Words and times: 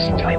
243 0.00 0.14
Milliarden 0.14 0.29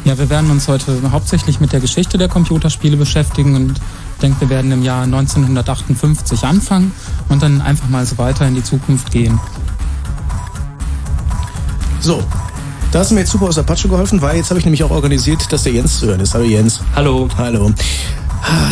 Ja, 0.04 0.18
wir 0.18 0.28
werden 0.28 0.50
uns 0.50 0.66
heute 0.66 1.00
hauptsächlich 1.12 1.60
mit 1.60 1.72
der 1.72 1.78
Geschichte 1.78 2.18
der 2.18 2.28
Computerspiele 2.28 2.96
beschäftigen 2.96 3.54
und 3.54 3.70
ich 3.70 4.20
denke, 4.20 4.40
wir 4.40 4.50
werden 4.50 4.72
im 4.72 4.82
Jahr 4.82 5.04
1958 5.04 6.42
anfangen 6.42 6.92
und 7.28 7.40
dann 7.40 7.62
einfach 7.62 7.88
mal 7.88 8.04
so 8.04 8.18
weiter 8.18 8.48
in 8.48 8.56
die 8.56 8.64
Zukunft 8.64 9.12
gehen. 9.12 9.38
So, 12.00 12.20
da 12.90 12.98
hast 12.98 13.12
du 13.12 13.14
mir 13.14 13.20
jetzt 13.20 13.30
super 13.30 13.46
aus 13.46 13.54
der 13.54 13.62
Patsche 13.62 13.88
geholfen, 13.88 14.20
weil 14.22 14.36
jetzt 14.36 14.50
habe 14.50 14.58
ich 14.58 14.66
nämlich 14.66 14.82
auch 14.82 14.90
organisiert, 14.90 15.50
dass 15.52 15.62
der 15.62 15.72
Jens 15.72 16.00
zu 16.00 16.06
hören 16.06 16.20
ist. 16.20 16.34
Hallo 16.34 16.44
Jens. 16.44 16.80
Hallo. 16.96 17.28
Hallo. 17.38 17.72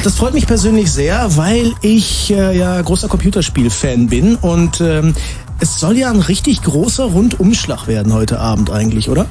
Das 0.04 0.16
freut 0.16 0.34
mich 0.34 0.46
persönlich 0.46 0.92
sehr, 0.92 1.36
weil 1.36 1.72
ich 1.80 2.30
äh, 2.32 2.56
ja 2.56 2.80
großer 2.80 3.08
Computerspiel-Fan 3.08 4.08
bin 4.08 4.36
und 4.36 4.80
ähm, 4.80 5.14
es 5.60 5.78
soll 5.78 5.96
ja 5.96 6.10
ein 6.10 6.20
richtig 6.20 6.62
großer 6.62 7.04
Rundumschlag 7.04 7.86
werden 7.86 8.12
heute 8.12 8.40
Abend 8.40 8.70
eigentlich, 8.70 9.08
oder? 9.08 9.26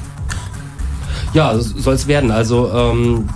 Ja, 1.34 1.58
soll 1.58 1.94
es 1.94 2.06
werden. 2.06 2.30
Also 2.30 2.70
ähm, 2.72 3.28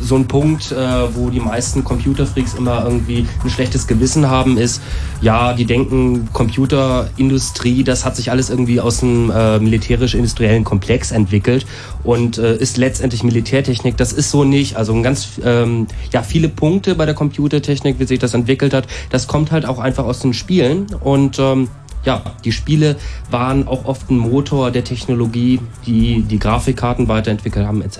so 0.00 0.16
ein 0.16 0.26
Punkt, 0.26 0.72
äh, 0.72 1.14
wo 1.14 1.30
die 1.30 1.40
meisten 1.40 1.84
Computerfreaks 1.84 2.54
immer 2.54 2.84
irgendwie 2.84 3.26
ein 3.42 3.50
schlechtes 3.50 3.86
Gewissen 3.86 4.28
haben, 4.28 4.58
ist, 4.58 4.82
ja, 5.20 5.52
die 5.54 5.64
denken, 5.64 6.28
Computerindustrie, 6.32 7.84
das 7.84 8.04
hat 8.04 8.16
sich 8.16 8.30
alles 8.30 8.50
irgendwie 8.50 8.80
aus 8.80 9.02
einem 9.02 9.30
äh, 9.30 9.58
militärisch-industriellen 9.58 10.64
Komplex 10.64 11.10
entwickelt 11.10 11.66
und 12.02 12.38
äh, 12.38 12.56
ist 12.56 12.76
letztendlich 12.76 13.22
Militärtechnik. 13.22 13.96
Das 13.96 14.12
ist 14.12 14.30
so 14.30 14.44
nicht. 14.44 14.76
Also 14.76 14.92
ein 14.92 15.02
ganz, 15.02 15.40
ähm, 15.44 15.86
ja, 16.12 16.22
viele 16.22 16.48
Punkte 16.48 16.94
bei 16.94 17.06
der 17.06 17.14
Computertechnik, 17.14 17.98
wie 17.98 18.04
sich 18.04 18.18
das 18.18 18.34
entwickelt 18.34 18.74
hat, 18.74 18.86
das 19.10 19.26
kommt 19.26 19.50
halt 19.52 19.66
auch 19.66 19.78
einfach 19.78 20.04
aus 20.04 20.20
den 20.20 20.34
Spielen 20.34 20.86
und 21.00 21.38
ähm, 21.38 21.68
ja, 22.04 22.22
die 22.44 22.52
Spiele 22.52 22.96
waren 23.30 23.66
auch 23.66 23.86
oft 23.86 24.10
ein 24.10 24.18
Motor 24.18 24.70
der 24.70 24.84
Technologie, 24.84 25.60
die 25.86 26.22
die 26.22 26.38
Grafikkarten 26.38 27.08
weiterentwickelt 27.08 27.66
haben, 27.66 27.82
etc. 27.82 27.98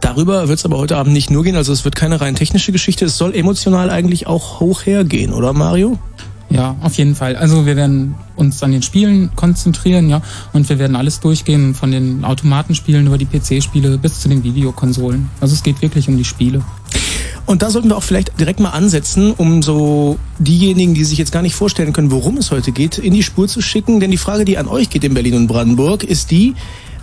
Darüber 0.00 0.48
wird 0.48 0.58
es 0.58 0.64
aber 0.64 0.78
heute 0.78 0.96
Abend 0.96 1.12
nicht 1.12 1.30
nur 1.30 1.44
gehen, 1.44 1.56
also 1.56 1.72
es 1.72 1.84
wird 1.84 1.96
keine 1.96 2.20
rein 2.20 2.34
technische 2.34 2.72
Geschichte, 2.72 3.06
es 3.06 3.18
soll 3.18 3.34
emotional 3.34 3.90
eigentlich 3.90 4.26
auch 4.26 4.60
hoch 4.60 4.84
hergehen, 4.86 5.32
oder 5.32 5.52
Mario? 5.52 5.98
Ja, 6.48 6.76
auf 6.80 6.94
jeden 6.94 7.16
Fall. 7.16 7.34
Also 7.34 7.66
wir 7.66 7.76
werden 7.76 8.14
uns 8.36 8.62
an 8.62 8.70
den 8.70 8.82
Spielen 8.82 9.30
konzentrieren, 9.34 10.08
ja, 10.08 10.22
und 10.52 10.68
wir 10.68 10.78
werden 10.78 10.96
alles 10.96 11.20
durchgehen, 11.20 11.74
von 11.74 11.90
den 11.90 12.24
Automatenspielen 12.24 13.06
über 13.06 13.18
die 13.18 13.26
PC-Spiele 13.26 13.98
bis 13.98 14.20
zu 14.20 14.28
den 14.28 14.44
Videokonsolen. 14.44 15.28
Also 15.40 15.54
es 15.54 15.62
geht 15.62 15.82
wirklich 15.82 16.08
um 16.08 16.16
die 16.16 16.24
Spiele. 16.24 16.62
Und 17.46 17.62
da 17.62 17.70
sollten 17.70 17.88
wir 17.88 17.96
auch 17.96 18.02
vielleicht 18.02 18.38
direkt 18.40 18.58
mal 18.58 18.70
ansetzen, 18.70 19.32
um 19.32 19.62
so 19.62 20.18
diejenigen, 20.38 20.94
die 20.94 21.04
sich 21.04 21.18
jetzt 21.18 21.30
gar 21.30 21.42
nicht 21.42 21.54
vorstellen 21.54 21.92
können, 21.92 22.10
worum 22.10 22.38
es 22.38 22.50
heute 22.50 22.72
geht, 22.72 22.98
in 22.98 23.14
die 23.14 23.22
Spur 23.22 23.46
zu 23.46 23.60
schicken. 23.60 24.00
Denn 24.00 24.10
die 24.10 24.16
Frage, 24.16 24.44
die 24.44 24.58
an 24.58 24.66
euch 24.66 24.90
geht 24.90 25.04
in 25.04 25.14
Berlin 25.14 25.34
und 25.34 25.46
Brandenburg, 25.46 26.02
ist 26.02 26.32
die, 26.32 26.54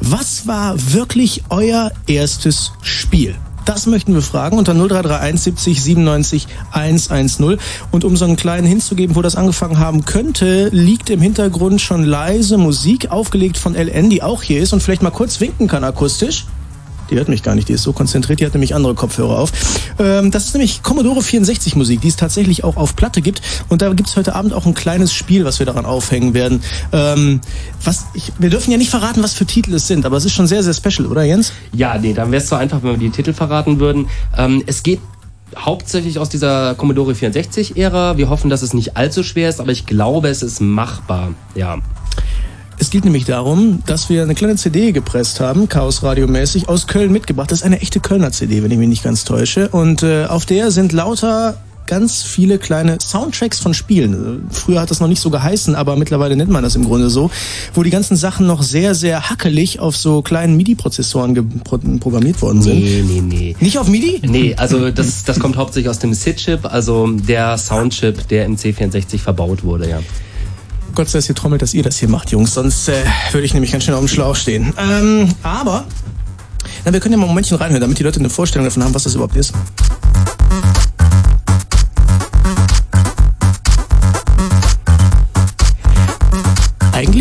was 0.05 0.47
war 0.47 0.75
wirklich 0.93 1.43
euer 1.49 1.91
erstes 2.07 2.73
Spiel? 2.81 3.35
Das 3.65 3.85
möchten 3.85 4.13
wir 4.13 4.21
fragen 4.21 4.57
unter 4.57 4.73
0331 4.73 5.39
70 5.41 5.81
97 5.81 6.47
110. 6.71 7.57
Und 7.91 8.03
um 8.03 8.17
so 8.17 8.25
einen 8.25 8.35
kleinen 8.35 8.67
hinzugeben, 8.67 9.15
wo 9.15 9.21
das 9.21 9.37
angefangen 9.37 9.79
haben 9.79 10.03
könnte, 10.03 10.67
liegt 10.73 11.09
im 11.09 11.21
Hintergrund 11.21 11.79
schon 11.79 12.03
leise 12.03 12.57
Musik, 12.57 13.11
aufgelegt 13.11 13.57
von 13.57 13.75
LN, 13.75 14.09
die 14.09 14.21
auch 14.21 14.43
hier 14.43 14.61
ist 14.61 14.73
und 14.73 14.83
vielleicht 14.83 15.03
mal 15.03 15.11
kurz 15.11 15.39
winken 15.39 15.69
kann 15.69 15.85
akustisch. 15.85 16.45
Die 17.09 17.15
hört 17.15 17.29
mich 17.29 17.43
gar 17.43 17.55
nicht, 17.55 17.69
die 17.69 17.73
ist 17.73 17.83
so 17.83 17.93
konzentriert, 17.93 18.39
die 18.39 18.45
hat 18.45 18.53
nämlich 18.53 18.75
andere 18.75 18.95
Kopfhörer 18.95 19.39
auf. 19.39 19.51
Ähm, 19.99 20.31
das 20.31 20.45
ist 20.45 20.53
nämlich 20.53 20.83
Commodore 20.83 21.21
64 21.21 21.75
Musik, 21.75 22.01
die 22.01 22.07
es 22.07 22.15
tatsächlich 22.15 22.63
auch 22.63 22.77
auf 22.77 22.95
Platte 22.95 23.21
gibt. 23.21 23.41
Und 23.69 23.81
da 23.81 23.91
gibt 23.93 24.09
es 24.09 24.15
heute 24.15 24.35
Abend 24.35 24.53
auch 24.53 24.65
ein 24.65 24.73
kleines 24.73 25.13
Spiel, 25.13 25.45
was 25.45 25.59
wir 25.59 25.65
daran 25.65 25.85
aufhängen 25.85 26.33
werden. 26.33 26.63
Ähm, 26.91 27.41
was 27.83 28.05
ich, 28.13 28.31
wir 28.39 28.49
dürfen 28.49 28.71
ja 28.71 28.77
nicht 28.77 28.89
verraten, 28.89 29.23
was 29.23 29.33
für 29.33 29.45
Titel 29.45 29.73
es 29.73 29.87
sind, 29.87 30.05
aber 30.05 30.17
es 30.17 30.25
ist 30.25 30.33
schon 30.33 30.47
sehr, 30.47 30.63
sehr 30.63 30.73
special, 30.73 31.07
oder 31.07 31.23
Jens? 31.23 31.53
Ja, 31.73 31.97
nee, 31.97 32.13
dann 32.13 32.31
wäre 32.31 32.41
es 32.41 32.49
so 32.49 32.55
einfach, 32.55 32.83
wenn 32.83 32.91
wir 32.91 32.97
die 32.97 33.09
Titel 33.09 33.33
verraten 33.33 33.79
würden. 33.79 34.07
Ähm, 34.37 34.63
es 34.65 34.83
geht 34.83 34.99
hauptsächlich 35.57 36.19
aus 36.19 36.29
dieser 36.29 36.75
Commodore 36.75 37.13
64-Ära. 37.13 38.17
Wir 38.17 38.29
hoffen, 38.29 38.49
dass 38.49 38.61
es 38.61 38.73
nicht 38.73 38.97
allzu 38.97 39.23
schwer 39.23 39.49
ist, 39.49 39.59
aber 39.59 39.71
ich 39.71 39.85
glaube, 39.85 40.29
es 40.29 40.43
ist 40.43 40.61
machbar. 40.61 41.33
Ja. 41.55 41.79
Es 42.79 42.89
geht 42.89 43.05
nämlich 43.05 43.25
darum, 43.25 43.83
dass 43.85 44.09
wir 44.09 44.23
eine 44.23 44.35
kleine 44.35 44.55
CD 44.55 44.91
gepresst 44.91 45.39
haben, 45.39 45.69
Chaos 45.69 46.03
Radio 46.03 46.27
mäßig, 46.27 46.69
aus 46.69 46.87
Köln 46.87 47.11
mitgebracht. 47.11 47.51
Das 47.51 47.59
ist 47.59 47.65
eine 47.65 47.81
echte 47.81 47.99
Kölner 47.99 48.31
CD, 48.31 48.63
wenn 48.63 48.71
ich 48.71 48.77
mich 48.77 48.89
nicht 48.89 49.03
ganz 49.03 49.23
täusche. 49.23 49.69
Und 49.69 50.03
äh, 50.03 50.25
auf 50.25 50.45
der 50.45 50.71
sind 50.71 50.91
lauter 50.91 51.57
ganz 51.85 52.23
viele 52.23 52.57
kleine 52.57 52.97
Soundtracks 53.01 53.59
von 53.59 53.73
Spielen. 53.73 54.47
Früher 54.49 54.81
hat 54.81 54.91
das 54.91 54.99
noch 54.99 55.07
nicht 55.07 55.21
so 55.21 55.29
geheißen, 55.29 55.75
aber 55.75 55.95
mittlerweile 55.95 56.35
nennt 56.35 56.49
man 56.49 56.63
das 56.63 56.75
im 56.75 56.85
Grunde 56.85 57.09
so, 57.09 57.29
wo 57.73 57.83
die 57.83 57.89
ganzen 57.89 58.15
Sachen 58.15 58.47
noch 58.47 58.63
sehr, 58.63 58.95
sehr 58.95 59.29
hackelig 59.29 59.79
auf 59.79 59.95
so 59.95 60.21
kleinen 60.21 60.55
MIDI-Prozessoren 60.57 61.61
programmiert 61.99 62.41
worden 62.41 62.61
sind. 62.61 62.79
Nee, 62.79 63.03
nee, 63.05 63.21
nee. 63.21 63.55
Nicht 63.59 63.77
auf 63.77 63.89
MIDI? 63.89 64.21
Nee, 64.25 64.55
also 64.55 64.91
das, 64.91 65.23
das 65.23 65.39
kommt 65.39 65.57
hauptsächlich 65.57 65.89
aus 65.89 65.99
dem 65.99 66.13
SID-Chip, 66.13 66.65
also 66.65 67.07
der 67.07 67.57
Soundchip, 67.57 68.27
der 68.29 68.45
im 68.45 68.55
C64 68.55 69.19
verbaut 69.19 69.63
wurde, 69.63 69.89
ja. 69.89 69.99
Gott 70.95 71.09
sei 71.09 71.19
Dank, 71.19 71.29
ihr 71.29 71.35
trommelt, 71.35 71.61
dass 71.61 71.73
ihr 71.73 71.81
das 71.81 71.97
hier 71.97 72.07
macht, 72.07 72.31
Jungs. 72.31 72.53
Sonst 72.53 72.87
äh, 72.87 73.03
würde 73.31 73.45
ich 73.45 73.53
nämlich 73.53 73.71
ganz 73.71 73.83
schön 73.83 73.93
auf 73.93 73.99
dem 74.01 74.07
Schlauch 74.07 74.35
stehen. 74.35 74.73
Ähm, 74.77 75.29
aber, 75.41 75.85
na, 76.85 76.93
wir 76.93 76.99
können 76.99 77.13
ja 77.13 77.17
mal 77.17 77.25
ein 77.25 77.29
Momentchen 77.29 77.57
reinhören, 77.57 77.81
damit 77.81 77.97
die 77.97 78.03
Leute 78.03 78.19
eine 78.19 78.29
Vorstellung 78.29 78.65
davon 78.65 78.83
haben, 78.83 78.93
was 78.93 79.03
das 79.03 79.15
überhaupt 79.15 79.35
ist. 79.35 79.53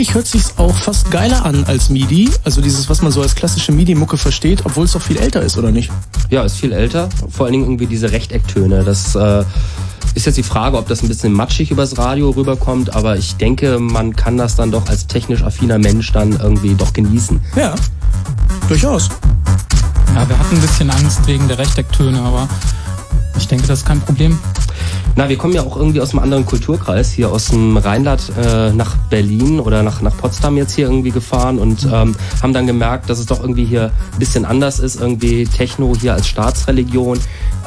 Eigentlich 0.03 0.15
hört 0.17 0.27
sich's 0.27 0.55
auch 0.57 0.75
fast 0.75 1.13
geiler 1.13 1.45
an 1.45 1.63
als 1.67 1.89
MIDI, 1.89 2.29
also 2.43 2.61
dieses, 2.61 2.91
was 2.91 3.03
man 3.03 3.13
so 3.13 3.23
als 3.23 3.37
klassische 3.37 3.71
MIDI-Mucke 3.71 4.17
versteht, 4.17 4.67
obwohl 4.67 4.87
es 4.87 4.91
doch 4.95 5.01
viel 5.01 5.17
älter 5.17 5.43
ist, 5.43 5.57
oder 5.57 5.71
nicht? 5.71 5.93
Ja, 6.29 6.43
ist 6.43 6.57
viel 6.57 6.73
älter. 6.73 7.09
Vor 7.31 7.47
allen 7.47 7.53
Dingen 7.53 7.67
irgendwie 7.67 7.87
diese 7.87 8.11
Rechtecktöne. 8.11 8.83
Das 8.83 9.15
äh, 9.15 9.45
ist 10.17 10.27
jetzt 10.27 10.39
die 10.39 10.43
Frage, 10.43 10.77
ob 10.77 10.89
das 10.89 11.05
ein 11.05 11.09
bisschen 11.09 11.33
matschig 11.33 11.71
übers 11.71 11.99
Radio 11.99 12.31
rüberkommt, 12.31 12.97
aber 12.97 13.17
ich 13.17 13.37
denke, 13.37 13.79
man 13.79 14.17
kann 14.17 14.37
das 14.37 14.57
dann 14.57 14.73
doch 14.73 14.89
als 14.89 15.07
technisch 15.07 15.45
affiner 15.45 15.79
Mensch 15.79 16.11
dann 16.11 16.33
irgendwie 16.33 16.75
doch 16.75 16.93
genießen. 16.93 17.41
Ja, 17.55 17.77
durchaus. 18.67 19.09
Ja, 20.17 20.29
wir 20.29 20.37
hatten 20.37 20.57
ein 20.57 20.63
bisschen 20.63 20.91
Angst 20.91 21.29
wegen 21.29 21.47
der 21.47 21.59
Rechtecktöne, 21.59 22.21
aber 22.21 22.49
ich 23.39 23.47
denke, 23.47 23.69
das 23.69 23.79
ist 23.79 23.87
kein 23.87 24.01
Problem. 24.01 24.37
Na, 25.15 25.29
wir 25.29 25.37
kommen 25.37 25.53
ja 25.53 25.63
auch 25.63 25.77
irgendwie 25.77 26.01
aus 26.01 26.13
einem 26.13 26.23
anderen 26.23 26.47
Kulturkreis, 26.47 27.11
hier 27.13 27.31
aus 27.31 27.49
dem 27.49 27.77
Rheinland 27.77 28.33
äh, 28.43 28.73
nach 28.73 28.97
Berlin 29.11 29.61
oder 29.61 29.83
nach, 29.83 30.01
nach 30.01 30.17
Potsdam 30.17 30.57
jetzt 30.57 30.75
hier 30.75 30.87
irgendwie 30.87 31.11
gefahren 31.11 31.59
und 31.59 31.85
ähm, 31.85 32.15
haben 32.43 32.53
dann 32.55 32.67
gemerkt, 32.67 33.11
dass 33.11 33.19
es 33.19 33.27
doch 33.27 33.41
irgendwie 33.41 33.67
hier 33.67 33.93
ein 34.13 34.19
bisschen 34.19 34.47
anders 34.47 34.79
ist, 34.79 35.01
irgendwie 35.01 35.45
Techno 35.45 35.95
hier 36.01 36.15
als 36.15 36.27
Staatsreligion. 36.29 37.19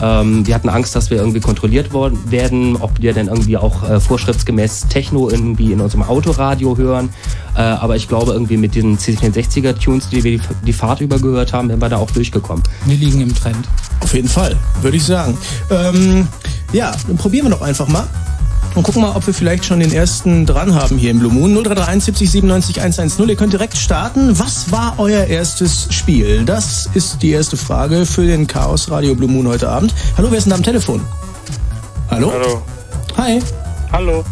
Ähm, 0.01 0.45
wir 0.45 0.55
hatten 0.55 0.69
Angst, 0.69 0.95
dass 0.95 1.09
wir 1.09 1.17
irgendwie 1.17 1.39
kontrolliert 1.39 1.93
worden 1.93 2.19
werden, 2.29 2.77
ob 2.77 2.99
wir 2.99 3.13
denn 3.13 3.27
irgendwie 3.27 3.57
auch 3.57 3.87
äh, 3.87 3.99
vorschriftsgemäß 3.99 4.87
Techno 4.89 5.29
irgendwie 5.29 5.71
in 5.71 5.81
unserem 5.81 6.03
Autoradio 6.03 6.77
hören. 6.77 7.09
Äh, 7.55 7.61
aber 7.61 7.95
ich 7.95 8.07
glaube, 8.07 8.33
irgendwie 8.33 8.57
mit 8.57 8.75
diesen 8.75 8.97
C64er-Tunes, 8.97 10.09
die 10.09 10.23
wir 10.23 10.37
die, 10.37 10.41
die 10.65 10.73
Fahrt 10.73 11.01
über 11.01 11.19
gehört 11.19 11.53
haben, 11.53 11.69
sind 11.69 11.81
wir 11.81 11.89
da 11.89 11.97
auch 11.97 12.11
durchgekommen. 12.11 12.63
Wir 12.85 12.97
liegen 12.97 13.21
im 13.21 13.33
Trend. 13.33 13.67
Auf 14.01 14.13
jeden 14.13 14.27
Fall, 14.27 14.55
würde 14.81 14.97
ich 14.97 15.03
sagen. 15.03 15.37
Ähm, 15.69 16.27
ja, 16.73 16.91
dann 17.07 17.17
probieren 17.17 17.45
wir 17.45 17.51
doch 17.51 17.61
einfach 17.61 17.87
mal. 17.87 18.07
und 18.75 18.83
gucken 18.83 19.01
mal, 19.01 19.15
ob 19.15 19.25
wir 19.25 19.33
vielleicht 19.33 19.63
schon 19.65 19.79
den 19.79 19.93
ersten 19.93 20.45
dran 20.45 20.75
haben 20.75 20.97
hier 20.97 21.11
im 21.11 21.19
Blue 21.19 21.31
Moon. 21.31 21.53
0331 21.53 22.03
70 22.05 22.31
97 22.31 22.81
110. 22.81 23.29
Ihr 23.29 23.35
könnt 23.35 23.53
direkt 23.53 23.77
starten. 23.77 24.37
Was 24.37 24.71
war 24.71 24.95
euer 24.97 25.25
erstes 25.25 25.87
Spiel? 25.91 26.43
Das 26.45 26.89
ist 26.93 27.21
die 27.21 27.31
erste 27.31 27.55
Frage 27.57 28.05
für 28.05 28.25
den 28.25 28.47
Chaos 28.47 28.91
Radio 28.91 29.15
Blue 29.15 29.29
Moon 29.29 29.47
heute 29.47 29.69
Abend. 29.69 29.93
Hallo, 30.17 30.29
wer 30.29 30.37
ist 30.37 30.43
denn 30.45 30.51
da 30.51 30.57
am 30.57 30.63
Telefon? 30.63 31.01
Hallo? 32.11 32.31
Hallo. 32.33 32.61
Hi. 33.17 33.41
Hallo. 33.91 34.23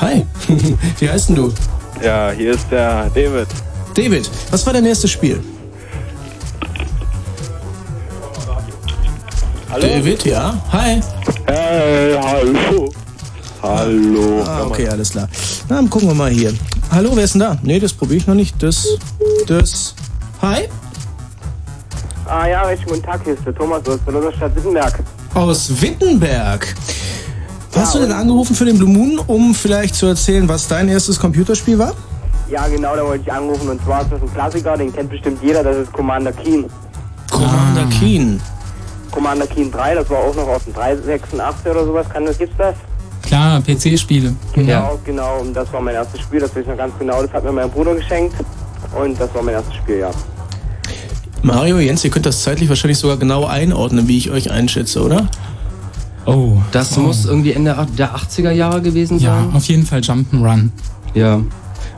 Hi. 0.00 0.24
Wie 0.98 1.08
heißt 1.10 1.28
denn 1.28 1.36
du? 1.36 1.52
Ja, 2.02 2.30
hier 2.30 2.52
ist 2.52 2.66
der 2.70 3.10
David. 3.14 3.48
David, 3.94 4.30
was 4.50 4.64
war 4.64 4.72
dein 4.72 4.86
erstes 4.86 5.10
Spiel? 5.10 5.42
Hallo? 9.70 9.86
David, 9.86 10.24
ja. 10.24 10.54
Hi. 10.72 11.00
Hey, 11.46 12.18
hallo. 12.20 12.92
Hallo. 13.62 14.42
Ah, 14.44 14.64
okay, 14.64 14.88
alles 14.88 15.10
klar. 15.10 15.28
Na, 15.68 15.76
dann 15.76 15.88
gucken 15.88 16.08
wir 16.08 16.14
mal 16.14 16.30
hier. 16.30 16.52
Hallo, 16.90 17.12
wer 17.14 17.22
ist 17.22 17.34
denn 17.34 17.40
da? 17.40 17.56
Nee, 17.62 17.78
das 17.78 17.92
probiere 17.92 18.16
ich 18.18 18.26
noch 18.26 18.34
nicht. 18.34 18.60
Das, 18.60 18.84
das. 19.46 19.94
Hi. 20.42 20.68
Ah 22.26 22.48
ja, 22.48 22.62
recht 22.62 22.84
guten 22.84 23.02
Tag, 23.02 23.20
hier 23.22 23.34
ist 23.34 23.46
der 23.46 23.54
Thomas 23.54 23.86
aus 23.86 23.98
der 24.06 24.32
Stadt 24.32 24.56
Wittenberg. 24.56 25.04
Aus 25.34 25.80
Wittenberg. 25.80 26.74
Hast 27.74 27.94
du 27.94 28.00
denn 28.00 28.12
angerufen 28.12 28.56
für 28.56 28.64
den 28.64 28.76
Blue 28.76 28.88
Moon, 28.88 29.20
um 29.24 29.54
vielleicht 29.54 29.94
zu 29.94 30.06
erzählen, 30.06 30.48
was 30.48 30.66
dein 30.66 30.88
erstes 30.88 31.20
Computerspiel 31.20 31.78
war? 31.78 31.94
Ja, 32.48 32.66
genau, 32.66 32.96
da 32.96 33.04
wollte 33.04 33.22
ich 33.24 33.32
anrufen. 33.32 33.68
Und 33.68 33.80
zwar 33.84 34.02
ist 34.02 34.10
das 34.10 34.20
ein 34.20 34.34
Klassiker, 34.34 34.76
den 34.76 34.92
kennt 34.92 35.10
bestimmt 35.10 35.40
jeder, 35.42 35.62
das 35.62 35.76
ist 35.76 35.92
Commander 35.92 36.32
Keen. 36.32 36.66
Commander 37.30 37.86
Keen. 37.86 38.40
Commander 39.10 39.46
Keen 39.46 39.70
3, 39.70 39.94
das 39.96 40.08
war 40.10 40.18
auch 40.18 40.34
noch 40.34 40.48
aus 40.48 40.64
dem 40.64 40.74
386 40.74 41.70
oder 41.70 41.84
sowas. 41.84 42.08
Kann 42.08 42.26
das, 42.26 42.38
gibt's 42.38 42.56
das? 42.58 42.74
Klar, 43.22 43.60
PC-Spiele. 43.60 44.34
Genau, 44.54 44.68
Ja. 44.68 44.90
genau. 45.04 45.38
Und 45.40 45.54
das 45.54 45.72
war 45.72 45.80
mein 45.80 45.94
erstes 45.94 46.20
Spiel, 46.20 46.40
das 46.40 46.54
weiß 46.54 46.62
ich 46.62 46.68
noch 46.68 46.76
ganz 46.76 46.92
genau. 46.98 47.22
Das 47.22 47.32
hat 47.32 47.44
mir 47.44 47.52
mein 47.52 47.70
Bruder 47.70 47.94
geschenkt. 47.94 48.34
Und 48.96 49.20
das 49.20 49.32
war 49.34 49.42
mein 49.42 49.54
erstes 49.54 49.74
Spiel, 49.76 49.98
ja. 49.98 50.10
Mario, 51.42 51.78
Jens, 51.78 52.04
ihr 52.04 52.10
könnt 52.10 52.26
das 52.26 52.42
zeitlich 52.42 52.68
wahrscheinlich 52.68 52.98
sogar 52.98 53.16
genau 53.16 53.46
einordnen, 53.46 54.08
wie 54.08 54.18
ich 54.18 54.30
euch 54.30 54.50
einschätze, 54.50 55.02
oder? 55.02 55.26
Oh. 56.26 56.54
Das 56.72 56.96
oh. 56.98 57.00
muss 57.02 57.24
irgendwie 57.24 57.52
Ende 57.52 57.74
der 57.96 58.14
80er 58.14 58.50
Jahre 58.50 58.82
gewesen 58.82 59.18
Ja, 59.18 59.36
sein. 59.36 59.50
auf 59.54 59.64
jeden 59.64 59.86
Fall 59.86 60.00
Jump'n'Run. 60.00 60.70
Ja. 61.14 61.40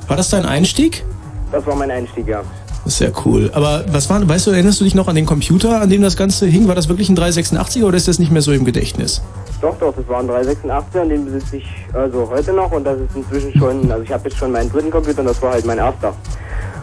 War 0.06 0.16
das 0.16 0.30
dein 0.30 0.44
Einstieg? 0.46 1.04
Das 1.50 1.66
war 1.66 1.74
mein 1.74 1.90
Einstieg, 1.90 2.28
ja. 2.28 2.42
Das 2.84 2.94
ist 2.94 2.98
sehr 2.98 3.12
cool. 3.24 3.50
Aber 3.54 3.84
was 3.92 4.10
war, 4.10 4.26
weißt 4.26 4.48
du, 4.48 4.50
erinnerst 4.50 4.80
du 4.80 4.84
dich 4.84 4.94
noch 4.94 5.06
an 5.08 5.14
den 5.14 5.26
Computer, 5.26 5.80
an 5.80 5.88
dem 5.88 6.02
das 6.02 6.16
Ganze 6.16 6.46
hing? 6.46 6.66
War 6.66 6.74
das 6.74 6.88
wirklich 6.88 7.08
ein 7.08 7.16
386er 7.16 7.84
oder 7.84 7.96
ist 7.96 8.08
das 8.08 8.18
nicht 8.18 8.32
mehr 8.32 8.42
so 8.42 8.52
im 8.52 8.64
Gedächtnis? 8.64 9.22
Doch, 9.60 9.76
doch, 9.78 9.94
das 9.94 10.08
war 10.08 10.20
ein 10.20 10.28
386er 10.28 11.02
und 11.02 11.08
den 11.08 11.24
besitze 11.24 11.58
ich 11.58 11.66
also 11.92 12.28
heute 12.28 12.52
noch. 12.52 12.72
Und 12.72 12.84
das 12.84 12.98
ist 12.98 13.14
inzwischen 13.14 13.56
schon, 13.56 13.90
also 13.92 14.02
ich 14.02 14.10
habe 14.10 14.28
jetzt 14.28 14.36
schon 14.38 14.50
meinen 14.50 14.70
dritten 14.70 14.90
Computer 14.90 15.20
und 15.20 15.26
das 15.26 15.40
war 15.40 15.52
halt 15.52 15.64
mein 15.64 15.78
erster. 15.78 16.12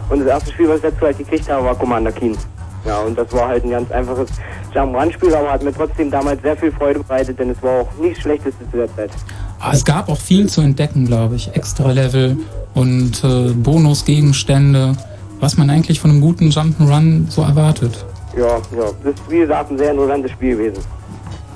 Und 0.08 0.20
das 0.20 0.28
erste 0.28 0.52
Spiel, 0.52 0.68
was 0.68 0.76
ich 0.76 0.82
dazu 0.82 1.02
halt 1.02 1.18
gekriegt 1.18 1.48
habe, 1.50 1.64
war 1.64 1.74
Commander 1.74 2.12
Keen. 2.12 2.36
Ja, 2.86 3.00
und 3.00 3.16
das 3.18 3.30
war 3.32 3.48
halt 3.48 3.64
ein 3.64 3.70
ganz 3.70 3.90
einfaches 3.90 4.30
Jump-Run-Spiel, 4.74 5.34
aber 5.34 5.52
hat 5.52 5.62
mir 5.62 5.74
trotzdem 5.74 6.10
damals 6.10 6.40
sehr 6.42 6.56
viel 6.56 6.72
Freude 6.72 7.00
bereitet, 7.00 7.38
denn 7.38 7.50
es 7.50 7.62
war 7.62 7.82
auch 7.82 7.88
nichts 8.00 8.20
Schlechteste 8.20 8.64
zu 8.70 8.76
der 8.76 8.96
Zeit. 8.96 9.10
Aber 9.58 9.74
es 9.74 9.84
gab 9.84 10.08
auch 10.08 10.16
viel 10.16 10.48
zu 10.48 10.62
entdecken, 10.62 11.06
glaube 11.06 11.36
ich. 11.36 11.54
Extra 11.54 11.92
Level 11.92 12.38
und 12.74 13.22
äh, 13.22 13.52
Bonusgegenstände, 13.52 14.96
was 15.40 15.56
man 15.56 15.70
eigentlich 15.70 16.00
von 16.00 16.10
einem 16.10 16.20
guten 16.20 16.50
Jump'n'Run 16.50 17.30
so 17.30 17.42
erwartet. 17.42 18.04
Ja, 18.36 18.46
ja, 18.76 18.90
das 19.02 19.14
ist 19.14 19.22
wie 19.30 19.38
gesagt 19.40 19.70
ein 19.72 19.78
sehr 19.78 19.90
interessantes 19.90 20.30
Spiel 20.32 20.56
gewesen 20.56 20.82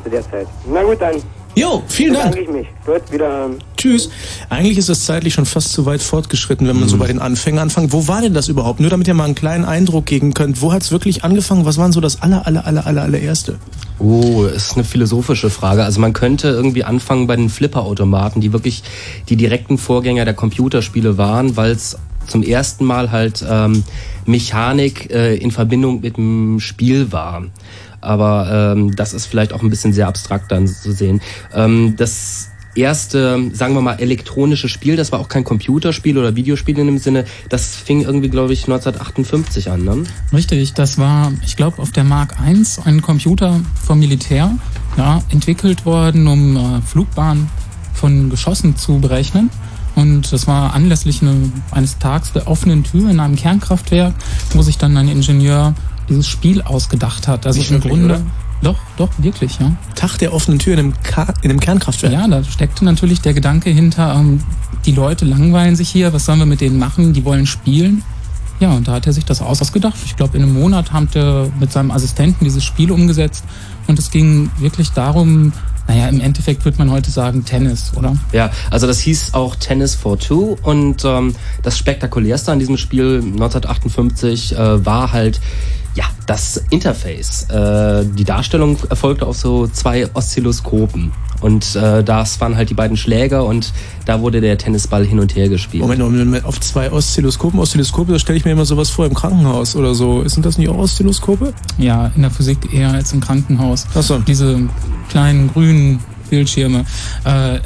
zu 0.02 0.10
der 0.10 0.22
Zeit. 0.30 0.46
Na 0.70 0.82
gut, 0.82 1.00
dann 1.00 1.16
Jo, 1.56 1.84
vielen 1.86 2.14
bedanke 2.14 2.38
Dank. 2.38 2.48
ich 2.48 2.52
mich. 2.52 2.66
Gut, 2.84 3.12
wieder. 3.12 3.44
ähm, 3.46 3.58
Tschüss. 3.76 4.10
Eigentlich 4.50 4.76
ist 4.76 4.88
das 4.88 5.04
zeitlich 5.04 5.34
schon 5.34 5.46
fast 5.46 5.72
zu 5.72 5.86
weit 5.86 6.02
fortgeschritten, 6.02 6.66
wenn 6.66 6.80
man 6.80 6.88
so 6.88 6.96
bei 6.96 7.06
den 7.06 7.20
Anfängen 7.20 7.60
anfängt. 7.60 7.92
Wo 7.92 8.08
war 8.08 8.20
denn 8.22 8.34
das 8.34 8.48
überhaupt? 8.48 8.80
Nur 8.80 8.90
damit 8.90 9.06
ihr 9.06 9.14
mal 9.14 9.22
einen 9.26 9.36
kleinen 9.36 9.64
Eindruck 9.64 10.04
geben 10.06 10.34
könnt. 10.34 10.60
Wo 10.62 10.72
hat's 10.72 10.90
wirklich 10.90 11.22
angefangen? 11.22 11.64
Was 11.64 11.78
waren 11.78 11.92
so 11.92 12.00
das 12.00 12.22
aller, 12.22 12.44
aller, 12.44 12.66
aller, 12.66 12.84
aller, 12.88 13.02
allererste? 13.02 13.60
Oh, 14.00 14.46
ist 14.46 14.74
eine 14.74 14.82
philosophische 14.82 15.48
Frage. 15.48 15.84
Also 15.84 16.00
man 16.00 16.12
könnte 16.12 16.48
irgendwie 16.48 16.82
anfangen 16.82 17.28
bei 17.28 17.36
den 17.36 17.48
Flipperautomaten, 17.48 18.40
die 18.40 18.52
wirklich 18.52 18.82
die 19.28 19.36
direkten 19.36 19.78
Vorgänger 19.78 20.24
der 20.24 20.34
Computerspiele 20.34 21.18
waren, 21.18 21.56
weil 21.56 21.70
es 21.70 21.96
zum 22.26 22.42
ersten 22.42 22.84
Mal 22.84 23.10
halt 23.10 23.44
ähm, 23.48 23.84
Mechanik 24.26 25.10
äh, 25.10 25.36
in 25.36 25.50
Verbindung 25.50 26.00
mit 26.00 26.16
dem 26.16 26.60
Spiel 26.60 27.12
war. 27.12 27.44
Aber 28.00 28.74
ähm, 28.76 28.94
das 28.96 29.14
ist 29.14 29.26
vielleicht 29.26 29.52
auch 29.52 29.62
ein 29.62 29.70
bisschen 29.70 29.92
sehr 29.92 30.08
abstrakt 30.08 30.52
dann 30.52 30.66
zu 30.66 30.92
sehen. 30.92 31.20
Ähm, 31.54 31.94
das 31.96 32.50
erste, 32.74 33.50
sagen 33.52 33.74
wir 33.74 33.80
mal, 33.80 33.94
elektronische 33.94 34.68
Spiel, 34.68 34.96
das 34.96 35.12
war 35.12 35.20
auch 35.20 35.28
kein 35.28 35.44
Computerspiel 35.44 36.18
oder 36.18 36.36
Videospiel 36.36 36.78
in 36.78 36.86
dem 36.86 36.98
Sinne, 36.98 37.24
das 37.48 37.76
fing 37.76 38.02
irgendwie, 38.02 38.28
glaube 38.28 38.52
ich, 38.52 38.64
1958 38.64 39.70
an, 39.70 39.84
ne? 39.84 40.04
Richtig, 40.32 40.74
das 40.74 40.98
war, 40.98 41.32
ich 41.44 41.56
glaube, 41.56 41.80
auf 41.80 41.92
der 41.92 42.04
Mark 42.04 42.34
I 42.44 42.62
ein 42.84 43.02
Computer 43.02 43.60
vom 43.86 43.98
Militär, 44.00 44.56
ja, 44.96 45.22
entwickelt 45.30 45.86
worden, 45.86 46.26
um 46.26 46.56
äh, 46.56 46.80
Flugbahnen 46.82 47.48
von 47.92 48.30
Geschossen 48.30 48.76
zu 48.76 48.98
berechnen. 48.98 49.50
Und 49.94 50.32
das 50.32 50.46
war 50.46 50.74
anlässlich 50.74 51.22
eine, 51.22 51.34
eines 51.70 51.98
Tags 51.98 52.32
der 52.32 52.48
offenen 52.48 52.82
Tür 52.84 53.10
in 53.10 53.20
einem 53.20 53.36
Kernkraftwerk, 53.36 54.14
wo 54.52 54.62
sich 54.62 54.78
dann 54.78 54.96
ein 54.96 55.08
Ingenieur 55.08 55.74
dieses 56.08 56.26
Spiel 56.26 56.62
ausgedacht 56.62 57.28
hat. 57.28 57.46
Also 57.46 57.60
Nicht 57.60 57.70
im 57.70 57.80
Grunde. 57.80 58.04
oder? 58.06 58.20
Doch, 58.62 58.78
doch, 58.96 59.10
wirklich, 59.18 59.58
ja. 59.60 59.72
Tag 59.94 60.16
der 60.18 60.32
offenen 60.32 60.58
Tür 60.58 60.74
in 60.74 60.78
einem, 60.78 60.94
Ka 61.02 61.32
in 61.42 61.50
einem 61.50 61.60
Kernkraftwerk. 61.60 62.12
Ja, 62.12 62.26
da 62.26 62.42
steckte 62.42 62.84
natürlich 62.84 63.20
der 63.20 63.34
Gedanke 63.34 63.70
hinter, 63.70 64.14
ähm, 64.14 64.40
die 64.86 64.92
Leute 64.92 65.24
langweilen 65.24 65.76
sich 65.76 65.88
hier, 65.88 66.12
was 66.12 66.24
sollen 66.24 66.38
wir 66.38 66.46
mit 66.46 66.60
denen 66.60 66.78
machen? 66.78 67.12
Die 67.12 67.24
wollen 67.24 67.46
spielen. 67.46 68.02
Ja, 68.60 68.72
und 68.72 68.88
da 68.88 68.92
hat 68.92 69.06
er 69.06 69.12
sich 69.12 69.24
das 69.24 69.42
ausgedacht. 69.42 69.96
Ich 70.04 70.16
glaube, 70.16 70.36
in 70.36 70.42
einem 70.42 70.54
Monat 70.54 70.92
hat 70.92 71.16
er 71.16 71.48
mit 71.58 71.72
seinem 71.72 71.90
Assistenten 71.90 72.44
dieses 72.44 72.64
Spiel 72.64 72.90
umgesetzt. 72.90 73.44
Und 73.86 73.98
es 73.98 74.10
ging 74.10 74.50
wirklich 74.58 74.92
darum, 74.92 75.52
naja, 75.86 76.08
im 76.08 76.20
Endeffekt 76.20 76.64
würde 76.64 76.78
man 76.78 76.90
heute 76.90 77.10
sagen 77.10 77.44
Tennis, 77.44 77.92
oder? 77.96 78.16
Ja, 78.32 78.50
also 78.70 78.86
das 78.86 79.00
hieß 79.00 79.34
auch 79.34 79.56
Tennis 79.56 79.94
for 79.94 80.18
Two 80.18 80.56
und 80.62 81.04
ähm, 81.04 81.34
das 81.62 81.78
spektakulärste 81.78 82.52
an 82.52 82.58
diesem 82.58 82.76
Spiel 82.76 83.16
1958 83.22 84.56
äh, 84.56 84.84
war 84.84 85.12
halt 85.12 85.40
ja 85.94 86.04
das 86.26 86.62
Interface. 86.70 87.48
Äh, 87.50 88.04
die 88.06 88.24
Darstellung 88.24 88.76
erfolgte 88.90 89.26
auf 89.26 89.36
so 89.36 89.66
zwei 89.66 90.08
Oszilloskopen 90.14 91.12
und 91.40 91.76
äh, 91.76 92.02
das 92.02 92.40
waren 92.40 92.56
halt 92.56 92.70
die 92.70 92.74
beiden 92.74 92.96
Schläger 92.96 93.44
und 93.44 93.72
da 94.06 94.20
wurde 94.20 94.40
der 94.40 94.56
Tennisball 94.56 95.04
hin 95.04 95.20
und 95.20 95.36
her 95.36 95.48
gespielt. 95.48 95.82
Moment, 95.82 96.00
Moment, 96.00 96.44
auf 96.44 96.60
zwei 96.60 96.90
Oszilloskopen. 96.90 97.60
Oszilloskope, 97.60 98.12
da 98.12 98.18
stelle 98.18 98.38
ich 98.38 98.44
mir 98.44 98.52
immer 98.52 98.64
sowas 98.64 98.90
vor 98.90 99.06
im 99.06 99.14
Krankenhaus 99.14 99.76
oder 99.76 99.94
so. 99.94 100.26
Sind 100.26 100.46
das 100.46 100.58
nicht 100.58 100.68
auch 100.68 100.78
Oszilloskope? 100.78 101.52
Ja, 101.78 102.10
in 102.16 102.22
der 102.22 102.30
Physik 102.30 102.72
eher 102.72 102.92
als 102.92 103.12
im 103.12 103.20
Krankenhaus. 103.20 103.86
Ach 103.94 104.02
so. 104.02 104.18
Diese 104.18 104.58
kleinen 105.10 105.52
grünen 105.52 106.00
Bildschirme. 106.30 106.86
Äh, 107.24 107.58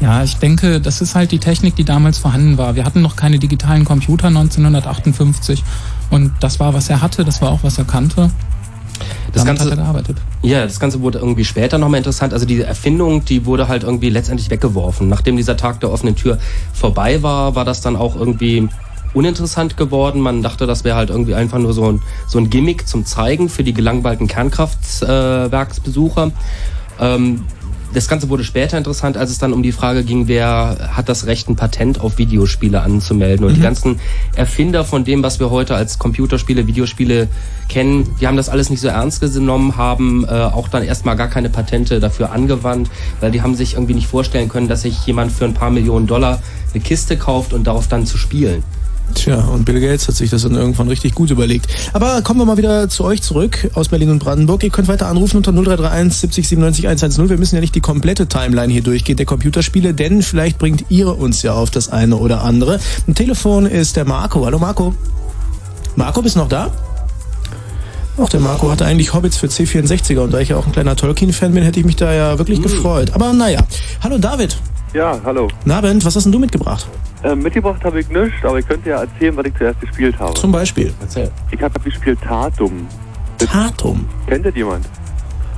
ja, 0.00 0.22
ich 0.22 0.36
denke, 0.36 0.80
das 0.80 1.00
ist 1.00 1.14
halt 1.14 1.32
die 1.32 1.38
Technik, 1.38 1.76
die 1.76 1.84
damals 1.84 2.18
vorhanden 2.18 2.58
war. 2.58 2.74
Wir 2.74 2.84
hatten 2.84 3.00
noch 3.00 3.16
keine 3.16 3.38
digitalen 3.38 3.84
Computer 3.84 4.28
1958 4.28 5.64
und 6.10 6.32
das 6.40 6.58
war, 6.60 6.74
was 6.74 6.88
er 6.90 7.00
hatte, 7.02 7.24
das 7.24 7.40
war 7.42 7.50
auch, 7.50 7.62
was 7.62 7.78
er 7.78 7.84
kannte. 7.84 8.30
Das 9.32 9.44
Damit 9.44 9.58
Ganze- 9.58 9.64
hat 9.64 9.70
er 9.78 9.82
gearbeitet. 9.84 10.16
Ja, 10.42 10.62
das 10.64 10.78
Ganze 10.80 11.00
wurde 11.02 11.18
irgendwie 11.18 11.44
später 11.44 11.76
nochmal 11.78 11.98
interessant. 11.98 12.32
Also 12.32 12.46
diese 12.46 12.64
Erfindung, 12.64 13.24
die 13.24 13.44
wurde 13.44 13.68
halt 13.68 13.82
irgendwie 13.82 14.08
letztendlich 14.08 14.48
weggeworfen. 14.50 15.08
Nachdem 15.08 15.36
dieser 15.36 15.56
Tag 15.58 15.80
der 15.80 15.90
offenen 15.90 16.16
Tür 16.16 16.38
vorbei 16.72 17.22
war, 17.22 17.54
war 17.54 17.64
das 17.66 17.82
dann 17.82 17.96
auch 17.96 18.16
irgendwie 18.16 18.66
uninteressant 19.12 19.76
geworden. 19.76 20.20
Man 20.20 20.42
dachte, 20.42 20.66
das 20.66 20.84
wäre 20.84 20.96
halt 20.96 21.10
irgendwie 21.10 21.34
einfach 21.34 21.58
nur 21.58 21.74
so 21.74 21.92
ein, 21.92 22.00
so 22.26 22.38
ein 22.38 22.48
Gimmick 22.48 22.88
zum 22.88 23.04
Zeigen 23.04 23.50
für 23.50 23.62
die 23.64 23.74
gelangweilten 23.74 24.26
Kernkraftwerksbesucher. 24.28 26.30
Ähm, 27.00 27.44
das 27.96 28.08
Ganze 28.08 28.28
wurde 28.28 28.44
später 28.44 28.76
interessant, 28.76 29.16
als 29.16 29.30
es 29.30 29.38
dann 29.38 29.54
um 29.54 29.62
die 29.62 29.72
Frage 29.72 30.04
ging, 30.04 30.28
wer 30.28 30.90
hat 30.92 31.08
das 31.08 31.24
Recht, 31.24 31.48
ein 31.48 31.56
Patent 31.56 31.98
auf 31.98 32.18
Videospiele 32.18 32.82
anzumelden. 32.82 33.46
Und 33.46 33.56
die 33.56 33.60
ganzen 33.62 34.00
Erfinder 34.34 34.84
von 34.84 35.04
dem, 35.04 35.22
was 35.22 35.40
wir 35.40 35.50
heute 35.50 35.74
als 35.74 35.98
Computerspiele, 35.98 36.66
Videospiele 36.66 37.26
kennen, 37.70 38.06
die 38.20 38.26
haben 38.26 38.36
das 38.36 38.50
alles 38.50 38.68
nicht 38.68 38.82
so 38.82 38.88
ernst 38.88 39.22
genommen, 39.22 39.78
haben 39.78 40.26
äh, 40.26 40.28
auch 40.28 40.68
dann 40.68 40.82
erstmal 40.82 41.16
gar 41.16 41.28
keine 41.28 41.48
Patente 41.48 41.98
dafür 41.98 42.32
angewandt, 42.32 42.90
weil 43.20 43.30
die 43.30 43.40
haben 43.40 43.54
sich 43.54 43.72
irgendwie 43.74 43.94
nicht 43.94 44.08
vorstellen 44.08 44.50
können, 44.50 44.68
dass 44.68 44.82
sich 44.82 45.06
jemand 45.06 45.32
für 45.32 45.46
ein 45.46 45.54
paar 45.54 45.70
Millionen 45.70 46.06
Dollar 46.06 46.42
eine 46.74 46.82
Kiste 46.82 47.16
kauft 47.16 47.54
und 47.54 47.66
darauf 47.66 47.88
dann 47.88 48.04
zu 48.04 48.18
spielen. 48.18 48.62
Tja, 49.14 49.40
und 49.40 49.64
Bill 49.64 49.80
Gates 49.80 50.08
hat 50.08 50.14
sich 50.14 50.30
das 50.30 50.42
dann 50.42 50.54
irgendwann 50.54 50.88
richtig 50.88 51.14
gut 51.14 51.30
überlegt. 51.30 51.66
Aber 51.92 52.22
kommen 52.22 52.40
wir 52.40 52.44
mal 52.44 52.56
wieder 52.56 52.88
zu 52.88 53.04
euch 53.04 53.22
zurück 53.22 53.70
aus 53.74 53.88
Berlin 53.88 54.10
und 54.10 54.18
Brandenburg. 54.18 54.62
Ihr 54.62 54.70
könnt 54.70 54.88
weiter 54.88 55.06
anrufen 55.06 55.38
unter 55.38 55.52
0331 55.52 56.20
70 56.20 56.48
97 56.48 56.88
110. 56.88 57.28
Wir 57.28 57.38
müssen 57.38 57.54
ja 57.54 57.60
nicht 57.60 57.74
die 57.74 57.80
komplette 57.80 58.26
Timeline 58.26 58.72
hier 58.72 58.82
durchgehen 58.82 59.16
der 59.16 59.26
Computerspiele, 59.26 59.94
denn 59.94 60.22
vielleicht 60.22 60.58
bringt 60.58 60.86
ihr 60.90 61.16
uns 61.16 61.42
ja 61.42 61.54
auf 61.54 61.70
das 61.70 61.88
eine 61.88 62.16
oder 62.16 62.42
andere. 62.42 62.78
Am 63.06 63.14
Telefon 63.14 63.66
ist 63.66 63.96
der 63.96 64.04
Marco. 64.04 64.44
Hallo 64.44 64.58
Marco. 64.58 64.94
Marco, 65.94 66.20
bist 66.20 66.36
du 66.36 66.40
noch 66.40 66.48
da? 66.48 66.70
Auch 68.18 68.28
der 68.28 68.40
Marco 68.40 68.70
hatte 68.70 68.86
eigentlich 68.86 69.12
Hobbits 69.12 69.36
für 69.36 69.46
C64er 69.46 70.20
und 70.20 70.32
da 70.32 70.40
ich 70.40 70.50
ja 70.50 70.56
auch 70.56 70.66
ein 70.66 70.72
kleiner 70.72 70.96
Tolkien-Fan 70.96 71.52
bin, 71.52 71.62
hätte 71.62 71.80
ich 71.80 71.86
mich 71.86 71.96
da 71.96 72.12
ja 72.12 72.38
wirklich 72.38 72.62
gefreut. 72.62 73.12
Aber 73.12 73.32
naja. 73.32 73.60
Hallo 74.02 74.18
David. 74.18 74.56
Ja, 74.96 75.20
hallo. 75.26 75.46
Nabend, 75.66 76.02
was 76.06 76.16
hast 76.16 76.24
denn 76.24 76.32
du 76.32 76.38
mitgebracht? 76.38 76.86
Ähm, 77.22 77.40
mitgebracht 77.40 77.84
habe 77.84 78.00
ich 78.00 78.08
nichts, 78.08 78.42
aber 78.42 78.60
ich 78.60 78.66
könnte 78.66 78.88
ja 78.88 79.02
erzählen, 79.02 79.36
was 79.36 79.44
ich 79.44 79.54
zuerst 79.54 79.78
gespielt 79.78 80.18
habe. 80.18 80.32
Zum 80.32 80.50
Beispiel. 80.50 80.90
Erzähl. 81.02 81.30
Ich 81.50 81.60
habe 81.60 81.78
gespielt 81.80 82.18
Tatum. 82.22 82.86
Tatum. 83.36 84.08
Kennt 84.26 84.46
das 84.46 84.54
jemand? 84.54 84.88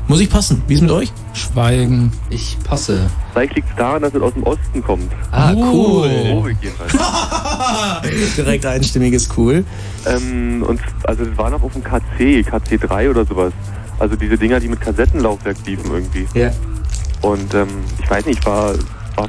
Muss 0.08 0.18
ich 0.18 0.28
passen? 0.28 0.60
Wie 0.66 0.74
ist 0.74 0.80
mit 0.80 0.90
euch? 0.90 1.12
Schweigen. 1.34 2.10
Ich 2.30 2.58
passe. 2.64 3.08
Vielleicht 3.32 3.54
liegt 3.54 3.70
es 3.70 3.76
daran, 3.76 4.02
dass 4.02 4.12
es 4.12 4.20
aus 4.20 4.34
dem 4.34 4.42
Osten 4.42 4.82
kommt. 4.82 5.12
Ah, 5.30 5.52
cool. 5.54 6.10
Oh. 6.32 6.48
Direkt 8.36 8.66
einstimmig 8.66 9.12
ist 9.12 9.38
cool. 9.38 9.64
ähm, 10.06 10.64
und 10.66 10.80
also 11.04 11.24
das 11.24 11.38
war 11.38 11.50
noch 11.50 11.62
auf 11.62 11.74
dem 11.74 11.84
KC, 11.84 12.44
KC3 12.44 13.10
oder 13.10 13.24
sowas. 13.24 13.52
Also 14.00 14.16
diese 14.16 14.36
Dinger, 14.36 14.58
die 14.58 14.66
mit 14.66 14.80
Kassettenlaufwerk 14.80 15.58
liefen 15.64 15.92
irgendwie. 15.92 16.26
Ja. 16.34 16.50
Und 17.22 17.54
ähm, 17.54 17.68
ich 18.02 18.10
weiß 18.10 18.26
nicht, 18.26 18.44
war, 18.44 18.74
war 19.18 19.28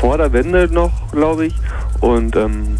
vor 0.00 0.18
der 0.18 0.32
Wende 0.32 0.68
noch, 0.72 1.10
glaube 1.12 1.46
ich. 1.46 1.54
Und 2.00 2.36
ähm, 2.36 2.78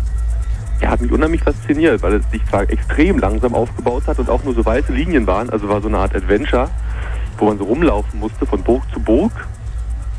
er 0.80 0.90
hat 0.90 1.00
mich 1.00 1.10
unheimlich 1.10 1.42
fasziniert, 1.42 2.02
weil 2.02 2.14
es 2.14 2.30
sich 2.30 2.44
zwar 2.46 2.62
extrem 2.70 3.18
langsam 3.18 3.54
aufgebaut 3.54 4.04
hat 4.06 4.18
und 4.18 4.30
auch 4.30 4.42
nur 4.44 4.54
so 4.54 4.64
weiße 4.64 4.92
Linien 4.92 5.26
waren. 5.26 5.50
Also 5.50 5.68
war 5.68 5.80
so 5.80 5.88
eine 5.88 5.98
Art 5.98 6.14
Adventure, 6.14 6.70
wo 7.38 7.46
man 7.46 7.58
so 7.58 7.64
rumlaufen 7.64 8.20
musste 8.20 8.46
von 8.46 8.62
Burg 8.62 8.82
zu 8.92 9.00
Burg. 9.00 9.32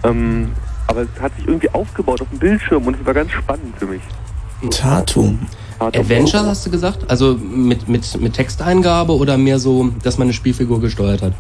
Ähm, 0.04 0.52
aber 0.88 1.02
es 1.02 1.22
hat 1.22 1.36
sich 1.36 1.48
irgendwie 1.48 1.70
aufgebaut 1.72 2.22
auf 2.22 2.30
dem 2.30 2.40
Bildschirm 2.40 2.86
und 2.88 3.00
es 3.00 3.06
war 3.06 3.14
ganz 3.14 3.32
spannend 3.32 3.76
für 3.78 3.86
mich. 3.86 4.02
Tatum. 4.72 5.40
Adventure 5.80 6.46
hast 6.46 6.66
du 6.66 6.72
gesagt? 6.72 7.10
Also 7.10 7.36
mit, 7.38 7.88
mit, 7.88 8.20
mit 8.20 8.34
Texteingabe 8.34 9.16
oder 9.16 9.38
mehr 9.38 9.60
so, 9.60 9.92
dass 10.04 10.18
man 10.18 10.26
eine 10.26 10.34
Spielfigur 10.34 10.82
gesteuert 10.82 11.22
hat? 11.22 11.34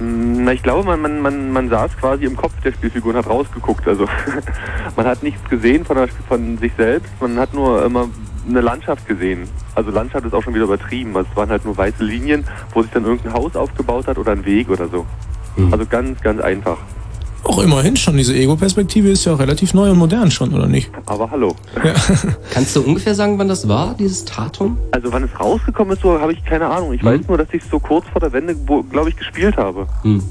Na, 0.00 0.52
ich 0.52 0.62
glaube, 0.62 0.84
man, 0.84 1.00
man, 1.00 1.20
man, 1.20 1.52
man 1.52 1.68
saß 1.68 1.96
quasi 1.98 2.24
im 2.24 2.36
Kopf 2.36 2.52
der 2.62 2.72
Spielfigur 2.72 3.12
und 3.12 3.18
hat 3.18 3.28
rausgeguckt. 3.28 3.86
Also 3.86 4.06
man 4.96 5.06
hat 5.06 5.22
nichts 5.22 5.42
gesehen 5.48 5.84
von, 5.84 5.96
der, 5.96 6.08
von 6.08 6.58
sich 6.58 6.72
selbst, 6.76 7.12
man 7.20 7.38
hat 7.38 7.52
nur 7.54 7.84
immer 7.84 8.08
eine 8.48 8.60
Landschaft 8.62 9.06
gesehen. 9.06 9.48
Also 9.74 9.90
Landschaft 9.90 10.24
ist 10.24 10.34
auch 10.34 10.42
schon 10.42 10.54
wieder 10.54 10.64
übertrieben. 10.64 11.14
Also 11.16 11.28
es 11.30 11.36
waren 11.36 11.50
halt 11.50 11.64
nur 11.64 11.76
weiße 11.76 12.02
Linien, 12.02 12.44
wo 12.72 12.82
sich 12.82 12.90
dann 12.90 13.04
irgendein 13.04 13.34
Haus 13.34 13.54
aufgebaut 13.54 14.06
hat 14.06 14.18
oder 14.18 14.32
ein 14.32 14.44
Weg 14.44 14.70
oder 14.70 14.88
so. 14.88 15.06
Also 15.70 15.84
ganz, 15.86 16.20
ganz 16.20 16.40
einfach. 16.40 16.78
Auch 17.50 17.58
immerhin 17.58 17.96
schon, 17.96 18.16
diese 18.16 18.32
Ego-Perspektive 18.32 19.08
ist 19.08 19.24
ja 19.24 19.34
auch 19.34 19.40
relativ 19.40 19.74
neu 19.74 19.90
und 19.90 19.98
modern 19.98 20.30
schon, 20.30 20.54
oder 20.54 20.68
nicht? 20.68 20.88
Aber 21.06 21.28
hallo. 21.32 21.56
Kannst 22.52 22.76
du 22.76 22.80
ungefähr 22.82 23.12
sagen, 23.16 23.40
wann 23.40 23.48
das 23.48 23.66
war, 23.66 23.96
dieses 23.98 24.24
Tatum? 24.24 24.78
Also 24.92 25.12
wann 25.12 25.24
es 25.24 25.30
rausgekommen 25.40 25.94
ist, 25.94 26.02
so 26.02 26.16
habe 26.20 26.32
ich 26.32 26.44
keine 26.44 26.68
Ahnung. 26.68 26.92
Ich 26.92 27.02
weiß 27.02 27.22
nur, 27.26 27.38
dass 27.38 27.48
ich 27.50 27.64
es 27.64 27.68
so 27.68 27.80
kurz 27.80 28.06
vor 28.12 28.20
der 28.20 28.32
Wende, 28.32 28.54
glaube 28.92 29.08
ich, 29.08 29.16
gespielt 29.16 29.56
habe. 29.56 29.88
Hm. 30.02 30.22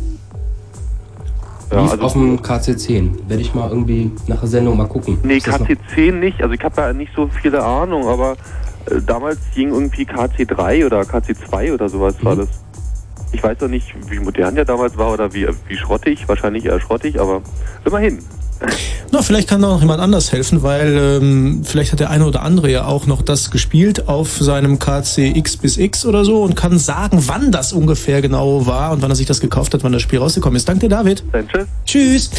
Ja, 1.74 1.82
Lief 1.82 1.92
also- 1.92 2.04
auf 2.06 2.14
dem 2.14 2.40
KC10. 2.42 3.28
Werde 3.28 3.42
ich 3.42 3.54
mal 3.54 3.68
irgendwie 3.68 4.12
nach 4.28 4.40
der 4.40 4.48
Sendung 4.48 4.78
mal 4.78 4.88
gucken. 4.88 5.18
Nee, 5.24 5.38
Ist 5.40 5.48
das 5.48 5.60
noch- 5.60 5.68
KC10 5.68 6.14
nicht. 6.14 6.42
Also 6.42 6.54
ich 6.54 6.64
habe 6.64 6.76
da 6.78 6.94
nicht 6.94 7.12
so 7.18 7.28
viele 7.42 7.62
Ahnung, 7.62 8.08
aber 8.08 8.38
äh, 8.86 9.02
damals 9.06 9.40
ging 9.54 9.74
irgendwie 9.74 10.06
KC3 10.06 10.86
oder 10.86 11.02
KC2 11.02 11.74
oder 11.74 11.90
sowas 11.90 12.16
war 12.22 12.36
Mhm. 12.36 12.40
das. 12.40 12.48
Ich 13.32 13.44
weiß 13.44 13.58
doch 13.60 13.68
nicht, 13.68 13.94
wie 14.10 14.20
modern 14.20 14.56
der 14.56 14.66
damals 14.66 14.98
war 14.98 15.14
oder 15.14 15.34
wie, 15.34 15.48
wie 15.68 15.78
schrottig. 15.78 16.28
Wahrscheinlich 16.28 16.66
eher 16.66 16.80
schrottig, 16.80 17.20
aber 17.20 17.42
immerhin. 17.86 18.20
Na, 19.12 19.24
vielleicht 19.24 19.48
kann 19.48 19.62
da 19.62 19.70
noch 19.70 19.82
jemand 19.82 20.02
anders 20.02 20.32
helfen, 20.32 20.62
weil 20.62 21.20
ähm, 21.22 21.62
vielleicht 21.64 21.92
hat 21.92 22.00
der 22.00 22.12
eine 22.12 22.26
oder 22.26 22.44
andere 22.44 22.70
ja 22.70 22.86
auch 22.86 23.08
noch 23.08 23.24
das 23.24 23.50
gespielt 23.50 24.08
auf 24.08 24.38
seinem 24.38 24.78
KC 24.78 25.36
X 25.36 25.58
bis 25.58 25.78
X 25.78 26.06
oder 26.06 26.24
so 26.24 26.44
und 26.44 26.56
kann 26.56 26.78
sagen, 26.78 27.24
wann 27.26 27.52
das 27.52 27.74
ungefähr 27.74 28.22
genau 28.22 28.68
war 28.68 28.92
und 28.92 29.02
wann 29.02 29.10
er 29.10 29.16
sich 29.16 29.26
das 29.26 29.40
gekauft 29.40 29.74
hat, 29.74 29.84
wann 29.84 29.94
das 29.94 30.04
Spiel 30.04 30.20
rausgekommen 30.20 30.58
ist. 30.58 30.70
Danke 30.70 30.82
dir, 30.82 30.90
David. 30.90 31.24
Dann 31.32 31.48
tschüss. 31.86 32.30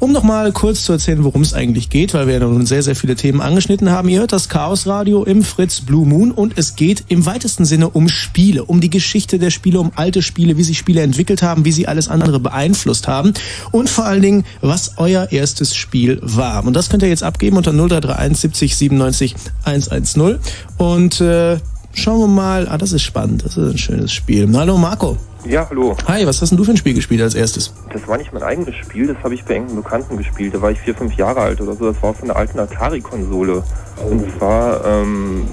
Um 0.00 0.12
noch 0.12 0.22
mal 0.22 0.52
kurz 0.52 0.84
zu 0.84 0.92
erzählen, 0.92 1.24
worum 1.24 1.40
es 1.40 1.54
eigentlich 1.54 1.88
geht, 1.88 2.12
weil 2.12 2.26
wir 2.26 2.34
ja 2.34 2.40
nun 2.40 2.66
sehr, 2.66 2.82
sehr 2.82 2.94
viele 2.94 3.16
Themen 3.16 3.40
angeschnitten 3.40 3.90
haben. 3.90 4.10
Ihr 4.10 4.20
hört 4.20 4.32
das 4.32 4.50
Chaos 4.50 4.86
Radio 4.86 5.24
im 5.24 5.42
Fritz 5.42 5.80
Blue 5.80 6.06
Moon 6.06 6.30
und 6.30 6.58
es 6.58 6.76
geht 6.76 7.04
im 7.08 7.24
weitesten 7.24 7.64
Sinne 7.64 7.88
um 7.88 8.08
Spiele, 8.08 8.64
um 8.64 8.82
die 8.82 8.90
Geschichte 8.90 9.38
der 9.38 9.50
Spiele, 9.50 9.80
um 9.80 9.92
alte 9.94 10.20
Spiele, 10.20 10.58
wie 10.58 10.62
sich 10.62 10.76
Spiele 10.76 11.00
entwickelt 11.00 11.42
haben, 11.42 11.64
wie 11.64 11.72
sie 11.72 11.88
alles 11.88 12.08
andere 12.08 12.38
beeinflusst 12.38 13.08
haben 13.08 13.32
und 13.70 13.88
vor 13.88 14.04
allen 14.04 14.22
Dingen, 14.22 14.44
was 14.60 14.92
euer 14.98 15.32
erstes 15.32 15.67
Spiel 15.76 16.20
war. 16.22 16.64
Und 16.64 16.74
das 16.74 16.88
könnt 16.88 17.02
ihr 17.02 17.08
jetzt 17.08 17.22
abgeben 17.22 17.56
unter 17.56 17.72
0331 17.72 18.38
70 18.38 18.76
97 18.76 19.34
110 19.64 20.38
und 20.76 21.20
äh, 21.20 21.58
schauen 21.92 22.20
wir 22.20 22.26
mal, 22.26 22.68
ah, 22.68 22.78
das 22.78 22.92
ist 22.92 23.02
spannend, 23.02 23.44
das 23.44 23.56
ist 23.56 23.72
ein 23.72 23.78
schönes 23.78 24.12
Spiel. 24.12 24.48
Hallo 24.56 24.76
Marco. 24.76 25.16
Ja, 25.44 25.66
hallo. 25.70 25.96
Hi, 26.06 26.26
was 26.26 26.42
hast 26.42 26.50
denn 26.50 26.58
du 26.58 26.64
für 26.64 26.72
ein 26.72 26.76
Spiel 26.76 26.94
gespielt 26.94 27.22
als 27.22 27.34
erstes? 27.34 27.72
Das 27.92 28.06
war 28.08 28.18
nicht 28.18 28.32
mein 28.32 28.42
eigenes 28.42 28.74
Spiel, 28.74 29.06
das 29.06 29.16
habe 29.22 29.34
ich 29.34 29.44
bei 29.44 29.54
engen 29.54 29.76
Bekannten 29.76 30.16
gespielt. 30.16 30.54
Da 30.54 30.60
war 30.60 30.70
ich 30.70 30.78
vier, 30.80 30.94
fünf 30.94 31.14
Jahre 31.14 31.40
alt 31.40 31.60
oder 31.60 31.74
so. 31.74 31.90
Das 31.90 32.02
war 32.02 32.12
von 32.12 32.28
der 32.28 32.36
alten 32.36 32.58
Atari-Konsole. 32.58 33.62
Und 34.10 34.24
zwar 34.36 34.84
ähm, 34.84 35.46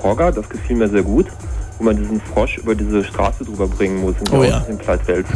Frogger, 0.00 0.32
das 0.32 0.48
gefiel 0.48 0.76
mir 0.76 0.88
sehr 0.88 1.02
gut, 1.02 1.26
wo 1.78 1.84
man 1.84 1.96
diesen 1.96 2.20
Frosch 2.20 2.58
über 2.58 2.74
diese 2.74 3.04
Straße 3.04 3.44
drüber 3.44 3.66
bringen 3.68 4.00
muss 4.00 4.14
in 4.20 4.28
Oh 4.36 4.40
der 4.42 4.50
ja. 4.50 4.58
in 4.68 4.78
Flightwelt. 4.78 5.26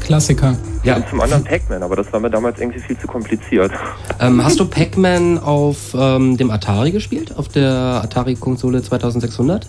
Klassiker. 0.00 0.54
Ja. 0.82 0.96
Und 0.96 1.08
zum 1.08 1.20
anderen 1.20 1.44
Pac-Man, 1.44 1.82
aber 1.82 1.96
das 1.96 2.12
war 2.12 2.20
mir 2.20 2.30
damals 2.30 2.58
irgendwie 2.60 2.80
viel 2.80 2.98
zu 2.98 3.06
kompliziert. 3.06 3.72
Ähm, 4.20 4.42
hast 4.44 4.58
du 4.58 4.66
Pac-Man 4.66 5.38
auf 5.38 5.94
ähm, 5.96 6.36
dem 6.36 6.50
Atari 6.50 6.90
gespielt? 6.90 7.32
Auf 7.38 7.46
der 7.46 7.70
Atari-Konsole 8.02 8.82
2600? 8.82 9.64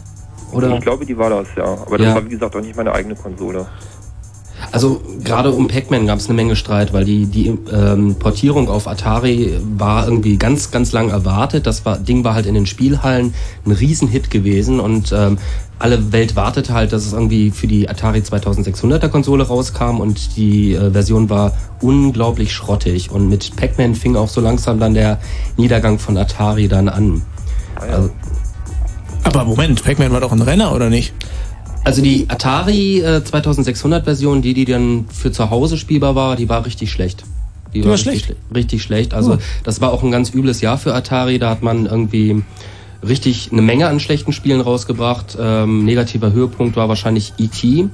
Oder? 0.52 0.74
Ich 0.74 0.82
glaube, 0.82 1.06
die 1.06 1.16
war 1.16 1.30
das, 1.30 1.48
ja. 1.56 1.66
Aber 1.66 2.00
das 2.00 2.08
Ja. 2.08 2.16
war, 2.16 2.26
wie 2.26 2.30
gesagt, 2.30 2.56
auch 2.56 2.62
nicht 2.62 2.76
meine 2.76 2.92
eigene 2.92 3.14
Konsole. 3.14 3.68
Also 4.72 5.02
gerade 5.24 5.52
um 5.52 5.68
Pac-Man 5.68 6.08
gab 6.08 6.20
es 6.20 6.28
eine 6.28 6.36
Menge 6.36 6.56
Streit, 6.56 6.94
weil 6.94 7.06
die, 7.06 7.26
die 7.26 7.58
ähm, 7.72 8.16
Portierung 8.16 8.70
auf 8.70 8.88
Atari 8.88 9.58
war 9.78 10.06
irgendwie 10.06 10.38
ganz, 10.38 10.72
ganz 10.72 10.92
lang 10.92 11.10
erwartet. 11.10 11.66
Das 11.66 11.86
war, 11.86 11.98
Ding 11.98 12.24
war 12.24 12.36
halt 12.36 12.46
in 12.46 12.54
den 12.54 12.66
Spielhallen 12.66 13.34
ein 13.66 13.72
Riesenhit 13.72 14.30
gewesen 14.30 14.80
und 14.80 15.12
ähm, 15.12 15.38
alle 15.80 16.12
Welt 16.12 16.36
wartete 16.36 16.74
halt, 16.74 16.92
dass 16.92 17.06
es 17.06 17.14
irgendwie 17.14 17.52
für 17.52 17.68
die 17.68 17.90
Atari 17.90 18.20
2600er 18.20 19.08
Konsole 19.08 19.48
rauskam 19.48 20.02
und 20.02 20.36
die 20.36 20.74
äh, 20.74 20.92
Version 20.92 21.30
war 21.30 21.54
unglaublich 21.82 22.54
schrottig 22.54 23.12
und 23.12 23.30
mit 23.30 23.56
Pac-Man 23.56 23.96
fing 23.96 24.18
auch 24.18 24.28
so 24.28 24.42
langsam 24.42 24.80
dann 24.80 24.94
der 24.94 25.20
Niedergang 25.56 25.98
von 25.98 26.18
Atari 26.18 26.68
dann 26.68 26.90
an. 26.90 27.22
Also, 27.80 28.10
Aber 29.24 29.46
Moment, 29.46 29.84
Pac-Man 29.84 30.12
war 30.12 30.20
doch 30.20 30.34
ein 30.34 30.42
Renner, 30.42 30.76
oder 30.76 30.90
nicht? 30.90 31.14
Also 31.84 32.02
die 32.02 32.26
Atari 32.30 33.00
äh, 33.00 33.24
2600 33.24 34.04
Version, 34.04 34.42
die 34.42 34.54
die 34.54 34.66
dann 34.66 35.06
für 35.12 35.32
zu 35.32 35.50
Hause 35.50 35.78
spielbar 35.78 36.14
war, 36.16 36.36
die 36.36 36.48
war 36.50 36.66
richtig 36.66 36.92
schlecht. 36.92 37.24
Die 37.74 37.84
war 37.86 37.94
richtig, 37.94 38.24
schlecht? 38.26 38.26
schle- 38.52 38.56
richtig 38.56 38.84
schlecht. 38.84 39.14
Also 39.14 39.34
Oh. 39.34 39.38
das 39.64 39.80
war 39.82 39.92
auch 39.92 40.04
ein 40.04 40.12
ganz 40.12 40.34
übles 40.34 40.62
Jahr 40.62 40.78
für 40.78 40.94
Atari. 40.94 41.40
Da 41.40 41.50
hat 41.50 41.62
man 41.64 41.86
irgendwie 41.86 42.44
richtig 43.08 43.50
eine 43.52 43.62
Menge 43.62 43.88
an 43.88 44.00
schlechten 44.00 44.34
Spielen 44.34 44.62
rausgebracht. 44.62 45.38
Ähm, 45.40 45.86
negativer 45.86 46.32
Höhepunkt 46.34 46.76
war 46.76 46.90
wahrscheinlich 46.90 47.34
E.T. 47.38 47.88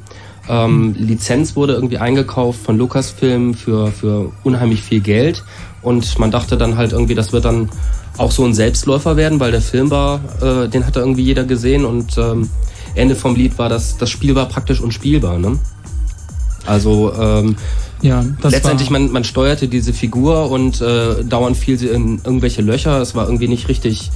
Ähm, 0.48 0.96
Lizenz 0.98 1.56
wurde 1.56 1.74
irgendwie 1.74 1.98
eingekauft 1.98 2.60
von 2.64 2.78
Lucasfilm 2.78 3.54
für, 3.54 3.92
für 3.92 4.32
unheimlich 4.44 4.82
viel 4.82 5.00
Geld. 5.02 5.44
Und 5.82 6.18
man 6.20 6.32
dachte 6.32 6.58
dann 6.58 6.78
halt 6.78 6.92
irgendwie, 6.92 7.16
das 7.16 7.32
wird 7.34 7.46
dann 7.46 7.70
auch 8.18 8.32
so 8.32 8.44
ein 8.46 8.54
Selbstläufer 8.54 9.18
werden, 9.18 9.40
weil 9.40 9.52
der 9.52 9.62
Film 9.62 9.90
war, 9.92 10.20
äh, 10.42 10.68
den 10.70 10.86
hatte 10.86 11.00
irgendwie 11.00 11.24
jeder 11.24 11.44
gesehen 11.44 11.84
und 11.86 12.18
ähm, 12.18 12.50
Ende 12.96 13.16
vom 13.16 13.36
Lied 13.36 13.58
war, 13.58 13.70
dass 13.70 13.98
das 13.98 14.10
Spiel 14.10 14.36
war 14.36 14.48
praktisch 14.48 14.82
unspielbar. 14.82 15.38
Ne? 15.38 15.60
Also 16.66 17.14
ähm, 17.14 17.56
Ja, 18.02 18.24
das 18.42 18.54
letztendlich 18.54 18.90
man, 18.90 19.12
man 19.12 19.24
steuerte 19.24 19.68
diese 19.68 19.94
Figur 19.94 20.50
und 20.50 20.82
äh, 20.82 21.24
dauernd 21.24 21.58
fiel 21.58 21.78
sie 21.78 21.88
in 21.88 22.22
irgendwelche 22.24 22.62
Löcher. 22.62 23.02
Es 23.02 23.16
war 23.16 23.26
irgendwie 23.26 23.48
nicht 23.48 23.68
richtig 23.68 24.12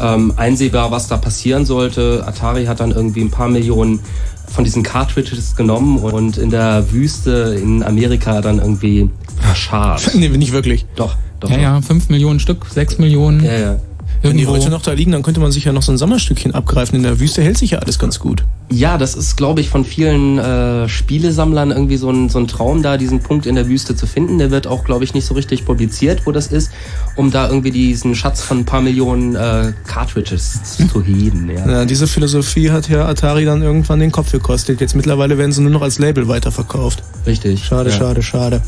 ähm, 0.00 0.32
einsehbar, 0.36 0.90
was 0.90 1.08
da 1.08 1.16
passieren 1.16 1.64
sollte. 1.64 2.24
Atari 2.26 2.66
hat 2.66 2.80
dann 2.80 2.92
irgendwie 2.92 3.22
ein 3.22 3.30
paar 3.30 3.48
Millionen 3.48 4.00
von 4.46 4.64
diesen 4.64 4.82
Cartridges 4.82 5.56
genommen 5.56 5.98
und 5.98 6.38
in 6.38 6.50
der 6.50 6.90
Wüste 6.92 7.58
in 7.60 7.82
Amerika 7.82 8.40
dann 8.40 8.58
irgendwie 8.58 9.10
verscharrt. 9.40 10.10
nee, 10.14 10.28
nicht 10.28 10.52
wirklich. 10.52 10.86
doch, 10.96 11.16
doch. 11.40 11.50
ja, 11.50 11.56
doch. 11.56 11.62
ja, 11.62 11.80
5 11.82 12.08
Millionen 12.08 12.40
Stück, 12.40 12.64
6 12.66 12.98
Millionen. 12.98 13.44
ja, 13.44 13.58
ja. 13.58 13.80
Wenn 14.22 14.36
die 14.36 14.46
heute 14.46 14.70
noch 14.70 14.82
da 14.82 14.92
liegen, 14.92 15.12
dann 15.12 15.22
könnte 15.22 15.40
man 15.40 15.52
sich 15.52 15.64
ja 15.64 15.72
noch 15.72 15.82
so 15.82 15.92
ein 15.92 15.98
Sommerstückchen 15.98 16.54
abgreifen. 16.54 16.96
In 16.96 17.02
der 17.02 17.20
Wüste 17.20 17.42
hält 17.42 17.58
sich 17.58 17.70
ja 17.70 17.78
alles 17.78 17.98
ganz 17.98 18.18
gut. 18.18 18.44
Ja, 18.70 18.98
das 18.98 19.14
ist, 19.14 19.36
glaube 19.36 19.60
ich, 19.60 19.68
von 19.68 19.84
vielen 19.84 20.38
äh, 20.38 20.88
Spielesammlern 20.88 21.70
irgendwie 21.70 21.96
so 21.96 22.10
ein, 22.10 22.28
so 22.28 22.38
ein 22.38 22.48
Traum 22.48 22.82
da, 22.82 22.96
diesen 22.96 23.20
Punkt 23.20 23.46
in 23.46 23.54
der 23.54 23.68
Wüste 23.68 23.96
zu 23.96 24.06
finden. 24.06 24.38
Der 24.38 24.50
wird 24.50 24.66
auch, 24.66 24.84
glaube 24.84 25.04
ich, 25.04 25.14
nicht 25.14 25.24
so 25.24 25.34
richtig 25.34 25.64
publiziert, 25.64 26.26
wo 26.26 26.32
das 26.32 26.48
ist, 26.48 26.70
um 27.16 27.30
da 27.30 27.48
irgendwie 27.48 27.70
diesen 27.70 28.14
Schatz 28.14 28.42
von 28.42 28.58
ein 28.58 28.64
paar 28.64 28.80
Millionen 28.80 29.36
äh, 29.36 29.72
Cartridges 29.86 30.60
zu 30.92 31.02
heben. 31.02 31.50
Ja. 31.50 31.68
Ja, 31.68 31.84
diese 31.84 32.06
Philosophie 32.06 32.70
hat 32.70 32.88
ja 32.88 33.06
Atari 33.06 33.44
dann 33.44 33.62
irgendwann 33.62 34.00
den 34.00 34.12
Kopf 34.12 34.32
gekostet. 34.32 34.80
Jetzt 34.80 34.94
mittlerweile 34.94 35.38
werden 35.38 35.52
sie 35.52 35.62
nur 35.62 35.70
noch 35.70 35.82
als 35.82 35.98
Label 35.98 36.28
weiterverkauft. 36.28 37.02
Richtig. 37.26 37.64
Schade, 37.64 37.90
ja. 37.90 37.96
schade, 37.96 38.22
schade. 38.22 38.62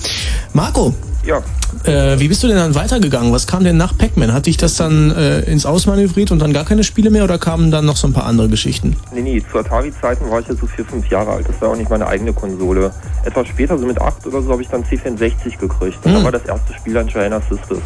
Marco, 0.54 0.94
Ja, 1.24 1.42
Äh, 1.84 2.18
wie 2.18 2.26
bist 2.28 2.42
du 2.42 2.48
denn 2.48 2.56
dann 2.56 2.74
weitergegangen? 2.74 3.32
Was 3.32 3.46
kam 3.46 3.62
denn 3.62 3.76
nach 3.76 3.96
Pac-Man? 3.96 4.32
Hat 4.32 4.46
dich 4.46 4.56
das 4.56 4.76
dann 4.76 5.10
äh, 5.12 5.40
ins 5.42 5.66
Ausmanövriert 5.66 6.30
und 6.32 6.40
dann 6.40 6.52
gar 6.52 6.64
keine 6.64 6.82
Spiele 6.82 7.10
mehr 7.10 7.24
oder 7.24 7.38
kamen 7.38 7.70
dann 7.70 7.84
noch 7.86 7.96
so 7.96 8.08
ein 8.08 8.12
paar 8.12 8.24
andere 8.24 8.48
Geschichten? 8.48 8.96
nee, 9.12 9.22
nee, 9.22 9.42
zu 9.50 9.58
Atari-Zeiten 9.58 10.28
war 10.30 10.40
ich 10.40 10.48
ja 10.48 10.54
so 10.56 10.66
vier, 10.66 10.84
fünf 10.84 11.08
Jahre 11.08 11.30
alt. 11.30 11.48
Das 11.48 11.60
war 11.60 11.70
auch 11.70 11.76
nicht 11.76 11.88
meine 11.88 12.06
eigene 12.06 12.32
Konsole. 12.32 12.90
Etwas 13.24 13.46
später, 13.48 13.78
so 13.78 13.86
mit 13.86 14.00
acht 14.00 14.26
oder 14.26 14.42
so, 14.42 14.50
habe 14.50 14.62
ich 14.62 14.68
dann 14.68 14.82
C64 14.82 15.58
gekriegt. 15.58 16.04
Hm. 16.04 16.24
war 16.24 16.32
das 16.32 16.44
erste 16.44 16.74
Spiel 16.74 16.94
dann 16.94 17.06
Giant 17.06 17.44
Sisters. 17.48 17.82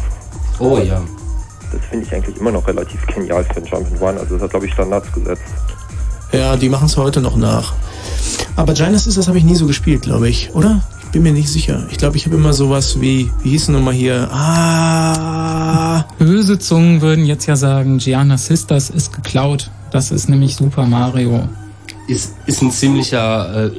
Oh 0.59 0.79
ja. 0.79 1.01
Das 1.71 1.81
finde 1.89 2.05
ich 2.05 2.13
eigentlich 2.13 2.37
immer 2.37 2.51
noch 2.51 2.65
relativ 2.67 3.05
genial 3.07 3.43
für 3.43 3.57
ein 3.57 3.65
Jump'n'Run. 3.65 4.17
Also 4.17 4.35
das 4.35 4.43
hat, 4.43 4.49
glaube 4.51 4.65
ich, 4.65 4.73
Standards 4.73 5.11
gesetzt. 5.11 5.43
Ja, 6.31 6.55
die 6.55 6.69
machen 6.69 6.87
es 6.87 6.97
heute 6.97 7.21
noch 7.21 7.35
nach. 7.35 7.73
Aber 8.55 8.73
Giants 8.73 9.05
ist 9.07 9.17
das 9.17 9.27
habe 9.27 9.37
ich 9.37 9.43
nie 9.43 9.55
so 9.55 9.67
gespielt, 9.67 10.03
glaube 10.03 10.27
ich, 10.29 10.49
oder? 10.53 10.81
Ich 11.15 11.21
bin 11.21 11.31
mir 11.31 11.39
nicht 11.39 11.47
sicher. 11.47 11.87
Ich 11.89 11.97
glaube, 11.97 12.17
ich 12.17 12.25
habe 12.25 12.35
immer 12.35 12.51
sowas 12.51 12.99
wie, 12.99 13.31
wie 13.41 13.51
hieß 13.51 13.67
denn 13.67 13.75
nochmal 13.75 13.93
hier? 13.93 14.29
Ah, 14.33 16.03
Böse 16.19 16.59
Zungen 16.59 16.99
würden 16.99 17.25
jetzt 17.25 17.45
ja 17.45 17.55
sagen, 17.55 17.99
Gianna 17.99 18.37
Sisters 18.37 18.89
ist 18.89 19.13
geklaut. 19.13 19.71
Das 19.91 20.11
ist 20.11 20.27
nämlich 20.27 20.57
Super 20.57 20.85
Mario. 20.85 21.47
Ist, 22.09 22.35
ist 22.47 22.61
ein 22.61 22.69
ziemlicher 22.69 23.67
äh, 23.67 23.71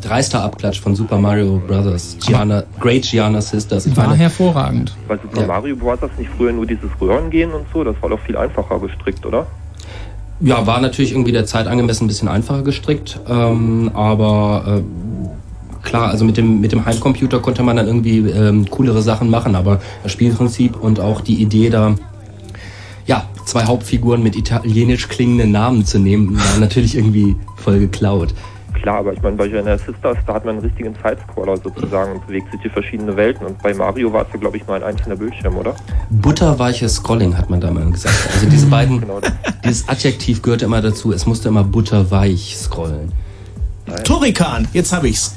dreister 0.00 0.42
Abklatsch 0.42 0.80
von 0.80 0.96
Super 0.96 1.20
Mario 1.20 1.62
Brothers. 1.64 2.16
Gianna, 2.26 2.64
Great 2.80 3.02
Gianna 3.02 3.40
Sisters. 3.40 3.86
War 3.96 4.08
meine, 4.08 4.18
hervorragend. 4.18 4.92
Bei 5.06 5.16
Super 5.16 5.42
Ja. 5.42 5.46
Mario 5.46 5.76
Bros. 5.76 6.00
nicht 6.18 6.30
früher 6.36 6.52
nur 6.52 6.66
dieses 6.66 6.90
Röhrengehen 7.00 7.52
und 7.52 7.66
so, 7.72 7.84
das 7.84 7.94
war 8.00 8.08
doch 8.10 8.20
viel 8.26 8.36
einfacher 8.36 8.80
gestrickt, 8.80 9.24
oder? 9.24 9.46
ja, 10.40 10.66
war 10.66 10.80
natürlich 10.80 11.12
irgendwie 11.12 11.30
der 11.32 11.46
Zeit 11.46 11.68
angemessen 11.68 12.06
ein 12.06 12.08
bisschen 12.08 12.26
einfacher 12.26 12.62
gestrickt, 12.62 13.20
ähm, 13.28 13.92
aber 13.94 14.80
äh, 14.80 14.82
klar, 15.82 16.08
also 16.10 16.24
mit 16.24 16.36
dem, 16.36 16.60
mit 16.60 16.72
dem 16.72 16.84
Heimcomputer 16.84 17.40
konnte 17.40 17.62
man 17.62 17.76
dann 17.76 17.86
irgendwie 17.86 18.18
ähm, 18.30 18.68
coolere 18.70 19.02
Sachen 19.02 19.30
machen, 19.30 19.54
aber 19.54 19.80
das 20.02 20.12
Spielprinzip 20.12 20.76
und 20.80 21.00
auch 21.00 21.20
die 21.20 21.40
Idee 21.42 21.70
da, 21.70 21.94
ja, 23.06 23.24
zwei 23.44 23.64
Hauptfiguren 23.64 24.22
mit 24.22 24.36
italienisch 24.36 25.08
klingenden 25.08 25.50
Namen 25.50 25.84
zu 25.84 25.98
nehmen, 25.98 26.36
war 26.38 26.58
natürlich 26.60 26.96
irgendwie 26.96 27.36
voll 27.56 27.78
geklaut. 27.80 28.34
Klar, 28.74 28.98
aber 28.98 29.12
ich 29.12 29.20
meine, 29.20 29.36
bei 29.36 29.46
Giant 29.48 29.66
Sisters, 29.80 30.16
da 30.26 30.34
hat 30.34 30.44
man 30.46 30.54
einen 30.54 30.64
richtigen 30.64 30.94
Sidescroller 30.94 31.56
sozusagen 31.58 32.12
und 32.12 32.26
bewegt 32.26 32.50
sich 32.52 32.60
durch 32.62 32.72
verschiedene 32.72 33.14
Welten. 33.14 33.46
Und 33.46 33.60
bei 33.62 33.74
Mario 33.74 34.10
war 34.10 34.22
es 34.22 34.28
ja, 34.32 34.38
glaube 34.38 34.56
ich, 34.56 34.66
nur 34.66 34.76
ein 34.76 34.82
einzelner 34.82 35.16
Bildschirm, 35.16 35.56
oder? 35.56 35.74
Butterweiches 36.08 36.94
Scrolling 36.94 37.36
hat 37.36 37.50
man 37.50 37.60
da 37.60 37.70
mal 37.70 37.90
gesagt. 37.90 38.16
Also 38.32 38.48
diese 38.48 38.66
beiden, 38.70 39.00
Genau. 39.00 39.20
dieses 39.64 39.86
Adjektiv 39.88 40.40
gehörte 40.40 40.64
immer 40.64 40.80
dazu, 40.80 41.12
es 41.12 41.26
musste 41.26 41.48
immer 41.48 41.64
butterweich 41.64 42.56
scrollen. 42.56 43.12
Turrican, 44.04 44.68
jetzt 44.72 44.92
habe 44.92 45.08
ich's. 45.08 45.34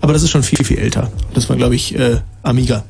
Aber 0.00 0.12
das 0.12 0.22
ist 0.22 0.30
schon 0.30 0.42
viel, 0.42 0.64
viel 0.64 0.78
älter. 0.78 1.10
Das 1.34 1.48
war, 1.48 1.56
glaube 1.56 1.74
ich, 1.74 1.98
äh, 1.98 2.18
Amiga. 2.42 2.84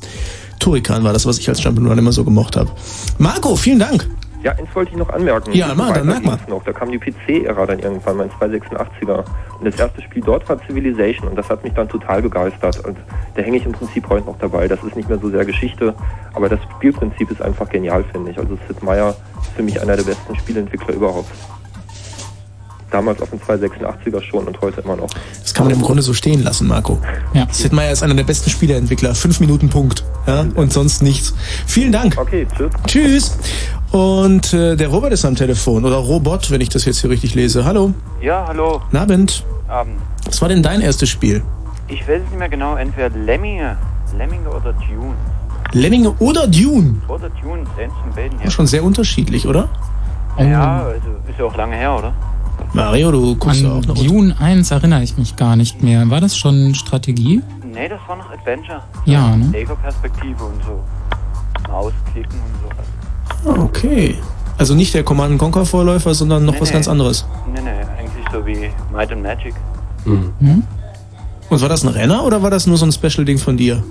Turrican 0.58 1.04
war 1.04 1.12
das, 1.12 1.26
was 1.26 1.38
ich 1.38 1.48
als 1.48 1.62
Jump'n'Run 1.62 1.98
immer 1.98 2.12
so 2.12 2.25
gemocht 2.25 2.56
habe. 2.56 2.70
Marco, 3.18 3.56
vielen 3.56 3.78
Dank. 3.78 4.06
Ja, 4.42 4.52
eins 4.52 4.68
wollte 4.75 4.92
ich 4.92 4.96
noch 4.96 5.08
anmerken. 5.08 5.52
Ja, 5.54 5.75
mach, 5.75 5.92
dann 5.92 6.06
merk 6.06 6.25
mal. 6.25 6.38
Noch. 6.48 6.62
Da 6.62 6.72
kam 6.72 6.90
die 6.92 6.98
PC-Ära 6.98 7.66
dann 7.66 7.80
irgendwann, 7.80 8.16
mein 8.16 8.30
286er. 8.30 9.25
Und 9.58 9.64
das 9.64 9.75
erste 9.75 10.00
Spiel 10.02 10.22
dort 10.22 10.48
war 10.48 10.58
Civilization 10.66 11.28
und 11.28 11.36
das 11.36 11.48
hat 11.48 11.64
mich 11.64 11.72
dann 11.72 11.88
total 11.88 12.22
begeistert. 12.22 12.78
Und 12.84 12.96
da 13.34 13.42
hänge 13.42 13.56
ich 13.56 13.66
im 13.66 13.72
Prinzip 13.72 14.08
heute 14.08 14.26
noch 14.26 14.38
dabei. 14.38 14.68
Das 14.68 14.82
ist 14.84 14.94
nicht 14.94 15.08
mehr 15.08 15.18
so 15.18 15.30
sehr 15.30 15.44
Geschichte, 15.44 15.94
aber 16.32 16.48
das 16.48 16.60
Spielprinzip 16.76 17.28
ist 17.30 17.42
einfach 17.42 17.68
genial, 17.68 18.04
finde 18.12 18.30
ich. 18.30 18.38
Also 18.38 18.56
Sid 18.68 18.82
Meier 18.84 19.16
ist 19.42 19.50
für 19.56 19.64
mich 19.64 19.80
einer 19.80 19.96
der 19.96 20.04
besten 20.04 20.36
Spieleentwickler 20.36 20.94
überhaupt. 20.94 21.30
Damals 22.97 23.21
auf 23.21 23.29
dem 23.29 23.38
286er 23.41 24.23
schon 24.23 24.47
und 24.47 24.59
heute 24.62 24.81
immer 24.81 24.97
noch. 24.97 25.11
Das 25.43 25.53
kann 25.53 25.67
man 25.67 25.75
im 25.75 25.83
Grunde 25.83 26.00
so 26.00 26.15
stehen 26.15 26.43
lassen, 26.43 26.67
Marco. 26.67 26.99
Ja. 27.35 27.47
Sid 27.50 27.75
Meier 27.75 27.93
ist 27.93 28.03
einer 28.03 28.15
der 28.15 28.25
besten 28.25 28.49
Spieleentwickler. 28.49 29.15
Fünf 29.15 29.38
Minuten 29.38 29.69
Punkt. 29.69 30.03
Ja, 30.26 30.47
und 30.55 30.73
sonst 30.73 31.03
nichts. 31.03 31.35
Vielen 31.67 31.93
Dank. 31.93 32.17
Okay, 32.17 32.47
tschüss. 32.57 32.73
Tschüss. 32.87 33.38
Und 33.93 34.55
äh, 34.55 34.76
der 34.76 34.88
Robert 34.88 35.12
ist 35.12 35.26
am 35.26 35.35
Telefon. 35.35 35.85
Oder 35.85 35.97
Robot, 35.97 36.50
wenn 36.50 36.62
ich 36.62 36.71
das 36.71 36.87
jetzt 36.87 37.03
hier 37.03 37.11
richtig 37.11 37.35
lese. 37.35 37.67
Hallo. 37.67 37.93
Ja, 38.23 38.47
hallo. 38.49 38.81
Guten 38.85 38.97
Abend. 38.97 39.45
Abend. 39.69 40.00
Was 40.25 40.41
war 40.41 40.49
denn 40.49 40.62
dein 40.62 40.81
erstes 40.81 41.11
Spiel? 41.11 41.43
Ich 41.88 42.00
weiß 42.09 42.23
es 42.23 42.31
nicht 42.31 42.38
mehr 42.38 42.49
genau, 42.49 42.76
entweder 42.76 43.11
Lemminge, 43.11 43.76
Lemminge 44.17 44.49
oder 44.49 44.73
Dune. 44.73 45.15
Lemminge 45.73 46.15
oder 46.19 46.47
Dune? 46.47 47.03
Oder 47.09 47.29
Dune, 47.29 47.67
eins 47.79 47.93
von 48.03 48.12
beiden 48.15 48.38
her. 48.38 48.50
schon 48.50 48.67
sehr 48.67 48.83
unterschiedlich, 48.83 49.47
oder? 49.47 49.69
Ja, 50.38 50.85
also 50.85 51.09
ist 51.29 51.38
ja 51.38 51.45
auch 51.45 51.57
lange 51.57 51.76
her, 51.76 51.95
oder? 51.95 52.15
Mario, 52.72 53.10
du 53.10 53.36
guckst 53.36 53.62
ja 53.62 53.70
auch 53.70 53.76
An 53.76 53.82
noch. 53.88 53.95
Dune 54.04 54.34
1 54.38 54.71
erinnere 54.71 55.02
ich 55.02 55.16
mich 55.16 55.36
gar 55.36 55.56
nicht 55.56 55.82
mehr. 55.82 56.08
War 56.10 56.21
das 56.21 56.36
schon 56.36 56.75
Strategie? 56.75 57.42
Nee, 57.73 57.88
das 57.88 58.00
war 58.06 58.16
noch 58.16 58.30
Adventure. 58.30 58.82
Ja, 59.04 59.36
ne? 59.36 59.56
Ego-Perspektive 59.56 60.45
und 60.45 60.62
so. 60.64 60.82
Mausklicken 61.71 62.38
und 62.38 63.45
so. 63.45 63.50
Ah, 63.50 63.62
Okay. 63.64 64.16
Also 64.58 64.75
nicht 64.75 64.95
der 64.95 65.04
Command 65.04 65.38
Conquer 65.38 65.66
Vorläufer, 65.66 66.14
sondern 66.14 66.47
noch 66.47 66.54
Nee, 66.54 66.60
was 66.62 66.69
nee. 66.71 66.75
ganz 66.75 66.88
anderes. 66.88 67.26
Nee, 67.54 67.60
nee, 67.62 67.71
eigentlich 67.99 68.25
so 68.32 68.47
wie 68.47 68.71
Might 68.90 69.12
and 69.12 69.23
Magic. 69.23 69.54
Hm? 70.04 70.32
Und 71.50 71.60
war 71.60 71.69
das 71.69 71.84
ein 71.84 71.88
Renner 71.90 72.25
oder 72.25 72.42
war 72.42 72.50
das 72.50 72.66
nur 72.66 72.78
so 72.78 72.86
ein 72.86 72.92
Special-Ding 72.92 73.36
von 73.36 73.58
dir? 73.58 73.82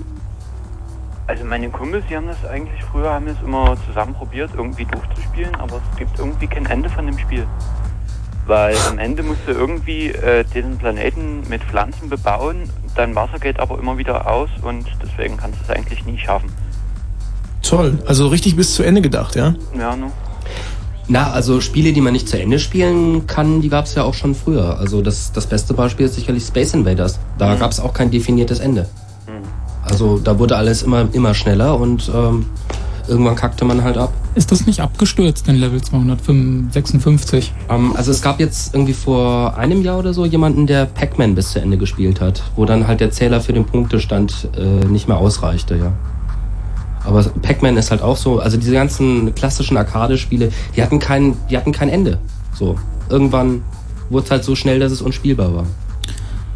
Also 1.28 1.44
meine 1.44 1.68
Kumpels, 1.70 2.04
die 2.10 2.16
haben 2.16 2.26
das 2.26 2.44
eigentlich 2.50 2.82
früher, 2.84 3.10
haben 3.12 3.28
es 3.28 3.36
immer 3.44 3.76
zusammen 3.86 4.14
probiert, 4.14 4.50
irgendwie 4.56 4.84
durchzuspielen, 4.84 5.54
aber 5.54 5.76
es 5.92 5.98
gibt 5.98 6.18
irgendwie 6.18 6.46
kein 6.48 6.66
Ende 6.66 6.88
von 6.90 7.06
dem 7.06 7.16
Spiel. 7.18 7.46
Weil 8.46 8.76
am 8.88 8.98
Ende 8.98 9.22
musst 9.22 9.40
du 9.46 9.52
irgendwie 9.52 10.06
äh, 10.08 10.44
diesen 10.54 10.76
Planeten 10.78 11.42
mit 11.48 11.62
Pflanzen 11.64 12.08
bebauen, 12.08 12.70
dein 12.94 13.14
Wasser 13.16 13.38
geht 13.40 13.58
aber 13.58 13.78
immer 13.78 13.98
wieder 13.98 14.30
aus 14.30 14.48
und 14.62 14.86
deswegen 15.02 15.36
kannst 15.36 15.58
du 15.58 15.64
es 15.64 15.70
eigentlich 15.76 16.04
nie 16.06 16.16
schaffen. 16.18 16.48
Toll. 17.62 17.98
Also 18.06 18.28
richtig 18.28 18.54
bis 18.54 18.74
zu 18.74 18.84
Ende 18.84 19.00
gedacht, 19.02 19.34
ja? 19.34 19.54
Ja, 19.76 19.96
ne? 19.96 20.12
Na, 21.08 21.30
also 21.32 21.60
Spiele, 21.60 21.92
die 21.92 22.00
man 22.00 22.12
nicht 22.12 22.28
zu 22.28 22.40
Ende 22.40 22.58
spielen 22.58 23.26
kann, 23.26 23.60
die 23.60 23.68
gab 23.68 23.84
es 23.86 23.94
ja 23.94 24.02
auch 24.04 24.14
schon 24.14 24.34
früher. 24.34 24.78
Also 24.78 25.02
das, 25.02 25.32
das 25.32 25.46
beste 25.46 25.74
Beispiel 25.74 26.06
ist 26.06 26.14
sicherlich 26.14 26.44
Space 26.44 26.74
Invaders. 26.74 27.18
Da 27.38 27.54
Mhm. 27.54 27.58
gab 27.60 27.70
es 27.72 27.80
auch 27.80 27.92
kein 27.92 28.10
definiertes 28.10 28.60
Ende. 28.60 28.88
Also 29.84 30.18
da 30.18 30.36
wurde 30.38 30.56
alles 30.56 30.82
immer, 30.82 31.08
immer 31.12 31.32
schneller 31.32 31.78
und 31.78 32.10
ähm, 32.12 32.46
irgendwann 33.08 33.36
kackte 33.36 33.64
man 33.64 33.82
halt 33.82 33.96
ab. 33.98 34.12
Ist 34.34 34.52
das 34.52 34.66
nicht 34.66 34.80
abgestürzt 34.80 35.48
in 35.48 35.56
Level 35.56 35.80
256? 35.82 37.52
Ähm, 37.68 37.94
also 37.96 38.10
es 38.10 38.22
gab 38.22 38.40
jetzt 38.40 38.74
irgendwie 38.74 38.92
vor 38.94 39.56
einem 39.56 39.82
Jahr 39.82 39.98
oder 39.98 40.12
so 40.14 40.24
jemanden, 40.26 40.66
der 40.66 40.86
Pac-Man 40.86 41.34
bis 41.34 41.50
zu 41.52 41.60
Ende 41.60 41.76
gespielt 41.78 42.20
hat, 42.20 42.42
wo 42.56 42.64
dann 42.64 42.86
halt 42.86 43.00
der 43.00 43.10
Zähler 43.10 43.40
für 43.40 43.52
den 43.52 43.64
Punktestand 43.64 44.48
äh, 44.56 44.84
nicht 44.86 45.08
mehr 45.08 45.18
ausreichte, 45.18 45.76
ja. 45.76 45.92
Aber 47.04 47.22
Pac-Man 47.22 47.76
ist 47.76 47.90
halt 47.92 48.02
auch 48.02 48.16
so, 48.16 48.40
also 48.40 48.56
diese 48.56 48.72
ganzen 48.72 49.32
klassischen 49.34 49.76
Arcade-Spiele, 49.76 50.50
die 50.74 50.82
hatten 50.82 50.98
kein, 50.98 51.36
die 51.48 51.56
hatten 51.56 51.70
kein 51.72 51.88
Ende. 51.88 52.18
So. 52.52 52.76
Irgendwann 53.08 53.62
wurde 54.10 54.24
es 54.24 54.30
halt 54.32 54.42
so 54.44 54.56
schnell, 54.56 54.80
dass 54.80 54.90
es 54.90 55.00
unspielbar 55.02 55.54
war. 55.54 55.64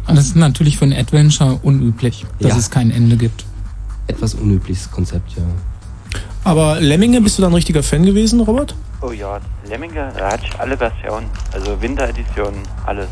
Das 0.07 0.25
ist 0.25 0.35
natürlich 0.35 0.77
für 0.77 0.83
ein 0.85 0.93
Adventure 0.93 1.59
unüblich, 1.63 2.25
dass 2.39 2.51
Ja. 2.51 2.57
es 2.57 2.69
kein 2.69 2.91
Ende 2.91 3.15
gibt. 3.15 3.45
Etwas 4.07 4.33
unübliches 4.33 4.91
Konzept, 4.91 5.31
ja. 5.37 5.43
Aber 6.43 6.79
Lemminge, 6.79 7.21
bist 7.21 7.37
du 7.37 7.41
da 7.43 7.47
ein 7.49 7.53
richtiger 7.53 7.83
Fan 7.83 8.03
gewesen, 8.03 8.39
Robert? 8.41 8.75
Oh 9.01 9.11
ja, 9.11 9.39
Lemminge, 9.67 10.11
hatte 10.19 10.43
ich 10.45 10.59
alle 10.59 10.77
Versionen. 10.77 11.27
Also 11.53 11.79
Winteredition, 11.81 12.53
alles. 12.85 13.07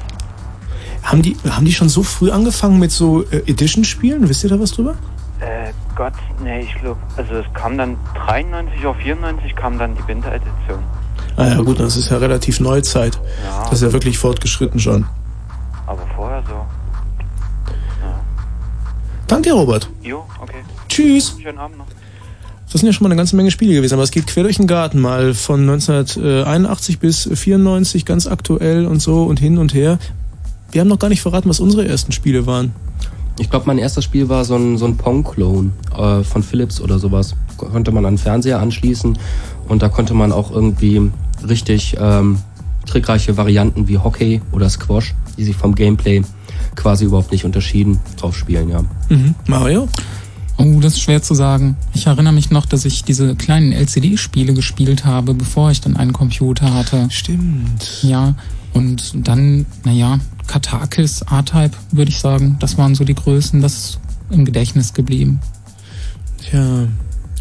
Haben 1.03 1.21
die, 1.21 1.38
haben 1.49 1.65
die 1.65 1.71
schon 1.71 1.89
so 1.89 2.03
früh 2.03 2.31
angefangen 2.31 2.79
mit 2.79 2.91
so 2.91 3.23
äh, 3.31 3.38
Edition-Spielen? 3.47 4.27
Wisst 4.27 4.43
ihr 4.43 4.49
da 4.49 4.59
was 4.59 4.71
drüber? 4.71 4.95
Äh, 5.39 5.71
Gott, 5.95 6.13
nee, 6.43 6.62
ich 6.62 6.75
glaube, 6.75 6.99
also 7.15 7.35
es 7.35 7.45
kam 7.53 7.77
dann 7.77 7.95
93 8.27 8.81
oder 8.85 8.95
94 8.95 9.55
kam 9.55 9.77
dann 9.79 9.95
die 9.95 10.05
Winteredition. 10.07 10.79
Ah 11.38 11.47
ja, 11.47 11.62
gut, 11.62 11.79
das 11.79 11.95
ist 11.95 12.09
ja 12.09 12.17
relativ 12.17 12.59
Neuzeit. 12.59 13.15
Ja, 13.45 13.63
Das 13.63 13.73
ist 13.73 13.83
ja 13.83 13.93
wirklich 13.93 14.17
fortgeschritten 14.17 14.79
schon. 14.79 15.05
aber 15.88 16.05
vorher 16.15 16.43
so. 16.47 16.65
Danke 19.27 19.49
dir, 19.49 19.53
Robert. 19.55 19.88
Jo, 20.01 20.25
okay. 20.41 20.63
Tschüss. 20.88 21.35
Schönen 21.41 21.59
Abend 21.59 21.77
noch. 21.77 21.85
Das 22.71 22.82
sind 22.82 22.88
ja 22.88 22.93
schon 22.93 23.03
mal 23.03 23.10
eine 23.10 23.17
ganze 23.17 23.36
Menge 23.36 23.49
Spiele 23.49 23.73
gewesen, 23.73 23.95
aber 23.95 24.03
es 24.03 24.12
geht 24.12 24.27
quer 24.27 24.43
durch 24.43 24.58
den 24.58 24.67
Garten 24.67 24.99
mal 24.99 25.34
von 25.34 25.62
1981 25.62 26.99
bis 26.99 27.27
94 27.34 28.05
ganz 28.05 28.27
aktuell 28.27 28.86
und 28.86 29.01
so 29.01 29.23
und 29.23 29.39
hin 29.39 29.58
und 29.58 29.73
her. 29.73 29.97
Wir 30.71 30.82
haben 30.82 30.88
noch 30.88 30.99
gar 30.99 31.10
nicht 31.10 31.21
verraten, 31.21 31.49
was 31.49 31.60
unsere 31.60 31.88
ersten 31.88 32.12
Spiele 32.12 32.45
waren. 32.45 32.73
Ich 33.39 33.49
glaube, 33.49 33.65
mein 33.65 33.79
erstes 33.79 34.03
Spiel 34.03 34.29
war 34.29 34.45
so 34.45 34.55
ein, 34.55 34.77
so 34.77 34.86
ein 34.86 34.97
Pong-Clone 34.97 35.71
äh, 35.97 36.23
von 36.23 36.43
Philips 36.43 36.79
oder 36.79 36.99
sowas. 36.99 37.36
Konnte 37.58 37.91
man 37.91 38.05
an 38.05 38.13
den 38.13 38.19
Fernseher 38.19 38.60
anschließen 38.60 39.17
und 39.67 39.82
da 39.82 39.89
konnte 39.89 40.13
man 40.13 40.32
auch 40.32 40.51
irgendwie 40.51 41.10
richtig 41.47 41.97
ähm, 41.99 42.38
trickreiche 42.86 43.38
Varianten 43.38 43.88
wie 43.88 43.97
Hockey 43.97 44.41
oder 44.51 44.69
Squash, 44.69 45.15
die 45.38 45.43
sich 45.43 45.55
vom 45.55 45.73
Gameplay 45.73 46.21
quasi 46.75 47.05
überhaupt 47.05 47.32
nicht 47.32 47.45
unterschieden, 47.45 47.99
drauf 48.17 48.38
spielen, 48.38 48.69
ja. 48.69 48.82
Mhm. 49.10 49.36
Mario? 49.47 49.88
Oh, 50.60 50.82
das 50.82 50.93
ist 50.93 51.00
schwer 51.02 51.22
zu 51.22 51.34
sagen. 51.34 51.78
Ich 51.93 52.08
erinnere 52.08 52.34
mich 52.34 52.52
noch, 52.52 52.65
dass 52.65 52.84
ich 52.84 53.06
diese 53.06 53.34
kleinen 53.36 53.72
LCD-Spiele 53.72 54.54
gespielt 54.54 55.06
habe, 55.06 55.34
bevor 55.34 55.72
ich 55.72 55.80
dann 55.80 55.95
einen 55.95 56.12
Computer 56.12 56.74
hatte. 56.74 57.08
Stimmt. 57.10 58.04
Ja, 58.04 58.36
und 58.74 59.13
dann, 59.28 59.65
naja, 59.86 60.19
Katakis, 60.48 61.24
A-Type, 61.24 61.72
würde 61.91 62.12
ich 62.12 62.19
sagen. 62.19 62.58
Das 62.60 62.78
waren 62.78 62.93
so 62.93 63.06
die 63.06 63.15
Größen, 63.15 63.62
das 63.62 63.74
ist 63.74 64.00
im 64.32 64.43
Gedächtnis 64.43 64.93
geblieben. 64.93 65.39
Ja. 66.52 66.88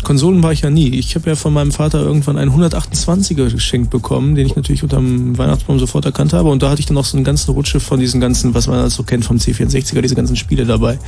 Konsolen 0.05 0.43
war 0.43 0.53
ich 0.53 0.63
ja 0.63 0.71
nie. 0.71 0.89
Ich 0.91 1.15
habe 1.17 1.29
ja 1.31 1.37
von 1.37 1.53
meinem 1.53 1.73
Vater 1.73 2.01
irgendwann 2.01 2.39
einen 2.39 2.51
128er 2.51 3.51
geschenkt 3.51 3.91
bekommen, 3.91 4.35
den 4.35 4.47
ich 4.47 4.57
natürlich 4.57 4.83
unterm 4.83 5.37
Weihnachtsbaum 5.37 5.79
sofort 5.79 6.05
erkannt 6.05 6.33
habe. 6.33 6.49
Und 6.51 6.63
da 6.63 6.71
hatte 6.71 6.81
ich 6.81 6.87
dann 6.87 6.95
noch 6.95 7.05
so 7.05 7.17
eine 7.17 7.25
ganze 7.25 7.51
Rutsche 7.51 7.81
von 7.81 8.01
diesen 8.01 8.21
ganzen, 8.21 8.55
was 8.55 8.67
man 8.69 8.81
halt 8.81 8.93
so 8.93 9.03
kennt 9.03 9.25
vom 9.25 9.37
C64er, 9.39 10.01
diese 10.01 10.15
ganzen 10.15 10.37
Spiele 10.37 10.65
dabei. 10.65 10.99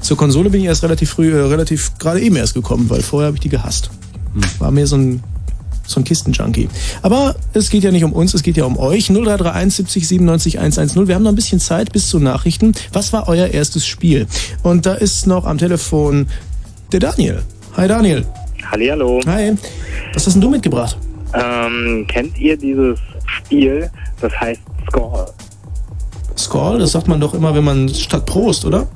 Zur 0.00 0.16
Konsole 0.16 0.50
bin 0.50 0.60
ich 0.60 0.66
erst 0.66 0.82
relativ 0.82 1.10
früh, 1.10 1.32
äh, 1.32 1.40
relativ 1.40 1.98
gerade 1.98 2.20
eben 2.20 2.36
erst 2.36 2.54
gekommen, 2.54 2.90
weil 2.90 3.02
vorher 3.02 3.28
habe 3.28 3.36
ich 3.36 3.42
die 3.42 3.48
gehasst. 3.48 3.90
War 4.58 4.70
mir 4.70 4.86
so 4.86 4.96
ein 4.96 5.22
so 5.86 6.00
ein 6.00 6.04
Kistenjunkie. 6.04 6.68
Aber 7.02 7.36
es 7.52 7.70
geht 7.70 7.84
ja 7.84 7.92
nicht 7.92 8.02
um 8.02 8.12
uns, 8.12 8.34
es 8.34 8.42
geht 8.42 8.56
ja 8.56 8.64
um 8.64 8.76
euch. 8.76 9.06
0331 9.06 9.76
70 9.76 10.08
97 10.08 10.58
110. 10.58 11.08
Wir 11.08 11.14
haben 11.14 11.22
noch 11.22 11.30
ein 11.30 11.36
bisschen 11.36 11.60
Zeit 11.60 11.92
bis 11.92 12.08
zu 12.08 12.18
Nachrichten. 12.18 12.72
Was 12.92 13.12
war 13.12 13.28
euer 13.28 13.46
erstes 13.46 13.86
Spiel? 13.86 14.26
Und 14.64 14.84
da 14.84 14.94
ist 14.94 15.28
noch 15.28 15.44
am 15.44 15.58
Telefon 15.58 16.26
der 16.92 17.00
Daniel. 17.00 17.42
Hi 17.76 17.86
Daniel. 17.86 18.24
Hallihallo. 18.70 19.20
Hi. 19.26 19.54
Was 20.14 20.26
hast 20.26 20.32
denn 20.32 20.40
du 20.40 20.48
mitgebracht? 20.48 20.96
Ähm, 21.34 22.06
kennt 22.08 22.38
ihr 22.38 22.56
dieses 22.56 22.98
Spiel, 23.26 23.90
das 24.22 24.32
heißt 24.40 24.62
Score? 24.88 25.26
Score, 26.38 26.78
das 26.78 26.92
sagt 26.92 27.06
man 27.06 27.20
doch 27.20 27.34
immer, 27.34 27.54
wenn 27.54 27.64
man 27.64 27.88
statt 27.90 28.24
Prost, 28.24 28.64
oder? 28.64 28.88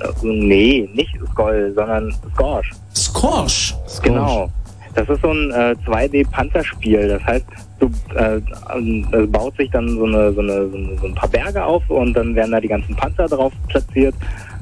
Also, 0.00 0.26
nee, 0.26 0.86
nicht 0.92 1.16
Skoll, 1.32 1.72
sondern 1.74 2.14
Scorch. 2.34 2.70
Scorch. 2.94 3.74
Genau. 4.02 4.50
Das 4.94 5.08
ist 5.08 5.22
so 5.22 5.30
ein 5.30 5.50
äh, 5.52 5.74
2D-Panzerspiel. 5.86 7.08
Das 7.08 7.24
heißt, 7.24 7.46
du, 7.78 7.90
äh, 8.14 8.40
es 9.16 9.30
baut 9.30 9.56
sich 9.56 9.70
dann 9.70 9.88
so, 9.88 10.04
eine, 10.04 10.34
so, 10.34 10.40
eine, 10.40 10.68
so 11.00 11.06
ein 11.06 11.14
paar 11.14 11.30
Berge 11.30 11.64
auf 11.64 11.88
und 11.88 12.12
dann 12.12 12.34
werden 12.34 12.52
da 12.52 12.60
die 12.60 12.68
ganzen 12.68 12.94
Panzer 12.94 13.26
drauf 13.26 13.54
platziert. 13.68 14.14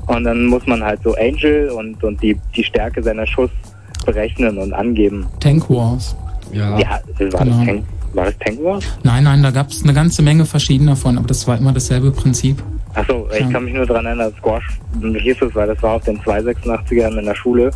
Und 0.06 0.24
dann 0.24 0.46
muss 0.46 0.66
man 0.66 0.82
halt 0.82 1.00
so 1.02 1.14
Angel 1.16 1.70
und, 1.70 2.02
und 2.04 2.22
die, 2.22 2.38
die 2.54 2.62
Stärke 2.64 3.02
seiner 3.02 3.26
Schuss 3.26 3.50
berechnen 4.04 4.56
und 4.58 4.72
angeben. 4.72 5.26
Tank 5.40 5.68
Wars. 5.68 6.14
Ja. 6.52 6.78
Ja, 6.78 6.90
war, 6.90 7.00
Genau. 7.18 7.56
das 7.56 7.66
Tank, 7.66 7.84
war 8.14 8.24
das 8.26 8.38
Tank 8.38 8.58
Wars? 8.62 8.84
Nein, 9.02 9.24
nein, 9.24 9.42
da 9.42 9.50
gab 9.50 9.70
es 9.70 9.82
eine 9.82 9.92
ganze 9.92 10.22
Menge 10.22 10.44
verschiedener 10.46 10.94
von, 10.94 11.18
aber 11.18 11.26
das 11.26 11.46
war 11.48 11.58
immer 11.58 11.72
dasselbe 11.72 12.12
Prinzip. 12.12 12.62
Achso, 12.94 13.28
ich 13.34 13.40
Ja. 13.40 13.50
kann 13.50 13.64
mich 13.64 13.74
nur 13.74 13.84
dran 13.84 14.06
erinnern, 14.06 14.32
Squash 14.38 14.64
hieß 15.02 15.42
es, 15.42 15.54
weil 15.54 15.66
das 15.66 15.82
war 15.82 15.94
auf 15.94 16.04
den 16.04 16.18
286ern 16.20 17.18
in 17.18 17.24
der 17.26 17.34
Schule 17.34 17.70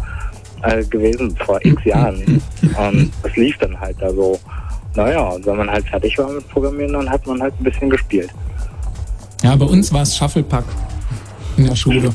äh, 0.62 0.84
gewesen, 0.84 1.34
vor 1.44 1.58
x 1.64 1.84
Jahren. 1.84 2.40
Und 2.62 3.10
es 3.24 3.36
lief 3.36 3.58
dann 3.58 3.78
halt 3.78 3.96
da 4.00 4.10
so. 4.12 4.38
Naja, 4.94 5.20
und 5.20 5.44
wenn 5.46 5.56
man 5.56 5.70
halt 5.70 5.86
fertig 5.88 6.16
war 6.18 6.30
mit 6.30 6.48
Programmieren, 6.48 6.92
dann 6.92 7.10
hat 7.10 7.26
man 7.26 7.40
halt 7.42 7.54
ein 7.60 7.64
bisschen 7.64 7.90
gespielt. 7.90 8.30
Ja, 9.42 9.54
bei 9.56 9.64
uns 9.66 9.92
war 9.92 10.02
es 10.02 10.16
Shufflepack 10.16 10.64
in 11.60 11.68
der 11.68 11.76
Schule. 11.76 12.14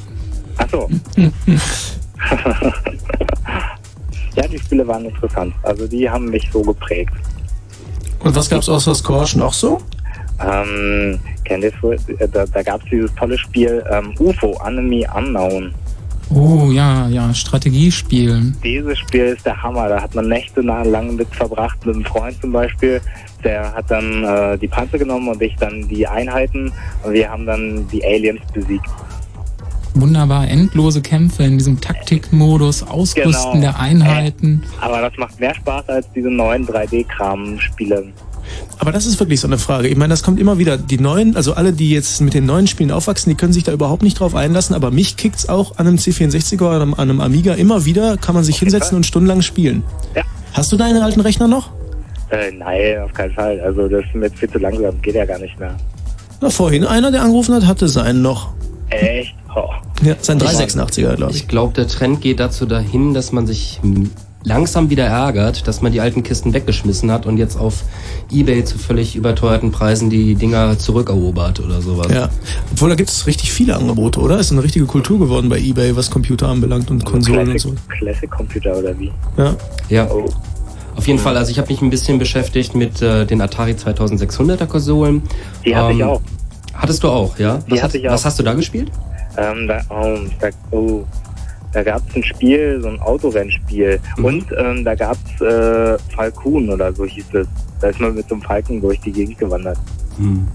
Achso. 0.58 0.90
ja, 4.36 4.48
die 4.48 4.60
Spiele 4.60 4.88
waren 4.88 5.06
interessant. 5.06 5.54
Also 5.64 5.88
die 5.88 6.10
haben 6.10 6.30
mich 6.30 6.50
so 6.52 6.62
geprägt. 6.62 7.14
Und 8.20 8.36
was 8.36 8.50
gab's 8.50 8.70
außer 8.70 8.96
Scorch 8.96 9.36
noch 9.36 9.54
so? 9.54 9.80
Ähm, 10.44 11.20
kennt 11.46 11.64
ihr 11.64 11.72
früher, 11.74 11.98
äh, 12.20 12.28
da, 12.28 12.46
da 12.46 12.64
gab 12.64 12.84
es 12.84 12.90
dieses 12.90 13.14
tolle 13.16 13.38
Spiel 13.38 13.84
ähm, 13.92 14.14
UFO, 14.20 14.60
Enemy 14.66 15.08
Unknown. 15.16 15.74
Oh 16.34 16.72
ja, 16.72 17.08
ja, 17.08 17.34
Strategiespiel. 17.34 18.54
Dieses 18.64 18.98
Spiel 18.98 19.26
ist 19.26 19.46
der 19.46 19.62
Hammer. 19.62 19.90
Da 19.90 20.02
hat 20.02 20.16
man 20.16 20.28
nächtelang 20.28 21.16
mit 21.16 21.28
verbracht, 21.36 21.86
mit 21.86 21.96
einem 21.96 22.06
Freund 22.06 22.42
zum 22.42 22.52
Beispiel. 22.52 23.00
Der 23.44 23.72
hat 23.74 23.92
dann 23.92 24.24
äh, 24.24 24.58
die 24.58 24.68
Panzer 24.68 24.98
genommen 24.98 25.28
und 25.28 25.42
ich 25.42 25.56
dann 25.58 25.88
die 25.88 26.08
Einheiten 26.08 26.74
und 27.04 27.14
wir 27.14 27.30
haben 27.30 27.46
dann 27.46 27.88
die 27.90 28.04
Aliens 28.04 28.42
besiegt. 28.54 28.90
Wunderbar, 29.96 30.48
endlose 30.50 31.02
Kämpfe 31.02 31.44
in 31.44 31.58
diesem 31.58 31.80
Taktikmodus, 31.80 32.84
Ausrüsten 32.84 33.54
Genau. 33.54 33.62
der 33.62 33.80
Einheiten. 33.80 34.62
Aber 34.82 35.02
das 35.02 35.14
macht 35.18 35.40
mehr 35.40 35.56
Spaß 35.56 35.88
als 35.88 36.06
diese 36.14 36.30
neuen 36.30 36.68
3D-Kram-Spiele. 36.68 38.08
Aber 38.80 38.92
das 38.92 39.06
ist 39.06 39.20
wirklich 39.20 39.40
so 39.40 39.48
eine 39.48 39.58
Frage. 39.58 39.88
Ich 39.88 39.96
meine, 39.98 40.10
das 40.12 40.22
kommt 40.22 40.40
immer 40.40 40.58
wieder. 40.58 40.78
Die 40.78 41.00
neuen, 41.00 41.36
also 41.36 41.54
alle, 41.54 41.72
die 41.74 41.90
jetzt 41.92 42.20
mit 42.22 42.34
den 42.34 42.46
neuen 42.46 42.68
Spielen 42.68 42.92
aufwachsen, 42.92 43.30
die 43.32 43.36
können 43.36 43.54
sich 43.54 43.64
da 43.64 43.72
überhaupt 43.72 44.04
nicht 44.04 44.20
drauf 44.20 44.36
einlassen. 44.36 44.76
Aber 44.76 44.92
mich 44.92 45.18
kickt's 45.18 45.48
auch 45.50 45.78
an 45.78 45.88
einem 45.88 45.96
C64er 45.98 46.62
oder 46.62 46.82
an 46.82 46.94
einem 46.94 47.22
Amiga 47.22 47.54
immer 47.54 47.86
wieder. 47.86 48.18
Kann 48.18 48.36
man 48.36 48.44
sich 48.44 48.60
hinsetzen 48.60 48.98
und 48.98 49.06
stundenlang 49.06 49.42
spielen. 49.42 49.82
Ja. 50.16 50.24
Hast 50.54 50.72
du 50.72 50.78
deinen 50.78 51.02
alten 51.02 51.22
Rechner 51.22 51.48
noch? 51.48 51.70
Äh, 52.30 52.52
nein, 52.52 53.00
auf 53.04 53.14
keinen 53.14 53.34
Fall. 53.34 53.60
Also 53.62 53.88
das 53.88 54.04
ist 54.06 54.14
mir 54.14 54.30
viel 54.30 54.50
zu 54.50 54.60
langsam. 54.60 55.02
Geht 55.02 55.16
ja 55.16 55.26
gar 55.26 55.40
nicht 55.40 55.58
mehr. 55.60 55.76
Na, 56.42 56.50
vorhin 56.50 56.84
einer, 56.86 57.12
der 57.12 57.22
angerufen 57.24 57.56
hat, 57.56 57.66
hatte 57.66 57.88
seinen 57.88 58.22
noch. 58.22 58.54
Echt? 58.90 59.34
Oh. 59.56 59.70
Ja, 60.04 60.16
sein 60.20 60.40
386er, 60.40 61.16
glaube 61.16 61.32
ich. 61.32 61.38
Ich 61.40 61.48
glaube, 61.48 61.74
der 61.74 61.88
Trend 61.88 62.22
geht 62.22 62.40
dazu 62.40 62.66
dahin, 62.66 63.14
dass 63.14 63.32
man 63.32 63.48
sich 63.48 63.80
langsam 64.44 64.90
wieder 64.90 65.06
ärgert, 65.06 65.68
dass 65.68 65.82
man 65.82 65.92
die 65.92 66.02
alten 66.02 66.24
Kisten 66.24 66.54
weggeschmissen 66.54 67.12
hat 67.12 67.26
und 67.26 67.38
jetzt 67.38 67.58
auf 67.58 67.84
Ebay 68.32 68.64
zu 68.64 68.78
völlig 68.78 69.16
überteuerten 69.16 69.72
Preisen 69.72 70.10
die 70.10 70.36
Dinger 70.36 70.78
zurückerobert 70.78 71.60
oder 71.60 71.82
sowas. 71.82 72.08
Ja. 72.12 72.30
Obwohl, 72.72 72.90
da 72.90 72.96
gibt 72.96 73.10
es 73.10 73.26
richtig 73.28 73.52
viele 73.52 73.76
Angebote, 73.76 74.20
oder? 74.20 74.40
Ist 74.40 74.52
eine 74.52 74.64
richtige 74.64 74.86
Kultur 74.86 75.20
geworden 75.20 75.50
bei 75.50 75.60
Ebay, 75.60 75.96
was 75.96 76.12
Computer 76.12 76.48
anbelangt 76.48 76.92
und 76.92 77.04
Konsolen 77.06 77.52
und 77.52 77.60
so. 77.60 77.70
Classic, 77.70 78.00
Classic 78.00 78.32
Computer 78.32 78.78
oder 78.78 78.98
wie? 79.00 79.12
Ja. 79.38 79.56
Ja. 79.90 80.08
Auf 80.96 81.08
jeden 81.08 81.20
Fall, 81.20 81.36
also 81.36 81.52
ich 81.52 81.58
habe 81.58 81.68
mich 81.70 81.82
ein 81.82 81.90
bisschen 81.90 82.20
beschäftigt 82.20 82.76
mit 82.76 83.02
äh, 83.02 83.26
den 83.26 83.42
Atari 83.42 83.72
2600er 83.72 84.66
Konsolen. 84.66 85.24
Die 85.66 85.76
hatte 85.76 85.94
ich 85.94 86.04
auch. 86.04 86.22
Hattest 86.74 87.04
du 87.04 87.10
auch, 87.10 87.38
ja? 87.40 87.58
Die 87.68 87.72
Was, 87.72 87.78
hatte 87.80 87.84
hast, 87.84 87.96
ich 87.96 88.08
auch. 88.08 88.14
was 88.14 88.26
hast 88.26 88.40
du 88.40 88.44
da 88.44 88.54
gespielt? 88.54 88.92
Ähm, 89.38 89.68
da, 89.68 89.82
oh, 89.90 90.18
da, 90.40 90.50
oh, 90.72 91.06
da 91.74 91.84
gab 91.84 92.02
es 92.10 92.16
ein 92.16 92.24
Spiel, 92.24 92.80
so 92.82 92.88
ein 92.88 93.00
Autorennspiel. 93.00 94.00
Mhm. 94.18 94.26
Und 94.26 94.46
ähm, 94.58 94.86
da 94.86 94.96
gab 94.96 95.18
es 95.26 95.42
äh, 95.42 95.98
Falcon 96.16 96.70
oder 96.70 96.94
so 96.94 97.06
hieß 97.06 97.34
es. 97.34 97.48
Da 97.82 97.90
ist 97.90 98.00
man 98.00 98.16
mit 98.16 98.28
so 98.30 98.36
einem 98.36 98.44
Falken 98.44 98.82
durch 98.82 99.00
die 99.02 99.12
Gegend 99.12 99.38
gewandert. 99.38 99.78
Hm. 100.18 100.48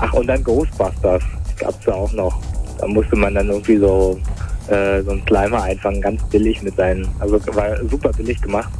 Ach, 0.00 0.12
und 0.14 0.26
dann 0.26 0.42
Ghostbusters 0.42 1.22
gab 1.58 1.70
es 1.70 1.86
da 1.86 1.92
auch 1.92 2.12
noch. 2.12 2.40
Da 2.78 2.88
musste 2.88 3.14
man 3.14 3.34
dann 3.34 3.48
irgendwie 3.48 3.76
so, 3.76 4.18
äh, 4.66 5.02
so 5.02 5.12
einen 5.12 5.22
Slimer 5.28 5.62
einfangen, 5.62 6.00
ganz 6.00 6.22
billig 6.24 6.60
mit 6.62 6.74
seinen, 6.74 7.06
also 7.20 7.38
war 7.54 7.76
super 7.88 8.10
billig 8.10 8.40
gemacht. 8.42 8.72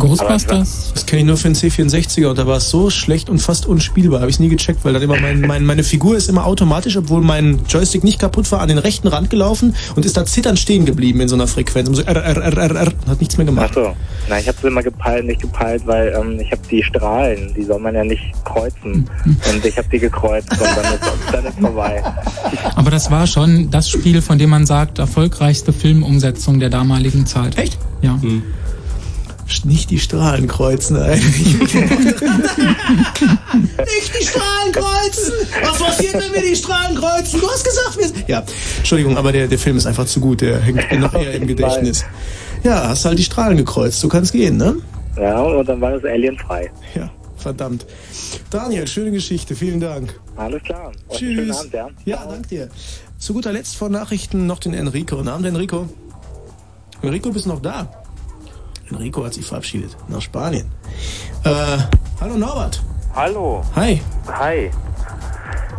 Ghostbusters? 0.00 0.90
Das 0.94 1.06
kenne 1.06 1.20
ich 1.20 1.26
nur 1.26 1.36
für 1.36 1.48
den 1.48 1.54
C64er 1.54 2.26
und 2.26 2.38
da 2.38 2.46
war 2.46 2.56
es 2.56 2.70
so 2.70 2.90
schlecht 2.90 3.30
und 3.30 3.38
fast 3.38 3.66
unspielbar. 3.66 4.20
Habe 4.20 4.30
ich 4.30 4.40
nie 4.40 4.48
gecheckt, 4.48 4.84
weil 4.84 4.92
dann 4.92 5.02
immer 5.02 5.20
mein, 5.20 5.40
mein, 5.42 5.64
meine 5.64 5.84
Figur 5.84 6.16
ist 6.16 6.28
immer 6.28 6.46
automatisch, 6.46 6.96
obwohl 6.96 7.20
mein 7.20 7.60
Joystick 7.68 8.02
nicht 8.02 8.18
kaputt 8.18 8.50
war, 8.50 8.60
an 8.60 8.68
den 8.68 8.78
rechten 8.78 9.06
Rand 9.08 9.30
gelaufen 9.30 9.76
und 9.94 10.04
ist 10.04 10.16
da 10.16 10.24
zitternd 10.24 10.58
stehen 10.58 10.84
geblieben 10.84 11.20
in 11.20 11.28
so 11.28 11.36
einer 11.36 11.46
Frequenz. 11.46 11.88
Und 11.88 11.94
so 11.94 12.02
R, 12.02 12.16
R, 12.16 12.36
R, 12.36 12.56
R, 12.56 12.76
R, 12.76 12.92
hat 13.08 13.20
nichts 13.20 13.36
mehr 13.36 13.46
gemacht. 13.46 13.76
Achso, 13.76 13.94
na 14.28 14.38
ich 14.38 14.48
habe 14.48 14.58
es 14.58 14.64
immer 14.64 14.82
gepeilt, 14.82 15.26
nicht 15.26 15.42
gepeilt, 15.42 15.82
weil 15.86 16.14
ähm, 16.18 16.40
ich 16.40 16.50
habe 16.50 16.62
die 16.70 16.82
Strahlen, 16.82 17.54
die 17.54 17.62
soll 17.62 17.78
man 17.78 17.94
ja 17.94 18.04
nicht 18.04 18.22
kreuzen. 18.44 19.08
und 19.24 19.64
ich 19.64 19.76
habe 19.76 19.88
die 19.88 19.98
gekreuzt 19.98 20.50
und 20.50 20.60
dann 20.60 20.94
ist, 20.94 21.02
dann 21.32 21.44
ist 21.44 21.58
vorbei. 21.60 22.02
Aber 22.74 22.90
das 22.90 23.10
war 23.10 23.26
schon 23.26 23.70
das 23.70 23.88
Spiel, 23.88 24.22
von 24.22 24.38
dem 24.38 24.50
man 24.50 24.66
sagt, 24.66 24.98
erfolgreichste 24.98 25.72
Filmumsetzung 25.72 26.60
der 26.60 26.70
damaligen 26.70 27.26
Zeit. 27.26 27.58
Echt? 27.58 27.78
Ja. 28.02 28.18
Nicht 29.64 29.90
die 29.90 29.98
Strahlen 29.98 30.46
kreuzen, 30.46 30.96
ey. 30.96 31.16
Nicht 31.20 31.30
die 34.18 34.24
Strahlen 34.24 34.72
kreuzen! 34.72 35.32
Was 35.62 35.78
passiert, 35.78 36.14
wenn 36.14 36.32
wir 36.32 36.42
die 36.42 36.56
Strahlen 36.56 36.96
kreuzen? 36.96 37.40
Du 37.40 37.48
hast 37.48 37.64
gesagt, 37.64 37.98
wir... 37.98 38.06
Ja, 38.26 38.42
Entschuldigung, 38.78 39.16
aber 39.16 39.32
der, 39.32 39.48
der 39.48 39.58
Film 39.58 39.76
ist 39.76 39.86
einfach 39.86 40.06
zu 40.06 40.20
gut. 40.20 40.40
Der 40.40 40.60
hängt 40.60 40.98
noch 41.00 41.14
eher 41.14 41.34
im 41.34 41.46
Gedächtnis. 41.46 42.04
Ja, 42.62 42.88
hast 42.88 43.04
halt 43.04 43.18
die 43.18 43.24
Strahlen 43.24 43.56
gekreuzt. 43.56 44.02
Du 44.02 44.08
kannst 44.08 44.32
gehen, 44.32 44.56
ne? 44.56 44.76
Ja, 45.16 45.40
und 45.40 45.68
dann 45.68 45.80
war 45.80 45.92
das 45.92 46.04
Alien 46.04 46.38
frei. 46.38 46.70
Ja, 46.94 47.10
verdammt. 47.36 47.86
Daniel, 48.50 48.86
schöne 48.86 49.10
Geschichte. 49.10 49.54
Vielen 49.56 49.80
Dank. 49.80 50.18
Alles 50.36 50.62
klar. 50.62 50.92
Und 51.08 51.18
Tschüss. 51.18 51.36
Schönen 51.36 51.50
Abend, 51.50 51.72
ja. 51.72 51.88
Ja, 52.04 52.26
danke 52.26 52.48
dir. 52.48 52.68
Zu 53.18 53.34
guter 53.34 53.52
Letzt 53.52 53.76
vor 53.76 53.88
Nachrichten 53.88 54.46
noch 54.46 54.60
den 54.60 54.74
Enrico. 54.74 55.16
Guten 55.16 55.28
Abend, 55.28 55.46
Enrico. 55.46 55.88
Enrico, 57.02 57.30
bist 57.30 57.46
du 57.46 57.50
noch 57.50 57.60
da? 57.60 57.99
Enrico 58.90 59.24
hat 59.24 59.34
sich 59.34 59.46
verabschiedet 59.46 59.96
nach 60.08 60.20
Spanien. 60.20 60.70
Äh, 61.44 61.50
hallo 62.20 62.36
Norbert. 62.36 62.82
Hallo. 63.14 63.62
Hi. 63.76 64.00
Hi. 64.32 64.70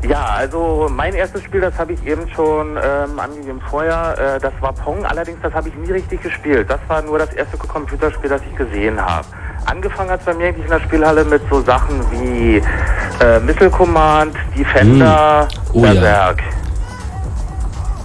Ja, 0.07 0.25
also 0.25 0.89
mein 0.89 1.13
erstes 1.13 1.43
Spiel, 1.43 1.61
das 1.61 1.77
habe 1.77 1.93
ich 1.93 2.03
eben 2.07 2.27
schon 2.35 2.75
ähm, 2.83 3.19
angegeben 3.19 3.61
vorher, 3.69 4.17
äh, 4.17 4.39
das 4.39 4.51
war 4.59 4.73
Pong, 4.73 5.05
allerdings 5.05 5.37
das 5.43 5.53
habe 5.53 5.69
ich 5.69 5.75
nie 5.75 5.91
richtig 5.91 6.23
gespielt. 6.23 6.69
Das 6.69 6.79
war 6.87 7.03
nur 7.03 7.19
das 7.19 7.31
erste 7.33 7.55
Computerspiel, 7.57 8.29
das 8.29 8.41
ich 8.49 8.57
gesehen 8.57 8.99
habe. 8.99 9.27
Angefangen 9.65 10.09
hat 10.09 10.21
es 10.21 10.25
bei 10.25 10.33
mir 10.33 10.47
eigentlich 10.47 10.65
in 10.65 10.71
der 10.71 10.79
Spielhalle 10.79 11.23
mit 11.23 11.43
so 11.51 11.61
Sachen 11.61 12.01
wie 12.11 12.57
äh, 13.23 13.39
Missile 13.41 13.69
Command, 13.69 14.35
Defender, 14.57 15.47
Hm. 15.71 15.81
Oh 15.81 15.85
ja. 15.85 16.33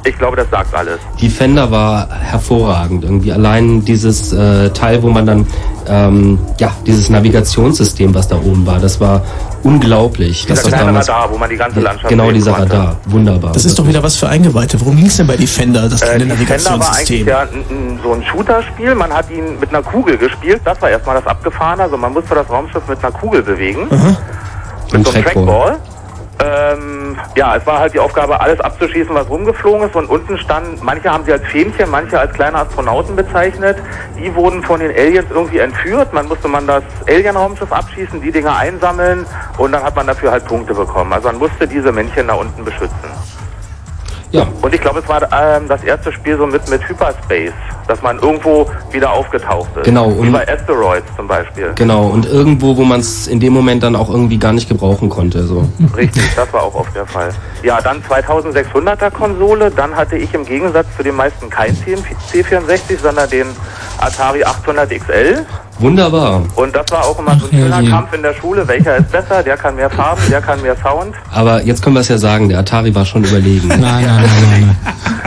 Ich 0.07 0.16
glaube, 0.19 0.37
das 0.37 0.49
sagt 0.51 0.73
alles. 0.75 0.99
Defender 1.21 1.71
war 1.71 2.09
hervorragend. 2.11 3.03
Irgendwie 3.05 3.33
allein 3.33 3.85
dieses 3.85 4.33
äh, 4.33 4.71
Teil, 4.71 5.03
wo 5.03 5.09
man 5.09 5.27
dann, 5.27 5.47
ähm, 5.88 6.38
ja, 6.59 6.71
dieses 6.87 7.11
Navigationssystem, 7.11 8.14
was 8.14 8.29
da 8.29 8.37
oben 8.37 8.64
war, 8.66 8.79
das 8.79 9.01
war 9.01 9.23
unglaublich. 9.64 10.42
Dieser 10.42 10.55
Das 10.55 10.64
kleine 10.69 10.87
damals, 10.87 11.09
Radar, 11.09 11.33
wo 11.33 11.38
man 11.38 11.51
die 11.51 11.57
ganze 11.57 11.81
Landschaft 11.81 12.09
genau 12.09 12.31
dieser 12.31 12.53
konnte. 12.53 12.73
Radar. 12.79 12.97
Wunderbar. 13.07 13.53
Das 13.53 13.64
ist 13.64 13.77
doch 13.79 13.87
wieder 13.88 14.03
was 14.03 14.16
für 14.16 14.29
Eingeweihte. 14.29 14.81
Worum 14.81 14.97
ging 14.97 15.07
es 15.07 15.16
denn 15.16 15.27
bei 15.27 15.37
Defender, 15.37 15.88
das 15.88 16.03
Äh, 16.03 16.16
kleine 16.16 16.37
Defender 16.37 16.79
war 16.79 16.95
eigentlich 16.95 17.27
Navigationssystem? 17.27 17.27
ja 17.27 17.40
ein, 17.40 18.01
so 18.03 18.12
ein 18.12 18.23
Shooter-Spiel. 18.23 18.95
Man 18.95 19.12
hat 19.12 19.29
ihn 19.31 19.59
mit 19.59 19.71
einer 19.71 19.83
Kugel 19.83 20.16
gespielt. 20.19 20.61
Das 20.64 20.81
war 20.81 20.90
erstmal 20.90 21.16
das 21.16 21.27
Abgefahrene. 21.27 21.83
Also 21.83 21.97
man 21.97 22.12
musste 22.12 22.35
das 22.35 22.49
Raumschiff 22.49 22.87
mit 22.88 23.03
einer 23.03 23.12
Kugel 23.12 23.42
bewegen. 23.42 23.88
Ein 23.90 24.16
so 24.88 24.95
einem 24.95 25.05
Trackball. 25.05 25.23
Trackball. 25.35 25.77
Ähm, 26.38 27.16
ja, 27.35 27.57
es 27.57 27.66
war 27.66 27.79
halt 27.79 27.94
die 27.94 27.99
Aufgabe, 27.99 28.40
alles 28.40 28.61
abzuschießen, 28.61 29.14
was 29.14 29.29
rumgeflogen 29.29 29.88
ist. 29.88 29.96
Und 29.96 30.07
unten 30.11 30.37
stand, 30.38 30.83
manche 30.83 31.11
haben 31.11 31.25
sie 31.25 31.33
als 31.33 31.44
Fähnchen, 31.46 31.90
manche 31.90 32.18
als 32.18 32.33
kleine 32.33 32.59
Astronauten 32.59 33.16
bezeichnet. 33.16 33.79
Die 34.18 34.35
wurden 34.35 34.62
von 34.62 34.81
den 34.81 34.90
Aliens 34.90 35.31
irgendwie 35.31 35.59
entführt. 35.59 36.12
Man 36.12 36.29
musste 36.29 36.49
man 36.49 36.66
das 36.66 36.83
Alien-Raumschiff 37.09 37.72
abschießen, 37.72 38.20
die 38.20 38.31
Dinger 38.31 38.57
einsammeln 38.57 39.25
und 39.57 39.72
dann 39.72 39.83
hat 39.83 39.96
man 39.96 40.07
dafür 40.07 40.31
halt 40.31 40.44
Punkte 40.44 40.75
bekommen. 40.75 41.12
Also 41.12 41.29
man 41.29 41.38
musste 41.38 41.66
diese 41.66 41.90
Männchen 41.90 42.29
da 42.29 42.35
unten 42.35 42.64
beschützen. 42.64 43.36
Ja. 44.37 44.46
Und 44.62 44.75
ich 44.75 44.81
glaube, 44.81 45.01
es 45.01 45.09
war 45.09 45.22
ähm, 45.33 45.68
das 45.68 45.83
erste 45.85 46.12
Spiel 46.12 46.37
so 46.37 46.46
mit, 46.46 46.68
mit 46.68 46.87
Hyperspace, 46.88 47.53
dass 47.88 48.03
man 48.03 48.18
irgendwo 48.18 48.68
wieder 48.92 49.11
aufgetaucht 49.12 49.68
ist. 49.77 49.85
Genau, 49.85 50.11
Wie 50.11 50.20
und- 50.27 50.33
bei 50.33 50.46
Asteroids 50.49 51.07
zum 51.16 51.27
Beispiel. 51.27 51.72
Genau, 51.75 52.07
und 52.07 52.27
irgendwo, 52.27 52.77
wo 52.77 52.85
man 52.85 53.01
es 53.01 53.27
in 53.27 53.40
dem 53.40 53.53
Moment 53.53 53.83
dann 53.83 53.96
auch 53.96 54.09
irgendwie 54.11 54.38
gar 54.38 54.53
nicht 54.53 54.68
gebrauchen 54.68 55.09
konnte. 55.09 55.42
So. 55.44 55.68
Richtig, 55.96 56.22
das 56.35 56.53
war 56.53 56.62
auch 56.62 56.75
oft 56.75 56.94
der 56.94 57.07
Fall. 57.07 57.31
Ja, 57.62 57.81
dann 57.81 58.03
2600er 58.03 59.11
Konsole, 59.11 59.70
dann 59.70 59.94
hatte 59.96 60.16
ich 60.16 60.33
im 60.35 60.44
Gegensatz 60.44 60.87
zu 60.96 61.03
den 61.03 61.16
meisten 61.16 61.49
kein 61.51 61.77
C64, 61.77 62.99
sondern 63.03 63.29
den 63.31 63.46
Atari 63.99 64.44
800 64.44 64.90
XL. 64.90 65.46
Wunderbar. 65.79 66.43
Und 66.57 66.75
das 66.75 66.87
war 66.91 67.05
auch 67.05 67.19
immer 67.19 67.39
so 67.39 67.47
ein 67.47 67.51
schöner. 67.59 67.83
Kampf 67.91 68.12
in 68.15 68.23
der 68.23 68.33
Schule. 68.35 68.67
Welcher 68.67 68.97
ist 68.97 69.11
besser? 69.12 69.43
Der 69.43 69.57
kann 69.57 69.77
mehr 69.77 69.91
Farben, 69.91 70.23
der 70.31 70.41
kann 70.41 70.61
mehr 70.62 70.77
Sound. 70.83 71.15
Aber 71.33 71.62
jetzt 71.62 71.83
können 71.83 71.97
wir 71.97 72.01
es 72.01 72.09
ja 72.09 72.17
sagen, 72.19 72.49
der 72.49 72.61
Atari 72.61 72.95
war 72.95 73.05
schon 73.05 73.25
überlegen. 73.25 73.69
Nein, 73.69 73.81
nein, 73.83 74.05
nein, 74.07 74.77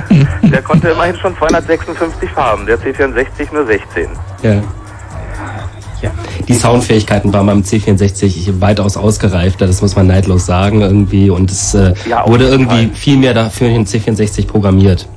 nein. 0.10 0.28
Der 0.52 0.64
konnte 0.64 0.90
immerhin 0.90 1.16
schon 1.18 1.38
256 1.38 2.30
Farben, 2.32 2.66
der 2.66 2.80
C64 2.80 3.54
nur 3.54 3.68
16. 3.68 4.08
Ja. 4.42 6.10
Die 6.48 6.54
Soundfähigkeiten 6.54 7.32
waren 7.34 7.46
beim 7.46 7.62
C64 7.62 8.60
weitaus 8.60 8.98
ausgereifter, 8.98 9.68
das 9.68 9.82
muss 9.82 9.96
man 9.96 10.08
neidlos 10.08 10.46
sagen 10.48 10.82
irgendwie. 10.82 11.30
Und 11.30 11.52
es 11.52 11.76
äh, 11.76 11.94
Ja, 12.10 12.26
wurde 12.28 12.48
irgendwie 12.48 12.88
Fall. 12.88 12.96
viel 12.96 13.18
mehr 13.18 13.34
dafür 13.36 13.68
in 13.68 13.84
den 13.84 13.86
C64 13.86 14.48
programmiert. 14.48 15.08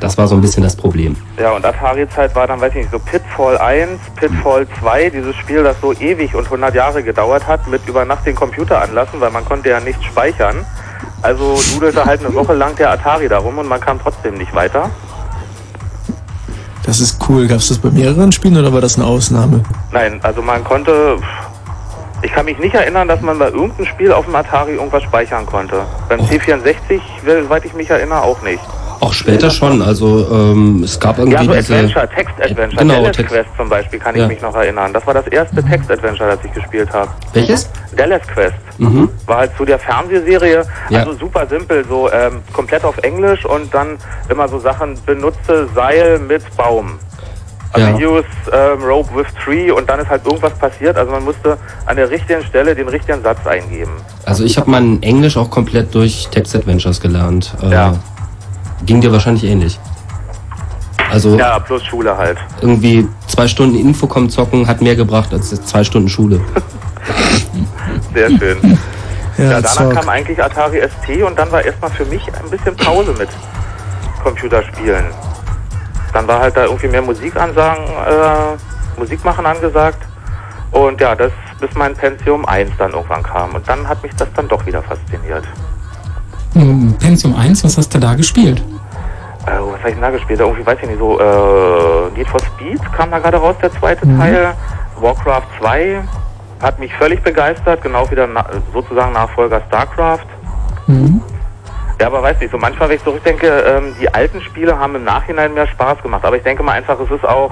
Das 0.00 0.18
war 0.18 0.28
so 0.28 0.34
ein 0.34 0.40
bisschen 0.40 0.62
das 0.62 0.76
Problem. 0.76 1.16
Ja, 1.38 1.52
und 1.52 1.64
Atari-Zeit 1.64 2.34
war 2.34 2.46
dann, 2.46 2.60
weiß 2.60 2.70
ich 2.70 2.76
nicht, 2.76 2.90
so 2.90 2.98
Pitfall 2.98 3.56
1, 3.58 3.98
Pitfall 4.16 4.66
2, 4.80 5.10
dieses 5.10 5.34
Spiel, 5.36 5.62
das 5.62 5.76
so 5.80 5.92
ewig 5.94 6.34
und 6.34 6.44
100 6.44 6.74
Jahre 6.74 7.02
gedauert 7.02 7.46
hat, 7.46 7.66
mit 7.66 7.86
über 7.88 8.04
Nacht 8.04 8.26
den 8.26 8.34
Computer 8.34 8.82
anlassen, 8.82 9.20
weil 9.20 9.30
man 9.30 9.44
konnte 9.44 9.70
ja 9.70 9.80
nichts 9.80 10.04
speichern. 10.04 10.64
Also 11.22 11.58
dudelte 11.72 12.04
halt 12.04 12.20
eine 12.20 12.34
Woche 12.34 12.52
lang 12.52 12.76
der 12.76 12.90
Atari 12.90 13.28
darum 13.28 13.58
und 13.58 13.68
man 13.68 13.80
kam 13.80 13.98
trotzdem 13.98 14.34
nicht 14.34 14.54
weiter. 14.54 14.90
Das 16.84 17.00
ist 17.00 17.18
cool. 17.28 17.48
Gab 17.48 17.58
es 17.58 17.68
das 17.68 17.78
bei 17.78 17.90
mehreren 17.90 18.30
Spielen 18.30 18.56
oder 18.56 18.72
war 18.72 18.80
das 18.80 18.96
eine 18.96 19.06
Ausnahme? 19.06 19.62
Nein, 19.92 20.20
also 20.22 20.42
man 20.42 20.62
konnte... 20.62 21.16
Ich 22.22 22.32
kann 22.32 22.46
mich 22.46 22.58
nicht 22.58 22.74
erinnern, 22.74 23.08
dass 23.08 23.20
man 23.20 23.38
bei 23.38 23.46
irgendeinem 23.46 23.86
Spiel 23.86 24.12
auf 24.12 24.24
dem 24.24 24.34
Atari 24.34 24.74
irgendwas 24.74 25.02
speichern 25.02 25.44
konnte. 25.44 25.82
Beim 26.08 26.20
C64, 26.20 27.00
soweit 27.24 27.64
ich 27.64 27.74
mich 27.74 27.90
erinnere, 27.90 28.22
auch 28.22 28.40
nicht. 28.42 28.62
Auch 29.00 29.12
später 29.12 29.50
schon, 29.50 29.82
also 29.82 30.26
ähm, 30.30 30.82
es 30.84 30.98
gab 30.98 31.18
irgendwie 31.18 31.36
Ja, 31.36 31.44
so. 31.44 31.52
Adventure, 31.52 32.08
Text-Adventure. 32.08 32.76
Genau, 32.82 32.94
Dallas 32.94 33.16
Text- 33.16 33.32
Quest 33.32 33.48
zum 33.56 33.68
Beispiel 33.68 33.98
kann 33.98 34.14
ich 34.14 34.22
Ja. 34.22 34.28
mich 34.28 34.40
noch 34.40 34.54
erinnern. 34.54 34.92
Das 34.92 35.06
war 35.06 35.14
das 35.14 35.26
erste 35.28 35.62
Text-Adventure, 35.62 36.30
das 36.36 36.44
ich 36.44 36.52
gespielt 36.52 36.92
habe. 36.92 37.10
Welches? 37.32 37.70
Dallas 37.96 38.22
Quest. 38.26 38.54
Mhm. 38.78 39.08
War 39.26 39.38
halt 39.38 39.56
zu 39.56 39.64
der 39.64 39.78
Fernsehserie, 39.78 40.62
Ja. 40.90 40.98
also 41.00 41.12
super 41.14 41.46
simpel, 41.46 41.84
so 41.88 42.10
ähm, 42.12 42.40
komplett 42.52 42.84
auf 42.84 42.98
Englisch 42.98 43.44
und 43.44 43.72
dann 43.72 43.98
immer 44.28 44.48
so 44.48 44.58
Sachen, 44.58 44.94
benutze 45.06 45.68
Seil 45.74 46.18
mit 46.18 46.42
Baum. 46.56 46.98
Also 47.72 47.88
Ja. 47.88 48.08
use 48.08 48.24
ähm, 48.52 48.82
rope 48.82 49.14
with 49.14 49.26
tree 49.44 49.70
und 49.70 49.88
dann 49.90 50.00
ist 50.00 50.08
halt 50.08 50.24
irgendwas 50.24 50.54
passiert. 50.54 50.96
Also 50.96 51.10
man 51.12 51.24
musste 51.24 51.58
an 51.84 51.96
der 51.96 52.08
richtigen 52.08 52.42
Stelle 52.44 52.74
den 52.74 52.88
richtigen 52.88 53.22
Satz 53.22 53.46
eingeben. 53.46 53.90
Also 54.24 54.44
ich 54.44 54.56
habe 54.56 54.70
mein 54.70 55.02
Englisch 55.02 55.36
auch 55.36 55.50
komplett 55.50 55.94
durch 55.94 56.28
Text 56.30 56.54
Adventures 56.56 57.00
gelernt. 57.00 57.54
Äh, 57.62 57.70
Ja. 57.70 57.94
Ging 58.84 59.00
dir 59.00 59.10
wahrscheinlich 59.12 59.44
ähnlich. 59.44 59.78
Also 61.10 61.36
Ja, 61.38 61.58
plus 61.60 61.84
Schule 61.84 62.16
halt. 62.16 62.38
irgendwie 62.60 63.08
zwei 63.28 63.46
Stunden 63.48 63.76
Infocom 63.76 64.28
zocken 64.28 64.66
hat 64.66 64.80
mehr 64.82 64.96
gebracht 64.96 65.32
als 65.32 65.48
zwei 65.64 65.82
Stunden 65.84 66.08
Schule. 66.08 66.40
Sehr 68.12 68.28
schön. 68.30 68.58
Ja, 69.38 69.44
Ja, 69.44 69.50
danach 69.60 69.70
Zock. 69.74 69.92
kam 69.94 70.08
eigentlich 70.08 70.42
Atari 70.42 70.80
ST 70.82 71.22
und 71.22 71.38
dann 71.38 71.50
war 71.52 71.62
erstmal 71.62 71.90
für 71.90 72.04
mich 72.06 72.22
ein 72.34 72.50
bisschen 72.50 72.74
Pause 72.76 73.14
mit 73.18 73.28
Computerspielen. 74.22 75.04
Dann 76.12 76.26
war 76.26 76.40
halt 76.40 76.56
da 76.56 76.64
irgendwie 76.64 76.88
mehr 76.88 77.02
Musikansagen, 77.02 77.84
äh, 77.84 78.98
Musik 78.98 79.24
machen 79.24 79.44
angesagt. 79.46 79.98
Und 80.72 81.00
ja, 81.00 81.14
das 81.14 81.30
bis 81.60 81.70
mein 81.74 81.94
Pentium 81.94 82.44
1 82.46 82.70
dann 82.78 82.92
irgendwann 82.92 83.22
kam. 83.22 83.54
Und 83.54 83.68
dann 83.68 83.86
hat 83.86 84.02
mich 84.02 84.12
das 84.16 84.28
dann 84.34 84.48
doch 84.48 84.64
wieder 84.66 84.82
fasziniert. 84.82 85.44
Um, 86.56 86.94
Pentium 86.98 87.34
1, 87.36 87.64
was 87.64 87.76
hast 87.76 87.94
du 87.94 87.98
da 87.98 88.14
gespielt? 88.14 88.62
Äh, 89.46 89.50
was 89.60 89.78
habe 89.80 89.88
ich 89.90 89.94
denn 89.94 90.00
da 90.00 90.10
gespielt? 90.10 90.40
Irgendwie 90.40 90.64
weiß 90.66 90.78
ich 90.82 90.88
nicht, 90.88 90.98
so 90.98 91.20
äh, 91.20 92.16
Need 92.16 92.26
for 92.28 92.40
Speed 92.40 92.80
kam 92.94 93.10
da 93.10 93.18
gerade 93.18 93.36
raus, 93.36 93.56
der 93.60 93.70
zweite 93.72 94.06
Mhm. 94.06 94.18
Teil. 94.18 94.54
Warcraft 94.98 95.42
2 95.60 96.00
hat 96.62 96.78
mich 96.78 96.92
völlig 96.94 97.22
begeistert, 97.22 97.82
genau 97.82 98.10
wie 98.10 98.14
der 98.14 98.26
na 98.26 98.46
sozusagen 98.72 99.12
Nachfolger 99.12 99.60
StarCraft. 99.68 100.24
Mhm. 100.86 101.20
Ja, 102.00 102.06
aber 102.06 102.22
weiß 102.22 102.40
nicht, 102.40 102.50
so 102.50 102.56
manchmal, 102.58 102.88
wenn 102.88 102.96
ich 102.96 103.04
zurückdenke, 103.04 103.46
ähm, 103.46 103.94
die 104.00 104.12
alten 104.14 104.40
Spiele 104.40 104.78
haben 104.78 104.94
im 104.96 105.04
Nachhinein 105.04 105.52
mehr 105.52 105.66
Spaß 105.66 106.02
gemacht. 106.02 106.24
Aber 106.24 106.36
ich 106.36 106.42
denke 106.42 106.62
mal 106.62 106.72
einfach, 106.72 106.98
es 107.00 107.10
ist 107.10 107.24
auch, 107.26 107.50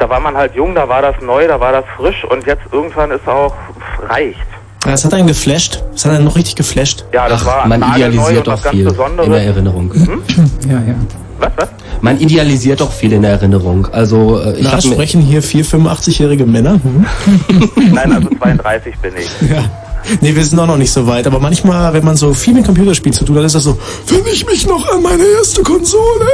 da 0.00 0.08
war 0.08 0.18
man 0.18 0.36
halt 0.36 0.54
jung, 0.56 0.74
da 0.74 0.88
war 0.88 1.00
das 1.02 1.14
neu, 1.20 1.46
da 1.46 1.60
war 1.60 1.70
das 1.72 1.84
frisch 1.96 2.24
und 2.24 2.44
jetzt 2.44 2.62
irgendwann 2.72 3.12
ist 3.12 3.28
auch 3.28 3.54
reicht. 4.08 4.46
Ja, 4.86 4.92
Das 4.92 5.04
hat 5.04 5.14
einen 5.14 5.26
geflasht. 5.26 5.82
Das 5.92 6.04
hat 6.04 6.12
einen 6.12 6.24
noch 6.24 6.36
richtig 6.36 6.54
geflasht. 6.54 7.04
Ja, 7.12 7.28
das 7.28 7.44
war 7.44 7.60
Ach, 7.62 7.66
man 7.66 7.80
nagelneu 7.80 8.30
idealisiert 8.30 8.46
doch 8.46 8.62
viel 8.70 8.86
in 9.24 9.30
der 9.32 9.42
Erinnerung. 9.42 9.92
Ja, 10.68 10.72
ja. 10.74 10.94
Was, 11.38 11.52
was? 11.56 11.68
Man 12.00 12.18
idealisiert 12.18 12.80
doch 12.80 12.92
viel 12.92 13.12
in 13.12 13.22
der 13.22 13.32
Erinnerung. 13.32 13.88
Also 13.92 14.40
äh, 14.40 14.58
ich 14.58 14.62
Na, 14.70 14.80
sprechen 14.80 15.20
hier 15.20 15.42
vier 15.42 15.64
85-jährige 15.64 16.46
Männer. 16.46 16.80
Hm? 16.82 17.04
Nein, 17.92 18.12
also 18.12 18.28
32 18.38 18.96
bin 18.98 19.12
ich. 19.18 19.50
Ja. 19.50 19.64
Nee, 20.20 20.34
wir 20.34 20.44
sind 20.44 20.58
auch 20.58 20.66
noch 20.66 20.76
nicht 20.76 20.92
so 20.92 21.06
weit. 21.06 21.26
Aber 21.26 21.38
manchmal, 21.38 21.92
wenn 21.92 22.04
man 22.04 22.16
so 22.16 22.34
viel 22.34 22.54
mit 22.54 22.64
Computerspielen 22.64 23.12
zu 23.12 23.24
tun 23.24 23.36
hat, 23.36 23.44
ist 23.44 23.54
das 23.54 23.64
so, 23.64 23.78
wenn 24.08 24.26
ich 24.26 24.46
mich 24.46 24.66
noch 24.66 24.88
an 24.92 25.02
meine 25.02 25.24
erste 25.24 25.62
Konsole. 25.62 26.26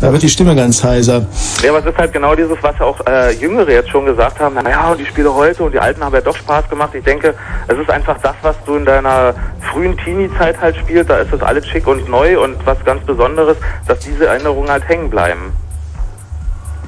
Da 0.00 0.10
wird 0.10 0.22
die 0.22 0.30
Stimme 0.30 0.56
ganz 0.56 0.82
heiser. 0.82 1.26
Ja, 1.62 1.70
aber 1.70 1.80
es 1.80 1.86
ist 1.86 1.98
halt 1.98 2.12
genau 2.12 2.34
dieses, 2.34 2.56
was 2.62 2.80
auch 2.80 2.98
äh, 3.06 3.32
Jüngere 3.34 3.70
jetzt 3.70 3.90
schon 3.90 4.06
gesagt 4.06 4.40
haben. 4.40 4.54
Naja, 4.54 4.92
und 4.92 4.98
die 4.98 5.04
Spiele 5.04 5.32
heute 5.32 5.62
und 5.62 5.72
die 5.72 5.78
alten 5.78 6.02
haben 6.02 6.14
ja 6.14 6.22
doch 6.22 6.36
Spaß 6.36 6.70
gemacht. 6.70 6.94
Ich 6.94 7.04
denke, 7.04 7.34
es 7.68 7.78
ist 7.78 7.90
einfach 7.90 8.16
das, 8.22 8.34
was 8.40 8.56
du 8.64 8.76
in 8.76 8.86
deiner 8.86 9.34
frühen 9.70 9.96
Teenie-Zeit 9.98 10.58
halt 10.58 10.76
spielst. 10.76 11.10
Da 11.10 11.18
ist 11.18 11.32
das 11.32 11.42
alles 11.42 11.66
schick 11.66 11.86
und 11.86 12.08
neu 12.08 12.42
und 12.42 12.56
was 12.64 12.82
ganz 12.84 13.04
Besonderes, 13.04 13.58
dass 13.86 13.98
diese 13.98 14.26
Erinnerungen 14.26 14.70
halt 14.70 14.88
hängen 14.88 15.10
bleiben. 15.10 15.52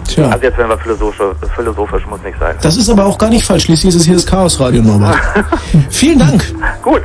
Tja. 0.08 0.28
Also 0.28 0.44
jetzt 0.44 0.58
werden 0.58 0.68
wir 0.70 0.78
philosophisch, 0.78 1.26
philosophisch 1.54 2.06
muss 2.06 2.22
nicht 2.22 2.38
sein. 2.38 2.56
Das 2.62 2.76
ist 2.76 2.88
aber 2.88 3.06
auch 3.06 3.18
gar 3.18 3.30
nicht 3.30 3.44
falsch. 3.44 3.64
Schließlich 3.64 3.88
ist 3.94 4.00
es 4.00 4.04
hier 4.04 4.14
das 4.14 4.26
Chaos-Radio, 4.26 4.82
Norbert. 4.82 5.16
Vielen 5.90 6.18
Dank. 6.18 6.54
Gut, 6.82 7.02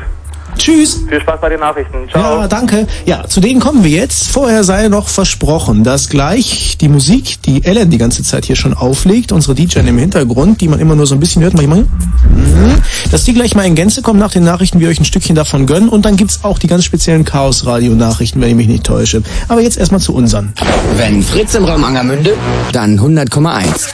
Tschüss. 0.58 1.00
viel 1.08 1.22
Spaß 1.22 1.40
bei 1.42 1.50
den 1.50 1.60
Nachrichten. 1.60 2.10
Ciao. 2.10 2.42
Ja, 2.42 2.48
danke. 2.48 2.88
Ja, 3.06 3.28
zu 3.28 3.40
denen 3.40 3.60
kommen 3.60 3.84
wir 3.84 3.92
jetzt. 3.92 4.28
Vorher 4.30 4.64
sei 4.64 4.88
noch 4.88 5.08
versprochen, 5.08 5.84
dass 5.84 6.10
gleich 6.10 6.78
die 6.80 6.90
Musik, 6.90 7.42
die 7.44 7.64
Ellen 7.64 7.90
die 7.90 7.98
ganze 7.98 8.24
Zeit 8.24 8.46
hier 8.46 8.56
schon 8.56 8.74
auflegt, 8.74 9.32
unsere 9.32 9.56
DJ 9.56 9.80
im 9.80 9.98
Hintergrund, 9.98 10.62
die 10.62 10.68
man 10.68 10.80
immer 10.80 10.96
nur 10.96 11.06
so 11.08 11.16
ein 11.16 11.20
bisschen 11.20 11.42
hört, 11.44 11.54
manchmal, 11.54 11.80
Mhm. 11.80 12.82
dass 13.12 13.24
die 13.24 13.34
gleich 13.34 13.56
mal 13.56 13.64
in 13.66 13.76
Gänze 13.76 14.02
kommen 14.02 14.20
nach 14.20 14.32
den 14.32 14.44
Nachrichten, 14.44 14.80
wir 14.80 14.90
euch 14.90 15.00
ein 15.00 15.06
Stückchen 15.06 15.36
davon 15.36 15.66
gönnen. 15.66 15.90
Und 15.90 16.06
dann 16.06 16.16
gibt's 16.18 16.44
auch 16.44 16.60
die 16.60 16.68
ganz 16.68 16.84
speziellen 16.86 17.24
Chaos-Radio-Nachrichten, 17.26 18.42
wenn 18.42 18.50
ich 18.50 18.56
mich 18.56 18.68
nicht 18.68 18.84
täusche. 18.84 19.22
Aber 19.48 19.62
jetzt 19.62 19.78
erstmal 19.78 20.02
zu 20.02 20.14
unseren. 20.14 20.54
Wenn 20.98 21.22
Fritz 21.24 21.56
im 21.56 21.66
Raum 21.66 21.84
Angermünde, 21.84 22.34
dann 22.72 23.00
100,1. 23.00 23.94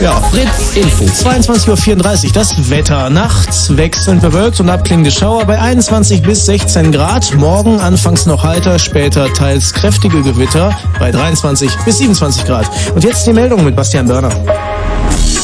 Ja, 0.00 0.20
Fritz 0.30 0.76
Info. 0.76 1.04
22.34 1.04 2.26
Uhr 2.26 2.32
das 2.32 2.70
Wetter. 2.70 3.10
Nachts 3.10 3.76
wechselnd 3.76 4.22
bewölkt 4.22 4.58
und 4.60 4.68
abklingende 4.68 5.10
Schauer 5.10 5.44
bei 5.44 5.58
21 5.58 6.22
bis 6.22 6.46
16 6.46 6.92
Grad. 6.92 7.34
Morgen 7.36 7.80
anfangs 7.80 8.26
noch 8.26 8.42
heiter, 8.42 8.78
später 8.78 9.32
teils 9.32 9.72
kräftige 9.72 10.22
Gewitter 10.22 10.76
bei 10.98 11.10
23 11.10 11.70
bis 11.84 11.98
27 11.98 12.44
Grad. 12.44 12.68
Und 12.94 13.04
jetzt 13.04 13.26
die 13.26 13.32
Meldung 13.32 13.64
mit 13.64 13.76
Bastian 13.76 14.08
Börner. 14.08 14.30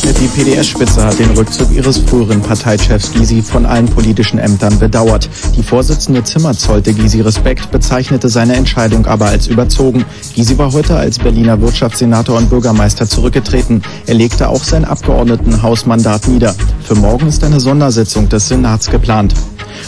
Die 0.09 0.27
PDS-Spitze 0.27 1.05
hat 1.05 1.19
den 1.19 1.31
Rückzug 1.33 1.71
ihres 1.71 1.99
früheren 1.99 2.41
Parteichefs 2.41 3.13
Gysi 3.13 3.43
von 3.43 3.67
allen 3.67 3.87
politischen 3.87 4.39
Ämtern 4.39 4.79
bedauert. 4.79 5.29
Die 5.55 5.63
Vorsitzende 5.63 6.25
Zimmer 6.25 6.55
zollte 6.55 6.95
Gysi 6.95 7.21
Respekt, 7.21 7.71
bezeichnete 7.71 8.29
seine 8.29 8.57
Entscheidung 8.57 9.07
aber 9.07 9.27
als 9.27 9.47
überzogen. 9.47 10.05
Gysi 10.35 10.57
war 10.57 10.73
heute 10.73 10.97
als 10.97 11.19
Berliner 11.19 11.61
Wirtschaftssenator 11.61 12.39
und 12.39 12.49
Bürgermeister 12.49 13.07
zurückgetreten. 13.07 13.83
Er 14.07 14.15
legte 14.15 14.49
auch 14.49 14.65
sein 14.65 14.85
Abgeordnetenhausmandat 14.85 16.27
nieder. 16.27 16.55
Für 16.85 16.95
morgen 16.95 17.29
ist 17.29 17.45
eine 17.45 17.61
Sondersitzung 17.61 18.29
des 18.29 18.49
Senats 18.49 18.91
geplant. 18.91 19.35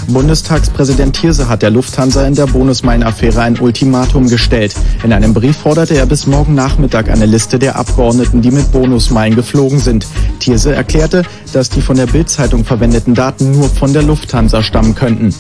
Bundestagspräsident 0.09 1.17
Thierse 1.17 1.49
hat 1.49 1.63
der 1.63 1.71
Lufthansa 1.71 2.27
in 2.27 2.35
der 2.35 2.47
Bonusmeilen-Affäre 2.47 3.43
ein 3.43 3.59
Ultimatum 3.59 4.29
gestellt. 4.29 4.75
In 5.05 5.13
einem 5.13 5.35
Brief 5.35 5.57
forderte 5.57 5.97
er 5.97 6.07
bis 6.07 6.27
morgen 6.27 6.55
Nachmittag 6.55 7.09
eine 7.09 7.27
Liste 7.27 7.59
der 7.59 7.77
Abgeordneten, 7.77 8.43
die 8.43 8.51
mit 8.51 8.71
Bonusmeilen 8.73 9.37
geflogen 9.37 9.79
sind. 9.79 10.07
Thierse 10.39 10.75
erklärte, 10.75 11.23
dass 11.53 11.69
die 11.69 11.81
von 11.81 11.97
der 11.97 12.07
Bild-Zeitung 12.07 12.65
verwendeten 12.65 13.15
Daten 13.15 13.53
nur 13.53 13.69
von 13.69 13.93
der 13.93 14.03
Lufthansa 14.03 14.63
stammen 14.63 14.95
könnten. 14.95 15.35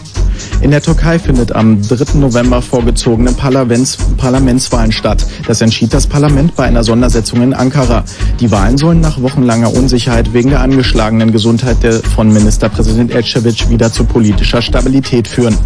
In 0.61 0.71
der 0.71 0.83
Türkei 0.83 1.19
findet 1.19 1.53
am 1.53 1.81
3. 1.83 2.19
November 2.19 2.63
vorgezogene 2.63 3.33
Parlaments 3.33 3.99
Parlamentswahlen 4.17 4.93
statt. 4.93 5.27
Das 5.47 5.61
entschied 5.61 5.93
das 5.95 6.07
Parlament 6.07 6.55
bei 6.57 6.65
einer 6.65 6.85
Sondersetzung 6.85 7.43
in 7.43 7.55
Ankara. 7.55 8.05
Die 8.41 8.51
Wahlen 8.51 8.77
sollen 8.77 9.01
nach 9.01 9.21
wochenlanger 9.23 9.75
Unsicherheit 9.75 10.33
wegen 10.33 10.51
der 10.51 10.61
angeschlagenen 10.61 11.33
Gesundheit 11.33 11.83
der 11.83 11.95
von 11.95 12.33
Ministerpräsident 12.33 13.15
Ecevit 13.15 13.71
wieder 13.71 13.93
zu 13.93 14.05
politischer 14.05 14.63
Stabilität 14.63 15.29
führen. 15.29 15.57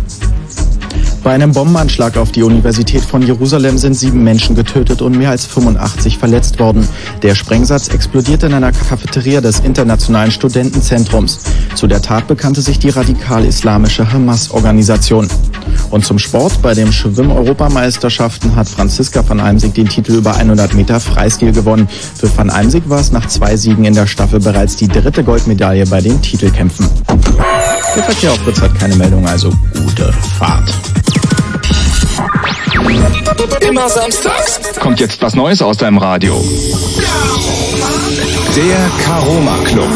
Bei 1.25 1.33
einem 1.33 1.53
Bombenanschlag 1.53 2.19
auf 2.19 2.33
die 2.33 2.43
Universität 2.43 3.01
von 3.01 3.23
Jerusalem 3.23 3.79
sind 3.79 3.95
sieben 3.95 4.23
Menschen 4.23 4.55
getötet 4.55 5.01
und 5.01 5.17
mehr 5.17 5.31
als 5.31 5.47
85 5.47 6.19
verletzt 6.19 6.61
worden. 6.61 6.87
Der 7.23 7.35
Sprengsatz 7.35 7.89
explodierte 7.89 8.45
in 8.45 8.53
einer 8.53 8.73
Cafeteria 8.73 9.41
des 9.41 9.61
Internationalen 9.61 10.31
Studentenzentrums. 10.31 11.41
Zu 11.77 11.87
der 11.87 12.03
Tat 12.03 12.27
bekannte 12.27 12.61
sich 12.61 12.79
die 12.79 12.91
radikal-islamische 12.91 14.13
Hamas-Organisation. 14.13 15.27
Und 15.91 16.05
zum 16.05 16.19
Sport. 16.19 16.61
Bei 16.61 16.75
den 16.75 16.93
Schwimm-Europameisterschaften 16.93 18.55
hat 18.55 18.69
Franziska 18.69 19.27
van 19.27 19.41
Almsig 19.41 19.73
den 19.73 19.89
Titel 19.89 20.17
über 20.17 20.37
100 20.37 20.75
Meter 20.75 21.01
Freistil 21.01 21.53
gewonnen. 21.53 21.89
Für 22.17 22.29
van 22.37 22.51
Almsig 22.51 22.83
war 22.87 23.01
es 23.01 23.13
nach 23.13 23.27
zwei 23.29 23.57
Siegen 23.57 23.87
in 23.87 23.95
der 23.95 24.07
Staffel 24.07 24.41
bereits 24.41 24.77
die 24.77 24.89
dritte 24.89 25.25
Goldmedaille 25.25 25.87
bei 25.87 26.03
den 26.03 26.21
Titelkämpfen. 26.21 26.87
Der 27.97 28.03
Verkehr 28.03 28.33
auf 28.33 28.39
Fritz 28.41 28.61
hat 28.61 28.79
keine 28.79 28.97
Meldung, 28.97 29.27
also 29.27 29.51
gute 29.73 30.13
Fahrt. 30.39 30.75
Immer 33.61 33.89
samstags 33.89 34.61
kommt 34.81 35.01
jetzt 35.01 35.21
was 35.23 35.35
Neues 35.35 35.63
aus 35.63 35.77
deinem 35.77 35.99
Radio. 35.99 36.45
Der 38.55 38.91
Karoma 39.05 39.57
Club. 39.65 39.91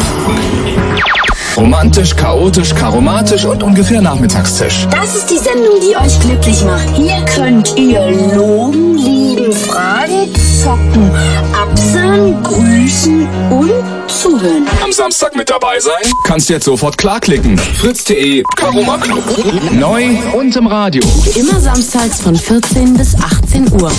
Romantisch, 1.55 2.15
chaotisch, 2.15 2.73
karomatisch 2.73 3.45
und 3.45 3.63
ungefähr 3.63 4.01
Nachmittagstisch. 4.01 4.87
Das 4.91 5.15
ist 5.15 5.29
die 5.29 5.37
Sendung, 5.37 5.79
die 5.81 5.95
euch 5.95 6.19
glücklich 6.19 6.63
macht. 6.63 6.87
Hier 6.95 7.23
könnt 7.35 7.77
ihr 7.77 8.11
loben, 8.35 8.97
lieben, 8.97 9.51
fragen, 9.51 10.33
zocken, 10.63 11.11
absagen, 11.53 12.41
grüßen 12.43 13.27
und 13.49 13.71
zuhören. 14.07 14.67
Am 14.83 14.91
Samstag 14.91 15.35
mit 15.35 15.49
dabei 15.49 15.79
sein? 15.79 16.11
Kannst 16.25 16.49
jetzt 16.49 16.65
sofort 16.65 16.97
klarklicken. 16.97 17.57
Fritz.de, 17.57 18.43
Karoma 18.55 18.97
Club. 18.97 19.23
Neu 19.71 20.05
und 20.33 20.55
im 20.55 20.67
Radio. 20.67 21.03
Immer 21.35 21.59
samstags 21.59 22.21
von 22.21 22.35
14 22.35 22.95
bis 22.95 23.15
18 23.15 23.71
Uhr. 23.81 23.91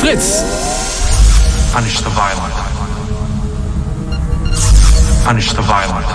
Fritz. 0.00 0.42
Punish 1.72 1.98
the 1.98 2.04
violent. 2.06 2.69
Punish 5.24 5.52
the 5.52 5.62
violent. 5.62 6.06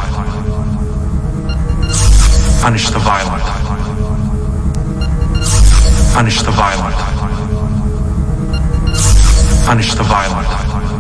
Punish 2.62 2.90
the 2.90 3.00
violent. 3.00 3.44
Punish 6.14 6.42
the 6.42 6.52
violent. 6.52 6.96
Punish 9.66 9.94
the 9.96 10.04
violent. 10.04 10.95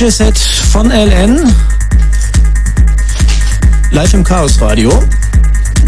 DJ-Set 0.00 0.38
von 0.38 0.90
LN. 0.90 1.54
Live 3.90 4.14
im 4.14 4.24
Chaos 4.24 4.58
Radio. 4.58 4.90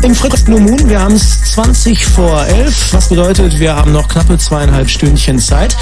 Im 0.03 0.15
Fritz 0.15 0.43
Blue 0.43 0.61
Moon, 0.61 0.87
wir 0.87 1.01
haben 1.01 1.15
es 1.15 1.53
20 1.53 2.05
vor 2.05 2.45
11, 2.45 2.93
was 2.93 3.09
bedeutet, 3.09 3.59
wir 3.59 3.75
haben 3.75 3.93
noch 3.93 4.09
knappe 4.09 4.37
zweieinhalb 4.37 4.91
Stündchen 4.91 5.39
Zeit. 5.39 5.79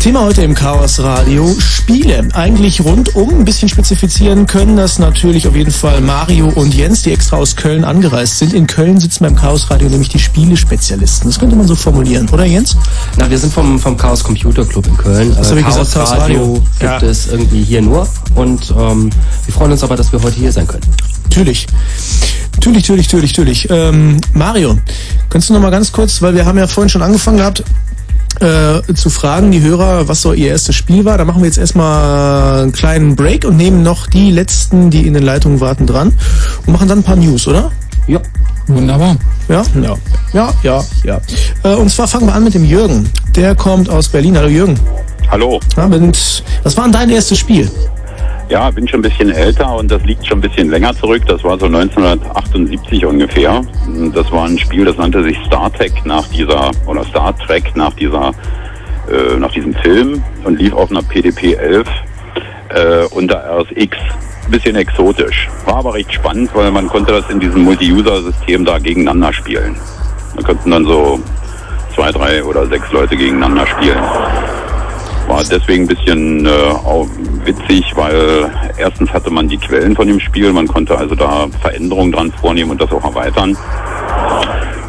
Thema 0.00 0.22
heute 0.22 0.42
im 0.42 0.54
Chaos 0.54 1.00
Radio, 1.00 1.52
Spiele. 1.58 2.28
Eigentlich 2.32 2.80
rundum, 2.84 3.30
ein 3.40 3.44
bisschen 3.44 3.68
spezifizieren 3.68 4.46
können 4.46 4.76
das 4.76 4.98
natürlich 4.98 5.48
auf 5.48 5.56
jeden 5.56 5.70
Fall 5.70 6.00
Mario 6.00 6.48
und 6.48 6.74
Jens, 6.74 7.02
die 7.02 7.12
extra 7.12 7.36
aus 7.38 7.56
Köln 7.56 7.84
angereist 7.84 8.38
sind. 8.38 8.52
In 8.52 8.66
Köln 8.66 9.00
sitzen 9.00 9.24
beim 9.24 9.34
Chaos 9.34 9.68
Radio 9.70 9.88
nämlich 9.88 10.08
die 10.08 10.18
Spielespezialisten. 10.18 11.28
Das 11.28 11.38
könnte 11.38 11.56
man 11.56 11.66
so 11.66 11.74
formulieren, 11.74 12.28
oder 12.30 12.44
Jens? 12.44 12.76
Na, 13.16 13.28
wir 13.28 13.38
sind 13.38 13.52
vom, 13.52 13.78
vom 13.78 13.96
Chaos 13.96 14.22
Computer 14.22 14.64
Club 14.64 14.86
in 14.86 14.96
Köln. 14.96 15.34
Das 15.36 15.50
ich 15.50 15.62
Chaos 15.62 15.78
gesagt, 15.78 15.94
Chaos 15.94 16.10
Radio 16.12 16.40
Radio. 16.40 16.62
gibt 16.78 17.02
Ja. 17.02 17.02
es 17.02 17.26
irgendwie 17.28 17.62
hier 17.64 17.82
nur. 17.82 18.08
Und 18.34 18.72
ähm, 18.78 19.10
wir 19.44 19.54
freuen 19.54 19.72
uns 19.72 19.82
aber, 19.82 19.96
dass 19.96 20.12
wir 20.12 20.22
heute 20.22 20.36
hier 20.36 20.52
sein 20.52 20.66
können. 20.66 20.84
Natürlich. 21.24 21.66
Natürlich, 22.54 22.88
natürlich, 22.88 23.06
natürlich, 23.12 23.36
natürlich. 23.36 23.70
Ähm, 23.70 24.20
Mario, 24.32 24.78
kannst 25.28 25.50
du 25.50 25.54
noch 25.54 25.60
mal 25.60 25.70
ganz 25.70 25.92
kurz, 25.92 26.22
weil 26.22 26.34
wir 26.34 26.46
haben 26.46 26.56
ja 26.58 26.66
vorhin 26.66 26.88
schon 26.88 27.02
angefangen 27.02 27.38
gehabt, 27.38 27.62
äh, 28.40 28.94
zu 28.94 29.10
fragen, 29.10 29.50
die 29.50 29.60
Hörer, 29.60 30.08
was 30.08 30.22
so 30.22 30.32
ihr 30.32 30.48
erstes 30.48 30.74
Spiel 30.74 31.04
war. 31.04 31.18
Da 31.18 31.24
machen 31.24 31.42
wir 31.42 31.46
jetzt 31.46 31.58
erstmal 31.58 32.62
einen 32.62 32.72
kleinen 32.72 33.16
Break 33.16 33.44
und 33.44 33.56
nehmen 33.56 33.82
noch 33.82 34.06
die 34.06 34.30
letzten, 34.30 34.90
die 34.90 35.06
in 35.06 35.14
den 35.14 35.22
Leitungen 35.22 35.60
warten, 35.60 35.86
dran 35.86 36.12
und 36.66 36.72
machen 36.72 36.88
dann 36.88 36.98
ein 36.98 37.04
paar 37.04 37.16
News, 37.16 37.46
oder? 37.48 37.70
Ja. 38.06 38.20
Wunderbar. 38.68 39.16
Ja? 39.48 39.62
Ja. 39.80 39.96
Ja, 40.32 40.52
ja, 40.62 40.84
ja. 41.04 41.20
Äh, 41.62 41.74
und 41.76 41.88
zwar 41.88 42.08
fangen 42.08 42.26
wir 42.26 42.34
an 42.34 42.44
mit 42.44 42.54
dem 42.54 42.64
Jürgen. 42.64 43.08
Der 43.34 43.54
kommt 43.54 43.88
aus 43.88 44.08
Berlin. 44.08 44.36
Hallo 44.36 44.48
Jürgen. 44.48 44.78
Hallo. 45.30 45.60
Ja, 45.76 45.86
mit, 45.88 46.42
was 46.62 46.76
war 46.76 46.84
denn 46.84 46.92
dein 46.92 47.10
erstes 47.10 47.38
Spiel? 47.38 47.70
Ja, 48.48 48.70
bin 48.70 48.86
schon 48.86 49.00
ein 49.00 49.02
bisschen 49.02 49.30
älter 49.30 49.74
und 49.74 49.90
das 49.90 50.02
liegt 50.04 50.26
schon 50.26 50.38
ein 50.38 50.42
bisschen 50.42 50.70
länger 50.70 50.94
zurück. 50.94 51.22
Das 51.26 51.42
war 51.42 51.58
so 51.58 51.66
1978 51.66 53.04
ungefähr. 53.04 53.62
Das 54.14 54.30
war 54.30 54.44
ein 54.44 54.58
Spiel, 54.58 54.84
das 54.84 54.96
nannte 54.96 55.22
sich 55.22 55.38
Star 55.46 55.72
Trek 55.72 55.92
nach 56.04 56.26
dieser, 56.28 56.70
oder 56.86 57.02
Star 57.04 57.36
Trek 57.38 57.74
nach 57.74 57.94
dieser, 57.94 58.32
äh, 59.10 59.36
nach 59.38 59.50
diesem 59.52 59.74
Film 59.74 60.22
und 60.44 60.58
lief 60.58 60.74
auf 60.74 60.90
einer 60.90 61.02
PDP 61.02 61.54
11 61.54 61.88
äh, 62.68 63.04
unter 63.12 63.42
RSX. 63.60 63.96
Ein 64.44 64.50
bisschen 64.50 64.76
exotisch. 64.76 65.48
War 65.64 65.76
aber 65.76 65.94
recht 65.94 66.12
spannend, 66.12 66.50
weil 66.54 66.70
man 66.70 66.88
konnte 66.88 67.12
das 67.12 67.28
in 67.30 67.40
diesem 67.40 67.64
Multi-User-System 67.64 68.64
da 68.64 68.78
gegeneinander 68.78 69.32
spielen. 69.32 69.76
Da 70.36 70.42
konnten 70.42 70.70
dann 70.70 70.84
so 70.84 71.18
zwei, 71.94 72.12
drei 72.12 72.44
oder 72.44 72.66
sechs 72.66 72.92
Leute 72.92 73.16
gegeneinander 73.16 73.66
spielen. 73.66 73.98
War 75.26 75.42
deswegen 75.42 75.84
ein 75.84 75.88
bisschen 75.88 76.46
äh, 76.46 76.50
auch 76.50 77.08
witzig, 77.44 77.84
weil 77.96 78.50
erstens 78.76 79.12
hatte 79.12 79.30
man 79.30 79.48
die 79.48 79.56
Quellen 79.56 79.96
von 79.96 80.06
dem 80.06 80.20
Spiel, 80.20 80.52
man 80.52 80.68
konnte 80.68 80.96
also 80.96 81.14
da 81.14 81.46
Veränderungen 81.60 82.12
dran 82.12 82.32
vornehmen 82.32 82.70
und 82.70 82.80
das 82.80 82.92
auch 82.92 83.02
erweitern. 83.02 83.56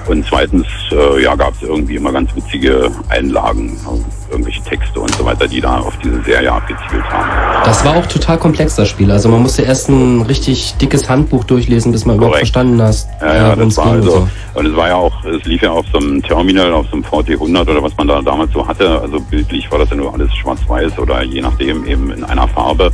Und 0.07 0.25
zweitens, 0.25 0.65
äh, 0.91 1.23
ja, 1.23 1.35
gab 1.35 1.53
es 1.55 1.61
irgendwie 1.61 1.95
immer 1.95 2.11
ganz 2.11 2.33
witzige 2.35 2.89
Einlagen, 3.09 3.69
äh, 3.69 4.31
irgendwelche 4.31 4.61
Texte 4.63 4.99
und 4.99 5.13
so 5.15 5.25
weiter, 5.25 5.47
die 5.47 5.61
da 5.61 5.79
auf 5.79 5.97
diese 6.03 6.21
Serie 6.23 6.51
abgezielt 6.51 7.03
haben. 7.09 7.29
Das 7.65 7.83
war 7.85 7.95
auch 7.97 8.05
total 8.05 8.37
komplex, 8.37 8.75
das 8.75 8.89
Spiel. 8.89 9.11
Also 9.11 9.29
man 9.29 9.41
musste 9.41 9.63
erst 9.63 9.89
ein 9.89 10.21
richtig 10.23 10.75
dickes 10.77 11.09
Handbuch 11.09 11.43
durchlesen, 11.43 11.91
bis 11.91 12.05
man 12.05 12.17
überhaupt 12.17 12.37
verstanden 12.37 12.81
hast, 12.81 13.09
Ja, 13.21 13.35
ja, 13.35 13.55
das 13.55 13.77
war 13.77 13.85
ging 13.85 13.93
und 13.93 13.99
also, 13.99 14.11
so. 14.11 14.59
und 14.59 14.65
es 14.65 14.75
war 14.75 14.87
ja 14.87 14.95
auch, 14.95 15.23
es 15.25 15.43
lief 15.45 15.61
ja 15.61 15.71
auf 15.71 15.85
so 15.91 15.99
einem 15.99 16.21
Terminal, 16.21 16.73
auf 16.73 16.85
so 16.87 16.93
einem 16.93 17.03
VT100 17.05 17.61
oder 17.69 17.83
was 17.83 17.95
man 17.97 18.07
da 18.07 18.21
damals 18.21 18.51
so 18.53 18.67
hatte. 18.67 19.01
Also 19.01 19.19
bildlich 19.19 19.69
war 19.71 19.79
das 19.79 19.89
ja 19.89 19.95
nur 19.95 20.13
alles 20.13 20.33
schwarz-weiß 20.35 20.99
oder 20.99 21.23
je 21.23 21.41
nachdem 21.41 21.85
eben 21.85 22.11
in 22.11 22.23
einer 22.23 22.47
Farbe. 22.47 22.91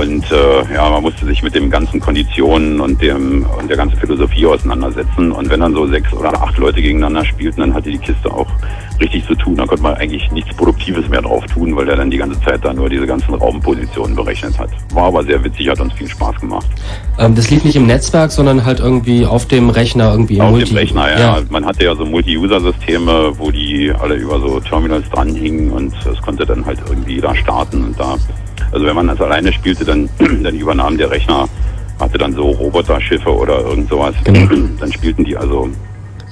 Und 0.00 0.24
äh, 0.32 0.74
ja, 0.74 0.88
man 0.88 1.02
musste 1.02 1.26
sich 1.26 1.42
mit 1.42 1.54
den 1.54 1.68
ganzen 1.68 2.00
Konditionen 2.00 2.80
und 2.80 3.02
dem 3.02 3.44
und 3.58 3.68
der 3.68 3.76
ganzen 3.76 3.98
Philosophie 3.98 4.46
auseinandersetzen. 4.46 5.30
Und 5.30 5.50
wenn 5.50 5.60
dann 5.60 5.74
so 5.74 5.86
sechs 5.86 6.10
oder 6.14 6.32
acht 6.40 6.56
Leute 6.56 6.80
gegeneinander 6.80 7.22
spielten, 7.26 7.60
dann 7.60 7.74
hatte 7.74 7.90
die 7.90 7.98
Kiste 7.98 8.32
auch 8.32 8.46
richtig 8.98 9.26
zu 9.26 9.34
tun. 9.34 9.56
Da 9.56 9.66
konnte 9.66 9.82
man 9.82 9.94
eigentlich 9.94 10.32
nichts 10.32 10.56
Produktives 10.56 11.06
mehr 11.10 11.20
drauf 11.20 11.44
tun, 11.46 11.76
weil 11.76 11.84
der 11.84 11.96
dann 11.96 12.10
die 12.10 12.16
ganze 12.16 12.40
Zeit 12.40 12.64
da 12.64 12.72
nur 12.72 12.88
diese 12.88 13.06
ganzen 13.06 13.34
Raumpositionen 13.34 14.16
berechnet 14.16 14.58
hat. 14.58 14.70
War 14.94 15.04
aber 15.04 15.22
sehr 15.22 15.44
witzig, 15.44 15.68
hat 15.68 15.80
uns 15.80 15.92
viel 15.92 16.08
Spaß 16.08 16.40
gemacht. 16.40 16.66
Ähm, 17.18 17.34
das 17.34 17.50
lief 17.50 17.62
nicht 17.64 17.76
im 17.76 17.86
Netzwerk, 17.86 18.32
sondern 18.32 18.64
halt 18.64 18.80
irgendwie 18.80 19.26
auf 19.26 19.48
dem 19.48 19.68
Rechner, 19.68 20.12
irgendwie 20.12 20.36
im 20.36 20.40
Auf 20.40 20.52
Multi. 20.52 20.70
dem 20.70 20.76
Rechner, 20.78 21.18
ja. 21.18 21.40
Man 21.50 21.66
hatte 21.66 21.84
ja 21.84 21.94
so 21.94 22.06
Multi-User-Systeme, 22.06 23.32
wo 23.36 23.50
die 23.50 23.92
alle 24.00 24.14
über 24.14 24.40
so 24.40 24.60
Terminals 24.60 25.08
dranhingen 25.10 25.70
und 25.70 25.92
das 26.04 26.20
konnte 26.22 26.46
dann 26.46 26.64
halt 26.64 26.78
irgendwie 26.88 27.20
da 27.20 27.34
starten 27.34 27.84
und 27.84 28.00
da. 28.00 28.16
Also 28.72 28.86
wenn 28.86 28.94
man 28.94 29.08
das 29.08 29.20
alleine 29.20 29.52
spielte, 29.52 29.84
dann, 29.84 30.08
dann 30.18 30.54
übernahm 30.54 30.96
der 30.96 31.10
Rechner, 31.10 31.48
hatte 31.98 32.18
dann 32.18 32.32
so 32.32 32.50
Roboterschiffe 32.50 33.30
oder 33.30 33.60
irgend 33.60 33.88
sowas. 33.88 34.14
Dann 34.24 34.92
spielten 34.92 35.22
die 35.24 35.36
also 35.36 35.68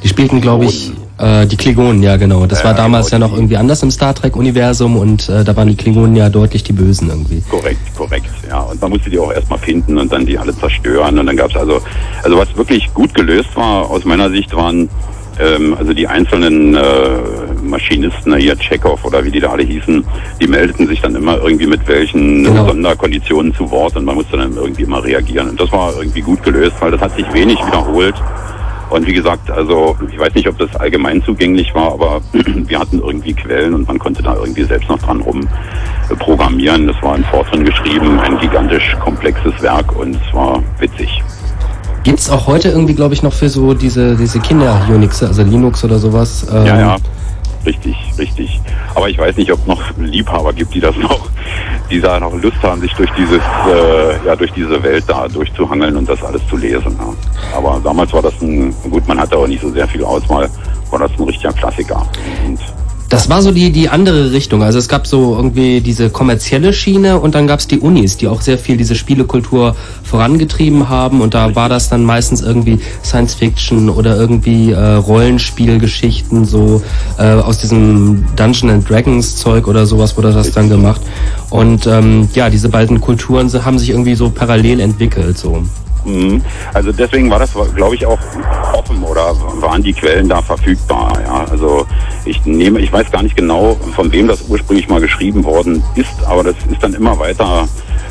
Die 0.02 0.08
spielten, 0.08 0.40
glaube 0.40 0.64
ich, 0.64 0.92
äh, 1.18 1.46
die 1.46 1.56
Klingonen, 1.56 2.02
ja 2.02 2.16
genau. 2.16 2.46
Das 2.46 2.64
war 2.64 2.72
damals 2.72 3.10
ja 3.10 3.18
noch 3.18 3.32
irgendwie 3.32 3.56
anders 3.56 3.82
im 3.82 3.90
Star 3.90 4.14
Trek-Universum 4.14 4.96
und 4.96 5.28
äh, 5.28 5.44
da 5.44 5.54
waren 5.56 5.68
die 5.68 5.76
Klingonen 5.76 6.16
ja 6.16 6.30
deutlich 6.30 6.62
die 6.62 6.72
Bösen 6.72 7.10
irgendwie. 7.10 7.42
Korrekt, 7.50 7.94
korrekt, 7.94 8.30
ja. 8.48 8.60
Und 8.60 8.80
man 8.80 8.90
musste 8.90 9.10
die 9.10 9.18
auch 9.18 9.32
erstmal 9.32 9.58
finden 9.58 9.98
und 9.98 10.10
dann 10.10 10.24
die 10.24 10.38
alle 10.38 10.56
zerstören. 10.56 11.18
Und 11.18 11.26
dann 11.26 11.36
gab 11.36 11.50
es 11.50 11.56
also, 11.56 11.82
also 12.22 12.38
was 12.38 12.56
wirklich 12.56 12.92
gut 12.94 13.12
gelöst 13.12 13.54
war, 13.56 13.90
aus 13.90 14.04
meiner 14.04 14.30
Sicht 14.30 14.54
waren 14.56 14.88
ähm, 15.40 15.76
also 15.78 15.92
die 15.92 16.06
einzelnen 16.06 16.74
äh, 16.74 16.80
Maschinisten, 17.62 18.34
hier 18.36 18.56
Chekhov 18.56 19.04
oder 19.04 19.24
wie 19.24 19.30
die 19.30 19.40
da 19.40 19.50
alle 19.50 19.62
hießen, 19.62 20.04
die 20.40 20.46
meldeten 20.46 20.86
sich 20.86 21.00
dann 21.00 21.14
immer 21.14 21.38
irgendwie 21.38 21.66
mit 21.66 21.86
welchen 21.88 22.44
Genau. 22.44 22.66
Sonderkonditionen 22.66 23.54
zu 23.54 23.70
Wort 23.70 23.96
und 23.96 24.04
man 24.04 24.14
musste 24.16 24.36
dann 24.36 24.54
irgendwie 24.56 24.82
immer 24.82 25.02
reagieren. 25.02 25.50
Und 25.50 25.60
das 25.60 25.70
war 25.72 25.92
irgendwie 25.98 26.20
gut 26.20 26.42
gelöst, 26.42 26.76
weil 26.80 26.90
das 26.90 27.00
hat 27.00 27.16
sich 27.16 27.30
wenig 27.32 27.58
wiederholt. 27.66 28.14
Und 28.90 29.06
wie 29.06 29.12
gesagt, 29.12 29.50
also 29.50 29.96
ich 30.10 30.18
weiß 30.18 30.34
nicht, 30.34 30.48
ob 30.48 30.56
das 30.58 30.74
allgemein 30.76 31.22
zugänglich 31.22 31.74
war, 31.74 31.92
aber 31.92 32.20
wir 32.32 32.78
hatten 32.78 33.00
irgendwie 33.00 33.34
Quellen 33.34 33.74
und 33.74 33.86
man 33.86 33.98
konnte 33.98 34.22
da 34.22 34.34
irgendwie 34.36 34.64
selbst 34.64 34.88
noch 34.88 34.98
dran 34.98 35.20
rum 35.20 35.46
äh, 36.10 36.14
programmieren. 36.14 36.86
Das 36.86 36.96
war 37.02 37.14
in 37.16 37.24
Fortran 37.24 37.64
geschrieben, 37.66 38.18
ein 38.20 38.38
gigantisch 38.38 38.96
komplexes 39.04 39.60
Werk 39.60 39.94
und 39.98 40.16
es 40.16 40.34
war 40.34 40.62
witzig. 40.78 41.22
Gibt's 42.04 42.30
auch 42.30 42.46
heute 42.46 42.70
irgendwie, 42.70 42.94
glaube 42.94 43.12
ich, 43.12 43.22
noch 43.22 43.34
für 43.34 43.50
so 43.50 43.74
diese, 43.74 44.16
diese 44.16 44.38
Kinder-Unix, 44.40 45.22
also 45.22 45.42
Linux 45.42 45.84
oder 45.84 45.98
sowas? 45.98 46.46
ähm, 46.50 46.64
Ja, 46.64 46.78
ja, 46.80 46.96
richtig, 47.64 47.96
richtig. 48.18 48.60
Aber 48.94 49.08
ich 49.08 49.18
weiß 49.18 49.36
nicht, 49.36 49.52
ob 49.52 49.66
noch 49.66 49.82
Liebhaber 49.98 50.52
gibt, 50.52 50.74
die 50.74 50.80
das 50.80 50.96
noch, 51.08 51.28
die 51.90 52.00
da 52.00 52.20
noch 52.20 52.34
Lust 52.34 52.62
haben, 52.62 52.80
sich 52.80 52.92
durch 52.94 53.10
dieses, 53.12 53.40
äh, 53.40 54.26
ja, 54.26 54.36
durch 54.36 54.52
diese 54.52 54.82
Welt 54.82 55.04
da 55.06 55.28
durchzuhangeln 55.28 55.96
und 55.96 56.08
das 56.08 56.22
alles 56.22 56.46
zu 56.48 56.56
lesen. 56.56 56.98
Ja. 56.98 57.56
Aber 57.56 57.80
damals 57.82 58.12
war 58.12 58.22
das 58.22 58.40
ein, 58.40 58.74
gut, 58.90 59.06
man 59.08 59.18
hatte 59.18 59.36
auch 59.36 59.46
nicht 59.46 59.60
so 59.60 59.70
sehr 59.70 59.88
viel 59.88 60.04
Auswahl, 60.04 60.48
war 60.90 60.98
das 60.98 61.10
ein 61.18 61.24
richtiger 61.24 61.52
Klassiker. 61.52 62.06
Und 62.46 62.58
Das 63.08 63.30
war 63.30 63.40
so 63.40 63.52
die, 63.52 63.70
die 63.70 63.88
andere 63.88 64.32
Richtung. 64.32 64.62
Also 64.62 64.78
es 64.78 64.86
gab 64.86 65.06
so 65.06 65.34
irgendwie 65.34 65.80
diese 65.80 66.10
kommerzielle 66.10 66.74
Schiene 66.74 67.18
und 67.18 67.34
dann 67.34 67.46
gab 67.46 67.60
es 67.60 67.66
die 67.66 67.78
Unis, 67.78 68.18
die 68.18 68.28
auch 68.28 68.42
sehr 68.42 68.58
viel 68.58 68.76
diese 68.76 68.94
Spielekultur 68.94 69.76
vorangetrieben 70.04 70.90
haben 70.90 71.22
und 71.22 71.32
da 71.32 71.54
war 71.54 71.70
das 71.70 71.88
dann 71.88 72.04
meistens 72.04 72.42
irgendwie 72.42 72.80
Science 73.02 73.34
Fiction 73.34 73.88
oder 73.88 74.16
irgendwie 74.16 74.72
äh, 74.72 74.94
Rollenspielgeschichten, 74.94 76.44
so 76.44 76.82
äh, 77.18 77.32
aus 77.32 77.58
diesem 77.58 78.26
Dungeon 78.36 78.70
and 78.70 78.88
Dragons 78.88 79.36
Zeug 79.36 79.68
oder 79.68 79.86
sowas 79.86 80.16
wurde 80.18 80.32
das 80.32 80.52
dann 80.52 80.68
gemacht. 80.68 81.00
Und 81.48 81.86
ähm, 81.86 82.28
ja, 82.34 82.50
diese 82.50 82.68
beiden 82.68 83.00
Kulturen 83.00 83.50
haben 83.64 83.78
sich 83.78 83.88
irgendwie 83.88 84.16
so 84.16 84.28
parallel 84.28 84.80
entwickelt. 84.80 85.38
So. 85.38 85.62
Mhm. 86.08 86.42
Also 86.72 86.92
deswegen 86.92 87.30
war 87.30 87.38
das, 87.38 87.52
glaube 87.74 87.94
ich, 87.94 88.06
auch 88.06 88.18
offen 88.72 89.02
oder 89.02 89.34
waren 89.60 89.82
die 89.82 89.92
Quellen 89.92 90.28
da 90.28 90.40
verfügbar. 90.40 91.12
Ja? 91.22 91.44
Also 91.50 91.86
ich 92.24 92.44
nehme, 92.46 92.80
ich 92.80 92.92
weiß 92.92 93.10
gar 93.10 93.22
nicht 93.22 93.36
genau, 93.36 93.76
von 93.94 94.10
wem 94.12 94.28
das 94.28 94.42
ursprünglich 94.48 94.88
mal 94.88 95.00
geschrieben 95.00 95.44
worden 95.44 95.82
ist, 95.94 96.24
aber 96.26 96.44
das 96.44 96.56
ist 96.70 96.82
dann 96.82 96.94
immer 96.94 97.18
weiter 97.18 97.68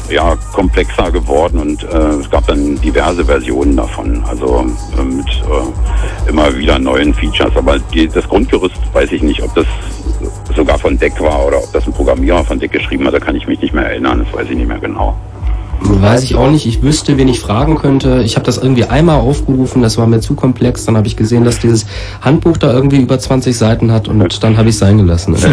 ja, 0.09 0.35
komplexer 0.53 1.11
geworden 1.11 1.59
und 1.59 1.83
äh, 1.83 1.87
es 1.87 2.29
gab 2.29 2.47
dann 2.47 2.79
diverse 2.79 3.25
Versionen 3.25 3.75
davon, 3.75 4.23
also 4.25 4.65
äh, 4.97 5.03
mit 5.03 5.27
äh, 5.27 6.29
immer 6.29 6.55
wieder 6.55 6.79
neuen 6.79 7.13
Features. 7.13 7.55
Aber 7.55 7.77
die, 7.79 8.07
das 8.07 8.27
Grundgerüst 8.27 8.75
weiß 8.93 9.11
ich 9.11 9.21
nicht, 9.21 9.41
ob 9.43 9.53
das 9.55 9.65
sogar 10.55 10.79
von 10.79 10.97
Deck 10.97 11.19
war 11.19 11.45
oder 11.45 11.57
ob 11.57 11.71
das 11.73 11.85
ein 11.85 11.93
Programmierer 11.93 12.43
von 12.45 12.59
Deck 12.59 12.71
geschrieben 12.71 13.05
hat, 13.05 13.15
da 13.15 13.19
kann 13.19 13.35
ich 13.35 13.47
mich 13.47 13.59
nicht 13.59 13.73
mehr 13.73 13.85
erinnern, 13.85 14.23
das 14.23 14.33
weiß 14.33 14.49
ich 14.49 14.55
nicht 14.55 14.67
mehr 14.67 14.79
genau. 14.79 15.17
Weiß 15.80 16.23
ich 16.23 16.36
auch 16.36 16.49
nicht. 16.49 16.65
Ich 16.65 16.82
wüsste, 16.82 17.17
wen 17.17 17.28
ich 17.28 17.39
fragen 17.39 17.75
könnte. 17.78 18.21
Ich 18.23 18.36
habe 18.36 18.45
das 18.45 18.57
irgendwie 18.57 18.86
einmal 18.86 19.19
aufgerufen, 19.19 19.82
das 19.82 19.97
war 19.97 20.07
mir 20.07 20.19
zu 20.19 20.36
komplex. 20.36 20.86
Dann 20.86 20.97
habe 20.97 21.07
ich 21.07 21.15
gesehen, 21.15 21.43
dass 21.43 21.59
dieses 21.59 21.86
Handbuch 22.21 22.57
da 22.57 22.73
irgendwie 22.73 22.97
über 22.97 23.19
20 23.19 23.55
Seiten 23.55 23.91
hat 23.91 24.07
und 24.07 24.43
dann 24.43 24.57
habe 24.57 24.69
ich 24.69 24.75
es 24.75 24.80
sein 24.80 24.97
gelassen. 24.97 25.36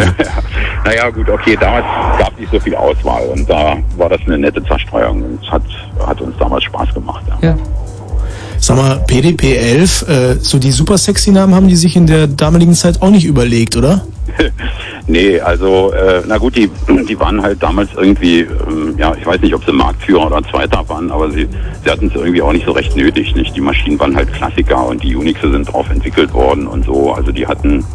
Naja, 0.85 1.09
gut, 1.09 1.27
okay, 1.27 1.57
damals 1.59 1.83
gab 2.19 2.31
es 2.33 2.39
nicht 2.41 2.51
so 2.51 2.59
viel 2.59 2.75
Auswahl 2.75 3.23
und 3.33 3.49
da 3.49 3.75
war 3.97 4.07
das 4.07 4.21
eine 4.27 4.37
nette 4.37 4.63
Zerstreuung 4.65 5.23
und 5.23 5.43
es 5.43 5.51
hat, 5.51 5.63
hat 6.05 6.21
uns 6.21 6.35
damals 6.37 6.63
Spaß 6.65 6.93
gemacht. 6.93 7.23
Ja. 7.41 7.49
Ja. 7.49 7.57
Sag 8.59 8.77
mal, 8.77 9.03
PDP 9.07 9.55
11, 9.55 10.07
äh, 10.07 10.35
so 10.35 10.59
die 10.59 10.71
super 10.71 10.99
sexy 10.99 11.31
Namen 11.31 11.55
haben 11.55 11.67
die 11.67 11.75
sich 11.75 11.95
in 11.95 12.05
der 12.05 12.27
damaligen 12.27 12.75
Zeit 12.75 13.01
auch 13.01 13.09
nicht 13.09 13.25
überlegt, 13.25 13.75
oder? 13.75 14.05
Nee, 15.07 15.39
also, 15.39 15.91
äh, 15.93 16.23
na 16.27 16.39
gut, 16.39 16.55
die, 16.55 16.67
die 17.07 17.19
waren 17.19 17.39
halt 17.39 17.61
damals 17.61 17.89
irgendwie, 17.95 18.39
ähm, 18.39 18.95
ja, 18.97 19.13
ich 19.13 19.23
weiß 19.23 19.39
nicht, 19.41 19.53
ob 19.53 19.63
sie 19.63 19.71
Marktführer 19.71 20.25
oder 20.25 20.41
Zweiter 20.49 20.83
waren, 20.89 21.11
aber 21.11 21.29
sie, 21.29 21.47
sie 21.83 21.91
hatten 21.91 22.07
es 22.07 22.15
irgendwie 22.15 22.41
auch 22.41 22.51
nicht 22.51 22.65
so 22.65 22.71
recht 22.71 22.95
nötig, 22.95 23.35
nicht? 23.35 23.55
Die 23.55 23.61
Maschinen 23.61 23.99
waren 23.99 24.15
halt 24.15 24.33
Klassiker 24.33 24.87
und 24.87 25.03
die 25.03 25.15
Unixe 25.15 25.51
sind 25.51 25.71
drauf 25.71 25.87
entwickelt 25.91 26.33
worden 26.33 26.65
und 26.65 26.85
so. 26.85 27.13
Also 27.13 27.31
die 27.31 27.45
hatten 27.45 27.85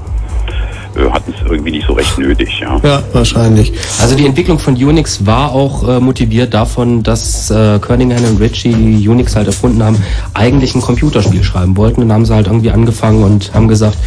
äh, 0.97 1.11
hatten 1.11 1.33
es 1.37 1.51
irgendwie 1.51 1.73
nicht 1.73 1.87
so 1.87 1.95
recht 1.95 2.19
nötig, 2.19 2.61
ja. 2.61 2.81
Ja, 2.83 3.03
wahrscheinlich. 3.13 3.73
Also 4.01 4.17
die 4.17 4.27
Entwicklung 4.27 4.59
von 4.59 4.75
Unix 4.75 5.27
war 5.27 5.53
auch 5.53 5.89
äh, 5.89 6.01
motiviert 6.01 6.55
davon, 6.55 7.03
dass 7.03 7.51
äh, 7.51 7.79
Kernighan 7.79 8.25
und 8.25 8.41
Ritchie, 8.41 8.73
die 8.73 9.09
Unix 9.09 9.37
halt 9.37 9.47
erfunden 9.47 9.83
haben, 9.83 9.97
eigentlich 10.35 10.75
ein 10.75 10.81
Computerspiel 10.81 11.43
schreiben 11.43 11.77
wollten. 11.77 12.03
Dann 12.03 12.13
haben 12.13 12.25
sie 12.25 12.35
halt 12.35 12.47
irgendwie 12.47 12.71
angefangen 12.71 13.23
und 13.23 13.53
haben 13.55 13.69
gesagt, 13.69 13.99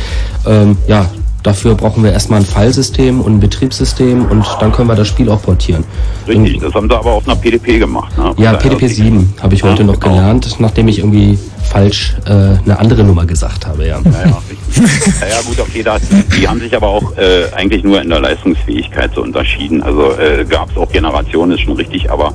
ähm, 0.45 0.77
ja, 0.87 1.09
dafür 1.43 1.75
brauchen 1.75 2.03
wir 2.03 2.11
erstmal 2.11 2.39
ein 2.39 2.45
Filesystem 2.45 3.21
und 3.21 3.35
ein 3.35 3.39
Betriebssystem 3.39 4.25
und 4.25 4.45
dann 4.59 4.71
können 4.71 4.87
wir 4.87 4.95
das 4.95 5.07
Spiel 5.07 5.29
auch 5.29 5.41
portieren. 5.41 5.83
Richtig, 6.27 6.59
das 6.61 6.73
haben 6.73 6.89
sie 6.89 6.95
aber 6.95 7.11
auf 7.11 7.27
einer 7.27 7.35
PDP 7.35 7.79
gemacht, 7.79 8.17
ne? 8.17 8.33
Ja, 8.37 8.53
PDP 8.53 8.87
7 8.87 9.33
habe 9.41 9.53
ich 9.53 9.63
heute 9.63 9.83
noch 9.83 9.99
gelernt, 9.99 10.55
nachdem 10.59 10.87
ich 10.87 10.99
irgendwie 10.99 11.37
falsch 11.69 12.15
äh, 12.25 12.31
eine 12.31 12.79
andere 12.79 13.03
Nummer 13.03 13.25
gesagt 13.25 13.65
habe, 13.65 13.87
ja. 13.87 13.99
Ja, 14.03 14.11
ja, 14.11 14.41
richtig. 14.49 15.21
ja, 15.21 15.27
ja, 15.27 15.41
gut, 15.45 15.59
okay, 15.59 15.83
das, 15.83 16.01
die 16.37 16.47
haben 16.47 16.59
sich 16.59 16.75
aber 16.75 16.87
auch 16.87 17.17
äh, 17.17 17.51
eigentlich 17.53 17.83
nur 17.83 18.01
in 18.01 18.09
der 18.09 18.19
Leistungsfähigkeit 18.19 19.11
so 19.13 19.21
unterschieden. 19.21 19.81
Also 19.83 20.11
äh, 20.13 20.45
gab 20.45 20.71
es 20.71 20.77
auch 20.77 20.91
Generationen, 20.91 21.53
ist 21.53 21.61
schon 21.61 21.73
richtig, 21.73 22.09
aber 22.11 22.33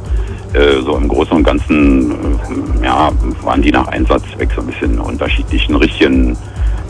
äh, 0.55 0.83
so 0.83 0.97
im 0.97 1.09
Großen 1.09 1.37
und 1.37 1.45
Ganzen 1.45 2.11
äh, 2.11 2.85
ja, 2.85 3.11
waren 3.43 3.63
die 3.63 3.71
nach 3.71 3.87
Einsatzzweck 3.89 4.51
so 4.55 4.63
ein 4.63 4.67
bisschen 4.67 4.99
unterschiedlich. 4.99 5.69
Einen 5.69 5.77
richtigen 5.77 6.37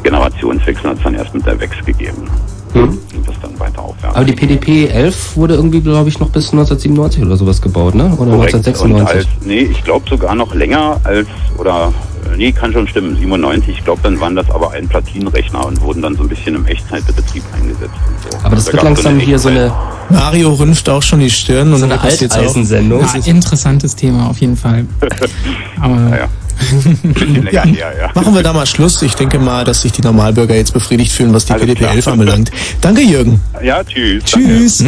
Generationswechsel 0.02 0.90
hat 0.90 0.96
es 0.98 1.02
dann 1.02 1.14
erst 1.14 1.34
mit 1.34 1.46
der 1.46 1.60
WEX 1.60 1.76
gegeben. 1.84 2.28
Mhm. 2.74 2.98
Und 3.16 3.26
das 3.26 3.34
dann 3.40 3.58
weiter 3.58 3.82
aufwärts. 3.82 4.14
Aber 4.14 4.24
die 4.24 4.32
PDP 4.32 4.86
11 4.88 5.36
wurde 5.36 5.54
irgendwie, 5.54 5.80
glaube 5.80 6.08
ich, 6.08 6.18
noch 6.18 6.28
bis 6.28 6.52
1997 6.52 7.24
oder 7.24 7.36
sowas 7.36 7.62
gebaut, 7.62 7.94
ne? 7.94 8.04
Oder 8.18 8.32
Korrekt. 8.32 8.54
Und 8.54 8.66
1996? 8.66 9.16
als, 9.16 9.46
nee, 9.46 9.60
ich 9.60 9.82
glaube 9.84 10.08
sogar 10.08 10.34
noch 10.34 10.54
länger 10.54 11.00
als, 11.04 11.26
oder, 11.56 11.92
äh, 12.32 12.36
nee, 12.36 12.52
kann 12.52 12.72
schon 12.72 12.86
stimmen, 12.86 13.16
97. 13.16 13.78
Ich 13.78 13.84
glaube, 13.84 14.00
dann 14.02 14.20
waren 14.20 14.36
das 14.36 14.50
aber 14.50 14.72
ein 14.72 14.86
Platinenrechner 14.88 15.66
und 15.66 15.80
wurden 15.80 16.02
dann 16.02 16.16
so 16.16 16.22
ein 16.22 16.28
bisschen 16.28 16.54
im 16.54 16.66
Echtzeitbetrieb 16.66 17.42
eingesetzt 17.56 17.94
und 18.06 18.32
so. 18.32 18.38
Aber 18.44 18.54
das 18.54 18.66
Da 18.66 18.72
wird 18.72 18.82
langsam 18.82 19.18
hier 19.18 19.38
so 19.38 19.48
eine, 19.48 19.72
Mario 20.10 20.52
rümpft 20.52 20.88
auch 20.88 21.02
schon 21.02 21.20
die 21.20 21.30
Stirn 21.30 21.72
und 21.72 21.78
so 21.78 21.84
eine. 21.86 21.98
Alteisensendung. 22.00 23.00
Ja, 23.00 23.14
interessantes 23.24 23.96
Thema 23.96 24.28
auf 24.28 24.38
jeden 24.38 24.56
Fall. 24.56 24.86
Aber 25.80 25.94
ja. 25.94 26.28
Bisschen 26.28 26.28
länger 27.02 27.62
her, 27.62 27.92
ja. 28.00 28.10
Machen 28.14 28.34
wir 28.34 28.42
da 28.42 28.52
mal 28.52 28.66
Schluss. 28.66 29.00
Ich 29.02 29.14
denke 29.14 29.38
mal, 29.38 29.64
dass 29.64 29.82
sich 29.82 29.92
die 29.92 30.02
Normalbürger 30.02 30.54
jetzt 30.54 30.72
befriedigt 30.72 31.12
fühlen, 31.12 31.32
was 31.32 31.44
die 31.46 31.52
Alles 31.52 31.62
PDP 31.62 31.78
klar. 31.80 31.94
11 31.94 32.08
anbelangt. 32.08 32.50
Danke, 32.80 33.02
Jürgen. 33.02 33.40
Ja, 33.62 33.82
tschüss. 33.84 34.24
Tschüss. 34.24 34.84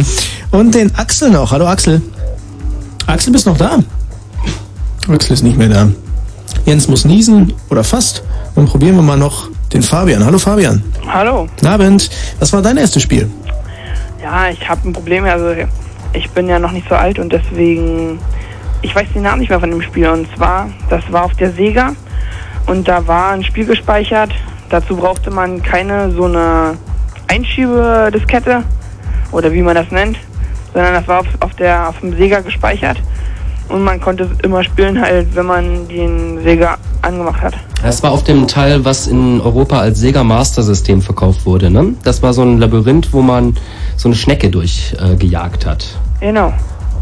Und 0.51 0.75
den 0.75 0.93
Axel 0.95 1.29
noch. 1.31 1.51
Hallo, 1.51 1.67
Axel. 1.67 2.01
Axel, 3.07 3.33
bist 3.33 3.45
noch 3.45 3.57
da? 3.57 3.79
Axel 5.07 5.33
ist 5.33 5.43
nicht 5.43 5.57
mehr 5.57 5.69
da. 5.69 5.89
Jens 6.65 6.87
muss 6.87 7.05
niesen 7.05 7.53
oder 7.69 7.83
fast. 7.83 8.23
Dann 8.55 8.65
probieren 8.65 8.95
wir 8.95 9.01
mal 9.01 9.17
noch 9.17 9.49
den 9.73 9.81
Fabian. 9.81 10.23
Hallo, 10.23 10.37
Fabian. 10.37 10.83
Hallo. 11.07 11.47
Guten 11.55 11.67
Abend. 11.67 12.09
Was 12.39 12.53
war 12.53 12.61
dein 12.61 12.77
erstes 12.77 13.01
Spiel? 13.01 13.29
Ja, 14.21 14.49
ich 14.49 14.67
habe 14.67 14.87
ein 14.87 14.93
Problem. 14.93 15.23
Also 15.23 15.53
ich 16.13 16.29
bin 16.31 16.47
ja 16.47 16.59
noch 16.59 16.71
nicht 16.71 16.87
so 16.89 16.95
alt 16.95 17.19
und 17.19 17.31
deswegen 17.31 18.19
ich 18.81 18.95
weiß 18.95 19.07
den 19.13 19.23
Namen 19.23 19.39
nicht 19.39 19.49
mehr 19.49 19.59
von 19.59 19.69
dem 19.69 19.81
Spiel. 19.81 20.09
Und 20.09 20.27
zwar, 20.35 20.69
das 20.89 21.03
war 21.11 21.23
auf 21.23 21.33
der 21.35 21.51
Sega 21.51 21.93
und 22.67 22.87
da 22.87 23.05
war 23.07 23.31
ein 23.31 23.43
Spiel 23.43 23.65
gespeichert. 23.65 24.31
Dazu 24.69 24.95
brauchte 24.95 25.31
man 25.31 25.61
keine 25.61 26.11
so 26.11 26.25
eine 26.25 26.77
Einschiebediskette 27.27 28.63
oder 29.31 29.51
wie 29.51 29.61
man 29.61 29.75
das 29.75 29.91
nennt, 29.91 30.17
sondern 30.73 30.93
das 30.93 31.07
war 31.07 31.19
auf, 31.19 31.27
auf 31.39 31.53
der 31.55 31.89
auf 31.89 31.99
dem 31.99 32.15
Sega 32.15 32.39
gespeichert 32.39 32.97
und 33.71 33.83
man 33.83 33.99
konnte 33.99 34.25
es 34.25 34.39
immer 34.43 34.63
spielen 34.63 34.99
halt, 34.99 35.33
wenn 35.35 35.45
man 35.45 35.87
den 35.87 36.43
Sega 36.43 36.77
angemacht 37.01 37.41
hat. 37.41 37.53
Das 37.81 38.03
war 38.03 38.11
auf 38.11 38.23
dem 38.23 38.47
Teil, 38.47 38.85
was 38.85 39.07
in 39.07 39.41
Europa 39.41 39.79
als 39.79 39.99
Sega 39.99 40.23
Master 40.23 40.61
System 40.61 41.01
verkauft 41.01 41.45
wurde, 41.45 41.71
ne? 41.71 41.95
Das 42.03 42.21
war 42.21 42.33
so 42.33 42.43
ein 42.43 42.59
Labyrinth, 42.59 43.13
wo 43.13 43.21
man 43.21 43.55
so 43.97 44.09
eine 44.09 44.15
Schnecke 44.15 44.49
durchgejagt 44.49 45.13
äh, 45.13 45.15
gejagt 45.15 45.65
hat. 45.65 45.85
Genau. 46.19 46.53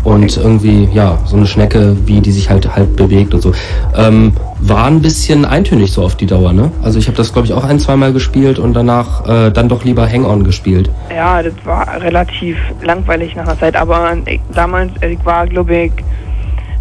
Und 0.03 0.37
irgendwie, 0.37 0.87
ja, 0.93 1.17
so 1.25 1.35
eine 1.35 1.45
Schnecke, 1.45 1.95
wie 2.05 2.21
die 2.21 2.31
sich 2.31 2.49
halt 2.49 2.73
halt 2.73 2.95
bewegt 2.95 3.33
und 3.33 3.41
so. 3.41 3.51
Ähm, 3.95 4.33
war 4.59 4.85
ein 4.85 5.01
bisschen 5.01 5.45
eintönig 5.45 5.91
so 5.91 6.03
auf 6.03 6.15
die 6.15 6.25
Dauer, 6.25 6.53
ne? 6.53 6.71
Also 6.81 6.99
ich 6.99 7.07
habe 7.07 7.17
das, 7.17 7.33
glaube 7.33 7.47
ich, 7.47 7.53
auch 7.53 7.63
ein, 7.63 7.79
zweimal 7.79 8.13
gespielt 8.13 8.59
und 8.59 8.73
danach 8.73 9.27
äh, 9.27 9.51
dann 9.51 9.67
doch 9.67 9.83
lieber 9.83 10.09
Hang-On 10.09 10.43
gespielt. 10.43 10.89
Ja, 11.13 11.43
das 11.43 11.53
war 11.65 12.01
relativ 12.01 12.57
langweilig 12.81 13.35
nach 13.35 13.43
einer 13.45 13.59
Zeit, 13.59 13.75
aber 13.75 14.17
ich, 14.25 14.39
damals, 14.53 14.91
äh, 15.01 15.09
ich 15.09 15.25
war 15.25 15.47
glaube 15.47 15.75
ich 15.75 15.91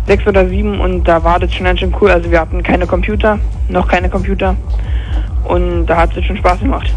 sechs 0.07 0.27
oder 0.27 0.49
sieben 0.49 0.81
und 0.81 1.05
da 1.05 1.23
war 1.23 1.39
das 1.39 1.53
schon 1.53 1.65
ganz 1.65 1.81
schön 1.81 1.95
cool. 2.01 2.11
Also 2.11 2.31
wir 2.31 2.41
hatten 2.41 2.63
keine 2.63 2.87
Computer, 2.87 3.39
noch 3.69 3.87
keine 3.87 4.09
Computer 4.09 4.57
und 5.45 5.87
da 5.87 5.97
hat 5.97 6.17
es 6.17 6.25
schon 6.25 6.37
Spaß 6.37 6.61
gemacht. 6.61 6.93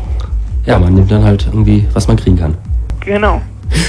Ja, 0.66 0.78
man 0.78 0.94
nimmt 0.94 1.12
dann 1.12 1.24
halt 1.24 1.48
irgendwie, 1.52 1.86
was 1.94 2.08
man 2.08 2.18
kriegen 2.18 2.38
kann. 2.38 2.56
Genau. 3.02 3.42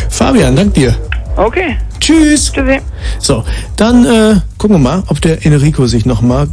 Fabian, 0.08 0.56
dank 0.56 0.74
dir. 0.74 0.94
Okay. 1.36 1.76
Tschüss. 2.00 2.52
Tschüssi. 2.52 2.80
So, 3.18 3.42
dann 3.76 4.04
äh, 4.04 4.34
gucken 4.58 4.76
wir 4.76 4.80
mal, 4.80 5.02
ob 5.08 5.20
der 5.20 5.44
Enrico 5.46 5.86
sich 5.86 6.04
noch 6.04 6.20
mal 6.20 6.46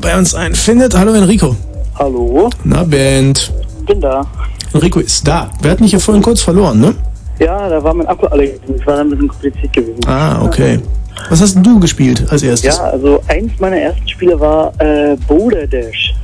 bei 0.00 0.16
uns 0.16 0.34
einfindet. 0.34 0.96
Hallo 0.96 1.12
Enrico. 1.12 1.54
Hallo, 1.98 2.48
Na, 2.64 2.82
Band. 2.84 3.52
bin 3.86 4.00
da. 4.00 4.24
Enrico 4.72 5.00
ist 5.00 5.26
da. 5.26 5.50
Wir 5.60 5.70
hatten 5.72 5.82
dich 5.82 5.92
ja 5.92 5.98
vorhin 5.98 6.22
kurz 6.22 6.40
verloren, 6.40 6.80
ne? 6.80 6.94
Ja, 7.38 7.68
da 7.68 7.82
war 7.82 7.92
mein 7.92 8.06
Akku 8.06 8.26
alle. 8.26 8.54
Das 8.66 8.86
war 8.86 8.96
dann 8.96 9.08
ein 9.08 9.10
bisschen 9.10 9.28
kompliziert 9.28 9.72
gewesen. 9.72 10.00
Ah, 10.06 10.42
okay. 10.42 10.80
Was 11.28 11.42
hast 11.42 11.56
du 11.56 11.78
gespielt 11.80 12.24
als 12.30 12.42
erstes? 12.42 12.76
Ja, 12.78 12.84
also 12.84 13.20
eins 13.28 13.52
meiner 13.58 13.76
ersten 13.76 14.08
Spiele 14.08 14.38
war 14.40 14.72
äh, 14.80 15.16
Boulder 15.28 15.66
Dash. 15.66 16.14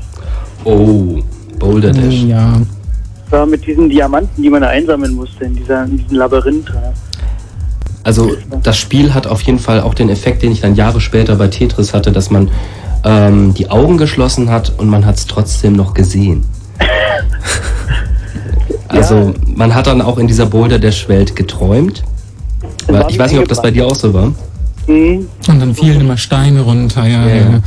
Oh, 0.64 1.18
Boulder 1.58 1.90
Dash. 1.92 2.22
Ja. 2.22 2.52
Das 3.24 3.32
war 3.40 3.46
mit 3.46 3.66
diesen 3.66 3.90
Diamanten, 3.90 4.42
die 4.42 4.48
man 4.48 4.62
da 4.62 4.68
einsammeln 4.68 5.14
musste 5.14 5.44
in, 5.44 5.56
dieser, 5.56 5.84
in 5.84 5.98
diesem 5.98 6.16
Labyrinth. 6.16 6.72
Also 8.06 8.36
das 8.62 8.78
Spiel 8.78 9.14
hat 9.14 9.26
auf 9.26 9.42
jeden 9.42 9.58
Fall 9.58 9.80
auch 9.80 9.92
den 9.92 10.10
Effekt, 10.10 10.44
den 10.44 10.52
ich 10.52 10.60
dann 10.60 10.76
Jahre 10.76 11.00
später 11.00 11.34
bei 11.34 11.48
Tetris 11.48 11.92
hatte, 11.92 12.12
dass 12.12 12.30
man 12.30 12.52
ähm, 13.04 13.52
die 13.52 13.68
Augen 13.68 13.98
geschlossen 13.98 14.48
hat 14.48 14.74
und 14.78 14.88
man 14.88 15.04
hat 15.04 15.16
es 15.16 15.26
trotzdem 15.26 15.74
noch 15.74 15.92
gesehen. 15.92 16.44
Also 18.88 19.34
man 19.56 19.74
hat 19.74 19.88
dann 19.88 20.00
auch 20.00 20.16
in 20.16 20.28
dieser 20.28 20.46
Boulder 20.46 20.78
Dash 20.78 21.08
Welt 21.08 21.34
geträumt. 21.34 22.04
Weil, 22.86 23.04
ich 23.08 23.18
weiß 23.18 23.32
nicht, 23.32 23.40
ob 23.40 23.48
das 23.48 23.60
bei 23.60 23.72
dir 23.72 23.84
auch 23.84 23.96
so 23.96 24.14
war. 24.14 24.32
Mhm. 24.86 25.28
Und 25.48 25.60
dann 25.60 25.74
fielen 25.74 26.02
immer 26.02 26.16
Steine 26.16 26.60
runter, 26.60 27.04
ja. 27.04 27.26
Ja. 27.26 27.60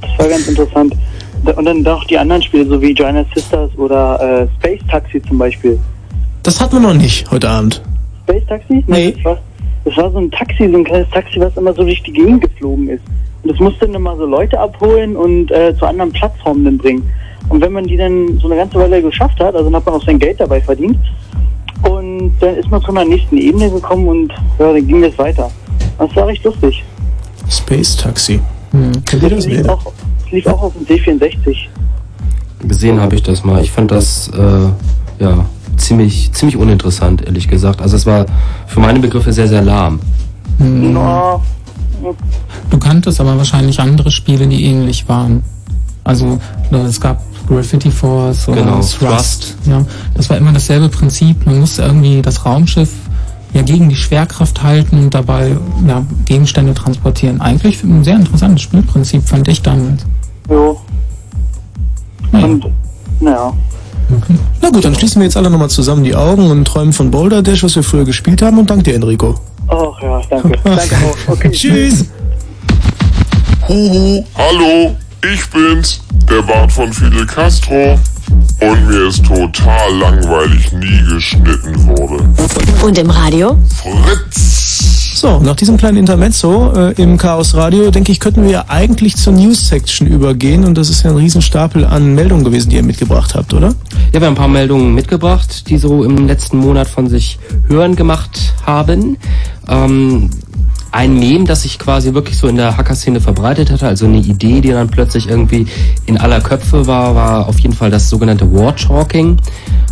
Das 0.00 0.18
war 0.18 0.28
ganz 0.28 0.48
interessant. 0.48 0.94
Und 1.44 1.64
dann 1.66 1.86
auch 1.86 2.04
die 2.04 2.16
anderen 2.16 2.40
Spiele, 2.42 2.66
so 2.66 2.80
wie 2.80 2.94
Giant 2.94 3.28
Sisters 3.34 3.70
oder 3.76 4.18
äh, 4.18 4.46
Space 4.58 4.80
Taxi 4.90 5.22
zum 5.28 5.36
Beispiel. 5.36 5.78
Das 6.42 6.58
hatten 6.58 6.76
wir 6.76 6.80
noch 6.80 6.94
nicht 6.94 7.30
heute 7.30 7.50
Abend. 7.50 7.82
Space 8.32 8.46
Taxi? 8.46 8.84
Nee. 8.86 9.12
Das 9.12 9.24
war, 9.24 9.38
das 9.84 9.96
war 9.96 10.10
so 10.10 10.18
ein 10.18 10.30
Taxi, 10.30 10.68
so 10.70 10.76
ein 10.78 10.84
kleines 10.84 11.08
Taxi, 11.10 11.40
was 11.40 11.56
immer 11.56 11.74
so 11.74 11.82
durch 11.82 12.02
die 12.02 12.12
Gegend 12.12 12.40
geflogen 12.42 12.88
ist. 12.88 13.02
Und 13.42 13.52
das 13.52 13.60
musste 13.60 13.86
dann 13.86 13.96
immer 13.96 14.16
so 14.16 14.24
Leute 14.24 14.58
abholen 14.58 15.16
und 15.16 15.50
äh, 15.50 15.76
zu 15.76 15.86
anderen 15.86 16.12
Plattformen 16.12 16.64
dann 16.64 16.78
bringen. 16.78 17.08
Und 17.48 17.60
wenn 17.60 17.72
man 17.72 17.84
die 17.84 17.96
dann 17.96 18.38
so 18.38 18.46
eine 18.46 18.56
ganze 18.56 18.78
Weile 18.78 19.02
geschafft 19.02 19.38
hat, 19.40 19.54
also 19.54 19.64
dann 19.64 19.76
hat 19.76 19.86
man 19.86 19.96
auch 19.96 20.04
sein 20.04 20.18
Geld 20.18 20.40
dabei 20.40 20.60
verdient. 20.60 20.98
Und 21.82 22.32
dann 22.40 22.56
ist 22.56 22.70
man 22.70 22.80
zu 22.82 22.90
einer 22.90 23.04
nächsten 23.04 23.36
Ebene 23.36 23.68
gekommen 23.68 24.06
und 24.06 24.32
ja, 24.58 24.72
dann 24.72 24.86
ging 24.86 25.02
das 25.02 25.18
weiter. 25.18 25.50
Das 25.98 26.14
war 26.14 26.28
recht 26.28 26.44
lustig. 26.44 26.84
Space 27.50 27.96
Taxi. 27.96 28.40
Hm. 28.70 28.92
Kennt 29.04 29.22
ihr 29.24 29.30
das? 29.30 29.46
lief, 29.46 29.68
auch, 29.68 29.92
das 30.22 30.30
lief 30.30 30.46
auch 30.46 30.62
auf 30.62 30.72
dem 30.74 30.86
C64. 30.86 31.56
Gesehen 32.68 33.00
habe 33.00 33.16
ich 33.16 33.22
das 33.24 33.42
mal. 33.42 33.60
Ich 33.60 33.72
fand 33.72 33.90
das 33.90 34.28
äh, 34.28 35.22
ja 35.22 35.44
ziemlich 35.76 36.32
ziemlich 36.32 36.56
uninteressant, 36.56 37.22
ehrlich 37.22 37.48
gesagt. 37.48 37.80
Also 37.80 37.96
es 37.96 38.06
war 38.06 38.26
für 38.66 38.80
meine 38.80 39.00
Begriffe 39.00 39.32
sehr 39.32 39.48
sehr 39.48 39.62
lahm. 39.62 40.00
Hm. 40.58 40.92
Na, 40.92 41.40
Du 42.70 42.78
kanntest 42.78 43.20
aber 43.20 43.36
wahrscheinlich 43.36 43.78
andere 43.78 44.10
Spiele, 44.10 44.46
die 44.48 44.64
ähnlich 44.64 45.08
waren. 45.08 45.42
Also 46.02 46.40
äh, 46.72 46.76
es 46.78 47.00
gab 47.00 47.22
Graffiti 47.46 47.90
Force 47.92 48.48
oder 48.48 48.62
Genau, 48.62 48.74
Thrust. 48.76 48.98
Thrust. 48.98 49.56
Ja, 49.66 49.84
das 50.14 50.28
war 50.28 50.36
immer 50.36 50.52
dasselbe 50.52 50.88
Prinzip. 50.88 51.46
Man 51.46 51.60
musste 51.60 51.82
irgendwie 51.82 52.20
das 52.22 52.44
Raumschiff 52.44 52.90
ja 53.54 53.62
gegen 53.62 53.88
die 53.88 53.94
Schwerkraft 53.96 54.62
halten 54.64 54.98
und 54.98 55.14
dabei 55.14 55.56
ja, 55.86 56.02
Gegenstände 56.24 56.74
transportieren. 56.74 57.40
Eigentlich 57.40 57.82
ein 57.84 58.02
sehr 58.02 58.16
interessantes 58.16 58.62
Spielprinzip, 58.62 59.22
fand 59.28 59.46
ich 59.46 59.62
damals. 59.62 60.04
jo. 60.50 60.80
Und, 62.32 62.66
naja. 63.20 63.52
Na 64.60 64.70
gut, 64.70 64.84
dann 64.84 64.94
schließen 64.94 65.20
wir 65.20 65.24
jetzt 65.24 65.36
alle 65.36 65.50
nochmal 65.50 65.70
zusammen 65.70 66.04
die 66.04 66.14
Augen 66.14 66.50
und 66.50 66.64
träumen 66.64 66.92
von 66.92 67.10
Boulder 67.10 67.42
Dash, 67.42 67.62
was 67.62 67.76
wir 67.76 67.82
früher 67.82 68.04
gespielt 68.04 68.42
haben. 68.42 68.58
Und 68.58 68.70
dank 68.70 68.84
dir, 68.84 68.94
Enrico. 68.94 69.34
Ach 69.68 70.02
ja, 70.02 70.20
danke. 70.28 70.58
danke 70.64 70.96
auch. 70.96 71.32
Okay. 71.32 71.50
Tschüss. 71.52 72.06
Huhu, 73.68 74.24
hallo, 74.34 74.96
ich 75.24 75.48
bin's, 75.50 76.00
der 76.28 76.42
Bart 76.42 76.72
von 76.72 76.92
Fidel 76.92 77.26
Castro. 77.26 77.98
Und 78.60 78.88
mir 78.88 79.08
ist 79.08 79.24
total 79.24 79.96
langweilig, 79.98 80.72
nie 80.72 81.02
geschnitten 81.08 81.86
wurde. 81.86 82.24
Und 82.82 82.98
im 82.98 83.10
Radio? 83.10 83.58
So, 85.14 85.38
nach 85.40 85.54
diesem 85.54 85.76
kleinen 85.76 85.98
Intermezzo 85.98 86.72
äh, 86.74 87.00
im 87.00 87.18
Chaos 87.18 87.54
Radio, 87.54 87.90
denke 87.90 88.10
ich, 88.10 88.20
könnten 88.20 88.44
wir 88.44 88.70
eigentlich 88.70 89.16
zur 89.16 89.32
News-Section 89.34 90.06
übergehen. 90.06 90.64
Und 90.64 90.76
das 90.76 90.88
ist 90.90 91.02
ja 91.02 91.10
ein 91.10 91.16
Riesenstapel 91.16 91.84
an 91.84 92.14
Meldungen 92.14 92.44
gewesen, 92.44 92.70
die 92.70 92.76
ihr 92.76 92.82
mitgebracht 92.82 93.34
habt, 93.34 93.52
oder? 93.54 93.74
Ja, 94.12 94.20
wir 94.20 94.26
haben 94.26 94.34
ein 94.34 94.36
paar 94.36 94.48
Meldungen 94.48 94.94
mitgebracht, 94.94 95.68
die 95.68 95.78
so 95.78 96.02
im 96.04 96.26
letzten 96.26 96.58
Monat 96.58 96.88
von 96.88 97.08
sich 97.08 97.38
hören 97.68 97.94
gemacht 97.94 98.54
haben. 98.64 99.16
Ähm, 99.68 100.30
ein 100.92 101.18
Meme, 101.18 101.44
das 101.44 101.62
sich 101.62 101.78
quasi 101.78 102.12
wirklich 102.12 102.36
so 102.36 102.46
in 102.48 102.56
der 102.56 102.76
Hacker-Szene 102.76 103.20
verbreitet 103.20 103.70
hatte, 103.70 103.88
also 103.88 104.04
eine 104.04 104.18
Idee, 104.18 104.60
die 104.60 104.70
dann 104.70 104.88
plötzlich 104.88 105.28
irgendwie 105.28 105.66
in 106.04 106.18
aller 106.18 106.40
Köpfe 106.42 106.86
war, 106.86 107.14
war 107.14 107.48
auf 107.48 107.58
jeden 107.60 107.74
Fall 107.74 107.90
das 107.90 108.10
sogenannte 108.10 108.52
War-Talking. 108.52 109.38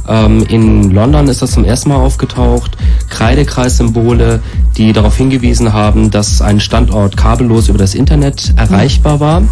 Ähm, 0.06 0.44
in 0.48 0.90
London 0.90 1.28
ist 1.28 1.40
das 1.40 1.52
zum 1.52 1.64
ersten 1.64 1.88
Mal 1.88 1.96
aufgetaucht. 1.96 2.76
Kreidekreissymbole, 3.08 4.42
die 4.76 4.92
darauf 4.92 5.16
hingewiesen 5.16 5.72
haben, 5.72 6.10
dass 6.10 6.42
ein 6.42 6.60
Standort 6.60 7.16
kabellos 7.16 7.68
über 7.68 7.78
das 7.78 7.94
Internet 7.94 8.52
erreichbar 8.56 9.20
war. 9.20 9.42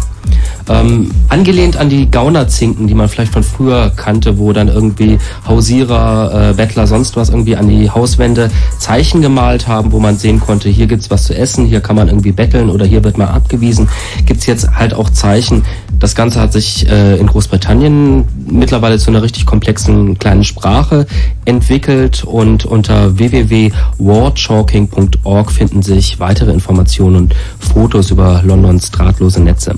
Ähm, 0.67 1.11
angelehnt 1.29 1.77
an 1.77 1.89
die 1.89 2.11
Gaunerzinken, 2.11 2.87
die 2.87 2.93
man 2.93 3.09
vielleicht 3.09 3.33
von 3.33 3.43
früher 3.43 3.91
kannte, 3.95 4.37
wo 4.37 4.53
dann 4.53 4.67
irgendwie 4.67 5.17
Hausierer, 5.47 6.51
äh, 6.51 6.53
Bettler, 6.53 6.85
sonst 6.85 7.15
was 7.15 7.29
irgendwie 7.29 7.55
an 7.55 7.67
die 7.67 7.89
Hauswände 7.89 8.51
Zeichen 8.77 9.21
gemalt 9.21 9.67
haben, 9.67 9.91
wo 9.91 9.99
man 9.99 10.17
sehen 10.17 10.39
konnte, 10.39 10.69
hier 10.69 10.85
gibt's 10.85 11.09
was 11.09 11.23
zu 11.23 11.35
essen, 11.39 11.65
hier 11.65 11.81
kann 11.81 11.95
man 11.95 12.07
irgendwie 12.07 12.31
betteln 12.31 12.69
oder 12.69 12.85
hier 12.85 13.03
wird 13.03 13.17
mal 13.17 13.27
abgewiesen, 13.27 13.89
gibt's 14.25 14.45
jetzt 14.45 14.75
halt 14.75 14.93
auch 14.93 15.09
Zeichen. 15.09 15.65
Das 15.97 16.13
Ganze 16.15 16.39
hat 16.39 16.53
sich 16.53 16.87
äh, 16.89 17.17
in 17.17 17.25
Großbritannien 17.27 18.25
mittlerweile 18.47 18.99
zu 18.99 19.09
einer 19.09 19.21
richtig 19.21 19.45
komplexen 19.45 20.17
kleinen 20.19 20.43
Sprache 20.43 21.07
entwickelt 21.45 22.23
und 22.23 22.65
unter 22.65 23.17
www.warchalking.org 23.17 25.51
finden 25.51 25.81
sich 25.81 26.19
weitere 26.19 26.51
Informationen 26.51 27.15
und 27.15 27.33
Fotos 27.59 28.11
über 28.11 28.41
Londons 28.43 28.91
drahtlose 28.91 29.41
Netze. 29.41 29.73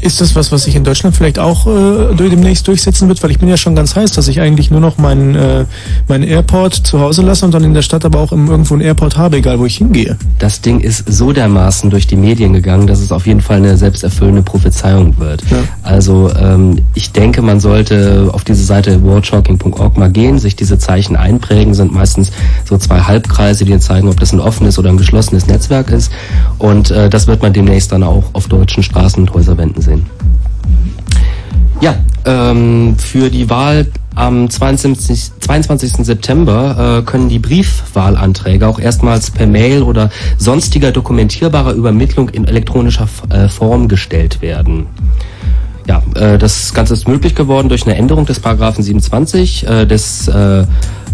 Ist 0.00 0.20
das 0.20 0.34
was, 0.36 0.52
was 0.52 0.64
sich 0.64 0.76
in 0.76 0.84
Deutschland 0.84 1.16
vielleicht 1.16 1.38
auch 1.38 1.66
äh, 1.66 2.14
demnächst 2.14 2.68
durchsetzen 2.68 3.08
wird? 3.08 3.22
Weil 3.22 3.30
ich 3.30 3.38
bin 3.38 3.48
ja 3.48 3.56
schon 3.56 3.74
ganz 3.74 3.96
heiß, 3.96 4.12
dass 4.12 4.28
ich 4.28 4.40
eigentlich 4.40 4.70
nur 4.70 4.80
noch 4.80 4.98
meinen 4.98 5.34
äh, 5.34 5.64
meinen 6.06 6.24
Airport 6.24 6.74
zu 6.74 7.00
Hause 7.00 7.22
lasse 7.22 7.44
und 7.44 7.54
dann 7.54 7.64
in 7.64 7.72
der 7.72 7.82
Stadt 7.82 8.04
aber 8.04 8.20
auch 8.20 8.32
im, 8.32 8.48
irgendwo 8.48 8.74
einen 8.74 8.82
Airport 8.82 9.16
habe, 9.16 9.38
egal 9.38 9.58
wo 9.58 9.64
ich 9.64 9.78
hingehe. 9.78 10.16
Das 10.38 10.60
Ding 10.60 10.80
ist 10.80 11.04
so 11.10 11.32
dermaßen 11.32 11.88
durch 11.90 12.06
die 12.06 12.16
Medien 12.16 12.52
gegangen, 12.52 12.86
dass 12.86 13.00
es 13.00 13.10
auf 13.10 13.26
jeden 13.26 13.40
Fall 13.40 13.58
eine 13.58 13.76
selbsterfüllende 13.76 14.42
Prophezeiung 14.42 15.18
wird. 15.18 15.42
Also 15.82 16.30
ähm, 16.38 16.82
ich 16.94 17.12
denke, 17.12 17.40
man 17.40 17.60
sollte 17.60 18.28
auf 18.32 18.44
diese 18.44 18.64
Seite 18.64 19.02
worldshocking.org 19.02 19.96
mal 19.96 20.10
gehen, 20.10 20.38
sich 20.38 20.56
diese 20.56 20.78
Zeichen 20.78 21.16
einprägen, 21.16 21.74
sind 21.74 21.92
meistens 21.92 22.32
so 22.64 22.76
zwei 22.76 23.00
Halbkreise, 23.00 23.64
die 23.64 23.78
zeigen, 23.78 24.08
ob 24.08 24.20
das 24.20 24.32
ein 24.32 24.40
offenes 24.40 24.78
oder 24.78 24.90
ein 24.90 24.96
geschlossenes 24.96 25.46
Netzwerk 25.46 25.90
ist. 25.90 26.10
Und 26.58 26.90
äh, 26.90 27.08
das 27.08 27.26
wird 27.26 27.42
man 27.42 27.52
demnächst 27.52 27.92
dann 27.92 28.02
auch 28.02 28.24
auf 28.32 28.48
deutschen 28.48 28.82
Straßen 28.82 29.22
und 29.22 29.32
Häuserwänden 29.32 29.82
sehen. 29.82 29.85
Ja, 31.80 31.94
ähm, 32.24 32.96
für 32.98 33.30
die 33.30 33.48
Wahl 33.50 33.86
am 34.14 34.48
22. 34.48 35.32
22. 35.40 36.04
September 36.04 36.98
äh, 36.98 37.02
können 37.02 37.28
die 37.28 37.38
Briefwahlanträge 37.38 38.66
auch 38.66 38.80
erstmals 38.80 39.30
per 39.30 39.46
Mail 39.46 39.82
oder 39.82 40.10
sonstiger 40.38 40.90
dokumentierbarer 40.90 41.74
Übermittlung 41.74 42.30
in 42.30 42.46
elektronischer 42.46 43.08
äh, 43.28 43.48
Form 43.48 43.88
gestellt 43.88 44.40
werden. 44.40 44.86
Ja, 45.86 46.02
äh, 46.14 46.38
das 46.38 46.72
Ganze 46.74 46.94
ist 46.94 47.06
möglich 47.06 47.34
geworden 47.34 47.68
durch 47.68 47.86
eine 47.86 47.96
Änderung 47.96 48.26
des 48.26 48.40
Paragraphen 48.40 48.82
27 48.82 49.66
äh, 49.66 49.86
des 49.86 50.26
äh, 50.28 50.64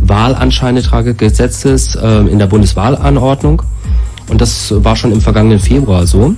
Wahlanscheingesetzes 0.01 1.97
äh, 1.97 2.19
in 2.29 2.39
der 2.39 2.47
Bundeswahlanordnung. 2.47 3.63
Und 4.29 4.41
das 4.41 4.73
war 4.77 4.97
schon 4.97 5.13
im 5.13 5.21
vergangenen 5.21 5.59
Februar 5.59 6.07
so. 6.07 6.35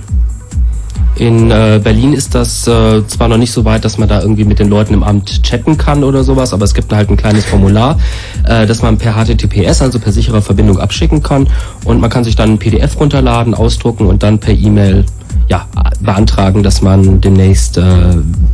In 1.17 1.49
äh, 1.49 1.79
Berlin 1.81 2.13
ist 2.13 2.35
das 2.35 2.67
äh, 2.67 3.05
zwar 3.07 3.27
noch 3.29 3.37
nicht 3.37 3.51
so 3.51 3.63
weit, 3.63 3.85
dass 3.85 3.97
man 3.97 4.09
da 4.09 4.21
irgendwie 4.21 4.43
mit 4.43 4.59
den 4.59 4.69
Leuten 4.69 4.93
im 4.93 5.03
Amt 5.03 5.43
chatten 5.43 5.77
kann 5.77 6.03
oder 6.03 6.23
sowas, 6.23 6.51
aber 6.53 6.65
es 6.65 6.73
gibt 6.73 6.91
halt 6.91 7.09
ein 7.09 7.15
kleines 7.15 7.45
Formular, 7.45 7.97
äh, 8.45 8.65
das 8.65 8.81
man 8.81 8.97
per 8.97 9.13
HTTPS, 9.13 9.81
also 9.81 9.99
per 9.99 10.11
sicherer 10.11 10.41
Verbindung 10.41 10.77
abschicken 10.77 11.23
kann 11.23 11.47
und 11.85 12.01
man 12.01 12.09
kann 12.09 12.25
sich 12.25 12.35
dann 12.35 12.51
ein 12.51 12.57
PDF 12.57 12.99
runterladen, 12.99 13.53
ausdrucken 13.53 14.07
und 14.07 14.23
dann 14.23 14.39
per 14.39 14.53
E-Mail 14.53 15.05
ja, 15.47 15.67
beantragen, 16.01 16.63
dass 16.63 16.81
man 16.81 17.21
demnächst 17.21 17.77
äh, 17.77 17.83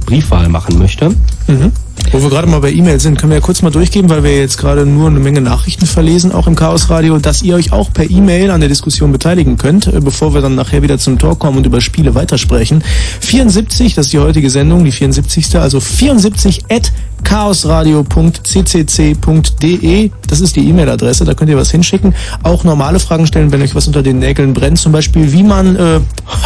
Briefwahl 0.06 0.50
machen 0.50 0.78
möchte. 0.78 1.10
Mhm. 1.48 1.72
Wo 2.12 2.22
wir 2.22 2.30
gerade 2.30 2.48
mal 2.48 2.60
bei 2.60 2.72
E-Mail 2.72 3.00
sind, 3.00 3.18
können 3.18 3.32
wir 3.32 3.38
ja 3.38 3.42
kurz 3.42 3.62
mal 3.62 3.70
durchgeben, 3.70 4.10
weil 4.10 4.24
wir 4.24 4.38
jetzt 4.38 4.58
gerade 4.58 4.86
nur 4.86 5.08
eine 5.08 5.20
Menge 5.20 5.40
Nachrichten 5.42 5.86
verlesen, 5.86 6.32
auch 6.32 6.48
im 6.48 6.56
Chaos 6.56 6.90
Radio, 6.90 7.18
dass 7.20 7.42
ihr 7.42 7.56
euch 7.56 7.72
auch 7.72 7.94
per 7.94 8.10
E-Mail 8.10 8.52
an 8.52 8.60
der 8.60 8.70
Diskussion 8.70 9.12
beteiligen 9.12 9.58
könnt, 9.58 9.88
äh, 9.88 10.00
bevor 10.02 10.34
wir 10.34 10.42
dann 10.42 10.56
nachher 10.56 10.82
wieder 10.82 10.98
zum 10.98 11.20
Talk 11.20 11.40
kommen 11.40 11.58
und 11.58 11.66
über 11.66 11.80
Spiele 11.80 12.14
weitersprechen. 12.16 12.84
74, 13.22 13.96
das 13.96 14.08
ist 14.08 14.14
die 14.14 14.20
heutige 14.20 14.50
Sendung, 14.50 14.84
die 14.84 14.92
74. 14.92 15.56
Also 15.56 15.80
74 15.80 16.66
at 16.70 16.92
chaosradio.ccc.de. 17.24 20.12
Das 20.28 20.40
ist 20.40 20.56
die 20.56 20.70
E-Mail-Adresse, 20.70 21.26
da 21.26 21.34
könnt 21.34 21.50
ihr 21.50 21.58
was 21.58 21.72
hinschicken. 21.72 22.14
Auch 22.44 22.64
normale 22.64 23.00
Fragen 23.00 23.26
stellen, 23.28 23.52
wenn 23.52 23.62
euch 23.62 23.76
was 23.76 23.88
unter 23.88 24.04
den 24.04 24.20
Nägeln 24.20 24.54
brennt. 24.54 24.80
Zum 24.80 24.92
Beispiel, 24.92 25.32
wie 25.34 25.44
man 25.44 25.76
äh, 25.76 26.00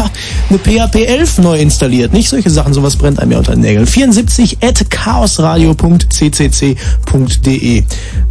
eine 0.50 0.60
PHP 0.60 1.08
11 1.08 1.40
neu 1.40 1.60
installiert. 1.60 2.14
Nicht 2.14 2.30
solche 2.30 2.50
Sachen, 2.50 2.74
sowas 2.74 2.96
brennt 2.96 3.20
einem 3.20 3.34
ja 3.34 3.40
unter 3.40 3.52
den 3.54 3.62
Nägeln. 3.62 3.86
74 3.86 4.60
at 4.62 4.90
chaosradio.ccc.de. 4.90 7.84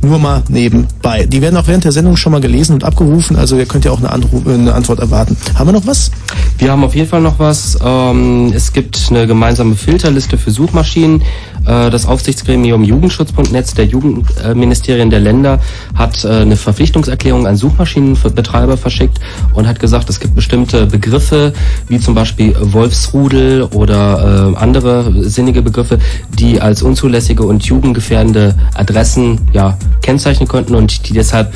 Nur 0.03 0.18
mal 0.18 0.42
nebenbei. 0.49 1.26
Die 1.26 1.40
werden 1.40 1.57
auch 1.57 1.66
während 1.66 1.84
der 1.84 1.92
Sendung 1.92 2.16
schon 2.16 2.32
mal 2.32 2.40
gelesen 2.40 2.74
und 2.74 2.84
abgerufen, 2.84 3.36
also 3.36 3.57
ihr 3.57 3.66
könnt 3.66 3.84
ja 3.84 3.90
auch 3.90 3.99
eine, 3.99 4.11
Anruf, 4.11 4.47
äh, 4.47 4.55
eine 4.55 4.74
Antwort 4.74 5.01
erwarten. 5.01 5.36
Haben 5.55 5.68
wir 5.68 5.72
noch 5.72 5.86
was? 5.86 6.11
Wir 6.59 6.70
haben 6.70 6.84
auf 6.84 6.95
jeden 6.95 7.09
Fall 7.09 7.20
noch 7.20 7.38
was. 7.38 7.78
Ähm, 7.84 8.53
es 8.55 8.72
gibt 8.72 9.07
eine 9.11 9.26
gemeinsame 9.26 9.76
Filterliste 9.76 10.38
für 10.38 10.51
Suchmaschinen. 10.51 11.22
Äh, 11.66 11.90
das 11.90 12.06
Aufsichtsgremium 12.06 12.84
Jugendschutz.netz 12.84 13.74
der 13.74 13.86
Jugendministerien 13.86 15.10
der 15.10 15.20
Länder 15.20 15.60
hat 15.94 16.24
äh, 16.24 16.28
eine 16.28 16.56
Verpflichtungserklärung 16.56 17.46
an 17.46 17.56
Suchmaschinenbetreiber 17.56 18.76
verschickt 18.76 19.18
und 19.52 19.66
hat 19.66 19.80
gesagt, 19.80 20.10
es 20.10 20.20
gibt 20.20 20.34
bestimmte 20.34 20.86
Begriffe, 20.86 21.52
wie 21.88 21.98
zum 21.98 22.14
Beispiel 22.14 22.54
Wolfsrudel 22.60 23.62
oder 23.62 24.54
äh, 24.54 24.56
andere 24.56 25.28
sinnige 25.28 25.62
Begriffe, 25.62 25.98
die 26.38 26.60
als 26.60 26.82
unzulässige 26.82 27.44
und 27.44 27.64
jugendgefährdende 27.64 28.54
Adressen 28.74 29.40
ja, 29.52 29.76
kennzeichnen 30.02 30.48
könnten 30.48 30.74
und 30.74 31.08
die 31.08 31.12
deshalb 31.12 31.52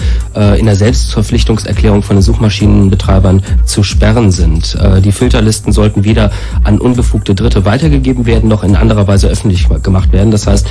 in 0.59 0.67
der 0.67 0.77
Selbstverpflichtungserklärung 0.77 2.03
von 2.03 2.17
den 2.17 2.23
Suchmaschinenbetreibern 2.23 3.43
zu 3.65 3.83
sperren 3.83 4.31
sind. 4.31 4.77
Die 5.05 5.13
Filterlisten 5.13 5.73
sollten 5.73 6.05
weder 6.05 6.31
an 6.65 6.79
unbefugte 6.79 7.35
Dritte 7.35 7.65
weitergegeben 7.65 8.27
werden, 8.27 8.49
noch 8.49 8.63
in 8.63 8.77
anderer 8.77 9.07
Weise 9.07 9.29
öffentlich 9.29 9.69
gemacht 9.83 9.98
werden. 10.13 10.31
Das 10.31 10.47
heißt, 10.47 10.67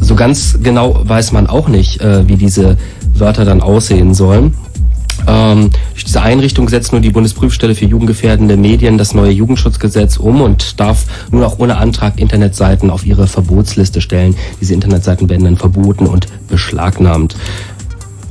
so 0.00 0.14
ganz 0.14 0.58
genau 0.62 1.00
weiß 1.04 1.32
man 1.32 1.46
auch 1.46 1.68
nicht, 1.68 2.00
äh, 2.00 2.26
wie 2.28 2.36
diese 2.36 2.76
Wörter 3.14 3.44
dann 3.44 3.60
aussehen 3.60 4.14
sollen. 4.14 4.54
Ähm, 5.26 5.70
durch 5.92 6.04
diese 6.04 6.22
Einrichtung 6.22 6.68
setzt 6.68 6.92
nun 6.92 7.02
die 7.02 7.10
Bundesprüfstelle 7.10 7.74
für 7.74 7.84
jugendgefährdende 7.84 8.56
Medien 8.56 8.98
das 8.98 9.14
neue 9.14 9.30
Jugendschutzgesetz 9.30 10.16
um 10.16 10.40
und 10.40 10.80
darf 10.80 11.04
nun 11.30 11.44
auch 11.44 11.58
ohne 11.58 11.76
Antrag 11.76 12.18
Internetseiten 12.18 12.90
auf 12.90 13.06
ihre 13.06 13.26
Verbotsliste 13.26 14.00
stellen. 14.00 14.34
Diese 14.60 14.74
Internetseiten 14.74 15.28
werden 15.28 15.44
dann 15.44 15.56
verboten 15.56 16.06
und 16.06 16.26
beschlagnahmt. 16.48 17.36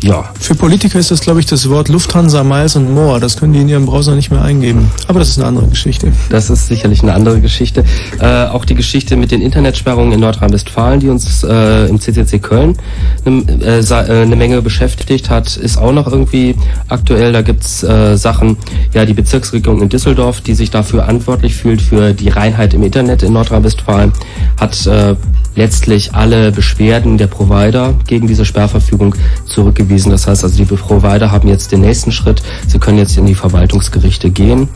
Ja. 0.03 0.31
Für 0.39 0.55
Politiker 0.55 0.97
ist 0.97 1.11
das, 1.11 1.21
glaube 1.21 1.39
ich, 1.41 1.45
das 1.45 1.69
Wort 1.69 1.89
Lufthansa, 1.89 2.43
Miles 2.43 2.75
und 2.75 2.91
More. 2.93 3.19
Das 3.19 3.37
können 3.37 3.53
die 3.53 3.59
in 3.59 3.69
ihrem 3.69 3.85
Browser 3.85 4.15
nicht 4.15 4.31
mehr 4.31 4.41
eingeben. 4.41 4.89
Aber 5.07 5.19
das 5.19 5.29
ist 5.29 5.37
eine 5.37 5.47
andere 5.47 5.67
Geschichte. 5.67 6.11
Das 6.29 6.49
ist 6.49 6.67
sicherlich 6.67 7.03
eine 7.03 7.13
andere 7.13 7.39
Geschichte. 7.39 7.83
Äh, 8.19 8.45
auch 8.45 8.65
die 8.65 8.75
Geschichte 8.75 9.15
mit 9.15 9.31
den 9.31 9.41
Internetsperrungen 9.41 10.13
in 10.13 10.19
Nordrhein-Westfalen, 10.21 10.99
die 10.99 11.09
uns 11.09 11.43
äh, 11.43 11.85
im 11.85 11.99
CCC 11.99 12.39
Köln 12.39 12.77
eine 13.25 13.43
äh, 13.61 13.79
äh, 13.79 14.21
eine 14.21 14.35
Menge 14.35 14.61
beschäftigt 14.61 15.29
hat, 15.29 15.55
ist 15.55 15.77
auch 15.77 15.91
noch 15.91 16.07
irgendwie 16.07 16.55
aktuell. 16.87 17.31
Da 17.31 17.41
gibt's 17.41 17.83
äh, 17.83 18.17
Sachen, 18.17 18.57
ja, 18.93 19.05
die 19.05 19.13
Bezirksregierung 19.13 19.81
in 19.81 19.89
Düsseldorf, 19.89 20.41
die 20.41 20.55
sich 20.55 20.71
dafür 20.71 21.01
verantwortlich 21.01 21.55
fühlt 21.55 21.81
für 21.81 22.13
die 22.13 22.29
Reinheit 22.29 22.73
im 22.73 22.83
Internet 22.83 23.23
in 23.23 23.33
Nordrhein-Westfalen, 23.33 24.13
hat 24.57 24.85
äh, 24.87 25.15
letztlich 25.55 26.13
alle 26.13 26.51
Beschwerden 26.51 27.17
der 27.17 27.27
Provider 27.27 27.93
gegen 28.07 28.27
diese 28.27 28.45
Sperrverfügung 28.45 29.15
zurückgewiesen. 29.45 29.90
Das 29.91 30.27
heißt 30.27 30.43
also, 30.43 30.55
die 30.57 30.65
Provider 30.65 31.31
haben 31.31 31.47
jetzt 31.47 31.71
den 31.71 31.81
nächsten 31.81 32.11
Schritt. 32.11 32.41
Sie 32.67 32.79
können 32.79 32.97
jetzt 32.97 33.17
in 33.17 33.25
die 33.25 33.35
Verwaltungsgerichte 33.35 34.31
gehen. 34.31 34.69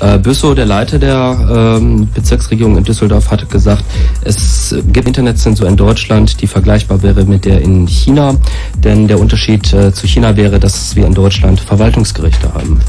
Äh, 0.00 0.18
Büssow, 0.18 0.54
der 0.54 0.66
Leiter 0.66 0.98
der 0.98 1.78
ähm, 1.78 2.08
Bezirksregierung 2.14 2.76
in 2.76 2.84
Düsseldorf, 2.84 3.30
hat 3.30 3.48
gesagt, 3.50 3.84
es 4.22 4.74
gibt 4.92 5.08
Internetzensur 5.08 5.68
in 5.68 5.76
Deutschland, 5.76 6.40
die 6.40 6.46
vergleichbar 6.46 7.02
wäre 7.02 7.24
mit 7.24 7.44
der 7.44 7.60
in 7.60 7.86
China. 7.86 8.36
Denn 8.76 9.08
der 9.08 9.18
Unterschied 9.18 9.72
äh, 9.72 9.92
zu 9.92 10.06
China 10.06 10.36
wäre, 10.36 10.60
dass 10.60 10.94
wir 10.96 11.06
in 11.06 11.14
Deutschland 11.14 11.60
Verwaltungsgerichte 11.60 12.52
haben. 12.54 12.80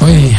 Ui. 0.00 0.36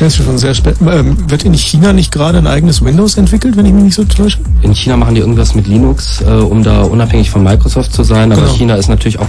Das 0.00 0.18
ist 0.18 0.24
schon 0.24 0.38
sehr 0.38 0.54
spät. 0.54 0.76
Ähm, 0.80 1.30
wird 1.30 1.44
in 1.44 1.54
China 1.54 1.92
nicht 1.92 2.10
gerade 2.10 2.38
ein 2.38 2.46
eigenes 2.46 2.84
Windows 2.84 3.16
entwickelt, 3.16 3.56
wenn 3.56 3.64
ich 3.64 3.72
mich 3.72 3.84
nicht 3.84 3.94
so 3.94 4.04
täusche? 4.04 4.38
In 4.62 4.74
China 4.74 4.96
machen 4.96 5.14
die 5.14 5.20
irgendwas 5.20 5.54
mit 5.54 5.66
Linux, 5.68 6.20
äh, 6.20 6.24
um 6.30 6.62
da 6.64 6.82
unabhängig 6.82 7.30
von 7.30 7.44
Microsoft 7.44 7.92
zu 7.92 8.02
sein. 8.02 8.32
Aber 8.32 8.42
Genau. 8.42 8.54
China 8.54 8.74
ist 8.74 8.88
natürlich 8.88 9.20
auch 9.20 9.28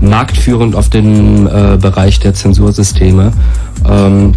marktführend 0.00 0.76
auf 0.76 0.90
dem 0.90 1.46
äh, 1.46 1.76
Bereich 1.78 2.20
der 2.20 2.34
Zensursysteme. 2.34 3.32
Ähm, 3.88 4.34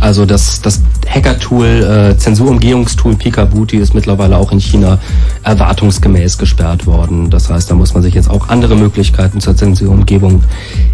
also 0.00 0.26
das, 0.26 0.60
das 0.62 0.80
Hacker-Tool, 1.08 1.66
äh, 2.12 2.16
Zensurumgehungstool 2.16 3.16
Pikabuti 3.16 3.78
ist 3.78 3.94
mittlerweile 3.94 4.36
auch 4.36 4.52
in 4.52 4.60
China 4.60 4.98
erwartungsgemäß 5.42 6.38
gesperrt 6.38 6.86
worden. 6.86 7.30
Das 7.30 7.50
heißt, 7.50 7.70
da 7.70 7.74
muss 7.74 7.94
man 7.94 8.02
sich 8.02 8.14
jetzt 8.14 8.30
auch 8.30 8.48
andere 8.48 8.76
Möglichkeiten 8.76 9.40
zur 9.40 9.56
Zensurumgebung 9.56 10.42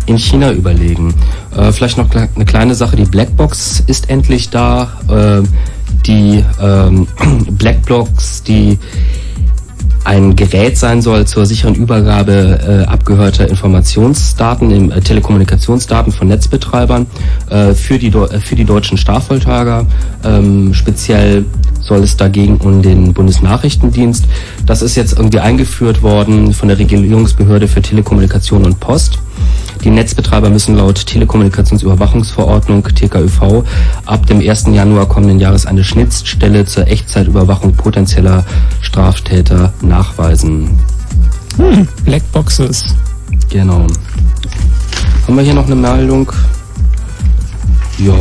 in 0.07 0.19
China 0.19 0.53
überlegen. 0.53 1.15
Äh, 1.57 1.73
vielleicht 1.73 1.99
noch 1.99 2.09
eine 2.11 2.45
kleine 2.45 2.75
Sache, 2.75 2.97
die 2.97 3.05
Blackbox 3.05 3.83
ist 3.87 4.09
endlich 4.09 4.51
da. 4.51 4.93
Äh, 5.09 5.43
die 6.07 6.45
ähm, 6.61 7.07
Blackbox, 7.51 8.43
die 8.43 8.79
ein 10.05 10.37
Gerät 10.37 10.77
sein 10.77 11.01
soll 11.01 11.27
zur 11.27 11.47
sicheren 11.47 11.75
Übergabe 11.75 12.85
äh, 12.87 12.91
abgehörter 12.91 13.49
Informationsdaten, 13.49 14.71
im, 14.71 14.91
äh, 14.93 15.01
Telekommunikationsdaten 15.01 16.13
von 16.13 16.29
Netzbetreibern 16.29 17.07
äh, 17.49 17.73
für, 17.73 17.99
die, 17.99 18.09
äh, 18.09 18.39
für 18.39 18.55
die 18.55 18.65
deutschen 18.65 18.99
Strafvolltager. 18.99 19.87
Ähm, 20.23 20.75
speziell 20.75 21.47
soll 21.81 22.03
es 22.03 22.17
dagegen 22.17 22.59
um 22.59 22.83
den 22.83 23.15
Bundesnachrichtendienst. 23.15 24.27
Das 24.67 24.81
ist 24.81 24.95
jetzt 24.95 25.13
irgendwie 25.13 25.41
eingeführt 25.41 26.03
worden 26.03 26.55
von 26.55 26.69
der 26.69 26.79
Regulierungsbehörde 26.79 27.69
für 27.69 27.83
Telekommunikation 27.83 28.65
und 28.65 28.81
Post. 28.81 29.19
Die 29.83 29.91
Netzbetreiber 29.91 30.49
müssen 30.49 30.77
laut 30.77 31.05
Telekommunikationsüberwachungsverordnung 31.07 32.85
TKÜV 32.85 33.65
ab 34.07 34.27
dem 34.27 34.41
1. 34.41 34.67
Januar 34.73 35.07
kommenden 35.07 35.41
Jahres 35.41 35.67
eine 35.67 35.85
Schnittstelle 35.85 36.65
zur 36.65 36.89
Echtzeitüberwachung 36.89 37.75
potenzieller 37.75 38.47
Straftäter 38.81 39.75
nachweisen. 39.83 40.79
Hm, 41.59 41.87
Blackboxes. 42.05 42.95
Genau. 43.51 43.87
Haben 45.27 45.37
wir 45.37 45.43
hier 45.43 45.55
noch 45.55 45.67
eine 45.67 45.77
Meldung? 45.77 46.33
Ja. 47.99 48.15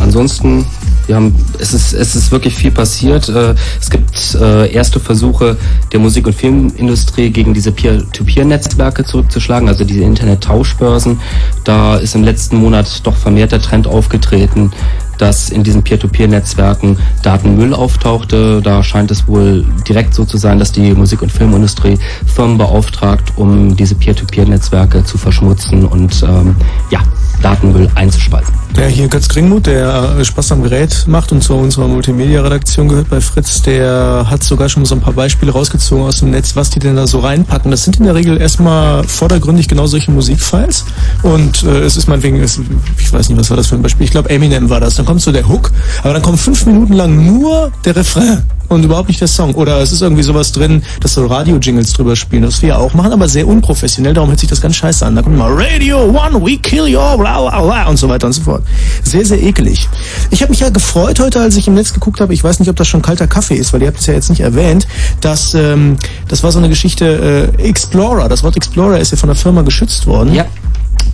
Ansonsten, 0.00 0.64
wir 1.06 1.16
haben, 1.16 1.34
es 1.58 1.72
ist, 1.72 1.92
es 1.92 2.16
ist 2.16 2.32
wirklich 2.32 2.54
viel 2.54 2.70
passiert. 2.70 3.28
Äh, 3.28 3.54
Es 3.80 3.90
gibt 3.90 4.34
äh, 4.34 4.72
erste 4.72 5.00
Versuche 5.00 5.56
der 5.92 6.00
Musik- 6.00 6.26
und 6.26 6.34
Filmindustrie 6.34 7.30
gegen 7.30 7.54
diese 7.54 7.72
Peer-to-Peer-Netzwerke 7.72 9.04
zurückzuschlagen, 9.04 9.68
also 9.68 9.84
diese 9.84 10.02
Internet-Tauschbörsen. 10.02 11.20
Da 11.64 11.96
ist 11.96 12.14
im 12.14 12.24
letzten 12.24 12.56
Monat 12.56 13.00
doch 13.04 13.16
vermehrt 13.16 13.52
der 13.52 13.60
Trend 13.60 13.86
aufgetreten, 13.86 14.72
dass 15.18 15.50
in 15.50 15.62
diesen 15.62 15.82
Peer-to-Peer-Netzwerken 15.82 16.98
Datenmüll 17.22 17.72
auftauchte. 17.72 18.60
Da 18.62 18.82
scheint 18.82 19.10
es 19.10 19.26
wohl 19.26 19.64
direkt 19.88 20.14
so 20.14 20.24
zu 20.24 20.36
sein, 20.36 20.58
dass 20.58 20.72
die 20.72 20.92
Musik- 20.92 21.22
und 21.22 21.32
Filmindustrie 21.32 21.98
Firmen 22.26 22.58
beauftragt, 22.58 23.32
um 23.36 23.76
diese 23.76 23.94
Peer-to-Peer-Netzwerke 23.94 25.04
zu 25.04 25.18
verschmutzen 25.18 25.84
und 25.84 26.22
ähm, 26.22 26.56
ja, 26.90 27.00
Datenmüll 27.46 27.88
einzuspeisen. 27.94 28.52
Der 28.74 28.88
hier 28.88 29.06
Götz 29.06 29.28
Kringmuth, 29.28 29.66
der 29.66 30.16
äh, 30.18 30.24
Spaß 30.24 30.50
am 30.50 30.64
Gerät 30.64 31.04
macht 31.06 31.30
und 31.30 31.42
zu 31.42 31.54
unserer 31.54 31.86
Multimedia-Redaktion 31.86 32.88
gehört 32.88 33.08
bei 33.08 33.20
Fritz, 33.20 33.62
der 33.62 34.26
hat 34.28 34.42
sogar 34.42 34.68
schon 34.68 34.84
so 34.84 34.96
ein 34.96 35.00
paar 35.00 35.12
Beispiele 35.12 35.52
rausgezogen 35.52 36.04
aus 36.04 36.18
dem 36.18 36.32
Netz, 36.32 36.56
was 36.56 36.70
die 36.70 36.80
denn 36.80 36.96
da 36.96 37.06
so 37.06 37.20
reinpacken. 37.20 37.70
Das 37.70 37.84
sind 37.84 37.98
in 37.98 38.04
der 38.04 38.16
Regel 38.16 38.40
erstmal 38.40 39.04
vordergründig 39.04 39.68
genau 39.68 39.86
solche 39.86 40.10
Musikfiles 40.10 40.86
und 41.22 41.62
äh, 41.62 41.82
es 41.82 41.96
ist 41.96 42.08
meinetwegen, 42.08 42.42
es, 42.42 42.58
ich 42.98 43.12
weiß 43.12 43.28
nicht, 43.28 43.38
was 43.38 43.48
war 43.48 43.56
das 43.56 43.68
für 43.68 43.76
ein 43.76 43.82
Beispiel, 43.82 44.06
ich 44.06 44.10
glaube 44.10 44.28
Eminem 44.28 44.68
war 44.68 44.80
das. 44.80 44.96
Dann 44.96 45.06
kommt 45.06 45.20
so 45.20 45.30
der 45.30 45.46
Hook, 45.46 45.70
aber 46.02 46.14
dann 46.14 46.22
kommt 46.22 46.40
fünf 46.40 46.66
Minuten 46.66 46.94
lang 46.94 47.24
nur 47.24 47.70
der 47.84 47.94
Refrain 47.94 48.42
und 48.68 48.84
überhaupt 48.84 49.08
nicht 49.08 49.20
der 49.20 49.28
Song. 49.28 49.54
Oder 49.54 49.80
es 49.80 49.92
ist 49.92 50.02
irgendwie 50.02 50.22
sowas 50.22 50.52
drin, 50.52 50.82
dass 51.00 51.14
so 51.14 51.26
Radio-Jingles 51.26 51.92
drüber 51.92 52.16
spielen, 52.16 52.42
das 52.42 52.62
wir 52.62 52.70
ja 52.70 52.78
auch 52.78 52.94
machen, 52.94 53.12
aber 53.12 53.28
sehr 53.28 53.46
unprofessionell, 53.46 54.14
darum 54.14 54.30
hört 54.30 54.40
sich 54.40 54.48
das 54.48 54.60
ganz 54.60 54.76
scheiße 54.76 55.04
an. 55.06 55.14
Da 55.16 55.22
kommt 55.22 55.34
immer 55.36 55.48
Radio 55.50 56.04
One, 56.04 56.40
we 56.44 56.56
kill 56.58 56.82
your 56.94 57.16
bla 57.16 57.40
bla 57.40 57.60
bla 57.62 57.88
und 57.88 57.96
so 57.96 58.08
weiter 58.08 58.26
und 58.26 58.32
so 58.32 58.42
fort. 58.42 58.62
Sehr, 59.02 59.24
sehr 59.24 59.42
ekelig. 59.42 59.88
Ich 60.30 60.42
habe 60.42 60.50
mich 60.50 60.60
ja 60.60 60.68
gefreut 60.70 61.20
heute, 61.20 61.40
als 61.40 61.56
ich 61.56 61.68
im 61.68 61.74
Netz 61.74 61.92
geguckt 61.92 62.20
habe, 62.20 62.34
ich 62.34 62.42
weiß 62.42 62.60
nicht, 62.60 62.68
ob 62.68 62.76
das 62.76 62.88
schon 62.88 63.02
kalter 63.02 63.26
Kaffee 63.26 63.54
ist, 63.56 63.72
weil 63.72 63.82
ihr 63.82 63.88
habt 63.88 64.00
es 64.00 64.06
ja 64.06 64.14
jetzt 64.14 64.30
nicht 64.30 64.40
erwähnt, 64.40 64.86
dass 65.20 65.54
ähm, 65.54 65.96
das 66.28 66.42
war 66.42 66.52
so 66.52 66.58
eine 66.58 66.68
Geschichte 66.68 67.52
äh, 67.58 67.62
Explorer, 67.62 68.28
das 68.28 68.42
Wort 68.42 68.56
Explorer 68.56 68.98
ist 68.98 69.10
ja 69.12 69.16
von 69.16 69.28
der 69.28 69.36
Firma 69.36 69.62
geschützt 69.62 70.06
worden. 70.06 70.34
Ja. 70.34 70.46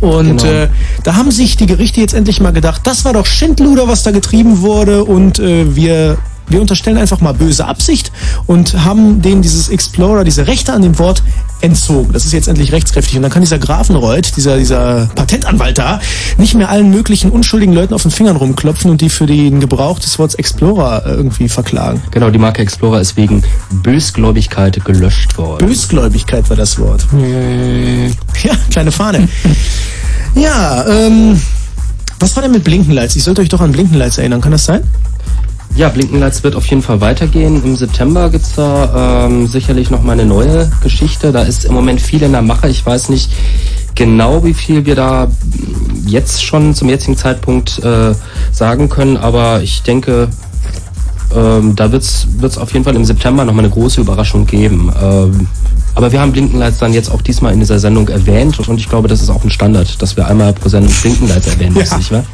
Und 0.00 0.38
Genau. 0.42 0.44
äh, 0.44 0.68
da 1.04 1.14
haben 1.14 1.30
sich 1.30 1.56
die 1.56 1.66
Gerichte 1.66 2.00
jetzt 2.00 2.14
endlich 2.14 2.40
mal 2.40 2.52
gedacht, 2.52 2.80
das 2.84 3.04
war 3.04 3.12
doch 3.12 3.26
Schindluder, 3.26 3.86
was 3.86 4.02
da 4.02 4.10
getrieben 4.10 4.60
wurde 4.62 5.04
und 5.04 5.38
äh, 5.38 5.76
wir 5.76 6.18
wir 6.48 6.60
unterstellen 6.60 6.98
einfach 6.98 7.20
mal 7.20 7.32
böse 7.32 7.66
Absicht 7.66 8.12
und 8.46 8.84
haben 8.84 9.22
denen 9.22 9.42
dieses 9.42 9.68
Explorer, 9.68 10.24
diese 10.24 10.46
Rechte 10.46 10.72
an 10.72 10.82
dem 10.82 10.98
Wort 10.98 11.22
entzogen. 11.60 12.12
Das 12.12 12.24
ist 12.24 12.32
jetzt 12.32 12.48
endlich 12.48 12.72
rechtskräftig. 12.72 13.16
Und 13.16 13.22
dann 13.22 13.30
kann 13.30 13.42
dieser 13.42 13.58
Grafenreuth, 13.58 14.36
dieser, 14.36 14.58
dieser 14.58 15.06
Patentanwalt 15.14 15.78
da, 15.78 16.00
nicht 16.36 16.54
mehr 16.54 16.68
allen 16.68 16.90
möglichen 16.90 17.30
unschuldigen 17.30 17.72
Leuten 17.72 17.94
auf 17.94 18.02
den 18.02 18.10
Fingern 18.10 18.36
rumklopfen 18.36 18.90
und 18.90 19.00
die 19.00 19.08
für 19.08 19.26
den 19.26 19.60
Gebrauch 19.60 19.98
des 19.98 20.18
Wortes 20.18 20.34
Explorer 20.34 21.06
äh, 21.06 21.10
irgendwie 21.10 21.48
verklagen. 21.48 22.02
Genau, 22.10 22.30
die 22.30 22.38
Marke 22.38 22.62
Explorer 22.62 23.00
ist 23.00 23.16
wegen 23.16 23.42
Bösgläubigkeit 23.70 24.84
gelöscht 24.84 25.38
worden. 25.38 25.66
Bösgläubigkeit 25.66 26.48
war 26.50 26.56
das 26.56 26.78
Wort. 26.78 27.06
Ja, 28.42 28.54
kleine 28.70 28.90
Fahne. 28.90 29.28
Ja, 30.34 30.84
ähm, 30.88 31.40
was 32.18 32.34
war 32.34 32.42
denn 32.42 32.52
mit 32.52 32.64
Blinkenlights? 32.64 33.14
Ich 33.14 33.24
sollte 33.24 33.40
euch 33.40 33.48
doch 33.48 33.60
an 33.60 33.72
Blinkenlights 33.72 34.18
erinnern, 34.18 34.40
kann 34.40 34.52
das 34.52 34.64
sein? 34.64 34.82
Ja, 35.74 35.88
Blinkenlights 35.88 36.44
wird 36.44 36.54
auf 36.54 36.66
jeden 36.66 36.82
Fall 36.82 37.00
weitergehen. 37.00 37.62
Im 37.64 37.76
September 37.76 38.28
gibt's 38.28 38.54
da 38.54 39.26
ähm, 39.26 39.46
sicherlich 39.46 39.90
noch 39.90 40.02
mal 40.02 40.12
eine 40.12 40.26
neue 40.26 40.70
Geschichte. 40.82 41.32
Da 41.32 41.42
ist 41.42 41.64
im 41.64 41.72
Moment 41.72 42.00
viel 42.00 42.22
in 42.22 42.32
der 42.32 42.42
Mache. 42.42 42.68
Ich 42.68 42.84
weiß 42.84 43.08
nicht 43.08 43.30
genau, 43.94 44.44
wie 44.44 44.54
viel 44.54 44.84
wir 44.84 44.94
da 44.94 45.28
jetzt 46.06 46.44
schon 46.44 46.74
zum 46.74 46.88
jetzigen 46.88 47.16
Zeitpunkt 47.16 47.78
äh, 47.78 48.14
sagen 48.50 48.88
können, 48.88 49.16
aber 49.16 49.62
ich 49.62 49.82
denke, 49.82 50.28
ähm, 51.34 51.74
da 51.76 51.92
wird's 51.92 52.26
wird's 52.38 52.58
auf 52.58 52.72
jeden 52.72 52.84
Fall 52.84 52.96
im 52.96 53.04
September 53.04 53.44
noch 53.44 53.52
mal 53.52 53.60
eine 53.60 53.70
große 53.70 54.00
Überraschung 54.00 54.46
geben. 54.46 54.90
Ähm, 55.02 55.46
aber 55.94 56.10
wir 56.10 56.22
haben 56.22 56.32
Blinkenlights 56.32 56.78
dann 56.78 56.94
jetzt 56.94 57.10
auch 57.10 57.20
diesmal 57.20 57.52
in 57.52 57.60
dieser 57.60 57.78
Sendung 57.78 58.08
erwähnt 58.08 58.58
und 58.66 58.78
ich 58.80 58.88
glaube, 58.88 59.08
das 59.08 59.20
ist 59.20 59.28
auch 59.28 59.44
ein 59.44 59.50
Standard, 59.50 60.00
dass 60.00 60.16
wir 60.16 60.26
einmal 60.26 60.54
pro 60.54 60.70
Sendung 60.70 60.90
Blinkenlights 61.02 61.48
erwähnen 61.48 61.74
müssen, 61.74 61.90
Ja. 61.92 61.98
nicht 61.98 62.10
wahr? 62.12 62.24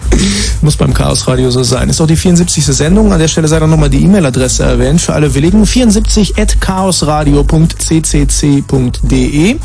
Muss 0.63 0.77
beim 0.77 0.95
Chaos 0.95 1.27
Radio 1.27 1.51
so 1.51 1.65
sein. 1.65 1.89
Ist 1.89 2.01
auch 2.01 2.07
die 2.07 2.15
74. 2.17 2.65
Sendung. 2.67 3.13
An 3.13 3.19
der 3.19 3.27
Stelle 3.27 3.49
sei 3.49 3.59
dann 3.59 3.71
nochmal 3.71 3.91
die 3.91 4.05
E-Mail-Adresse 4.05 4.63
erwähnt 4.63 5.01
für 5.01 5.13
alle 5.13 5.35
Willigen. 5.35 5.67
74 5.67 6.39
at 6.39 6.61
chaosradio.ccc.de. 6.61 9.57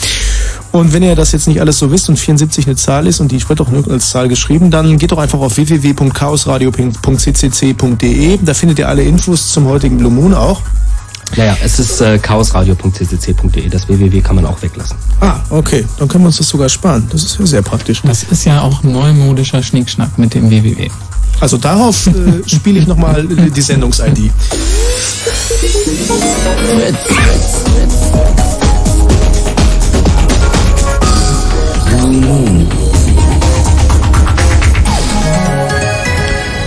Und 0.72 0.94
wenn 0.94 1.04
ihr 1.04 1.16
das 1.16 1.32
jetzt 1.32 1.48
nicht 1.48 1.62
alles 1.62 1.80
so 1.80 1.92
wisst 1.92 2.10
und 2.10 2.18
74 2.18 2.66
eine 2.66 2.76
Zahl 2.76 3.06
ist 3.08 3.20
und 3.20 3.32
die 3.32 3.48
wird 3.48 3.62
auch 3.62 3.70
nur 3.70 3.88
als 3.90 4.10
Zahl 4.10 4.28
geschrieben, 4.28 4.72
dann 4.72 4.98
geht 4.98 5.12
doch 5.12 5.18
einfach 5.18 5.40
auf 5.40 5.58
www.chaosradio.ccc.de. 5.58 8.40
Da 8.42 8.54
findet 8.54 8.80
ihr 8.80 8.88
alle 8.88 9.04
Infos 9.04 9.52
zum 9.52 9.66
heutigen 9.66 9.98
Blue 9.98 10.12
Moon 10.12 10.34
auch. 10.34 10.62
Naja, 11.36 11.58
es 11.64 11.80
ist 11.80 12.00
äh, 12.02 12.20
chaosradio.ccc.de. 12.20 13.70
Das 13.70 13.88
www 13.88 14.22
kann 14.22 14.36
man 14.36 14.46
auch 14.46 14.62
weglassen. 14.62 14.98
Ah, 15.20 15.40
okay. 15.50 15.86
Dann 15.98 16.08
können 16.08 16.24
wir 16.24 16.28
uns 16.28 16.38
das 16.38 16.48
sogar 16.48 16.70
sparen. 16.70 17.08
Das 17.12 17.24
ist 17.24 17.40
ja 17.40 17.46
sehr 17.46 17.62
praktisch. 17.62 18.02
Das 18.04 18.24
ist 18.24 18.46
ja 18.46 18.62
auch 18.62 18.84
neumodischer 18.84 19.64
Schnickschnack 19.64 20.18
mit 20.18 20.34
dem 20.34 20.50
www. 20.50 20.90
Also 21.40 21.58
darauf 21.58 22.08
äh, 22.08 22.48
spiele 22.48 22.80
ich 22.80 22.88
nochmal 22.88 23.28
die 23.28 23.62
Sendungs-ID. 23.62 24.32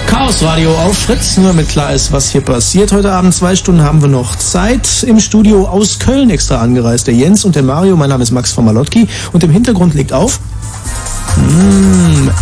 Chaos 0.06 0.42
Radio 0.42 0.74
auf 0.74 0.96
Fritz, 0.96 1.36
nur 1.36 1.48
damit 1.48 1.68
klar 1.68 1.92
ist, 1.92 2.10
was 2.10 2.30
hier 2.30 2.40
passiert. 2.40 2.90
Heute 2.92 3.12
Abend 3.12 3.34
zwei 3.34 3.54
Stunden 3.54 3.82
haben 3.82 4.00
wir 4.00 4.08
noch 4.08 4.36
Zeit. 4.36 5.02
Im 5.02 5.20
Studio 5.20 5.66
aus 5.68 5.98
Köln 5.98 6.30
extra 6.30 6.60
angereist. 6.62 7.06
Der 7.06 7.14
Jens 7.14 7.44
und 7.44 7.54
der 7.54 7.62
Mario. 7.62 7.96
Mein 7.96 8.08
Name 8.08 8.22
ist 8.22 8.30
Max 8.30 8.52
von 8.52 8.64
Malotki. 8.64 9.08
Und 9.32 9.44
im 9.44 9.50
Hintergrund 9.50 9.92
liegt 9.94 10.14
auf 10.14 10.40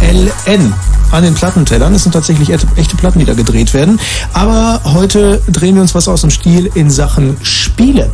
LN 0.00 0.72
an 1.10 1.22
den 1.22 1.34
Plattentellern. 1.34 1.94
Es 1.94 2.02
sind 2.02 2.12
tatsächlich 2.12 2.50
echte 2.50 2.66
echte 2.76 2.96
Platten, 2.96 3.18
die 3.18 3.24
da 3.24 3.34
gedreht 3.34 3.72
werden. 3.72 4.00
Aber 4.32 4.80
heute 4.84 5.40
drehen 5.48 5.76
wir 5.76 5.82
uns 5.82 5.94
was 5.94 6.08
aus 6.08 6.22
dem 6.22 6.30
Stil 6.30 6.70
in 6.74 6.90
Sachen 6.90 7.36
Spiele. 7.42 8.10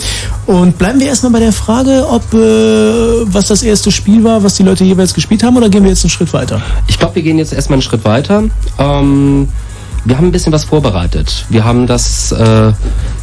Und 0.46 0.78
bleiben 0.78 1.00
wir 1.00 1.06
erstmal 1.06 1.32
bei 1.32 1.40
der 1.40 1.52
Frage, 1.52 2.06
ob 2.08 2.34
äh, 2.34 3.32
was 3.32 3.48
das 3.48 3.62
erste 3.62 3.90
Spiel 3.90 4.22
war, 4.24 4.42
was 4.42 4.54
die 4.56 4.62
Leute 4.62 4.84
jeweils 4.84 5.14
gespielt 5.14 5.42
haben, 5.42 5.56
oder 5.56 5.68
gehen 5.68 5.82
wir 5.82 5.90
jetzt 5.90 6.04
einen 6.04 6.10
Schritt 6.10 6.32
weiter? 6.32 6.60
Ich 6.88 6.98
glaube, 6.98 7.14
wir 7.14 7.22
gehen 7.22 7.38
jetzt 7.38 7.52
erstmal 7.52 7.76
einen 7.76 7.82
Schritt 7.82 8.04
weiter. 8.04 8.44
Ähm, 8.78 9.48
wir 10.04 10.16
haben 10.16 10.26
ein 10.28 10.32
bisschen 10.32 10.52
was 10.52 10.64
vorbereitet. 10.64 11.46
Wir 11.48 11.64
haben 11.64 11.86
das 11.86 12.32
äh, 12.32 12.72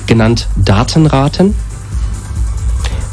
genannt 0.06 0.48
Datenraten. 0.56 1.56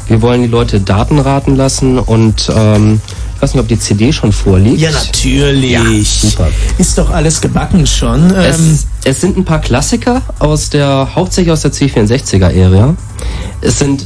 Wir 0.07 0.21
wollen 0.21 0.43
die 0.43 0.47
Leute 0.47 0.79
Daten 0.81 1.19
raten 1.19 1.55
lassen 1.55 1.97
und 1.97 2.51
ähm, 2.55 3.01
weiß 3.41 3.53
nicht, 3.53 3.61
ob 3.61 3.67
die 3.67 3.79
CD 3.79 4.11
schon 4.13 4.31
vorliegt. 4.31 4.79
Ja, 4.79 4.91
natürlich. 4.91 5.71
Ja, 5.71 5.83
super. 6.03 6.49
Ist 6.77 6.97
doch 6.97 7.09
alles 7.09 7.41
gebacken 7.41 7.85
schon. 7.85 8.29
Ähm, 8.31 8.35
Es, 8.35 8.85
es 9.03 9.21
sind 9.21 9.37
ein 9.37 9.45
paar 9.45 9.61
Klassiker 9.61 10.21
aus 10.39 10.69
der, 10.69 11.09
hauptsächlich 11.15 11.51
aus 11.51 11.61
der 11.61 11.71
C64er-Ära. 11.71 12.95
Es 13.61 13.79
sind, 13.79 14.05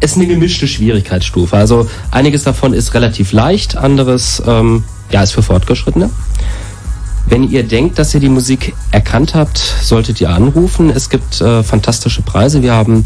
es 0.00 0.12
ist 0.12 0.16
eine 0.16 0.26
gemischte 0.26 0.66
Schwierigkeitsstufe. 0.68 1.56
Also 1.56 1.88
einiges 2.10 2.44
davon 2.44 2.72
ist 2.74 2.94
relativ 2.94 3.32
leicht, 3.32 3.76
anderes, 3.76 4.42
ähm, 4.46 4.84
ja, 5.10 5.22
ist 5.22 5.32
für 5.32 5.42
Fortgeschrittene. 5.42 6.10
Wenn 7.26 7.48
ihr 7.48 7.62
denkt, 7.62 7.98
dass 7.98 8.14
ihr 8.14 8.20
die 8.20 8.28
Musik 8.28 8.74
erkannt 8.90 9.34
habt, 9.34 9.58
solltet 9.58 10.20
ihr 10.20 10.30
anrufen. 10.30 10.90
Es 10.90 11.10
gibt 11.10 11.40
äh, 11.40 11.62
fantastische 11.62 12.22
Preise. 12.22 12.62
Wir 12.62 12.72
haben 12.74 13.04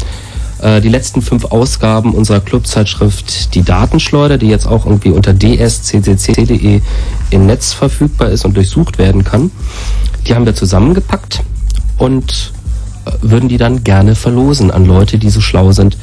äh, 0.61 0.81
die 0.81 0.89
letzten 0.89 1.21
fünf 1.21 1.45
Ausgaben 1.45 2.13
unserer 2.13 2.39
Clubzeitschrift 2.39 3.55
Die 3.55 3.63
Datenschleuder, 3.63 4.37
die 4.37 4.47
jetzt 4.47 4.67
auch 4.67 4.85
irgendwie 4.85 5.09
unter 5.09 5.33
dsccc.de 5.33 6.81
im 7.29 7.45
Netz 7.45 7.73
verfügbar 7.73 8.29
ist 8.29 8.45
und 8.45 8.55
durchsucht 8.55 8.97
werden 8.97 9.23
kann. 9.23 9.51
Die 10.27 10.35
haben 10.35 10.45
wir 10.45 10.55
zusammengepackt 10.55 11.41
und 11.97 12.53
würden 13.21 13.49
die 13.49 13.57
dann 13.57 13.83
gerne 13.83 14.15
verlosen 14.15 14.71
an 14.71 14.85
Leute, 14.85 15.17
die 15.17 15.29
so 15.29 15.41
schlau 15.41 15.71
sind, 15.71 15.97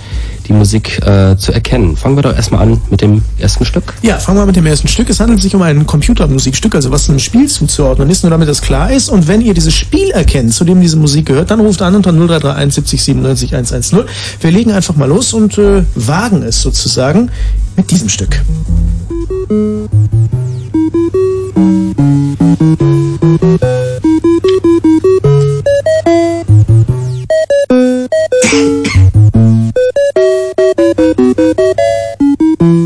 die 0.46 0.52
Musik 0.52 0.98
äh, 1.06 1.36
zu 1.36 1.52
erkennen. 1.52 1.96
Fangen 1.96 2.16
wir 2.16 2.22
doch 2.22 2.34
erstmal 2.34 2.62
an 2.62 2.80
mit 2.90 3.00
dem 3.00 3.22
ersten 3.38 3.64
Stück. 3.64 3.94
Ja, 4.02 4.18
fangen 4.18 4.38
wir 4.38 4.46
mit 4.46 4.56
dem 4.56 4.66
ersten 4.66 4.88
Stück. 4.88 5.08
Es 5.10 5.20
handelt 5.20 5.42
sich 5.42 5.54
um 5.54 5.62
ein 5.62 5.86
Computermusikstück, 5.86 6.74
also 6.74 6.90
was 6.90 7.08
einem 7.08 7.18
Spiel 7.18 7.48
zuzuordnen 7.48 8.10
ist, 8.10 8.22
nur 8.22 8.30
damit 8.30 8.48
das 8.48 8.62
klar 8.62 8.90
ist. 8.90 9.08
Und 9.08 9.28
wenn 9.28 9.40
ihr 9.40 9.54
dieses 9.54 9.74
Spiel 9.74 10.10
erkennt, 10.10 10.54
zu 10.54 10.64
dem 10.64 10.80
diese 10.80 10.96
Musik 10.96 11.26
gehört, 11.26 11.50
dann 11.50 11.60
ruft 11.60 11.82
an 11.82 11.94
unter 11.94 12.12
0331 12.12 12.74
70 12.74 13.02
97 13.02 13.54
110. 13.54 14.04
Wir 14.40 14.50
legen 14.50 14.72
einfach 14.72 14.96
mal 14.96 15.08
los 15.08 15.32
und 15.32 15.58
äh, 15.58 15.84
wagen 15.94 16.42
es 16.42 16.62
sozusagen 16.62 17.30
mit 17.76 17.90
diesem 17.90 18.08
Stück. 18.08 18.42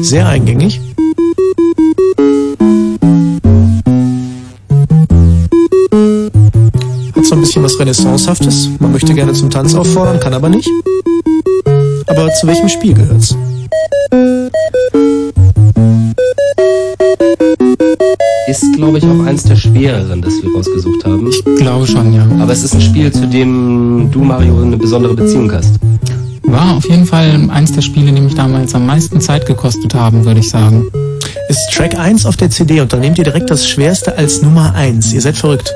Sehr 0.07 0.25
eingängig. 0.25 0.81
Hat 7.17 7.25
so 7.25 7.35
ein 7.35 7.41
bisschen 7.41 7.65
was 7.65 7.77
Renaissancehaftes. 7.81 8.71
Man 8.79 8.93
möchte 8.93 9.13
gerne 9.15 9.33
zum 9.33 9.51
Tanz 9.51 9.75
auffordern, 9.75 10.21
kann 10.21 10.33
aber 10.33 10.49
nicht. 10.49 10.71
Aber 12.07 12.33
zu 12.35 12.47
welchem 12.47 12.69
Spiel 12.69 12.95
gehört's? 12.95 13.37
Ist, 18.47 18.77
glaube 18.77 18.99
ich, 18.99 19.05
auch 19.05 19.27
eins 19.27 19.43
der 19.43 19.57
schwereren, 19.57 20.23
das 20.23 20.41
wir 20.41 20.55
rausgesucht 20.55 21.05
haben. 21.05 21.27
Ich 21.29 21.45
glaube 21.57 21.85
schon, 21.85 22.15
ja. 22.15 22.25
Aber 22.39 22.53
es 22.53 22.63
ist 22.63 22.75
ein 22.77 22.81
Spiel, 22.81 23.11
zu 23.11 23.27
dem 23.27 24.09
du, 24.13 24.21
Mario, 24.21 24.63
eine 24.63 24.77
besondere 24.77 25.15
Beziehung 25.15 25.51
hast. 25.51 25.81
War 26.43 26.77
auf 26.77 26.89
jeden 26.89 27.07
Fall 27.07 27.49
eins 27.51 27.73
der 27.73 27.83
Spiele, 27.83 28.13
die 28.13 28.21
mich 28.21 28.35
damals 28.35 28.75
am 28.75 28.87
meisten 28.87 29.21
Zeit 29.21 29.47
gekostet 29.47 29.95
haben, 29.95 30.25
würde 30.25 30.41
ich 30.41 30.49
sagen. 30.49 30.87
Ist 31.49 31.71
Track 31.73 31.99
1 31.99 32.27
auf 32.27 32.37
der 32.37 32.51
CD 32.51 32.81
und 32.81 32.93
dann 32.93 33.01
nehmt 33.01 33.19
ihr 33.19 33.25
direkt 33.25 33.51
das 33.51 33.67
Schwerste 33.69 34.17
als 34.17 34.43
Nummer 34.43 34.75
1. 34.75 35.13
Ihr 35.13 35.21
seid 35.21 35.37
verrückt. 35.37 35.73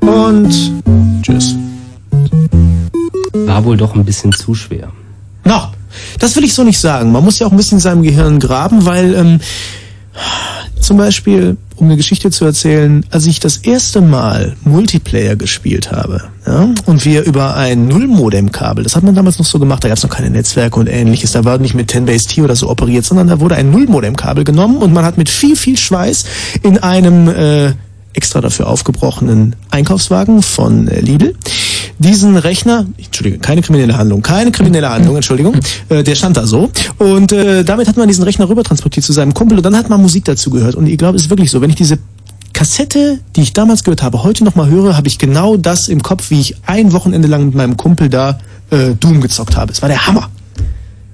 Und 0.00 0.72
tschüss. 1.22 1.54
War 3.32 3.64
wohl 3.64 3.76
doch 3.76 3.94
ein 3.94 4.04
bisschen 4.04 4.32
zu 4.32 4.54
schwer. 4.54 4.90
Na, 5.44 5.72
das 6.18 6.36
will 6.36 6.44
ich 6.44 6.54
so 6.54 6.64
nicht 6.64 6.78
sagen. 6.78 7.12
Man 7.12 7.24
muss 7.24 7.38
ja 7.38 7.46
auch 7.46 7.50
ein 7.50 7.56
bisschen 7.56 7.76
in 7.76 7.82
seinem 7.82 8.02
Gehirn 8.02 8.38
graben, 8.38 8.84
weil 8.84 9.14
ähm, 9.14 9.40
zum 10.80 10.96
Beispiel, 10.96 11.56
um 11.76 11.86
eine 11.86 11.96
Geschichte 11.96 12.30
zu 12.30 12.44
erzählen, 12.44 13.04
als 13.10 13.26
ich 13.26 13.40
das 13.40 13.58
erste 13.58 14.00
Mal 14.00 14.56
Multiplayer 14.64 15.36
gespielt 15.36 15.92
habe 15.92 16.24
ja, 16.46 16.68
und 16.86 17.04
wir 17.04 17.22
über 17.22 17.56
ein 17.56 17.86
Nullmodem-Kabel, 17.86 18.84
das 18.84 18.96
hat 18.96 19.04
man 19.04 19.14
damals 19.14 19.38
noch 19.38 19.46
so 19.46 19.58
gemacht, 19.58 19.84
da 19.84 19.88
gab 19.88 19.96
es 19.96 20.02
noch 20.02 20.10
keine 20.10 20.30
Netzwerke 20.30 20.78
und 20.78 20.88
ähnliches, 20.88 21.32
da 21.32 21.44
war 21.44 21.58
nicht 21.58 21.74
mit 21.74 21.92
10base-T 21.92 22.42
oder 22.42 22.56
so 22.56 22.68
operiert, 22.68 23.04
sondern 23.04 23.28
da 23.28 23.40
wurde 23.40 23.54
ein 23.54 23.70
Nullmodem-Kabel 23.70 24.44
genommen 24.44 24.78
und 24.78 24.92
man 24.92 25.04
hat 25.04 25.18
mit 25.18 25.28
viel, 25.28 25.56
viel 25.56 25.78
Schweiß 25.78 26.24
in 26.62 26.78
einem 26.78 27.28
äh, 27.28 27.72
extra 28.12 28.40
dafür 28.40 28.68
aufgebrochenen 28.68 29.56
Einkaufswagen 29.70 30.42
von 30.42 30.88
äh, 30.88 31.00
Lidl. 31.00 31.34
Diesen 32.02 32.36
Rechner, 32.36 32.86
Entschuldigung, 32.98 33.40
keine 33.40 33.62
kriminelle 33.62 33.96
Handlung, 33.96 34.22
keine 34.22 34.50
kriminelle 34.50 34.90
Handlung, 34.90 35.14
Entschuldigung, 35.14 35.54
äh, 35.88 36.02
der 36.02 36.14
stand 36.16 36.36
da 36.36 36.46
so. 36.46 36.68
Und 36.98 37.30
äh, 37.30 37.62
damit 37.62 37.86
hat 37.86 37.96
man 37.96 38.08
diesen 38.08 38.24
Rechner 38.24 38.48
rüber 38.48 38.64
transportiert 38.64 39.06
zu 39.06 39.12
seinem 39.12 39.34
Kumpel 39.34 39.58
und 39.58 39.64
dann 39.64 39.76
hat 39.76 39.88
man 39.88 40.02
Musik 40.02 40.24
dazu 40.24 40.50
gehört. 40.50 40.74
Und 40.74 40.88
ich 40.88 40.98
glaube, 40.98 41.16
es 41.16 41.24
ist 41.24 41.30
wirklich 41.30 41.50
so, 41.50 41.60
wenn 41.60 41.70
ich 41.70 41.76
diese 41.76 41.98
Kassette, 42.52 43.20
die 43.36 43.42
ich 43.42 43.52
damals 43.52 43.84
gehört 43.84 44.02
habe, 44.02 44.24
heute 44.24 44.42
nochmal 44.42 44.68
höre, 44.68 44.96
habe 44.96 45.06
ich 45.06 45.18
genau 45.18 45.56
das 45.56 45.88
im 45.88 46.02
Kopf, 46.02 46.30
wie 46.30 46.40
ich 46.40 46.56
ein 46.66 46.92
Wochenende 46.92 47.28
lang 47.28 47.46
mit 47.46 47.54
meinem 47.54 47.76
Kumpel 47.76 48.08
da 48.08 48.40
äh, 48.70 48.94
Doom 48.98 49.20
gezockt 49.20 49.56
habe. 49.56 49.72
Es 49.72 49.80
war 49.80 49.88
der 49.88 50.06
Hammer. 50.06 50.28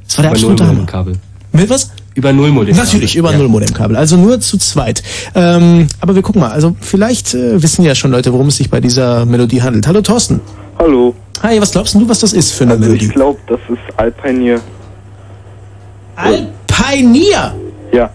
Es 0.09 0.17
war 0.17 0.23
der 0.23 0.31
Über 0.31 0.37
absolute 0.37 0.63
Hammer. 0.63 0.73
Nullmodemkabel. 0.73 1.17
Mit 1.53 1.69
was? 1.71 1.91
Über 2.15 2.33
Nullmodem. 2.33 2.77
Natürlich, 2.77 3.15
über 3.15 3.33
Ja. 3.33 3.39
Nullmodemkabel. 3.39 3.97
Also 3.97 4.17
nur 4.17 4.41
zu 4.41 4.59
zweit. 4.59 5.03
Ähm, 5.35 5.87
aber 6.01 6.15
wir 6.15 6.23
gucken 6.23 6.41
mal. 6.41 6.51
Also 6.51 6.77
vielleicht 6.81 7.35
äh, 7.35 7.63
wissen 7.63 7.85
ja 7.85 7.95
schon 7.95 8.11
Leute, 8.11 8.33
worum 8.33 8.49
es 8.49 8.57
sich 8.57 8.71
bei 8.71 8.81
dieser 8.81 9.25
Melodie 9.25 9.63
handelt. 9.63 9.87
Hallo 9.87 10.01
Thorsten. 10.01 10.41
Hallo. 10.79 11.15
Hi, 11.43 11.61
was 11.61 11.73
glaubst 11.73 11.95
du, 11.95 12.09
was 12.09 12.21
das 12.21 12.33
ist 12.33 12.53
für 12.53 12.65
eine 12.65 12.73
Also 12.73 12.85
Melodie? 12.85 13.07
ich 13.07 13.13
glaube, 13.13 13.39
das 13.47 13.61
ist 13.69 13.99
Alpinier. 13.99 14.61
Alpinier! 16.17 17.55
Ja. 17.93 18.11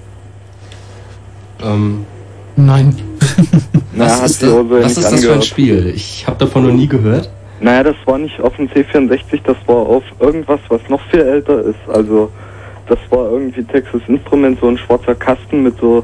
Ähm, 1.64 2.06
Nein. 2.56 2.96
Na, 3.94 4.06
was 4.06 4.20
hat 4.20 4.26
ist, 4.26 4.44
das, 4.44 4.50
was 4.52 4.70
nicht 4.70 4.86
ist 4.88 4.98
das 4.98 5.04
für 5.04 5.08
ein 5.10 5.14
angehört. 5.16 5.46
Spiel? 5.46 5.92
Ich 5.96 6.26
habe 6.28 6.38
davon 6.38 6.66
noch 6.68 6.74
nie 6.74 6.88
gehört. 6.88 7.30
Naja, 7.62 7.84
das 7.84 7.96
war 8.06 8.18
nicht 8.18 8.40
auf 8.42 8.56
dem 8.58 8.68
C64, 8.68 9.42
das 9.46 9.56
war 9.68 9.76
auf 9.78 10.04
irgendwas, 10.20 10.60
was 10.68 10.82
noch 10.90 11.00
viel 11.10 11.22
älter 11.22 11.62
ist. 11.62 11.80
Also, 11.88 12.30
das 12.88 13.00
war 13.10 13.32
irgendwie 13.32 13.64
Texas 13.64 14.02
Instrument, 14.08 14.60
so 14.60 14.68
ein 14.68 14.78
schwarzer 14.78 15.16
Kasten 15.16 15.64
mit 15.64 15.80
so, 15.80 16.04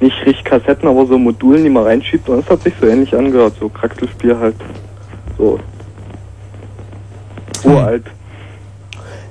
nicht 0.00 0.16
richtig 0.24 0.44
Kassetten, 0.44 0.88
aber 0.88 1.06
so 1.06 1.18
Modulen, 1.18 1.62
die 1.64 1.70
man 1.70 1.82
reinschiebt. 1.84 2.26
Und 2.28 2.38
es 2.40 2.48
hat 2.48 2.62
sich 2.62 2.72
so 2.80 2.86
ähnlich 2.86 3.14
angehört, 3.14 3.54
so 3.60 3.68
Kraxelspiel 3.68 4.38
halt. 4.38 4.56
So. 5.36 5.58
Uralt. 7.64 8.04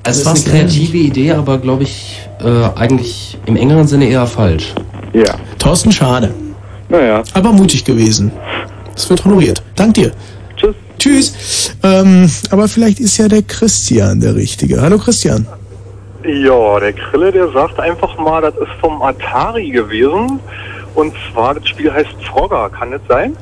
Also 0.05 0.29
es 0.29 0.39
ist 0.39 0.49
eine 0.49 0.57
kreative 0.59 0.97
Idee, 0.97 1.31
aber 1.31 1.57
glaube 1.57 1.83
ich 1.83 2.27
äh, 2.41 2.77
eigentlich 2.77 3.37
im 3.45 3.55
engeren 3.55 3.87
Sinne 3.87 4.05
eher 4.05 4.25
falsch. 4.25 4.73
Ja. 5.13 5.35
Thorsten, 5.59 5.91
schade. 5.91 6.33
Naja. 6.89 7.23
Aber 7.33 7.53
mutig 7.53 7.85
gewesen. 7.85 8.31
Es 8.95 9.09
wird 9.09 9.23
honoriert. 9.23 9.63
Dank 9.75 9.93
dir. 9.93 10.11
Tschüss. 10.57 10.75
Tschüss. 10.99 11.75
Ähm, 11.83 12.29
aber 12.49 12.67
vielleicht 12.67 12.99
ist 12.99 13.17
ja 13.17 13.27
der 13.27 13.43
Christian 13.43 14.19
der 14.19 14.35
Richtige. 14.35 14.81
Hallo 14.81 14.97
Christian. 14.97 15.47
Ja, 16.25 16.79
der 16.79 16.93
Krille, 16.93 17.31
der 17.31 17.49
sagt 17.51 17.79
einfach 17.79 18.17
mal, 18.17 18.41
das 18.41 18.55
ist 18.55 18.71
vom 18.79 19.01
Atari 19.01 19.69
gewesen. 19.71 20.39
Und 20.95 21.13
zwar, 21.31 21.55
das 21.55 21.67
Spiel 21.67 21.91
heißt 21.91 22.15
Frogger, 22.29 22.69
kann 22.69 22.91
das 22.91 23.01
sein? 23.07 23.35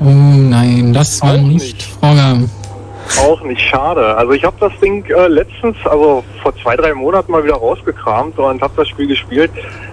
Oh 0.00 0.04
nein, 0.04 0.92
das 0.92 1.20
war 1.22 1.36
nicht 1.36 1.82
Frogger. 1.82 2.38
Auch 3.20 3.42
nicht 3.42 3.60
schade. 3.60 4.16
Also 4.16 4.32
ich 4.32 4.44
habe 4.44 4.56
das 4.60 4.72
Ding 4.80 5.04
äh, 5.06 5.28
letztens, 5.28 5.76
also 5.84 6.24
vor 6.42 6.54
zwei, 6.62 6.76
drei 6.76 6.94
Monaten 6.94 7.32
mal 7.32 7.44
wieder 7.44 7.54
rausgekramt 7.54 8.38
und 8.38 8.62
habe 8.62 8.72
das 8.76 8.88
Spiel 8.88 9.06
gespielt. 9.06 9.50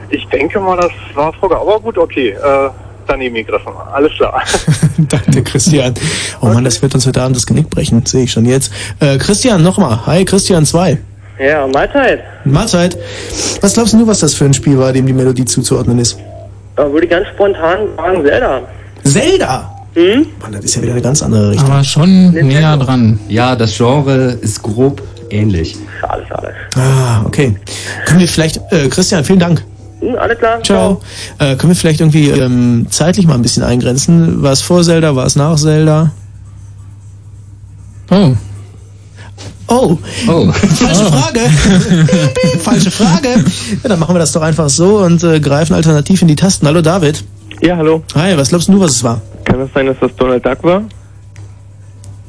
Ich 0.09 0.27
denke 0.27 0.59
mal, 0.59 0.77
das 0.77 0.91
war 1.13 1.31
Frogger. 1.33 1.59
Aber 1.59 1.79
gut, 1.79 1.97
okay, 1.97 2.29
äh, 2.29 2.69
daneben 3.07 3.35
gegriffen. 3.35 3.73
Alles 3.93 4.11
klar. 4.13 4.41
Danke, 4.97 5.43
Christian. 5.43 5.93
Oh 6.41 6.47
Mann, 6.47 6.63
das 6.63 6.81
wird 6.81 6.93
uns 6.95 7.05
heute 7.05 7.21
Abend 7.21 7.35
das 7.35 7.45
Genick 7.45 7.69
brechen, 7.69 8.05
sehe 8.05 8.23
ich 8.23 8.31
schon 8.31 8.45
jetzt. 8.45 8.71
Äh, 8.99 9.17
Christian, 9.17 9.63
nochmal. 9.63 10.05
Hi, 10.05 10.25
Christian 10.25 10.65
2. 10.65 10.97
Ja, 11.39 11.65
Mahlzeit. 11.67 12.19
Mahlzeit. 12.45 12.97
Was 13.61 13.73
glaubst 13.73 13.93
du, 13.93 14.07
was 14.07 14.19
das 14.19 14.33
für 14.33 14.45
ein 14.45 14.53
Spiel 14.53 14.77
war, 14.77 14.93
dem 14.93 15.07
die 15.07 15.13
Melodie 15.13 15.45
zuzuordnen 15.45 15.99
ist? 15.99 16.17
Da 16.75 16.91
würde 16.91 17.05
ich 17.05 17.11
ganz 17.11 17.27
spontan 17.27 17.79
sagen 17.97 18.23
Zelda. 18.23 18.61
Zelda? 19.03 19.80
Hm? 19.93 20.25
Mann, 20.39 20.51
das 20.53 20.65
ist 20.65 20.75
ja 20.75 20.81
wieder 20.81 20.93
eine 20.93 21.01
ganz 21.01 21.21
andere 21.21 21.51
Richtung. 21.51 21.69
Aber 21.69 21.83
schon 21.83 22.31
näher 22.31 22.77
dran. 22.77 23.19
Ja, 23.27 23.55
das 23.55 23.75
Genre 23.75 24.37
ist 24.41 24.61
grob 24.63 25.01
ähnlich. 25.29 25.75
Schade, 25.99 26.25
schade. 26.27 26.53
Ah, 26.75 27.23
okay. 27.25 27.55
Können 28.05 28.19
wir 28.21 28.27
vielleicht, 28.27 28.61
äh, 28.71 28.87
Christian, 28.89 29.23
vielen 29.23 29.39
Dank. 29.39 29.63
Hm, 29.99 30.15
alles 30.15 30.37
klar. 30.37 30.63
Ciao. 30.63 31.01
Äh, 31.39 31.55
können 31.55 31.71
wir 31.71 31.75
vielleicht 31.75 31.99
irgendwie 31.99 32.29
ähm, 32.29 32.87
zeitlich 32.89 33.27
mal 33.27 33.35
ein 33.35 33.41
bisschen 33.41 33.63
eingrenzen? 33.63 34.41
War 34.41 34.53
es 34.53 34.61
vor 34.61 34.83
Zelda, 34.83 35.15
war 35.15 35.25
es 35.25 35.35
nach 35.35 35.57
Zelda? 35.57 36.11
Oh. 38.09 38.33
Oh. 39.67 39.97
Oh. 40.27 40.51
Falsche 40.51 41.05
Frage. 41.05 41.39
Piep, 41.39 42.33
piep, 42.41 42.61
Falsche 42.61 42.91
Frage. 42.91 43.29
Ja, 43.83 43.89
dann 43.89 43.99
machen 43.99 44.15
wir 44.15 44.19
das 44.19 44.31
doch 44.31 44.41
einfach 44.41 44.69
so 44.69 44.99
und 44.99 45.23
äh, 45.23 45.39
greifen 45.39 45.73
alternativ 45.73 46.21
in 46.21 46.27
die 46.27 46.35
Tasten. 46.35 46.67
Hallo 46.67 46.81
David. 46.81 47.23
Ja, 47.61 47.77
hallo. 47.77 48.03
Hi, 48.15 48.35
was 48.37 48.49
glaubst 48.49 48.67
du, 48.69 48.79
was 48.79 48.91
es 48.91 49.03
war? 49.03 49.21
Kann 49.51 49.59
es 49.59 49.73
sein, 49.73 49.85
dass 49.85 49.97
das 49.99 50.15
Donald 50.15 50.45
Duck 50.45 50.63
war? 50.63 50.83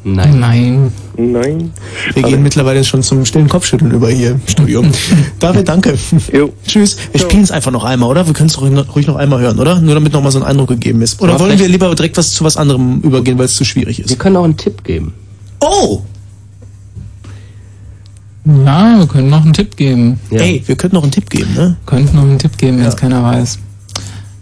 Nein. 0.02 0.40
Nein. 0.40 0.92
Nein. 1.16 1.72
Wir 2.14 2.22
gehen 2.24 2.42
mittlerweile 2.42 2.82
schon 2.82 3.04
zum 3.04 3.24
stillen 3.24 3.48
Kopfschütteln 3.48 3.92
über 3.92 4.10
hier 4.10 4.32
im 4.32 4.40
Studio. 4.44 4.84
David, 5.38 5.68
danke. 5.68 5.96
Tschüss. 6.66 6.96
Wir 7.12 7.20
spielen 7.20 7.44
es 7.44 7.52
einfach 7.52 7.70
noch 7.70 7.84
einmal, 7.84 8.10
oder? 8.10 8.26
Wir 8.26 8.34
können 8.34 8.48
es 8.48 8.60
ruhig 8.60 9.06
noch 9.06 9.14
einmal 9.14 9.40
hören, 9.40 9.60
oder? 9.60 9.80
Nur 9.80 9.94
damit 9.94 10.12
noch 10.12 10.20
mal 10.20 10.32
so 10.32 10.40
ein 10.40 10.44
Eindruck 10.44 10.70
gegeben 10.70 11.00
ist. 11.00 11.22
Oder 11.22 11.34
Aber 11.34 11.44
wollen 11.44 11.58
wir 11.60 11.68
lieber 11.68 11.94
direkt 11.94 12.16
was 12.16 12.32
zu 12.32 12.42
was 12.42 12.56
anderem 12.56 13.00
übergehen, 13.02 13.38
weil 13.38 13.44
es 13.44 13.54
zu 13.54 13.64
schwierig 13.64 14.00
ist? 14.00 14.08
Wir 14.08 14.16
können 14.16 14.36
auch 14.36 14.44
einen 14.44 14.56
Tipp 14.56 14.82
geben. 14.82 15.14
Oh! 15.60 16.02
Ja, 18.44 18.98
wir 18.98 19.06
können 19.06 19.30
noch 19.30 19.44
einen 19.44 19.52
Tipp 19.52 19.76
geben. 19.76 20.18
Ey, 20.30 20.60
wir 20.66 20.74
könnten 20.74 20.96
noch 20.96 21.04
einen 21.04 21.12
Tipp 21.12 21.30
geben, 21.30 21.54
ne? 21.54 21.76
Könnten 21.86 22.16
noch 22.16 22.24
einen 22.24 22.40
Tipp 22.40 22.58
geben, 22.58 22.80
wenn 22.80 22.86
es 22.86 22.96
keiner 22.96 23.22
weiß. 23.22 23.60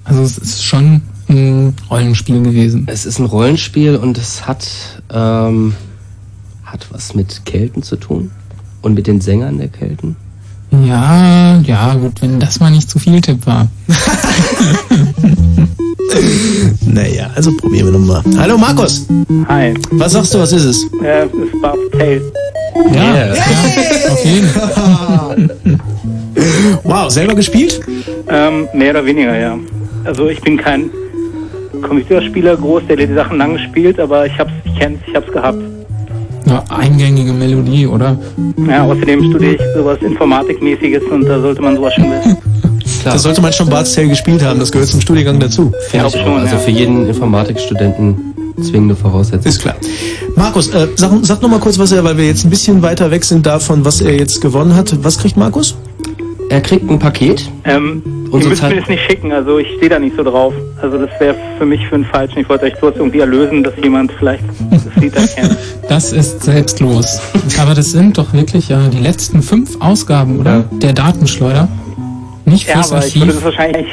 Also 0.04 0.22
es 0.22 0.38
ist 0.38 0.64
schon 0.64 1.02
ein 1.30 1.74
Rollenspiel 1.90 2.42
gewesen. 2.42 2.86
Es 2.86 3.06
ist 3.06 3.18
ein 3.18 3.26
Rollenspiel 3.26 3.96
und 3.96 4.18
es 4.18 4.46
hat, 4.46 4.66
ähm, 5.12 5.74
hat 6.64 6.86
was 6.90 7.14
mit 7.14 7.44
Kelten 7.44 7.82
zu 7.82 7.96
tun. 7.96 8.30
Und 8.82 8.94
mit 8.94 9.06
den 9.06 9.20
Sängern 9.20 9.58
der 9.58 9.68
Kelten. 9.68 10.16
Ja, 10.70 11.60
ja, 11.60 11.94
gut, 11.94 12.22
wenn 12.22 12.40
das 12.40 12.60
mal 12.60 12.70
nicht 12.70 12.88
zu 12.88 12.98
viel 12.98 13.20
Tipp 13.20 13.46
war. 13.46 13.68
Naja, 16.86 17.30
also 17.36 17.56
probieren 17.56 17.86
wir 17.86 17.98
nochmal. 17.98 18.22
Hallo 18.36 18.58
Markus. 18.58 19.06
Hi. 19.46 19.74
Was 19.92 20.12
sagst 20.12 20.34
du, 20.34 20.40
was 20.40 20.52
ist 20.52 20.64
es? 20.64 20.84
Äh, 21.02 21.26
es 21.26 21.32
ist 21.32 21.62
Barb's 21.62 21.78
Tale. 21.92 22.32
Ja, 22.92 23.26
ja, 23.26 23.32
auf 24.10 24.24
jeden 24.24 24.48
Fall. 24.48 25.50
Wow, 26.84 27.10
selber 27.10 27.34
gespielt? 27.34 27.80
Ähm, 28.28 28.68
mehr 28.72 28.90
oder 28.90 29.04
weniger, 29.04 29.38
ja. 29.38 29.58
Also 30.04 30.28
ich 30.28 30.40
bin 30.40 30.56
kein 30.56 30.90
Computerspieler 31.82 32.56
groß, 32.56 32.82
der 32.88 32.96
die 32.96 33.12
Sachen 33.14 33.38
lang 33.38 33.58
spielt, 33.58 33.98
aber 33.98 34.26
ich 34.26 34.38
hab's, 34.38 34.52
ich 34.64 34.78
kenn's, 34.78 34.98
ich 35.06 35.14
hab's 35.14 35.30
gehabt. 35.32 35.58
Ja, 36.46 36.64
eingängige 36.68 37.32
Melodie, 37.32 37.86
oder? 37.86 38.18
Ja, 38.68 38.84
außerdem 38.84 39.22
studiere 39.30 39.54
ich 39.54 39.60
sowas 39.76 39.98
Informatikmäßiges 40.00 41.02
und 41.04 41.26
da 41.26 41.40
sollte 41.40 41.62
man 41.62 41.76
sowas 41.76 41.94
schon 41.94 42.10
wissen. 42.10 42.36
Da 43.04 43.16
sollte 43.18 43.40
man 43.40 43.52
schon 43.52 43.68
Bart's 43.68 43.94
Tale 43.94 44.08
gespielt 44.08 44.42
haben, 44.42 44.58
das 44.58 44.72
gehört 44.72 44.88
zum 44.88 45.00
Studiengang 45.00 45.38
dazu. 45.38 45.72
Finde 45.88 46.08
ich 46.08 46.16
auch. 46.16 46.36
Also 46.36 46.56
für 46.58 46.70
jeden 46.70 47.08
Informatikstudenten 47.08 48.34
zwingende 48.62 48.96
Voraussetzung. 48.96 49.48
Ist 49.48 49.60
klar. 49.60 49.76
Markus, 50.36 50.68
äh, 50.68 50.88
sag, 50.96 51.12
sag 51.22 51.42
noch 51.42 51.48
mal 51.48 51.60
kurz, 51.60 51.78
was 51.78 51.92
er, 51.92 52.04
weil 52.04 52.16
wir 52.16 52.26
jetzt 52.26 52.44
ein 52.44 52.50
bisschen 52.50 52.82
weiter 52.82 53.10
weg 53.10 53.24
sind 53.24 53.46
davon, 53.46 53.84
was 53.84 54.00
er 54.00 54.14
jetzt 54.14 54.40
gewonnen 54.40 54.74
hat. 54.74 55.02
Was 55.02 55.18
kriegt 55.18 55.36
Markus? 55.36 55.76
Er 56.50 56.60
kriegt 56.60 56.90
ein 56.90 56.98
Paket. 56.98 57.48
Ähm, 57.64 58.02
Und 58.30 58.40
ihr 58.40 58.42
so 58.42 58.48
müsst 58.50 58.60
Zeit- 58.60 58.74
mir 58.74 58.80
das 58.80 58.88
nicht 58.88 59.02
schicken, 59.08 59.32
also 59.32 59.58
ich 59.58 59.68
stehe 59.76 59.88
da 59.88 59.98
nicht 60.00 60.16
so 60.16 60.22
drauf. 60.24 60.52
Also 60.82 60.98
das 60.98 61.08
wäre 61.20 61.36
für 61.58 61.64
mich 61.64 61.80
für 61.88 61.94
einen 61.94 62.04
Falschen. 62.04 62.40
Ich 62.40 62.48
wollte 62.48 62.64
euch 62.66 62.74
bloß 62.78 62.94
irgendwie 62.96 63.20
erlösen, 63.20 63.62
dass 63.62 63.72
jemand 63.82 64.10
vielleicht 64.18 64.42
das 64.70 65.02
Lied 65.02 65.14
erkennt. 65.14 65.56
Das 65.88 66.12
ist 66.12 66.44
selbstlos. 66.44 67.20
Aber 67.60 67.74
das 67.74 67.90
sind 67.90 68.16
doch 68.16 68.32
wirklich 68.32 68.68
ja 68.68 68.86
die 68.88 68.98
letzten 69.00 69.42
fünf 69.42 69.80
Ausgaben, 69.80 70.38
oder? 70.38 70.64
Der 70.70 70.92
Datenschleuder. 70.92 71.66
Nicht 72.44 72.68
Ja, 72.68 72.74
fürs 72.74 72.92
aber 72.92 73.04
ich 73.06 73.14
würde 73.16 73.26
Archiv. 73.32 73.34
das 73.34 73.44
wahrscheinlich 73.44 73.86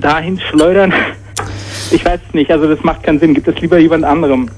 dahin 0.00 0.40
schleudern. 0.50 0.92
Ich 1.92 2.04
weiß 2.04 2.18
es 2.28 2.34
nicht, 2.34 2.50
also 2.50 2.66
das 2.66 2.82
macht 2.82 3.02
keinen 3.04 3.20
Sinn. 3.20 3.34
Gibt 3.34 3.46
es 3.46 3.56
lieber 3.60 3.78
jemand 3.78 4.02
anderem. 4.04 4.48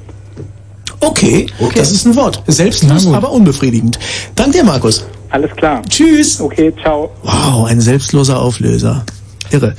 Okay, 1.00 1.46
das 1.74 1.90
ist 1.92 2.06
ein 2.06 2.16
Wort. 2.16 2.42
Selbstlos, 2.46 3.06
aber 3.12 3.30
unbefriedigend. 3.30 3.98
Dank 4.36 4.52
dir, 4.52 4.64
Markus. 4.64 5.06
Alles 5.30 5.52
klar. 5.56 5.82
Tschüss. 5.88 6.40
Okay, 6.40 6.72
ciao. 6.82 7.10
Wow, 7.22 7.66
ein 7.66 7.80
selbstloser 7.80 8.40
Auflöser. 8.40 9.04
Irre. 9.50 9.74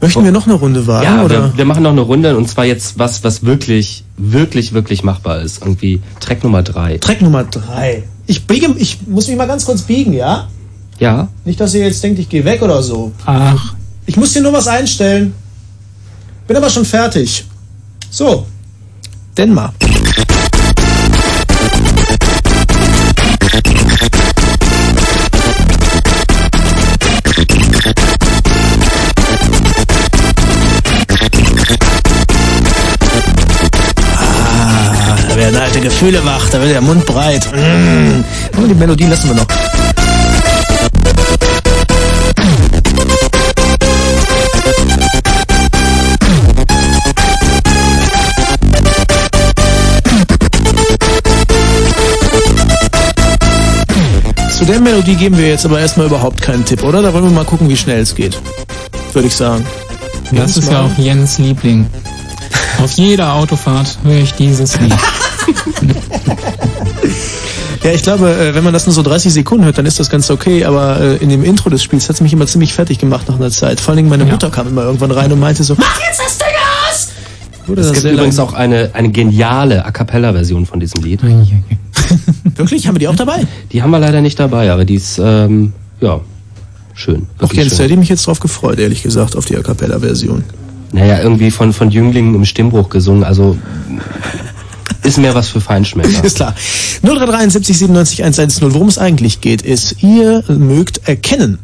Möchten 0.00 0.24
wir 0.24 0.32
noch 0.32 0.46
eine 0.46 0.54
Runde 0.54 0.86
wagen? 0.86 1.04
Ja, 1.04 1.24
oder? 1.24 1.52
wir, 1.52 1.58
wir 1.58 1.64
machen 1.66 1.82
noch 1.82 1.90
eine 1.90 2.00
Runde 2.00 2.36
und 2.36 2.48
zwar 2.48 2.64
jetzt 2.64 2.98
was, 2.98 3.22
was 3.22 3.44
wirklich, 3.44 4.04
wirklich, 4.16 4.72
wirklich 4.72 5.04
machbar 5.04 5.42
ist. 5.42 5.60
Irgendwie 5.60 6.00
Track 6.20 6.42
Nummer 6.42 6.62
drei. 6.62 6.98
Track 6.98 7.20
Nummer 7.20 7.44
drei. 7.44 8.04
Ich 8.26 8.46
biege, 8.46 8.74
ich 8.78 9.06
muss 9.06 9.28
mich 9.28 9.36
mal 9.36 9.46
ganz 9.46 9.66
kurz 9.66 9.82
biegen, 9.82 10.14
ja? 10.14 10.48
Ja. 10.98 11.28
Nicht, 11.44 11.60
dass 11.60 11.74
ihr 11.74 11.84
jetzt 11.84 12.02
denkt, 12.02 12.18
ich 12.18 12.28
gehe 12.28 12.44
weg 12.44 12.62
oder 12.62 12.82
so. 12.82 13.12
Ach. 13.26 13.74
Ich 14.06 14.16
muss 14.16 14.32
dir 14.32 14.42
nur 14.42 14.52
was 14.52 14.66
einstellen. 14.66 15.34
Bin 16.46 16.56
aber 16.56 16.70
schon 16.70 16.84
fertig. 16.84 17.44
So. 18.10 18.46
Denn 19.36 19.52
mal. 19.52 19.72
Alte 35.80 35.88
Gefühle 35.88 36.24
wach, 36.24 36.48
da 36.50 36.60
wird 36.60 36.72
der 36.72 36.80
Mund 36.80 37.06
breit. 37.06 37.46
Mm. 37.52 38.24
Aber 38.56 38.66
die 38.66 38.74
Melodie 38.74 39.06
lassen 39.06 39.28
wir 39.28 39.36
noch. 39.36 39.46
Zu 54.50 54.64
der 54.66 54.80
Melodie 54.80 55.14
geben 55.14 55.38
wir 55.38 55.48
jetzt 55.48 55.64
aber 55.64 55.80
erstmal 55.80 56.06
überhaupt 56.06 56.42
keinen 56.42 56.64
Tipp, 56.64 56.82
oder? 56.82 57.00
Da 57.02 57.12
wollen 57.14 57.24
wir 57.24 57.30
mal 57.30 57.44
gucken, 57.44 57.68
wie 57.68 57.76
schnell 57.76 58.00
es 58.00 58.14
geht. 58.14 58.38
Würde 59.12 59.28
ich 59.28 59.36
sagen. 59.36 59.64
Das 60.24 60.32
Jens 60.32 60.56
ist 60.58 60.70
ja 60.70 60.82
mal. 60.82 60.90
auch 60.90 60.98
Jens 60.98 61.38
Liebling. 61.38 61.86
Auf 62.82 62.92
jeder 62.92 63.34
Autofahrt 63.34 63.98
höre 64.04 64.18
ich 64.18 64.32
dieses 64.34 64.78
Lied. 64.80 64.94
Ja, 67.82 67.92
ich 67.92 68.02
glaube, 68.02 68.30
äh, 68.30 68.54
wenn 68.54 68.62
man 68.62 68.74
das 68.74 68.86
nur 68.86 68.92
so 68.92 69.02
30 69.02 69.32
Sekunden 69.32 69.64
hört, 69.64 69.78
dann 69.78 69.86
ist 69.86 69.98
das 69.98 70.10
ganz 70.10 70.30
okay, 70.30 70.64
aber 70.64 71.00
äh, 71.00 71.16
in 71.16 71.30
dem 71.30 71.42
Intro 71.44 71.70
des 71.70 71.82
Spiels 71.82 72.08
hat 72.08 72.16
es 72.16 72.20
mich 72.20 72.32
immer 72.32 72.46
ziemlich 72.46 72.74
fertig 72.74 72.98
gemacht 72.98 73.28
nach 73.28 73.36
einer 73.36 73.50
Zeit. 73.50 73.80
Vor 73.80 73.92
allen 73.92 73.96
Dingen 73.96 74.10
meine 74.10 74.26
Mutter 74.26 74.50
kam 74.50 74.68
immer 74.68 74.82
irgendwann 74.82 75.10
rein 75.12 75.32
und 75.32 75.40
meinte 75.40 75.64
so, 75.64 75.74
mach 75.78 75.98
jetzt 76.06 76.20
das 76.20 76.36
Ding 76.36 76.46
aus! 76.86 77.08
Wurde 77.66 77.80
Es 77.80 77.88
das 77.88 78.02
gibt 78.02 78.14
übrigens 78.14 78.38
auch 78.38 78.52
eine, 78.52 78.90
eine 78.92 79.08
geniale 79.08 79.84
A 79.86 79.90
Cappella-Version 79.90 80.66
von 80.66 80.78
diesem 80.78 81.02
Lied. 81.02 81.22
Wirklich? 82.54 82.86
Haben 82.86 82.96
wir 82.96 83.00
die 83.00 83.08
auch 83.08 83.16
dabei? 83.16 83.46
Die 83.72 83.82
haben 83.82 83.90
wir 83.90 83.98
leider 83.98 84.20
nicht 84.20 84.38
dabei, 84.38 84.70
aber 84.70 84.84
die 84.84 84.96
ist, 84.96 85.18
ähm, 85.18 85.72
ja, 86.02 86.20
schön. 86.92 87.28
Da 87.38 87.48
schön. 87.48 87.66
hätte 87.66 87.84
ich 87.86 87.96
mich 87.96 88.10
jetzt 88.10 88.26
drauf 88.26 88.40
gefreut, 88.40 88.78
ehrlich 88.78 89.02
gesagt, 89.02 89.36
auf 89.36 89.46
die 89.46 89.56
A 89.56 89.62
Cappella-Version. 89.62 90.44
Naja, 90.92 91.20
irgendwie 91.22 91.50
von, 91.50 91.72
von 91.72 91.90
Jünglingen 91.90 92.34
im 92.34 92.44
Stimmbruch 92.44 92.90
gesungen, 92.90 93.24
also 93.24 93.56
ist 95.02 95.18
mehr 95.18 95.34
was 95.34 95.48
für 95.48 95.60
Feinschmecker. 95.60 96.24
Ist 96.24 96.36
klar. 96.36 96.54
0373 97.02 97.78
97 97.78 98.22
110. 98.22 98.74
Worum 98.74 98.88
es 98.88 98.98
eigentlich 98.98 99.40
geht, 99.40 99.62
ist, 99.62 100.02
ihr 100.02 100.44
mögt 100.48 101.08
erkennen, 101.08 101.58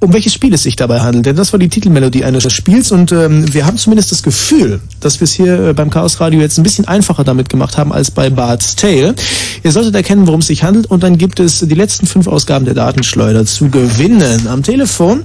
um 0.00 0.12
welches 0.12 0.32
Spiel 0.32 0.54
es 0.54 0.62
sich 0.62 0.76
dabei 0.76 1.00
handelt. 1.00 1.26
Denn 1.26 1.36
das 1.36 1.52
war 1.52 1.58
die 1.58 1.68
Titelmelodie 1.68 2.24
eines 2.24 2.52
Spiels 2.52 2.92
und 2.92 3.12
ähm, 3.12 3.52
wir 3.52 3.66
haben 3.66 3.76
zumindest 3.76 4.12
das 4.12 4.22
Gefühl, 4.22 4.80
dass 5.00 5.20
wir 5.20 5.24
es 5.24 5.32
hier 5.32 5.68
äh, 5.68 5.72
beim 5.72 5.90
Chaos 5.90 6.20
Radio 6.20 6.40
jetzt 6.40 6.58
ein 6.58 6.62
bisschen 6.62 6.86
einfacher 6.86 7.24
damit 7.24 7.48
gemacht 7.48 7.76
haben 7.76 7.92
als 7.92 8.10
bei 8.10 8.30
Bart's 8.30 8.76
Tale. 8.76 9.14
Ihr 9.62 9.72
solltet 9.72 9.94
erkennen, 9.94 10.26
worum 10.26 10.40
es 10.40 10.46
sich 10.46 10.62
handelt 10.62 10.86
und 10.86 11.02
dann 11.02 11.18
gibt 11.18 11.40
es 11.40 11.60
die 11.60 11.74
letzten 11.74 12.06
fünf 12.06 12.26
Ausgaben 12.26 12.64
der 12.64 12.74
Datenschleuder 12.74 13.44
zu 13.44 13.68
gewinnen. 13.68 14.46
Am 14.48 14.62
Telefon 14.62 15.24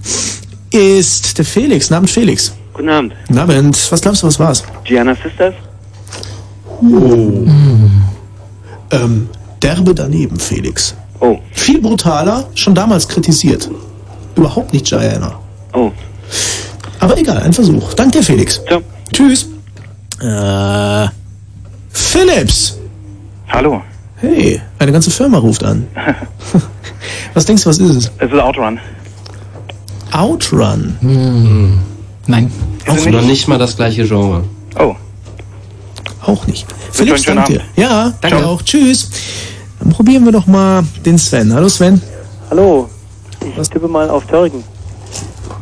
ist 0.71 1.37
der 1.37 1.45
Felix. 1.45 1.87
Guten 1.87 1.95
Abend, 1.95 2.09
Felix. 2.09 2.53
Guten 2.73 2.89
Abend. 2.89 3.13
Guten 3.27 3.39
Abend. 3.39 3.91
Was 3.91 4.01
glaubst 4.01 4.23
du, 4.23 4.27
was 4.27 4.39
war's? 4.39 4.63
Gianna 4.83 5.15
Sisters? 5.15 5.53
Oh. 6.91 7.47
Ähm, 8.91 9.29
derbe 9.61 9.95
daneben, 9.95 10.39
Felix. 10.39 10.95
Oh. 11.19 11.39
Viel 11.51 11.81
brutaler, 11.81 12.47
schon 12.55 12.75
damals 12.75 13.07
kritisiert. 13.07 13.69
Überhaupt 14.35 14.73
nicht 14.73 14.85
Gianna. 14.85 15.39
Oh. 15.73 15.91
Aber 16.99 17.17
egal, 17.17 17.39
ein 17.39 17.53
Versuch. 17.53 17.93
Dank 17.93 18.11
dir, 18.11 18.23
Felix. 18.23 18.61
Tschüss. 19.11 19.47
Äh, 20.21 21.07
Philips. 21.89 22.77
Hallo. 23.49 23.81
Hey, 24.17 24.61
eine 24.79 24.91
ganze 24.91 25.11
Firma 25.11 25.37
ruft 25.37 25.63
an. 25.63 25.87
was 27.33 27.45
denkst 27.45 27.63
du, 27.63 27.69
was 27.69 27.77
ist 27.77 27.95
es? 27.95 28.11
Es 28.17 28.31
ist 28.31 28.39
Outrun. 28.39 28.79
Outrun. 30.11 30.97
Hm. 31.01 31.79
Nein. 32.27 32.51
Auch 32.87 33.05
noch 33.05 33.21
nicht 33.21 33.47
mal 33.47 33.57
das 33.57 33.75
gleiche 33.75 34.05
Genre. 34.05 34.43
Oh. 34.79 34.95
Auch 36.25 36.47
nicht. 36.47 36.65
Einen 36.99 37.23
danke 37.23 37.53
dir. 37.53 37.61
Ja, 37.75 38.13
danke 38.21 38.37
Ciao. 38.37 38.51
auch. 38.51 38.61
Tschüss. 38.61 39.09
Dann 39.79 39.91
probieren 39.91 40.23
wir 40.25 40.31
doch 40.31 40.47
mal 40.47 40.83
den 41.05 41.17
Sven. 41.17 41.53
Hallo 41.53 41.67
Sven. 41.67 42.01
Hallo. 42.49 42.89
Ich 43.59 43.69
tippe 43.69 43.87
mal 43.87 44.09
auf 44.09 44.25
Turrican. 44.25 44.63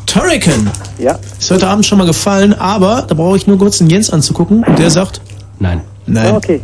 Turrican. 0.05 0.69
Ja. 0.99 1.17
Ist 1.39 1.49
heute 1.49 1.67
Abend 1.67 1.85
schon 1.85 1.97
mal 1.97 2.05
gefallen, 2.05 2.53
aber 2.53 3.05
da 3.07 3.15
brauche 3.15 3.37
ich 3.37 3.47
nur 3.47 3.57
kurz 3.57 3.79
den 3.79 3.89
Jens 3.89 4.09
anzugucken 4.09 4.63
und 4.63 4.77
der 4.77 4.91
sagt 4.91 5.21
Nein. 5.59 5.81
Nein. 6.05 6.33
Ah, 6.33 6.37
okay. 6.37 6.61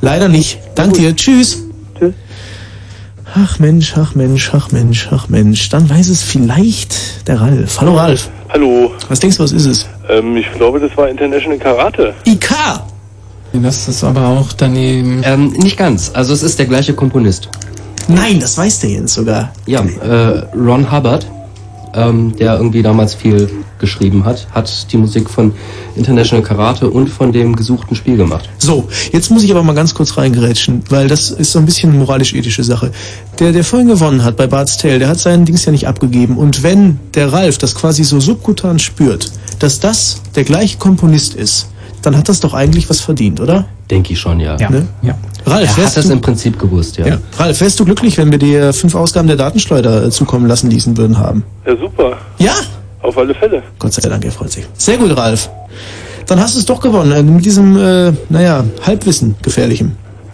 Leider 0.00 0.28
nicht. 0.28 0.58
Dank 0.74 0.94
dir. 0.94 1.14
Tschüss. 1.16 1.62
Tschüss. 1.98 2.14
Ach 3.34 3.58
Mensch, 3.58 3.94
ach 3.96 4.14
Mensch, 4.14 4.50
ach 4.54 4.70
Mensch, 4.70 5.08
ach 5.10 5.28
Mensch. 5.28 5.68
Dann 5.68 5.88
weiß 5.90 6.08
es 6.08 6.22
vielleicht 6.22 7.26
der 7.26 7.40
Ralf. 7.40 7.80
Hallo 7.80 7.94
Ralf. 7.94 8.28
Hallo. 8.50 8.92
Was 9.08 9.20
denkst 9.20 9.36
du, 9.38 9.42
was 9.42 9.52
ist 9.52 9.66
es? 9.66 9.86
Ähm, 10.08 10.36
ich 10.36 10.50
glaube, 10.52 10.80
das 10.80 10.96
war 10.96 11.08
International 11.08 11.58
Karate. 11.58 12.14
IK. 12.24 12.50
Das 13.62 13.88
ist 13.88 14.04
aber 14.04 14.26
auch 14.26 14.52
daneben. 14.52 15.22
Ähm, 15.24 15.52
nicht 15.52 15.76
ganz. 15.76 16.10
Also 16.14 16.32
es 16.32 16.42
ist 16.42 16.58
der 16.58 16.66
gleiche 16.66 16.94
Komponist. 16.94 17.48
Nein, 18.08 18.38
das 18.38 18.56
weiß 18.56 18.80
der 18.80 18.90
Jens 18.90 19.14
sogar. 19.14 19.52
Ja, 19.66 19.80
äh, 19.80 20.46
Ron 20.56 20.90
Hubbard, 20.92 21.26
ähm, 21.94 22.34
der 22.36 22.56
irgendwie 22.56 22.82
damals 22.82 23.14
viel 23.14 23.50
geschrieben 23.78 24.24
hat, 24.24 24.46
hat 24.52 24.92
die 24.92 24.96
Musik 24.96 25.28
von 25.28 25.52
International 25.96 26.42
Karate 26.42 26.88
und 26.88 27.08
von 27.08 27.32
dem 27.32 27.56
gesuchten 27.56 27.96
Spiel 27.96 28.16
gemacht. 28.16 28.48
So, 28.58 28.88
jetzt 29.12 29.30
muss 29.30 29.42
ich 29.42 29.50
aber 29.50 29.62
mal 29.62 29.74
ganz 29.74 29.94
kurz 29.94 30.16
reingerätschen, 30.16 30.82
weil 30.88 31.08
das 31.08 31.30
ist 31.30 31.52
so 31.52 31.58
ein 31.58 31.66
bisschen 31.66 31.90
eine 31.90 31.98
moralisch-ethische 31.98 32.64
Sache. 32.64 32.92
Der, 33.38 33.52
der 33.52 33.64
vorhin 33.64 33.88
gewonnen 33.88 34.24
hat 34.24 34.36
bei 34.36 34.46
Bart's 34.46 34.78
Tale, 34.78 34.98
der 34.98 35.08
hat 35.08 35.18
seinen 35.18 35.44
Dings 35.44 35.64
ja 35.64 35.72
nicht 35.72 35.88
abgegeben. 35.88 36.36
Und 36.36 36.62
wenn 36.62 36.98
der 37.14 37.32
Ralf 37.32 37.58
das 37.58 37.74
quasi 37.74 38.04
so 38.04 38.20
subkutan 38.20 38.78
spürt, 38.78 39.30
dass 39.58 39.80
das 39.80 40.22
der 40.34 40.44
gleiche 40.44 40.78
Komponist 40.78 41.34
ist, 41.34 41.68
dann 42.02 42.16
hat 42.16 42.28
das 42.28 42.40
doch 42.40 42.54
eigentlich 42.54 42.88
was 42.88 43.00
verdient, 43.00 43.40
oder? 43.40 43.66
Denke 43.90 44.12
ich 44.12 44.20
schon, 44.20 44.40
ja. 44.40 44.56
Ja. 44.58 44.70
Ne? 44.70 44.86
ja. 45.02 45.14
Ralf, 45.46 45.70
er 45.70 45.76
wärst 45.76 45.90
hat 45.90 45.96
das 45.98 46.06
du- 46.06 46.12
im 46.12 46.20
Prinzip 46.20 46.58
gewusst, 46.58 46.96
ja. 46.96 47.06
Ja. 47.06 47.18
Ralf, 47.38 47.60
wärst 47.60 47.78
du 47.80 47.84
glücklich, 47.84 48.18
wenn 48.18 48.30
wir 48.30 48.38
dir 48.38 48.72
fünf 48.72 48.94
Ausgaben 48.94 49.28
der 49.28 49.36
Datenschleuder 49.36 50.04
äh, 50.06 50.10
zukommen 50.10 50.46
lassen 50.46 50.70
ließen 50.70 50.96
würden 50.96 51.18
haben? 51.18 51.44
Ja, 51.66 51.76
super. 51.76 52.16
Ja? 52.38 52.54
Auf 53.02 53.16
alle 53.18 53.34
Fälle. 53.34 53.62
Gott 53.78 53.92
sei 53.92 54.08
Dank, 54.08 54.24
er 54.24 54.32
freut 54.32 54.50
sich. 54.50 54.66
Sehr 54.76 54.96
gut, 54.98 55.16
Ralf. 55.16 55.48
Dann 56.26 56.40
hast 56.40 56.56
du 56.56 56.58
es 56.58 56.66
doch 56.66 56.80
gewonnen, 56.80 57.12
äh, 57.12 57.22
mit 57.22 57.44
diesem, 57.44 57.76
äh, 57.76 58.12
naja, 58.28 58.64
Halbwissen 58.84 59.36
gefährlichem. 59.42 59.92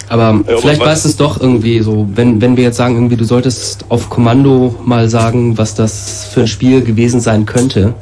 Aber 0.09 0.41
Ja, 0.47 0.57
vielleicht 0.59 0.81
du 0.81 1.09
es 1.09 1.17
doch 1.17 1.41
irgendwie 1.41 1.81
so, 1.81 2.07
wenn, 2.15 2.41
wenn 2.41 2.57
wir 2.57 2.65
jetzt 2.65 2.77
sagen, 2.77 2.95
irgendwie, 2.95 3.17
du 3.17 3.25
solltest 3.25 3.87
auf 3.89 4.11
Kommando 4.11 4.75
mal 4.85 5.09
sagen, 5.09 5.57
was 5.57 5.75
das 5.75 6.27
für 6.31 6.43
ein 6.43 6.49
Spiel 6.49 6.83
gewesen 6.83 7.21
sein 7.21 7.47
könnte. 7.47 7.95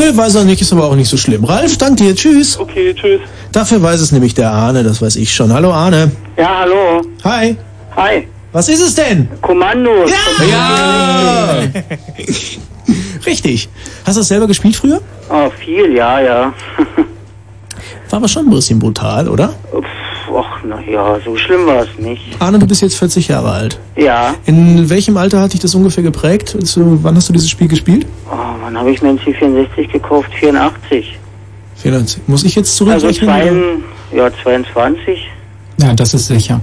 Nö, 0.00 0.16
weiß 0.16 0.36
er 0.36 0.44
nicht, 0.44 0.62
ist 0.62 0.72
aber 0.72 0.84
auch 0.84 0.96
nicht 0.96 1.10
so 1.10 1.18
schlimm. 1.18 1.44
Ralf, 1.44 1.76
dank 1.76 1.98
dir, 1.98 2.16
tschüss. 2.16 2.58
Okay, 2.58 2.94
tschüss. 2.94 3.20
Dafür 3.52 3.82
weiß 3.82 4.00
es 4.00 4.12
nämlich 4.12 4.32
der 4.32 4.50
Arne, 4.50 4.82
das 4.82 5.02
weiß 5.02 5.16
ich 5.16 5.34
schon. 5.34 5.52
Hallo 5.52 5.72
Arne. 5.72 6.10
Ja, 6.38 6.60
hallo. 6.60 7.02
Hi. 7.22 7.54
Hi. 7.96 8.26
Was 8.50 8.70
ist 8.70 8.80
es 8.80 8.94
denn? 8.94 9.28
Kommandos. 9.42 10.10
Ja! 10.50 11.58
Richtig. 13.26 13.68
Hast 14.06 14.16
du 14.16 14.20
das 14.20 14.28
selber 14.28 14.46
gespielt 14.46 14.74
früher? 14.74 15.02
Oh, 15.28 15.50
viel, 15.50 15.94
ja, 15.94 16.18
ja. 16.20 16.54
War 18.08 18.16
aber 18.16 18.28
schon 18.28 18.46
ein 18.46 18.50
bisschen 18.50 18.78
brutal, 18.78 19.28
oder? 19.28 19.48
Pff, 19.70 19.84
Ach, 20.36 20.62
naja, 20.64 21.18
so 21.24 21.36
schlimm 21.36 21.66
war 21.66 21.82
es 21.82 21.88
nicht. 21.98 22.22
Arne, 22.38 22.58
du 22.58 22.66
bist 22.66 22.82
jetzt 22.82 22.96
40 22.96 23.28
Jahre 23.28 23.50
alt. 23.50 23.78
Ja. 23.96 24.34
In 24.46 24.88
welchem 24.90 25.16
Alter 25.16 25.40
hat 25.40 25.52
dich 25.52 25.60
das 25.60 25.74
ungefähr 25.74 26.02
geprägt? 26.04 26.56
Also, 26.58 27.02
wann 27.02 27.16
hast 27.16 27.28
du 27.28 27.32
dieses 27.32 27.48
Spiel 27.50 27.68
gespielt? 27.68 28.06
Oh, 28.30 28.36
wann 28.62 28.76
habe 28.78 28.90
ich 28.90 29.02
mir 29.02 29.08
einen 29.10 29.18
C64 29.18 29.88
gekauft? 29.90 30.30
84. 30.38 31.18
94. 31.76 32.22
Muss 32.26 32.44
ich 32.44 32.54
jetzt 32.54 32.70
Also 32.82 32.84
zurückrechnen? 33.10 33.82
zwei, 34.10 34.16
oder? 34.16 34.28
ja, 34.28 34.30
22. 34.42 35.18
Ja, 35.80 35.94
das 35.94 36.14
ist 36.14 36.26
sicher. 36.26 36.60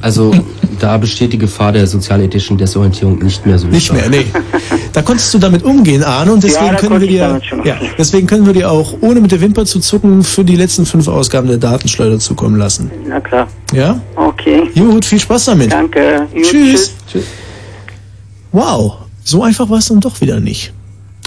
Also 0.00 0.34
da 0.80 0.96
besteht 0.98 1.32
die 1.32 1.38
Gefahr 1.38 1.70
der 1.72 1.86
sozialethischen 1.86 2.58
Desorientierung 2.58 3.18
nicht 3.20 3.46
mehr 3.46 3.56
so 3.58 3.68
Nicht 3.68 3.86
stark. 3.86 4.10
mehr, 4.10 4.20
nee. 4.20 4.26
Da 4.92 5.00
konntest 5.00 5.32
du 5.32 5.38
damit 5.38 5.62
umgehen, 5.62 6.04
Arne, 6.04 6.32
und 6.32 6.44
deswegen 6.44 6.66
Ja, 6.66 6.74
können 6.74 7.00
wir 7.00 7.08
dir, 7.08 7.40
ja, 7.64 7.76
deswegen 7.96 8.26
können 8.26 8.44
wir 8.44 8.52
dir 8.52 8.70
auch 8.70 8.94
ohne 9.00 9.20
mit 9.20 9.32
der 9.32 9.40
Wimper 9.40 9.64
zu 9.64 9.80
zucken 9.80 10.22
für 10.22 10.44
die 10.44 10.56
letzten 10.56 10.84
fünf 10.84 11.08
Ausgaben 11.08 11.48
der 11.48 11.56
Datenschleuder 11.56 12.18
zukommen 12.18 12.56
lassen. 12.56 12.90
Na 13.08 13.20
klar. 13.20 13.48
Ja? 13.72 13.98
Okay. 14.16 14.70
Gut, 14.74 15.04
viel 15.04 15.18
Spaß 15.18 15.46
damit. 15.46 15.72
Danke. 15.72 16.26
Gut, 16.32 16.42
Tschüss. 16.42 16.92
Wow, 18.52 18.96
so 19.24 19.42
einfach 19.42 19.70
war 19.70 19.78
es 19.78 19.88
dann 19.88 20.00
doch 20.00 20.20
wieder 20.20 20.40
nicht. 20.40 20.72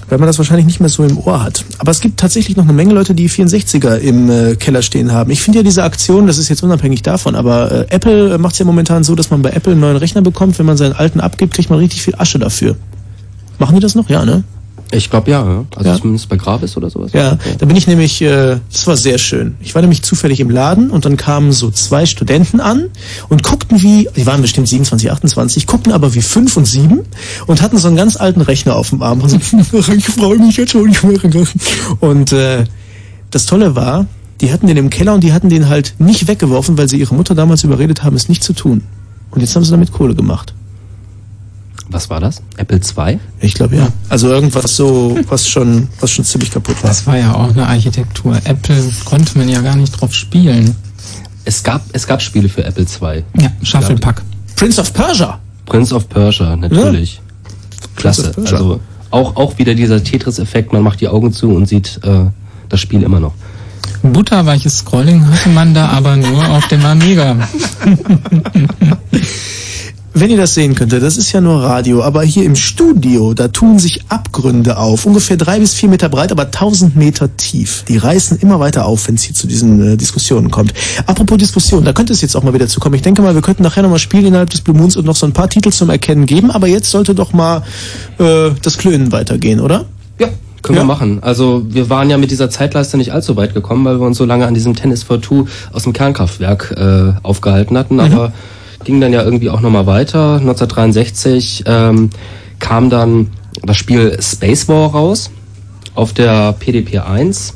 Weil 0.07 0.19
man 0.19 0.27
das 0.27 0.37
wahrscheinlich 0.37 0.67
nicht 0.67 0.79
mehr 0.79 0.89
so 0.89 1.03
im 1.03 1.17
Ohr 1.17 1.41
hat. 1.41 1.65
Aber 1.79 1.89
es 1.89 1.99
gibt 1.99 2.19
tatsächlich 2.19 2.55
noch 2.55 2.65
eine 2.65 2.73
Menge 2.73 2.93
Leute, 2.93 3.15
die 3.15 3.27
64er 3.27 3.97
im 3.97 4.29
äh, 4.29 4.55
Keller 4.55 4.83
stehen 4.83 5.11
haben. 5.11 5.31
Ich 5.31 5.41
finde 5.41 5.59
ja 5.59 5.63
diese 5.63 5.81
Aktion, 5.81 6.27
das 6.27 6.37
ist 6.37 6.49
jetzt 6.49 6.61
unabhängig 6.61 7.01
davon, 7.01 7.33
aber 7.33 7.71
äh, 7.71 7.85
Apple 7.89 8.37
macht 8.37 8.53
es 8.53 8.59
ja 8.59 8.65
momentan 8.65 9.03
so, 9.03 9.15
dass 9.15 9.31
man 9.31 9.41
bei 9.41 9.49
Apple 9.49 9.71
einen 9.71 9.81
neuen 9.81 9.97
Rechner 9.97 10.21
bekommt. 10.21 10.59
Wenn 10.59 10.67
man 10.67 10.77
seinen 10.77 10.93
alten 10.93 11.19
abgibt, 11.19 11.55
kriegt 11.55 11.71
man 11.71 11.79
richtig 11.79 12.03
viel 12.03 12.13
Asche 12.19 12.37
dafür. 12.37 12.75
Machen 13.59 13.75
die 13.75 13.81
das 13.81 13.95
noch? 13.95 14.09
Ja, 14.09 14.25
ne? 14.25 14.43
Ich 14.91 15.09
glaube 15.09 15.31
ja, 15.31 15.43
ja. 15.43 15.65
also 15.75 15.89
Ja. 15.89 15.97
zumindest 15.97 16.29
bei 16.29 16.37
Gravis 16.37 16.77
oder 16.77 16.89
sowas. 16.89 17.11
Ja, 17.13 17.37
da 17.57 17.65
bin 17.65 17.75
ich 17.75 17.87
nämlich, 17.87 18.21
äh, 18.21 18.57
das 18.71 18.85
war 18.85 18.95
sehr 18.95 19.17
schön. 19.17 19.55
Ich 19.59 19.73
war 19.73 19.81
nämlich 19.81 20.03
zufällig 20.03 20.39
im 20.39 20.49
Laden 20.49 20.91
und 20.91 21.05
dann 21.05 21.17
kamen 21.17 21.51
so 21.51 21.71
zwei 21.71 22.05
Studenten 22.05 22.59
an 22.59 22.85
und 23.27 23.41
guckten 23.41 23.81
wie, 23.81 24.07
die 24.15 24.25
waren 24.27 24.41
bestimmt 24.41 24.67
27, 24.67 25.11
28, 25.11 25.65
guckten 25.65 25.91
aber 25.91 26.13
wie 26.13 26.21
fünf 26.21 26.55
und 26.55 26.65
sieben 26.65 26.99
und 27.47 27.61
hatten 27.61 27.77
so 27.79 27.87
einen 27.87 27.97
ganz 27.97 28.15
alten 28.15 28.41
Rechner 28.41 28.75
auf 28.75 28.89
dem 28.91 29.01
Arm 29.01 29.21
und 29.21 29.29
so, 29.29 29.37
ich 29.93 30.05
freue 30.05 30.37
mich 30.37 30.57
jetzt 30.57 30.71
schon, 30.71 30.87
ich 30.89 31.01
mache 31.03 31.29
das. 31.29 31.53
Und 31.99 32.31
äh, 32.31 32.65
das 33.31 33.47
Tolle 33.47 33.75
war, 33.75 34.05
die 34.39 34.51
hatten 34.53 34.67
den 34.67 34.77
im 34.77 34.89
Keller 34.91 35.13
und 35.15 35.23
die 35.23 35.33
hatten 35.33 35.49
den 35.49 35.67
halt 35.67 35.95
nicht 35.97 36.27
weggeworfen, 36.27 36.77
weil 36.77 36.87
sie 36.87 36.97
ihre 36.99 37.15
Mutter 37.15 37.33
damals 37.33 37.63
überredet 37.63 38.03
haben, 38.03 38.15
es 38.15 38.29
nicht 38.29 38.43
zu 38.43 38.53
tun. 38.53 38.83
Und 39.31 39.41
jetzt 39.41 39.55
haben 39.55 39.63
sie 39.63 39.71
damit 39.71 39.91
Kohle 39.91 40.13
gemacht. 40.13 40.53
Was 41.89 42.09
war 42.09 42.19
das? 42.19 42.41
Apple 42.57 42.79
II? 42.79 43.19
Ich 43.41 43.53
glaube 43.53 43.75
ja. 43.75 43.87
Also 44.09 44.29
irgendwas 44.29 44.75
so, 44.75 45.17
was 45.27 45.47
schon, 45.47 45.87
was 45.99 46.11
schon 46.11 46.25
ziemlich 46.25 46.51
kaputt 46.51 46.75
war. 46.81 46.89
Das 46.89 47.05
war 47.05 47.17
ja 47.17 47.33
auch 47.33 47.49
eine 47.49 47.67
Architektur. 47.67 48.37
Apple 48.43 48.83
konnte 49.05 49.37
man 49.37 49.49
ja 49.49 49.61
gar 49.61 49.75
nicht 49.75 49.91
drauf 49.91 50.13
spielen. 50.13 50.75
Es 51.43 51.63
gab, 51.63 51.83
es 51.93 52.07
gab 52.07 52.21
Spiele 52.21 52.49
für 52.49 52.63
Apple 52.63 52.85
II. 52.85 53.23
Ja, 53.39 53.51
Shufflepack. 53.61 54.23
Prince 54.55 54.81
of 54.81 54.93
Persia. 54.93 55.39
Prince 55.65 55.93
of 55.93 56.09
Persia, 56.09 56.55
natürlich. 56.55 57.21
Prince 57.79 57.95
Klasse. 57.95 58.31
Persia. 58.31 58.57
Also 58.57 58.79
auch, 59.11 59.35
auch 59.35 59.57
wieder 59.57 59.75
dieser 59.75 60.03
Tetris-Effekt, 60.03 60.73
man 60.73 60.81
macht 60.81 61.01
die 61.01 61.07
Augen 61.07 61.31
zu 61.31 61.51
und 61.51 61.67
sieht 61.67 61.99
äh, 62.03 62.25
das 62.69 62.79
Spiel 62.79 63.03
immer 63.03 63.19
noch. 63.19 63.33
Butterweiches 64.01 64.79
Scrolling 64.79 65.25
hatte 65.27 65.49
man 65.49 65.73
da 65.73 65.89
aber 65.89 66.15
nur 66.15 66.49
auf 66.49 66.67
dem 66.67 66.83
Amiga. 66.85 67.35
Wenn 70.17 70.31
ihr 70.31 70.37
das 70.37 70.53
sehen 70.53 70.75
könntet, 70.75 71.03
das 71.03 71.17
ist 71.17 71.33
ja 71.33 71.41
nur 71.41 71.61
Radio, 71.61 72.01
aber 72.01 72.23
hier 72.23 72.45
im 72.45 72.55
Studio, 72.55 73.33
da 73.33 73.49
tun 73.49 73.79
sich 73.79 74.05
Abgründe 74.07 74.77
auf. 74.77 75.05
Ungefähr 75.05 75.35
drei 75.35 75.59
bis 75.59 75.73
vier 75.73 75.89
Meter 75.89 76.07
breit, 76.07 76.31
aber 76.31 76.43
1000 76.43 76.95
Meter 76.95 77.35
tief. 77.35 77.83
Die 77.89 77.97
reißen 77.97 78.37
immer 78.39 78.61
weiter 78.61 78.85
auf, 78.85 79.09
wenn 79.09 79.15
es 79.15 79.23
hier 79.23 79.35
zu 79.35 79.45
diesen 79.45 79.81
äh, 79.81 79.97
Diskussionen 79.97 80.51
kommt. 80.51 80.73
Apropos 81.05 81.37
Diskussion, 81.37 81.83
da 81.83 81.91
könnte 81.91 82.13
es 82.13 82.21
jetzt 82.21 82.37
auch 82.37 82.43
mal 82.43 82.53
wieder 82.53 82.69
zu 82.69 82.79
kommen. 82.79 82.95
Ich 82.95 83.01
denke 83.01 83.21
mal, 83.21 83.35
wir 83.35 83.41
könnten 83.41 83.61
nachher 83.61 83.83
nochmal 83.83 83.99
spielen 83.99 84.27
innerhalb 84.27 84.49
des 84.51 84.61
Blue 84.61 84.77
Moons 84.77 84.95
und 84.95 85.05
noch 85.05 85.17
so 85.17 85.25
ein 85.25 85.33
paar 85.33 85.49
Titel 85.49 85.71
zum 85.71 85.89
Erkennen 85.89 86.25
geben, 86.25 86.49
aber 86.49 86.67
jetzt 86.67 86.89
sollte 86.89 87.13
doch 87.13 87.33
mal 87.33 87.63
äh, 88.17 88.51
das 88.61 88.77
Klönen 88.77 89.11
weitergehen, 89.11 89.59
oder? 89.59 89.83
Ja, 90.17 90.29
können 90.61 90.77
wir 90.77 90.85
machen. 90.85 91.23
Also 91.23 91.65
wir 91.67 91.89
waren 91.89 92.09
ja 92.09 92.17
mit 92.17 92.31
dieser 92.31 92.49
Zeitleiste 92.49 92.95
nicht 92.95 93.11
allzu 93.11 93.35
weit 93.35 93.53
gekommen, 93.53 93.83
weil 93.83 93.99
wir 93.99 94.07
uns 94.07 94.17
so 94.17 94.23
lange 94.23 94.47
an 94.47 94.53
diesem 94.53 94.77
Tennis 94.77 95.03
for 95.03 95.19
Two 95.19 95.47
aus 95.73 95.83
dem 95.83 95.91
Kernkraftwerk 95.91 96.73
äh, 96.77 97.19
aufgehalten 97.21 97.77
hatten, 97.77 97.99
aber 97.99 98.31
ging 98.85 99.01
dann 99.01 99.11
ja 99.11 99.23
irgendwie 99.23 99.49
auch 99.49 99.61
nochmal 99.61 99.85
weiter. 99.85 100.35
1963 100.35 101.63
ähm, 101.65 102.09
kam 102.59 102.89
dann 102.89 103.27
das 103.63 103.77
Spiel 103.77 104.17
Space 104.21 104.67
War 104.67 104.91
raus 104.91 105.31
auf 105.95 106.13
der 106.13 106.53
PDP 106.53 106.99
1. 106.99 107.55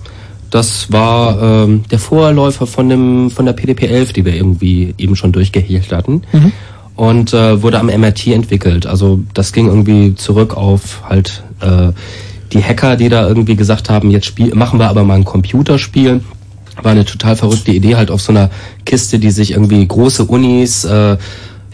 Das 0.49 0.91
war 0.91 1.41
ähm, 1.41 1.83
der 1.91 1.99
Vorläufer 1.99 2.65
von 2.65 2.89
dem 2.89 3.29
von 3.29 3.45
der 3.45 3.53
PDP 3.53 3.87
11, 3.87 4.13
die 4.13 4.25
wir 4.25 4.33
irgendwie 4.33 4.95
eben 4.97 5.15
schon 5.15 5.31
durchgehielt 5.31 5.91
hatten 5.91 6.23
und 6.95 7.33
äh, 7.33 7.61
wurde 7.61 7.79
am 7.79 7.87
MRT 7.87 8.27
entwickelt. 8.27 8.85
Also 8.85 9.21
das 9.33 9.53
ging 9.53 9.67
irgendwie 9.67 10.15
zurück 10.15 10.57
auf 10.57 11.01
halt 11.07 11.43
äh, 11.61 11.93
die 12.51 12.63
Hacker, 12.63 12.97
die 12.97 13.07
da 13.07 13.27
irgendwie 13.27 13.55
gesagt 13.55 13.89
haben, 13.89 14.11
jetzt 14.11 14.25
spiel 14.25 14.53
machen 14.53 14.79
wir 14.79 14.89
aber 14.89 15.03
mal 15.03 15.13
ein 15.15 15.23
Computerspiel. 15.23 16.21
War 16.83 16.91
eine 16.91 17.05
total 17.05 17.35
verrückte 17.35 17.71
Idee, 17.71 17.95
halt 17.95 18.11
auf 18.11 18.21
so 18.21 18.31
einer 18.31 18.49
Kiste, 18.85 19.19
die 19.19 19.31
sich 19.31 19.51
irgendwie 19.51 19.85
große 19.87 20.25
Unis, 20.25 20.85
äh, 20.85 21.17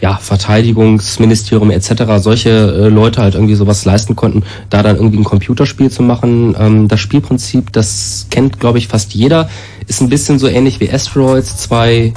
ja, 0.00 0.16
Verteidigungsministerium 0.16 1.70
etc., 1.70 2.04
solche 2.18 2.50
äh, 2.50 2.88
Leute 2.88 3.22
halt 3.22 3.34
irgendwie 3.34 3.54
sowas 3.54 3.84
leisten 3.84 4.14
konnten, 4.14 4.42
da 4.68 4.82
dann 4.82 4.96
irgendwie 4.96 5.18
ein 5.18 5.24
Computerspiel 5.24 5.90
zu 5.90 6.02
machen. 6.02 6.54
Ähm, 6.58 6.88
das 6.88 7.00
Spielprinzip, 7.00 7.72
das 7.72 8.26
kennt, 8.30 8.60
glaube 8.60 8.78
ich, 8.78 8.88
fast 8.88 9.14
jeder, 9.14 9.48
ist 9.86 10.02
ein 10.02 10.08
bisschen 10.08 10.38
so 10.38 10.48
ähnlich 10.48 10.80
wie 10.80 10.92
Asteroids, 10.92 11.56
zwei 11.56 12.12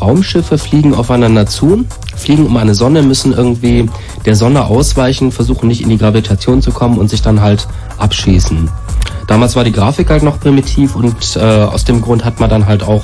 Raumschiffe 0.00 0.58
fliegen 0.58 0.94
aufeinander 0.94 1.46
zu, 1.46 1.84
fliegen 2.16 2.46
um 2.46 2.56
eine 2.56 2.74
Sonne, 2.74 3.02
müssen 3.02 3.32
irgendwie 3.32 3.88
der 4.24 4.36
Sonne 4.36 4.64
ausweichen, 4.64 5.32
versuchen 5.32 5.68
nicht 5.68 5.82
in 5.82 5.88
die 5.88 5.98
Gravitation 5.98 6.62
zu 6.62 6.72
kommen 6.72 6.98
und 6.98 7.08
sich 7.08 7.22
dann 7.22 7.40
halt 7.40 7.66
abschießen. 7.98 8.68
Damals 9.26 9.56
war 9.56 9.64
die 9.64 9.72
Grafik 9.72 10.10
halt 10.10 10.22
noch 10.22 10.38
primitiv 10.38 10.94
und 10.94 11.36
äh, 11.36 11.40
aus 11.40 11.84
dem 11.84 12.00
Grund 12.00 12.24
hat 12.24 12.40
man 12.40 12.48
dann 12.48 12.66
halt 12.66 12.82
auch 12.82 13.02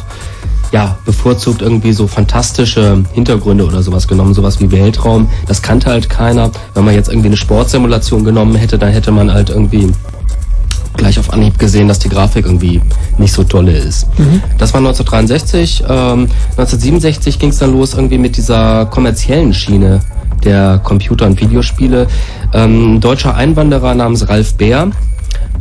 ja, 0.72 0.96
bevorzugt 1.04 1.60
irgendwie 1.60 1.92
so 1.92 2.06
fantastische 2.06 3.04
Hintergründe 3.12 3.66
oder 3.66 3.82
sowas 3.82 4.08
genommen, 4.08 4.32
sowas 4.32 4.58
wie 4.58 4.70
Weltraum. 4.70 5.28
Das 5.46 5.60
kannte 5.60 5.90
halt 5.90 6.08
keiner. 6.08 6.50
Wenn 6.72 6.84
man 6.84 6.94
jetzt 6.94 7.08
irgendwie 7.08 7.28
eine 7.28 7.36
Sportsimulation 7.36 8.24
genommen 8.24 8.54
hätte, 8.54 8.78
dann 8.78 8.90
hätte 8.90 9.12
man 9.12 9.32
halt 9.32 9.50
irgendwie 9.50 9.92
gleich 10.96 11.18
auf 11.18 11.32
Anhieb 11.32 11.58
gesehen, 11.58 11.88
dass 11.88 11.98
die 11.98 12.08
Grafik 12.08 12.46
irgendwie 12.46 12.80
nicht 13.18 13.32
so 13.32 13.44
tolle 13.44 13.72
ist. 13.72 14.06
Das 14.58 14.72
war 14.74 14.78
1963. 14.78 15.84
Ähm, 15.88 16.28
1967 16.56 17.38
ging 17.38 17.50
es 17.50 17.58
dann 17.58 17.72
los 17.72 17.94
irgendwie 17.94 18.18
mit 18.18 18.36
dieser 18.36 18.86
kommerziellen 18.86 19.54
Schiene 19.54 20.00
der 20.44 20.80
Computer- 20.82 21.26
und 21.26 21.40
Videospiele. 21.40 22.06
Ähm, 22.52 22.96
ein 22.96 23.00
deutscher 23.00 23.34
Einwanderer 23.34 23.94
namens 23.94 24.28
Ralf 24.28 24.54
Bär 24.54 24.90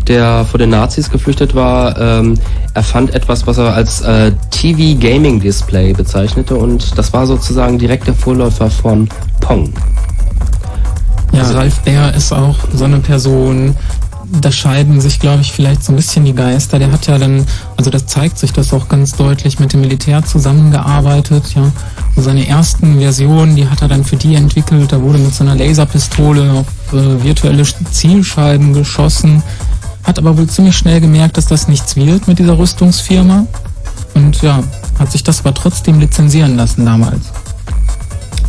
der 0.07 0.45
vor 0.49 0.57
den 0.57 0.71
Nazis 0.71 1.09
geflüchtet 1.09 1.53
war, 1.55 1.99
ähm, 1.99 2.37
erfand 2.73 3.13
etwas, 3.13 3.45
was 3.47 3.57
er 3.57 3.73
als 3.73 4.01
äh, 4.01 4.31
TV 4.49 4.99
Gaming 4.99 5.39
Display 5.39 5.93
bezeichnete 5.93 6.55
und 6.55 6.97
das 6.97 7.13
war 7.13 7.25
sozusagen 7.25 7.77
direkt 7.77 8.07
der 8.07 8.15
Vorläufer 8.15 8.69
von 8.69 9.07
Pong. 9.39 9.71
Ja, 11.33 11.43
Ralf 11.43 11.79
Bär 11.81 12.13
ist 12.13 12.33
auch 12.33 12.57
so 12.73 12.85
eine 12.85 12.99
Person, 12.99 13.75
da 14.39 14.51
scheiden 14.51 15.01
sich, 15.01 15.19
glaube 15.19 15.41
ich, 15.41 15.51
vielleicht 15.51 15.83
so 15.83 15.91
ein 15.91 15.95
bisschen 15.95 16.25
die 16.25 16.33
Geister. 16.33 16.79
Der 16.79 16.91
hat 16.91 17.07
ja 17.07 17.17
dann, 17.17 17.45
also 17.77 17.89
das 17.89 18.05
zeigt 18.05 18.37
sich 18.37 18.53
das 18.53 18.73
auch 18.73 18.87
ganz 18.87 19.13
deutlich, 19.13 19.59
mit 19.59 19.73
dem 19.73 19.81
Militär 19.81 20.23
zusammengearbeitet, 20.23 21.53
ja. 21.55 21.71
Und 22.15 22.23
seine 22.23 22.47
ersten 22.47 22.99
Versionen, 22.99 23.55
die 23.55 23.67
hat 23.67 23.81
er 23.81 23.87
dann 23.87 24.03
für 24.03 24.15
die 24.15 24.35
entwickelt. 24.35 24.91
Da 24.91 25.01
wurde 25.01 25.17
mit 25.17 25.33
so 25.33 25.43
einer 25.43 25.55
Laserpistole 25.55 26.51
auf 26.51 26.93
äh, 26.93 27.23
virtuelle 27.23 27.63
Zielscheiben 27.91 28.73
geschossen. 28.73 29.43
Hat 30.03 30.17
aber 30.17 30.37
wohl 30.37 30.47
ziemlich 30.47 30.75
schnell 30.75 31.01
gemerkt, 31.01 31.37
dass 31.37 31.45
das 31.45 31.67
nichts 31.67 31.95
wird 31.95 32.27
mit 32.27 32.39
dieser 32.39 32.57
Rüstungsfirma. 32.57 33.45
Und 34.13 34.41
ja, 34.41 34.63
hat 34.99 35.11
sich 35.11 35.23
das 35.23 35.39
aber 35.39 35.53
trotzdem 35.53 35.99
lizenzieren 35.99 36.55
lassen 36.55 36.85
damals. 36.85 37.31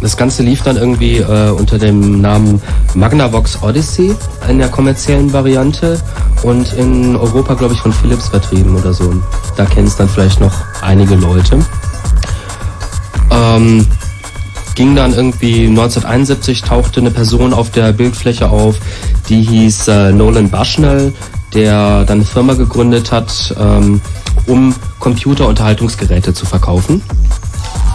Das 0.03 0.17
Ganze 0.17 0.43
lief 0.43 0.63
dann 0.63 0.77
irgendwie 0.77 1.19
äh, 1.19 1.51
unter 1.51 1.79
dem 1.79 2.21
Namen 2.21 2.61
Magnavox 2.95 3.63
Odyssey 3.63 4.15
in 4.49 4.59
der 4.59 4.69
kommerziellen 4.69 5.33
Variante 5.33 5.99
und 6.43 6.73
in 6.73 7.15
Europa, 7.15 7.55
glaube 7.55 7.75
ich, 7.75 7.81
von 7.81 7.93
Philips 7.93 8.29
vertrieben 8.29 8.77
oder 8.77 8.93
so. 8.93 9.15
Da 9.57 9.65
kennen 9.65 9.87
es 9.87 9.97
dann 9.97 10.09
vielleicht 10.09 10.41
noch 10.41 10.53
einige 10.83 11.15
Leute. 11.15 11.61
Ähm, 13.31 13.87
ging 14.75 14.97
dann 14.97 15.15
irgendwie 15.15 15.67
1971 15.69 16.63
tauchte 16.63 17.01
eine 17.01 17.13
Person 17.13 17.55
auf 17.55 17.71
der 17.71 17.93
Bildfläche 17.93 18.49
auf, 18.49 18.77
die 19.29 19.43
hieß 19.43 19.87
äh, 19.87 20.13
Nolan 20.13 20.51
Bushnell, 20.51 21.13
der 21.55 22.05
dann 22.05 22.19
eine 22.19 22.25
Firma 22.25 22.55
gegründet 22.55 23.13
hat, 23.13 23.55
ähm, 23.57 24.01
um 24.47 24.75
Computerunterhaltungsgeräte 24.99 26.35
zu 26.35 26.45
verkaufen. 26.45 27.03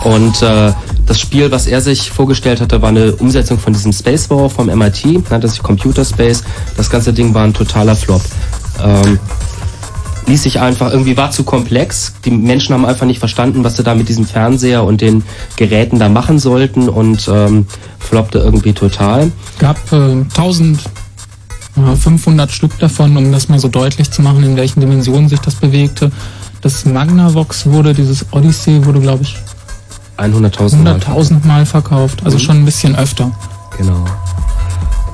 Und 0.03 0.41
äh, 0.41 0.73
das 1.05 1.19
Spiel, 1.19 1.51
was 1.51 1.67
er 1.67 1.81
sich 1.81 2.11
vorgestellt 2.11 2.61
hatte, 2.61 2.81
war 2.81 2.89
eine 2.89 3.15
Umsetzung 3.15 3.59
von 3.59 3.73
diesem 3.73 3.93
Space 3.93 4.29
War 4.29 4.49
vom 4.49 4.67
MIT, 4.67 5.29
nannte 5.29 5.47
sich 5.47 5.63
Computer 5.63 6.05
Space. 6.05 6.43
Das 6.75 6.89
ganze 6.89 7.13
Ding 7.13 7.33
war 7.33 7.43
ein 7.43 7.53
totaler 7.53 7.95
Flop. 7.95 8.21
Ähm, 8.83 9.19
ließ 10.27 10.43
sich 10.43 10.59
einfach, 10.59 10.91
irgendwie 10.91 11.17
war 11.17 11.31
zu 11.31 11.43
komplex. 11.43 12.13
Die 12.25 12.31
Menschen 12.31 12.73
haben 12.73 12.85
einfach 12.85 13.05
nicht 13.05 13.19
verstanden, 13.19 13.63
was 13.63 13.77
sie 13.77 13.83
da 13.83 13.95
mit 13.95 14.09
diesem 14.09 14.25
Fernseher 14.25 14.83
und 14.83 14.99
den 15.01 15.23
Geräten 15.55 15.99
da 15.99 16.09
machen 16.09 16.39
sollten 16.39 16.89
und 16.89 17.29
ähm, 17.29 17.67
floppte 17.99 18.39
irgendwie 18.39 18.73
total. 18.73 19.31
Gab 19.59 19.77
äh, 19.93 20.11
1500 20.11 22.51
Stück 22.51 22.77
davon, 22.79 23.15
um 23.15 23.31
das 23.31 23.47
mal 23.49 23.59
so 23.59 23.69
deutlich 23.69 24.11
zu 24.11 24.21
machen, 24.21 24.43
in 24.43 24.57
welchen 24.57 24.81
Dimensionen 24.81 25.29
sich 25.29 25.39
das 25.39 25.55
bewegte. 25.55 26.11
Das 26.61 26.85
Magnavox 26.85 27.65
wurde, 27.67 27.93
dieses 27.93 28.25
Odyssey 28.31 28.83
wurde, 28.85 28.99
glaube 28.99 29.23
ich, 29.23 29.37
100.000 30.17 30.77
Mal. 30.83 30.95
100.000 30.99 31.45
Mal 31.45 31.65
verkauft. 31.65 32.21
Also 32.25 32.37
Mhm. 32.37 32.41
schon 32.41 32.57
ein 32.57 32.65
bisschen 32.65 32.95
öfter. 32.95 33.31
Genau. 33.77 34.05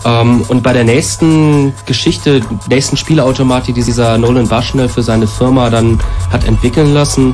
Ähm, 0.05 0.41
und 0.47 0.63
bei 0.63 0.73
der 0.73 0.83
nächsten 0.83 1.73
Geschichte, 1.85 2.41
nächsten 2.69 2.97
Spielautomat, 2.97 3.67
die 3.67 3.73
dieser 3.73 4.17
Nolan 4.17 4.47
Bushnell 4.47 4.89
für 4.89 5.03
seine 5.03 5.27
Firma 5.27 5.69
dann 5.69 5.99
hat 6.31 6.45
entwickeln 6.45 6.93
lassen, 6.93 7.33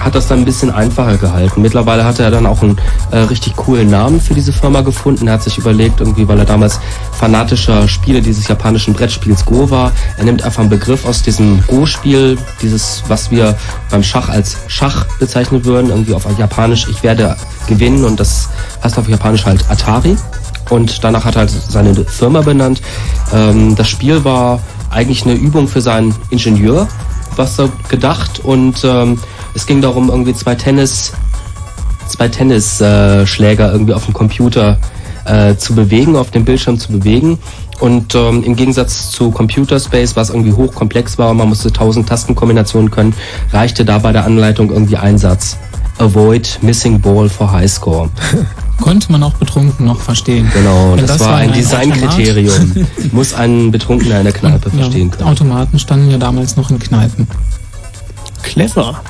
hat 0.00 0.14
das 0.14 0.26
dann 0.26 0.40
ein 0.40 0.44
bisschen 0.44 0.70
einfacher 0.70 1.16
gehalten. 1.16 1.62
Mittlerweile 1.62 2.04
hat 2.04 2.18
er 2.18 2.30
dann 2.30 2.46
auch 2.46 2.62
einen 2.62 2.78
äh, 3.10 3.18
richtig 3.18 3.54
coolen 3.56 3.90
Namen 3.90 4.20
für 4.20 4.34
diese 4.34 4.52
Firma 4.52 4.80
gefunden. 4.80 5.28
Er 5.28 5.34
hat 5.34 5.42
sich 5.42 5.58
überlegt, 5.58 6.00
irgendwie, 6.00 6.26
weil 6.26 6.38
er 6.38 6.44
damals 6.44 6.80
fanatischer 7.12 7.86
Spieler 7.86 8.20
dieses 8.20 8.48
japanischen 8.48 8.94
Brettspiels 8.94 9.44
Go 9.44 9.70
war, 9.70 9.92
er 10.16 10.24
nimmt 10.24 10.42
einfach 10.42 10.60
einen 10.60 10.70
Begriff 10.70 11.04
aus 11.04 11.22
diesem 11.22 11.62
Go-Spiel, 11.68 12.36
dieses, 12.60 13.04
was 13.08 13.30
wir 13.30 13.56
beim 13.90 14.02
Schach 14.02 14.28
als 14.28 14.56
Schach 14.66 15.06
bezeichnen 15.18 15.64
würden, 15.64 15.90
irgendwie 15.90 16.14
auf 16.14 16.26
Japanisch, 16.36 16.88
ich 16.88 17.02
werde 17.02 17.36
gewinnen 17.68 18.04
und 18.04 18.18
das 18.18 18.48
heißt 18.82 18.98
auf 18.98 19.08
Japanisch 19.08 19.44
halt 19.44 19.64
Atari 19.70 20.16
und 20.72 21.04
danach 21.04 21.26
hat 21.26 21.36
er 21.36 21.40
halt 21.40 21.50
seine 21.50 21.94
Firma 21.94 22.40
benannt. 22.40 22.80
Ähm, 23.32 23.76
das 23.76 23.88
Spiel 23.88 24.24
war 24.24 24.60
eigentlich 24.90 25.24
eine 25.24 25.34
Übung 25.34 25.68
für 25.68 25.82
seinen 25.82 26.14
Ingenieur, 26.30 26.88
was 27.36 27.56
so 27.56 27.68
gedacht 27.88 28.40
und 28.42 28.82
ähm, 28.84 29.18
es 29.54 29.66
ging 29.66 29.82
darum, 29.82 30.08
irgendwie 30.08 30.34
zwei 30.34 30.54
Tennis, 30.54 31.12
zwei 32.08 32.28
Tennisschläger 32.28 33.68
äh, 33.68 33.72
irgendwie 33.72 33.92
auf 33.92 34.06
dem 34.06 34.14
Computer 34.14 34.78
äh, 35.26 35.56
zu 35.56 35.74
bewegen, 35.74 36.16
auf 36.16 36.30
dem 36.30 36.44
Bildschirm 36.44 36.78
zu 36.78 36.90
bewegen. 36.90 37.38
Und 37.78 38.14
ähm, 38.14 38.42
im 38.44 38.56
Gegensatz 38.56 39.10
zu 39.10 39.30
Computer 39.30 39.78
Space, 39.78 40.16
was 40.16 40.30
irgendwie 40.30 40.52
hochkomplex 40.52 41.18
war, 41.18 41.34
man 41.34 41.48
musste 41.48 41.72
tausend 41.72 42.08
Tastenkombinationen 42.08 42.90
können, 42.90 43.12
reichte 43.52 43.84
da 43.84 43.98
bei 43.98 44.12
der 44.12 44.24
Anleitung 44.24 44.70
irgendwie 44.70 44.96
ein 44.96 45.18
Satz. 45.18 45.58
Avoid 45.98 46.60
missing 46.62 47.00
ball 47.00 47.28
for 47.28 47.50
high 47.52 47.70
score. 47.70 48.08
Konnte 48.80 49.12
man 49.12 49.22
auch 49.22 49.34
betrunken 49.34 49.86
noch 49.86 50.00
verstehen. 50.00 50.50
Genau, 50.52 50.96
Denn 50.96 51.06
das, 51.06 51.20
war 51.20 51.36
ein 51.36 51.50
ein 51.50 51.54
Designkriterium. 51.54 52.86
Muss 53.12 53.34
ein 53.34 53.70
Betrunkener 53.70 54.18
in 54.18 54.24
der 54.24 54.32
Kneipe 54.32 54.70
Ja, 54.70 54.82
verstehen 54.82 55.10
können. 55.10 55.28
Automaten 55.28 55.78
standen 55.78 56.10
ja 56.10 56.18
damals 56.18 56.56
noch 56.56 56.70
in 56.70 56.78
Kneipen. 56.78 57.28
Clever. 58.42 59.00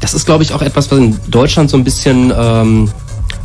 Das 0.00 0.14
ist, 0.14 0.26
glaube 0.26 0.42
ich, 0.42 0.52
auch 0.52 0.62
etwas, 0.62 0.90
was 0.90 0.98
in 0.98 1.16
Deutschland 1.28 1.70
so 1.70 1.76
ein 1.76 1.84
bisschen 1.84 2.32
ähm, 2.36 2.90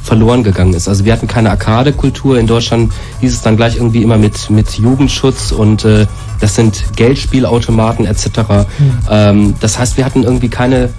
verloren 0.06 0.44
gegangen 0.44 0.74
ist. 0.74 0.88
Also 0.88 1.04
wir 1.04 1.12
hatten 1.12 1.28
keine 1.28 1.50
Arcade-Kultur. 1.50 2.40
In 2.40 2.48
Deutschland 2.48 2.94
hieß 3.22 3.34
es 3.34 3.42
dann 3.42 3.58
gleich 3.58 3.76
irgendwie 3.76 4.04
immer 4.04 4.18
mit, 4.18 4.50
mit 4.50 4.78
Jugendschutz 4.78 5.52
und 5.52 5.84
äh, 5.84 6.06
das 6.40 6.56
sind 6.56 6.96
Geldspielautomaten 6.96 8.06
etc. 8.06 8.68
Ähm, 9.10 9.56
das 9.60 9.78
heißt, 9.78 9.98
wir 9.98 10.06
hatten 10.06 10.24
irgendwie 10.24 10.50
keine 10.50 10.90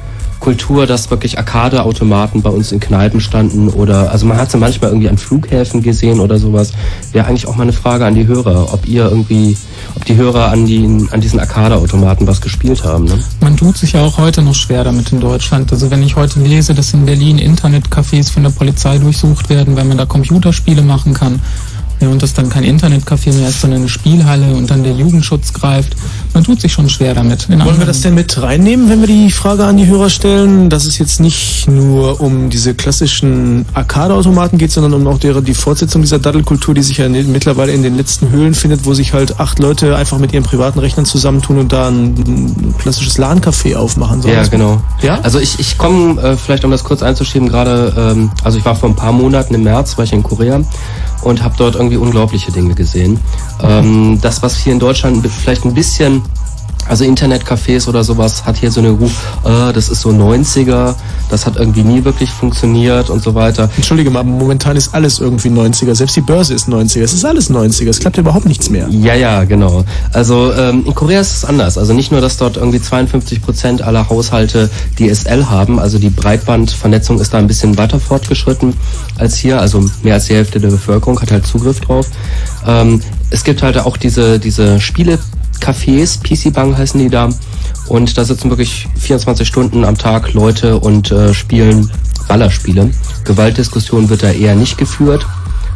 Kultur, 0.47 0.87
dass 0.87 1.11
wirklich 1.11 1.39
Arcade-Automaten 1.39 2.41
bei 2.41 2.51
uns 2.51 2.71
in 2.71 2.79
Kneipen 2.79 3.21
standen 3.21 3.69
oder 3.69 4.13
also 4.13 4.27
man 4.27 4.37
hat 4.37 4.49
sie 4.49 4.59
manchmal 4.59 4.91
irgendwie 4.91 5.09
an 5.09 5.19
Flughäfen 5.19 5.83
gesehen 5.83 6.21
oder 6.21 6.39
sowas. 6.39 6.71
Wäre 7.11 7.27
eigentlich 7.27 7.49
auch 7.49 7.57
mal 7.57 7.65
eine 7.65 7.73
Frage 7.73 8.07
an 8.07 8.15
die 8.15 8.29
Hörer, 8.29 8.73
ob 8.73 8.87
ihr 8.87 9.07
irgendwie, 9.07 9.57
ob 9.97 10.05
die 10.05 10.15
Hörer 10.15 10.53
an, 10.53 10.65
die, 10.65 11.09
an 11.11 11.21
diesen 11.21 11.41
Arcade-Automaten 11.41 12.29
was 12.29 12.41
gespielt 12.41 12.85
haben. 12.85 13.07
Ne? 13.07 13.19
Man 13.41 13.57
tut 13.57 13.77
sich 13.77 13.95
ja 13.95 14.03
auch 14.03 14.19
heute 14.19 14.41
noch 14.41 14.55
schwer 14.55 14.85
damit 14.85 15.11
in 15.11 15.19
Deutschland. 15.19 15.73
Also 15.73 15.91
wenn 15.91 16.05
ich 16.05 16.15
heute 16.15 16.39
lese, 16.39 16.75
dass 16.75 16.95
in 16.95 17.07
Berlin 17.07 17.41
Internetcafés 17.41 18.31
von 18.31 18.45
der 18.45 18.51
Polizei 18.51 18.99
durchsucht 18.99 19.49
werden, 19.49 19.75
weil 19.75 19.85
man 19.85 19.99
da 19.99 20.07
Computerspiele 20.07 20.83
machen 20.83 21.13
kann. 21.13 21.41
Ja, 22.01 22.09
und 22.09 22.23
das 22.23 22.35
dann 22.35 22.51
kein 22.51 22.65
Internetcafé 22.65 23.33
mehr 23.33 23.49
ist, 23.49 23.61
sondern 23.61 23.81
eine 23.81 23.89
Spielhalle 23.89 24.55
und 24.55 24.71
dann 24.71 24.83
der 24.83 24.93
Jugendschutz 24.93 25.53
greift. 25.53 25.97
Man 26.35 26.45
tut 26.45 26.61
sich 26.61 26.73
schon 26.73 26.91
schwer 26.91 27.15
damit. 27.15 27.49
Wollen 27.49 27.79
wir 27.79 27.87
das 27.87 28.03
denn 28.03 28.15
mit 28.15 28.41
reinnehmen, 28.41 28.91
wenn 28.91 29.01
wir 29.01 29.07
die 29.07 29.31
Frage 29.31 29.65
an 29.65 29.79
die 29.79 29.87
Hörer 29.87 30.11
stellen, 30.11 30.69
dass 30.69 30.85
es 30.85 30.99
jetzt 30.99 31.21
nicht 31.21 31.69
nur 31.69 32.21
um 32.21 32.51
diese 32.51 32.75
klassischen 32.75 33.65
Arcade-Automaten 33.73 34.59
geht, 34.59 34.73
sondern 34.73 34.93
um 34.93 35.07
auch 35.07 35.19
deren, 35.19 35.45
die 35.45 35.55
Fortsetzung 35.55 36.03
dieser 36.03 36.19
Daddelkultur, 36.19 36.75
die 36.75 36.83
sich 36.83 36.99
ja 36.99 37.09
mittlerweile 37.09 37.73
in 37.73 37.83
den 37.83 37.97
letzten 37.97 38.31
Höhlen 38.31 38.55
findet, 38.55 38.85
wo 38.85 38.93
sich 38.93 39.15
halt 39.15 39.41
acht 39.41 39.59
Leute 39.59 39.97
einfach 39.97 40.19
mit 40.19 40.35
ihren 40.35 40.45
privaten 40.45 40.79
Rechnern 40.79 41.07
zusammentun 41.07 41.59
und 41.59 41.73
da 41.73 41.89
ein, 41.89 42.75
klassisches 42.79 43.17
LAN-Café 43.17 43.77
aufmachen. 43.77 44.21
So 44.21 44.29
Ja, 44.29 44.47
genau. 44.47 44.83
Ja? 45.01 45.21
Also 45.23 45.39
ich, 45.39 45.59
ich 45.59 45.79
komme, 45.79 46.21
äh, 46.21 46.37
vielleicht 46.37 46.65
um 46.65 46.71
das 46.71 46.85
kurz 46.85 47.03
einzuschieben, 47.03 47.49
gerade, 47.49 47.95
ähm, 47.97 48.31
also 48.45 48.59
ich 48.59 48.65
war 48.65 48.77
vor 48.77 48.91
ein 48.91 48.97
paar 48.97 49.13
Monaten 49.13 49.55
im 49.55 49.63
März, 49.63 49.97
war 49.97 50.05
ich 50.05 50.13
in 50.13 50.23
Korea 50.23 50.61
und 51.23 51.43
habe 51.43 51.55
dort 51.57 51.75
irgendwie 51.75 51.97
unglaubliche 51.97 52.53
Dinge 52.53 52.75
gesehen. 52.75 53.19
Ähm, 53.63 54.19
das, 54.21 54.43
was 54.43 54.57
hier 54.57 54.73
in 54.73 54.79
Deutschland 54.79 55.27
vielleicht 55.27 55.65
ein 55.65 55.75
bisschen, 55.75 56.23
also 56.89 57.05
Internetcafés 57.05 57.89
oder 57.89 58.05
sowas, 58.05 58.45
hat 58.45 58.57
hier 58.57 58.71
so 58.71 58.81
eine 58.81 58.91
Ruf, 58.91 59.13
äh, 59.45 59.73
das 59.73 59.89
ist 59.89 60.01
so 60.01 60.11
90er, 60.11 60.95
das 61.31 61.47
hat 61.47 61.57
irgendwie 61.57 61.83
nie 61.83 62.05
wirklich 62.05 62.31
funktioniert 62.31 63.11
und 63.11 63.23
so 63.23 63.35
weiter. 63.35 63.69
Entschuldige 63.77 64.11
mal, 64.11 64.25
momentan 64.25 64.77
ist 64.77 64.95
alles 64.95 65.19
irgendwie 65.19 65.49
90er. 65.49 65.95
Selbst 65.95 66.17
die 66.17 66.21
Börse 66.21 66.55
ist 66.55 66.69
90er. 66.69 67.03
Es 67.03 67.13
ist 67.13 67.25
alles 67.25 67.51
90er. 67.51 67.89
Es 67.89 67.99
klappt 67.99 68.19
überhaupt 68.19 68.47
nichts 68.47 68.71
mehr. 68.71 68.89
Ja, 68.89 69.15
ja, 69.15 69.45
genau. 69.45 69.85
Also 70.13 70.53
ähm, 70.53 70.85
in 70.87 70.95
Korea 70.95 71.21
ist 71.21 71.35
es 71.35 71.45
anders. 71.45 71.79
Also 71.79 71.93
nicht 71.93 72.13
nur, 72.13 72.21
dass 72.21 72.37
dort 72.37 72.57
irgendwie 72.57 72.81
52 72.81 73.43
Prozent 73.43 73.83
aller 73.83 74.09
Haushalte 74.09 74.71
DSL 74.99 75.47
haben, 75.47 75.79
also 75.79 75.99
die 75.99 76.11
Breitbandvernetzung 76.11 77.21
ist 77.21 77.35
da 77.35 77.39
ein 77.39 77.47
bisschen 77.47 77.77
weiter 77.79 78.01
fortgeschritten 78.01 78.75
als 79.19 79.37
hier. 79.37 79.61
Also 79.61 79.85
mehr 80.03 80.15
als 80.15 80.27
die 80.27 80.35
Hälfte 80.35 80.61
der 80.61 80.69
Bevölkerung 80.69 81.21
hat 81.21 81.33
halt 81.33 81.47
Zugriff 81.47 81.81
drauf. 81.81 82.07
Ähm, 82.67 83.01
es 83.31 83.45
gibt 83.45 83.63
halt 83.63 83.79
auch 83.79 83.97
diese, 83.97 84.39
diese 84.39 84.81
Spiele-Cafés, 85.57 86.21
PC-Bang 86.23 86.77
heißen 86.77 87.01
die 87.01 87.09
da. 87.09 87.29
Und 87.89 88.19
da 88.19 88.25
sitzen 88.25 88.51
wirklich 88.51 88.89
24 88.99 89.47
Stunden 89.47 89.85
am 89.85 89.97
Tag 89.97 90.33
Leute 90.33 90.79
und 90.79 91.11
äh, 91.11 91.33
spielen 91.35 91.91
Ballerspiele. 92.29 92.91
Gewaltdiskussion 93.25 94.09
wird 94.09 94.23
da 94.23 94.31
eher 94.31 94.55
nicht 94.55 94.79
geführt. 94.79 95.27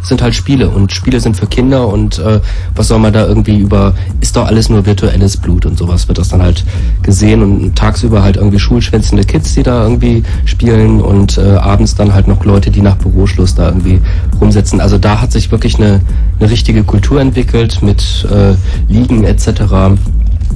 Sind 0.02 0.22
halt 0.22 0.34
Spiele 0.34 0.70
und 0.70 0.92
Spiele 0.92 1.20
sind 1.20 1.36
für 1.36 1.46
Kinder 1.46 1.88
und 1.88 2.18
äh, 2.18 2.40
was 2.74 2.88
soll 2.88 2.98
man 2.98 3.12
da 3.12 3.26
irgendwie 3.26 3.58
über, 3.58 3.94
ist 4.20 4.36
doch 4.36 4.46
alles 4.46 4.68
nur 4.68 4.86
virtuelles 4.86 5.36
Blut 5.36 5.66
und 5.66 5.78
sowas 5.78 6.08
wird 6.08 6.18
das 6.18 6.28
dann 6.28 6.42
halt 6.42 6.64
gesehen 7.02 7.42
und 7.42 7.76
tagsüber 7.76 8.22
halt 8.22 8.36
irgendwie 8.36 8.58
schulschwänzende 8.58 9.24
Kids, 9.24 9.54
die 9.54 9.62
da 9.62 9.82
irgendwie 9.84 10.22
spielen 10.44 11.00
und 11.00 11.38
äh, 11.38 11.56
abends 11.56 11.94
dann 11.94 12.14
halt 12.14 12.28
noch 12.28 12.44
Leute, 12.44 12.70
die 12.70 12.80
nach 12.80 12.96
Büroschluss 12.96 13.54
da 13.54 13.68
irgendwie 13.68 14.00
rumsitzen. 14.40 14.80
Also 14.80 14.98
da 14.98 15.20
hat 15.20 15.32
sich 15.32 15.50
wirklich 15.50 15.76
eine, 15.76 16.00
eine 16.38 16.50
richtige 16.50 16.84
Kultur 16.84 17.20
entwickelt 17.20 17.82
mit 17.82 18.26
äh, 18.30 18.54
Ligen 18.92 19.24
etc. 19.24 19.98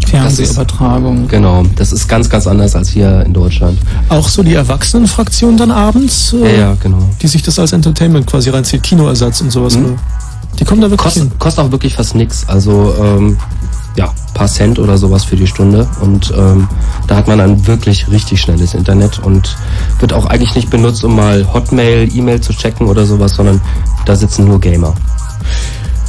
Fernsehübertragung. 0.07 1.29
Genau, 1.29 1.65
das 1.77 1.93
ist 1.93 2.09
ganz, 2.09 2.29
ganz 2.29 2.47
anders 2.47 2.75
als 2.77 2.89
hier 2.89 3.23
in 3.25 3.33
Deutschland. 3.33 3.79
Auch 4.09 4.29
so 4.29 4.43
die 4.43 4.55
Erwachsenenfraktion 4.55 5.57
dann 5.57 5.71
abends? 5.71 6.35
Ja, 6.39 6.47
äh, 6.47 6.61
ja, 6.61 6.77
genau. 6.81 7.09
Die 7.21 7.29
sich 7.29 7.43
das 7.43 7.59
als 7.59 7.73
Entertainment 7.73 8.27
quasi 8.27 8.51
reinzieht, 8.51 8.83
Kinoersatz 8.83 9.41
und 9.41 9.51
sowas. 9.51 9.77
Mhm. 9.77 9.97
Die 10.59 10.65
kommen 10.65 10.81
da 10.81 10.89
wirklich 10.89 11.05
Kostet, 11.05 11.23
hin. 11.25 11.33
kostet 11.39 11.65
auch 11.65 11.71
wirklich 11.73 11.95
fast 11.95 12.15
nix. 12.15 12.45
Also 12.49 12.95
ähm, 13.01 13.37
ja, 13.97 14.13
paar 14.35 14.49
Cent 14.49 14.79
oder 14.79 14.99
sowas 14.99 15.25
für 15.25 15.37
die 15.37 15.47
Stunde. 15.47 15.89
Und 16.01 16.33
ähm, 16.37 16.69
da 17.07 17.17
hat 17.17 17.29
man 17.29 17.41
ein 17.41 17.67
wirklich 17.67 18.09
richtig 18.11 18.41
schnelles 18.41 18.75
Internet 18.75 19.19
und 19.21 19.57
wird 20.01 20.13
auch 20.13 20.27
eigentlich 20.27 20.55
nicht 20.55 20.71
benutzt, 20.71 21.05
um 21.05 21.17
mal 21.17 21.47
Hotmail, 21.53 22.09
E-Mail 22.15 22.41
zu 22.41 22.53
checken 22.53 22.87
oder 22.87 23.07
sowas, 23.07 23.35
sondern 23.35 23.61
da 24.05 24.17
sitzen 24.17 24.47
nur 24.47 24.61
Gamer. 24.61 24.95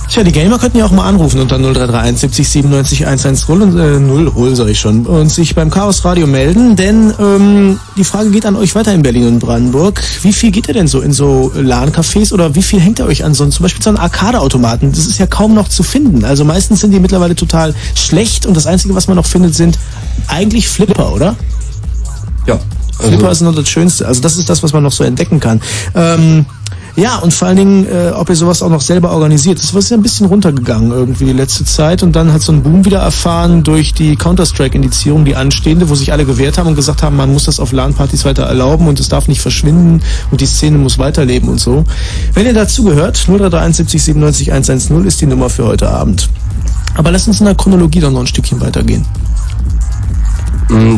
Tja, 0.08 0.24
die 0.24 0.32
Gamer 0.32 0.60
könnten 0.60 0.78
ja 0.78 0.86
auch 0.86 0.92
mal 0.92 1.08
anrufen 1.08 1.42
unter 1.42 1.58
0331 1.58 2.20
70 2.20 2.50
97 2.50 3.08
110 3.08 3.62
und 3.62 3.78
äh, 3.78 4.00
0 4.00 4.34
hol 4.36 4.56
soll 4.56 4.70
ich 4.70 4.80
schon 4.80 5.06
und 5.06 5.30
sich 5.30 5.56
beim 5.56 5.72
Chaos 5.72 6.06
Radio 6.06 6.28
melden, 6.28 6.76
denn 6.76 7.12
ähm, 7.20 7.80
die 7.98 8.04
Frage 8.04 8.30
geht 8.30 8.46
an 8.46 8.56
euch 8.56 8.76
weiter 8.76 8.94
in 8.94 9.02
Berlin 9.02 9.28
und 9.28 9.40
Brandenburg. 9.40 10.02
Wie 10.22 10.32
viel 10.32 10.52
geht 10.52 10.68
ihr 10.68 10.76
denn 10.76 10.88
so 10.88 11.02
in 11.02 11.12
so 11.12 11.52
LAN-Cafés 11.56 12.34
oder 12.34 12.54
wie 12.54 12.62
viel 12.62 12.80
hängt 12.80 13.00
ihr 13.00 13.06
euch 13.08 13.24
an 13.24 13.34
so 13.34 13.46
zum 13.48 13.64
Beispiel 13.64 13.84
so 13.84 13.90
einen 13.90 13.98
Arcade-Automaten? 13.98 14.92
Das 14.92 15.08
ist 15.08 15.18
ja 15.18 15.26
kaum 15.26 15.56
noch 15.56 15.70
zu 15.70 15.82
finden. 15.82 16.24
Also 16.24 16.46
meistens 16.46 16.82
sind 16.82 16.92
die 16.92 17.00
mittlerweile 17.00 17.36
total 17.36 17.74
schlecht 17.96 18.46
und 18.46 18.56
das 18.56 18.68
Einzige, 18.68 18.94
was 18.94 19.08
man 19.08 19.18
noch 19.18 19.26
findet, 19.26 19.56
sind 19.56 19.80
eigentlich 20.28 20.70
Flipper, 20.70 21.14
oder? 21.14 21.36
Ja. 22.46 22.60
Flipper 23.00 23.32
ist 23.32 23.42
noch 23.42 23.56
das 23.56 23.68
Schönste. 23.68 24.08
Also 24.08 24.22
das 24.22 24.38
ist 24.38 24.50
das, 24.50 24.64
was 24.64 24.72
man 24.72 24.84
noch 24.84 24.92
so 24.92 25.04
entdecken 25.04 25.40
kann. 25.40 25.62
Ähm, 25.96 26.46
ja, 26.96 27.18
und 27.18 27.34
vor 27.34 27.50
allen 27.50 27.58
Dingen, 27.58 27.86
äh, 27.88 28.12
ob 28.12 28.30
ihr 28.30 28.36
sowas 28.36 28.62
auch 28.62 28.70
noch 28.70 28.80
selber 28.80 29.12
organisiert. 29.12 29.60
Das 29.60 29.74
ist 29.74 29.90
ja 29.90 29.98
ein 29.98 30.04
bisschen 30.04 30.28
runtergegangen 30.28 30.92
irgendwie 30.92 31.26
die 31.26 31.34
letzte 31.34 31.66
Zeit 31.66 32.04
und 32.04 32.16
dann 32.16 32.32
hat 32.32 32.42
so 32.42 32.54
einen 32.54 32.64
Boom 32.64 32.86
wieder 32.86 33.00
erfahren 33.00 33.64
durch 33.64 33.94
die 33.94 34.16
Counter-Strike-Indizierung, 34.16 35.26
die 35.26 35.36
anstehende, 35.36 35.90
wo 35.90 35.96
sich 35.96 36.14
alle 36.14 36.26
gewehrt 36.26 36.58
haben 36.58 36.68
und 36.68 36.76
gesagt 36.76 37.04
haben, 37.04 37.18
man 37.18 37.34
muss 37.34 37.46
das 37.46 37.60
auf 37.60 37.74
LAN-Partys 37.74 38.24
weiter 38.24 38.44
erlauben 38.44 38.88
und 38.88 39.00
es 39.02 39.10
darf 39.10 39.28
nicht 39.28 39.42
verschwinden 39.42 40.02
und 40.32 40.40
die 40.40 40.46
Szene 40.46 40.78
muss 40.78 40.98
weiterleben 40.98 41.50
und 41.50 41.60
so. 41.60 41.84
Wenn 42.34 42.46
ihr 42.46 42.54
dazu 42.54 42.86
gehört, 42.86 43.18
0331 43.18 43.76
70 43.76 44.04
97 44.04 44.52
110 44.54 45.06
ist 45.06 45.20
die 45.20 45.26
Nummer 45.26 45.50
für 45.50 45.66
heute 45.66 45.90
Abend. 45.90 46.30
Aber 46.96 47.12
lasst 47.12 47.28
uns 47.28 47.42
in 47.42 47.46
der 47.46 47.56
Chronologie 47.56 48.00
dann 48.00 48.14
noch 48.14 48.22
ein 48.22 48.28
Stückchen 48.28 48.62
weitergehen. 48.62 49.06
Mm, 50.70 50.96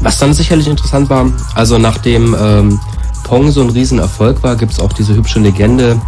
Was 0.00 0.18
dann 0.18 0.32
sicherlich 0.32 0.68
interessant 0.68 1.10
war, 1.10 1.26
also 1.54 1.76
nachdem 1.76 2.34
ähm, 2.38 2.80
Pong 3.24 3.50
so 3.50 3.62
ein 3.62 3.70
Riesenerfolg 3.70 4.42
war, 4.42 4.54
gibt 4.54 4.72
es 4.72 4.80
auch 4.80 4.92
diese 4.92 5.14
hübsche 5.14 5.40
Legende. 5.40 6.00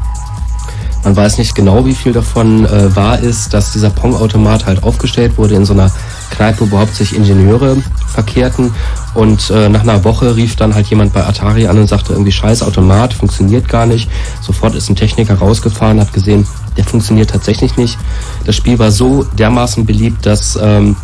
Man 1.03 1.17
weiß 1.17 1.39
nicht 1.39 1.55
genau, 1.55 1.87
wie 1.87 1.95
viel 1.95 2.13
davon 2.13 2.65
äh, 2.67 2.95
wahr 2.97 3.21
ist, 3.21 3.55
dass 3.55 3.73
dieser 3.73 3.91
Pong-Automat 3.91 4.67
halt 4.67 4.83
aufgestellt 4.83 5.39
wurde 5.39 5.55
in 5.55 5.65
so 5.65 5.73
einer 5.73 5.91
Kneipe, 6.31 6.69
wo 6.71 6.79
hauptsächlich 6.79 7.19
Ingenieure 7.19 7.77
verkehrten. 8.09 8.75
Und 9.15 9.51
äh, 9.51 9.69
nach 9.69 9.83
einer 9.83 10.03
Woche 10.03 10.35
rief 10.35 10.57
dann 10.57 10.75
halt 10.75 10.89
jemand 10.89 11.13
bei 11.13 11.25
Atari 11.25 11.69
an 11.69 11.79
und 11.79 11.87
sagte 11.87 12.13
irgendwie, 12.13 12.33
scheiß 12.33 12.63
Automat, 12.63 13.15
funktioniert 13.15 13.69
gar 13.69 13.87
nicht. 13.87 14.11
Sofort 14.41 14.75
ist 14.75 14.91
ein 14.91 14.97
Techniker 14.97 15.37
rausgefahren, 15.37 16.01
hat 16.01 16.13
gesehen, 16.13 16.45
der 16.77 16.85
funktioniert 16.85 17.31
tatsächlich 17.31 17.77
nicht. 17.77 17.97
Das 18.45 18.57
Spiel 18.57 18.79
war 18.79 18.91
so 18.91 19.23
dermaßen 19.23 19.87
beliebt, 19.87 20.27
dass 20.27 20.59
ähm, 20.61 20.97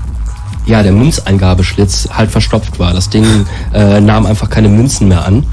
ja, 0.66 0.82
der 0.82 0.92
Münzeingabeschlitz 0.92 2.08
halt 2.12 2.30
verstopft 2.30 2.78
war. 2.78 2.92
Das 2.92 3.08
Ding 3.08 3.24
äh, 3.72 4.00
nahm 4.00 4.26
einfach 4.26 4.50
keine 4.50 4.68
Münzen 4.68 5.08
mehr 5.08 5.24
an. 5.24 5.44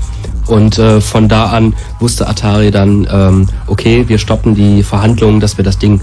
Und 0.49 0.80
äh, 0.80 0.99
von 0.99 1.30
da 1.30 1.47
an 1.47 1.76
wusste 1.99 2.27
Atari 2.27 2.71
dann, 2.71 3.07
ähm, 3.11 3.47
okay, 3.67 4.05
wir 4.07 4.17
stoppen 4.17 4.55
die 4.55 4.81
Verhandlungen, 4.81 5.39
dass 5.39 5.57
wir 5.57 5.63
das 5.63 5.77
Ding 5.77 6.01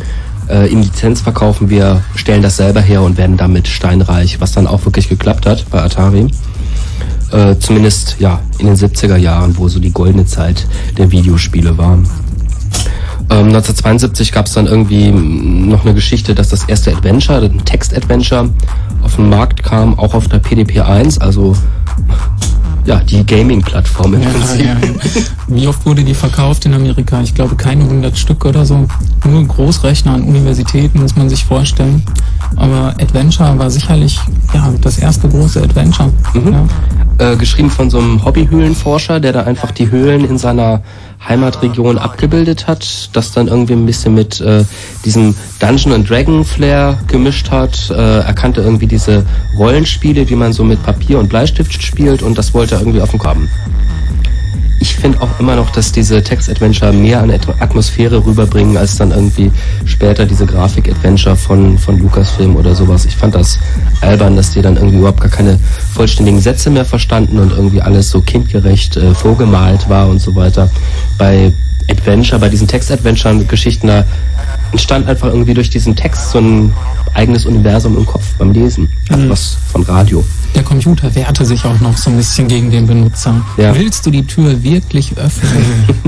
äh, 0.48 0.70
in 0.70 0.82
Lizenz 0.82 1.20
verkaufen. 1.20 1.68
Wir 1.68 2.04
stellen 2.14 2.42
das 2.42 2.56
selber 2.56 2.80
her 2.80 3.02
und 3.02 3.18
werden 3.18 3.36
damit 3.36 3.66
steinreich, 3.66 4.40
was 4.40 4.52
dann 4.52 4.68
auch 4.68 4.84
wirklich 4.84 5.08
geklappt 5.08 5.46
hat 5.46 5.68
bei 5.70 5.82
Atari. 5.82 6.30
Äh, 7.32 7.56
zumindest 7.58 8.16
ja 8.20 8.38
in 8.58 8.66
den 8.66 8.76
70er 8.76 9.16
Jahren, 9.16 9.58
wo 9.58 9.66
so 9.66 9.80
die 9.80 9.92
goldene 9.92 10.26
Zeit 10.26 10.64
der 10.96 11.10
Videospiele 11.10 11.76
war. 11.76 11.94
Ähm, 13.28 13.48
1972 13.48 14.30
gab 14.30 14.46
es 14.46 14.52
dann 14.52 14.68
irgendwie 14.68 15.10
noch 15.10 15.84
eine 15.84 15.92
Geschichte, 15.92 16.36
dass 16.36 16.50
das 16.50 16.64
erste 16.68 16.92
Adventure, 16.92 17.40
ein 17.40 17.64
Text-Adventure, 17.64 18.50
auf 19.02 19.16
den 19.16 19.28
Markt 19.28 19.64
kam, 19.64 19.98
auch 19.98 20.14
auf 20.14 20.28
der 20.28 20.40
PDP-1, 20.40 21.18
also 21.18 21.56
ja, 22.86 23.00
die 23.00 23.24
Gaming-Plattform 23.26 24.14
im 24.14 24.22
Ja, 24.22 24.28
Prinzip. 24.30 24.60
ja, 24.64 24.72
ja. 24.74 25.22
Wie 25.48 25.66
oft 25.66 25.84
wurde 25.84 26.04
die 26.04 26.14
verkauft 26.14 26.64
in 26.66 26.74
Amerika? 26.74 27.20
Ich 27.20 27.34
glaube 27.34 27.56
keine 27.56 27.84
100 27.84 28.16
Stück 28.16 28.44
oder 28.44 28.64
so. 28.64 28.86
Nur 29.24 29.44
Großrechner 29.46 30.12
an 30.12 30.22
Universitäten 30.22 31.00
muss 31.00 31.16
man 31.16 31.28
sich 31.28 31.44
vorstellen. 31.44 32.02
Aber 32.56 32.94
Adventure 33.00 33.58
war 33.58 33.70
sicherlich 33.70 34.18
ja, 34.54 34.72
das 34.80 34.98
erste 34.98 35.28
große 35.28 35.62
Adventure. 35.62 36.12
Ja. 37.18 37.32
Äh, 37.32 37.36
geschrieben 37.36 37.70
von 37.70 37.90
so 37.90 37.98
einem 37.98 38.24
Hobbyhöhlenforscher, 38.24 39.20
der 39.20 39.32
da 39.32 39.42
einfach 39.44 39.70
die 39.72 39.90
Höhlen 39.90 40.24
in 40.24 40.38
seiner 40.38 40.82
Heimatregion 41.28 41.98
abgebildet 41.98 42.66
hat, 42.66 43.10
das 43.12 43.32
dann 43.32 43.48
irgendwie 43.48 43.74
ein 43.74 43.86
bisschen 43.86 44.14
mit 44.14 44.40
äh, 44.40 44.64
diesem 45.04 45.34
Dungeon 45.60 45.92
and 45.94 46.08
Dragon 46.08 46.44
Flair 46.44 46.98
gemischt 47.08 47.50
hat. 47.50 47.90
Äh, 47.90 47.94
er 48.58 48.64
irgendwie 48.64 48.86
diese 48.86 49.24
Rollenspiele, 49.56 50.28
wie 50.28 50.36
man 50.36 50.52
so 50.52 50.64
mit 50.64 50.82
Papier 50.82 51.18
und 51.18 51.28
Bleistift 51.28 51.82
spielt 51.82 52.22
und 52.22 52.38
das 52.38 52.54
wollte 52.54 52.76
er 52.76 52.80
irgendwie 52.80 53.00
auf 53.00 53.10
den 53.10 53.18
haben. 53.18 53.48
Ich 54.86 54.94
finde 54.94 55.20
auch 55.20 55.40
immer 55.40 55.56
noch, 55.56 55.70
dass 55.70 55.90
diese 55.90 56.22
Text-Adventure 56.22 56.92
mehr 56.92 57.20
an 57.20 57.30
At- 57.32 57.60
Atmosphäre 57.60 58.24
rüberbringen, 58.24 58.76
als 58.76 58.94
dann 58.96 59.10
irgendwie 59.10 59.50
später 59.84 60.24
diese 60.24 60.46
Grafik-Adventure 60.46 61.34
von, 61.34 61.76
von 61.76 61.98
Lucasfilm 61.98 62.54
oder 62.54 62.72
sowas. 62.72 63.04
Ich 63.04 63.16
fand 63.16 63.34
das 63.34 63.58
albern, 64.00 64.36
dass 64.36 64.52
die 64.52 64.62
dann 64.62 64.76
irgendwie 64.76 64.98
überhaupt 64.98 65.20
gar 65.20 65.28
keine 65.30 65.58
vollständigen 65.92 66.40
Sätze 66.40 66.70
mehr 66.70 66.84
verstanden 66.84 67.40
und 67.40 67.50
irgendwie 67.50 67.82
alles 67.82 68.10
so 68.10 68.20
kindgerecht 68.20 68.96
äh, 68.96 69.12
vorgemalt 69.12 69.88
war 69.88 70.08
und 70.08 70.20
so 70.20 70.36
weiter. 70.36 70.70
Bei 71.18 71.52
Adventure, 71.90 72.38
bei 72.40 72.48
diesen 72.48 72.66
Text-Adventure-Geschichten, 72.68 73.86
da 73.88 74.04
entstand 74.72 75.08
einfach 75.08 75.28
irgendwie 75.28 75.54
durch 75.54 75.70
diesen 75.70 75.94
Text 75.94 76.30
so 76.30 76.38
ein 76.38 76.72
eigenes 77.14 77.46
Universum 77.46 77.96
im 77.96 78.04
Kopf 78.06 78.24
beim 78.38 78.52
Lesen. 78.52 78.88
Also 79.08 79.22
Mhm. 79.24 79.30
was 79.30 79.56
von 79.72 79.82
Radio. 79.84 80.24
Der 80.54 80.62
Computer 80.62 81.14
wehrte 81.14 81.44
sich 81.44 81.64
auch 81.64 81.78
noch 81.80 81.96
so 81.96 82.10
ein 82.10 82.16
bisschen 82.16 82.48
gegen 82.48 82.70
den 82.70 82.86
Benutzer. 82.86 83.40
Ja. 83.56 83.74
Willst 83.74 84.04
du 84.06 84.10
die 84.10 84.26
Tür 84.26 84.62
wirklich 84.62 85.16
öffnen? 85.16 85.64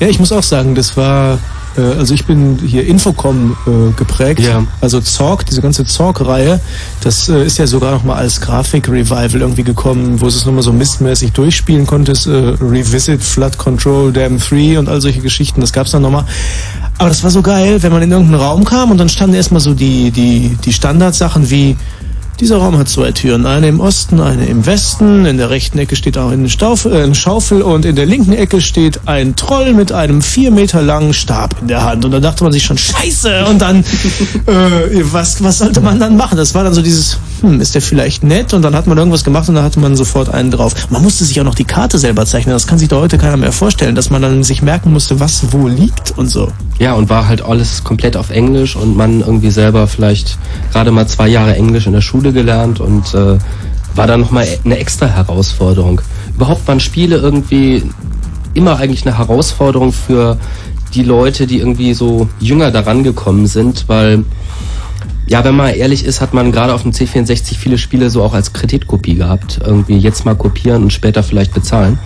Ja, 0.00 0.06
ich 0.06 0.18
muss 0.18 0.30
auch 0.32 0.42
sagen, 0.42 0.74
das 0.76 0.96
war, 0.96 1.38
äh, 1.78 1.98
also 1.98 2.14
ich 2.14 2.24
bin 2.24 2.58
hier 2.64 2.86
Infocom 2.86 3.56
äh, 3.66 3.92
geprägt. 3.96 4.40
Ja. 4.40 4.64
Also 4.80 5.00
Zorg, 5.00 5.46
diese 5.46 5.62
ganze 5.62 5.84
Zorg-Reihe, 5.84 6.60
das 7.02 7.28
äh, 7.28 7.44
ist 7.44 7.58
ja 7.58 7.66
sogar 7.66 7.92
noch 7.92 8.04
mal 8.04 8.16
als 8.16 8.40
Grafik-Revival 8.40 9.40
irgendwie 9.40 9.64
gekommen, 9.64 10.20
wo 10.20 10.26
es 10.26 10.36
es 10.36 10.44
nochmal 10.44 10.62
so 10.62 10.72
mistmäßig 10.72 11.32
durchspielen 11.32 11.86
konntest. 11.86 12.26
Äh, 12.26 12.54
Revisit, 12.60 13.22
Flood 13.22 13.58
Control, 13.58 14.12
Dam 14.12 14.38
3 14.38 14.78
und 14.78 14.88
all 14.88 15.00
solche 15.00 15.20
Geschichten, 15.20 15.60
das 15.60 15.72
gab's 15.72 15.92
dann 15.92 16.02
nochmal. 16.02 16.24
Aber 16.98 17.08
das 17.08 17.22
war 17.22 17.30
so 17.30 17.42
geil, 17.42 17.82
wenn 17.82 17.92
man 17.92 18.02
in 18.02 18.10
irgendeinen 18.10 18.40
Raum 18.40 18.64
kam 18.64 18.90
und 18.90 18.98
dann 18.98 19.08
standen 19.08 19.36
erstmal 19.36 19.60
so 19.60 19.72
die, 19.72 20.10
die, 20.10 20.56
die 20.64 20.72
Standardsachen 20.72 21.48
wie 21.48 21.76
dieser 22.40 22.58
Raum 22.58 22.78
hat 22.78 22.88
zwei 22.88 23.10
Türen, 23.10 23.46
eine 23.46 23.66
im 23.66 23.80
Osten, 23.80 24.20
eine 24.20 24.46
im 24.46 24.64
Westen. 24.64 25.26
In 25.26 25.38
der 25.38 25.50
rechten 25.50 25.78
Ecke 25.78 25.96
steht 25.96 26.16
auch 26.16 26.30
eine, 26.30 26.48
Stauf, 26.48 26.84
äh, 26.84 27.02
eine 27.02 27.14
Schaufel 27.14 27.62
und 27.62 27.84
in 27.84 27.96
der 27.96 28.06
linken 28.06 28.32
Ecke 28.32 28.60
steht 28.60 29.00
ein 29.06 29.34
Troll 29.34 29.74
mit 29.74 29.90
einem 29.90 30.22
vier 30.22 30.50
Meter 30.50 30.80
langen 30.80 31.12
Stab 31.12 31.56
in 31.60 31.68
der 31.68 31.84
Hand. 31.84 32.04
Und 32.04 32.12
da 32.12 32.20
dachte 32.20 32.44
man 32.44 32.52
sich 32.52 32.64
schon, 32.64 32.78
scheiße! 32.78 33.46
Und 33.46 33.60
dann, 33.60 33.80
äh, 34.46 35.02
was, 35.02 35.42
was 35.42 35.58
sollte 35.58 35.80
man 35.80 35.98
dann 35.98 36.16
machen? 36.16 36.36
Das 36.36 36.54
war 36.54 36.62
dann 36.62 36.74
so 36.74 36.82
dieses, 36.82 37.18
hm, 37.40 37.60
ist 37.60 37.74
der 37.74 37.82
vielleicht 37.82 38.22
nett? 38.22 38.54
Und 38.54 38.62
dann 38.62 38.74
hat 38.74 38.86
man 38.86 38.96
irgendwas 38.98 39.24
gemacht 39.24 39.48
und 39.48 39.56
dann 39.56 39.64
hatte 39.64 39.80
man 39.80 39.96
sofort 39.96 40.28
einen 40.28 40.50
drauf. 40.50 40.74
Man 40.90 41.02
musste 41.02 41.24
sich 41.24 41.40
auch 41.40 41.44
noch 41.44 41.56
die 41.56 41.64
Karte 41.64 41.98
selber 41.98 42.24
zeichnen. 42.24 42.54
Das 42.54 42.66
kann 42.66 42.78
sich 42.78 42.88
doch 42.88 43.00
heute 43.00 43.18
keiner 43.18 43.36
mehr 43.36 43.52
vorstellen, 43.52 43.94
dass 43.94 44.10
man 44.10 44.22
dann 44.22 44.44
sich 44.44 44.62
merken 44.62 44.92
musste, 44.92 45.18
was 45.18 45.52
wo 45.52 45.66
liegt 45.66 46.16
und 46.16 46.28
so. 46.28 46.52
Ja, 46.78 46.92
und 46.92 47.08
war 47.08 47.26
halt 47.26 47.42
alles 47.42 47.82
komplett 47.82 48.16
auf 48.16 48.30
Englisch 48.30 48.76
und 48.76 48.96
man 48.96 49.20
irgendwie 49.20 49.50
selber 49.50 49.88
vielleicht 49.88 50.38
gerade 50.72 50.92
mal 50.92 51.08
zwei 51.08 51.26
Jahre 51.26 51.56
Englisch 51.56 51.86
in 51.86 51.92
der 51.92 52.00
Schule 52.00 52.27
gelernt 52.32 52.80
und 52.80 53.14
äh, 53.14 53.38
war 53.94 54.06
dann 54.06 54.20
nochmal 54.20 54.46
eine 54.64 54.78
extra 54.78 55.06
Herausforderung. 55.06 56.00
Überhaupt 56.34 56.66
waren 56.68 56.80
Spiele 56.80 57.16
irgendwie 57.16 57.82
immer 58.54 58.78
eigentlich 58.78 59.06
eine 59.06 59.18
Herausforderung 59.18 59.92
für 59.92 60.38
die 60.94 61.02
Leute, 61.02 61.46
die 61.46 61.58
irgendwie 61.58 61.94
so 61.94 62.28
jünger 62.40 62.70
daran 62.70 63.02
gekommen 63.02 63.46
sind, 63.46 63.84
weil 63.88 64.24
Ja, 65.26 65.44
wenn 65.44 65.56
man 65.56 65.74
ehrlich 65.74 66.06
ist, 66.06 66.22
hat 66.22 66.32
man 66.32 66.52
gerade 66.52 66.72
auf 66.72 66.82
dem 66.84 66.92
C64 66.92 67.58
viele 67.58 67.76
Spiele 67.76 68.08
so 68.08 68.22
auch 68.22 68.32
als 68.32 68.54
Kreditkopie 68.54 69.14
gehabt. 69.14 69.60
Irgendwie 69.62 69.98
jetzt 69.98 70.24
mal 70.24 70.34
kopieren 70.34 70.84
und 70.84 70.92
später 70.92 71.22
vielleicht 71.22 71.52
bezahlen. 71.52 71.98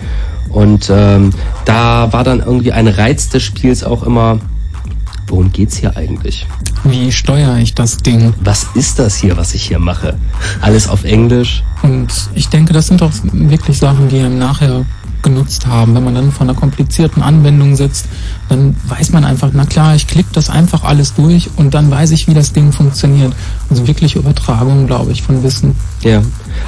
Und 0.49 0.91
ähm, 0.93 1.29
da 1.63 2.11
war 2.11 2.25
dann 2.25 2.39
irgendwie 2.41 2.73
ein 2.73 2.87
Reiz 2.89 3.29
des 3.29 3.41
Spiels 3.41 3.85
auch 3.85 4.03
immer, 4.03 4.39
worum 5.27 5.51
geht's 5.51 5.77
hier 5.77 5.95
eigentlich? 5.95 6.47
Wie 6.83 7.11
steuere 7.11 7.57
ich 7.57 7.73
das 7.73 7.97
Ding? 7.97 8.33
Was 8.41 8.67
ist 8.75 8.99
das 8.99 9.15
hier, 9.15 9.37
was 9.37 9.53
ich 9.53 9.63
hier 9.63 9.79
mache? 9.79 10.17
Alles 10.61 10.87
auf 10.87 11.03
Englisch. 11.03 11.63
Und 11.81 12.11
ich 12.33 12.49
denke, 12.49 12.73
das 12.73 12.87
sind 12.87 13.01
doch 13.01 13.11
wirklich 13.23 13.77
Sachen, 13.77 14.09
die 14.09 14.19
einem 14.19 14.37
nachher 14.37 14.85
genutzt 15.23 15.65
haben. 15.65 15.95
Wenn 15.95 16.03
man 16.03 16.15
dann 16.15 16.31
von 16.31 16.49
einer 16.49 16.57
komplizierten 16.57 17.23
Anwendung 17.23 17.75
sitzt, 17.75 18.05
dann 18.49 18.75
weiß 18.87 19.11
man 19.11 19.25
einfach, 19.25 19.49
na 19.53 19.65
klar, 19.65 19.95
ich 19.95 20.05
klicke 20.07 20.29
das 20.33 20.49
einfach 20.49 20.83
alles 20.83 21.13
durch 21.15 21.49
und 21.55 21.73
dann 21.73 21.89
weiß 21.89 22.11
ich, 22.11 22.27
wie 22.27 22.33
das 22.33 22.53
Ding 22.53 22.71
funktioniert. 22.71 23.33
Also 23.69 23.87
wirklich 23.87 24.15
Übertragung, 24.15 24.85
glaube 24.85 25.11
ich, 25.11 25.23
von 25.23 25.41
Wissen. 25.43 25.75
Ja. 26.01 26.21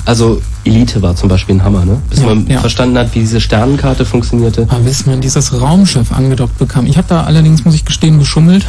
Also 0.06 0.42
Elite 0.64 1.02
war 1.02 1.16
zum 1.16 1.30
Beispiel 1.30 1.56
ein 1.56 1.64
Hammer, 1.64 1.86
ne? 1.86 2.02
Bis 2.10 2.20
Ja, 2.22 2.26
man 2.28 2.48
ja. 2.48 2.60
verstanden 2.60 2.98
hat, 2.98 3.14
wie 3.14 3.20
diese 3.20 3.40
Sternenkarte 3.40 4.06
funktionierte. 4.06 4.66
Aber 4.70 4.80
bis 4.80 5.06
man 5.06 5.22
dieses 5.22 5.60
Raumschiff 5.62 6.12
angedockt 6.12 6.58
bekam. 6.58 6.88
Ich 6.88 6.98
habe 6.98 7.08
da 7.08 7.24
allerdings, 7.24 7.64
muss 7.66 7.76
ich 7.76 7.86
gestehen, 7.86 8.18
geschummelt. 8.18 8.66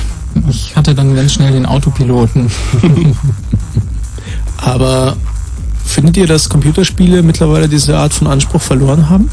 Ich 0.51 0.77
hatte 0.77 0.95
dann 0.95 1.15
ganz 1.17 1.33
schnell 1.33 1.53
den 1.53 1.65
Autopiloten. 1.65 2.51
Aber 4.59 5.17
findet 5.85 6.17
ihr, 6.17 6.27
dass 6.27 6.49
Computerspiele 6.49 7.23
mittlerweile 7.23 7.69
diese 7.69 7.97
Art 7.97 8.13
von 8.13 8.27
Anspruch 8.27 8.61
verloren 8.61 9.09
haben? 9.09 9.31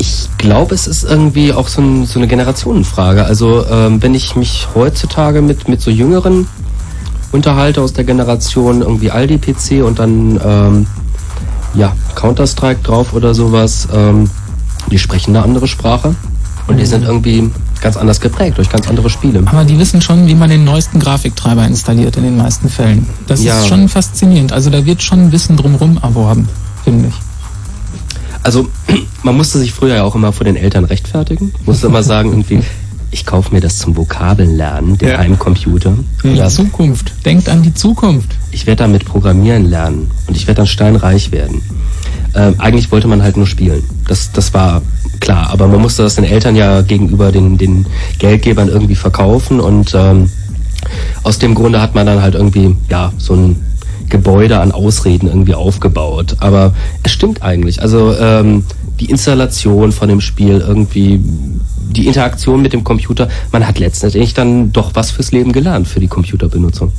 Ich 0.00 0.30
glaube, 0.38 0.74
es 0.74 0.86
ist 0.86 1.04
irgendwie 1.04 1.52
auch 1.52 1.68
so, 1.68 1.82
ein, 1.82 2.06
so 2.06 2.18
eine 2.18 2.26
Generationenfrage. 2.26 3.22
Also 3.26 3.66
ähm, 3.70 4.02
wenn 4.02 4.14
ich 4.14 4.34
mich 4.34 4.66
heutzutage 4.74 5.42
mit, 5.42 5.68
mit 5.68 5.82
so 5.82 5.90
Jüngeren 5.90 6.48
unterhalte 7.32 7.82
aus 7.82 7.92
der 7.92 8.04
Generation 8.04 8.80
irgendwie 8.80 9.10
Aldi-PC 9.10 9.84
und 9.84 9.98
dann 9.98 10.40
ähm, 10.42 10.86
ja, 11.74 11.94
Counter-Strike 12.14 12.80
drauf 12.82 13.12
oder 13.12 13.34
sowas, 13.34 13.88
ähm, 13.92 14.30
die 14.90 14.98
sprechen 14.98 15.36
eine 15.36 15.44
andere 15.44 15.68
Sprache 15.68 16.14
und 16.66 16.78
die 16.78 16.86
sind 16.86 17.04
irgendwie 17.04 17.50
ganz 17.82 17.98
anders 17.98 18.20
geprägt 18.22 18.56
durch 18.56 18.70
ganz 18.70 18.88
andere 18.88 19.10
Spiele. 19.10 19.42
Aber 19.46 19.64
die 19.64 19.78
wissen 19.78 20.00
schon, 20.00 20.26
wie 20.26 20.34
man 20.34 20.48
den 20.48 20.64
neuesten 20.64 20.98
Grafiktreiber 20.98 21.66
installiert 21.66 22.16
in 22.16 22.22
den 22.24 22.38
meisten 22.38 22.70
Fällen. 22.70 23.06
Das 23.26 23.42
Ja. 23.42 23.58
ist 23.58 23.68
schon 23.68 23.86
faszinierend. 23.90 24.52
Also 24.52 24.70
da 24.70 24.84
wird 24.86 25.02
schon 25.02 25.30
Wissen 25.30 25.58
drumherum 25.58 25.98
erworben, 26.02 26.48
finde 26.84 27.08
ich. 27.08 27.14
Also 28.42 28.68
man 29.22 29.36
musste 29.36 29.58
sich 29.58 29.72
früher 29.72 29.96
ja 29.96 30.02
auch 30.04 30.14
immer 30.14 30.32
vor 30.32 30.44
den 30.44 30.56
Eltern 30.56 30.84
rechtfertigen. 30.84 31.52
Musste 31.66 31.86
immer 31.88 32.02
sagen 32.02 32.30
irgendwie, 32.30 32.60
ich 33.12 33.26
kaufe 33.26 33.52
mir 33.52 33.60
das 33.60 33.78
zum 33.78 33.96
Vokabeln 33.96 34.56
lernen, 34.56 34.96
den 34.96 35.16
Heimcomputer. 35.18 35.94
Die 36.22 36.28
Ja, 36.34 36.48
Zukunft. 36.48 37.12
Denkt 37.24 37.48
an 37.48 37.62
die 37.62 37.74
Zukunft. 37.74 38.30
ich 38.52 38.66
werde 38.66 38.84
damit 38.84 39.04
programmieren 39.04 39.64
lernen 39.68 40.10
und 40.28 40.36
ich 40.36 40.46
werde 40.46 40.58
dann 40.58 40.66
steinreich 40.68 41.32
werden. 41.32 41.60
Ähm, 42.36 42.54
eigentlich 42.58 42.92
wollte 42.92 43.08
man 43.08 43.22
halt 43.22 43.36
nur 43.36 43.46
spielen. 43.48 43.82
Das, 44.06 44.30
das 44.32 44.54
war 44.54 44.82
klar, 45.18 45.50
aber 45.50 45.66
man 45.66 45.80
musste 45.80 46.04
das 46.04 46.14
den 46.14 46.24
Eltern 46.24 46.54
ja 46.54 46.82
gegenüber 46.82 47.32
den, 47.32 47.58
den 47.58 47.84
Geldgebern 48.20 48.68
irgendwie 48.68 48.94
verkaufen 48.94 49.58
und 49.60 49.92
ähm, 49.94 50.30
aus 51.24 51.38
dem 51.40 51.54
Grunde 51.56 51.80
hat 51.80 51.94
man 51.96 52.06
dann 52.06 52.22
halt 52.22 52.34
irgendwie, 52.36 52.76
ja, 52.88 53.12
so 53.18 53.34
ein 53.34 53.56
Gebäude 54.10 54.60
an 54.60 54.72
Ausreden 54.72 55.28
irgendwie 55.28 55.54
aufgebaut. 55.54 56.36
Aber 56.40 56.74
es 57.02 57.12
stimmt 57.12 57.42
eigentlich. 57.42 57.80
Also 57.80 58.14
ähm, 58.18 58.64
die 59.00 59.06
Installation 59.06 59.92
von 59.92 60.08
dem 60.08 60.20
Spiel, 60.20 60.62
irgendwie 60.66 61.20
die 61.90 62.06
Interaktion 62.06 62.62
mit 62.62 62.72
dem 62.72 62.84
Computer, 62.84 63.28
man 63.52 63.66
hat 63.66 63.78
letztendlich 63.78 64.34
dann 64.34 64.72
doch 64.72 64.90
was 64.94 65.10
fürs 65.10 65.32
Leben 65.32 65.52
gelernt 65.52 65.88
für 65.88 66.00
die 66.00 66.08
Computerbenutzung. 66.08 66.92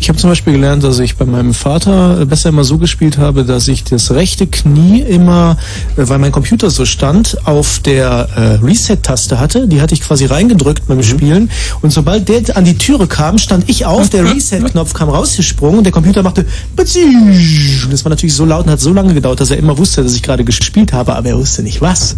Ich 0.00 0.08
habe 0.08 0.18
zum 0.18 0.30
Beispiel 0.30 0.54
gelernt, 0.54 0.84
dass 0.84 0.98
ich 0.98 1.16
bei 1.16 1.24
meinem 1.24 1.54
Vater 1.54 2.24
besser 2.26 2.50
immer 2.50 2.64
so 2.64 2.78
gespielt 2.78 3.18
habe, 3.18 3.44
dass 3.44 3.68
ich 3.68 3.84
das 3.84 4.10
rechte 4.10 4.46
Knie 4.46 5.00
immer, 5.00 5.56
äh, 5.96 6.08
weil 6.08 6.18
mein 6.18 6.32
Computer 6.32 6.70
so 6.70 6.84
stand, 6.84 7.38
auf 7.46 7.80
der 7.80 8.28
äh, 8.36 8.40
Reset-Taste 8.64 9.38
hatte. 9.38 9.68
Die 9.68 9.80
hatte 9.80 9.94
ich 9.94 10.00
quasi 10.00 10.26
reingedrückt 10.26 10.86
beim 10.86 11.02
Spielen. 11.02 11.50
Und 11.82 11.92
sobald 11.92 12.28
der 12.28 12.56
an 12.56 12.64
die 12.64 12.76
Türe 12.76 13.06
kam, 13.06 13.38
stand 13.38 13.68
ich 13.68 13.86
auf, 13.86 14.10
der 14.10 14.24
Reset-Knopf 14.34 14.92
kam 14.94 15.08
rausgesprungen 15.08 15.78
und 15.78 15.84
der 15.84 15.92
Computer 15.92 16.22
machte 16.22 16.44
und 16.76 17.92
das 17.92 18.04
war 18.04 18.10
natürlich 18.10 18.34
so 18.34 18.44
laut 18.44 18.66
und 18.66 18.72
hat 18.72 18.80
so 18.80 18.92
lange 18.92 19.14
gedauert, 19.14 19.40
dass 19.40 19.50
er 19.50 19.56
immer 19.56 19.78
wusste, 19.78 20.02
dass 20.02 20.14
ich 20.14 20.22
gerade 20.22 20.44
gespielt 20.44 20.92
habe, 20.92 21.14
aber 21.14 21.28
er 21.28 21.38
wusste 21.38 21.62
nicht 21.62 21.80
was. 21.80 22.16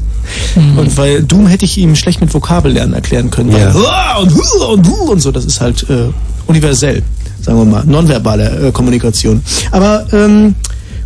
Und 0.77 0.97
weil 0.97 1.23
Doom 1.23 1.47
hätte 1.47 1.65
ich 1.65 1.78
ihm 1.78 1.95
schlecht 1.95 2.20
mit 2.20 2.33
Vokabellernen 2.33 2.95
erklären 2.95 3.31
können. 3.31 3.53
Ja. 3.53 4.16
Und 4.19 4.33
und 4.69 4.89
und 4.89 5.20
so, 5.20 5.33
das 5.33 5.45
ist 5.45 5.61
halt 5.61 5.89
äh, 5.89 6.09
universell, 6.47 7.03
sagen 7.40 7.58
wir 7.58 7.64
mal, 7.64 7.84
nonverbale 7.84 8.68
äh, 8.68 8.72
Kommunikation. 8.72 9.42
Aber 9.70 10.06
ähm, 10.12 10.54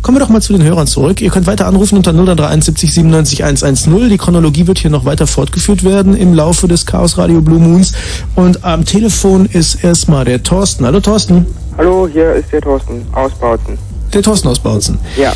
kommen 0.01 0.17
wir 0.17 0.19
doch 0.19 0.29
mal 0.29 0.41
zu 0.41 0.53
den 0.53 0.63
Hörern 0.63 0.87
zurück. 0.87 1.21
Ihr 1.21 1.29
könnt 1.29 1.47
weiter 1.47 1.67
anrufen 1.67 1.97
unter 1.97 2.11
0331 2.13 2.65
70 2.65 2.93
97 2.93 3.43
110. 3.43 4.09
Die 4.09 4.17
Chronologie 4.17 4.67
wird 4.67 4.79
hier 4.79 4.91
noch 4.91 5.05
weiter 5.05 5.27
fortgeführt 5.27 5.83
werden 5.83 6.15
im 6.15 6.33
Laufe 6.33 6.67
des 6.67 6.85
Chaos 6.85 7.17
Radio 7.17 7.41
Blue 7.41 7.59
Moons. 7.59 7.93
Und 8.35 8.63
am 8.63 8.85
Telefon 8.85 9.45
ist 9.45 9.83
erstmal 9.83 10.25
der 10.25 10.43
Thorsten. 10.43 10.85
Hallo 10.85 10.99
Thorsten. 10.99 11.45
Hallo, 11.77 12.07
hier 12.11 12.33
ist 12.33 12.51
der 12.51 12.61
Thorsten 12.61 13.05
aus 13.13 13.31
Bautzen. 13.33 13.77
Der 14.13 14.21
Thorsten 14.21 14.47
aus 14.47 14.59
Bautzen. 14.59 14.99
Ja. 15.15 15.33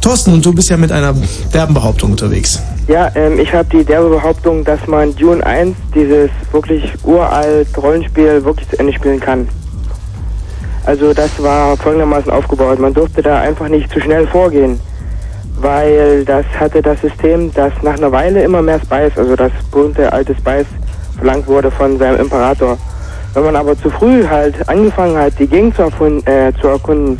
Thorsten, 0.00 0.32
und 0.32 0.46
du 0.46 0.52
bist 0.52 0.70
ja 0.70 0.76
mit 0.76 0.92
einer 0.92 1.14
derben 1.52 1.74
Behauptung 1.74 2.12
unterwegs. 2.12 2.62
Ja, 2.86 3.10
ähm, 3.14 3.38
ich 3.38 3.52
habe 3.52 3.68
die 3.70 3.84
derbe 3.84 4.08
Behauptung, 4.08 4.64
dass 4.64 4.86
man 4.86 5.14
Dune 5.16 5.44
1, 5.44 5.76
dieses 5.94 6.30
wirklich 6.52 6.82
uralt 7.04 7.68
Rollenspiel, 7.76 8.44
wirklich 8.44 8.68
zu 8.68 8.78
Ende 8.78 8.92
spielen 8.92 9.20
kann. 9.20 9.48
Also 10.88 11.12
das 11.12 11.30
war 11.42 11.76
folgendermaßen 11.76 12.32
aufgebaut. 12.32 12.78
Man 12.78 12.94
durfte 12.94 13.20
da 13.20 13.40
einfach 13.40 13.68
nicht 13.68 13.92
zu 13.92 14.00
schnell 14.00 14.26
vorgehen, 14.26 14.80
weil 15.60 16.24
das 16.24 16.46
hatte 16.58 16.80
das 16.80 16.98
System, 17.02 17.52
dass 17.52 17.74
nach 17.82 17.98
einer 17.98 18.10
Weile 18.10 18.42
immer 18.42 18.62
mehr 18.62 18.80
Spice, 18.80 19.18
also 19.18 19.36
das 19.36 19.52
berühmte 19.70 20.10
alte 20.10 20.34
Spice, 20.34 20.66
verlangt 21.18 21.46
wurde 21.46 21.70
von 21.70 21.98
seinem 21.98 22.18
Imperator. 22.20 22.78
Wenn 23.34 23.44
man 23.44 23.56
aber 23.56 23.78
zu 23.78 23.90
früh 23.90 24.26
halt 24.26 24.66
angefangen 24.66 25.18
hat, 25.18 25.38
die 25.38 25.46
Gegend 25.46 25.76
zu, 25.76 25.82
äh, 25.82 26.54
zu 26.58 26.68
erkunden, 26.68 27.18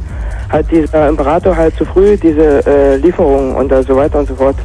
hat 0.49 0.65
dieser 0.71 1.07
Imperator 1.07 1.55
halt 1.55 1.77
zu 1.77 1.85
früh 1.85 2.17
diese 2.17 2.67
äh, 2.67 2.97
Lieferungen 2.97 3.55
und 3.55 3.71
äh, 3.71 3.83
so 3.83 3.95
weiter 3.95 4.21
und 4.21 4.29
so 4.29 4.35
fort 4.35 4.57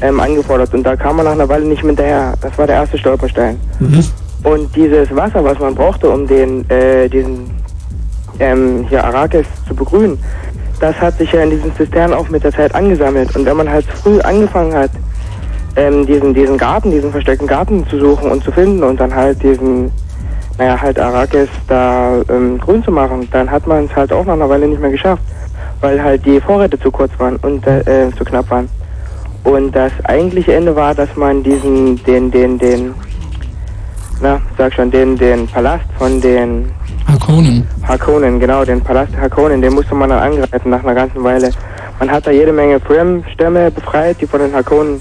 ähm, 0.00 0.18
angefordert. 0.20 0.72
Und 0.72 0.84
da 0.84 0.96
kam 0.96 1.16
man 1.16 1.26
nach 1.26 1.32
einer 1.32 1.50
Weile 1.50 1.66
nicht 1.66 1.82
mehr 1.82 1.90
hinterher. 1.90 2.32
Das 2.40 2.56
war 2.56 2.66
der 2.66 2.76
erste 2.76 2.96
Stolperstein. 2.96 3.60
Und 4.42 4.74
dieses 4.74 5.14
Wasser, 5.14 5.44
was 5.44 5.58
man 5.58 5.74
brauchte, 5.74 6.08
um 6.08 6.26
den, 6.26 6.68
äh, 6.70 7.10
diesen 7.10 7.61
ähm, 8.42 8.84
hier 8.88 9.04
Arrakis 9.04 9.46
zu 9.66 9.74
begrünen, 9.74 10.18
das 10.80 10.96
hat 11.00 11.16
sich 11.16 11.30
ja 11.32 11.42
in 11.44 11.50
diesen 11.50 11.74
Zisternen 11.76 12.16
auch 12.16 12.28
mit 12.28 12.42
der 12.42 12.52
Zeit 12.52 12.74
angesammelt. 12.74 13.34
Und 13.36 13.46
wenn 13.46 13.56
man 13.56 13.70
halt 13.70 13.86
früh 13.86 14.20
angefangen 14.20 14.74
hat, 14.74 14.90
ähm, 15.76 16.04
diesen, 16.04 16.34
diesen 16.34 16.58
Garten, 16.58 16.90
diesen 16.90 17.12
versteckten 17.12 17.46
Garten 17.46 17.86
zu 17.86 17.98
suchen 17.98 18.30
und 18.30 18.42
zu 18.42 18.50
finden 18.50 18.82
und 18.82 19.00
dann 19.00 19.14
halt 19.14 19.40
diesen, 19.42 19.90
naja, 20.58 20.80
halt 20.80 20.98
Arrakis 20.98 21.48
da 21.68 22.20
ähm, 22.28 22.58
grün 22.58 22.82
zu 22.82 22.90
machen, 22.90 23.28
dann 23.30 23.50
hat 23.50 23.66
man 23.66 23.84
es 23.84 23.94
halt 23.94 24.12
auch 24.12 24.24
nach 24.24 24.34
einer 24.34 24.48
Weile 24.48 24.66
nicht 24.66 24.80
mehr 24.80 24.90
geschafft, 24.90 25.22
weil 25.80 26.02
halt 26.02 26.26
die 26.26 26.40
Vorräte 26.40 26.78
zu 26.78 26.90
kurz 26.90 27.12
waren 27.18 27.36
und 27.36 27.66
äh, 27.66 28.08
äh, 28.08 28.10
zu 28.16 28.24
knapp 28.24 28.50
waren. 28.50 28.68
Und 29.44 29.74
das 29.74 29.92
eigentliche 30.04 30.54
Ende 30.54 30.74
war, 30.74 30.94
dass 30.94 31.14
man 31.16 31.42
diesen, 31.42 32.02
den, 32.04 32.30
den, 32.30 32.58
den, 32.58 32.94
na, 34.20 34.40
sag 34.58 34.74
schon, 34.74 34.90
den, 34.90 35.16
den 35.16 35.46
Palast 35.46 35.84
von 35.98 36.20
den 36.20 36.70
Harkonnen. 37.06 37.66
Harkonnen, 37.86 38.40
genau, 38.40 38.64
den 38.64 38.80
Palast 38.80 39.16
Harkonnen, 39.16 39.60
den 39.60 39.74
musste 39.74 39.94
man 39.94 40.10
dann 40.10 40.20
angreifen 40.20 40.70
nach 40.70 40.82
einer 40.82 40.94
ganzen 40.94 41.22
Weile. 41.22 41.50
Man 41.98 42.10
hat 42.10 42.26
da 42.26 42.30
jede 42.30 42.52
Menge 42.52 42.80
Prim-Stämme 42.80 43.70
befreit, 43.70 44.20
die 44.20 44.26
von 44.26 44.40
den 44.40 44.52
Harkonnen 44.52 45.00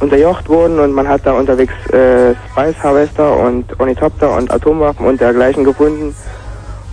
unterjocht 0.00 0.48
wurden 0.48 0.78
und 0.78 0.92
man 0.92 1.08
hat 1.08 1.22
da 1.24 1.32
unterwegs 1.32 1.72
äh, 1.92 2.34
Spice 2.50 2.82
Harvester 2.82 3.36
und 3.38 3.78
Ornithopter 3.78 4.36
und 4.36 4.50
Atomwaffen 4.50 5.06
und 5.06 5.20
dergleichen 5.20 5.64
gefunden. 5.64 6.14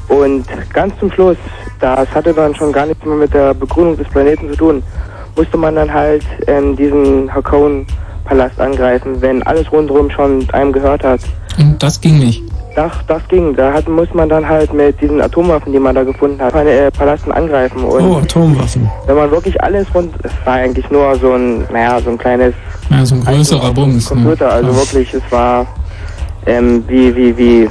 Und 0.07 0.45
ganz 0.73 0.97
zum 0.99 1.11
Schluss, 1.11 1.37
das 1.79 2.09
hatte 2.13 2.33
dann 2.33 2.53
schon 2.55 2.71
gar 2.71 2.85
nichts 2.85 3.05
mehr 3.05 3.15
mit 3.15 3.33
der 3.33 3.53
Begrünung 3.53 3.97
des 3.97 4.07
Planeten 4.09 4.49
zu 4.49 4.55
tun, 4.55 4.83
musste 5.35 5.57
man 5.57 5.75
dann 5.75 5.91
halt 5.91 6.23
ähm, 6.47 6.75
diesen 6.75 7.33
Harkonnen-Palast 7.33 8.59
angreifen, 8.59 9.21
wenn 9.21 9.41
alles 9.43 9.71
rundherum 9.71 10.09
schon 10.09 10.47
einem 10.51 10.71
gehört 10.71 11.03
hat. 11.03 11.21
Und 11.57 11.81
das 11.81 11.99
ging 11.99 12.19
nicht. 12.19 12.43
Das, 12.75 12.91
das 13.07 13.21
ging. 13.27 13.53
Da 13.55 13.73
hat, 13.73 13.87
muss 13.89 14.13
man 14.13 14.29
dann 14.29 14.47
halt 14.47 14.73
mit 14.73 14.99
diesen 15.01 15.19
Atomwaffen, 15.21 15.73
die 15.73 15.79
man 15.79 15.93
da 15.93 16.03
gefunden 16.03 16.41
hat, 16.41 16.55
äh, 16.55 16.89
Palasten 16.91 17.31
angreifen. 17.33 17.83
Und 17.83 18.01
Oh, 18.05 18.17
Atomwaffen. 18.19 18.89
wenn 19.07 19.15
man 19.17 19.29
wirklich 19.29 19.61
alles 19.61 19.85
rund, 19.93 20.13
es 20.23 20.31
war 20.45 20.53
eigentlich 20.53 20.89
nur 20.89 21.13
so 21.17 21.33
ein, 21.33 21.65
naja, 21.71 21.99
so 21.99 22.11
ein 22.11 22.17
kleines 22.17 22.53
Ja, 22.89 23.05
so 23.05 23.15
ein 23.15 23.25
größerer 23.25 23.73
Bums. 23.73 24.09
ne? 24.09 24.21
Computer. 24.21 24.51
Also 24.53 24.69
Ja. 24.69 24.75
wirklich, 24.77 25.13
es 25.13 25.21
war 25.29 25.65
ähm, 26.45 26.83
wie, 26.87 27.13
wie, 27.15 27.37
wie, 27.37 27.69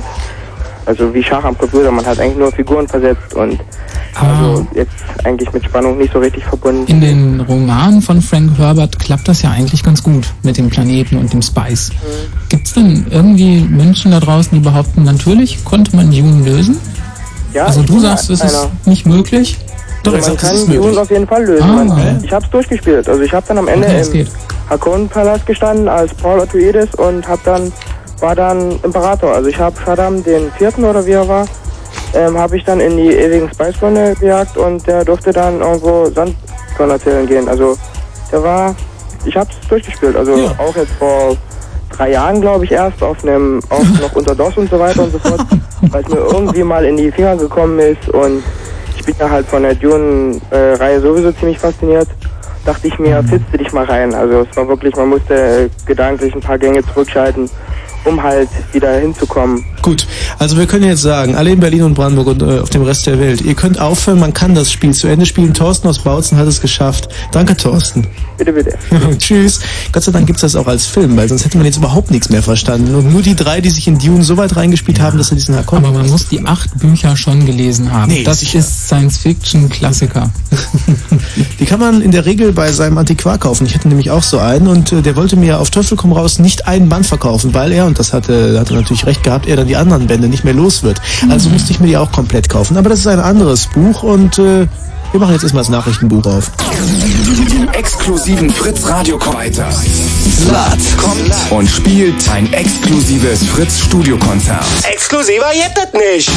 also 0.90 1.14
wie 1.14 1.22
Schach 1.22 1.44
am 1.44 1.56
Computer. 1.56 1.90
Man 1.92 2.04
hat 2.04 2.18
eigentlich 2.18 2.36
nur 2.36 2.50
Figuren 2.50 2.88
versetzt 2.88 3.32
und 3.34 3.60
also 4.16 4.66
jetzt 4.74 4.90
eigentlich 5.22 5.52
mit 5.52 5.64
Spannung 5.64 5.98
nicht 5.98 6.12
so 6.12 6.18
richtig 6.18 6.44
verbunden. 6.44 6.84
In 6.88 7.00
den 7.00 7.40
Romanen 7.42 8.02
von 8.02 8.20
Frank 8.20 8.58
Herbert 8.58 8.98
klappt 8.98 9.28
das 9.28 9.42
ja 9.42 9.52
eigentlich 9.52 9.84
ganz 9.84 10.02
gut 10.02 10.26
mit 10.42 10.58
dem 10.58 10.68
Planeten 10.68 11.16
und 11.16 11.32
dem 11.32 11.42
Spice. 11.42 11.90
Gibt 12.48 12.66
es 12.66 12.74
denn 12.74 13.06
irgendwie 13.08 13.60
Menschen 13.60 14.10
da 14.10 14.18
draußen, 14.18 14.50
die 14.52 14.64
behaupten, 14.64 15.04
natürlich 15.04 15.64
konnte 15.64 15.94
man 15.94 16.10
Dune 16.10 16.44
lösen? 16.44 16.76
Ja, 17.54 17.66
also 17.66 17.82
du 17.82 18.00
sagst, 18.00 18.28
es 18.30 18.42
ist 18.42 18.68
nicht 18.84 19.06
möglich? 19.06 19.58
also 20.04 20.30
man 20.30 20.36
kann 20.38 20.56
Dune 20.66 21.00
auf 21.00 21.10
jeden 21.10 21.26
Fall 21.28 21.44
lösen. 21.44 21.62
Ah. 21.62 21.84
Man, 21.84 22.24
ich 22.24 22.32
habe 22.32 22.44
es 22.44 22.50
durchgespielt. 22.50 23.08
Also 23.08 23.22
ich 23.22 23.32
habe 23.32 23.46
dann 23.46 23.58
am 23.58 23.68
Ende 23.68 23.86
Okay, 23.86 24.22
im. 24.22 24.26
Hakon-Palast 24.70 25.46
gestanden 25.46 25.88
als 25.88 26.14
Paul 26.14 26.40
Atreides 26.40 26.88
und 26.96 27.28
hab 27.28 27.42
dann 27.44 27.72
war 28.20 28.34
dann 28.34 28.78
Imperator. 28.82 29.34
Also 29.34 29.48
ich 29.48 29.58
habe 29.58 29.76
Shaddam 29.80 30.22
den 30.22 30.50
vierten 30.52 30.84
oder 30.84 31.04
wie 31.06 31.12
er 31.12 31.28
war, 31.28 31.46
ähm, 32.14 32.38
habe 32.38 32.56
ich 32.56 32.64
dann 32.64 32.80
in 32.80 32.96
die 32.96 33.12
ewigen 33.12 33.50
Speisbäume 33.52 34.14
gejagt 34.14 34.56
und 34.56 34.86
der 34.86 35.04
durfte 35.04 35.32
dann 35.32 35.60
irgendwo 35.60 36.06
Sandkörner 36.06 36.98
zählen 36.98 37.26
gehen. 37.26 37.48
Also 37.48 37.76
der 38.32 38.42
war, 38.42 38.74
ich 39.24 39.36
habe 39.36 39.50
es 39.50 39.68
durchgespielt. 39.68 40.16
Also 40.16 40.34
auch 40.58 40.74
jetzt 40.76 40.92
vor 40.98 41.36
drei 41.90 42.12
Jahren 42.12 42.40
glaube 42.40 42.64
ich 42.64 42.72
erst 42.72 43.02
auf 43.02 43.22
einem, 43.22 43.60
auch 43.68 43.82
noch 44.00 44.14
unter 44.14 44.34
DOS 44.34 44.56
und 44.56 44.70
so 44.70 44.78
weiter 44.78 45.02
und 45.02 45.12
so 45.12 45.18
fort, 45.18 45.40
weil 45.82 46.02
es 46.02 46.08
mir 46.08 46.20
irgendwie 46.20 46.62
mal 46.62 46.84
in 46.84 46.96
die 46.96 47.10
Finger 47.10 47.36
gekommen 47.36 47.78
ist 47.78 48.08
und 48.08 48.42
ich 48.96 49.06
bin 49.06 49.14
ja 49.18 49.30
halt 49.30 49.46
von 49.46 49.62
der 49.62 49.74
Dune-Reihe 49.74 51.00
sowieso 51.00 51.32
ziemlich 51.32 51.58
fasziniert. 51.58 52.08
Dachte 52.66 52.88
ich 52.88 52.98
mir, 52.98 53.22
pfitzte 53.22 53.56
dich 53.56 53.72
mal 53.72 53.86
rein. 53.86 54.14
Also 54.14 54.46
es 54.48 54.54
war 54.54 54.68
wirklich, 54.68 54.94
man 54.94 55.08
musste 55.08 55.34
äh, 55.34 55.68
gedanklich 55.86 56.34
ein 56.34 56.42
paar 56.42 56.58
Gänge 56.58 56.82
zurückschalten, 56.84 57.48
um 58.04 58.22
halt 58.22 58.48
wieder 58.72 58.92
hinzukommen. 58.98 59.64
Gut, 59.82 60.06
also 60.38 60.58
wir 60.58 60.66
können 60.66 60.84
jetzt 60.84 61.02
sagen, 61.02 61.34
alle 61.34 61.50
in 61.50 61.60
Berlin 61.60 61.84
und 61.84 61.94
Brandenburg 61.94 62.28
und 62.28 62.42
äh, 62.42 62.60
auf 62.60 62.70
dem 62.70 62.82
Rest 62.82 63.06
der 63.06 63.18
Welt, 63.18 63.40
ihr 63.40 63.54
könnt 63.54 63.80
aufhören, 63.80 64.20
man 64.20 64.34
kann 64.34 64.54
das 64.54 64.70
Spiel 64.70 64.92
zu 64.92 65.08
Ende 65.08 65.26
spielen. 65.26 65.54
Thorsten 65.54 65.88
aus 65.88 66.00
Bautzen 66.00 66.38
hat 66.38 66.46
es 66.46 66.60
geschafft. 66.60 67.08
Danke, 67.32 67.56
Thorsten. 67.56 68.06
Bitte, 68.36 68.52
bitte. 68.52 68.78
Tschüss. 69.18 69.60
Gott 69.92 70.02
sei 70.02 70.12
Dank 70.12 70.26
gibt's 70.26 70.42
das 70.42 70.56
auch 70.56 70.66
als 70.66 70.86
Film, 70.86 71.16
weil 71.16 71.28
sonst 71.28 71.44
hätte 71.44 71.56
man 71.58 71.66
jetzt 71.66 71.76
überhaupt 71.76 72.10
nichts 72.10 72.30
mehr 72.30 72.42
verstanden. 72.42 72.94
Und 72.94 73.12
nur 73.12 73.22
die 73.22 73.34
drei, 73.34 73.60
die 73.60 73.70
sich 73.70 73.86
in 73.86 73.98
Dune 73.98 74.22
so 74.22 74.36
weit 74.36 74.56
reingespielt 74.56 75.00
haben, 75.00 75.18
dass 75.18 75.28
sie 75.28 75.34
diesen 75.34 75.56
Hakon... 75.56 75.84
Aber 75.84 75.92
man 75.92 76.08
muss 76.08 76.28
die 76.28 76.44
acht 76.46 76.78
Bücher 76.78 77.16
schon 77.16 77.44
gelesen 77.46 77.92
haben. 77.92 78.12
Nee, 78.12 78.22
das 78.22 78.42
ist 78.42 78.86
Science-Fiction-Klassiker. 78.86 80.30
Die 81.58 81.64
kann 81.64 81.80
man 81.80 82.00
in 82.00 82.10
der 82.10 82.24
Regel 82.24 82.52
bei 82.52 82.72
seinem 82.72 82.98
Antiquar 82.98 83.38
kaufen. 83.38 83.66
Ich 83.66 83.74
hatte 83.74 83.88
nämlich 83.88 84.10
auch 84.10 84.22
so 84.22 84.38
einen 84.38 84.66
und 84.66 84.92
äh, 84.92 85.02
der 85.02 85.16
wollte 85.16 85.36
mir 85.36 85.60
auf 85.60 85.70
Teufel 85.70 85.96
komm 85.96 86.12
raus 86.12 86.38
nicht 86.38 86.66
einen 86.66 86.88
Band 86.88 87.06
verkaufen, 87.06 87.54
weil 87.54 87.72
er, 87.72 87.89
und 87.90 87.98
das 87.98 88.12
hatte, 88.12 88.58
hat 88.58 88.70
er 88.70 88.76
natürlich 88.76 89.04
recht 89.04 89.22
gehabt, 89.22 89.46
er 89.46 89.56
dann 89.56 89.66
die 89.66 89.76
anderen 89.76 90.06
Bände 90.06 90.28
nicht 90.28 90.44
mehr 90.44 90.54
los 90.54 90.82
wird. 90.82 91.00
Also 91.28 91.50
musste 91.50 91.72
ich 91.72 91.80
mir 91.80 91.88
die 91.88 91.96
auch 91.96 92.12
komplett 92.12 92.48
kaufen. 92.48 92.76
Aber 92.76 92.88
das 92.88 93.00
ist 93.00 93.06
ein 93.08 93.20
anderes 93.20 93.66
Buch 93.66 94.02
und 94.02 94.38
äh, 94.38 94.66
wir 95.12 95.20
machen 95.20 95.32
jetzt 95.32 95.42
erstmal 95.42 95.62
das 95.62 95.70
Nachrichtenbuch 95.70 96.24
auf. 96.26 96.50
Exklusiven 97.72 98.50
Fritz 98.50 98.86
Radio 98.86 99.18
weiter. 99.34 99.68
Slut 99.72 100.98
kommt 100.98 101.34
und 101.50 101.68
spielt 101.68 102.28
ein 102.30 102.52
exklusives 102.52 103.42
Fritz 103.44 103.80
Studiokonzert. 103.80 104.64
Exklusiver 104.90 105.50
geht 105.52 105.72
das 105.74 105.92
nicht. 105.92 106.30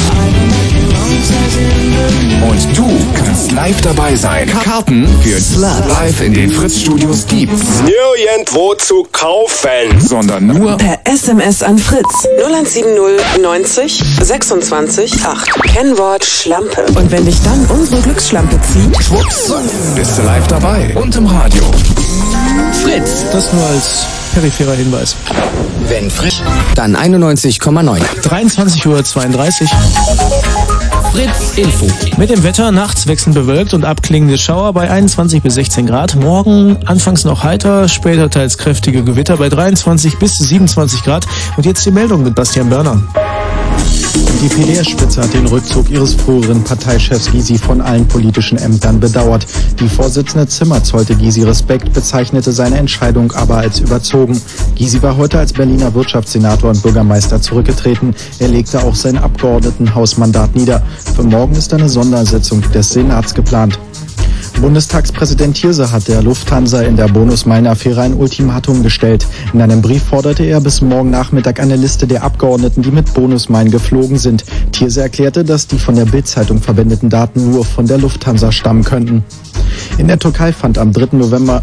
Und 2.42 2.76
du 2.76 2.88
kannst 3.14 3.52
live 3.52 3.80
dabei 3.80 4.16
sein. 4.16 4.48
Karten 4.48 5.06
für 5.22 5.40
Slut 5.40 5.88
live 5.88 6.20
in 6.20 6.34
den 6.34 6.50
Fritz 6.50 6.80
Studios 6.80 7.26
gibt's. 7.26 7.64
Nirgendwo 7.82 8.74
zu 8.74 9.06
kaufen. 9.12 10.00
Sondern 10.00 10.46
nur 10.46 10.76
Per 10.76 10.98
SMS 11.04 11.62
an 11.62 11.78
Fritz 11.78 12.26
0170 12.38 13.42
90 13.42 14.04
26 14.20 15.24
8. 15.24 15.62
Kennwort 15.62 16.24
Schlampe. 16.24 16.84
Und 16.94 17.10
wenn 17.10 17.24
dich 17.24 17.40
dann 17.42 17.64
unsere 17.66 18.00
Glücksschlampe 18.02 18.58
zieht, 18.72 19.02
Schwupps, 19.02 19.52
bist 19.94 20.18
du 20.18 20.22
live 20.22 20.46
dabei 20.46 20.94
und 20.96 21.14
im 21.16 21.26
Radio. 21.26 21.64
Fritz. 22.82 23.24
Das 23.32 23.52
nur 23.52 23.64
als 23.66 24.06
peripherer 24.34 24.74
Hinweis. 24.74 25.16
Wenn 25.88 26.10
frisch, 26.10 26.42
dann 26.74 26.96
91,9. 26.96 28.00
23.32 28.22 28.86
Uhr. 28.86 29.68
Fritz 31.12 31.52
Info. 31.56 31.86
Mit 32.16 32.30
dem 32.30 32.42
Wetter 32.42 32.72
nachts 32.72 33.06
wechselnd 33.06 33.36
bewölkt 33.36 33.72
und 33.72 33.84
abklingende 33.84 34.36
Schauer 34.36 34.72
bei 34.72 34.90
21 34.90 35.42
bis 35.42 35.54
16 35.54 35.86
Grad. 35.86 36.16
Morgen 36.16 36.78
anfangs 36.86 37.24
noch 37.24 37.44
heiter, 37.44 37.88
später 37.88 38.30
teils 38.30 38.58
kräftige 38.58 39.04
Gewitter 39.04 39.36
bei 39.36 39.48
23 39.48 40.18
bis 40.18 40.38
27 40.38 41.04
Grad. 41.04 41.26
Und 41.56 41.66
jetzt 41.66 41.86
die 41.86 41.92
Meldung 41.92 42.24
mit 42.24 42.34
Bastian 42.34 42.68
Börner. 42.68 43.00
Die 44.14 44.48
PDS-Spitze 44.48 45.22
hat 45.22 45.32
den 45.32 45.46
Rückzug 45.46 45.90
ihres 45.90 46.14
früheren 46.14 46.62
Parteichefs 46.62 47.30
Gysi 47.32 47.56
von 47.58 47.80
allen 47.80 48.06
politischen 48.06 48.58
Ämtern 48.58 49.00
bedauert. 49.00 49.46
Die 49.80 49.88
Vorsitzende 49.88 50.46
Zimmer 50.46 50.84
zollte 50.84 51.16
Gysi 51.16 51.42
Respekt, 51.42 51.92
bezeichnete 51.92 52.52
seine 52.52 52.76
Entscheidung 52.76 53.32
aber 53.32 53.56
als 53.56 53.80
überzogen. 53.80 54.40
Gysi 54.76 55.02
war 55.02 55.16
heute 55.16 55.38
als 55.38 55.52
Berliner 55.52 55.94
Wirtschaftssenator 55.94 56.70
und 56.70 56.82
Bürgermeister 56.82 57.40
zurückgetreten. 57.40 58.14
Er 58.38 58.48
legte 58.48 58.82
auch 58.82 58.94
sein 58.94 59.18
Abgeordnetenhausmandat 59.18 60.54
nieder. 60.54 60.82
Für 61.16 61.22
morgen 61.22 61.54
ist 61.54 61.72
eine 61.72 61.88
Sondersitzung 61.88 62.60
des 62.72 62.90
Senats 62.90 63.34
geplant. 63.34 63.78
Bundestagspräsident 64.60 65.56
Thierse 65.56 65.92
hat 65.92 66.08
der 66.08 66.22
Lufthansa 66.22 66.82
in 66.82 66.96
der 66.96 67.08
Bonus-Meilen-Affäre 67.08 68.00
ein 68.02 68.14
Ultimatum 68.14 68.82
gestellt. 68.82 69.26
In 69.52 69.60
einem 69.60 69.82
Brief 69.82 70.04
forderte 70.04 70.44
er 70.44 70.60
bis 70.60 70.80
morgen 70.80 71.10
Nachmittag 71.10 71.60
eine 71.60 71.76
Liste 71.76 72.06
der 72.06 72.22
Abgeordneten, 72.22 72.82
die 72.82 72.90
mit 72.90 73.12
Bonusmeilen 73.12 73.70
geflogen 73.70 74.18
sind. 74.18 74.44
Thierse 74.72 75.02
erklärte, 75.02 75.44
dass 75.44 75.66
die 75.66 75.78
von 75.78 75.96
der 75.96 76.06
Bild-Zeitung 76.06 76.60
verwendeten 76.60 77.10
Daten 77.10 77.50
nur 77.50 77.64
von 77.64 77.86
der 77.86 77.98
Lufthansa 77.98 78.52
stammen 78.52 78.84
könnten. 78.84 79.24
In 79.98 80.08
der 80.08 80.18
Türkei 80.18 80.52
fand 80.52 80.78
am 80.78 80.92
3. 80.92 81.16
November 81.16 81.62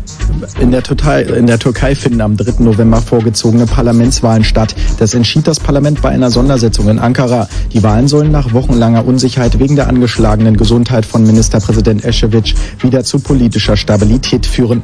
in 0.59 0.71
der, 0.71 0.83
Türkei, 0.83 1.21
in 1.21 1.47
der 1.47 1.59
Türkei 1.59 1.95
finden 1.95 2.21
am 2.21 2.37
3. 2.37 2.63
November 2.63 3.01
vorgezogene 3.01 3.65
Parlamentswahlen 3.65 4.43
statt. 4.43 4.75
Das 4.99 5.13
entschied 5.13 5.47
das 5.47 5.59
Parlament 5.59 6.01
bei 6.01 6.09
einer 6.09 6.31
Sondersitzung 6.31 6.89
in 6.89 6.99
Ankara. 6.99 7.47
Die 7.73 7.83
Wahlen 7.83 8.07
sollen 8.07 8.31
nach 8.31 8.53
wochenlanger 8.53 9.05
Unsicherheit 9.05 9.59
wegen 9.59 9.75
der 9.75 9.87
angeschlagenen 9.87 10.57
Gesundheit 10.57 11.05
von 11.05 11.25
Ministerpräsident 11.25 12.03
Eschewitsch 12.03 12.55
wieder 12.83 13.03
zu 13.03 13.19
politischer 13.19 13.77
Stabilität 13.77 14.45
führen. 14.45 14.83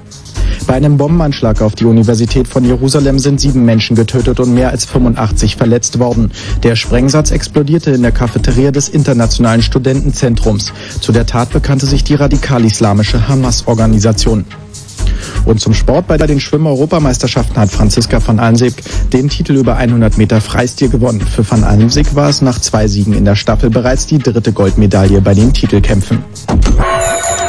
Bei 0.65 0.73
einem 0.73 0.97
Bombenanschlag 0.97 1.61
auf 1.61 1.75
die 1.75 1.85
Universität 1.85 2.47
von 2.47 2.65
Jerusalem 2.65 3.19
sind 3.19 3.39
sieben 3.39 3.63
Menschen 3.65 3.95
getötet 3.95 4.39
und 4.39 4.53
mehr 4.53 4.69
als 4.69 4.85
85 4.85 5.55
verletzt 5.55 5.99
worden. 5.99 6.31
Der 6.63 6.75
Sprengsatz 6.75 7.31
explodierte 7.31 7.91
in 7.91 8.01
der 8.01 8.11
Cafeteria 8.11 8.71
des 8.71 8.89
Internationalen 8.89 9.61
Studentenzentrums. 9.61 10.73
Zu 10.99 11.11
der 11.11 11.25
Tat 11.25 11.51
bekannte 11.51 11.85
sich 11.85 12.03
die 12.03 12.15
radikal-islamische 12.15 13.27
Hamas-Organisation. 13.27 14.45
Und 15.47 15.61
zum 15.61 15.73
Sport 15.73 16.07
bei 16.07 16.17
den 16.17 16.41
Schwimm-Europameisterschaften 16.41 17.55
hat 17.55 17.71
Franziska 17.71 18.19
van 18.23 18.37
Almsick 18.37 18.83
den 19.13 19.29
Titel 19.29 19.53
über 19.53 19.77
100 19.77 20.17
Meter 20.17 20.41
Freistil 20.41 20.89
gewonnen. 20.89 21.21
Für 21.21 21.49
van 21.49 21.63
Almsick 21.63 22.15
war 22.15 22.27
es 22.27 22.41
nach 22.41 22.59
zwei 22.59 22.89
Siegen 22.89 23.13
in 23.13 23.23
der 23.23 23.37
Staffel 23.37 23.69
bereits 23.69 24.05
die 24.05 24.19
dritte 24.19 24.51
Goldmedaille 24.51 25.21
bei 25.21 25.33
den 25.33 25.53
Titelkämpfen. 25.53 26.21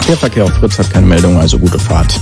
Der 0.08 0.16
Verkehr 0.16 0.44
auf 0.44 0.52
Fritz 0.52 0.78
hat 0.78 0.92
keine 0.92 1.06
Meldung, 1.06 1.36
also 1.38 1.58
gute 1.58 1.80
Fahrt. 1.80 2.20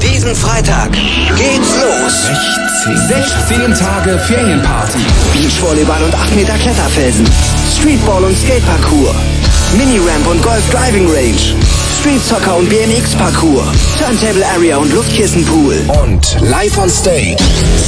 Diesen 0.00 0.36
Freitag 0.36 0.92
geht's 0.92 1.74
los. 1.82 2.30
16 3.08 3.74
Tage 3.74 4.18
Ferienparty. 4.20 5.00
Beachvolleyball 5.32 6.04
und 6.04 6.14
8 6.14 6.36
Meter 6.36 6.54
Kletterfelsen. 6.54 7.26
Streetball 7.76 8.22
und 8.22 8.38
Skateparcours. 8.38 9.16
Mini-Ramp 9.76 10.30
und 10.30 10.40
Golf 10.42 10.62
Driving 10.70 11.08
Range. 11.08 11.85
Street 12.06 12.22
Soccer 12.22 12.56
und 12.58 12.68
BMX 12.68 13.16
Parcours. 13.16 13.66
Turntable 13.98 14.46
Area 14.54 14.76
und 14.76 14.94
Luftkissenpool. 14.94 15.74
Und 16.04 16.36
live 16.40 16.78
on 16.78 16.88
stage. 16.88 17.36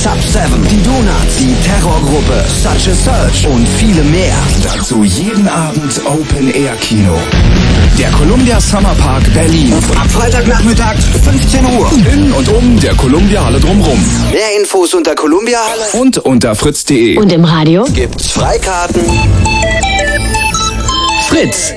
Sub 0.03 0.19
7, 0.21 0.67
die 0.69 0.83
Donuts, 0.83 1.37
die 1.39 1.55
Terrorgruppe, 1.65 2.45
Such 2.61 2.91
a 2.91 2.95
Search 2.97 3.47
und 3.47 3.65
viele 3.79 4.03
mehr. 4.03 4.35
Dazu 4.65 5.05
jeden 5.05 5.47
Abend 5.47 6.01
Open 6.05 6.53
Air 6.53 6.75
Kino. 6.81 7.17
Der 7.97 8.11
Columbia 8.11 8.61
Summer 8.61 8.97
Park 8.97 9.23
Berlin. 9.35 9.73
Ab 9.95 10.11
Freitagnachmittag 10.11 10.97
15 11.23 11.65
Uhr. 11.79 11.89
In 12.13 12.33
und 12.33 12.49
um 12.49 12.81
der 12.81 12.97
Columbia 12.97 13.45
Halle 13.45 13.61
drumrum. 13.61 14.05
Mehr 14.33 14.59
Infos 14.59 14.95
unter 14.95 15.15
Columbia 15.15 15.61
Halle. 15.61 16.03
Und 16.03 16.19
unter 16.19 16.57
fritz.de. 16.57 17.19
Und 17.19 17.33
im 17.33 17.45
Radio? 17.45 17.85
Gibt's 17.95 18.33
Freikarten. 18.33 19.01
Fritz. 21.29 21.75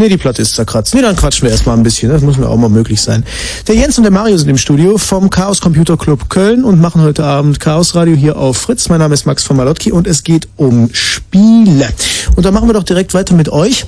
Nee, 0.00 0.08
die 0.08 0.16
Platte 0.16 0.40
ist 0.40 0.54
zerkratzt. 0.54 0.94
Nee, 0.94 1.02
dann 1.02 1.14
quatschen 1.14 1.42
wir 1.42 1.50
erstmal 1.50 1.76
ein 1.76 1.82
bisschen. 1.82 2.10
Das 2.10 2.22
muss 2.22 2.38
mir 2.38 2.48
auch 2.48 2.56
mal 2.56 2.70
möglich 2.70 3.02
sein. 3.02 3.22
Der 3.68 3.74
Jens 3.74 3.98
und 3.98 4.04
der 4.04 4.10
Mario 4.10 4.38
sind 4.38 4.48
im 4.48 4.56
Studio 4.56 4.96
vom 4.96 5.28
Chaos 5.28 5.60
Computer 5.60 5.98
Club 5.98 6.30
Köln 6.30 6.64
und 6.64 6.80
machen 6.80 7.02
heute 7.02 7.22
Abend 7.22 7.60
Chaos 7.60 7.94
Radio 7.94 8.16
hier 8.16 8.38
auf 8.38 8.56
Fritz. 8.56 8.88
Mein 8.88 9.00
Name 9.00 9.12
ist 9.12 9.26
Max 9.26 9.44
von 9.44 9.58
Malotki 9.58 9.92
und 9.92 10.06
es 10.06 10.24
geht 10.24 10.48
um 10.56 10.88
Spiele. 10.94 11.86
Und 12.34 12.46
da 12.46 12.50
machen 12.50 12.66
wir 12.66 12.72
doch 12.72 12.82
direkt 12.82 13.12
weiter 13.12 13.34
mit 13.34 13.50
euch. 13.50 13.84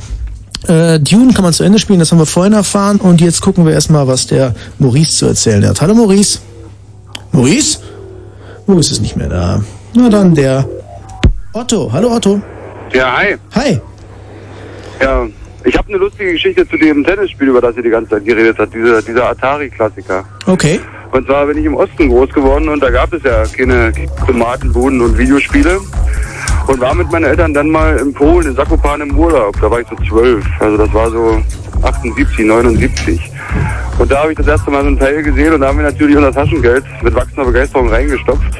Äh, 0.69 1.01
Dune 1.01 1.33
kann 1.33 1.45
man 1.45 1.55
zu 1.55 1.65
Ende 1.65 1.79
spielen, 1.79 1.99
das 1.99 2.13
haben 2.13 2.19
wir 2.19 2.27
vorhin 2.27 2.53
erfahren. 2.53 2.99
Und 2.99 3.23
jetzt 3.23 3.41
gucken 3.41 3.65
wir 3.65 3.73
erstmal, 3.73 4.07
was 4.07 4.27
der 4.27 4.55
Maurice 4.79 5.17
zu 5.17 5.25
erzählen 5.25 5.67
hat. 5.67 5.81
Hallo 5.81 5.95
Maurice. 5.95 6.41
Maurice? 7.33 7.79
Maurice 8.67 8.93
ist 8.93 9.01
nicht 9.01 9.17
mehr 9.17 9.31
da. 9.31 9.65
Na 9.95 10.11
dann 10.11 10.35
der 10.35 10.69
Otto. 11.55 11.91
Hallo 11.91 12.15
Otto. 12.15 12.43
Ja, 12.93 13.17
hi. 13.17 13.39
Hi. 13.55 13.81
Ja, 15.01 15.27
ich 15.65 15.77
habe 15.77 15.89
eine 15.89 15.99
lustige 15.99 16.33
Geschichte 16.33 16.69
zu 16.69 16.77
dem 16.77 17.05
Tennisspiel, 17.05 17.49
über 17.49 17.61
das 17.61 17.77
ihr 17.77 17.83
die 17.83 17.91
ganze 17.91 18.11
Zeit 18.11 18.25
geredet 18.25 18.57
habt, 18.59 18.75
dieser, 18.75 19.03
dieser 19.03 19.31
Atari-Klassiker. 19.31 20.25
Okay. 20.47 20.81
Und 21.13 21.27
zwar 21.27 21.47
bin 21.47 21.59
ich 21.59 21.65
im 21.65 21.75
Osten 21.75 22.09
groß 22.09 22.31
geworden 22.31 22.69
und 22.69 22.83
da 22.83 22.91
gab 22.91 23.13
es 23.13 23.23
ja 23.23 23.45
keine 23.45 23.93
Tomatenboden 24.27 25.01
und 25.01 25.19
Videospiele. 25.19 25.79
Und 26.69 26.81
war 26.81 26.95
mit 26.95 27.11
meinen 27.11 27.25
Eltern 27.25 27.53
dann 27.53 27.69
mal 27.69 27.97
in 27.97 28.15
Polen, 28.15 28.49
in 28.49 28.57
Zakopane 28.57 29.05
im 29.05 29.19
Urlaub. 29.19 29.55
Da 29.61 29.71
war 29.71 29.81
ich 29.81 29.87
so 29.89 29.97
zwölf. 30.09 30.45
Also 30.61 30.77
das 30.77 30.95
war 30.95 31.11
so 31.11 31.43
78, 31.83 32.47
79. 32.47 33.21
Und 33.99 34.11
da 34.11 34.23
habe 34.23 34.33
ich 34.33 34.39
das 34.39 34.47
erste 34.47 34.71
Mal 34.71 34.83
so 34.83 34.89
ein 34.89 34.99
Teil 34.99 35.23
gesehen 35.23 35.53
und 35.55 35.61
da 35.61 35.69
haben 35.69 35.79
wir 35.79 35.85
natürlich 35.85 36.17
unser 36.17 36.33
Taschengeld 36.33 36.85
mit 37.03 37.15
wachsender 37.15 37.45
Begeisterung 37.45 37.89
reingestopft. 37.89 38.59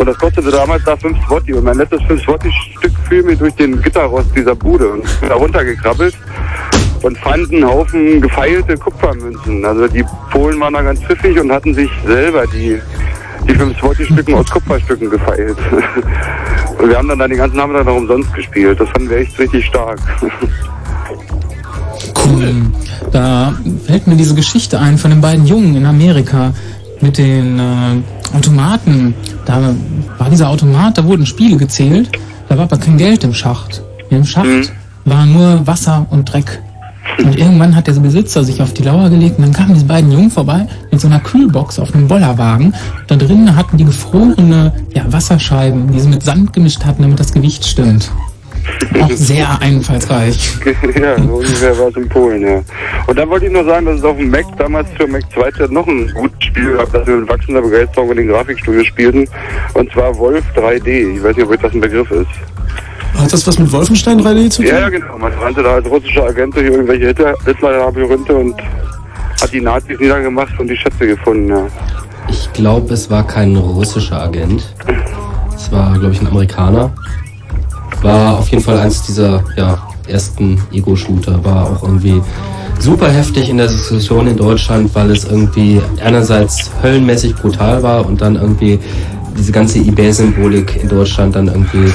Und 0.00 0.06
das 0.06 0.16
kostete 0.16 0.50
damals 0.50 0.82
da 0.84 0.96
5 0.96 1.14
Swotti. 1.26 1.52
Und 1.52 1.64
mein 1.64 1.76
letztes 1.76 2.02
5 2.04 2.22
Swotti-Stück 2.22 2.92
fiel 3.06 3.22
mir 3.22 3.36
durch 3.36 3.54
den 3.56 3.82
Gitterrost 3.82 4.34
dieser 4.34 4.54
Bude 4.54 4.88
und 4.88 5.02
bin 5.20 5.28
da 5.28 5.34
runtergekrabbelt 5.34 6.16
und 7.02 7.18
fand 7.18 7.52
einen 7.52 7.66
Haufen 7.66 8.18
gefeilte 8.22 8.78
Kupfermünzen. 8.78 9.62
Also 9.62 9.88
die 9.88 10.02
Polen 10.30 10.58
waren 10.58 10.72
da 10.72 10.80
ganz 10.80 11.00
pfiffig 11.00 11.38
und 11.38 11.52
hatten 11.52 11.74
sich 11.74 11.90
selber 12.06 12.46
die, 12.46 12.80
die 13.46 13.54
5 13.54 13.78
Swotti-Stücken 13.78 14.32
aus 14.32 14.48
Kupferstücken 14.48 15.10
gefeilt. 15.10 15.58
Und 16.78 16.88
wir 16.88 16.96
haben 16.96 17.08
dann, 17.08 17.18
dann 17.18 17.28
den 17.28 17.38
ganzen 17.38 17.58
Nachmittag 17.58 17.84
noch 17.84 17.96
umsonst 17.96 18.32
gespielt. 18.32 18.80
Das 18.80 18.88
fanden 18.88 19.10
wir 19.10 19.18
echt 19.18 19.38
richtig 19.38 19.66
stark. 19.66 20.00
Cool. 22.24 22.54
Da 23.12 23.54
fällt 23.86 24.06
mir 24.06 24.16
diese 24.16 24.34
Geschichte 24.34 24.78
ein 24.78 24.98
von 24.98 25.10
den 25.10 25.20
beiden 25.20 25.46
Jungen 25.46 25.74
in 25.74 25.84
Amerika 25.84 26.52
mit 27.00 27.18
den 27.18 27.58
äh, 27.58 28.02
Automaten. 28.34 29.14
Da 29.44 29.74
war 30.18 30.30
dieser 30.30 30.48
Automat, 30.48 30.98
da 30.98 31.04
wurden 31.04 31.26
Spiele 31.26 31.56
gezählt, 31.56 32.10
da 32.48 32.56
war 32.56 32.64
aber 32.64 32.78
kein 32.78 32.98
Geld 32.98 33.24
im 33.24 33.34
Schacht. 33.34 33.82
Im 34.10 34.24
Schacht 34.24 34.72
war 35.04 35.26
nur 35.26 35.66
Wasser 35.66 36.06
und 36.10 36.32
Dreck. 36.32 36.60
Und 37.18 37.36
irgendwann 37.36 37.76
hat 37.76 37.86
der 37.86 37.92
Besitzer 37.94 38.44
sich 38.44 38.62
auf 38.62 38.72
die 38.72 38.82
Lauer 38.82 39.10
gelegt 39.10 39.38
und 39.38 39.44
dann 39.44 39.52
kamen 39.52 39.74
diese 39.74 39.86
beiden 39.86 40.10
Jungen 40.10 40.30
vorbei 40.30 40.66
mit 40.90 41.00
so 41.00 41.06
einer 41.06 41.20
Kühlbox 41.20 41.78
auf 41.78 41.94
einem 41.94 42.08
Bollerwagen. 42.08 42.74
Da 43.08 43.16
drinnen 43.16 43.56
hatten 43.56 43.76
die 43.76 43.84
gefrorene 43.84 44.72
ja, 44.94 45.04
Wasserscheiben, 45.12 45.92
die 45.92 46.00
sie 46.00 46.08
mit 46.08 46.22
Sand 46.22 46.52
gemischt 46.52 46.84
hatten, 46.84 47.02
damit 47.02 47.20
das 47.20 47.32
Gewicht 47.32 47.66
stimmt. 47.66 48.10
Auch 49.00 49.10
sehr 49.14 49.60
einfallsreich. 49.60 50.58
ja, 51.00 51.16
so 51.16 51.34
ungefähr 51.36 51.78
war 51.78 51.88
es 51.88 51.96
in 51.96 52.08
Polen, 52.08 52.42
ja. 52.42 52.60
Und 53.06 53.18
dann 53.18 53.28
wollte 53.28 53.46
ich 53.46 53.52
noch 53.52 53.64
sagen, 53.64 53.86
dass 53.86 53.98
es 53.98 54.04
auf 54.04 54.16
dem 54.16 54.30
Mac 54.30 54.44
damals 54.58 54.88
für 54.96 55.06
Mac 55.06 55.22
2 55.32 55.50
Chat 55.52 55.70
noch 55.70 55.86
ein 55.86 56.10
gutes 56.14 56.44
Spiel 56.44 56.76
gab, 56.76 56.92
das 56.92 57.06
wir 57.06 57.16
mit 57.16 57.28
wachsender 57.28 57.62
Begeisterung 57.62 58.10
in 58.10 58.16
den 58.18 58.28
Grafikstudios 58.28 58.86
spielten. 58.86 59.26
Und 59.74 59.90
zwar 59.92 60.16
Wolf 60.18 60.44
3D. 60.56 61.16
Ich 61.16 61.22
weiß 61.22 61.36
nicht, 61.36 61.44
ob 61.46 61.52
euch 61.52 61.60
das 61.60 61.72
ein 61.72 61.80
Begriff 61.80 62.10
ist. 62.10 62.28
Hat 63.18 63.32
das 63.32 63.46
was 63.46 63.58
mit 63.58 63.70
Wolfenstein 63.72 64.20
3D 64.20 64.50
zu 64.50 64.62
tun? 64.62 64.70
Ja, 64.70 64.88
genau. 64.88 65.18
Man 65.18 65.32
rannte 65.32 65.62
da 65.62 65.74
als 65.74 65.86
russischer 65.88 66.24
Agent 66.26 66.54
durch 66.54 66.66
irgendwelche 66.66 67.06
Hitler- 67.08 67.34
Hitler-Labyrinthe 67.44 68.34
und 68.34 68.54
hat 69.40 69.52
die 69.52 69.60
Nazis 69.60 69.98
niedergemacht 69.98 70.58
und 70.60 70.68
die 70.68 70.76
Schätze 70.76 71.06
gefunden, 71.06 71.48
ja. 71.48 71.66
Ich 72.28 72.52
glaube, 72.52 72.94
es 72.94 73.10
war 73.10 73.26
kein 73.26 73.56
russischer 73.56 74.22
Agent. 74.22 74.74
Es 75.56 75.72
war, 75.72 75.98
glaube 75.98 76.12
ich, 76.14 76.20
ein 76.20 76.28
Amerikaner. 76.28 76.92
War 78.02 78.38
auf 78.38 78.48
jeden 78.48 78.62
Fall 78.62 78.78
eins 78.78 79.02
dieser 79.02 79.44
ja, 79.56 79.78
ersten 80.08 80.60
Ego-Shooter. 80.72 81.44
War 81.44 81.70
auch 81.70 81.82
irgendwie 81.82 82.20
super 82.78 83.10
heftig 83.10 83.48
in 83.48 83.58
der 83.58 83.66
Diskussion 83.68 84.26
in 84.26 84.36
Deutschland, 84.36 84.94
weil 84.94 85.10
es 85.10 85.24
irgendwie 85.24 85.80
einerseits 86.02 86.70
höllenmäßig 86.82 87.34
brutal 87.36 87.82
war 87.82 88.06
und 88.06 88.20
dann 88.20 88.36
irgendwie 88.36 88.78
diese 89.36 89.52
ganze 89.52 89.78
eBay-Symbolik 89.78 90.82
in 90.82 90.88
Deutschland 90.88 91.36
dann 91.36 91.48
irgendwie, 91.48 91.92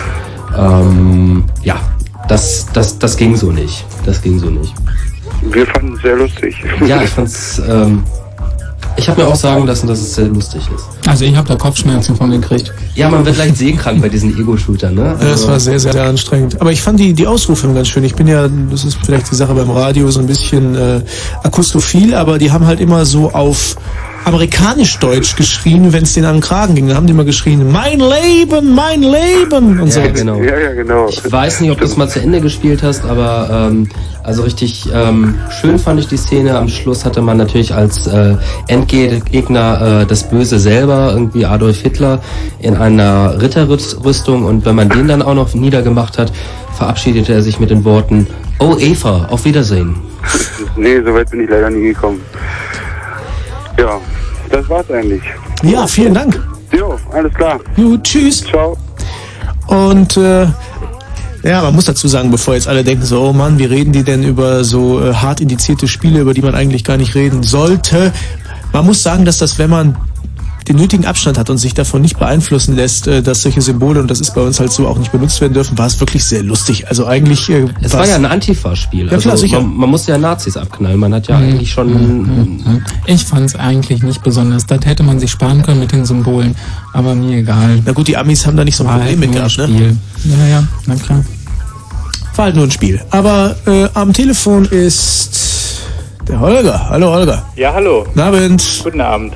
ähm, 0.57 1.44
ja, 1.64 1.80
das, 2.27 2.68
das, 2.73 2.98
das 2.98 3.18
ging 3.18 3.36
so 3.36 3.52
nicht. 3.52 3.86
Das 4.06 4.22
ging 4.22 4.40
so 4.40 4.49
nicht. 4.49 4.73
Wir 5.52 5.65
fanden 5.68 5.95
es 5.95 6.02
sehr 6.02 6.15
lustig. 6.15 6.56
Ja, 6.88 7.02
ich 7.02 7.10
fand's, 7.10 7.61
ähm, 7.68 8.03
ich 8.98 9.10
habe 9.10 9.22
mir 9.22 9.28
auch 9.28 9.36
sagen 9.36 9.66
lassen, 9.66 9.88
dass 9.88 9.99
es 9.99 10.16
sehr 10.16 10.28
lustig 10.28 10.62
ist. 10.74 11.07
Also 11.07 11.26
ich 11.26 11.36
habe 11.36 11.48
da 11.48 11.56
Kopfschmerzen 11.56 12.16
von 12.16 12.32
gekriegt. 12.32 12.74
Ja, 12.95 13.10
man 13.10 13.26
wird 13.26 13.38
leicht 13.38 13.57
seekrank 13.57 14.02
bei 14.02 14.10
diesen 14.10 14.38
Ego-Shootern, 14.38 14.95
ne? 14.95 15.16
Ja, 15.20 15.30
Das 15.30 15.48
war 15.48 15.60
sehr, 15.60 15.80
sehr, 15.80 15.94
sehr 15.94 16.06
anstrengend. 16.06 16.60
Aber 16.62 16.72
ich 16.72 16.82
fand 16.82 16.99
die, 16.99 17.14
die 17.14 17.28
Ausrufe 17.28 17.68
ganz 17.74 17.88
schön. 17.88 18.03
Ich 18.03 18.16
bin 18.16 18.28
ja, 18.28 18.48
das 18.72 18.86
ist 18.86 18.98
vielleicht 19.03 19.30
die 19.32 19.36
Sache 19.36 19.53
beim 19.53 19.70
Radio, 19.70 20.10
so 20.12 20.20
ein 20.20 20.28
bisschen 20.28 20.76
äh, 20.76 21.02
akustophil, 21.44 22.16
aber 22.16 22.38
die 22.38 22.52
haben 22.52 22.66
halt 22.66 22.80
immer 22.80 23.06
so 23.06 23.32
auf 23.32 23.76
amerikanisch-deutsch 24.26 25.35
geschrien, 25.35 25.93
wenn 25.93 26.03
es 26.03 26.14
denen 26.14 26.26
an 26.26 26.35
den 26.38 26.41
Kragen 26.41 26.76
ging. 26.76 26.88
Da 26.88 26.95
haben 26.95 27.06
die 27.06 27.14
immer 27.14 27.26
geschrien, 27.26 27.72
mein 27.72 27.99
Leben, 27.99 28.73
mein 28.73 29.02
Leben 29.02 29.80
und 29.80 29.91
so. 29.91 29.99
Ja, 29.99 30.07
genau. 30.07 30.41
Ja, 30.41 30.60
ja, 30.60 30.73
genau. 30.73 31.07
Ich 31.10 31.31
weiß 31.31 31.61
nicht, 31.61 31.72
ob 31.72 31.80
du 31.80 31.85
es 31.85 31.95
mal 31.95 32.10
zu 32.10 32.19
Ende 32.19 32.41
gespielt 32.41 32.84
hast, 32.84 33.06
aber 33.06 33.69
ähm, 33.69 33.88
also 34.23 34.43
richtig 34.43 34.89
ähm, 34.93 35.35
schön 35.49 35.77
fand 35.77 35.99
ich 35.99 36.07
die 36.07 36.18
Szene. 36.18 36.57
Am 36.57 36.68
Schluss 36.68 37.06
hatte 37.06 37.22
man 37.22 37.38
natürlich 37.38 37.73
als 37.73 38.07
äh, 38.07 38.35
Endgegner 38.68 40.02
äh, 40.02 40.06
das 40.06 40.30
Böse 40.30 40.60
selber, 40.60 41.11
irgendwie 41.14 41.45
Adolf 41.45 41.81
Hitler 41.81 42.22
in 42.60 42.76
einer 42.76 43.41
Ritterrüstung 43.41 44.45
und 44.45 44.65
wenn 44.65 44.76
man 44.76 44.89
den 44.89 45.07
dann 45.07 45.22
auch 45.22 45.35
noch 45.35 45.53
niedergemacht 45.53 46.18
hat, 46.18 46.31
verabschiedete 46.76 47.34
er 47.34 47.41
sich 47.41 47.60
mit 47.60 47.69
den 47.69 47.85
Worten, 47.85 48.27
Oh 48.60 48.77
Eva, 48.80 49.27
auf 49.30 49.45
Wiedersehen. 49.45 49.95
Nee, 50.77 51.02
so 51.06 51.14
weit 51.14 51.30
bin 51.30 51.41
ich 51.41 51.49
leider 51.49 51.69
nie 51.69 51.89
gekommen. 51.89 52.22
Ja, 53.77 53.99
das 54.49 54.67
war's 54.69 54.89
eigentlich. 54.91 55.23
Ja, 55.63 55.88
vielen 55.88 56.13
Dank. 56.13 56.41
Jo, 56.72 56.97
alles 57.11 57.34
klar. 57.34 57.59
Gut, 57.76 58.03
tschüss. 58.03 58.43
Ciao. 58.43 58.77
Und 59.67 60.17
äh, 60.17 60.47
ja, 61.43 61.61
man 61.61 61.76
muss 61.76 61.85
dazu 61.85 62.07
sagen, 62.07 62.31
bevor 62.31 62.55
jetzt 62.55 62.67
alle 62.67 62.84
denken 62.84 63.05
so, 63.05 63.22
oh 63.22 63.34
Mann, 63.34 63.59
wie 63.59 63.65
reden 63.65 63.91
die 63.91 64.03
denn 64.03 64.23
über 64.23 64.63
so 64.63 65.01
äh, 65.01 65.13
hart 65.13 65.41
indizierte 65.41 65.88
Spiele, 65.88 66.19
über 66.19 66.34
die 66.34 66.41
man 66.41 66.55
eigentlich 66.55 66.84
gar 66.84 66.97
nicht 66.97 67.15
reden 67.15 67.43
sollte. 67.43 68.11
Man 68.73 68.85
muss 68.85 69.03
sagen, 69.03 69.26
dass 69.26 69.38
das, 69.38 69.59
wenn 69.59 69.69
man 69.69 69.95
den 70.67 70.77
nötigen 70.77 71.05
Abstand 71.05 71.37
hat 71.37 71.49
und 71.49 71.57
sich 71.57 71.73
davon 71.75 72.01
nicht 72.01 72.17
beeinflussen 72.17 72.75
lässt, 72.75 73.07
äh, 73.07 73.21
dass 73.21 73.41
solche 73.43 73.61
Symbole, 73.61 73.99
und 73.99 74.09
das 74.09 74.19
ist 74.19 74.33
bei 74.33 74.41
uns 74.41 74.59
halt 74.59 74.71
so, 74.71 74.87
auch 74.87 74.97
nicht 74.97 75.11
benutzt 75.11 75.39
werden 75.41 75.53
dürfen, 75.53 75.77
war 75.77 75.85
es 75.85 75.99
wirklich 75.99 76.23
sehr 76.25 76.41
lustig. 76.41 76.87
Also 76.87 77.05
eigentlich... 77.05 77.47
Äh, 77.49 77.65
Es 77.81 77.93
war 77.93 78.07
ja 78.07 78.15
ein 78.15 78.25
Antifa-Spiel. 78.25 79.11
Ja, 79.11 79.17
klar, 79.17 79.33
also 79.33 79.43
sicher. 79.45 79.61
man, 79.61 79.75
man 79.77 79.89
musste 79.91 80.11
ja 80.11 80.17
Nazis 80.17 80.57
abknallen. 80.57 80.99
Man 80.99 81.13
hat 81.13 81.27
ja 81.27 81.37
Mhm. 81.37 81.43
eigentlich 81.49 81.71
schon... 81.71 82.81
Ich 83.05 83.23
fand 83.25 83.45
es 83.45 83.55
eigentlich 83.55 84.01
nicht 84.01 84.23
besonders. 84.23 84.65
Das 84.65 84.79
hätte 84.85 85.03
man 85.03 85.19
sich 85.19 85.29
sparen 85.31 85.61
können 85.61 85.79
mit 85.79 85.91
den 85.91 86.05
Symbolen. 86.05 86.55
Aber 86.93 87.13
mir 87.13 87.37
egal. 87.37 87.81
Na 87.85 87.91
gut, 87.91 88.07
die 88.07 88.17
Amis 88.17 88.45
haben 88.47 88.57
da 88.57 88.63
nicht 88.63 88.75
so 88.75 88.83
ein 88.83 88.87
War 88.87 88.95
Problem 88.99 89.19
halt 89.19 89.29
mit 89.29 89.31
gehabt, 89.33 89.57
ne? 89.59 89.67
Spiel. 89.67 89.97
Ja, 90.25 90.47
ja, 90.47 90.63
na 90.87 90.95
klar. 90.95 91.23
War 92.35 92.45
halt 92.45 92.55
nur 92.55 92.65
ein 92.65 92.71
Spiel. 92.71 92.99
Aber 93.11 93.55
äh, 93.67 93.87
am 93.93 94.11
Telefon 94.13 94.65
ist 94.65 95.81
der 96.27 96.39
Holger. 96.39 96.89
Hallo 96.89 97.11
Holger. 97.13 97.43
Ja, 97.55 97.71
hallo. 97.73 98.03
Guten 98.05 98.19
Abend. 98.19 98.63
Guten 98.83 99.01
Abend. 99.01 99.33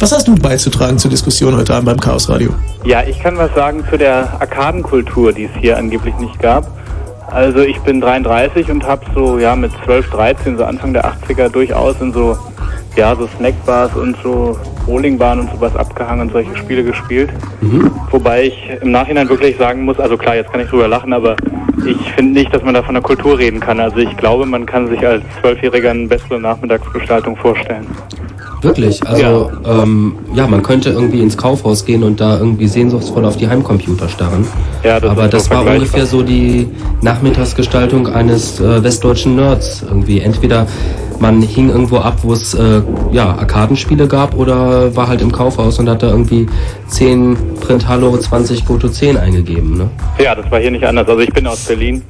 Was 0.00 0.12
hast 0.12 0.28
du 0.28 0.34
beizutragen 0.34 0.98
zur 0.98 1.10
Diskussion 1.10 1.56
heute 1.56 1.72
Abend 1.72 1.86
beim 1.86 2.00
Chaos 2.00 2.28
Radio? 2.28 2.50
Ja, 2.84 3.02
ich 3.02 3.20
kann 3.20 3.38
was 3.38 3.54
sagen 3.54 3.84
zu 3.88 3.96
der 3.96 4.40
Arkadenkultur, 4.40 5.32
die 5.32 5.44
es 5.44 5.50
hier 5.60 5.78
angeblich 5.78 6.14
nicht 6.16 6.38
gab. 6.40 6.66
Also 7.28 7.60
ich 7.60 7.78
bin 7.80 8.00
33 8.00 8.70
und 8.70 8.84
habe 8.86 9.04
so 9.14 9.38
ja 9.38 9.56
mit 9.56 9.72
12, 9.84 10.10
13, 10.10 10.58
so 10.58 10.64
Anfang 10.64 10.92
der 10.92 11.04
80er 11.06 11.48
durchaus 11.48 12.00
in 12.00 12.12
so 12.12 12.36
ja 12.96 13.16
so 13.16 13.28
Snackbars 13.38 13.94
und 13.96 14.16
so 14.22 14.58
Bowlingbahnen 14.86 15.46
und 15.46 15.54
sowas 15.54 15.74
abgehangen 15.74 16.22
und 16.22 16.32
solche 16.32 16.54
Spiele 16.56 16.84
gespielt. 16.84 17.30
Wobei 18.10 18.44
ich 18.44 18.70
im 18.82 18.90
Nachhinein 18.90 19.28
wirklich 19.28 19.56
sagen 19.56 19.84
muss, 19.84 19.98
also 19.98 20.16
klar, 20.16 20.36
jetzt 20.36 20.52
kann 20.52 20.60
ich 20.60 20.68
drüber 20.68 20.86
lachen, 20.86 21.12
aber 21.12 21.36
ich 21.86 22.12
finde 22.12 22.32
nicht, 22.32 22.54
dass 22.54 22.62
man 22.62 22.74
da 22.74 22.82
von 22.82 22.94
der 22.94 23.02
Kultur 23.02 23.38
reden 23.38 23.60
kann. 23.60 23.80
Also 23.80 23.96
ich 23.98 24.16
glaube, 24.16 24.44
man 24.44 24.66
kann 24.66 24.88
sich 24.88 25.04
als 25.06 25.22
Zwölfjähriger 25.40 25.90
eine 25.90 26.06
bessere 26.06 26.38
Nachmittagsgestaltung 26.38 27.36
vorstellen. 27.36 27.86
Wirklich, 28.64 29.06
also 29.06 29.50
ja. 29.64 29.82
Ähm, 29.82 30.16
ja, 30.34 30.46
man 30.46 30.62
könnte 30.62 30.90
irgendwie 30.90 31.20
ins 31.20 31.36
Kaufhaus 31.36 31.84
gehen 31.84 32.02
und 32.02 32.20
da 32.20 32.38
irgendwie 32.38 32.66
sehnsuchtsvoll 32.66 33.24
auf 33.24 33.36
die 33.36 33.48
Heimcomputer 33.48 34.08
starren. 34.08 34.46
Ja, 34.82 34.98
das 34.98 35.10
Aber 35.10 35.28
das 35.28 35.50
war 35.50 35.66
ungefähr 35.66 36.06
so 36.06 36.22
die 36.22 36.68
Nachmittagsgestaltung 37.02 38.08
eines 38.08 38.60
äh, 38.60 38.82
westdeutschen 38.82 39.36
Nerds 39.36 39.84
irgendwie. 39.86 40.20
Entweder 40.20 40.66
man 41.20 41.42
hing 41.42 41.70
irgendwo 41.70 41.98
ab, 41.98 42.18
wo 42.22 42.32
es 42.32 42.54
äh, 42.54 42.82
ja, 43.12 43.26
Arkadenspiele 43.36 44.08
gab 44.08 44.36
oder 44.36 44.94
war 44.96 45.08
halt 45.08 45.20
im 45.20 45.32
Kaufhaus 45.32 45.78
und 45.78 45.88
hat 45.88 46.02
da 46.02 46.08
irgendwie 46.08 46.46
10 46.88 47.36
Print 47.60 47.88
Hallo 47.88 48.16
20 48.16 48.64
Goto 48.64 48.88
10 48.88 49.16
eingegeben. 49.16 49.78
Ne? 49.78 49.90
Ja, 50.18 50.34
das 50.34 50.50
war 50.50 50.60
hier 50.60 50.70
nicht 50.70 50.84
anders. 50.84 51.08
Also 51.08 51.20
ich 51.20 51.32
bin 51.32 51.46
aus 51.46 51.64
Berlin 51.64 52.02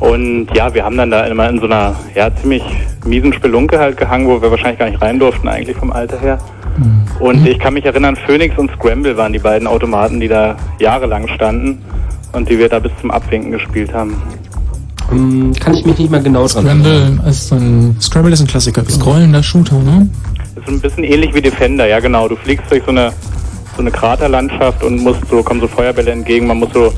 und 0.00 0.48
ja, 0.54 0.72
wir 0.74 0.84
haben 0.84 0.96
dann 0.96 1.10
da 1.10 1.26
immer 1.26 1.48
in 1.48 1.58
so 1.58 1.66
einer 1.66 1.94
ja 2.14 2.34
ziemlich 2.34 2.62
miesen 3.04 3.32
Spelunke 3.32 3.78
halt 3.78 3.96
gehangen, 3.96 4.26
wo 4.26 4.40
wir 4.40 4.50
wahrscheinlich 4.50 4.78
gar 4.78 4.90
nicht 4.90 5.00
rein 5.00 5.18
durften 5.18 5.48
eigentlich 5.48 5.76
vom 5.76 5.92
Alter 5.92 6.20
her. 6.20 6.38
Und 7.20 7.46
ich 7.46 7.58
kann 7.58 7.74
mich 7.74 7.84
erinnern, 7.86 8.16
Phoenix 8.26 8.58
und 8.58 8.70
Scramble 8.72 9.16
waren 9.16 9.32
die 9.32 9.38
beiden 9.38 9.66
Automaten, 9.66 10.20
die 10.20 10.28
da 10.28 10.56
jahrelang 10.78 11.26
standen 11.28 11.82
und 12.32 12.48
die 12.50 12.58
wir 12.58 12.68
da 12.68 12.78
bis 12.78 12.92
zum 13.00 13.10
Abwinken 13.10 13.50
gespielt 13.52 13.94
haben. 13.94 14.20
Hm, 15.10 15.52
Kann 15.54 15.74
ich 15.74 15.84
mich 15.86 15.98
nicht 15.98 16.10
mehr 16.10 16.20
genau 16.20 16.46
dran 16.48 16.64
Scramble 16.64 17.20
ist 17.28 17.48
so 17.48 17.54
ein 17.54 17.96
Scramble 18.00 18.32
ist 18.32 18.40
ein 18.40 18.46
Klassiker. 18.46 18.84
Scrollender 18.88 19.42
Shooter, 19.42 19.78
ne? 19.78 20.08
Ist 20.56 20.68
ein 20.68 20.80
bisschen 20.80 21.04
ähnlich 21.04 21.34
wie 21.34 21.40
Defender, 21.42 21.86
ja 21.86 22.00
genau. 22.00 22.28
Du 22.28 22.36
fliegst 22.36 22.70
durch 22.70 22.82
so 22.84 22.90
eine 22.90 23.12
so 23.76 23.82
eine 23.82 23.90
Kraterlandschaft 23.90 24.82
und 24.82 25.02
musst 25.02 25.20
so, 25.30 25.42
kommen 25.42 25.60
so 25.60 25.68
Feuerbälle 25.68 26.10
entgegen, 26.10 26.46
man 26.46 26.58
muss 26.58 26.70
so 26.72 26.92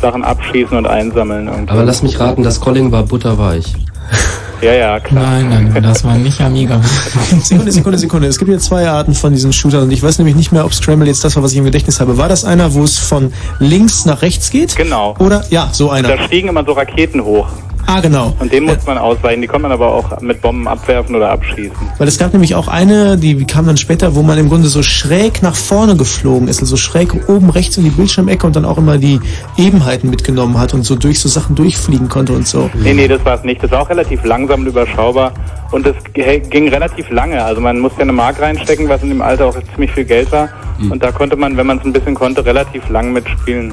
Sachen 0.00 0.22
abschießen 0.22 0.76
und 0.76 0.86
einsammeln. 0.86 1.48
irgendwie. 1.48 1.70
Aber 1.70 1.84
lass 1.84 2.02
mich 2.02 2.20
raten, 2.20 2.42
das 2.42 2.56
Scrolling 2.56 2.92
war 2.92 3.02
butterweich. 3.02 3.74
Ja, 4.60 4.72
ja, 4.72 4.98
klar. 4.98 5.22
Nein, 5.22 5.48
nein, 5.48 5.70
nein, 5.72 5.82
das 5.84 6.02
war 6.02 6.16
nicht 6.16 6.40
Amiga. 6.40 6.80
Sekunde, 7.42 7.70
Sekunde, 7.70 7.98
Sekunde. 7.98 8.26
Es 8.26 8.38
gibt 8.38 8.50
ja 8.50 8.58
zwei 8.58 8.88
Arten 8.88 9.14
von 9.14 9.32
diesen 9.32 9.52
Shootern 9.52 9.84
und 9.84 9.92
ich 9.92 10.02
weiß 10.02 10.18
nämlich 10.18 10.34
nicht 10.34 10.50
mehr, 10.50 10.64
ob 10.64 10.74
Scramble 10.74 11.06
jetzt 11.06 11.22
das 11.22 11.36
war, 11.36 11.44
was 11.44 11.52
ich 11.52 11.58
im 11.58 11.64
Gedächtnis 11.64 12.00
habe. 12.00 12.18
War 12.18 12.28
das 12.28 12.44
einer, 12.44 12.74
wo 12.74 12.82
es 12.82 12.98
von 12.98 13.32
links 13.60 14.04
nach 14.04 14.22
rechts 14.22 14.50
geht? 14.50 14.74
Genau. 14.74 15.14
Oder? 15.20 15.44
Ja, 15.50 15.68
so 15.70 15.90
einer. 15.90 16.08
Da 16.08 16.24
stiegen 16.24 16.48
immer 16.48 16.64
so 16.64 16.72
Raketen 16.72 17.22
hoch. 17.22 17.46
Ah, 17.90 18.00
genau. 18.00 18.34
Und 18.38 18.52
den 18.52 18.64
muss 18.64 18.84
man 18.86 18.98
ausweichen. 18.98 19.40
Die 19.40 19.46
kann 19.48 19.62
man 19.62 19.72
aber 19.72 19.90
auch 19.94 20.20
mit 20.20 20.42
Bomben 20.42 20.68
abwerfen 20.68 21.16
oder 21.16 21.30
abschießen. 21.30 21.72
Weil 21.96 22.06
es 22.06 22.18
gab 22.18 22.34
nämlich 22.34 22.54
auch 22.54 22.68
eine, 22.68 23.16
die 23.16 23.46
kam 23.46 23.66
dann 23.66 23.78
später, 23.78 24.14
wo 24.14 24.20
man 24.22 24.36
im 24.36 24.50
Grunde 24.50 24.68
so 24.68 24.82
schräg 24.82 25.40
nach 25.42 25.56
vorne 25.56 25.96
geflogen 25.96 26.48
ist, 26.48 26.60
also 26.60 26.76
schräg 26.76 27.14
oben 27.30 27.48
rechts 27.48 27.78
in 27.78 27.84
die 27.84 27.90
Bildschirmecke 27.90 28.46
und 28.46 28.54
dann 28.56 28.66
auch 28.66 28.76
immer 28.76 28.98
die 28.98 29.18
Ebenheiten 29.56 30.10
mitgenommen 30.10 30.58
hat 30.60 30.74
und 30.74 30.82
so 30.82 30.96
durch 30.96 31.18
so 31.18 31.30
Sachen 31.30 31.56
durchfliegen 31.56 32.10
konnte 32.10 32.34
und 32.34 32.46
so. 32.46 32.68
Nee, 32.74 32.92
nee, 32.92 33.08
das 33.08 33.24
war 33.24 33.36
es 33.38 33.44
nicht. 33.44 33.62
Das 33.62 33.70
war 33.70 33.80
auch 33.80 33.88
relativ 33.88 34.22
langsam 34.22 34.60
und 34.60 34.66
überschaubar. 34.66 35.32
Und 35.70 35.86
es 35.86 35.94
ge- 36.12 36.40
ging 36.40 36.68
relativ 36.68 37.08
lange. 37.08 37.42
Also 37.42 37.62
man 37.62 37.78
musste 37.78 38.00
ja 38.00 38.02
eine 38.02 38.12
Mark 38.12 38.38
reinstecken, 38.38 38.86
was 38.90 39.02
in 39.02 39.08
dem 39.08 39.22
Alter 39.22 39.46
auch 39.46 39.56
ziemlich 39.72 39.90
viel 39.92 40.04
Geld 40.04 40.30
war. 40.30 40.50
Und 40.90 41.02
da 41.02 41.10
konnte 41.10 41.36
man, 41.36 41.56
wenn 41.56 41.66
man 41.66 41.78
es 41.78 41.84
ein 41.86 41.92
bisschen 41.94 42.14
konnte, 42.14 42.44
relativ 42.44 42.86
lang 42.90 43.12
mitspielen. 43.14 43.72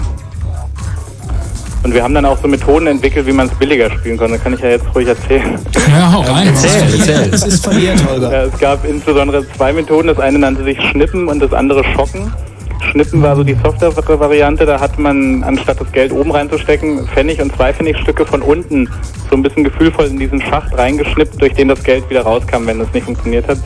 Und 1.86 1.94
wir 1.94 2.02
haben 2.02 2.16
dann 2.16 2.26
auch 2.26 2.41
so 2.41 2.48
Methoden 2.48 2.88
entwickelt, 2.88 3.28
wie 3.28 3.32
man 3.32 3.45
es 3.45 3.53
billiger 3.53 3.91
spielen 3.91 4.18
konnte. 4.18 4.40
Kann 4.40 4.56
ich 4.56 4.60
ja 4.60 4.70
jetzt 4.70 4.86
ruhig 4.95 5.07
erzählen. 5.07 5.60
Ja, 5.88 6.12
hau 6.12 6.22
rein. 6.22 6.52
Es 6.52 7.44
ist 7.44 7.64
verjährt, 7.64 8.03
Holger. 8.10 8.32
Ja, 8.32 8.44
es 8.45 8.57
gab 8.57 8.84
insbesondere 8.90 9.45
zwei 9.52 9.72
Methoden. 9.72 10.07
Das 10.07 10.18
eine 10.18 10.40
nannte 10.40 10.64
sich 10.64 10.82
Schnippen 10.90 11.28
und 11.28 11.40
das 11.40 11.53
andere 11.53 11.84
Schocken. 11.84 12.34
Schnippen 12.90 13.22
war 13.22 13.36
so 13.36 13.44
die 13.44 13.56
softere 13.64 14.20
Variante. 14.20 14.66
Da 14.66 14.80
hat 14.80 14.98
man, 14.98 15.44
anstatt 15.44 15.80
das 15.80 15.91
Geld 15.91 16.12
oben 16.12 16.32
reinzustecken, 16.32 17.07
Pfennig 17.07 17.40
und 17.40 17.56
zwei 17.56 17.72
Pfennigstücke 17.72 18.26
von 18.26 18.41
unten 18.41 18.90
so 19.30 19.36
ein 19.36 19.44
bisschen 19.44 19.64
gefühlvoll 19.64 20.07
in 20.07 20.18
diesen 20.18 20.41
Schacht 20.41 20.76
reingeschnippt, 20.76 21.40
durch 21.40 21.53
den 21.53 21.68
das 21.68 21.84
Geld 21.84 22.10
wieder 22.10 22.24
rauskam, 22.24 22.66
wenn 22.66 22.80
das 22.80 22.91
nicht 22.94 23.06
funktioniert 23.06 23.48
hat. 23.48 23.60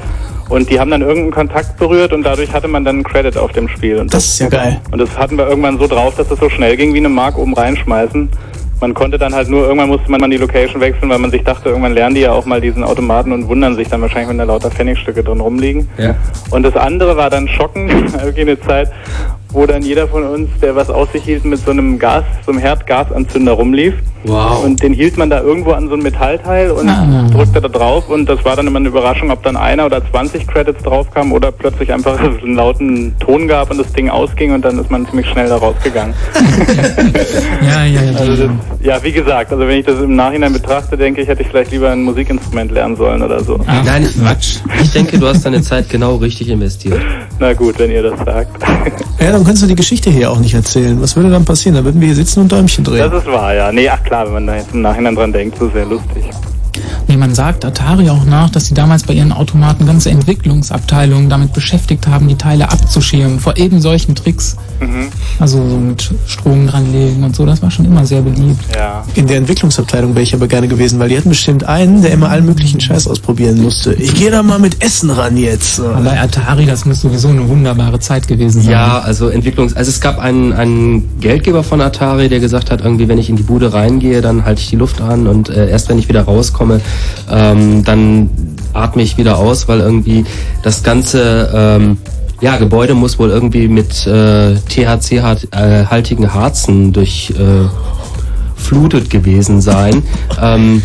Und 0.49 0.69
die 0.69 0.79
haben 0.79 0.89
dann 0.91 1.01
irgendeinen 1.01 1.31
Kontakt 1.31 1.77
berührt 1.77 2.11
und 2.11 2.23
dadurch 2.23 2.51
hatte 2.51 2.67
man 2.67 2.83
dann 2.83 2.97
einen 2.97 3.03
Credit 3.03 3.37
auf 3.37 3.51
dem 3.51 3.67
Spiel. 3.69 3.97
Und 3.99 4.13
Das 4.13 4.25
ist 4.25 4.39
ja 4.39 4.49
geil. 4.49 4.81
und 4.91 4.99
das 4.99 5.15
hatten 5.17 5.37
wir 5.37 5.47
irgendwann 5.47 5.77
so 5.77 5.87
drauf, 5.87 6.15
dass 6.15 6.27
das 6.27 6.39
so 6.39 6.49
schnell 6.49 6.75
ging 6.75 6.93
wie 6.93 6.97
eine 6.97 7.09
Mark 7.09 7.37
oben 7.37 7.53
reinschmeißen. 7.53 8.29
Man 8.81 8.93
konnte 8.93 9.17
dann 9.17 9.35
halt 9.35 9.49
nur, 9.49 9.63
irgendwann 9.65 9.89
musste 9.89 10.09
man 10.09 10.31
die 10.31 10.37
Location 10.37 10.79
wechseln, 10.81 11.09
weil 11.09 11.19
man 11.19 11.31
sich 11.31 11.43
dachte, 11.43 11.69
irgendwann 11.69 11.93
lernen 11.93 12.15
die 12.15 12.21
ja 12.21 12.31
auch 12.31 12.45
mal 12.45 12.61
diesen 12.61 12.83
Automaten 12.83 13.33
und 13.33 13.47
wundern 13.49 13.75
sich 13.75 13.89
dann 13.89 14.01
wahrscheinlich, 14.01 14.29
wenn 14.29 14.37
da 14.37 14.45
lauter 14.45 14.71
Pfennigstücke 14.71 15.21
drin 15.21 15.41
rumliegen. 15.41 15.89
Ja. 15.97 16.15
Und 16.49 16.63
das 16.63 16.75
andere 16.77 17.17
war 17.17 17.29
dann 17.29 17.47
Schocken, 17.49 17.89
irgendwie 18.23 18.41
eine 18.41 18.59
Zeit, 18.61 18.89
wo 19.51 19.65
dann 19.65 19.81
jeder 19.81 20.07
von 20.07 20.23
uns, 20.23 20.49
der 20.61 20.75
was 20.75 20.89
aus 20.89 21.11
sich 21.11 21.23
hielt, 21.23 21.43
mit 21.45 21.59
so 21.59 21.71
einem 21.71 21.97
Gas, 21.97 22.23
so 22.45 22.51
einem 22.51 22.59
Herdgasanzünder 22.61 23.53
rumlief. 23.53 23.95
Wow. 24.25 24.65
Und 24.65 24.83
den 24.83 24.93
hielt 24.93 25.17
man 25.17 25.29
da 25.29 25.39
irgendwo 25.41 25.71
an 25.71 25.87
so 25.87 25.95
ein 25.95 26.01
Metallteil 26.01 26.71
und 26.71 26.89
Ah. 26.89 27.27
drückte 27.31 27.61
da 27.61 27.69
drauf 27.69 28.09
und 28.09 28.27
das 28.27 28.43
war 28.43 28.55
dann 28.57 28.67
immer 28.67 28.77
eine 28.79 28.89
Überraschung, 28.89 29.31
ob 29.31 29.41
dann 29.43 29.55
einer 29.55 29.85
oder 29.85 30.01
20 30.11 30.45
Credits 30.45 30.83
draufkamen 30.83 31.31
oder 31.31 31.51
plötzlich 31.53 31.91
einfach 31.93 32.19
einen 32.43 32.55
lauten 32.55 33.15
Ton 33.19 33.47
gab 33.47 33.71
und 33.71 33.77
das 33.77 33.91
Ding 33.93 34.09
ausging 34.09 34.51
und 34.53 34.63
dann 34.65 34.77
ist 34.77 34.91
man 34.91 35.07
ziemlich 35.07 35.27
schnell 35.29 35.47
da 35.47 35.55
rausgegangen. 35.57 36.13
Ja, 37.61 37.85
ja, 37.85 38.01
ja. 38.01 38.17
Also 38.19 38.35
das, 38.47 38.51
ja, 38.81 39.03
wie 39.03 39.11
gesagt, 39.11 39.51
also 39.51 39.67
wenn 39.67 39.79
ich 39.79 39.85
das 39.85 39.99
im 40.01 40.15
Nachhinein 40.15 40.53
betrachte, 40.53 40.97
denke 40.97 41.21
ich, 41.21 41.27
hätte 41.27 41.41
ich 41.41 41.47
vielleicht 41.47 41.71
lieber 41.71 41.89
ein 41.91 42.03
Musikinstrument 42.03 42.71
lernen 42.71 42.95
sollen 42.95 43.21
oder 43.21 43.43
so. 43.43 43.59
Nein, 43.85 44.03
ich, 44.03 44.61
ich 44.81 44.91
denke, 44.91 45.17
du 45.17 45.27
hast 45.27 45.45
deine 45.45 45.61
Zeit 45.61 45.89
genau 45.89 46.15
richtig 46.15 46.49
investiert. 46.49 46.99
Na 47.39 47.53
gut, 47.53 47.77
wenn 47.79 47.91
ihr 47.91 48.03
das 48.03 48.19
sagt. 48.25 48.61
Ja, 49.19 49.38
dann 49.39 49.45
könntest 49.45 49.63
du 49.63 49.67
die 49.67 49.75
Geschichte 49.75 50.09
hier 50.09 50.29
auch 50.29 50.39
nicht 50.39 50.53
erzählen. 50.53 51.01
Was 51.01 51.15
würde 51.15 51.29
dann 51.29 51.45
passieren? 51.45 51.75
Da 51.75 51.85
würden 51.85 52.01
wir 52.01 52.07
hier 52.07 52.15
sitzen 52.15 52.41
und 52.41 52.51
Däumchen 52.51 52.83
drehen. 52.83 53.09
Das 53.09 53.23
ist 53.23 53.31
wahr, 53.31 53.53
ja. 53.53 53.71
Nee, 53.71 53.87
ach 53.87 54.03
klar, 54.03 54.25
wenn 54.25 54.33
man 54.33 54.47
da 54.47 54.57
jetzt 54.57 54.73
im 54.73 54.81
Nachhinein 54.81 55.15
dran 55.15 55.31
denkt, 55.31 55.57
so 55.57 55.69
sehr 55.69 55.85
lustig. 55.85 56.25
Nee, 57.07 57.17
man 57.17 57.33
sagt 57.33 57.65
Atari 57.65 58.09
auch 58.09 58.25
nach, 58.25 58.49
dass 58.49 58.65
sie 58.65 58.73
damals 58.73 59.03
bei 59.03 59.13
ihren 59.13 59.31
Automaten 59.31 59.85
ganze 59.85 60.11
Entwicklungsabteilungen 60.11 61.29
damit 61.29 61.53
beschäftigt 61.53 62.07
haben, 62.07 62.27
die 62.27 62.35
Teile 62.35 62.71
abzuschirmen 62.71 63.39
vor 63.39 63.57
eben 63.57 63.81
solchen 63.81 64.15
Tricks. 64.15 64.55
Mhm. 64.79 65.09
Also 65.39 65.57
so 65.69 65.77
mit 65.77 66.11
Strom 66.27 66.67
dranlegen 66.67 67.23
und 67.23 67.35
so, 67.35 67.45
das 67.45 67.61
war 67.61 67.71
schon 67.71 67.85
immer 67.85 68.05
sehr 68.05 68.21
beliebt. 68.21 68.63
Ja. 68.75 69.03
In 69.15 69.27
der 69.27 69.37
Entwicklungsabteilung 69.37 70.13
wäre 70.13 70.23
ich 70.23 70.33
aber 70.33 70.47
gerne 70.47 70.67
gewesen, 70.67 70.99
weil 70.99 71.09
die 71.09 71.17
hatten 71.17 71.29
bestimmt 71.29 71.63
einen, 71.63 72.01
der 72.01 72.11
immer 72.11 72.29
allen 72.29 72.45
möglichen 72.45 72.79
Scheiß 72.79 73.07
ausprobieren 73.07 73.61
musste. 73.61 73.93
Ich 73.93 74.13
gehe 74.13 74.31
da 74.31 74.43
mal 74.43 74.59
mit 74.59 74.83
Essen 74.83 75.09
ran 75.09 75.35
jetzt. 75.35 75.79
Aber 75.79 76.01
bei 76.01 76.19
Atari, 76.19 76.65
das 76.65 76.85
muss 76.85 77.01
sowieso 77.01 77.29
eine 77.29 77.47
wunderbare 77.47 77.99
Zeit 77.99 78.27
gewesen 78.27 78.61
sein. 78.61 78.71
Ja, 78.71 78.99
also 78.99 79.29
Entwicklungs... 79.29 79.75
Also 79.75 79.89
es 79.89 79.99
gab 79.99 80.19
einen, 80.19 80.53
einen 80.53 81.19
Geldgeber 81.19 81.63
von 81.63 81.81
Atari, 81.81 82.29
der 82.29 82.39
gesagt 82.39 82.71
hat, 82.71 82.81
irgendwie, 82.81 83.07
wenn 83.07 83.17
ich 83.17 83.29
in 83.29 83.35
die 83.35 83.43
Bude 83.43 83.73
reingehe, 83.73 84.21
dann 84.21 84.45
halte 84.45 84.61
ich 84.61 84.69
die 84.69 84.75
Luft 84.75 85.01
an 85.01 85.27
und 85.27 85.49
äh, 85.49 85.69
erst 85.69 85.89
wenn 85.89 85.97
ich 85.97 86.07
wieder 86.07 86.21
rauskomme, 86.21 86.58
ähm, 87.29 87.83
dann 87.83 88.29
atme 88.73 89.01
ich 89.01 89.17
wieder 89.17 89.37
aus, 89.37 89.67
weil 89.67 89.79
irgendwie 89.79 90.25
das 90.63 90.83
ganze... 90.83 91.49
Ähm, 91.53 91.97
ja, 92.41 92.55
Gebäude 92.55 92.93
muss 92.93 93.19
wohl 93.19 93.31
irgendwie 93.31 93.67
mit 93.67 94.07
äh, 94.07 94.55
THC-haltigen 94.55 96.33
Harzen 96.33 96.93
durch 96.93 97.33
äh, 97.37 97.67
gewesen 99.09 99.61
sein. 99.61 100.03
ähm, 100.41 100.81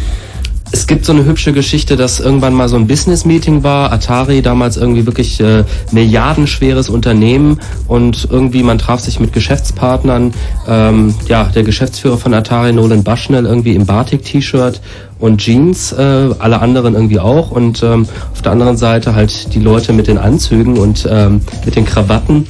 es 0.74 0.88
gibt 0.88 1.04
so 1.04 1.12
eine 1.12 1.24
hübsche 1.24 1.52
Geschichte, 1.52 1.96
dass 1.96 2.18
irgendwann 2.18 2.52
mal 2.52 2.68
so 2.68 2.74
ein 2.74 2.88
Business-Meeting 2.88 3.62
war. 3.62 3.92
Atari 3.92 4.42
damals 4.42 4.76
irgendwie 4.76 5.06
wirklich 5.06 5.38
äh, 5.38 5.62
milliardenschweres 5.92 6.88
Unternehmen 6.88 7.60
und 7.86 8.26
irgendwie 8.28 8.64
man 8.64 8.78
traf 8.78 8.98
sich 8.98 9.20
mit 9.20 9.32
Geschäftspartnern. 9.32 10.34
Ähm, 10.66 11.14
ja, 11.28 11.44
der 11.44 11.62
Geschäftsführer 11.62 12.18
von 12.18 12.34
Atari, 12.34 12.72
Nolan 12.72 13.04
Bushnell, 13.04 13.46
irgendwie 13.46 13.76
im 13.76 13.86
Batik-T-Shirt 13.86 14.80
und 15.18 15.38
Jeans, 15.38 15.92
äh, 15.92 16.30
alle 16.38 16.60
anderen 16.60 16.94
irgendwie 16.94 17.20
auch 17.20 17.50
und 17.50 17.82
ähm, 17.82 18.06
auf 18.32 18.42
der 18.42 18.52
anderen 18.52 18.76
Seite 18.76 19.14
halt 19.14 19.54
die 19.54 19.60
Leute 19.60 19.92
mit 19.92 20.06
den 20.06 20.18
Anzügen 20.18 20.78
und 20.78 21.08
ähm, 21.10 21.40
mit 21.64 21.76
den 21.76 21.84
Krawatten. 21.84 22.46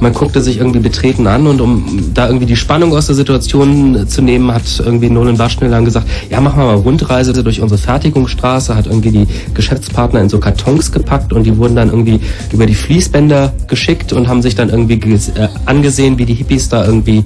Man 0.00 0.12
guckte 0.12 0.40
sich 0.42 0.58
irgendwie 0.58 0.80
betreten 0.80 1.26
an 1.28 1.46
und 1.46 1.60
um 1.60 2.10
da 2.12 2.26
irgendwie 2.26 2.46
die 2.46 2.56
Spannung 2.56 2.92
aus 2.92 3.06
der 3.06 3.14
Situation 3.14 4.08
zu 4.08 4.20
nehmen, 4.20 4.52
hat 4.52 4.62
irgendwie 4.84 5.08
Nolan 5.08 5.38
Bushnell 5.38 5.70
dann 5.70 5.84
gesagt, 5.84 6.08
ja, 6.28 6.40
machen 6.40 6.60
wir 6.60 6.66
mal 6.66 6.74
Rundreise 6.74 7.32
durch 7.32 7.60
unsere 7.60 7.78
Fertigungsstraße, 7.78 8.74
hat 8.74 8.86
irgendwie 8.86 9.12
die 9.12 9.26
Geschäftspartner 9.54 10.20
in 10.20 10.28
so 10.28 10.40
Kartons 10.40 10.90
gepackt 10.90 11.32
und 11.32 11.44
die 11.44 11.56
wurden 11.56 11.76
dann 11.76 11.88
irgendwie 11.90 12.20
über 12.52 12.66
die 12.66 12.74
Fließbänder 12.74 13.52
geschickt 13.68 14.12
und 14.12 14.26
haben 14.28 14.42
sich 14.42 14.56
dann 14.56 14.70
irgendwie 14.70 14.94
äh, 14.94 15.48
angesehen, 15.66 16.18
wie 16.18 16.26
die 16.26 16.34
Hippies 16.34 16.68
da 16.68 16.84
irgendwie 16.84 17.24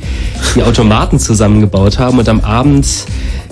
die 0.55 0.63
Automaten 0.63 1.19
zusammengebaut 1.19 1.99
haben 1.99 2.19
und 2.19 2.29
am 2.29 2.41
Abend 2.41 2.87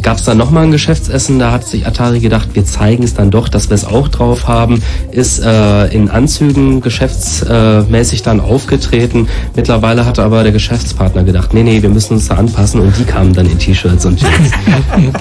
gab 0.04 0.18
es 0.18 0.24
dann 0.24 0.36
nochmal 0.36 0.64
ein 0.64 0.70
Geschäftsessen, 0.70 1.38
da 1.38 1.50
hat 1.50 1.66
sich 1.66 1.86
Atari 1.86 2.20
gedacht, 2.20 2.50
wir 2.52 2.64
zeigen 2.64 3.02
es 3.02 3.14
dann 3.14 3.30
doch, 3.30 3.48
dass 3.48 3.70
wir 3.70 3.74
es 3.74 3.86
auch 3.86 4.08
drauf 4.08 4.46
haben, 4.46 4.82
ist 5.10 5.40
äh, 5.40 5.86
in 5.86 6.10
Anzügen 6.10 6.82
geschäftsmäßig 6.82 8.22
dann 8.22 8.38
aufgetreten. 8.40 9.28
Mittlerweile 9.56 10.04
hat 10.04 10.18
aber 10.18 10.42
der 10.42 10.52
Geschäftspartner 10.52 11.24
gedacht, 11.24 11.54
nee, 11.54 11.62
nee, 11.62 11.80
wir 11.80 11.88
müssen 11.88 12.14
uns 12.14 12.28
da 12.28 12.34
anpassen 12.34 12.80
und 12.80 12.96
die 12.98 13.04
kamen 13.04 13.32
dann 13.32 13.46
in 13.46 13.58
T-Shirts 13.58 14.04
und 14.04 14.18
Jeans. 14.18 14.32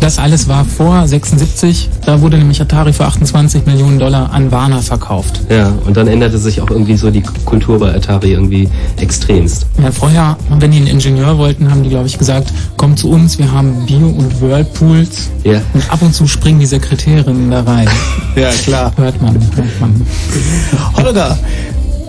Das 0.00 0.18
alles 0.18 0.48
war 0.48 0.64
vor 0.64 1.06
76. 1.06 1.90
Da 2.06 2.20
wurde 2.20 2.38
nämlich 2.38 2.60
Atari 2.60 2.92
für 2.92 3.04
28 3.04 3.66
Millionen 3.66 3.98
Dollar 3.98 4.32
an 4.32 4.52
Warner 4.52 4.80
verkauft. 4.80 5.40
Ja, 5.50 5.72
und 5.84 5.96
dann 5.96 6.06
änderte 6.06 6.38
sich 6.38 6.60
auch 6.60 6.70
irgendwie 6.70 6.96
so 6.96 7.10
die 7.10 7.22
Kultur 7.44 7.78
bei 7.78 7.94
Atari 7.94 8.32
irgendwie 8.32 8.68
extremst. 8.96 9.66
Ja, 9.82 9.90
vorher, 9.90 10.36
wenn 10.58 10.70
die 10.70 10.78
einen 10.78 10.86
Ingenieur 10.86 11.36
wollten, 11.38 11.70
haben 11.70 11.82
die, 11.82 11.88
glaube 11.88 12.06
ich, 12.06 12.16
gesagt, 12.18 12.52
komm 12.76 12.96
zu 12.96 13.10
uns, 13.10 13.38
wir 13.38 13.50
haben 13.50 13.84
Bio- 13.86 14.08
und 14.08 14.27
Whirlpools. 14.40 15.30
Ja. 15.44 15.60
Und 15.74 15.90
ab 15.90 16.02
und 16.02 16.14
zu 16.14 16.26
springen 16.26 16.60
die 16.60 16.66
Sekretärinnen 16.66 17.50
da 17.50 17.62
rein. 17.62 17.88
Ja, 18.36 18.50
klar. 18.50 18.92
Hört 18.96 19.20
man, 19.20 19.34
hört 19.34 19.80
man. 19.80 20.06
Holger, 20.96 21.36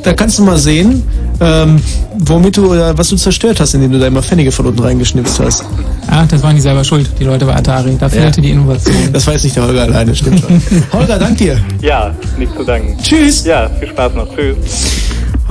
da 0.03 0.13
kannst 0.13 0.37
du 0.37 0.43
mal 0.43 0.59
sehen, 0.59 1.01
ähm, 1.41 1.81
womit 2.19 2.57
du, 2.57 2.71
äh, 2.73 2.95
was 2.95 3.09
du 3.09 3.15
zerstört 3.15 3.59
hast, 3.59 3.73
indem 3.73 3.93
du 3.93 3.99
da 3.99 4.07
immer 4.07 4.21
Pfennige 4.21 4.51
von 4.51 4.67
unten 4.67 4.81
reingeschnipst 4.81 5.39
hast. 5.39 5.63
Ah, 6.07 6.25
das 6.27 6.43
waren 6.43 6.55
die 6.55 6.61
selber 6.61 6.83
schuld, 6.83 7.09
die 7.19 7.23
Leute 7.23 7.45
bei 7.45 7.55
Atari. 7.55 7.97
Da 7.99 8.09
fehlte 8.09 8.41
die 8.41 8.51
Innovation. 8.51 8.95
Das 9.11 9.25
weiß 9.25 9.43
nicht 9.43 9.55
der 9.55 9.63
Holger 9.63 9.81
alleine, 9.83 10.15
stimmt 10.15 10.41
schon. 10.41 10.61
Holger, 10.93 11.17
dank 11.17 11.37
dir. 11.37 11.59
Ja, 11.81 12.13
nicht 12.37 12.55
zu 12.55 12.63
danken. 12.63 12.95
Tschüss. 13.01 13.45
Ja, 13.45 13.69
viel 13.79 13.89
Spaß 13.89 14.13
noch. 14.13 14.27
Tschüss. 14.35 14.57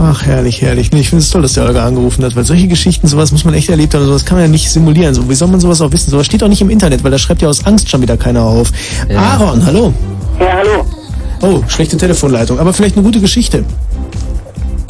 Ach, 0.01 0.25
herrlich, 0.25 0.63
herrlich. 0.63 0.93
Nee, 0.93 1.01
ich 1.01 1.09
finde 1.09 1.25
es 1.25 1.31
toll, 1.31 1.43
dass 1.43 1.55
der 1.55 1.65
Holger 1.65 1.83
angerufen 1.83 2.25
hat, 2.25 2.37
weil 2.37 2.45
solche 2.45 2.69
Geschichten, 2.69 3.09
sowas 3.09 3.33
muss 3.33 3.45
man 3.45 3.55
echt 3.55 3.69
erlebt 3.69 3.95
haben, 3.95 4.05
sowas 4.05 4.25
kann 4.25 4.37
man 4.37 4.47
ja 4.47 4.51
nicht 4.51 4.71
simulieren. 4.71 5.13
So, 5.13 5.29
wie 5.29 5.35
soll 5.35 5.49
man 5.49 5.59
sowas 5.59 5.81
auch 5.81 5.91
wissen? 5.91 6.11
Sowas 6.11 6.25
steht 6.25 6.41
auch 6.45 6.49
nicht 6.49 6.61
im 6.61 6.71
Internet, 6.71 7.03
weil 7.03 7.11
da 7.11 7.19
schreibt 7.19 7.43
ja 7.43 7.49
aus 7.49 7.67
Angst 7.67 7.91
schon 7.91 8.01
wieder 8.01 8.17
keiner 8.17 8.43
auf. 8.43 8.71
Aaron, 9.13 9.67
hallo. 9.67 9.93
Ja, 10.39 10.53
hallo. 10.59 10.87
Oh, 11.43 11.63
schlechte 11.67 11.97
Telefonleitung, 11.97 12.61
aber 12.61 12.73
vielleicht 12.73 12.97
eine 12.97 13.05
gute 13.05 13.21
Geschichte. 13.21 13.65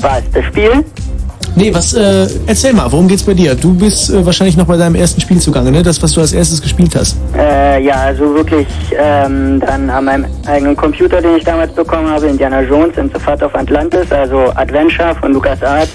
Was, 0.03 0.23
das 0.35 0.45
Spiel? 0.45 0.85
Nee, 1.57 1.75
was, 1.75 1.93
äh, 1.95 2.27
erzähl 2.47 2.73
mal, 2.73 2.91
worum 2.91 3.09
geht's 3.09 3.25
bei 3.25 3.35
dir? 3.35 3.55
Du 3.55 3.75
bist 3.75 4.11
äh, 4.11 4.25
wahrscheinlich 4.25 4.57
noch 4.57 4.67
bei 4.67 4.77
deinem 4.77 4.95
ersten 4.95 5.21
Spiel 5.21 5.41
zugange, 5.41 5.73
ne? 5.73 5.83
Das, 5.83 6.01
was 6.03 6.13
du 6.13 6.21
als 6.21 6.33
erstes 6.33 6.63
gespielt 6.63 6.95
hast. 6.95 7.17
Äh, 7.37 7.83
ja, 7.83 7.95
also 7.95 8.35
wirklich 8.35 8.67
ähm, 8.97 9.61
dann 9.61 9.91
an 9.91 10.05
meinem 10.05 10.27
eigenen 10.47 10.77
Computer, 10.77 11.21
den 11.21 11.37
ich 11.37 11.45
damals 11.45 11.73
bekommen 11.73 12.09
habe, 12.09 12.27
Indiana 12.27 12.63
Jones 12.63 12.97
and 12.97 13.13
the 13.13 13.21
Fat 13.21 13.43
of 13.43 13.55
Atlantis, 13.55 14.11
also 14.13 14.53
Adventure 14.55 15.15
von 15.21 15.33
LucasArts. 15.33 15.91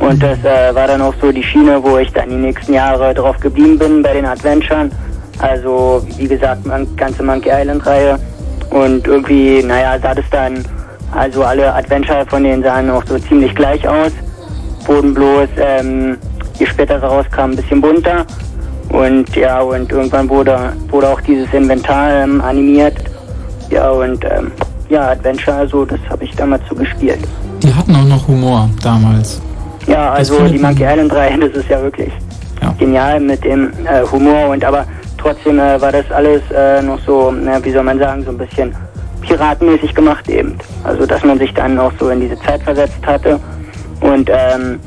Und 0.00 0.22
das 0.22 0.38
äh, 0.40 0.74
war 0.74 0.86
dann 0.86 1.00
auch 1.00 1.14
so 1.20 1.32
die 1.32 1.42
Schiene, 1.42 1.82
wo 1.82 1.98
ich 1.98 2.12
dann 2.12 2.28
die 2.28 2.36
nächsten 2.36 2.74
Jahre 2.74 3.14
drauf 3.14 3.38
geblieben 3.40 3.78
bin 3.78 4.02
bei 4.02 4.12
den 4.12 4.26
Adventuren. 4.26 4.90
Also, 5.38 6.04
wie 6.16 6.28
gesagt, 6.28 6.66
man, 6.66 6.86
ganze 6.96 7.22
Monkey 7.22 7.50
Island-Reihe. 7.50 8.18
Und 8.70 9.06
irgendwie, 9.06 9.62
naja, 9.62 9.98
sah 10.02 10.14
das 10.14 10.24
dann, 10.30 10.64
also 11.14 11.44
alle 11.44 11.72
Adventure 11.74 12.26
von 12.28 12.42
denen 12.42 12.62
sahen 12.62 12.90
auch 12.90 13.04
so 13.06 13.18
ziemlich 13.18 13.54
gleich 13.54 13.86
aus. 13.88 14.12
Wurden 14.86 15.14
bloß, 15.14 15.48
ähm, 15.58 16.16
je 16.58 16.66
später 16.66 17.00
sie 17.00 17.06
rauskamen, 17.06 17.52
ein 17.52 17.56
bisschen 17.56 17.80
bunter. 17.80 18.24
Und 18.90 19.34
ja, 19.34 19.60
und 19.60 19.90
irgendwann 19.90 20.28
wurde, 20.28 20.72
wurde 20.88 21.08
auch 21.08 21.20
dieses 21.20 21.52
Inventar 21.52 22.12
ähm, 22.12 22.40
animiert. 22.40 22.94
Ja, 23.70 23.90
und 23.90 24.24
ähm, 24.24 24.52
ja, 24.88 25.08
Adventure, 25.10 25.56
also 25.56 25.84
das 25.84 25.98
habe 26.08 26.24
ich 26.24 26.34
damals 26.36 26.62
so 26.68 26.74
gespielt. 26.74 27.18
Die 27.62 27.74
hatten 27.74 27.94
auch 27.96 28.04
noch 28.04 28.28
Humor 28.28 28.70
damals. 28.82 29.40
Ja, 29.86 30.12
also 30.12 30.46
die 30.46 30.58
Monkey 30.58 30.84
Island 30.84 31.12
3, 31.12 31.36
das 31.40 31.50
ist 31.50 31.68
ja 31.68 31.82
wirklich 31.82 32.12
genial 32.78 33.20
mit 33.20 33.44
dem 33.44 33.70
äh, 33.84 34.02
Humor 34.10 34.50
und 34.50 34.64
aber 34.64 34.84
trotzdem 35.18 35.58
äh, 35.58 35.80
war 35.80 35.92
das 35.92 36.10
alles 36.10 36.42
äh, 36.54 36.82
noch 36.82 36.98
so, 37.06 37.32
na, 37.32 37.62
wie 37.64 37.70
soll 37.70 37.82
man 37.82 37.98
sagen, 37.98 38.24
so 38.24 38.30
ein 38.30 38.38
bisschen 38.38 38.74
piratenmäßig 39.22 39.94
gemacht 39.94 40.28
eben. 40.28 40.56
Also 40.84 41.06
dass 41.06 41.24
man 41.24 41.38
sich 41.38 41.52
dann 41.54 41.78
auch 41.78 41.92
so 41.98 42.10
in 42.10 42.20
diese 42.20 42.38
Zeit 42.40 42.62
versetzt 42.62 43.04
hatte 43.04 43.40
und 44.00 44.30
ähm, 44.30 44.80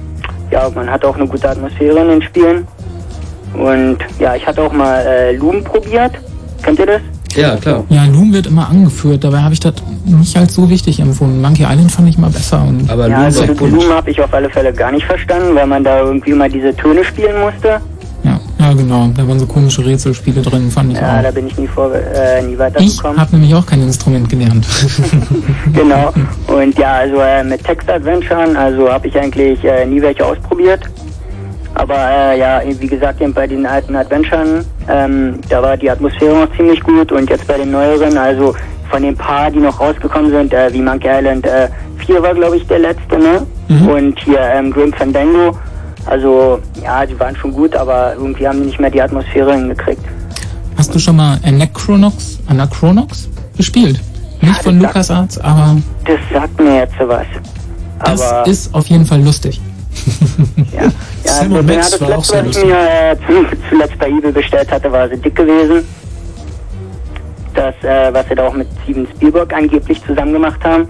ja, 0.52 0.70
man 0.74 0.90
hat 0.90 1.06
auch 1.06 1.16
eine 1.16 1.28
gute 1.28 1.50
Atmosphäre 1.50 2.00
in 2.00 2.08
den 2.08 2.22
Spielen 2.22 2.68
und 3.54 3.98
ja, 4.20 4.36
ich 4.36 4.46
hatte 4.46 4.62
auch 4.62 4.74
mal 4.74 5.00
äh, 5.06 5.36
Loom 5.36 5.64
probiert. 5.64 6.12
Kennt 6.64 6.80
ihr 6.80 6.86
das? 6.86 7.02
Ja, 7.36 7.56
klar. 7.58 7.84
Ja, 7.90 8.06
Loom 8.06 8.34
wird 8.34 8.48
immer 8.48 8.68
angeführt, 8.70 9.24
dabei 9.24 9.40
habe 9.40 9.54
ich 9.54 9.60
das 9.60 9.76
nicht 10.06 10.36
als 10.36 10.56
so 10.56 10.70
wichtig 10.70 11.00
empfunden. 11.00 11.42
Monkey 11.42 11.64
Island 11.64 11.92
fand 11.92 12.10
ich 12.10 12.18
mal 12.18 12.30
besser. 12.30 12.64
Und 12.68 12.88
ja, 12.88 12.96
also 12.96 13.46
Loom 13.46 13.90
habe 13.90 14.10
ich 14.10 14.20
auf 14.22 14.34
alle 14.34 14.50
Fälle 14.50 14.74
gar 14.74 14.92
nicht 14.92 15.06
verstanden, 15.06 15.56
weil 15.56 15.68
man 15.68 15.84
da 15.84 16.02
irgendwie 16.02 16.34
mal 16.34 16.50
diese 16.50 16.76
Töne 16.76 17.04
spielen 17.04 17.40
musste. 17.40 17.80
Ja, 18.60 18.66
ja, 18.68 18.74
genau. 18.74 19.08
Da 19.16 19.28
waren 19.28 19.40
so 19.40 19.46
komische 19.46 19.86
Rätselspiele 19.86 20.42
drin, 20.42 20.70
fand 20.70 20.92
ich 20.94 21.00
Ja, 21.00 21.18
auch. 21.20 21.24
da 21.24 21.32
bin 21.32 21.48
ich 21.48 21.58
nie, 21.58 21.68
vor, 21.68 21.92
äh, 21.94 22.42
nie 22.44 22.54
Ich 22.54 22.60
weitergekommen. 22.60 23.20
habe 23.20 23.32
nämlich 23.36 23.56
auch 23.56 23.66
kein 23.66 23.82
Instrument 23.82 24.30
gelernt. 24.30 24.66
genau. 25.74 26.12
Und 26.48 26.78
ja, 26.78 26.94
also 26.94 27.18
äh, 27.22 27.44
mit 27.44 27.64
Text-Adventuren, 27.64 28.56
also 28.58 28.92
habe 28.92 29.08
ich 29.08 29.18
eigentlich 29.18 29.64
äh, 29.64 29.86
nie 29.86 30.02
welche 30.02 30.26
ausprobiert. 30.26 30.82
Aber 31.76 31.96
äh, 31.96 32.40
ja, 32.40 32.62
wie 32.66 32.88
gesagt, 32.88 33.22
eben 33.22 33.34
bei 33.34 33.48
den 33.48 33.66
alten 33.66 33.96
Adventuren, 33.96 34.66
ähm, 34.90 35.36
da 35.50 35.62
war 35.62 35.78
die 35.78 35.90
Atmosphäre 35.90 36.36
noch 36.36 36.56
ziemlich 36.58 36.82
gut 36.82 37.12
und 37.12 37.30
jetzt 37.30 37.48
bei 37.48 37.58
den 37.58 37.72
neueren, 37.72 38.18
also 38.18 38.56
von 38.90 39.04
den 39.04 39.16
paar, 39.16 39.52
die 39.52 39.60
noch 39.60 39.80
rausgekommen 39.80 40.32
sind, 40.32 40.52
äh, 40.52 40.74
wie 40.74 40.82
Monkey 40.82 41.08
Island 41.08 41.46
äh, 41.46 41.70
4 42.06 42.24
war, 42.24 42.34
glaube 42.34 42.58
ich, 42.58 42.66
der 42.68 42.80
letzte, 42.80 43.20
ne? 43.20 43.46
Und 43.88 44.20
hier 44.22 44.40
ähm, 44.40 44.72
Grim 44.72 44.92
Fandango. 44.94 45.56
Also, 46.10 46.60
ja, 46.84 47.06
die 47.06 47.20
waren 47.20 47.36
schon 47.36 47.52
gut, 47.54 47.76
aber 47.76 48.14
irgendwie 48.16 48.48
haben 48.48 48.60
die 48.62 48.68
nicht 48.68 48.80
mehr 48.80 48.90
die 48.90 49.02
Atmosphäre 49.02 49.54
hingekriegt. 49.54 50.02
Hast 50.76 50.94
du 50.96 50.98
schon 51.00 51.16
mal 51.18 51.38
Anachronox, 51.44 52.40
Anachronox 52.48 53.30
gespielt? 53.56 54.00
Nicht 54.42 54.64
von 54.64 54.80
LucasArts, 54.80 55.38
aber 55.40 55.78
Das 56.06 56.18
sagt 56.34 56.60
mir 56.60 56.78
jetzt 56.78 56.94
sowas. 57.00 57.26
das 58.04 58.22
Aber 58.22 58.48
ist 58.48 58.74
auf 58.74 58.88
jeden 58.88 59.06
Fall 59.06 59.22
lustig. 59.22 59.62
Ja, 60.74 60.84
Sam 61.34 61.52
das, 61.52 61.60
und 61.60 61.70
ja, 61.70 61.76
Max 61.76 61.92
das 61.92 62.02
war 62.02 62.08
auch 62.10 62.16
letzte, 62.18 62.32
sehr 62.34 62.46
was 62.48 62.58
ich 62.58 62.66
mir 62.66 62.78
äh, 62.80 63.16
zu- 63.28 63.58
zuletzt 63.70 64.00
bei 64.00 64.08
eBay 64.10 64.32
bestellt 64.32 64.72
hatte, 64.72 64.92
war 64.92 65.10
so 65.10 65.16
dick 65.18 65.36
gewesen. 65.36 65.86
Das, 67.54 67.76
äh, 67.84 68.14
was 68.14 68.28
sie 68.30 68.36
da 68.36 68.48
auch 68.48 68.54
mit 68.54 68.68
Steven 68.84 69.08
Spielberg 69.16 69.54
angeblich 69.54 70.02
zusammen 70.06 70.34
gemacht 70.34 70.64
haben. 70.64 70.88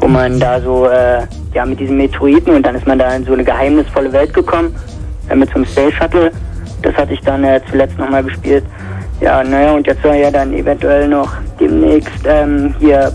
Wo 0.00 0.08
man 0.08 0.40
da 0.40 0.60
so, 0.60 0.86
äh, 0.86 1.26
ja, 1.54 1.64
mit 1.66 1.78
diesen 1.78 1.96
Meteoriten 1.96 2.54
und 2.54 2.64
dann 2.64 2.74
ist 2.74 2.86
man 2.86 2.98
da 2.98 3.14
in 3.14 3.24
so 3.24 3.32
eine 3.34 3.44
geheimnisvolle 3.44 4.12
Welt 4.12 4.32
gekommen. 4.32 4.74
Äh, 5.28 5.36
mit 5.36 5.48
so 5.50 5.56
einem 5.56 5.66
Space 5.66 5.94
Shuttle. 5.94 6.32
Das 6.82 6.94
hatte 6.94 7.14
ich 7.14 7.20
dann 7.20 7.44
äh, 7.44 7.60
zuletzt 7.70 7.98
nochmal 7.98 8.24
gespielt. 8.24 8.64
Ja, 9.20 9.44
naja, 9.44 9.72
und 9.72 9.86
jetzt 9.86 10.02
soll 10.02 10.16
ja 10.16 10.30
dann 10.30 10.52
eventuell 10.54 11.06
noch 11.06 11.30
demnächst 11.58 12.24
ähm, 12.24 12.74
hier 12.78 13.12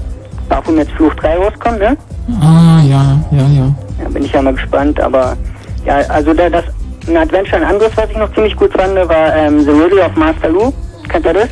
Baphomets 0.48 0.92
Fluch 0.92 1.14
3 1.16 1.38
rauskommen, 1.38 1.80
ne? 1.80 1.98
Ah, 2.40 2.80
ja, 2.88 3.20
ja, 3.32 3.48
ja. 3.48 3.76
Da 4.04 4.10
bin 4.10 4.24
ich 4.24 4.32
ja 4.32 4.42
mal 4.42 4.54
gespannt, 4.54 5.00
aber 5.00 5.36
ja, 5.86 5.98
also 6.10 6.34
da, 6.34 6.50
das 6.50 6.66
ein 7.08 7.18
Adventure, 7.18 7.58
ein 7.58 7.64
anderes, 7.64 7.92
was 7.96 8.10
ich 8.10 8.18
noch 8.18 8.34
ziemlich 8.34 8.56
gut 8.56 8.74
fand, 8.74 8.96
war 8.96 9.36
ähm, 9.36 9.62
The 9.62 9.72
Riddle 9.72 10.04
of 10.04 10.16
Master 10.16 10.50
Lu. 10.50 10.72
Kennt 11.08 11.26
ihr 11.26 11.34
das? 11.34 11.50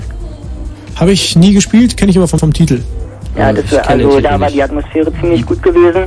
Habe 0.96 1.12
ich 1.12 1.36
nie 1.36 1.54
gespielt, 1.54 1.98
kenne 1.98 2.12
ich 2.12 2.18
aber 2.18 2.28
vom, 2.28 2.40
vom 2.40 2.54
Titel. 2.54 2.82
Ja, 3.36 3.52
das 3.52 3.72
wär, 3.72 3.90
also 3.90 4.20
da 4.20 4.40
war 4.40 4.50
die 4.50 4.62
Atmosphäre 4.62 5.12
ziemlich 5.20 5.46
gut 5.46 5.62
gewesen. 5.62 6.06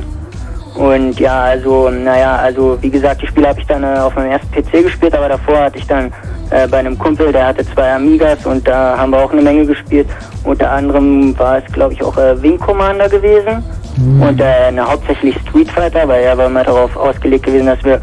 Und 0.75 1.19
ja, 1.19 1.41
also, 1.41 1.89
naja, 1.89 2.35
also 2.35 2.77
wie 2.81 2.91
gesagt, 2.91 3.23
die 3.23 3.27
Spiele 3.27 3.47
habe 3.47 3.59
ich 3.59 3.65
dann 3.65 3.83
äh, 3.83 3.97
auf 3.97 4.15
meinem 4.15 4.31
ersten 4.31 4.51
PC 4.51 4.83
gespielt, 4.83 5.15
aber 5.15 5.27
davor 5.27 5.59
hatte 5.59 5.79
ich 5.79 5.87
dann 5.87 6.11
äh, 6.51 6.67
bei 6.67 6.77
einem 6.77 6.97
Kumpel, 6.97 7.31
der 7.31 7.47
hatte 7.47 7.65
zwei 7.73 7.93
Amigas 7.93 8.45
und 8.45 8.67
da 8.67 8.95
haben 8.95 9.11
wir 9.11 9.17
auch 9.17 9.31
eine 9.31 9.41
Menge 9.41 9.65
gespielt. 9.65 10.07
Unter 10.43 10.71
anderem 10.71 11.37
war 11.39 11.57
es, 11.57 11.73
glaube 11.73 11.93
ich, 11.93 12.03
auch 12.03 12.15
äh, 12.17 12.39
Wing 12.41 12.59
Commander 12.59 13.09
gewesen 13.09 13.63
und 14.21 14.39
äh, 14.39 14.71
ne, 14.71 14.87
hauptsächlich 14.87 15.35
Street 15.47 15.71
Fighter, 15.71 16.07
weil 16.07 16.21
er 16.23 16.37
war 16.37 16.47
mal 16.49 16.63
darauf 16.63 16.95
ausgelegt 16.95 17.45
gewesen, 17.45 17.65
dass 17.65 17.83
wir 17.83 17.99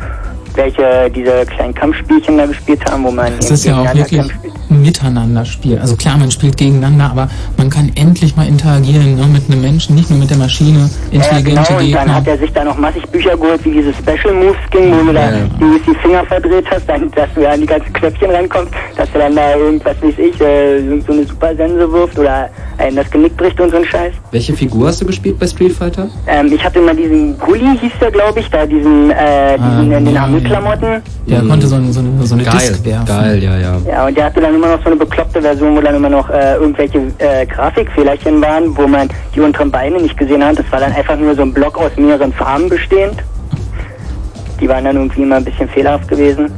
welche 0.56 1.10
diese 1.14 1.44
kleinen 1.46 1.74
Kampfspielchen 1.74 2.38
da 2.38 2.46
gespielt 2.46 2.84
haben, 2.90 3.04
wo 3.04 3.10
man 3.10 3.32
Es 3.38 3.50
ist 3.50 3.64
ja 3.64 3.80
auch 3.80 3.94
wirklich 3.94 4.20
ein 4.20 4.82
Miteinanderspiel. 4.82 5.78
Also 5.78 5.96
klar, 5.96 6.16
man 6.16 6.30
spielt 6.30 6.56
gegeneinander, 6.56 7.10
aber 7.10 7.28
man 7.56 7.70
kann 7.70 7.90
endlich 7.94 8.36
mal 8.36 8.46
interagieren 8.46 9.16
ne, 9.16 9.26
mit 9.26 9.50
einem 9.50 9.60
Menschen, 9.60 9.94
nicht 9.94 10.10
nur 10.10 10.18
mit 10.18 10.30
der 10.30 10.36
Maschine, 10.36 10.88
Ja, 11.10 11.20
ja, 11.20 11.38
intelligente 11.38 11.50
genau, 11.50 11.60
und 11.60 11.92
dann 11.92 12.04
Gegner. 12.04 12.14
hat 12.14 12.26
er 12.26 12.38
sich 12.38 12.52
da 12.52 12.64
noch 12.64 12.78
massig 12.78 13.06
Bücher 13.08 13.36
geholt, 13.36 13.64
wie 13.64 13.72
diese 13.72 13.92
Special 13.94 14.34
Moves 14.34 14.56
ging, 14.70 14.92
wo 14.92 15.04
du 15.04 15.12
da 15.12 15.30
die, 15.30 15.80
die 15.86 15.94
Finger 15.98 16.24
verdreht 16.24 16.66
hast, 16.70 16.88
dann, 16.88 17.10
dass 17.12 17.28
du 17.34 17.48
an 17.48 17.60
die 17.60 17.66
ganzen 17.66 17.92
Knöpfchen 17.92 18.30
rankommst, 18.30 18.72
dass 18.96 19.10
du 19.12 19.18
dann 19.18 19.34
da 19.36 19.54
irgendwas, 19.56 19.96
weiß 20.02 20.14
ich, 20.18 20.40
äh, 20.40 21.00
so 21.06 21.12
eine 21.12 21.24
Supersense 21.24 21.90
wirft 21.92 22.18
oder 22.18 22.48
einem 22.78 22.96
das 22.96 23.10
Genick 23.10 23.36
bricht 23.36 23.60
und 23.60 23.70
so 23.70 23.76
ein 23.78 23.84
Scheiß. 23.84 24.12
Welche 24.30 24.52
Figur 24.54 24.88
hast 24.88 25.00
du 25.00 25.06
gespielt 25.06 25.38
bei 25.38 25.46
Street 25.46 25.72
Fighter? 25.72 26.08
Ähm, 26.26 26.52
ich 26.52 26.64
hatte 26.64 26.80
mal 26.80 26.94
diesen 26.96 27.38
Gully, 27.38 27.76
hieß 27.80 27.92
der, 28.00 28.10
glaube 28.10 28.40
ich, 28.40 28.48
da 28.50 28.66
diesen, 28.66 29.10
äh, 29.10 29.56
diesen 29.58 29.92
Ah, 29.92 29.96
in 29.98 30.04
den 30.04 30.14
ja, 30.14 30.22
Armeeklamotten. 30.22 31.02
Der 31.26 31.40
konnte 31.42 31.66
so, 31.66 31.76
eine- 31.76 31.92
so 31.92 32.00
eine, 32.00 32.26
so 32.26 32.34
eine 32.34 32.44
Geil, 32.44 32.54
Disk 32.58 32.84
werfen. 32.84 33.06
geil, 33.06 33.42
ja, 33.42 33.56
ja. 33.58 33.76
Ja, 33.88 34.06
und 34.06 34.16
der 34.16 34.24
hatte 34.26 34.40
dann 34.40 34.54
immer 34.54 34.68
noch 34.68 34.80
so 34.82 34.86
eine 34.86 34.96
bekloppte 34.96 35.40
Version, 35.40 35.76
wo 35.76 35.80
dann 35.80 35.94
immer 35.94 36.10
noch 36.10 36.28
äh, 36.30 36.54
irgendwelche 36.56 36.98
äh, 37.18 37.46
Grafikfehlerchen 37.46 38.40
waren, 38.42 38.76
wo 38.76 38.86
man 38.86 39.08
die 39.34 39.40
unteren 39.40 39.70
Beine 39.70 39.98
nicht 40.00 40.16
gesehen 40.16 40.44
hat. 40.44 40.58
Das 40.58 40.70
war 40.70 40.80
dann 40.80 40.92
einfach 40.92 41.16
nur 41.18 41.34
so 41.34 41.42
ein 41.42 41.52
Block 41.52 41.78
aus 41.78 41.90
mehreren 41.96 42.32
Farben 42.32 42.68
bestehend. 42.68 43.16
Die 44.60 44.68
waren 44.68 44.84
dann 44.84 44.96
irgendwie 44.96 45.22
immer 45.22 45.36
ein 45.36 45.44
bisschen 45.44 45.68
fehlerhaft 45.68 46.08
gewesen. 46.08 46.50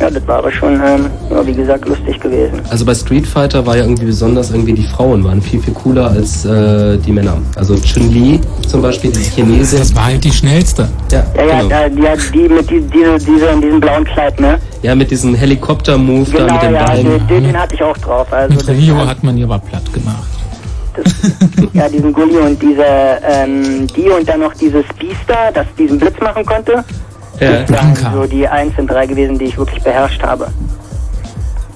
Ja, 0.00 0.08
das 0.10 0.26
war 0.28 0.38
aber 0.38 0.52
schon, 0.52 0.74
ähm, 0.74 1.06
ja, 1.30 1.44
wie 1.44 1.52
gesagt, 1.54 1.88
lustig 1.88 2.20
gewesen. 2.20 2.60
Also 2.70 2.84
bei 2.84 2.94
Street 2.94 3.26
Fighter 3.26 3.66
war 3.66 3.76
ja 3.76 3.82
irgendwie 3.82 4.04
besonders 4.06 4.50
irgendwie 4.50 4.72
die 4.74 4.84
Frauen 4.84 5.24
waren 5.24 5.42
viel, 5.42 5.60
viel 5.60 5.74
cooler 5.74 6.10
als 6.10 6.44
äh, 6.44 6.96
die 6.98 7.10
Männer. 7.10 7.38
Also 7.56 7.74
Chun-Li 7.74 8.40
zum 8.68 8.80
Beispiel, 8.80 9.10
die 9.10 9.20
Chinesin. 9.22 9.80
Das 9.80 9.94
war 9.96 10.04
halt 10.06 10.22
die 10.22 10.30
schnellste. 10.30 10.88
Ja, 11.10 11.24
Ja, 11.36 11.44
ja, 11.44 11.56
genau. 11.62 11.68
da, 11.68 11.88
die, 11.88 12.08
hat 12.08 12.18
die 12.32 12.48
mit 12.48 12.70
die, 12.70 12.80
diese, 12.80 13.18
diese, 13.18 13.46
in 13.46 13.60
diesem 13.60 13.80
blauen 13.80 14.04
Kleid, 14.04 14.38
ne? 14.40 14.58
ja 14.82 14.94
mit 14.94 15.10
diesem 15.10 15.34
Helikopter-Move 15.34 16.30
da 16.30 16.38
Genau, 16.38 16.52
mit 16.54 16.62
dem 16.62 16.74
ja, 16.74 16.84
Bein. 16.84 17.04
den, 17.04 17.26
den, 17.26 17.44
den 17.44 17.58
hatte 17.60 17.74
ich 17.74 17.82
auch 17.82 17.98
drauf. 17.98 18.32
Also 18.32 18.54
Mit 18.54 18.68
das, 18.68 18.76
Rio 18.76 19.04
hat 19.04 19.24
man 19.24 19.34
die 19.36 19.42
aber 19.42 19.58
platt 19.58 19.92
gemacht. 19.92 20.28
ja, 21.74 21.88
diesen 21.88 22.12
Gully 22.12 22.36
und 22.38 22.60
diese, 22.62 22.84
ähm, 23.28 23.86
die 23.96 24.08
und 24.08 24.28
dann 24.28 24.40
noch 24.40 24.54
dieses 24.54 24.84
Beaster, 24.98 25.50
das 25.54 25.66
diesen 25.78 25.98
Blitz 25.98 26.18
machen 26.20 26.44
konnte. 26.44 26.84
Ja. 27.40 27.62
Das 27.62 27.72
waren 27.72 28.12
so 28.12 28.26
die 28.26 28.46
eins 28.46 28.76
und 28.78 28.88
drei 28.88 29.06
gewesen, 29.06 29.38
die 29.38 29.46
ich 29.46 29.58
wirklich 29.58 29.82
beherrscht 29.82 30.22
habe. 30.22 30.48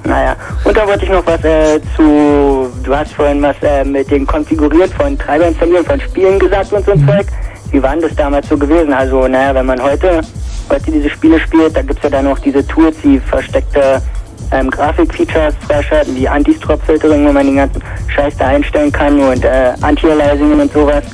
Naja, 0.04 0.34
und 0.64 0.76
da 0.76 0.86
wollte 0.86 1.04
ich 1.04 1.10
noch 1.10 1.24
was 1.26 1.44
äh, 1.44 1.80
zu, 1.96 2.68
du 2.82 2.96
hast 2.96 3.12
vorhin 3.12 3.40
was 3.40 3.56
äh, 3.62 3.84
mit 3.84 4.10
dem 4.10 4.26
Konfigurieren 4.26 4.90
von 4.90 5.16
Treibern 5.16 5.54
verlieren 5.54 5.84
von 5.84 6.00
Spielen 6.00 6.38
gesagt 6.40 6.72
und 6.72 6.84
so 6.84 6.92
ein 6.92 7.06
Zeug. 7.06 7.26
Wie 7.70 7.82
war 7.82 7.92
denn 7.92 8.02
das 8.02 8.14
damals 8.16 8.48
so 8.48 8.58
gewesen? 8.58 8.92
Also, 8.92 9.28
naja, 9.28 9.54
wenn 9.54 9.66
man 9.66 9.80
heute, 9.80 10.20
heute 10.68 10.90
diese 10.90 11.08
Spiele 11.08 11.38
spielt, 11.38 11.76
da 11.76 11.82
gibt's 11.82 12.02
ja 12.02 12.10
dann 12.10 12.24
noch 12.24 12.38
diese 12.40 12.66
Tools, 12.66 12.96
die 13.04 13.20
versteckte 13.20 14.02
ähm, 14.50 14.70
Grafikfeatures 14.70 15.54
freischalten, 15.66 16.16
wie 16.16 16.28
Anti-Strop-Filtering, 16.28 17.26
wo 17.26 17.32
man 17.32 17.46
den 17.46 17.56
ganzen 17.56 17.82
Scheiß 18.08 18.36
da 18.36 18.48
einstellen 18.48 18.90
kann 18.90 19.18
und 19.20 19.44
äh, 19.44 19.72
Anti-Aliasingen 19.80 20.60
und 20.60 20.72
sowas. 20.72 21.04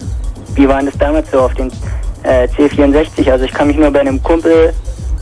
Wie 0.55 0.66
war 0.66 0.79
denn 0.79 0.87
das 0.87 0.99
damals 0.99 1.31
so 1.31 1.41
auf 1.41 1.55
den 1.55 1.70
äh, 2.23 2.47
C64? 2.49 3.31
Also 3.31 3.45
ich 3.45 3.53
kann 3.53 3.69
mich 3.69 3.77
nur 3.77 3.90
bei 3.90 4.01
einem 4.01 4.23
Kumpel 4.23 4.73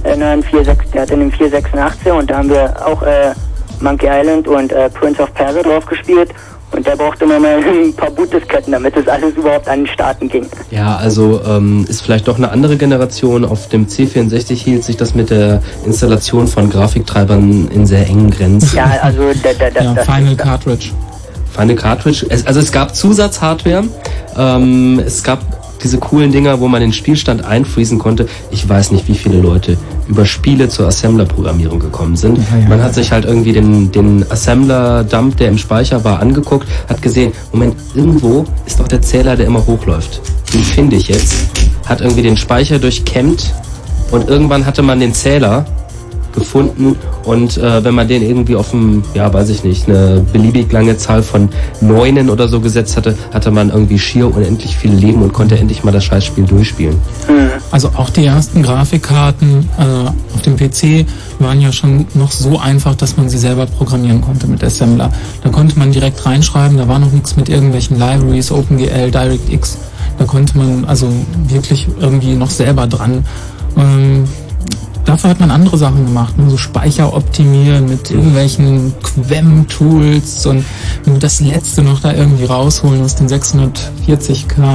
erinnern, 0.02 0.42
46, 0.42 0.90
der 0.92 1.02
hatte 1.02 1.14
einen 1.14 1.32
486 1.32 2.12
und 2.12 2.30
da 2.30 2.38
haben 2.38 2.48
wir 2.48 2.74
auch 2.86 3.02
äh, 3.02 3.32
Monkey 3.80 4.06
Island 4.08 4.48
und 4.48 4.72
äh, 4.72 4.88
Prince 4.90 5.22
of 5.22 5.32
Persia 5.34 5.62
drauf 5.62 5.84
gespielt 5.86 6.30
Und 6.72 6.86
der 6.86 6.96
brauchte 6.96 7.24
immer 7.24 7.38
mal 7.38 7.58
ein 7.84 7.94
paar 7.94 8.10
Bootdisketten, 8.10 8.72
damit 8.72 8.96
das 8.96 9.06
alles 9.08 9.34
überhaupt 9.36 9.68
an 9.68 9.80
den 9.80 9.86
Starten 9.86 10.28
ging. 10.28 10.46
Ja, 10.70 10.96
also 10.96 11.40
ähm, 11.46 11.86
ist 11.88 12.02
vielleicht 12.02 12.28
doch 12.28 12.36
eine 12.36 12.50
andere 12.50 12.76
Generation. 12.76 13.44
Auf 13.44 13.68
dem 13.68 13.86
C64 13.86 14.54
hielt 14.54 14.84
sich 14.84 14.96
das 14.96 15.14
mit 15.14 15.30
der 15.30 15.62
Installation 15.84 16.48
von 16.48 16.70
Grafiktreibern 16.70 17.68
in 17.72 17.86
sehr 17.86 18.06
engen 18.06 18.30
Grenzen. 18.30 18.76
Ja, 18.76 18.98
also 19.02 19.22
da, 19.42 19.50
da, 19.58 19.70
da, 19.70 19.84
Ja, 19.84 19.94
das 19.94 20.06
Final 20.06 20.36
Cartridge. 20.36 20.90
Final 21.52 21.76
Cartridge. 21.76 22.26
Es, 22.28 22.46
also 22.46 22.60
es 22.60 22.72
gab 22.72 22.94
Zusatzhardware. 22.94 23.84
Ähm, 24.36 25.00
es 25.04 25.22
gab 25.22 25.55
diese 25.82 25.98
coolen 25.98 26.32
Dinger, 26.32 26.60
wo 26.60 26.68
man 26.68 26.80
den 26.80 26.92
Spielstand 26.92 27.44
einfriesen 27.44 27.98
konnte. 27.98 28.28
Ich 28.50 28.68
weiß 28.68 28.92
nicht, 28.92 29.08
wie 29.08 29.14
viele 29.14 29.40
Leute 29.40 29.76
über 30.08 30.24
Spiele 30.24 30.68
zur 30.68 30.86
Assembler-Programmierung 30.86 31.78
gekommen 31.78 32.16
sind. 32.16 32.38
Man 32.68 32.82
hat 32.82 32.94
sich 32.94 33.12
halt 33.12 33.24
irgendwie 33.24 33.52
den, 33.52 33.92
den 33.92 34.24
Assembler-Dump, 34.30 35.36
der 35.36 35.48
im 35.48 35.58
Speicher 35.58 36.04
war, 36.04 36.20
angeguckt, 36.20 36.66
hat 36.88 37.02
gesehen, 37.02 37.32
Moment, 37.52 37.76
irgendwo 37.94 38.44
ist 38.66 38.80
doch 38.80 38.88
der 38.88 39.02
Zähler, 39.02 39.36
der 39.36 39.46
immer 39.46 39.66
hochläuft. 39.66 40.20
Den 40.52 40.62
finde 40.62 40.96
ich 40.96 41.08
jetzt. 41.08 41.34
Hat 41.84 42.00
irgendwie 42.00 42.22
den 42.22 42.36
Speicher 42.36 42.78
durchkämmt 42.78 43.54
und 44.10 44.28
irgendwann 44.28 44.66
hatte 44.66 44.82
man 44.82 45.00
den 45.00 45.14
Zähler 45.14 45.66
gefunden 46.36 46.94
und 47.24 47.58
äh, 47.58 47.82
wenn 47.82 47.94
man 47.94 48.06
den 48.06 48.22
irgendwie 48.22 48.54
auf 48.54 48.70
dem, 48.70 49.02
ja 49.14 49.32
weiß 49.32 49.48
ich 49.48 49.64
nicht, 49.64 49.88
eine 49.88 50.24
beliebig 50.32 50.70
lange 50.70 50.96
Zahl 50.96 51.22
von 51.22 51.48
Neunen 51.80 52.30
oder 52.30 52.46
so 52.46 52.60
gesetzt 52.60 52.96
hatte, 52.96 53.16
hatte 53.32 53.50
man 53.50 53.70
irgendwie 53.70 53.98
schier 53.98 54.32
unendlich 54.32 54.76
viel 54.76 54.92
Leben 54.92 55.22
und 55.22 55.32
konnte 55.32 55.58
endlich 55.58 55.82
mal 55.82 55.90
das 55.90 56.04
Scheißspiel 56.04 56.44
durchspielen. 56.44 56.96
Also 57.72 57.90
auch 57.96 58.10
die 58.10 58.24
ersten 58.24 58.62
Grafikkarten 58.62 59.68
äh, 59.78 60.34
auf 60.34 60.42
dem 60.42 60.56
PC 60.56 61.06
waren 61.38 61.60
ja 61.60 61.72
schon 61.72 62.06
noch 62.14 62.30
so 62.30 62.58
einfach, 62.58 62.94
dass 62.94 63.16
man 63.16 63.28
sie 63.28 63.38
selber 63.38 63.66
programmieren 63.66 64.20
konnte 64.20 64.46
mit 64.46 64.62
Assembler. 64.62 65.12
Da 65.42 65.50
konnte 65.50 65.78
man 65.78 65.90
direkt 65.90 66.24
reinschreiben, 66.24 66.78
da 66.78 66.86
war 66.86 66.98
noch 66.98 67.12
nichts 67.12 67.36
mit 67.36 67.48
irgendwelchen 67.48 67.98
Libraries, 67.98 68.52
OpenGL, 68.52 69.10
DirectX. 69.10 69.78
Da 70.18 70.24
konnte 70.24 70.56
man 70.56 70.84
also 70.84 71.08
wirklich 71.48 71.88
irgendwie 72.00 72.34
noch 72.34 72.50
selber 72.50 72.86
dran. 72.86 73.24
Ähm, 73.76 74.24
dafür 75.06 75.30
hat 75.30 75.40
man 75.40 75.50
andere 75.50 75.78
Sachen 75.78 76.04
gemacht, 76.04 76.36
ne? 76.36 76.50
so 76.50 76.56
Speicher 76.56 77.14
optimieren 77.14 77.88
mit 77.88 78.10
irgendwelchen 78.10 78.92
Quem-Tools 79.02 80.46
und 80.46 80.64
das 81.20 81.40
letzte 81.40 81.82
noch 81.82 82.00
da 82.00 82.12
irgendwie 82.12 82.44
rausholen 82.44 83.02
aus 83.02 83.14
den 83.14 83.28
640k. 83.28 84.56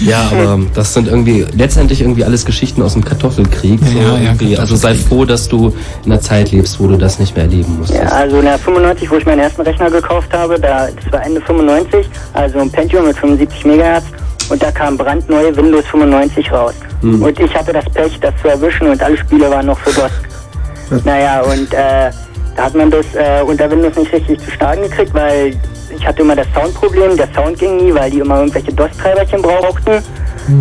Ja, 0.00 0.28
aber 0.30 0.60
das 0.74 0.94
sind 0.94 1.08
irgendwie 1.08 1.46
letztendlich 1.56 2.00
irgendwie 2.00 2.24
alles 2.24 2.44
Geschichten 2.44 2.82
aus 2.82 2.94
dem 2.94 3.04
Kartoffelkrieg. 3.04 3.80
Ja, 3.80 3.88
so 3.88 3.98
ja, 3.98 4.18
irgendwie. 4.18 4.58
Also 4.58 4.76
sei 4.76 4.94
froh, 4.94 5.24
dass 5.24 5.48
du 5.48 5.72
in 6.04 6.12
einer 6.12 6.20
Zeit 6.20 6.50
lebst, 6.50 6.80
wo 6.80 6.86
du 6.86 6.96
das 6.96 7.18
nicht 7.18 7.36
mehr 7.36 7.44
erleben 7.44 7.78
musst. 7.78 7.92
Ja, 7.92 8.02
also 8.04 8.38
in 8.38 8.44
der 8.44 8.58
95, 8.58 9.10
wo 9.10 9.16
ich 9.16 9.26
meinen 9.26 9.40
ersten 9.40 9.62
Rechner 9.62 9.90
gekauft 9.90 10.32
habe, 10.32 10.58
da, 10.58 10.88
das 10.88 11.12
war 11.12 11.24
Ende 11.24 11.40
95, 11.40 12.06
also 12.32 12.58
ein 12.58 12.70
Pentium 12.70 13.06
mit 13.06 13.16
75 13.16 13.64
Megahertz 13.64 14.04
und 14.48 14.62
da 14.62 14.70
kam 14.70 14.96
brandneue 14.96 15.54
Windows 15.56 15.86
95 15.86 16.52
raus. 16.52 16.74
Hm. 17.00 17.22
Und 17.22 17.38
ich 17.40 17.54
hatte 17.54 17.72
das 17.72 17.84
Pech, 17.86 18.18
das 18.20 18.34
zu 18.40 18.48
erwischen 18.48 18.88
und 18.88 19.02
alle 19.02 19.16
Spiele 19.16 19.50
waren 19.50 19.66
noch 19.66 19.78
für 19.78 19.92
DOS. 19.92 20.12
Naja, 21.04 21.40
und 21.40 21.72
äh, 21.72 22.10
da 22.56 22.64
hat 22.64 22.74
man 22.74 22.90
das 22.90 23.06
äh, 23.14 23.42
unter 23.42 23.70
Windows 23.70 23.96
nicht 23.96 24.12
richtig 24.12 24.38
zu 24.38 24.50
starten 24.50 24.82
gekriegt, 24.82 25.14
weil 25.14 25.56
ich 25.96 26.06
hatte 26.06 26.22
immer 26.22 26.36
das 26.36 26.46
Soundproblem, 26.54 27.16
der 27.16 27.28
Sound 27.34 27.58
ging 27.58 27.78
nie, 27.78 27.94
weil 27.94 28.10
die 28.10 28.18
immer 28.18 28.40
irgendwelche 28.40 28.72
DOS-Treiberchen 28.72 29.40
brauchten. 29.42 30.02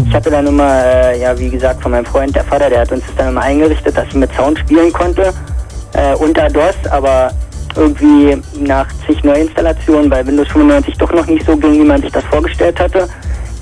Ich 0.08 0.14
hatte 0.14 0.30
dann 0.30 0.48
immer, 0.48 0.82
äh, 0.86 1.22
ja 1.22 1.38
wie 1.38 1.50
gesagt, 1.50 1.82
von 1.82 1.92
meinem 1.92 2.06
Freund, 2.06 2.34
der 2.34 2.46
Vater, 2.46 2.70
der 2.70 2.82
hat 2.82 2.92
uns 2.92 3.06
das 3.06 3.16
dann 3.18 3.30
immer 3.30 3.42
eingerichtet, 3.42 3.98
dass 3.98 4.08
ich 4.08 4.16
mit 4.16 4.34
Sound 4.34 4.58
spielen 4.60 4.94
konnte, 4.94 5.34
äh, 5.94 6.16
unter 6.16 6.48
DOS, 6.48 6.76
aber 6.90 7.32
irgendwie 7.76 8.42
nach 8.60 8.88
zig 9.06 9.24
Neuinstallationen, 9.24 10.10
weil 10.10 10.26
Windows 10.26 10.48
95 10.50 10.98
doch 10.98 11.12
noch 11.12 11.26
nicht 11.26 11.46
so 11.46 11.58
ging, 11.58 11.74
wie 11.74 11.86
man 11.86 12.02
sich 12.02 12.12
das 12.12 12.24
vorgestellt 12.26 12.80
hatte, 12.80 13.10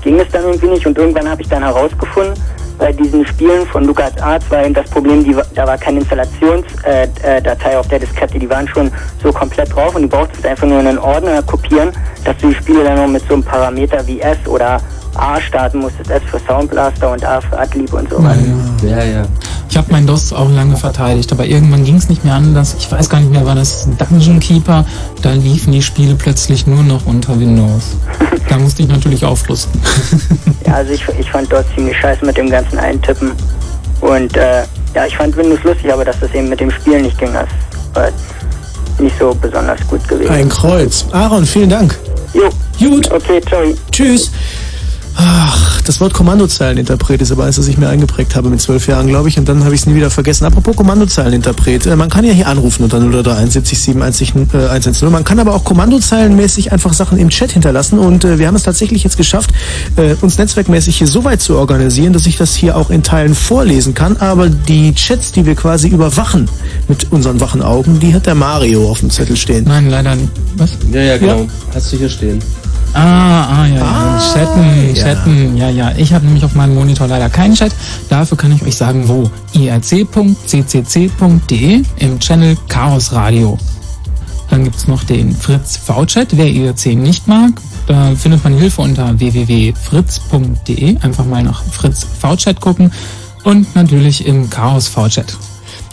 ging 0.02 0.18
es 0.18 0.28
dann 0.30 0.44
irgendwie 0.44 0.68
nicht. 0.68 0.86
Und 0.86 0.98
irgendwann 0.98 1.28
habe 1.28 1.42
ich 1.42 1.48
dann 1.48 1.62
herausgefunden, 1.62 2.34
bei 2.78 2.92
diesen 2.92 3.24
Spielen 3.26 3.66
von 3.66 3.84
LucasArts 3.84 4.50
war 4.50 4.64
eben 4.64 4.74
das 4.74 4.88
Problem, 4.90 5.22
die, 5.22 5.36
da 5.54 5.66
war 5.66 5.78
keine 5.78 6.00
Installationsdatei 6.00 6.80
äh, 7.22 7.74
äh, 7.74 7.76
auf 7.76 7.86
der 7.86 8.00
Diskette, 8.00 8.38
die 8.38 8.50
waren 8.50 8.66
schon 8.66 8.90
so 9.22 9.32
komplett 9.32 9.72
drauf 9.74 9.94
und 9.94 10.02
du 10.02 10.08
brauchtest 10.08 10.44
einfach 10.44 10.66
nur 10.66 10.78
einen 10.78 10.98
Ordner 10.98 11.42
kopieren, 11.42 11.92
dass 12.24 12.36
du 12.38 12.48
die 12.48 12.54
Spiele 12.54 12.82
dann 12.82 12.96
noch 12.96 13.06
mit 13.06 13.22
so 13.28 13.34
einem 13.34 13.44
Parameter 13.44 14.04
wie 14.06 14.20
S 14.20 14.38
oder 14.46 14.80
A 15.14 15.40
starten 15.40 15.78
musstest, 15.80 16.10
S 16.10 16.22
für 16.30 16.40
Sound 16.40 16.70
Blaster 16.70 17.12
und 17.12 17.24
A 17.24 17.40
für 17.40 17.58
Adlib 17.58 17.92
und 17.92 18.08
sowas. 18.10 18.36
Ja, 18.82 19.04
ja. 19.04 19.24
Ich 19.68 19.76
habe 19.76 19.88
mein 19.90 20.06
DOS 20.06 20.32
auch 20.34 20.50
lange 20.50 20.76
verteidigt, 20.76 21.32
aber 21.32 21.46
irgendwann 21.46 21.84
ging 21.84 21.96
es 21.96 22.08
nicht 22.10 22.24
mehr 22.24 22.34
anders. 22.34 22.76
Ich 22.78 22.92
weiß 22.92 23.08
gar 23.08 23.20
nicht 23.20 23.32
mehr, 23.32 23.46
war 23.46 23.54
das 23.54 23.88
Dungeon 23.98 24.38
Keeper? 24.38 24.84
Da 25.22 25.32
liefen 25.32 25.72
die 25.72 25.80
Spiele 25.80 26.14
plötzlich 26.14 26.66
nur 26.66 26.82
noch 26.82 27.06
unter 27.06 27.38
Windows. 27.40 27.96
Da 28.48 28.58
musste 28.58 28.82
ich 28.82 28.88
natürlich 28.88 29.24
aufrüsten. 29.24 29.80
Ja, 30.66 30.74
also 30.74 30.92
ich, 30.92 31.02
ich 31.18 31.30
fand 31.30 31.50
dort 31.50 31.64
ziemlich 31.74 31.96
scheiße 31.96 32.24
mit 32.24 32.36
dem 32.36 32.50
ganzen 32.50 32.78
Eintippen. 32.78 33.32
Und 34.00 34.36
äh, 34.36 34.62
ja, 34.94 35.06
ich 35.06 35.16
fand 35.16 35.34
Windows 35.36 35.62
lustig, 35.64 35.92
aber 35.92 36.04
dass 36.04 36.20
das 36.20 36.32
eben 36.34 36.48
mit 36.50 36.60
dem 36.60 36.70
Spielen 36.70 37.02
nicht 37.02 37.18
ging, 37.18 37.32
das 37.32 37.48
war 37.94 38.08
nicht 38.98 39.18
so 39.18 39.34
besonders 39.34 39.80
gut 39.88 40.06
gewesen. 40.06 40.30
Ein 40.30 40.48
Kreuz. 40.48 41.06
Aaron, 41.12 41.46
vielen 41.46 41.70
Dank. 41.70 41.98
Jo. 42.34 42.50
Gut. 42.78 43.10
Okay, 43.10 43.40
ciao. 43.48 43.62
Tschüss. 43.90 44.30
Ach, 45.14 45.80
das 45.82 46.00
Wort 46.00 46.14
Kommandozeileninterpret 46.14 47.20
ist 47.20 47.32
aber 47.32 47.44
eins, 47.44 47.56
das 47.56 47.68
ich 47.68 47.76
mir 47.76 47.88
eingeprägt 47.88 48.34
habe 48.34 48.48
mit 48.48 48.60
zwölf 48.60 48.86
Jahren, 48.86 49.06
glaube 49.06 49.28
ich, 49.28 49.38
und 49.38 49.48
dann 49.48 49.64
habe 49.64 49.74
ich 49.74 49.82
es 49.82 49.86
nie 49.86 49.94
wieder 49.94 50.10
vergessen. 50.10 50.44
Apropos 50.44 50.76
Kommandozeileninterpret, 50.76 51.86
äh, 51.86 51.96
man 51.96 52.08
kann 52.08 52.24
ja 52.24 52.32
hier 52.32 52.48
anrufen 52.48 52.84
unter 52.84 52.98
031 52.98 53.52
70 53.52 53.78
77 53.78 54.34
äh, 54.54 54.56
110. 54.68 55.10
Man 55.10 55.24
kann 55.24 55.38
aber 55.38 55.54
auch 55.54 55.64
kommandozeilenmäßig 55.64 56.72
einfach 56.72 56.92
Sachen 56.92 57.18
im 57.18 57.28
Chat 57.28 57.52
hinterlassen 57.52 57.98
und 57.98 58.24
äh, 58.24 58.38
wir 58.38 58.46
haben 58.46 58.56
es 58.56 58.62
tatsächlich 58.62 59.04
jetzt 59.04 59.16
geschafft, 59.16 59.50
uns 60.20 60.38
netzwerkmäßig 60.38 60.96
hier 60.96 61.06
so 61.06 61.24
weit 61.24 61.42
zu 61.42 61.56
organisieren, 61.56 62.12
dass 62.12 62.26
ich 62.26 62.36
das 62.36 62.54
hier 62.54 62.76
auch 62.76 62.90
in 62.90 63.02
Teilen 63.02 63.34
vorlesen 63.34 63.94
kann, 63.94 64.16
aber 64.18 64.48
die 64.48 64.94
Chats, 64.94 65.32
die 65.32 65.44
wir 65.44 65.54
quasi 65.54 65.88
überwachen 65.88 66.48
mit 66.88 67.12
unseren 67.12 67.40
wachen 67.40 67.62
Augen, 67.62 68.00
die 68.00 68.14
hat 68.14 68.26
der 68.26 68.34
Mario 68.34 68.90
auf 68.90 69.00
dem 69.00 69.10
Zettel 69.10 69.36
stehen. 69.36 69.64
Nein, 69.64 69.90
leider 69.90 70.14
nicht. 70.14 70.30
Was? 70.56 70.78
Ja, 70.92 71.00
ja, 71.00 71.18
genau. 71.18 71.46
Hast 71.74 71.92
du 71.92 71.98
hier 71.98 72.08
stehen. 72.08 72.38
Ah, 72.94 73.62
ah, 73.62 73.66
ja, 73.66 73.76
ja. 73.76 74.20
Chatten, 74.32 74.94
ja. 74.94 75.02
chatten, 75.02 75.56
ja, 75.56 75.70
ja. 75.70 75.92
Ich 75.96 76.12
habe 76.12 76.26
nämlich 76.26 76.44
auf 76.44 76.54
meinem 76.54 76.74
Monitor 76.74 77.06
leider 77.06 77.30
keinen 77.30 77.54
Chat. 77.54 77.72
Dafür 78.08 78.36
kann 78.36 78.52
ich 78.52 78.62
euch 78.62 78.76
sagen, 78.76 79.08
wo. 79.08 79.30
irc.ccc.de 79.54 80.22
im 81.98 82.20
Channel 82.20 82.56
Chaos 82.68 83.12
Radio. 83.12 83.58
Dann 84.50 84.64
gibt's 84.64 84.86
noch 84.86 85.04
den 85.04 85.34
Fritz 85.34 85.78
V-Chat, 85.78 86.36
wer 86.36 86.46
IRC 86.46 86.94
nicht 86.94 87.26
mag. 87.26 87.52
Da 87.86 88.14
findet 88.14 88.44
man 88.44 88.52
Hilfe 88.52 88.82
unter 88.82 89.18
www.fritz.de. 89.18 90.98
Einfach 91.00 91.24
mal 91.24 91.42
nach 91.42 91.62
Fritz 91.64 92.06
V-Chat 92.20 92.60
gucken. 92.60 92.92
Und 93.44 93.74
natürlich 93.74 94.26
im 94.26 94.50
Chaos 94.50 94.88
V-Chat. 94.88 95.38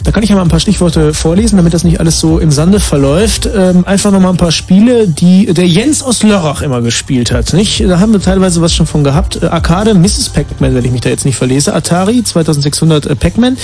Da 0.02 0.12
kann 0.12 0.22
ich 0.22 0.30
ja 0.30 0.36
mal 0.36 0.42
ein 0.42 0.48
paar 0.48 0.60
Stichworte 0.60 1.12
vorlesen, 1.12 1.56
damit 1.56 1.74
das 1.74 1.84
nicht 1.84 2.00
alles 2.00 2.20
so 2.20 2.38
im 2.38 2.50
Sande 2.50 2.80
verläuft. 2.80 3.48
Ähm, 3.54 3.84
einfach 3.86 4.10
noch 4.10 4.20
mal 4.20 4.30
ein 4.30 4.36
paar 4.36 4.52
Spiele, 4.52 5.06
die 5.06 5.46
der 5.46 5.66
Jens 5.66 6.02
aus 6.02 6.22
Lörrach 6.22 6.62
immer 6.62 6.80
gespielt 6.80 7.32
hat. 7.32 7.52
Nicht? 7.52 7.80
Da 7.80 8.00
haben 8.00 8.12
wir 8.12 8.20
teilweise 8.20 8.62
was 8.62 8.74
schon 8.74 8.86
von 8.86 9.04
gehabt. 9.04 9.42
Äh, 9.42 9.46
Arcade, 9.46 9.94
Mrs. 9.94 10.30
Pac-Man, 10.30 10.74
wenn 10.74 10.84
ich 10.84 10.92
mich 10.92 11.02
da 11.02 11.10
jetzt 11.10 11.26
nicht 11.26 11.36
verlese. 11.36 11.74
Atari, 11.74 12.22
2600 12.24 13.06
äh, 13.06 13.14
Pac-Man. 13.14 13.56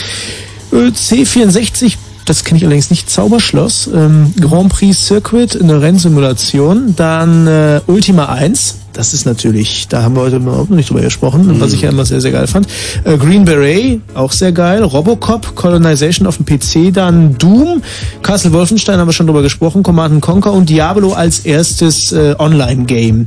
Äh, 0.73 0.77
C64, 0.77 1.97
das 2.27 2.45
kenne 2.45 2.59
ich 2.59 2.65
allerdings 2.65 2.91
nicht. 2.91 3.09
Zauberschloss. 3.11 3.89
Ähm, 3.95 4.35
Grand 4.39 4.69
Prix 4.69 5.07
Circuit, 5.07 5.59
eine 5.61 5.81
Rennsimulation. 5.81 6.95
Dann 6.97 7.47
äh, 7.47 7.81
Ultima 7.87 8.27
1. 8.27 8.81
Das 8.97 9.13
ist 9.13 9.27
natürlich, 9.27 9.89
da 9.89 10.03
haben 10.03 10.17
wir 10.17 10.23
heute 10.23 10.37
überhaupt 10.37 10.71
noch 10.71 10.77
nicht 10.77 10.89
drüber 10.89 11.03
gesprochen, 11.03 11.61
was 11.61 11.75
ich 11.75 11.83
ja 11.83 11.91
immer 11.91 12.07
sehr, 12.07 12.23
sehr 12.23 12.33
geil 12.33 12.47
fand. 12.47 12.67
Äh, 13.05 13.19
Green 13.19 13.45
Beret, 13.45 14.01
auch 14.15 14.33
sehr 14.33 14.53
geil. 14.53 14.83
Robocop, 14.83 15.55
Colonization 15.55 16.27
auf 16.27 16.39
dem 16.39 16.47
PC, 16.47 16.95
dann 16.95 17.37
Doom, 17.37 17.83
Castle 18.23 18.55
Wolfenstein 18.55 18.99
haben 18.99 19.07
wir 19.07 19.13
schon 19.13 19.27
drüber 19.27 19.43
gesprochen, 19.43 19.83
Command 19.83 20.23
Conquer 20.23 20.55
und 20.55 20.71
Diablo 20.71 21.13
als 21.13 21.41
erstes 21.41 22.13
äh, 22.13 22.37
Online-Game. 22.39 23.27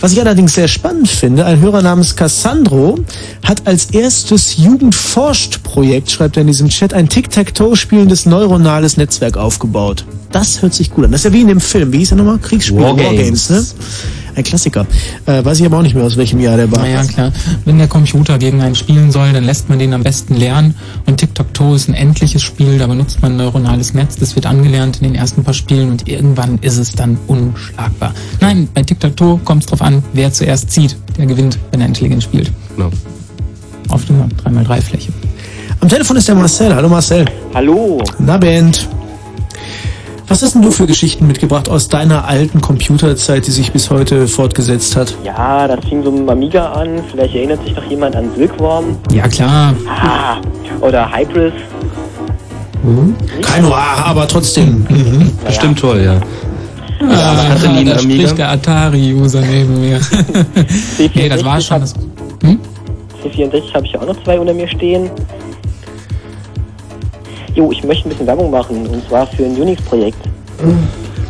Was 0.00 0.12
ich 0.12 0.20
allerdings 0.20 0.54
sehr 0.54 0.68
spannend 0.68 1.08
finde, 1.08 1.46
ein 1.46 1.60
Hörer 1.60 1.80
namens 1.80 2.14
Cassandro 2.14 2.98
hat 3.42 3.66
als 3.66 3.86
erstes 3.86 4.58
Jugendforscht-Projekt, 4.58 6.10
schreibt 6.10 6.36
er 6.36 6.42
in 6.42 6.48
diesem 6.48 6.68
Chat, 6.68 6.92
ein 6.92 7.08
Tic-Tac-Toe 7.08 7.74
spielendes 7.74 8.26
neuronales 8.26 8.98
Netzwerk 8.98 9.38
aufgebaut. 9.38 10.04
Das 10.30 10.60
hört 10.60 10.74
sich 10.74 10.90
gut 10.90 11.06
an. 11.06 11.12
Das 11.12 11.22
ist 11.22 11.24
ja 11.24 11.32
wie 11.32 11.40
in 11.40 11.48
dem 11.48 11.60
Film. 11.60 11.90
Wie 11.94 11.98
hieß 12.00 12.10
er 12.10 12.18
nochmal? 12.18 12.36
Kriegsspiel, 12.36 12.78
Wargames. 12.78 13.48
Wargames 13.48 13.50
ne? 13.50 13.64
Ein 14.36 14.44
Klassiker. 14.44 14.86
Äh, 15.24 15.42
weiß 15.42 15.60
ich 15.60 15.66
aber 15.66 15.78
auch 15.78 15.82
nicht 15.82 15.94
mehr, 15.94 16.04
aus 16.04 16.18
welchem 16.18 16.40
Jahr 16.40 16.58
der 16.58 16.70
war. 16.70 16.80
Naja, 16.80 17.02
klar. 17.04 17.32
Wenn 17.64 17.78
der 17.78 17.88
Computer 17.88 18.36
gegen 18.36 18.60
einen 18.60 18.74
spielen 18.74 19.10
soll, 19.10 19.32
dann 19.32 19.44
lässt 19.44 19.70
man 19.70 19.78
den 19.78 19.94
am 19.94 20.02
besten 20.02 20.36
lernen. 20.36 20.74
Und 21.06 21.16
Tic-Tac-Toe 21.16 21.74
ist 21.74 21.88
ein 21.88 21.94
endliches 21.94 22.42
Spiel, 22.42 22.78
da 22.78 22.86
benutzt 22.86 23.22
man 23.22 23.32
ein 23.32 23.36
neuronales 23.38 23.94
Netz. 23.94 24.16
Das 24.16 24.36
wird 24.36 24.44
angelernt 24.44 24.98
in 24.98 25.04
den 25.04 25.14
ersten 25.14 25.42
paar 25.42 25.54
Spielen 25.54 25.90
und 25.90 26.06
irgendwann 26.06 26.58
ist 26.60 26.76
es 26.76 26.92
dann 26.92 27.16
unschlagbar. 27.26 28.12
Nein, 28.40 28.68
bei 28.74 28.82
Tic-Tac-Toe 28.82 29.40
kommt 29.42 29.62
es 29.62 29.70
drauf 29.70 29.80
an, 29.80 30.02
wer 30.12 30.30
zuerst 30.30 30.70
zieht. 30.70 30.96
Der 31.16 31.24
gewinnt, 31.24 31.58
wenn 31.70 31.80
er 31.80 31.86
intelligent 31.86 32.22
spielt. 32.22 32.52
Genau. 32.76 32.90
Auf 33.88 34.04
der 34.04 34.16
3x3-Fläche. 34.44 35.12
Am 35.80 35.88
Telefon 35.88 36.16
ist 36.18 36.28
der 36.28 36.34
Marcel. 36.34 36.74
Hallo 36.74 36.90
Marcel. 36.90 37.24
Hallo. 37.54 38.02
Na 38.18 38.36
Band. 38.36 38.86
Was 40.28 40.42
hast 40.42 40.54
denn 40.56 40.62
du 40.62 40.72
für 40.72 40.86
Geschichten 40.86 41.26
mitgebracht 41.26 41.68
aus 41.68 41.88
deiner 41.88 42.26
alten 42.26 42.60
Computerzeit, 42.60 43.46
die 43.46 43.52
sich 43.52 43.70
bis 43.72 43.90
heute 43.90 44.26
fortgesetzt 44.26 44.96
hat? 44.96 45.14
Ja, 45.24 45.68
das 45.68 45.84
fing 45.88 46.02
so 46.02 46.10
mit 46.10 46.28
Amiga 46.28 46.72
an. 46.72 47.00
Vielleicht 47.10 47.34
erinnert 47.34 47.62
sich 47.64 47.76
noch 47.76 47.84
jemand 47.84 48.16
an 48.16 48.30
Silkworm. 48.36 48.96
Ja, 49.12 49.28
klar. 49.28 49.74
Ah, 49.88 50.36
oder 50.80 51.08
Hybris. 51.12 51.52
Kein 53.42 53.62
Noir, 53.62 54.04
aber 54.04 54.26
trotzdem. 54.26 54.86
Mhm. 54.88 55.30
Bestimmt 55.44 55.78
toll, 55.78 56.00
ja. 56.04 56.20
Ja, 57.00 57.30
aber 57.30 57.48
hatte 57.48 57.68
nie 57.68 57.78
einen 57.78 57.86
da 57.86 57.96
Amiga. 57.96 58.20
spricht 58.22 58.38
der 58.38 58.50
Atari-User 58.50 59.40
neben 59.42 59.80
mir. 59.80 60.00
nee, 61.14 61.28
das 61.28 61.44
war 61.44 61.60
schon 61.60 61.80
das. 61.80 61.94
C64 63.22 63.74
habe 63.74 63.86
ich 63.86 63.92
ja 63.92 64.00
auch 64.00 64.06
noch 64.06 64.22
zwei 64.24 64.38
unter 64.40 64.54
mir 64.54 64.68
stehen. 64.68 65.10
Jo, 67.56 67.72
ich 67.72 67.82
möchte 67.82 68.06
ein 68.06 68.10
bisschen 68.10 68.26
Werbung 68.26 68.50
machen 68.50 68.86
und 68.86 69.08
zwar 69.08 69.26
für 69.26 69.44
ein 69.44 69.56
Unix-Projekt. 69.58 70.18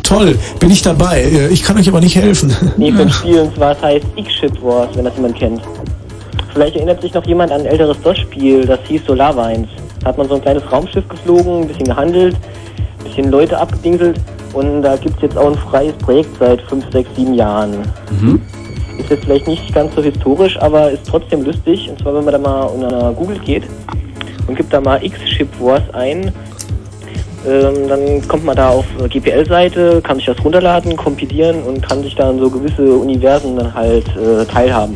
Toll, 0.03 0.37
bin 0.59 0.69
ich 0.69 0.81
dabei. 0.81 1.21
Äh, 1.21 1.47
Ich 1.47 1.63
kann 1.63 1.77
euch 1.77 1.87
aber 1.87 2.01
nicht 2.01 2.17
helfen. 2.17 2.53
Nee, 2.75 2.91
für 2.91 3.03
ein 3.03 3.09
Spiel 3.17 3.39
und 3.39 3.55
zwar 3.55 3.71
es 3.71 3.81
heißt 3.81 4.05
X-Ship 4.17 4.61
Wars, 4.61 4.89
wenn 4.95 5.05
das 5.05 5.15
jemand 5.15 5.37
kennt. 5.37 5.61
Vielleicht 6.53 6.75
erinnert 6.75 7.01
sich 7.01 7.13
noch 7.13 7.25
jemand 7.25 7.51
an 7.53 7.61
ein 7.61 7.67
älteres 7.67 7.97
DOS-Spiel, 8.01 8.65
das 8.65 8.79
hieß 8.87 9.05
Solarvines. 9.05 9.69
Da 10.01 10.09
hat 10.09 10.17
man 10.17 10.27
so 10.27 10.35
ein 10.35 10.41
kleines 10.41 10.69
Raumschiff 10.69 11.07
geflogen, 11.07 11.61
ein 11.61 11.67
bisschen 11.67 11.85
gehandelt, 11.85 12.35
ein 12.35 13.03
bisschen 13.05 13.31
Leute 13.31 13.57
abgedingselt 13.57 14.19
und 14.53 14.81
da 14.81 14.97
gibt 14.97 15.15
es 15.17 15.21
jetzt 15.21 15.37
auch 15.37 15.47
ein 15.47 15.57
freies 15.57 15.93
Projekt 15.99 16.37
seit 16.39 16.61
5, 16.63 16.85
6, 16.91 17.09
7 17.15 17.33
Jahren. 17.35 17.71
Mhm. 18.19 18.41
Ist 18.97 19.09
jetzt 19.11 19.23
vielleicht 19.23 19.47
nicht 19.47 19.73
ganz 19.73 19.95
so 19.95 20.01
historisch, 20.01 20.57
aber 20.59 20.91
ist 20.91 21.07
trotzdem 21.07 21.43
lustig. 21.45 21.89
Und 21.89 22.01
zwar, 22.01 22.15
wenn 22.15 22.25
man 22.25 22.33
da 22.33 22.39
mal 22.39 22.63
unter 22.63 23.13
Google 23.13 23.39
geht 23.39 23.63
und 24.47 24.55
gibt 24.55 24.73
da 24.73 24.81
mal 24.81 25.03
X-Ship 25.03 25.47
Wars 25.59 25.83
ein, 25.93 26.31
ähm, 27.47 27.87
dann 27.87 28.27
kommt 28.27 28.43
man 28.45 28.55
da 28.55 28.69
auf 28.69 28.85
GPL-Seite, 29.09 30.01
kann 30.01 30.17
sich 30.17 30.25
das 30.25 30.43
runterladen, 30.43 30.95
kompilieren 30.97 31.61
und 31.63 31.81
kann 31.87 32.01
sich 32.03 32.15
dann 32.15 32.39
so 32.39 32.49
gewisse 32.49 32.93
Universen 32.93 33.55
dann 33.57 33.73
halt 33.73 34.05
äh, 34.17 34.45
teilhaben. 34.45 34.95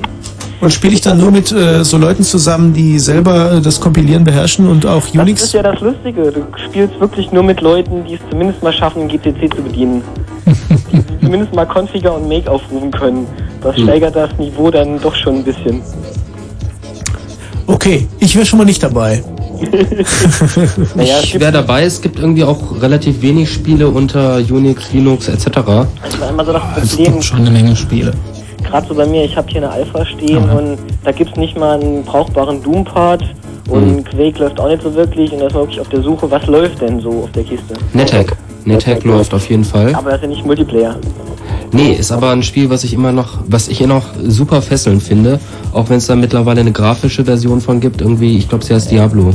Und 0.60 0.72
spiele 0.72 0.94
ich 0.94 1.02
dann 1.02 1.18
nur 1.18 1.32
mit 1.32 1.52
äh, 1.52 1.84
so 1.84 1.98
Leuten 1.98 2.24
zusammen, 2.24 2.72
die 2.74 3.00
selber 3.00 3.54
äh, 3.54 3.62
das 3.62 3.80
Kompilieren 3.82 4.24
beherrschen 4.24 4.68
und 4.68 4.86
auch 4.86 5.02
Das 5.08 5.16
Unix? 5.16 5.42
ist 5.44 5.54
ja 5.54 5.64
das 5.64 5.80
Lustige. 5.80 6.32
Du 6.32 6.46
spielst 6.68 7.00
wirklich 7.00 7.32
nur 7.32 7.42
mit 7.42 7.62
Leuten, 7.62 8.06
die 8.06 8.14
es 8.16 8.20
zumindest 8.30 8.62
mal 8.62 8.72
schaffen, 8.74 9.08
GCC 9.08 9.50
zu 9.56 9.62
bedienen. 9.64 10.04
die 10.92 11.20
zumindest 11.26 11.56
mal 11.56 11.66
Configure 11.66 12.14
und 12.14 12.28
Make 12.28 12.50
aufrufen 12.52 12.92
können. 12.92 13.26
Das 13.64 13.76
Hm. 13.76 13.84
steigert 13.84 14.16
das 14.16 14.30
Niveau 14.38 14.70
dann 14.70 15.00
doch 15.02 15.16
schon 15.16 15.38
ein 15.38 15.44
bisschen. 15.44 15.82
Okay, 17.68 18.08
ich 18.20 18.36
wäre 18.36 18.46
schon 18.46 18.60
mal 18.60 18.66
nicht 18.66 18.84
dabei. 18.84 19.24
Naja, 20.96 21.16
es 21.18 21.24
ich 21.26 21.32
gibt- 21.34 21.42
wäre 21.44 21.52
dabei, 21.52 21.84
es 21.84 22.02
gibt 22.02 22.20
irgendwie 22.20 22.44
auch 22.44 22.82
relativ 22.82 23.22
wenig 23.22 23.52
Spiele 23.52 23.88
unter 23.88 24.38
Unix, 24.38 24.92
Linux 24.94 25.28
etc. 25.28 25.46
Das 25.46 26.20
war 26.20 26.30
immer 26.30 26.46
so 26.46 26.54
das 26.54 26.96
Problem. 26.96 27.22
schon 27.22 27.40
eine 27.40 27.52
Menge 27.52 27.76
Spiele. 27.76 28.14
Gerade 28.64 28.88
so 28.88 28.94
bei 28.96 29.06
mir, 29.06 29.24
ich 29.26 29.36
habe 29.36 29.48
hier 29.50 29.62
eine 29.64 29.72
Alpha 29.72 30.06
stehen 30.06 30.38
Aha. 30.38 30.58
und 30.58 30.78
da 31.04 31.12
gibt 31.12 31.32
es 31.32 31.38
nicht 31.38 31.58
mal 31.58 31.80
einen 31.80 32.04
brauchbaren 32.04 32.62
Doom-Part 32.62 33.24
und 33.70 33.96
Mhm. 33.98 34.04
Quake 34.04 34.40
läuft 34.40 34.60
auch 34.60 34.68
nicht 34.70 34.84
so 34.84 34.94
wirklich 34.94 35.32
und 35.32 35.40
da 35.40 35.48
ist 35.48 35.54
man 35.54 35.64
wirklich 35.64 35.80
auf 35.82 35.90
der 35.90 36.02
Suche, 36.04 36.30
was 36.30 36.46
läuft 36.48 36.82
denn 36.82 37.00
so 37.02 37.24
auf 37.24 37.32
der 37.32 37.44
Kiste. 37.44 37.74
NetHack. 37.94 38.36
NetHack 38.66 39.04
läuft 39.04 39.34
auf 39.34 39.50
jeden 39.50 39.64
Fall. 39.64 39.94
Aber 39.96 40.12
das 40.12 40.18
ist 40.20 40.24
ja 40.24 40.28
nicht 40.30 40.46
Multiplayer. 40.46 40.96
Nee, 41.74 41.94
ist 41.94 42.12
aber 42.12 42.32
ein 42.32 42.44
Spiel, 42.44 42.70
was 42.70 42.84
ich 42.84 42.94
immer 42.94 43.14
noch, 43.14 43.40
was 43.48 43.70
ich 43.70 43.80
immer 43.80 43.96
noch 43.96 44.08
super 44.28 44.62
fesselnd 44.62 45.02
finde, 45.02 45.40
auch 45.72 45.90
wenn 45.90 45.98
es 45.98 46.08
da 46.08 46.16
mittlerweile 46.16 46.62
eine 46.62 46.74
grafische 46.74 47.24
Version 47.24 47.62
von 47.62 47.80
gibt, 47.80 48.02
irgendwie, 48.02 48.38
ich 48.38 48.50
glaube, 48.50 48.66
sie 48.66 48.74
heißt 48.74 48.92
Diablo. 48.92 49.34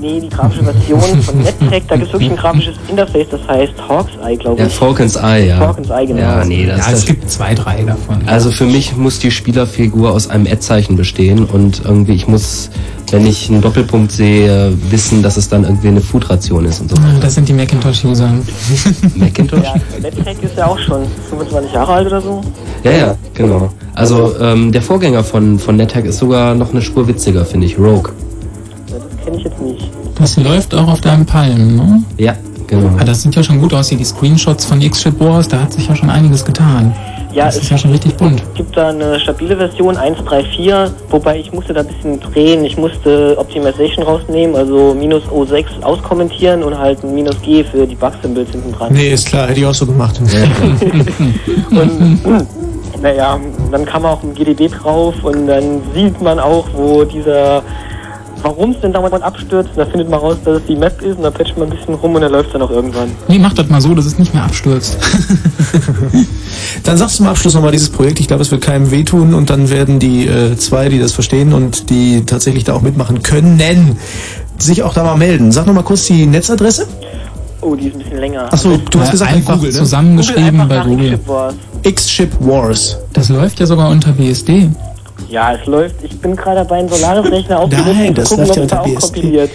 Nee, 0.00 0.20
die 0.20 0.28
grafische 0.28 0.62
Version 0.62 1.00
von 1.22 1.38
NetTech, 1.42 1.82
da 1.88 1.96
gibt 1.96 2.06
es 2.06 2.12
wirklich 2.12 2.30
ein 2.30 2.36
grafisches 2.36 2.74
Interface, 2.88 3.26
das 3.30 3.40
heißt 3.48 3.72
Hawk's 3.88 4.12
Eye, 4.24 4.36
glaube 4.36 4.60
Ja, 4.60 4.66
ich. 4.66 4.72
Falcon's 4.72 5.16
Eye, 5.16 5.48
ja. 5.48 5.58
Falcon's 5.58 5.90
Eye, 5.90 6.06
genau. 6.06 6.20
Ja, 6.20 6.44
nee, 6.44 6.66
das 6.66 6.78
Ja, 6.78 6.90
das 6.92 7.00
es 7.00 7.06
gibt 7.06 7.28
zwei, 7.30 7.54
drei 7.54 7.82
davon. 7.82 8.18
Also 8.26 8.50
für 8.50 8.64
mich 8.64 8.96
muss 8.96 9.18
die 9.18 9.30
Spielerfigur 9.30 10.12
aus 10.12 10.30
einem 10.30 10.46
Ad-Zeichen 10.46 10.96
bestehen 10.96 11.44
und 11.46 11.82
irgendwie, 11.84 12.12
ich 12.12 12.28
muss, 12.28 12.70
wenn 13.10 13.26
ich 13.26 13.50
einen 13.50 13.60
Doppelpunkt 13.60 14.12
sehe, 14.12 14.72
wissen, 14.90 15.22
dass 15.22 15.36
es 15.36 15.48
dann 15.48 15.64
irgendwie 15.64 15.88
eine 15.88 16.00
Foodration 16.00 16.64
ist 16.66 16.80
und 16.80 16.90
so. 16.90 16.96
Ah, 16.98 17.18
Das 17.20 17.34
sind 17.34 17.48
die 17.48 17.52
Macintosh-User. 17.54 18.30
Macintosh? 19.16 19.64
Ja, 19.64 19.74
NetTech 20.00 20.36
ist 20.42 20.56
ja 20.56 20.66
auch 20.66 20.78
schon 20.78 21.02
25 21.30 21.72
Jahre 21.72 21.92
alt 21.92 22.06
oder 22.06 22.20
so. 22.20 22.40
Ja, 22.84 22.92
ja, 22.92 23.14
genau. 23.34 23.70
Also 23.94 24.34
ähm, 24.40 24.70
der 24.70 24.82
Vorgänger 24.82 25.24
von, 25.24 25.58
von 25.58 25.76
NetHack 25.76 26.04
ist 26.04 26.18
sogar 26.18 26.54
noch 26.54 26.70
eine 26.70 26.82
Spur 26.82 27.08
witziger, 27.08 27.44
finde 27.44 27.66
ich. 27.66 27.76
Rogue. 27.78 28.12
Das 28.98 29.24
kenne 29.24 29.36
ich 29.38 29.44
jetzt 29.44 29.60
nicht. 29.60 29.90
Das 30.18 30.36
läuft 30.36 30.74
auch 30.74 30.88
auf 30.88 31.00
deinem 31.00 31.26
Palm, 31.26 31.76
ne? 31.76 32.02
Ja, 32.16 32.34
genau. 32.66 32.90
Ah, 32.98 33.04
das 33.04 33.22
sieht 33.22 33.34
ja 33.34 33.42
schon 33.42 33.60
gut 33.60 33.72
aus 33.74 33.88
hier, 33.88 33.98
die 33.98 34.04
Screenshots 34.04 34.64
von 34.64 34.80
X-Ship 34.80 35.18
Wars, 35.20 35.48
da 35.48 35.60
hat 35.62 35.72
sich 35.72 35.88
ja 35.88 35.94
schon 35.94 36.10
einiges 36.10 36.44
getan. 36.44 36.94
Ja, 37.32 37.44
das 37.44 37.56
es 37.56 37.62
ist 37.64 37.70
ja 37.70 37.78
schon 37.78 37.90
richtig 37.92 38.16
bunt. 38.16 38.42
gibt 38.54 38.76
da 38.76 38.88
eine 38.88 39.20
stabile 39.20 39.56
Version 39.56 39.96
1.3.4, 39.96 40.90
wobei 41.10 41.38
ich 41.38 41.52
musste 41.52 41.74
da 41.74 41.80
ein 41.80 41.86
bisschen 41.86 42.18
drehen. 42.20 42.64
Ich 42.64 42.76
musste 42.76 43.36
Optimization 43.38 44.04
rausnehmen, 44.04 44.56
also 44.56 44.94
minus 44.98 45.22
O6 45.24 45.82
auskommentieren 45.82 46.62
und 46.62 46.76
halt 46.76 47.04
ein 47.04 47.14
minus 47.14 47.40
G 47.42 47.62
für 47.62 47.86
die 47.86 47.94
Bug-Symbols 47.94 48.50
hinten 48.50 48.72
dran. 48.72 48.92
Nee, 48.92 49.10
ist 49.12 49.28
klar, 49.28 49.46
hätte 49.46 49.60
ich 49.60 49.66
auch 49.66 49.74
so 49.74 49.86
gemacht. 49.86 50.20
Und 51.70 52.24
naja, 53.02 53.38
dann 53.70 53.84
kam 53.84 54.04
auch 54.04 54.22
ein 54.22 54.34
GDB 54.34 54.68
drauf 54.68 55.14
und 55.22 55.46
dann 55.46 55.80
sieht 55.94 56.20
man 56.20 56.40
auch, 56.40 56.66
wo 56.74 57.04
dieser, 57.04 57.62
warum 58.42 58.70
es 58.70 58.80
denn 58.80 58.92
dauernd 58.92 59.22
abstürzt. 59.22 59.70
Und 59.70 59.78
da 59.78 59.86
findet 59.86 60.08
man 60.08 60.20
raus, 60.20 60.36
dass 60.44 60.60
es 60.60 60.66
die 60.66 60.76
Map 60.76 61.00
ist 61.02 61.16
und 61.16 61.22
dann 61.22 61.32
patcht 61.32 61.56
man 61.56 61.70
ein 61.70 61.76
bisschen 61.76 61.94
rum 61.94 62.14
und 62.14 62.22
dann 62.22 62.32
läuft 62.32 62.48
es 62.48 62.52
dann 62.52 62.62
auch 62.62 62.70
irgendwann. 62.70 63.10
Nee, 63.28 63.38
mach 63.38 63.52
das 63.54 63.68
mal 63.68 63.80
so, 63.80 63.94
dass 63.94 64.06
es 64.06 64.18
nicht 64.18 64.34
mehr 64.34 64.44
abstürzt. 64.44 64.98
Dann 66.84 66.96
sagst 66.96 67.14
du 67.14 67.16
zum 67.18 67.26
Abschluss 67.26 67.54
nochmal 67.54 67.72
dieses 67.72 67.90
Projekt. 67.90 68.20
Ich 68.20 68.28
glaube, 68.28 68.42
es 68.42 68.50
wird 68.50 68.62
keinem 68.62 68.90
wehtun 68.90 69.34
und 69.34 69.50
dann 69.50 69.70
werden 69.70 69.98
die 69.98 70.26
äh, 70.26 70.56
zwei, 70.56 70.88
die 70.88 70.98
das 70.98 71.12
verstehen 71.12 71.52
und 71.52 71.90
die 71.90 72.24
tatsächlich 72.24 72.64
da 72.64 72.74
auch 72.74 72.82
mitmachen 72.82 73.22
können, 73.22 73.96
sich 74.58 74.82
auch 74.82 74.94
da 74.94 75.04
mal 75.04 75.16
melden. 75.16 75.52
Sag 75.52 75.66
nochmal 75.66 75.84
kurz 75.84 76.06
die 76.06 76.26
Netzadresse. 76.26 76.86
Oh, 77.60 77.74
die 77.74 77.88
ist 77.88 77.94
ein 77.94 77.98
bisschen 77.98 78.18
länger. 78.18 78.52
Achso, 78.52 78.76
du 78.90 79.00
hast 79.00 79.10
gesagt 79.10 79.30
bei 79.30 79.36
einfach 79.36 79.54
Google, 79.54 79.72
ne? 79.72 79.78
zusammengeschrieben 79.78 80.44
Google 80.52 80.66
bei 80.66 80.74
einfach 80.74 80.86
nach 80.86 80.86
Google. 80.86 81.12
X-Ship 81.12 81.28
Wars. 81.28 81.54
X-Ship 81.82 82.30
Wars. 82.40 82.98
Das 83.12 83.28
läuft 83.28 83.60
ja 83.60 83.66
sogar 83.66 83.90
unter 83.90 84.12
BSD. 84.12 84.68
Ja, 85.28 85.54
es 85.54 85.66
läuft. 85.66 85.96
Ich 86.02 86.18
bin 86.20 86.34
gerade 86.36 86.56
dabei, 86.60 86.76
einen 86.78 86.88
Solaris-Rechner 86.88 87.60
aufzusetzen 87.60 87.92
Nein, 87.98 88.14
das 88.14 88.28
gucken, 88.30 88.44
läuft 88.46 88.56
ja 88.56 88.62
unter 88.62 88.80
auch 88.80 88.84
BSD. 88.84 89.00
kompiliert. 89.00 89.50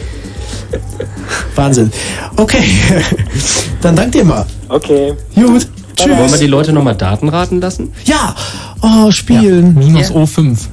Wahnsinn. 1.56 1.91
Okay, 2.38 2.64
dann 3.81 3.95
dank 3.95 4.11
dir 4.11 4.23
mal. 4.23 4.45
Okay. 4.69 5.14
Gut. 5.35 5.68
Wollen 5.99 6.31
wir 6.31 6.39
die 6.39 6.47
Leute 6.47 6.73
nochmal 6.73 6.95
Daten 6.95 7.29
raten 7.29 7.61
lassen? 7.61 7.93
Ja, 8.05 8.35
oh, 8.81 9.11
spielen. 9.11 9.75
Minus 9.75 10.11
O5. 10.11 10.57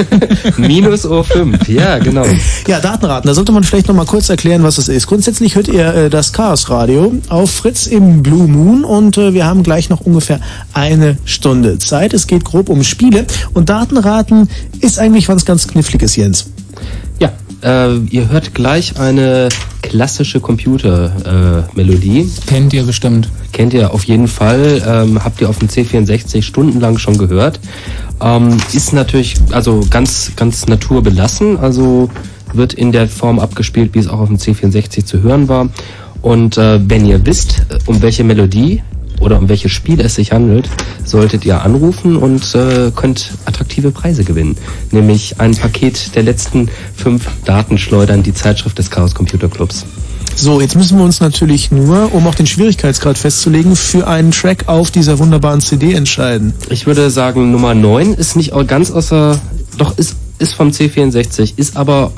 Minus 0.56 1.04
O5, 1.04 1.70
ja, 1.70 1.98
genau. 1.98 2.24
Ja, 2.66 2.80
Datenraten, 2.80 3.28
da 3.28 3.34
sollte 3.34 3.52
man 3.52 3.64
vielleicht 3.64 3.88
noch 3.88 3.94
mal 3.94 4.06
kurz 4.06 4.28
erklären, 4.28 4.62
was 4.62 4.78
es 4.78 4.88
ist. 4.88 5.06
Grundsätzlich 5.06 5.54
hört 5.54 5.68
ihr 5.68 5.94
äh, 5.94 6.10
das 6.10 6.32
Chaos 6.32 6.70
Radio 6.70 7.12
auf 7.28 7.50
Fritz 7.50 7.86
im 7.86 8.22
Blue 8.22 8.48
Moon 8.48 8.84
und 8.84 9.18
äh, 9.18 9.34
wir 9.34 9.46
haben 9.46 9.62
gleich 9.62 9.88
noch 9.88 10.00
ungefähr 10.00 10.40
eine 10.72 11.18
Stunde 11.24 11.78
Zeit. 11.78 12.14
Es 12.14 12.26
geht 12.26 12.44
grob 12.44 12.68
um 12.68 12.84
Spiele 12.84 13.26
und 13.54 13.68
Datenraten 13.68 14.48
ist 14.80 14.98
eigentlich 14.98 15.28
was 15.28 15.44
ganz 15.44 15.68
Kniffliges, 15.68 16.16
Jens. 16.16 16.46
Äh, 17.62 17.98
ihr 18.10 18.28
hört 18.28 18.54
gleich 18.54 18.98
eine 18.98 19.48
klassische 19.82 20.40
Computer-Melodie. 20.40 22.20
Äh. 22.20 22.26
Kennt 22.46 22.72
ihr 22.72 22.84
bestimmt. 22.84 23.28
Kennt 23.52 23.74
ihr 23.74 23.92
auf 23.92 24.04
jeden 24.04 24.28
Fall. 24.28 24.82
Ähm, 24.86 25.22
habt 25.22 25.40
ihr 25.40 25.48
auf 25.48 25.58
dem 25.58 25.68
C64 25.68 26.42
stundenlang 26.42 26.98
schon 26.98 27.18
gehört. 27.18 27.60
Ähm, 28.20 28.56
ist 28.72 28.92
natürlich 28.92 29.36
also 29.52 29.84
ganz, 29.90 30.32
ganz 30.36 30.66
naturbelassen. 30.66 31.58
Also 31.58 32.10
wird 32.52 32.74
in 32.74 32.92
der 32.92 33.08
Form 33.08 33.38
abgespielt, 33.38 33.94
wie 33.94 33.98
es 33.98 34.08
auch 34.08 34.20
auf 34.20 34.28
dem 34.28 34.38
C64 34.38 35.04
zu 35.04 35.22
hören 35.22 35.48
war. 35.48 35.68
Und 36.20 36.56
äh, 36.56 36.80
wenn 36.88 37.04
ihr 37.04 37.24
wisst, 37.26 37.62
äh, 37.68 37.78
um 37.86 38.02
welche 38.02 38.24
Melodie 38.24 38.82
oder 39.22 39.38
um 39.38 39.48
welches 39.48 39.72
Spiel 39.72 40.00
es 40.00 40.16
sich 40.16 40.32
handelt, 40.32 40.68
solltet 41.04 41.44
ihr 41.44 41.62
anrufen 41.62 42.16
und 42.16 42.54
äh, 42.54 42.90
könnt 42.94 43.32
attraktive 43.44 43.90
Preise 43.90 44.24
gewinnen. 44.24 44.56
Nämlich 44.90 45.40
ein 45.40 45.56
Paket 45.56 46.14
der 46.14 46.24
letzten 46.24 46.68
fünf 46.94 47.28
Datenschleudern, 47.44 48.22
die 48.22 48.34
Zeitschrift 48.34 48.78
des 48.78 48.90
Chaos 48.90 49.14
Computer 49.14 49.48
Clubs. 49.48 49.86
So, 50.34 50.60
jetzt 50.60 50.76
müssen 50.76 50.98
wir 50.98 51.04
uns 51.04 51.20
natürlich 51.20 51.70
nur, 51.70 52.12
um 52.14 52.26
auch 52.26 52.34
den 52.34 52.46
Schwierigkeitsgrad 52.46 53.18
festzulegen, 53.18 53.76
für 53.76 54.06
einen 54.06 54.30
Track 54.30 54.64
auf 54.66 54.90
dieser 54.90 55.18
wunderbaren 55.18 55.60
CD 55.60 55.92
entscheiden. 55.92 56.54
Ich 56.70 56.86
würde 56.86 57.10
sagen, 57.10 57.52
Nummer 57.52 57.74
9 57.74 58.14
ist 58.14 58.36
nicht 58.36 58.52
ganz 58.66 58.90
außer, 58.90 59.38
doch 59.76 59.98
ist, 59.98 60.16
ist 60.38 60.54
vom 60.54 60.70
C64, 60.70 61.52
ist 61.56 61.76
aber 61.76 62.12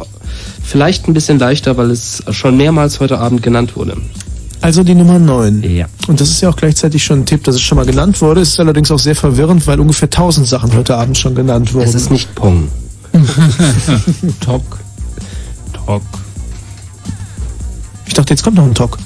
vielleicht 0.62 1.08
ein 1.08 1.14
bisschen 1.14 1.38
leichter, 1.38 1.76
weil 1.76 1.90
es 1.90 2.22
schon 2.30 2.56
mehrmals 2.56 3.00
heute 3.00 3.18
Abend 3.18 3.42
genannt 3.42 3.76
wurde. 3.76 3.96
Also 4.64 4.82
die 4.82 4.94
Nummer 4.94 5.18
9. 5.18 5.62
Ja. 5.62 5.84
Und 6.08 6.22
das 6.22 6.30
ist 6.30 6.40
ja 6.40 6.48
auch 6.48 6.56
gleichzeitig 6.56 7.04
schon 7.04 7.18
ein 7.18 7.26
Tipp, 7.26 7.44
dass 7.44 7.56
es 7.56 7.60
schon 7.60 7.76
mal 7.76 7.84
genannt 7.84 8.22
wurde. 8.22 8.40
Es 8.40 8.48
ist 8.48 8.60
allerdings 8.60 8.90
auch 8.90 8.98
sehr 8.98 9.14
verwirrend, 9.14 9.66
weil 9.66 9.78
ungefähr 9.78 10.06
1000 10.06 10.48
Sachen 10.48 10.74
heute 10.74 10.96
Abend 10.96 11.18
schon 11.18 11.34
genannt 11.34 11.74
wurden. 11.74 11.86
Es 11.86 11.94
ist 11.94 12.10
nicht 12.10 12.34
Pong. 12.34 12.68
Tok. 14.40 14.62
Tok. 15.74 16.02
Ich 18.06 18.14
dachte, 18.14 18.32
jetzt 18.32 18.42
kommt 18.42 18.56
noch 18.56 18.64
ein 18.64 18.72
Talk. 18.72 18.96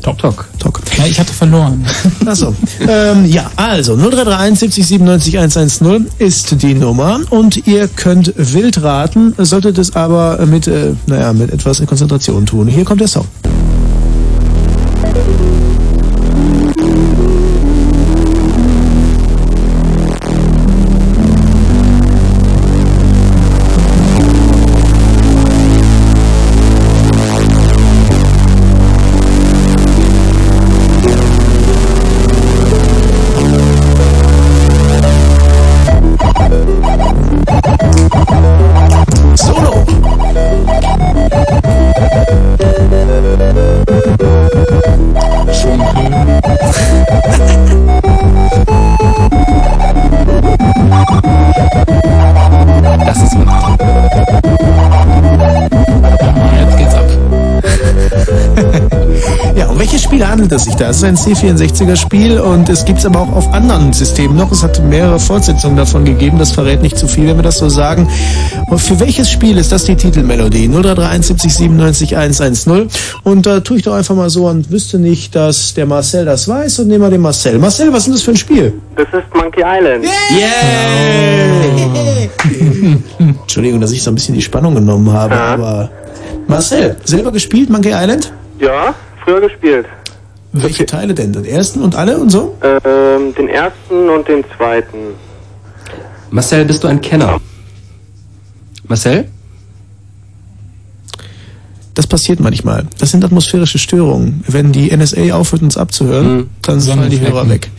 Tok. 0.00 0.16
Tok. 0.16 0.48
Tok. 0.58 0.80
Ja, 0.96 1.04
ich 1.04 1.20
hatte 1.20 1.34
verloren. 1.34 1.84
Achso. 2.24 2.54
ähm, 2.88 3.26
ja, 3.26 3.50
also 3.56 3.96
0331 3.96 4.58
70 4.58 4.86
97 4.86 5.36
110 5.36 6.06
ist 6.18 6.62
die 6.62 6.72
Nummer 6.72 7.20
und 7.28 7.66
ihr 7.66 7.88
könnt 7.88 8.32
wild 8.38 8.82
raten, 8.82 9.34
solltet 9.36 9.76
es 9.76 9.94
aber 9.96 10.46
mit, 10.46 10.66
äh, 10.66 10.94
naja, 11.06 11.34
mit 11.34 11.52
etwas 11.52 11.84
Konzentration 11.84 12.46
tun. 12.46 12.68
Hier 12.68 12.86
kommt 12.86 13.02
der 13.02 13.08
Song. 13.08 13.26
Thank 15.14 15.40
you 15.40 15.53
handelt 60.44 60.60
es 60.60 60.64
sich 60.64 60.74
da? 60.74 60.90
Es 60.90 60.98
ist 60.98 61.04
ein 61.04 61.16
C64er 61.16 61.96
Spiel 61.96 62.38
und 62.38 62.68
es 62.68 62.84
gibt 62.84 62.98
es 62.98 63.06
aber 63.06 63.20
auch 63.20 63.32
auf 63.32 63.50
anderen 63.54 63.94
Systemen 63.94 64.36
noch. 64.36 64.52
Es 64.52 64.62
hat 64.62 64.82
mehrere 64.84 65.18
Fortsetzungen 65.18 65.74
davon 65.74 66.04
gegeben. 66.04 66.38
Das 66.38 66.52
verrät 66.52 66.82
nicht 66.82 66.98
zu 66.98 67.08
viel, 67.08 67.28
wenn 67.28 67.36
wir 67.36 67.42
das 67.42 67.56
so 67.56 67.70
sagen. 67.70 68.06
Und 68.68 68.78
für 68.78 69.00
welches 69.00 69.30
Spiel 69.30 69.56
ist 69.56 69.72
das 69.72 69.84
die 69.84 69.96
Titelmelodie? 69.96 70.68
0331 70.68 71.26
70 71.26 71.54
97 71.54 72.16
110. 72.18 72.90
Und 73.22 73.46
da 73.46 73.60
tue 73.60 73.78
ich 73.78 73.84
doch 73.84 73.94
einfach 73.94 74.14
mal 74.14 74.28
so 74.28 74.46
und 74.46 74.70
wüsste 74.70 74.98
nicht, 74.98 75.34
dass 75.34 75.72
der 75.72 75.86
Marcel 75.86 76.26
das 76.26 76.46
weiß 76.46 76.80
und 76.80 76.88
nehmen 76.88 77.00
wir 77.02 77.10
den 77.10 77.22
Marcel. 77.22 77.58
Marcel, 77.58 77.90
was 77.90 78.00
ist 78.00 78.06
denn 78.06 78.12
das 78.14 78.22
für 78.22 78.32
ein 78.32 78.36
Spiel? 78.36 78.74
Das 78.96 79.06
ist 79.06 79.34
Monkey 79.34 79.62
Island. 79.64 80.04
Entschuldigung, 83.40 83.80
dass 83.80 83.92
ich 83.92 84.02
so 84.02 84.10
ein 84.10 84.14
bisschen 84.14 84.34
die 84.34 84.42
Spannung 84.42 84.74
genommen 84.74 85.10
habe, 85.10 85.34
aber 85.34 85.90
Marcel, 86.48 86.96
selber 87.04 87.32
gespielt 87.32 87.70
Monkey 87.70 87.92
Island? 87.94 88.30
Ja, 88.60 88.94
früher 89.24 89.40
gespielt. 89.40 89.86
Welche 90.56 90.86
Teile 90.86 91.14
denn? 91.14 91.32
Den 91.32 91.44
ersten 91.44 91.82
und 91.82 91.96
alle 91.96 92.16
und 92.16 92.30
so? 92.30 92.56
Ähm, 92.62 93.34
den 93.34 93.48
ersten 93.48 94.08
und 94.08 94.28
den 94.28 94.44
zweiten. 94.56 95.16
Marcel, 96.30 96.64
bist 96.64 96.84
du 96.84 96.88
ein 96.88 97.00
Kenner? 97.00 97.40
Marcel? 98.86 99.28
Das 101.94 102.08
passiert 102.08 102.40
manchmal. 102.40 102.86
Das 102.98 103.12
sind 103.12 103.24
atmosphärische 103.24 103.78
Störungen. 103.78 104.42
Wenn 104.48 104.72
die 104.72 104.94
NSA 104.94 105.32
aufhört, 105.34 105.62
uns 105.62 105.76
abzuhören, 105.76 106.50
dann 106.62 106.80
fallen 106.80 107.08
die 107.08 107.20
Hörer 107.20 107.48
weg. 107.48 107.70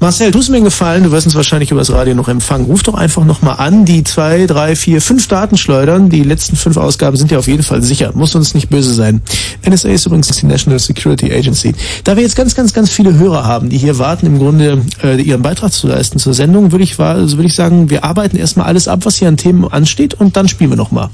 Marcel, 0.00 0.32
tust 0.32 0.50
mir 0.50 0.56
einen 0.56 0.64
Gefallen, 0.64 1.04
du 1.04 1.12
wirst 1.12 1.26
uns 1.26 1.36
wahrscheinlich 1.36 1.70
über 1.70 1.80
das 1.80 1.92
Radio 1.92 2.16
noch 2.16 2.26
empfangen. 2.26 2.66
Ruf 2.66 2.82
doch 2.82 2.94
einfach 2.94 3.24
nochmal 3.24 3.56
an, 3.58 3.84
die 3.84 4.02
zwei, 4.02 4.46
drei, 4.46 4.74
vier, 4.74 5.00
fünf 5.00 5.28
Daten 5.28 5.56
schleudern. 5.56 6.08
Die 6.08 6.24
letzten 6.24 6.56
fünf 6.56 6.76
Ausgaben 6.76 7.16
sind 7.16 7.30
ja 7.30 7.38
auf 7.38 7.46
jeden 7.46 7.62
Fall 7.62 7.82
sicher. 7.82 8.10
Muss 8.14 8.34
uns 8.34 8.52
nicht 8.54 8.68
böse 8.68 8.94
sein. 8.94 9.22
NSA 9.64 9.90
ist 9.90 10.06
übrigens 10.06 10.26
die 10.26 10.46
National 10.46 10.80
Security 10.80 11.32
Agency. 11.32 11.72
Da 12.02 12.16
wir 12.16 12.24
jetzt 12.24 12.34
ganz, 12.34 12.56
ganz, 12.56 12.72
ganz 12.72 12.90
viele 12.90 13.14
Hörer 13.16 13.44
haben, 13.44 13.68
die 13.68 13.78
hier 13.78 14.00
warten, 14.00 14.26
im 14.26 14.40
Grunde 14.40 14.82
äh, 15.04 15.22
ihren 15.22 15.42
Beitrag 15.42 15.72
zu 15.72 15.86
leisten 15.86 16.18
zur 16.18 16.34
Sendung, 16.34 16.72
würde 16.72 16.82
ich, 16.82 16.98
also 16.98 17.36
würde 17.36 17.46
ich 17.46 17.54
sagen, 17.54 17.88
wir 17.88 18.02
arbeiten 18.02 18.36
erstmal 18.36 18.66
alles 18.66 18.88
ab, 18.88 19.04
was 19.04 19.14
hier 19.14 19.28
an 19.28 19.36
Themen 19.36 19.70
ansteht 19.70 20.14
und 20.14 20.36
dann 20.36 20.48
spielen 20.48 20.70
wir 20.70 20.76
nochmal. 20.76 21.10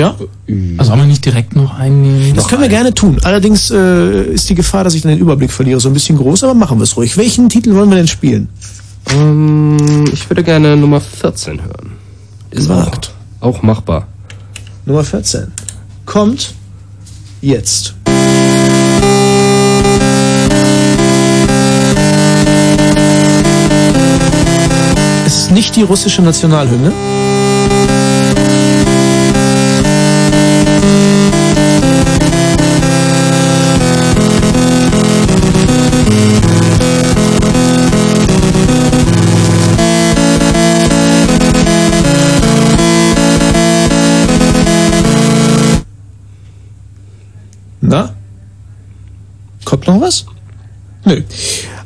Ja? 0.00 0.14
Also 0.78 0.96
wir 0.96 1.04
nicht 1.04 1.26
direkt 1.26 1.54
noch 1.54 1.78
einnehmen? 1.78 2.34
Das 2.34 2.48
können 2.48 2.62
wir 2.62 2.70
gerne 2.70 2.94
tun. 2.94 3.18
Allerdings 3.22 3.70
äh, 3.70 4.32
ist 4.32 4.48
die 4.48 4.54
Gefahr, 4.54 4.82
dass 4.82 4.94
ich 4.94 5.02
dann 5.02 5.10
den 5.10 5.20
Überblick 5.20 5.50
verliere, 5.52 5.78
so 5.78 5.88
ein 5.88 5.92
bisschen 5.92 6.16
groß, 6.16 6.44
aber 6.44 6.54
machen 6.54 6.78
wir 6.78 6.84
es 6.84 6.96
ruhig. 6.96 7.18
Welchen 7.18 7.50
Titel 7.50 7.74
wollen 7.74 7.90
wir 7.90 7.96
denn 7.98 8.08
spielen? 8.08 8.48
Ähm, 9.10 10.06
ich 10.10 10.28
würde 10.30 10.42
gerne 10.42 10.74
Nummer 10.74 11.02
14 11.02 11.60
hören. 11.62 11.92
Ist 12.50 12.70
auch, 12.70 12.90
auch 13.40 13.62
machbar. 13.62 14.08
Nummer 14.86 15.04
14. 15.04 15.52
Kommt 16.06 16.54
jetzt. 17.42 17.94
Es 25.26 25.36
ist 25.36 25.50
nicht 25.50 25.76
die 25.76 25.82
russische 25.82 26.22
Nationalhymne. 26.22 26.90
Kommt 49.70 49.86
noch 49.86 50.00
was? 50.00 50.26
Nö. 51.04 51.22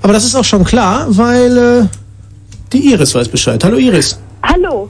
Aber 0.01 0.15
das 0.15 0.25
ist 0.25 0.35
auch 0.35 0.45
schon 0.45 0.65
klar, 0.65 1.05
weil 1.11 1.59
äh, 1.59 1.87
die 2.73 2.93
Iris 2.93 3.15
weiß 3.15 3.29
Bescheid. 3.29 3.63
Hallo 3.63 3.77
Iris. 3.77 4.19
Hallo. 4.43 4.89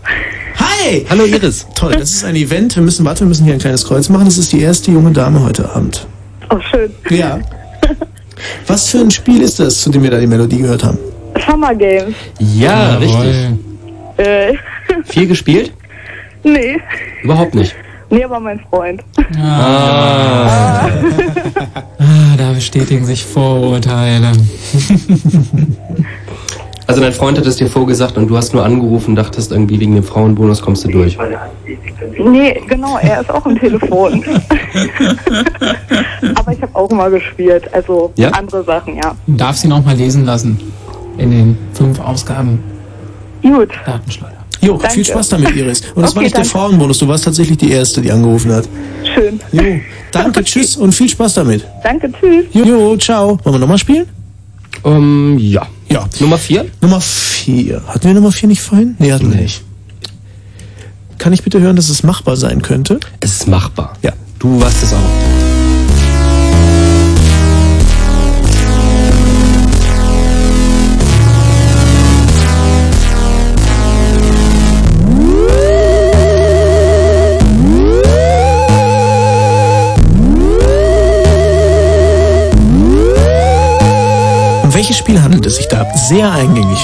Hi! 0.60 1.04
Hallo 1.10 1.24
Iris. 1.24 1.66
Toll, 1.74 1.96
das 1.96 2.12
ist 2.12 2.24
ein 2.24 2.36
Event. 2.36 2.76
Wir 2.76 2.84
müssen, 2.84 3.04
warte, 3.04 3.22
wir 3.22 3.26
müssen 3.26 3.46
hier 3.46 3.54
ein 3.54 3.58
kleines 3.58 3.84
Kreuz 3.84 4.08
machen. 4.10 4.26
Das 4.26 4.38
ist 4.38 4.52
die 4.52 4.60
erste 4.60 4.92
junge 4.92 5.10
Dame 5.10 5.42
heute 5.42 5.68
Abend. 5.74 6.06
Oh, 6.50 6.60
schön. 6.70 6.92
Ja. 7.10 7.40
Was 8.68 8.90
für 8.90 8.98
ein 8.98 9.10
Spiel 9.10 9.42
ist 9.42 9.58
das, 9.58 9.80
zu 9.80 9.90
dem 9.90 10.04
wir 10.04 10.12
da 10.12 10.20
die 10.20 10.28
Melodie 10.28 10.58
gehört 10.58 10.84
haben? 10.84 10.98
Summer 11.44 11.74
Games. 11.74 12.14
Ja, 12.38 12.94
richtig. 12.98 13.58
Äh, 14.18 14.54
Viel 15.06 15.26
gespielt? 15.26 15.72
nee. 16.44 16.76
Überhaupt 17.24 17.56
nicht. 17.56 17.74
Nee, 18.14 18.22
aber 18.24 18.38
mein 18.38 18.60
Freund. 18.70 19.02
Ah. 19.42 20.86
Ah, 21.98 22.36
da 22.38 22.52
bestätigen 22.52 23.04
sich 23.04 23.24
Vorurteile. 23.24 24.32
Also 26.86 27.00
dein 27.00 27.14
Freund 27.14 27.38
hat 27.38 27.46
es 27.46 27.56
dir 27.56 27.66
vorgesagt 27.66 28.18
und 28.18 28.28
du 28.28 28.36
hast 28.36 28.52
nur 28.52 28.62
angerufen, 28.62 29.16
dachtest 29.16 29.52
irgendwie 29.52 29.80
wegen 29.80 29.94
dem 29.94 30.04
Frauenbonus 30.04 30.60
kommst 30.60 30.84
du 30.84 30.88
durch. 30.90 31.16
Nee, 32.22 32.60
genau, 32.68 32.98
er 32.98 33.22
ist 33.22 33.30
auch 33.30 33.46
am 33.46 33.58
Telefon. 33.58 34.22
aber 36.34 36.52
ich 36.52 36.60
habe 36.60 36.74
auch 36.76 36.90
mal 36.90 37.10
gespielt. 37.10 37.72
Also 37.72 38.12
Ja? 38.16 38.28
andere 38.32 38.62
Sachen, 38.64 38.96
ja. 38.96 39.16
Du 39.26 39.32
darfst 39.32 39.64
ihn 39.64 39.72
auch 39.72 39.82
mal 39.82 39.96
lesen 39.96 40.26
lassen. 40.26 40.60
In 41.16 41.30
den 41.30 41.58
fünf 41.72 41.98
Ausgaben. 42.00 42.62
Gut. 43.42 43.70
Datenschleuder. 43.86 44.43
Jo, 44.64 44.76
Danke. 44.78 44.94
viel 44.94 45.04
Spaß 45.04 45.28
damit, 45.30 45.54
Iris. 45.56 45.82
Und 45.94 46.02
das 46.02 46.14
war 46.14 46.18
Okay, 46.18 46.24
nicht 46.24 46.34
der 46.36 46.42
danke. 46.44 46.48
Frauenbonus, 46.58 46.98
du 46.98 47.08
warst 47.08 47.24
tatsächlich 47.24 47.58
die 47.58 47.70
Erste, 47.70 48.00
die 48.00 48.10
angerufen 48.10 48.52
hat. 48.52 48.68
Schön. 49.14 49.40
Jo, 49.52 49.80
danke, 50.10 50.42
tschüss 50.44 50.76
und 50.76 50.92
viel 50.92 51.08
Spaß 51.08 51.34
damit. 51.34 51.64
Danke, 51.82 52.10
tschüss. 52.12 52.44
Jo, 52.52 52.96
ciao. 52.96 53.38
Wollen 53.44 53.54
wir 53.56 53.58
nochmal 53.60 53.78
spielen? 53.78 54.06
Ähm, 54.84 55.36
ja. 55.38 55.66
Ja. 55.90 56.06
Nummer 56.20 56.38
vier? 56.38 56.66
Nummer 56.80 57.00
vier. 57.00 57.82
Hatten 57.86 58.06
wir 58.08 58.14
Nummer 58.14 58.32
vier 58.32 58.48
nicht 58.48 58.62
vorhin? 58.62 58.96
Nee, 58.98 59.12
hatten 59.12 59.32
wir 59.32 59.40
nicht. 59.40 59.62
Kann 61.18 61.32
ich 61.32 61.42
bitte 61.42 61.60
hören, 61.60 61.76
dass 61.76 61.88
es 61.88 62.02
machbar 62.02 62.36
sein 62.36 62.60
könnte? 62.62 62.98
Es 63.20 63.32
ist 63.32 63.46
machbar. 63.48 63.96
Ja. 64.02 64.12
Du 64.38 64.60
weißt 64.60 64.82
es 64.82 64.92
auch. 64.92 65.43
Welches 84.84 84.98
Spiel 84.98 85.22
handelt 85.22 85.46
es 85.46 85.56
sich 85.56 85.66
da? 85.68 85.86
Sehr 85.94 86.30
eingängig. 86.30 86.78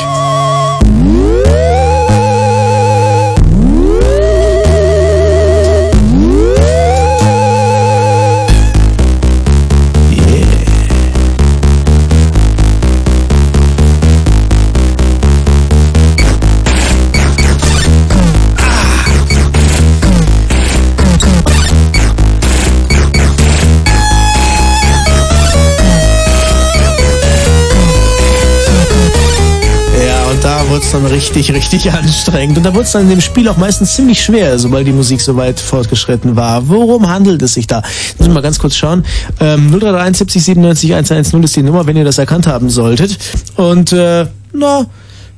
Wurde 30.71 30.83
es 30.83 30.93
dann 30.93 31.05
richtig, 31.07 31.53
richtig 31.53 31.93
anstrengend. 31.93 32.57
Und 32.57 32.65
da 32.65 32.73
wurde 32.73 32.85
es 32.85 32.93
dann 32.93 33.03
in 33.03 33.11
dem 33.11 33.21
Spiel 33.21 33.49
auch 33.49 33.57
meistens 33.57 33.97
ziemlich 33.97 34.23
schwer, 34.23 34.57
sobald 34.57 34.87
die 34.87 34.93
Musik 34.93 35.21
so 35.21 35.37
weit 35.37 35.59
fortgeschritten 35.59 36.37
war. 36.37 36.69
Worum 36.69 37.09
handelt 37.09 37.43
es 37.43 37.55
sich 37.55 37.67
da? 37.67 37.83
Müssen 38.19 38.31
wir 38.31 38.35
mal 38.35 38.41
ganz 38.41 38.61
kurz 38.61 38.77
schauen. 38.77 39.05
Ähm, 39.41 39.73
031 39.73 40.19
70 40.19 40.45
97 40.45 40.95
110 40.95 41.43
ist 41.43 41.57
die 41.57 41.63
Nummer, 41.65 41.87
wenn 41.87 41.97
ihr 41.97 42.05
das 42.05 42.19
erkannt 42.19 42.47
haben 42.47 42.71
solltet. 42.71 43.19
Und 43.57 43.93
äh, 43.93 44.27
na, 44.53 44.87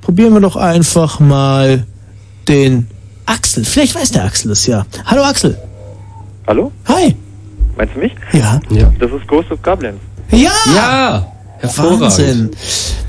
probieren 0.02 0.34
wir 0.34 0.40
doch 0.40 0.56
einfach 0.56 1.18
mal 1.18 1.86
den 2.46 2.88
Axel. 3.24 3.64
Vielleicht 3.64 3.94
weiß 3.94 4.10
der 4.10 4.24
Axel 4.24 4.50
es 4.50 4.66
ja. 4.66 4.84
Hallo 5.06 5.24
Axel. 5.24 5.56
Hallo? 6.46 6.70
Hi. 6.88 7.16
Meinst 7.78 7.94
du 7.94 8.00
mich? 8.00 8.12
Ja. 8.32 8.60
ja. 8.68 8.92
Das 9.00 9.10
ist 9.10 9.26
Ghost 9.28 9.50
of 9.50 9.62
Goblins. 9.62 10.00
Ja! 10.30 10.50
Ja! 10.74 11.32
Hervorragend. 11.62 12.00
Wahnsinn. 12.00 12.50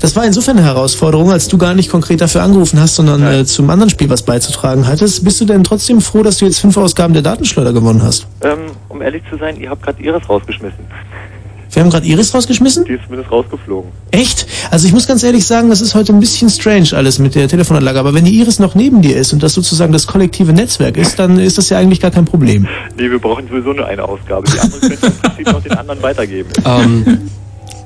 Das 0.00 0.14
war 0.14 0.24
insofern 0.24 0.56
eine 0.58 0.66
Herausforderung, 0.66 1.32
als 1.32 1.48
du 1.48 1.58
gar 1.58 1.74
nicht 1.74 1.90
konkret 1.90 2.20
dafür 2.20 2.42
angerufen 2.42 2.80
hast, 2.80 2.94
sondern 2.94 3.22
äh, 3.26 3.44
zum 3.44 3.68
anderen 3.68 3.90
Spiel 3.90 4.08
was 4.08 4.22
beizutragen 4.22 4.86
hattest. 4.86 5.24
Bist 5.24 5.40
du 5.40 5.44
denn 5.44 5.64
trotzdem 5.64 6.00
froh, 6.00 6.22
dass 6.22 6.38
du 6.38 6.44
jetzt 6.44 6.60
fünf 6.60 6.76
Ausgaben 6.76 7.14
der 7.14 7.22
Datenschleuder 7.22 7.72
gewonnen 7.72 8.02
hast? 8.02 8.26
Ähm, 8.42 8.58
um 8.88 9.02
ehrlich 9.02 9.22
zu 9.28 9.36
sein, 9.38 9.60
ihr 9.60 9.70
habt 9.70 9.82
gerade 9.82 10.00
Iris 10.00 10.28
rausgeschmissen. 10.28 10.84
Wir 11.72 11.82
haben 11.82 11.90
gerade 11.90 12.06
Iris 12.06 12.32
rausgeschmissen? 12.32 12.84
Die 12.84 12.92
ist 12.92 13.02
zumindest 13.04 13.32
rausgeflogen. 13.32 13.90
Echt? 14.12 14.46
Also 14.70 14.86
ich 14.86 14.92
muss 14.92 15.08
ganz 15.08 15.24
ehrlich 15.24 15.44
sagen, 15.44 15.70
das 15.70 15.80
ist 15.80 15.96
heute 15.96 16.12
ein 16.12 16.20
bisschen 16.20 16.48
strange 16.48 16.90
alles 16.92 17.18
mit 17.18 17.34
der 17.34 17.48
Telefonanlage. 17.48 17.98
Aber 17.98 18.14
wenn 18.14 18.24
die 18.24 18.38
Iris 18.38 18.60
noch 18.60 18.76
neben 18.76 19.02
dir 19.02 19.16
ist 19.16 19.32
und 19.32 19.42
das 19.42 19.54
sozusagen 19.54 19.92
das 19.92 20.06
kollektive 20.06 20.52
Netzwerk 20.52 20.96
ist, 20.96 21.18
dann 21.18 21.40
ist 21.40 21.58
das 21.58 21.70
ja 21.70 21.78
eigentlich 21.78 22.00
gar 22.00 22.12
kein 22.12 22.24
Problem. 22.24 22.68
Nee, 22.96 23.10
wir 23.10 23.18
brauchen 23.18 23.48
sowieso 23.48 23.72
nur 23.72 23.86
eine 23.86 24.04
Ausgabe. 24.04 24.48
Die 24.48 24.60
andere 24.60 24.80
könnt 24.80 25.02
ihr 25.02 25.08
im 25.08 25.14
Prinzip 25.16 25.46
noch 25.52 25.62
den 25.62 25.72
anderen 25.72 26.02
weitergeben. 26.02 26.50
Ähm, 26.64 27.30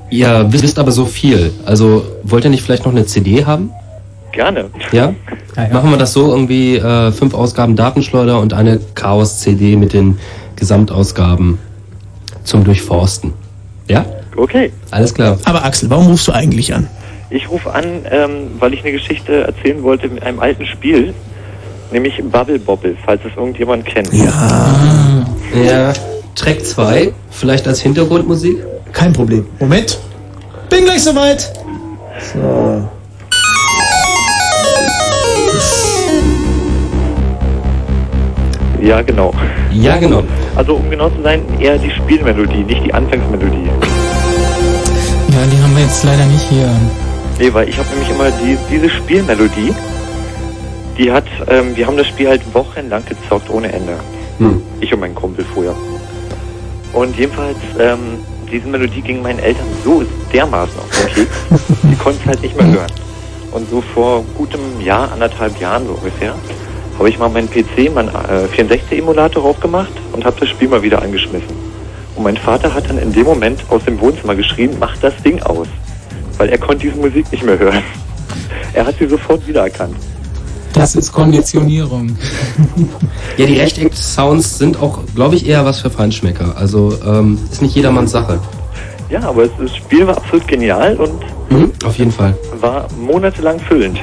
ihr 0.09 0.45
wisst 0.49 0.79
aber 0.79 0.91
so 0.91 1.05
viel. 1.05 1.51
Also 1.65 2.03
wollt 2.23 2.43
ihr 2.43 2.49
nicht 2.49 2.63
vielleicht 2.63 2.85
noch 2.85 2.91
eine 2.91 3.05
CD 3.05 3.45
haben? 3.45 3.71
Gerne. 4.31 4.69
Ja? 4.91 5.13
Machen 5.71 5.89
wir 5.91 5.97
das 5.97 6.13
so 6.13 6.31
irgendwie 6.31 6.77
äh, 6.77 7.11
fünf 7.11 7.33
Ausgaben 7.33 7.75
Datenschleuder 7.75 8.39
und 8.39 8.53
eine 8.53 8.79
Chaos-CD 8.95 9.75
mit 9.75 9.93
den 9.93 10.19
Gesamtausgaben 10.55 11.57
zum 12.43 12.63
Durchforsten. 12.63 13.33
Ja? 13.87 14.05
Okay. 14.35 14.71
Alles 14.91 15.13
klar. 15.13 15.37
Aber 15.45 15.65
Axel, 15.65 15.89
warum 15.89 16.07
rufst 16.07 16.27
du 16.27 16.31
eigentlich 16.31 16.73
an? 16.73 16.87
Ich 17.29 17.49
rufe 17.49 17.73
an, 17.73 18.05
ähm, 18.09 18.51
weil 18.59 18.73
ich 18.73 18.81
eine 18.81 18.91
Geschichte 18.91 19.43
erzählen 19.43 19.83
wollte 19.83 20.07
mit 20.07 20.23
einem 20.23 20.39
alten 20.39 20.65
Spiel, 20.65 21.13
nämlich 21.91 22.21
Bubble 22.23 22.59
Bobble, 22.59 22.95
falls 23.05 23.21
es 23.25 23.35
irgendjemand 23.35 23.85
kennt. 23.85 24.11
Ja. 24.13 25.25
Ja. 25.63 25.93
Track 26.35 26.63
2, 26.63 27.11
vielleicht 27.31 27.67
als 27.67 27.81
Hintergrundmusik? 27.81 28.57
Kein 28.93 29.13
Problem. 29.13 29.45
Moment. 29.59 29.99
Bin 30.69 30.85
gleich 30.85 31.03
soweit. 31.03 31.51
So. 32.33 32.87
Ja, 38.81 39.01
genau. 39.01 39.33
Ja, 39.71 39.97
genau. 39.97 40.23
Also 40.55 40.75
um 40.75 40.89
genau 40.89 41.09
zu 41.09 41.21
sein, 41.21 41.41
eher 41.59 41.77
die 41.77 41.91
Spielmelodie, 41.91 42.63
nicht 42.63 42.85
die 42.85 42.93
Anfangsmelodie. 42.93 43.67
Ja, 43.67 45.45
die 45.51 45.61
haben 45.61 45.75
wir 45.75 45.83
jetzt 45.83 46.03
leider 46.03 46.25
nicht 46.25 46.47
hier. 46.49 46.69
Nee, 47.39 47.53
weil 47.53 47.69
ich 47.69 47.77
habe 47.77 47.87
nämlich 47.89 48.09
immer 48.09 48.31
die, 48.31 48.57
diese 48.69 48.89
Spielmelodie, 48.89 49.73
die 50.97 51.11
hat, 51.11 51.25
ähm, 51.47 51.75
wir 51.75 51.87
haben 51.87 51.97
das 51.97 52.07
Spiel 52.07 52.27
halt 52.27 52.41
wochenlang 52.53 53.03
gezockt 53.05 53.49
ohne 53.49 53.71
Ende. 53.71 53.93
Hm. 54.39 54.61
Ich 54.81 54.93
und 54.93 54.99
mein 55.01 55.15
Kumpel 55.15 55.45
vorher. 55.53 55.75
Und 56.93 57.17
jedenfalls, 57.17 57.57
ähm, 57.79 58.19
diese 58.51 58.67
Melodie 58.67 59.01
ging 59.01 59.21
meinen 59.21 59.39
Eltern 59.39 59.67
so 59.83 60.03
dermaßen 60.33 60.79
auf 60.79 60.89
den 60.89 61.13
Keks, 61.13 61.31
die 61.83 61.95
konnten 61.95 62.19
es 62.21 62.27
halt 62.27 62.41
nicht 62.41 62.55
mehr 62.57 62.67
hören. 62.67 62.91
Und 63.51 63.69
so 63.69 63.81
vor 63.81 64.23
gutem 64.37 64.59
Jahr, 64.81 65.11
anderthalb 65.11 65.59
Jahren 65.59 65.85
so 65.85 65.93
ungefähr, 65.93 66.35
habe 66.97 67.09
ich 67.09 67.17
mal 67.17 67.29
meinen 67.29 67.49
PC, 67.49 67.93
meinen 67.93 68.09
äh, 68.09 68.47
64-Emulator 68.61 69.43
aufgemacht 69.43 69.91
und 70.11 70.25
habe 70.25 70.39
das 70.39 70.49
Spiel 70.49 70.67
mal 70.67 70.83
wieder 70.83 71.01
angeschmissen. 71.01 71.55
Und 72.15 72.23
mein 72.23 72.37
Vater 72.37 72.73
hat 72.73 72.89
dann 72.89 72.97
in 72.99 73.13
dem 73.13 73.23
Moment 73.23 73.63
aus 73.69 73.85
dem 73.85 73.99
Wohnzimmer 74.01 74.35
geschrien, 74.35 74.75
mach 74.79 74.97
das 74.97 75.15
Ding 75.23 75.41
aus. 75.41 75.67
Weil 76.37 76.49
er 76.49 76.57
konnte 76.57 76.87
diese 76.87 76.97
Musik 76.97 77.31
nicht 77.31 77.43
mehr 77.43 77.57
hören. 77.57 77.83
Er 78.73 78.85
hat 78.85 78.95
sie 78.99 79.07
sofort 79.07 79.47
wiedererkannt. 79.47 79.95
Das 80.73 80.95
ist 80.95 81.11
Konditionierung. 81.11 82.15
Ja, 83.37 83.45
die 83.45 83.57
Rechteck-Sounds 83.59 84.57
sind 84.57 84.81
auch, 84.81 84.99
glaube 85.15 85.35
ich, 85.35 85.47
eher 85.47 85.65
was 85.65 85.79
für 85.79 85.89
Feinschmecker. 85.89 86.55
Also 86.57 86.93
ähm, 87.05 87.39
ist 87.51 87.61
nicht 87.61 87.75
jedermanns 87.75 88.11
Sache. 88.11 88.39
Ja, 89.09 89.21
aber 89.27 89.43
es, 89.45 89.51
das 89.59 89.75
Spiel 89.75 90.05
war 90.05 90.17
absolut 90.17 90.47
genial 90.47 90.95
und 90.97 91.11
Mhm, 91.51 91.71
auf 91.83 91.97
jeden 91.97 92.11
Fall. 92.11 92.35
war 92.61 92.87
monatelang 92.99 93.59
füllend. 93.59 93.99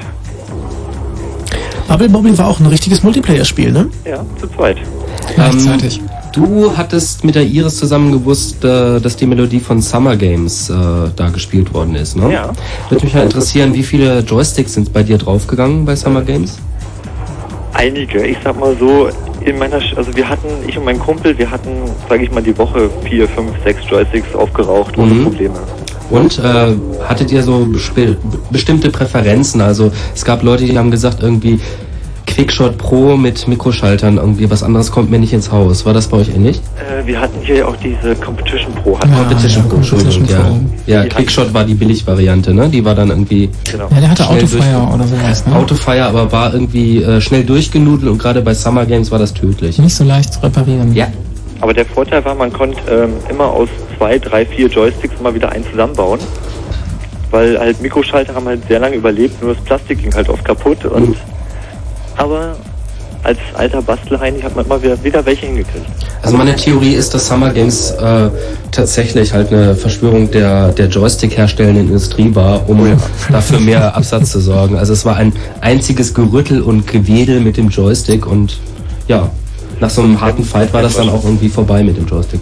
Bubble 1.86 2.08
Bobble 2.08 2.36
war 2.36 2.48
auch 2.48 2.58
ein 2.58 2.66
richtiges 2.66 3.02
Multiplayer-Spiel, 3.04 3.70
ne? 3.70 3.88
Ja, 4.04 4.24
zu 4.40 4.48
zweit. 4.48 4.78
Gleichzeitig. 5.36 5.98
Ähm, 6.00 6.08
du 6.36 6.76
hattest 6.76 7.24
mit 7.24 7.34
der 7.34 7.42
Iris 7.44 7.78
zusammen 7.78 8.12
gewusst, 8.12 8.64
äh, 8.64 9.00
dass 9.00 9.16
die 9.16 9.26
Melodie 9.26 9.60
von 9.60 9.80
Summer 9.80 10.16
Games 10.16 10.70
äh, 10.70 10.74
da 11.16 11.30
gespielt 11.30 11.72
worden 11.74 11.94
ist, 11.96 12.16
ne? 12.16 12.32
Ja. 12.32 12.52
Würde 12.88 13.04
mich 13.04 13.14
mal 13.14 13.24
interessieren, 13.24 13.74
wie 13.74 13.82
viele 13.82 14.20
Joysticks 14.20 14.74
sind 14.74 14.92
bei 14.92 15.02
dir 15.02 15.18
draufgegangen 15.18 15.84
bei 15.84 15.96
Summer 15.96 16.22
Games? 16.22 16.58
Einige, 17.72 18.26
ich 18.26 18.38
sag 18.44 18.58
mal 18.58 18.76
so, 18.78 19.08
in 19.44 19.58
meiner, 19.58 19.80
Sch 19.80 19.94
also 19.96 20.14
wir 20.16 20.28
hatten, 20.28 20.48
ich 20.66 20.76
und 20.78 20.84
mein 20.84 20.98
Kumpel, 20.98 21.36
wir 21.36 21.50
hatten, 21.50 21.70
sage 22.08 22.24
ich 22.24 22.30
mal, 22.30 22.42
die 22.42 22.56
Woche 22.56 22.90
vier, 23.04 23.28
fünf, 23.28 23.50
sechs 23.64 23.80
Joysticks 23.88 24.34
aufgeraucht 24.34 24.96
ohne 24.98 25.14
Mhm. 25.14 25.24
Probleme. 25.24 25.58
Und 26.08 26.38
äh, 26.38 26.74
hattet 27.08 27.32
ihr 27.32 27.42
so 27.42 27.66
bestimmte 28.50 28.90
Präferenzen? 28.90 29.60
Also 29.60 29.90
es 30.14 30.24
gab 30.24 30.42
Leute, 30.44 30.64
die 30.64 30.78
haben 30.78 30.92
gesagt, 30.92 31.20
irgendwie 31.20 31.58
Quickshot 32.26 32.76
Pro 32.76 33.16
mit 33.16 33.48
Mikroschaltern, 33.48 34.18
irgendwie 34.18 34.50
was 34.50 34.62
anderes 34.62 34.90
kommt 34.90 35.10
mir 35.10 35.18
nicht 35.18 35.32
ins 35.32 35.50
Haus. 35.50 35.86
War 35.86 35.94
das 35.94 36.08
bei 36.08 36.18
euch 36.18 36.28
ähnlich? 36.28 36.60
Äh, 36.76 37.06
wir 37.06 37.20
hatten 37.20 37.38
hier 37.42 37.56
ja 37.56 37.66
auch 37.66 37.76
diese 37.76 38.14
Competition 38.16 38.74
Pro. 38.74 38.98
hatten 38.98 39.10
wir. 39.10 39.18
Competition 39.18 39.68
Pro, 39.68 39.76
Entschuldigung, 39.76 40.26
ja. 40.86 41.02
Ja, 41.02 41.08
Quickshot 41.08 41.54
war 41.54 41.64
die 41.64 41.74
Billigvariante, 41.74 42.52
ne? 42.52 42.68
Die 42.68 42.84
war 42.84 42.94
dann 42.94 43.08
irgendwie. 43.08 43.48
Genau. 43.70 43.88
Ja, 43.90 44.00
der 44.00 44.10
hatte 44.10 44.28
Autofire 44.28 44.88
oder 44.92 45.04
sowas, 45.06 45.46
ne? 45.46 45.56
Autofire, 45.56 46.04
aber 46.04 46.30
war 46.30 46.52
irgendwie 46.52 47.02
äh, 47.02 47.20
schnell 47.20 47.44
durchgenudelt 47.44 48.10
und 48.10 48.18
gerade 48.18 48.42
bei 48.42 48.54
Summer 48.54 48.84
Games 48.84 49.10
war 49.10 49.18
das 49.18 49.32
tödlich. 49.32 49.78
Nicht 49.78 49.94
so 49.94 50.04
leicht 50.04 50.34
zu 50.34 50.42
reparieren. 50.42 50.94
Ja. 50.94 51.08
Aber 51.60 51.72
der 51.72 51.86
Vorteil 51.86 52.22
war, 52.24 52.34
man 52.34 52.52
konnte 52.52 52.78
ähm, 52.90 53.14
immer 53.30 53.46
aus 53.46 53.68
zwei, 53.96 54.18
drei, 54.18 54.44
vier 54.44 54.68
Joysticks 54.68 55.20
mal 55.22 55.34
wieder 55.34 55.50
einen 55.52 55.64
zusammenbauen. 55.70 56.20
Weil 57.30 57.58
halt 57.58 57.80
Mikroschalter 57.80 58.34
haben 58.34 58.46
halt 58.46 58.66
sehr 58.68 58.78
lange 58.78 58.96
überlebt, 58.96 59.42
nur 59.42 59.54
das 59.54 59.64
Plastik 59.64 60.02
ging 60.02 60.14
halt 60.14 60.28
oft 60.28 60.44
kaputt. 60.44 60.84
Und 60.84 61.16
Aber 62.16 62.56
als 63.22 63.38
alter 63.54 63.82
Bastelheini 63.82 64.40
hat 64.40 64.54
man 64.54 64.64
immer 64.64 64.80
wieder, 64.80 65.02
wieder 65.02 65.26
welche 65.26 65.46
hingekriegt. 65.46 65.86
Also 66.22 66.36
meine 66.36 66.54
Theorie 66.54 66.94
ist, 66.94 67.12
dass 67.12 67.26
Summer 67.26 67.50
Games 67.50 67.90
äh, 67.90 68.30
tatsächlich 68.70 69.32
halt 69.32 69.52
eine 69.52 69.74
Verschwörung 69.74 70.30
der, 70.30 70.72
der 70.72 70.86
Joystick 70.86 71.36
herstellenden 71.36 71.86
Industrie 71.86 72.34
war, 72.34 72.68
um 72.68 72.96
dafür 73.30 73.58
mehr 73.58 73.96
Absatz 73.96 74.30
zu 74.30 74.40
sorgen. 74.40 74.78
Also 74.78 74.92
es 74.92 75.04
war 75.04 75.16
ein 75.16 75.32
einziges 75.60 76.14
Gerüttel 76.14 76.62
und 76.62 76.86
Gewedel 76.86 77.40
mit 77.40 77.56
dem 77.56 77.68
Joystick 77.68 78.26
und 78.26 78.58
ja, 79.08 79.28
nach 79.80 79.90
so 79.90 80.02
einem 80.02 80.20
harten 80.20 80.44
Fight 80.44 80.72
war 80.72 80.82
das 80.82 80.96
dann 80.96 81.08
auch 81.08 81.24
irgendwie 81.24 81.48
vorbei 81.48 81.82
mit 81.82 81.96
dem 81.96 82.06
Joystick. 82.06 82.40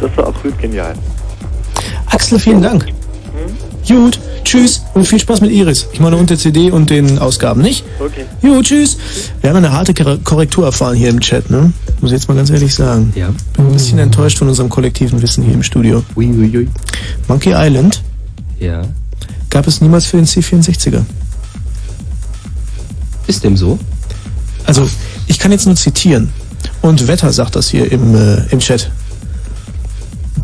Das 0.00 0.16
war 0.16 0.26
absolut 0.28 0.58
genial. 0.58 0.94
Axel, 2.06 2.38
vielen 2.38 2.62
Dank. 2.62 2.86
Gut, 3.88 4.20
tschüss 4.44 4.82
und 4.94 5.06
viel 5.06 5.18
Spaß 5.18 5.40
mit 5.40 5.50
Iris. 5.50 5.86
Ich 5.92 6.00
meine 6.00 6.16
und 6.16 6.28
der 6.28 6.36
CD 6.36 6.70
und 6.70 6.90
den 6.90 7.18
Ausgaben, 7.18 7.62
nicht? 7.62 7.84
Okay. 7.98 8.26
Jo, 8.42 8.60
tschüss. 8.62 8.98
Wir 9.40 9.48
haben 9.50 9.56
eine 9.56 9.72
harte 9.72 9.94
Kor- 9.94 10.18
Korrektur 10.22 10.66
erfahren 10.66 10.94
hier 10.94 11.08
im 11.08 11.20
Chat, 11.20 11.48
ne? 11.50 11.72
Muss 12.00 12.10
ich 12.10 12.18
jetzt 12.18 12.28
mal 12.28 12.34
ganz 12.34 12.50
ehrlich 12.50 12.74
sagen. 12.74 13.12
Ja. 13.16 13.30
Bin 13.56 13.66
ein 13.66 13.72
bisschen 13.72 13.98
enttäuscht 13.98 14.38
von 14.38 14.48
unserem 14.48 14.68
kollektiven 14.68 15.22
Wissen 15.22 15.42
hier 15.42 15.54
im 15.54 15.62
Studio. 15.62 16.04
Ui, 16.16 16.26
ui, 16.26 16.56
ui. 16.58 16.68
Monkey 17.28 17.52
Island 17.56 18.02
Ja. 18.60 18.82
gab 19.48 19.66
es 19.66 19.80
niemals 19.80 20.04
für 20.04 20.18
den 20.18 20.26
C64er. 20.26 21.02
Ist 23.26 23.42
dem 23.44 23.56
so? 23.56 23.78
Also, 24.66 24.88
ich 25.28 25.38
kann 25.38 25.50
jetzt 25.50 25.64
nur 25.66 25.76
zitieren. 25.76 26.30
Und 26.82 27.06
Wetter 27.08 27.32
sagt 27.32 27.56
das 27.56 27.68
hier 27.70 27.90
im, 27.90 28.14
äh, 28.14 28.42
im 28.50 28.58
Chat. 28.58 28.90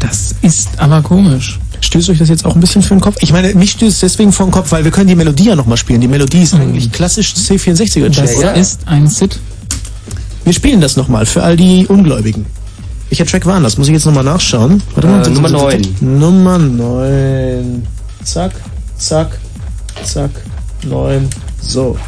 Das 0.00 0.34
ist 0.42 0.68
aber 0.78 1.02
komisch. 1.02 1.58
Stößt 1.84 2.08
euch 2.08 2.18
das 2.18 2.30
jetzt 2.30 2.46
auch 2.46 2.54
ein 2.54 2.60
bisschen 2.60 2.80
für 2.82 2.94
den 2.94 3.00
Kopf? 3.00 3.16
Ich 3.20 3.30
meine, 3.30 3.54
mich 3.54 3.72
stößt 3.72 3.92
es 3.92 4.00
deswegen 4.00 4.32
vor 4.32 4.46
den 4.46 4.52
Kopf, 4.52 4.72
weil 4.72 4.84
wir 4.84 4.90
können 4.90 5.06
die 5.06 5.14
Melodie 5.14 5.44
ja 5.48 5.54
nochmal 5.54 5.76
spielen. 5.76 6.00
Die 6.00 6.08
Melodie 6.08 6.42
ist 6.42 6.54
eigentlich 6.54 6.90
klassisch 6.90 7.34
C64er 7.34 8.08
Das 8.08 8.40
Jazz. 8.40 8.58
ist 8.58 8.80
ein 8.86 9.06
SID. 9.06 9.38
Wir 10.44 10.52
spielen 10.54 10.80
das 10.80 10.96
nochmal 10.96 11.26
für 11.26 11.42
all 11.42 11.56
die 11.56 11.86
Ungläubigen. 11.86 12.46
Welcher 13.10 13.26
Track 13.26 13.44
war 13.44 13.60
das? 13.60 13.76
Muss 13.76 13.86
ich 13.88 13.92
jetzt 13.92 14.06
nochmal 14.06 14.24
nachschauen? 14.24 14.82
Äh, 14.96 15.28
Nummer 15.28 15.50
neun. 15.50 15.82
Nummer 16.00 16.58
9. 16.58 17.86
Zack, 18.24 18.52
zack, 18.96 19.38
zack, 20.04 20.30
9. 20.88 21.28
So, 21.60 21.98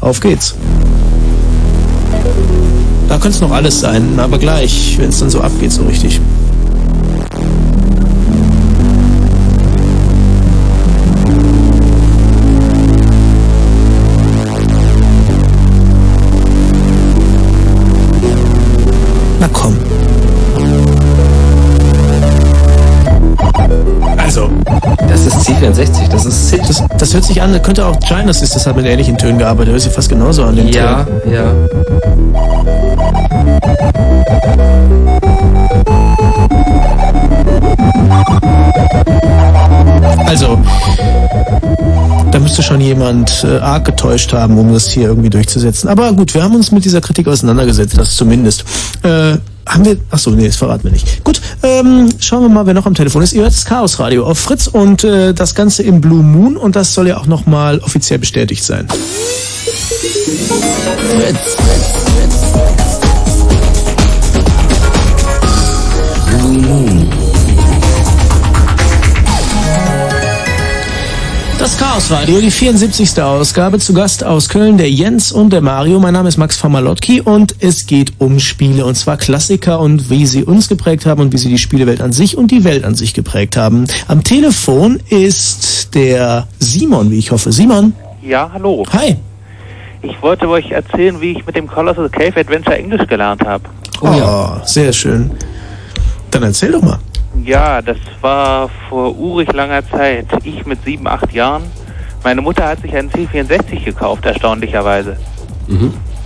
auf 0.00 0.18
geht's. 0.20 0.54
Da 3.08 3.14
könnte 3.14 3.28
es 3.36 3.40
noch 3.40 3.52
alles 3.52 3.78
sein, 3.80 4.18
aber 4.18 4.38
gleich, 4.38 4.96
wenn 4.98 5.08
es 5.10 5.20
dann 5.20 5.30
so 5.30 5.40
abgeht, 5.40 5.70
so 5.72 5.82
richtig. 5.84 6.20
Na 19.40 19.48
komm. 19.52 19.76
Also, 24.16 24.48
das 25.08 25.26
ist 25.26 25.48
C64, 25.48 26.08
das 26.10 26.24
ist 26.26 26.50
SID. 26.50 26.60
Das, 26.68 26.84
das 26.98 27.14
hört 27.14 27.24
sich 27.24 27.42
an, 27.42 27.60
könnte 27.62 27.84
auch 27.84 27.98
Ginas 28.00 28.42
ist, 28.42 28.54
das 28.54 28.66
hat 28.66 28.76
mit 28.76 28.86
ähnlichen 28.86 29.16
Tönen 29.18 29.38
gearbeitet, 29.38 29.72
hört 29.72 29.80
sich 29.82 29.92
fast 29.92 30.08
genauso 30.08 30.44
an 30.44 30.54
den 30.56 30.68
Ja, 30.68 31.04
Tönen. 31.04 31.32
ja. 31.34 32.50
Also, 40.26 40.58
müsste 42.40 42.62
schon 42.62 42.80
jemand 42.80 43.44
äh, 43.44 43.58
arg 43.58 43.84
getäuscht 43.84 44.32
haben, 44.32 44.58
um 44.58 44.72
das 44.72 44.90
hier 44.90 45.08
irgendwie 45.08 45.30
durchzusetzen. 45.30 45.88
Aber 45.88 46.12
gut, 46.12 46.34
wir 46.34 46.42
haben 46.42 46.54
uns 46.54 46.72
mit 46.72 46.84
dieser 46.84 47.00
Kritik 47.00 47.28
auseinandergesetzt, 47.28 47.96
das 47.96 48.16
zumindest. 48.16 48.64
Äh, 49.02 49.38
haben 49.66 49.84
wir. 49.84 49.96
Achso, 50.10 50.30
nee, 50.30 50.46
das 50.46 50.56
verraten 50.56 50.84
wir 50.84 50.90
nicht. 50.90 51.22
Gut, 51.22 51.40
ähm, 51.62 52.08
schauen 52.18 52.42
wir 52.42 52.48
mal, 52.48 52.66
wer 52.66 52.74
noch 52.74 52.86
am 52.86 52.94
Telefon 52.94 53.22
ist. 53.22 53.32
Ihr 53.32 53.42
hört 53.42 53.52
das 53.52 53.64
Chaos 53.64 53.98
Radio 54.00 54.26
auf 54.26 54.38
Fritz 54.38 54.66
und 54.66 55.04
äh, 55.04 55.32
das 55.32 55.54
Ganze 55.54 55.82
im 55.82 56.00
Blue 56.00 56.22
Moon 56.22 56.56
und 56.56 56.76
das 56.76 56.94
soll 56.94 57.08
ja 57.08 57.18
auch 57.18 57.26
nochmal 57.26 57.78
offiziell 57.80 58.18
bestätigt 58.18 58.64
sein. 58.64 58.88
Fritz. 61.10 61.89
Das 71.70 71.78
Chaos 71.78 72.10
Radio, 72.10 72.40
die 72.40 72.50
74. 72.50 73.22
Ausgabe. 73.22 73.78
Zu 73.78 73.94
Gast 73.94 74.24
aus 74.24 74.48
Köln 74.48 74.76
der 74.76 74.90
Jens 74.90 75.30
und 75.30 75.52
der 75.52 75.60
Mario. 75.60 76.00
Mein 76.00 76.14
Name 76.14 76.28
ist 76.28 76.36
Max 76.36 76.56
Famalotki 76.56 77.20
und 77.20 77.54
es 77.60 77.86
geht 77.86 78.14
um 78.18 78.40
Spiele 78.40 78.84
und 78.84 78.96
zwar 78.96 79.16
Klassiker 79.16 79.78
und 79.78 80.10
wie 80.10 80.26
sie 80.26 80.42
uns 80.42 80.68
geprägt 80.68 81.06
haben 81.06 81.20
und 81.20 81.32
wie 81.32 81.38
sie 81.38 81.48
die 81.48 81.58
Spielewelt 81.58 82.00
an 82.00 82.12
sich 82.12 82.36
und 82.36 82.50
die 82.50 82.64
Welt 82.64 82.84
an 82.84 82.96
sich 82.96 83.14
geprägt 83.14 83.56
haben. 83.56 83.86
Am 84.08 84.24
Telefon 84.24 84.98
ist 85.10 85.94
der 85.94 86.48
Simon, 86.58 87.12
wie 87.12 87.18
ich 87.18 87.30
hoffe. 87.30 87.52
Simon. 87.52 87.92
Ja, 88.20 88.50
hallo. 88.52 88.84
Hi. 88.92 89.14
Ich 90.02 90.20
wollte 90.22 90.48
euch 90.48 90.72
erzählen, 90.72 91.20
wie 91.20 91.32
ich 91.38 91.46
mit 91.46 91.54
dem 91.54 91.68
Colossal 91.68 92.08
Cave 92.08 92.40
Adventure 92.40 92.76
Englisch 92.76 93.06
gelernt 93.06 93.46
habe. 93.46 93.62
Oh, 94.00 94.56
sehr 94.64 94.92
schön. 94.92 95.30
Dann 96.32 96.42
erzähl 96.42 96.72
doch 96.72 96.82
mal. 96.82 96.98
Ja, 97.44 97.80
das 97.80 97.98
war 98.20 98.68
vor 98.88 99.16
urig 99.16 99.52
langer 99.52 99.88
Zeit. 99.88 100.26
Ich 100.44 100.66
mit 100.66 100.84
sieben, 100.84 101.06
acht 101.06 101.32
Jahren. 101.32 101.62
Meine 102.22 102.42
Mutter 102.42 102.66
hat 102.68 102.82
sich 102.82 102.94
einen 102.94 103.10
C64 103.10 103.84
gekauft, 103.84 104.26
erstaunlicherweise. 104.26 105.16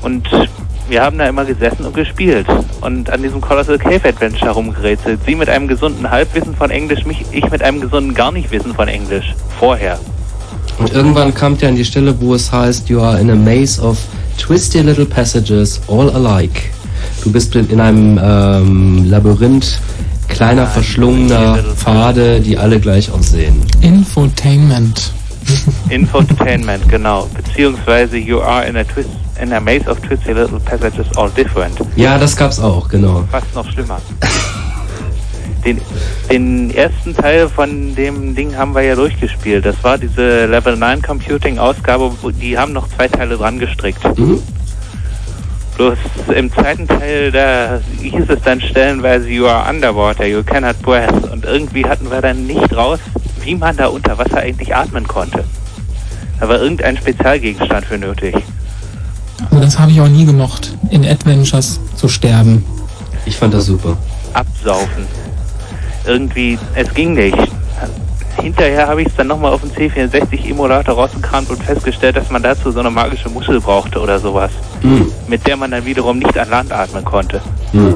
Und 0.02 0.28
wir 0.88 1.02
haben 1.02 1.18
da 1.18 1.26
immer 1.26 1.44
gesessen 1.44 1.84
und 1.86 1.94
gespielt 1.94 2.46
und 2.80 3.10
an 3.10 3.22
diesem 3.22 3.40
Colossal 3.40 3.78
Cave 3.78 4.08
Adventure 4.08 4.50
rumgerätselt. 4.50 5.20
Sie 5.24 5.34
mit 5.34 5.48
einem 5.48 5.68
gesunden 5.68 6.10
Halbwissen 6.10 6.54
von 6.54 6.70
Englisch, 6.70 7.06
mich, 7.06 7.24
ich 7.32 7.48
mit 7.50 7.62
einem 7.62 7.80
gesunden 7.80 8.14
gar 8.14 8.32
nicht 8.32 8.50
Wissen 8.50 8.74
von 8.74 8.88
Englisch. 8.88 9.34
Vorher. 9.58 9.98
Und 10.78 10.92
irgendwann 10.92 11.32
kam 11.32 11.56
der 11.56 11.70
an 11.70 11.76
die 11.76 11.84
Stelle, 11.84 12.20
wo 12.20 12.34
es 12.34 12.50
heißt, 12.50 12.88
you 12.88 13.00
are 13.00 13.18
in 13.18 13.30
a 13.30 13.34
maze 13.34 13.80
of 13.80 13.98
twisty 14.38 14.80
little 14.80 15.06
passages, 15.06 15.80
all 15.88 16.10
alike. 16.10 16.60
Du 17.22 17.30
bist 17.30 17.54
in 17.54 17.80
einem 17.80 18.20
ähm, 18.22 19.04
Labyrinth 19.08 19.80
kleiner, 20.28 20.66
verschlungener 20.66 21.58
Pfade, 21.76 22.40
die 22.40 22.56
alle 22.58 22.80
gleich 22.80 23.10
aussehen. 23.10 23.62
Infotainment. 23.80 25.12
Infotainment, 25.90 26.88
genau. 26.88 27.28
Beziehungsweise 27.34 28.16
you 28.16 28.40
are 28.40 28.64
in 28.66 28.76
a 28.76 28.84
twist 28.84 29.08
in 29.42 29.52
a 29.52 29.60
maze 29.60 29.86
of 29.90 30.00
twisty 30.00 30.32
little 30.32 30.60
passages 30.60 31.06
all 31.16 31.28
different. 31.30 31.76
Ja, 31.96 32.16
das 32.18 32.36
gab's 32.36 32.60
auch, 32.60 32.88
genau. 32.88 33.24
Fast 33.30 33.52
noch 33.54 33.68
schlimmer. 33.70 34.00
Den, 35.64 35.80
den 36.30 36.70
ersten 36.74 37.14
Teil 37.16 37.48
von 37.48 37.94
dem 37.94 38.34
Ding 38.34 38.54
haben 38.56 38.74
wir 38.74 38.82
ja 38.82 38.94
durchgespielt. 38.94 39.64
Das 39.64 39.76
war 39.82 39.96
diese 39.98 40.46
Level 40.46 40.76
9 40.76 41.00
Computing 41.02 41.58
Ausgabe, 41.58 42.10
wo- 42.22 42.30
die 42.30 42.56
haben 42.58 42.72
noch 42.72 42.86
zwei 42.88 43.08
Teile 43.08 43.36
dran 43.36 43.58
gestrickt. 43.58 44.00
Bloß 45.76 45.98
im 46.36 46.52
zweiten 46.52 46.86
Teil, 46.86 47.32
da 47.32 47.80
hieß 48.00 48.28
es 48.28 48.40
dann 48.44 48.60
stellenweise, 48.60 49.28
you 49.28 49.46
are 49.46 49.68
underwater, 49.68 50.24
you 50.24 50.42
cannot 50.42 50.80
breathe. 50.82 51.28
Und 51.32 51.44
irgendwie 51.44 51.84
hatten 51.84 52.10
wir 52.10 52.20
dann 52.20 52.46
nicht 52.46 52.74
raus, 52.76 53.00
wie 53.42 53.56
man 53.56 53.76
da 53.76 53.86
unter 53.88 54.16
Wasser 54.16 54.38
eigentlich 54.38 54.74
atmen 54.74 55.06
konnte. 55.06 55.44
Da 56.38 56.48
war 56.48 56.60
irgendein 56.60 56.96
Spezialgegenstand 56.96 57.86
für 57.86 57.98
nötig. 57.98 58.34
Also 59.50 59.60
das 59.60 59.78
habe 59.78 59.90
ich 59.90 60.00
auch 60.00 60.08
nie 60.08 60.24
gemocht, 60.24 60.76
in 60.90 61.04
Adventures 61.04 61.80
zu 61.96 62.08
sterben. 62.08 62.64
Ich 63.26 63.36
fand 63.36 63.54
das 63.54 63.66
super. 63.66 63.96
absaufen. 64.32 65.06
Irgendwie, 66.06 66.58
es 66.74 66.92
ging 66.92 67.14
nicht. 67.14 67.36
Hinterher 68.44 68.86
habe 68.86 69.00
ich 69.00 69.08
es 69.08 69.16
dann 69.16 69.28
nochmal 69.28 69.54
auf 69.54 69.62
dem 69.62 69.70
C64-Emulator 69.70 70.94
rausgekramt 70.94 71.48
und 71.48 71.62
festgestellt, 71.62 72.16
dass 72.16 72.30
man 72.30 72.42
dazu 72.42 72.70
so 72.70 72.80
eine 72.80 72.90
magische 72.90 73.30
Muschel 73.30 73.58
brauchte 73.58 73.98
oder 73.98 74.18
sowas, 74.18 74.50
Hm. 74.82 75.10
mit 75.28 75.46
der 75.46 75.56
man 75.56 75.70
dann 75.70 75.86
wiederum 75.86 76.18
nicht 76.18 76.36
an 76.36 76.50
Land 76.50 76.70
atmen 76.70 77.02
konnte. 77.02 77.40
Hm. 77.72 77.94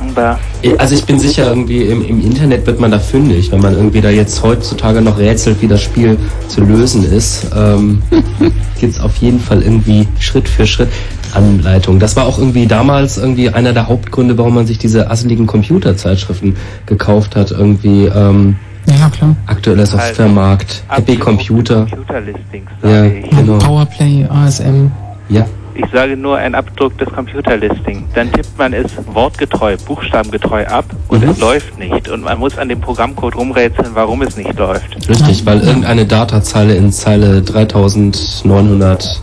Aber 0.00 0.38
Also 0.78 0.94
ich 0.94 1.04
bin 1.04 1.18
sicher, 1.18 1.48
irgendwie 1.48 1.82
im, 1.82 2.02
im 2.02 2.24
Internet 2.24 2.66
wird 2.66 2.80
man 2.80 2.90
da 2.90 2.98
fündig, 2.98 3.52
wenn 3.52 3.60
man 3.60 3.74
irgendwie 3.74 4.00
da 4.00 4.08
jetzt 4.08 4.42
heutzutage 4.42 5.02
noch 5.02 5.18
rätselt, 5.18 5.60
wie 5.60 5.68
das 5.68 5.82
Spiel 5.82 6.16
zu 6.48 6.62
lösen 6.62 7.04
ist. 7.04 7.48
Ähm, 7.54 8.02
gibt's 8.80 8.98
auf 8.98 9.16
jeden 9.16 9.40
Fall 9.40 9.62
irgendwie 9.62 10.08
Schritt 10.20 10.48
für 10.48 10.66
Schritt 10.66 10.88
Anleitung. 11.34 11.98
Das 11.98 12.16
war 12.16 12.26
auch 12.26 12.38
irgendwie 12.38 12.66
damals 12.66 13.18
irgendwie 13.18 13.48
einer 13.50 13.72
der 13.72 13.88
Hauptgründe, 13.88 14.36
warum 14.38 14.54
man 14.54 14.66
sich 14.66 14.78
diese 14.78 15.10
asseligen 15.10 15.46
Computerzeitschriften 15.46 16.56
gekauft 16.86 17.36
hat. 17.36 17.50
Irgendwie 17.50 18.06
ähm, 18.06 18.56
Ja, 18.86 19.08
klar. 19.10 19.36
aktueller 19.46 19.86
Softwaremarkt, 19.86 20.82
Happy 20.88 21.16
Computer. 21.16 21.86
Computerlistings, 21.86 22.70
Ja, 22.82 23.02
genau. 23.08 23.58
Powerplay, 23.58 24.26
ASM. 24.28 24.90
Ja. 25.28 25.46
Ich 25.74 25.84
sage 25.92 26.16
nur 26.16 26.36
ein 26.36 26.56
Abdruck 26.56 26.98
des 26.98 27.08
Computerlisting. 27.08 28.02
Dann 28.12 28.32
tippt 28.32 28.58
man 28.58 28.72
es 28.72 28.86
wortgetreu, 29.14 29.76
buchstabengetreu 29.86 30.66
ab 30.66 30.84
und 31.06 31.22
Mhm. 31.22 31.30
es 31.30 31.38
läuft 31.38 31.78
nicht. 31.78 32.08
Und 32.08 32.22
man 32.24 32.36
muss 32.40 32.58
an 32.58 32.68
dem 32.68 32.80
Programmcode 32.80 33.36
rumrätseln, 33.36 33.90
warum 33.94 34.22
es 34.22 34.36
nicht 34.36 34.58
läuft. 34.58 34.96
Richtig, 35.08 35.46
weil 35.46 35.60
irgendeine 35.60 36.04
Datazeile 36.04 36.74
in 36.74 36.90
Zeile 36.90 37.42
3900 37.42 39.20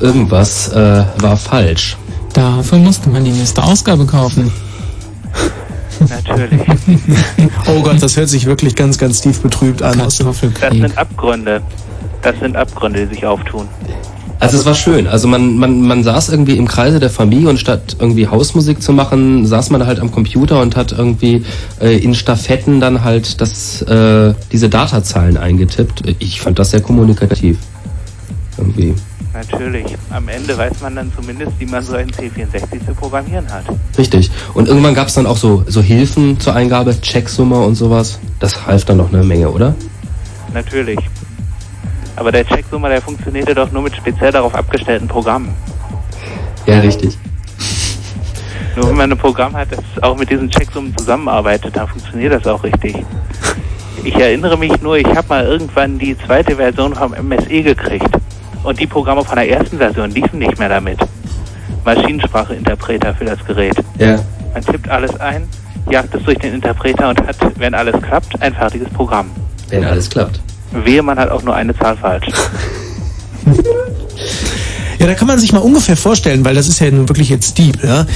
irgendwas 0.00 0.68
äh, 0.68 1.04
war 1.18 1.36
falsch. 1.36 1.96
Dafür 2.32 2.78
musste 2.78 3.08
man 3.08 3.24
die 3.24 3.30
nächste 3.30 3.62
Ausgabe 3.62 4.06
kaufen. 4.06 4.52
Natürlich. 6.08 6.60
Oh 7.68 7.80
Gott, 7.82 8.00
das 8.00 8.16
hört 8.16 8.28
sich 8.28 8.46
wirklich 8.46 8.76
ganz, 8.76 8.96
ganz 8.96 9.20
tief 9.20 9.40
betrübt 9.40 9.82
an. 9.82 9.98
Das 9.98 10.16
sind 10.16 10.96
Abgründe. 10.96 11.60
Das 12.22 12.38
sind 12.38 12.56
Abgründe, 12.56 13.06
die 13.06 13.14
sich 13.14 13.26
auftun. 13.26 13.66
Also 14.38 14.58
es 14.58 14.66
war 14.66 14.74
schön. 14.74 15.06
Also 15.06 15.26
man, 15.28 15.56
man, 15.56 15.80
man 15.80 16.04
saß 16.04 16.28
irgendwie 16.28 16.56
im 16.56 16.68
Kreise 16.68 17.00
der 17.00 17.10
Familie 17.10 17.48
und 17.48 17.58
statt 17.58 17.96
irgendwie 17.98 18.28
Hausmusik 18.28 18.82
zu 18.82 18.92
machen, 18.92 19.46
saß 19.46 19.70
man 19.70 19.86
halt 19.86 19.98
am 19.98 20.12
Computer 20.12 20.60
und 20.60 20.76
hat 20.76 20.92
irgendwie 20.92 21.44
äh, 21.80 21.96
in 21.98 22.14
Staffetten 22.14 22.80
dann 22.80 23.02
halt 23.02 23.40
das, 23.40 23.82
äh, 23.82 24.34
diese 24.52 24.68
Datazahlen 24.68 25.36
eingetippt. 25.36 26.02
Ich 26.18 26.40
fand 26.40 26.58
das 26.58 26.70
sehr 26.70 26.82
kommunikativ. 26.82 27.58
Irgendwie. 28.58 28.94
Natürlich. 29.36 29.84
Am 30.08 30.28
Ende 30.28 30.56
weiß 30.56 30.80
man 30.80 30.96
dann 30.96 31.12
zumindest, 31.14 31.52
wie 31.58 31.66
man 31.66 31.82
so 31.82 31.94
einen 31.94 32.10
C64 32.10 32.86
zu 32.86 32.94
programmieren 32.94 33.46
hat. 33.52 33.64
Richtig. 33.98 34.30
Und 34.54 34.66
irgendwann 34.66 34.94
gab 34.94 35.08
es 35.08 35.14
dann 35.14 35.26
auch 35.26 35.36
so, 35.36 35.62
so 35.66 35.82
Hilfen 35.82 36.40
zur 36.40 36.54
Eingabe, 36.54 36.98
Checksumme 36.98 37.60
und 37.60 37.74
sowas. 37.74 38.18
Das 38.40 38.66
half 38.66 38.86
dann 38.86 38.96
noch 38.96 39.12
eine 39.12 39.22
Menge, 39.22 39.50
oder? 39.50 39.74
Natürlich. 40.54 40.98
Aber 42.16 42.32
der 42.32 42.46
Checksummer, 42.46 42.88
der 42.88 43.02
funktionierte 43.02 43.54
doch 43.54 43.70
nur 43.72 43.82
mit 43.82 43.94
speziell 43.94 44.32
darauf 44.32 44.54
abgestellten 44.54 45.06
Programmen. 45.06 45.52
Ja, 46.64 46.80
richtig. 46.80 47.18
Nur 48.74 48.88
wenn 48.88 48.96
man 48.96 49.12
ein 49.12 49.18
Programm 49.18 49.54
hat, 49.54 49.68
das 49.70 50.02
auch 50.02 50.16
mit 50.16 50.30
diesen 50.30 50.48
Checksummen 50.48 50.96
zusammenarbeitet, 50.96 51.76
dann 51.76 51.86
funktioniert 51.88 52.32
das 52.32 52.46
auch 52.46 52.64
richtig. 52.64 52.96
Ich 54.02 54.14
erinnere 54.14 54.56
mich 54.56 54.80
nur, 54.80 54.96
ich 54.96 55.06
habe 55.06 55.28
mal 55.28 55.44
irgendwann 55.44 55.98
die 55.98 56.16
zweite 56.16 56.56
Version 56.56 56.94
vom 56.94 57.12
MSE 57.12 57.62
gekriegt. 57.62 58.08
Und 58.66 58.80
die 58.80 58.86
Programme 58.86 59.24
von 59.24 59.36
der 59.36 59.48
ersten 59.48 59.78
Version 59.78 60.10
liefen 60.10 60.40
nicht 60.40 60.58
mehr 60.58 60.68
damit. 60.68 60.98
Maschinenspracheinterpreter 61.84 63.14
für 63.14 63.24
das 63.24 63.38
Gerät. 63.46 63.76
Ja. 63.96 64.18
Man 64.52 64.64
tippt 64.64 64.88
alles 64.88 65.14
ein, 65.20 65.48
jagt 65.88 66.12
es 66.16 66.24
durch 66.24 66.38
den 66.38 66.54
Interpreter 66.54 67.10
und 67.10 67.24
hat, 67.24 67.36
wenn 67.58 67.74
alles 67.74 67.94
klappt, 68.02 68.42
ein 68.42 68.52
fertiges 68.52 68.88
Programm. 68.88 69.30
Wenn 69.68 69.84
alles 69.84 70.10
klappt. 70.10 70.40
Wehe, 70.72 71.00
man 71.00 71.16
hat 71.16 71.30
auch 71.30 71.44
nur 71.44 71.54
eine 71.54 71.78
Zahl 71.78 71.96
falsch. 71.96 72.26
Ja, 74.98 75.06
da 75.06 75.12
kann 75.12 75.28
man 75.28 75.38
sich 75.38 75.52
mal 75.52 75.58
ungefähr 75.58 75.94
vorstellen, 75.94 76.42
weil 76.42 76.54
das 76.54 76.68
ist 76.68 76.80
ja 76.80 76.90
nun 76.90 77.06
wirklich 77.06 77.28
jetzt 77.28 77.58
deep, 77.58 77.84
ja. 77.84 78.06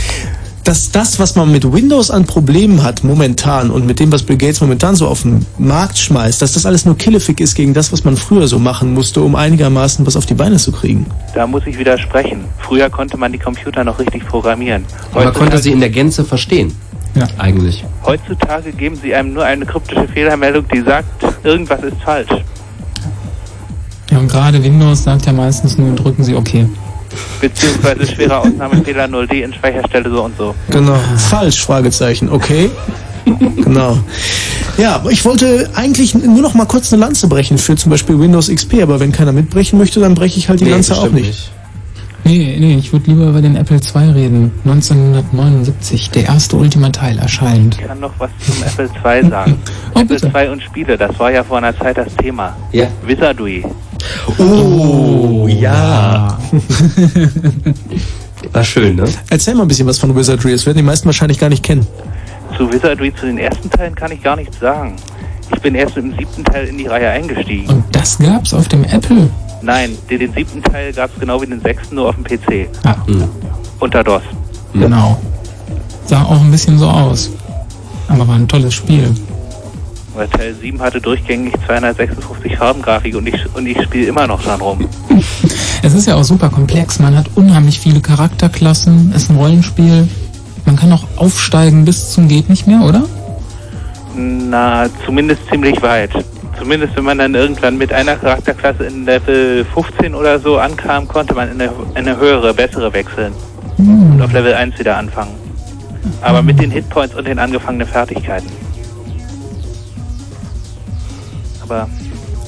Dass 0.64 0.92
das, 0.92 1.18
was 1.18 1.36
man 1.36 1.50
mit 1.50 1.70
Windows 1.72 2.10
an 2.10 2.26
Problemen 2.26 2.82
hat 2.82 3.02
momentan 3.02 3.70
und 3.70 3.86
mit 3.86 3.98
dem, 3.98 4.12
was 4.12 4.22
Bill 4.22 4.36
Gates 4.36 4.60
momentan 4.60 4.94
so 4.94 5.08
auf 5.08 5.22
den 5.22 5.46
Markt 5.58 5.98
schmeißt, 5.98 6.42
dass 6.42 6.52
das 6.52 6.66
alles 6.66 6.84
nur 6.84 6.98
killefick 6.98 7.40
ist 7.40 7.54
gegen 7.54 7.72
das, 7.72 7.92
was 7.92 8.04
man 8.04 8.16
früher 8.16 8.46
so 8.46 8.58
machen 8.58 8.92
musste, 8.92 9.22
um 9.22 9.34
einigermaßen 9.34 10.06
was 10.06 10.16
auf 10.16 10.26
die 10.26 10.34
Beine 10.34 10.58
zu 10.58 10.70
kriegen. 10.70 11.06
Da 11.34 11.46
muss 11.46 11.66
ich 11.66 11.78
widersprechen. 11.78 12.44
Früher 12.58 12.90
konnte 12.90 13.16
man 13.16 13.32
die 13.32 13.38
Computer 13.38 13.84
noch 13.84 13.98
richtig 13.98 14.26
programmieren. 14.26 14.84
Man 15.14 15.32
konnte 15.32 15.58
sie 15.58 15.72
in 15.72 15.80
der 15.80 15.90
Gänze 15.90 16.24
verstehen. 16.24 16.74
Eigentlich. 17.38 17.84
Heutzutage 18.04 18.72
geben 18.72 18.96
sie 19.02 19.14
einem 19.14 19.34
nur 19.34 19.44
eine 19.44 19.66
kryptische 19.66 20.06
Fehlermeldung, 20.08 20.64
die 20.72 20.80
sagt, 20.80 21.06
irgendwas 21.42 21.82
ist 21.82 22.00
falsch. 22.04 22.30
Ja, 24.10 24.18
und 24.18 24.28
gerade 24.28 24.62
Windows 24.62 25.04
sagt 25.04 25.26
ja 25.26 25.32
meistens 25.32 25.78
nur, 25.78 25.94
drücken 25.94 26.22
Sie 26.22 26.34
OK. 26.34 26.66
Beziehungsweise 27.40 28.06
schwerer 28.06 28.40
Ausnahmefehler 28.40 29.04
0D 29.06 29.42
in 29.42 29.52
Speicherstelle 29.52 30.10
so 30.10 30.22
und 30.24 30.36
so. 30.36 30.54
Genau. 30.70 30.98
Falsch, 31.30 31.62
Fragezeichen. 31.62 32.28
Okay. 32.30 32.70
genau. 33.56 33.98
Ja, 34.78 35.02
ich 35.10 35.24
wollte 35.24 35.68
eigentlich 35.74 36.14
nur 36.14 36.42
noch 36.42 36.54
mal 36.54 36.66
kurz 36.66 36.92
eine 36.92 37.00
Lanze 37.00 37.28
brechen 37.28 37.58
für 37.58 37.76
zum 37.76 37.90
Beispiel 37.90 38.18
Windows 38.18 38.48
XP, 38.48 38.82
aber 38.82 39.00
wenn 39.00 39.12
keiner 39.12 39.32
mitbrechen 39.32 39.78
möchte, 39.78 40.00
dann 40.00 40.14
breche 40.14 40.38
ich 40.38 40.48
halt 40.48 40.60
die 40.60 40.64
Nee, 40.64 40.70
Lanze 40.70 40.94
auch 40.94 41.02
bestimmt 41.02 41.26
nicht. 41.26 41.50
Nee, 42.24 42.56
nee, 42.60 42.76
ich 42.76 42.92
würde 42.92 43.10
lieber 43.10 43.28
über 43.28 43.40
den 43.42 43.56
Apple 43.56 43.76
II 43.78 44.10
reden. 44.10 44.52
1979, 44.64 46.10
der 46.10 46.24
erste 46.26 46.56
Ultima-Teil 46.56 47.18
erscheint. 47.18 47.78
Ich 47.80 47.86
kann 47.86 48.00
noch 48.00 48.12
was 48.18 48.30
zum 48.40 48.62
Apple 48.62 48.90
II 49.04 49.30
sagen. 49.30 49.58
Apple 49.94 50.16
II 50.16 50.48
und 50.48 50.62
Spiele, 50.62 50.96
das 50.96 51.18
war 51.18 51.32
ja 51.32 51.42
vor 51.42 51.58
einer 51.58 51.76
Zeit 51.76 51.96
das 51.96 52.14
Thema. 52.16 52.56
Ja. 52.72 52.86
Wizardry. 53.04 53.64
Oh, 54.38 55.46
ja. 55.48 56.38
War 58.52 58.64
schön, 58.64 58.96
ne? 58.96 59.04
Erzähl 59.28 59.54
mal 59.54 59.62
ein 59.62 59.68
bisschen 59.68 59.86
was 59.86 59.98
von 59.98 60.16
Wizardry, 60.16 60.52
das 60.52 60.66
werden 60.66 60.78
die 60.78 60.82
meisten 60.82 61.06
wahrscheinlich 61.06 61.38
gar 61.38 61.50
nicht 61.50 61.62
kennen. 61.62 61.86
Zu 62.56 62.72
Wizardry, 62.72 63.14
zu 63.14 63.26
den 63.26 63.38
ersten 63.38 63.70
Teilen 63.70 63.94
kann 63.94 64.10
ich 64.12 64.22
gar 64.22 64.36
nichts 64.36 64.58
sagen. 64.58 64.96
Ich 65.52 65.60
bin 65.60 65.74
erst 65.74 65.96
mit 65.96 66.04
dem 66.06 66.16
siebten 66.16 66.44
Teil 66.44 66.66
in 66.66 66.78
die 66.78 66.86
Reihe 66.86 67.10
eingestiegen. 67.10 67.68
Und 67.68 67.84
das 67.92 68.18
gab's 68.18 68.54
auf 68.54 68.68
dem 68.68 68.84
Apple? 68.84 69.28
Nein, 69.62 69.96
den, 70.08 70.18
den 70.20 70.32
siebten 70.32 70.62
Teil 70.62 70.92
gab 70.92 71.10
es 71.12 71.20
genau 71.20 71.40
wie 71.42 71.46
den 71.46 71.60
sechsten, 71.60 71.96
nur 71.96 72.08
auf 72.08 72.14
dem 72.14 72.24
PC. 72.24 72.68
Ah. 72.84 72.96
Unter 73.78 74.02
DOS. 74.02 74.22
Genau. 74.72 75.20
Sah 76.06 76.22
auch 76.22 76.40
ein 76.40 76.50
bisschen 76.50 76.78
so 76.78 76.86
aus. 76.88 77.30
Aber 78.08 78.26
war 78.26 78.36
ein 78.36 78.48
tolles 78.48 78.74
Spiel. 78.74 79.14
Weil 80.14 80.28
Teil 80.28 80.54
7 80.54 80.80
hatte 80.80 81.00
durchgängig 81.00 81.54
256 81.66 82.56
Farbengrafik 82.56 83.14
und 83.14 83.26
ich, 83.28 83.54
und 83.54 83.66
ich 83.66 83.80
spiele 83.82 84.06
immer 84.06 84.26
noch 84.26 84.42
dran 84.42 84.60
rum. 84.60 84.88
Es 85.82 85.94
ist 85.94 86.06
ja 86.06 86.16
auch 86.16 86.24
super 86.24 86.50
komplex. 86.50 86.98
Man 86.98 87.16
hat 87.16 87.30
unheimlich 87.36 87.80
viele 87.80 88.00
Charakterklassen. 88.00 89.12
Ist 89.14 89.30
ein 89.30 89.36
Rollenspiel. 89.36 90.06
Man 90.66 90.76
kann 90.76 90.92
auch 90.92 91.04
aufsteigen 91.16 91.86
bis 91.86 92.10
zum 92.10 92.28
geht 92.28 92.50
nicht 92.50 92.66
mehr, 92.66 92.82
oder? 92.82 93.04
Na, 94.14 94.86
zumindest 95.04 95.40
ziemlich 95.50 95.80
weit. 95.82 96.10
Zumindest 96.58 96.96
wenn 96.96 97.04
man 97.04 97.18
dann 97.18 97.34
irgendwann 97.34 97.78
mit 97.78 97.92
einer 97.92 98.16
Charakterklasse 98.16 98.84
in 98.84 99.06
Level 99.06 99.64
15 99.72 100.14
oder 100.14 100.38
so 100.38 100.58
ankam, 100.58 101.08
konnte 101.08 101.32
man 101.34 101.50
in 101.50 101.60
eine, 101.60 101.70
in 101.90 101.96
eine 101.96 102.16
höhere, 102.18 102.52
bessere 102.52 102.92
wechseln. 102.92 103.32
Und 103.78 104.20
auf 104.20 104.32
Level 104.32 104.52
1 104.52 104.78
wieder 104.78 104.96
anfangen. 104.98 105.32
Aber 106.22 106.42
mit 106.42 106.60
den 106.60 106.70
Hitpoints 106.70 107.14
und 107.14 107.26
den 107.26 107.38
angefangenen 107.38 107.86
Fertigkeiten. 107.86 108.48
Aber 111.62 111.88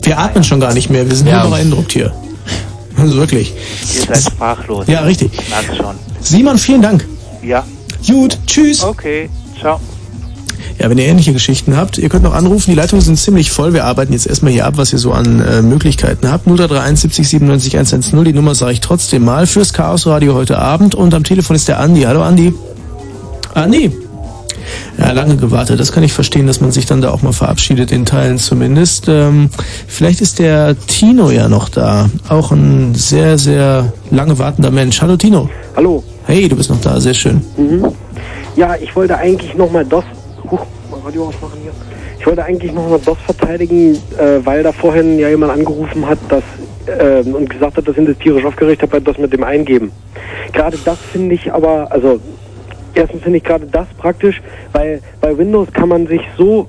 Wir 0.03 0.19
atmen 0.19 0.43
schon 0.45 0.61
gar 0.61 0.75
nicht 0.75 0.91
mehr, 0.91 1.09
wir 1.09 1.15
sind 1.17 1.29
Ja. 1.29 1.35
nur 1.43 1.45
noch 1.45 1.57
beeindruckt 1.57 1.93
hier. 1.93 2.13
Also 2.99 3.17
wirklich. 3.19 3.55
ihr 3.95 4.03
seid 4.03 4.23
sprachlos. 4.33 4.87
Ja, 4.89 5.01
richtig. 5.01 5.31
Merk's 5.49 5.77
schon. 5.77 5.95
Simon, 6.21 6.59
vielen 6.59 6.83
Dank. 6.83 7.07
Ja. 7.43 7.65
Gut, 8.07 8.37
tschüss. 8.47 8.83
Okay, 8.83 9.31
ciao. 9.61 9.81
Ja, 10.79 10.91
wenn 10.91 10.99
ihr 10.99 11.05
ähnliche 11.05 11.33
Geschichten 11.33 11.77
habt, 11.77 11.99
ihr 11.99 12.09
könnt 12.09 12.25
noch 12.25 12.35
anrufen. 12.35 12.71
Die 12.71 12.77
Leitungen 12.77 13.05
sind 13.05 13.19
ziemlich 13.19 13.51
voll. 13.51 13.73
Wir 13.73 13.85
arbeiten 13.85 14.13
jetzt 14.13 14.27
erstmal 14.27 14.53
hier 14.53 14.67
ab, 14.67 14.75
was 14.77 14.93
ihr 14.93 14.99
so 14.99 15.13
an 15.13 15.41
äh, 15.41 15.63
Möglichkeiten 15.63 16.31
habt. 16.31 16.47
0331 16.47 17.01
70 17.01 17.29
97 17.29 17.77
110. 17.77 18.25
Die 18.25 18.33
Nummer 18.33 18.55
sage 18.55 18.73
ich 18.73 18.81
trotzdem 18.81 19.25
mal 19.25 19.47
fürs 19.47 19.73
Chaos 19.73 20.07
Radio 20.07 20.35
heute 20.35 20.59
Abend. 20.59 20.95
Und 20.95 21.15
am 21.15 21.25
Telefon 21.25 21.57
ist 21.57 21.69
der 21.69 21.79
Andi. 21.79 22.03
Hallo 22.03 22.23
Andi. 22.23 22.55
Andi. 23.55 23.93
Ja, 24.99 25.13
lange 25.13 25.37
gewartet. 25.37 25.81
Das 25.81 25.93
kann 25.93 26.03
ich 26.03 26.13
verstehen, 26.13 26.47
dass 26.47 26.61
man 26.61 26.71
sich 26.71 26.87
dann 26.87 27.01
da 27.01 27.11
auch 27.11 27.23
mal 27.23 27.33
verabschiedet, 27.33 27.93
in 27.93 28.05
Teilen 28.05 28.39
zumindest. 28.39 29.09
Ähm, 29.09 29.51
vielleicht 29.87 30.21
ist 30.21 30.39
der 30.39 30.77
Tino 30.87 31.31
ja 31.31 31.49
noch 31.49 31.69
da. 31.69 32.09
Auch 32.29 32.53
ein 32.53 32.95
sehr, 32.95 33.39
sehr 33.39 33.93
lange 34.11 34.39
wartender 34.39 34.71
Mensch. 34.71 35.01
Hallo 35.01 35.17
Tino. 35.17 35.49
Hallo. 35.77 36.03
Hey, 36.27 36.49
du 36.49 36.57
bist 36.57 36.71
noch 36.71 36.81
da. 36.81 37.01
Sehr 37.01 37.15
schön. 37.15 37.43
Mhm. 37.57 37.87
Ja, 38.57 38.75
ich 38.81 38.95
wollte 38.95 39.17
eigentlich 39.17 39.55
nochmal 39.55 39.85
DOS. 39.85 40.05
Huch, 40.53 40.67
mal 40.91 41.01
Radio 41.01 41.29
ausmachen 41.29 41.59
hier. 41.63 41.73
Ich 42.21 42.27
wollte 42.27 42.45
eigentlich 42.45 42.73
nochmal 42.73 43.01
DOS 43.05 43.19
verteidigen, 43.25 43.95
äh, 43.95 44.45
weil 44.45 44.63
da 44.63 44.71
vorhin 44.71 45.19
ja 45.19 45.29
jemand 45.29 45.51
angerufen 45.51 46.07
hat, 46.07 46.19
dass 46.29 46.45
äh, 46.87 47.27
und 47.29 47.49
gesagt 47.49 47.79
hat, 47.79 47.89
dass 47.89 47.97
ihn 47.97 48.07
das 48.07 48.19
tierisch 48.19 48.45
aufgeregt 48.45 48.83
hat 48.83 48.91
bei 48.91 49.01
DOS 49.01 49.19
mit 49.19 49.33
dem 49.33 49.45
Eingeben. 49.45 49.91
Gerade 50.53 50.77
das 50.85 50.99
finde 51.11 51.35
ich 51.35 51.53
aber, 51.53 51.91
also 51.91 52.21
erstens 52.95 53.23
finde 53.23 53.39
ich 53.39 53.45
gerade 53.45 53.67
das 53.67 53.87
praktisch, 53.97 54.43
weil 54.73 55.01
bei 55.21 55.37
Windows 55.37 55.69
kann 55.73 55.89
man 55.89 56.07
sich 56.07 56.21
so 56.37 56.69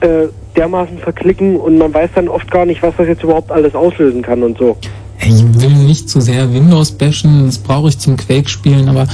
äh, 0.00 0.26
dermaßen 0.56 0.98
verklicken 0.98 1.56
und 1.56 1.78
man 1.78 1.94
weiß 1.94 2.10
dann 2.16 2.28
oft 2.28 2.50
gar 2.50 2.66
nicht, 2.66 2.82
was 2.82 2.94
das 2.96 3.06
jetzt 3.06 3.22
überhaupt 3.22 3.52
alles 3.52 3.74
auslösen 3.74 4.22
kann 4.22 4.42
und 4.42 4.58
so. 4.58 4.76
Ich 5.22 5.42
will 5.60 5.70
nicht 5.70 6.08
zu 6.08 6.20
sehr 6.20 6.52
Windows 6.52 6.90
bashen, 6.92 7.46
das 7.46 7.58
brauche 7.58 7.90
ich 7.90 7.98
zum 7.98 8.16
Quake-Spielen, 8.16 8.88
aber 8.88 9.06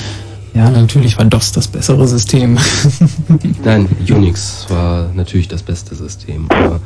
ja, 0.57 0.71
natürlich 0.71 1.19
war 1.19 1.27
DOS 1.27 1.53
das 1.53 1.69
bessere 1.69 2.09
System. 2.09 2.59
Nein, 3.65 3.89
Unix 4.09 4.67
war 4.71 5.11
natürlich 5.15 5.49
das 5.49 5.63
beste 5.63 5.95
System. 5.95 6.49
Aber 6.51 6.81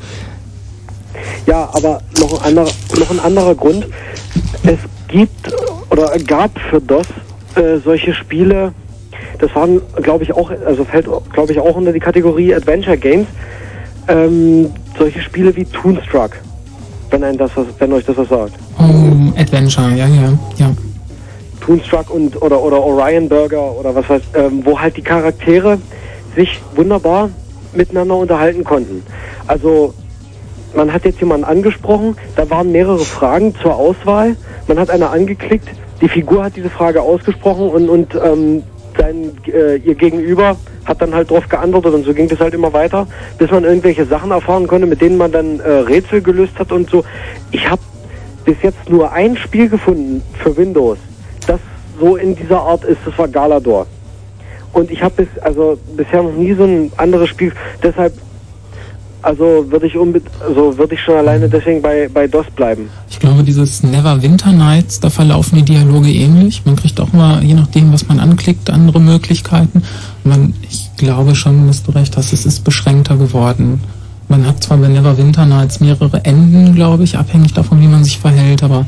Ja, 1.47 1.69
aber 1.73 2.01
noch 2.19 2.41
ein 2.43 2.49
anderer, 2.49 2.71
noch 2.99 3.11
ein 3.11 3.21
anderer 3.21 3.55
Grund. 3.55 3.87
Es 4.65 4.79
gibt 5.09 5.53
oder 5.91 6.11
gab 6.19 6.59
für 6.69 6.81
DOS 6.81 7.07
äh, 7.55 7.79
solche 7.85 8.13
Spiele, 8.13 8.73
das 9.39 9.55
waren, 9.55 9.81
glaube 10.03 10.25
ich, 10.25 10.33
auch, 10.33 10.51
also 10.67 10.85
fällt, 10.85 11.07
glaube 11.33 11.53
ich, 11.53 11.61
auch 11.61 11.77
unter 11.77 11.93
die 11.93 12.01
Kategorie 12.01 12.55
Adventure 12.55 12.99
Games, 12.99 13.27
ähm, 14.09 14.71
solche 14.99 15.21
Spiele 15.23 15.55
wie 15.55 15.65
Toonstruck, 15.65 16.33
wenn, 17.11 17.23
ein 17.23 17.39
das, 17.39 17.53
was, 17.55 17.67
wenn 17.79 17.93
euch 17.93 18.05
das 18.05 18.17
was 18.17 18.29
sagt. 18.29 18.55
Um, 18.79 19.33
Adventure, 19.37 19.91
ja, 19.91 20.07
ja, 20.09 20.39
ja. 20.57 20.73
Toonstruck 21.71 22.11
und 22.11 22.43
oder 22.43 22.61
oder 22.61 22.83
Orion 22.83 23.29
Burger 23.29 23.79
oder 23.79 23.95
was 23.95 24.09
weiß, 24.09 24.23
ähm, 24.35 24.63
wo 24.65 24.81
halt 24.81 24.97
die 24.97 25.03
Charaktere 25.03 25.79
sich 26.35 26.61
wunderbar 26.75 27.31
miteinander 27.73 28.17
unterhalten 28.17 28.65
konnten. 28.65 29.05
Also 29.47 29.95
man 30.75 30.93
hat 30.93 31.05
jetzt 31.05 31.21
jemanden 31.21 31.45
angesprochen, 31.45 32.17
da 32.35 32.51
waren 32.51 32.73
mehrere 32.73 32.99
Fragen 32.99 33.55
zur 33.63 33.77
Auswahl, 33.77 34.35
man 34.67 34.81
hat 34.81 34.91
eine 34.91 35.11
angeklickt, 35.11 35.69
die 36.01 36.09
Figur 36.09 36.43
hat 36.43 36.57
diese 36.57 36.71
Frage 36.71 37.03
ausgesprochen 37.03 37.69
und 37.69 37.89
und 37.89 38.15
ähm, 38.17 38.65
sein 38.99 39.31
äh, 39.47 39.77
ihr 39.77 39.95
Gegenüber 39.95 40.57
hat 40.87 41.01
dann 41.01 41.15
halt 41.15 41.31
darauf 41.31 41.49
geantwortet 41.49 41.95
und 41.95 42.05
so 42.05 42.13
ging 42.13 42.27
das 42.27 42.41
halt 42.41 42.55
immer 42.55 42.73
weiter, 42.73 43.07
bis 43.39 43.49
man 43.53 43.63
irgendwelche 43.63 44.07
Sachen 44.07 44.33
erfahren 44.33 44.67
konnte, 44.67 44.89
mit 44.89 45.01
denen 45.01 45.17
man 45.19 45.31
dann 45.31 45.61
äh, 45.61 45.71
Rätsel 45.71 46.21
gelöst 46.21 46.59
hat 46.59 46.73
und 46.73 46.91
so. 46.91 47.05
Ich 47.53 47.71
habe 47.71 47.81
bis 48.45 48.57
jetzt 48.63 48.89
nur 48.89 49.13
ein 49.13 49.37
Spiel 49.37 49.69
gefunden 49.69 50.21
für 50.43 50.57
Windows, 50.57 50.99
so 52.01 52.17
in 52.17 52.35
dieser 52.35 52.61
Art 52.61 52.85
ist. 52.85 52.99
Das 53.05 53.17
war 53.19 53.29
Galador. 53.29 53.87
Und 54.73 54.91
ich 54.91 55.03
habe 55.03 55.25
bis, 55.25 55.43
also 55.43 55.79
bisher 55.97 56.23
noch 56.23 56.33
nie 56.33 56.55
so 56.55 56.65
ein 56.65 56.93
anderes 56.97 57.29
Spiel. 57.29 57.53
Deshalb, 57.83 58.15
also 59.23 59.67
würde 59.69 59.87
ich 59.87 59.97
unbedingt, 59.97 60.31
also 60.41 60.77
würde 60.79 60.95
ich 60.95 61.01
schon 61.01 61.17
alleine 61.17 61.49
deswegen 61.49 61.83
bei, 61.83 62.09
bei 62.13 62.27
DOS 62.27 62.47
bleiben. 62.55 62.89
Ich 63.11 63.19
glaube, 63.19 63.43
dieses 63.43 63.83
Never 63.83 64.23
Winter 64.23 64.53
Nights, 64.53 65.01
da 65.01 65.11
verlaufen 65.11 65.57
die 65.57 65.65
Dialoge 65.65 66.11
ähnlich. 66.11 66.63
Man 66.65 66.77
kriegt 66.77 67.01
auch 67.01 67.13
mal, 67.13 67.43
je 67.43 67.55
nachdem, 67.55 67.93
was 67.93 68.07
man 68.09 68.21
anklickt, 68.21 68.71
andere 68.71 69.01
Möglichkeiten. 69.01 69.83
Man, 70.25 70.55
ich 70.63 70.91
glaube 70.97 71.35
schon, 71.35 71.67
dass 71.67 71.83
du 71.83 71.91
recht 71.91 72.17
hast, 72.17 72.33
es 72.33 72.47
ist 72.47 72.63
beschränkter 72.65 73.17
geworden. 73.17 73.83
Man 74.29 74.47
hat 74.47 74.63
zwar 74.63 74.79
bei 74.79 74.87
Never 74.87 75.19
Winter 75.19 75.45
Nights 75.45 75.81
mehrere 75.81 76.25
Enden, 76.25 76.77
glaube 76.77 77.03
ich, 77.03 77.19
abhängig 77.19 77.53
davon, 77.53 77.81
wie 77.81 77.89
man 77.89 78.05
sich 78.05 78.19
verhält, 78.19 78.63
aber 78.63 78.87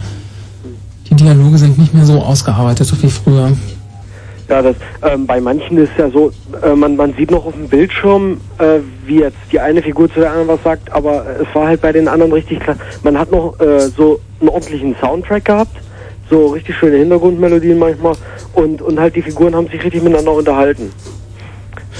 die 1.12 1.24
Dialoge 1.24 1.58
sind 1.58 1.78
nicht 1.78 1.94
mehr 1.94 2.04
so 2.04 2.20
ausgearbeitet, 2.20 2.86
so 2.86 3.00
wie 3.02 3.10
früher. 3.10 3.52
Ja, 4.48 4.60
das, 4.60 4.76
ähm, 5.02 5.26
bei 5.26 5.40
manchen 5.40 5.78
ist 5.78 5.92
ja 5.96 6.10
so, 6.10 6.32
äh, 6.62 6.74
man, 6.74 6.96
man 6.96 7.14
sieht 7.14 7.30
noch 7.30 7.46
auf 7.46 7.54
dem 7.54 7.68
Bildschirm, 7.68 8.40
äh, 8.58 8.80
wie 9.06 9.20
jetzt 9.20 9.36
die 9.50 9.60
eine 9.60 9.82
Figur 9.82 10.12
zu 10.12 10.20
der 10.20 10.30
anderen 10.30 10.48
was 10.48 10.62
sagt, 10.62 10.92
aber 10.92 11.24
es 11.40 11.54
war 11.54 11.68
halt 11.68 11.80
bei 11.80 11.92
den 11.92 12.08
anderen 12.08 12.32
richtig 12.32 12.60
klar. 12.60 12.76
Man 13.02 13.18
hat 13.18 13.30
noch 13.30 13.58
äh, 13.60 13.88
so 13.96 14.20
einen 14.40 14.48
ordentlichen 14.48 14.96
Soundtrack 15.00 15.44
gehabt, 15.44 15.76
so 16.28 16.48
richtig 16.48 16.76
schöne 16.76 16.96
Hintergrundmelodien 16.96 17.78
manchmal 17.78 18.14
und, 18.54 18.82
und 18.82 18.98
halt 18.98 19.16
die 19.16 19.22
Figuren 19.22 19.54
haben 19.54 19.68
sich 19.68 19.82
richtig 19.82 20.02
miteinander 20.02 20.32
unterhalten. 20.32 20.90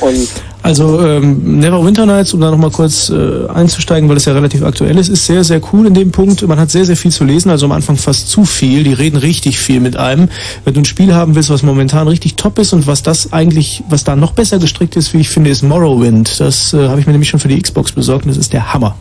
Und 0.00 0.28
Also 0.62 1.00
ähm, 1.00 1.58
Never 1.58 1.84
Winter 1.84 2.06
Nights, 2.06 2.32
um 2.34 2.40
da 2.40 2.50
nochmal 2.50 2.70
kurz 2.70 3.10
äh, 3.10 3.48
einzusteigen, 3.48 4.08
weil 4.08 4.16
es 4.16 4.26
ja 4.26 4.32
relativ 4.32 4.62
aktuell 4.62 4.96
ist, 4.96 5.08
ist 5.08 5.26
sehr, 5.26 5.42
sehr 5.42 5.60
cool 5.72 5.86
in 5.86 5.94
dem 5.94 6.12
Punkt. 6.12 6.46
Man 6.46 6.58
hat 6.58 6.70
sehr, 6.70 6.84
sehr 6.84 6.96
viel 6.96 7.10
zu 7.10 7.24
lesen, 7.24 7.50
also 7.50 7.66
am 7.66 7.72
Anfang 7.72 7.96
fast 7.96 8.28
zu 8.28 8.44
viel. 8.44 8.84
Die 8.84 8.92
reden 8.92 9.16
richtig 9.16 9.58
viel 9.58 9.80
mit 9.80 9.96
einem. 9.96 10.28
Wenn 10.64 10.74
du 10.74 10.80
ein 10.80 10.84
Spiel 10.84 11.14
haben 11.14 11.34
willst, 11.34 11.50
was 11.50 11.64
momentan 11.64 12.06
richtig 12.06 12.36
top 12.36 12.60
ist 12.60 12.72
und 12.72 12.86
was 12.86 13.02
das 13.02 13.32
eigentlich, 13.32 13.82
was 13.88 14.04
da 14.04 14.14
noch 14.14 14.32
besser 14.32 14.60
gestrickt 14.60 14.94
ist, 14.94 15.12
wie 15.12 15.18
ich 15.18 15.30
finde, 15.30 15.50
ist 15.50 15.62
Morrowind. 15.62 16.38
Das 16.38 16.72
äh, 16.72 16.88
habe 16.88 17.00
ich 17.00 17.06
mir 17.06 17.12
nämlich 17.12 17.28
schon 17.28 17.40
für 17.40 17.48
die 17.48 17.60
Xbox 17.60 17.90
besorgt 17.90 18.24
und 18.24 18.30
das 18.30 18.38
ist 18.38 18.52
der 18.52 18.72
Hammer. 18.72 18.94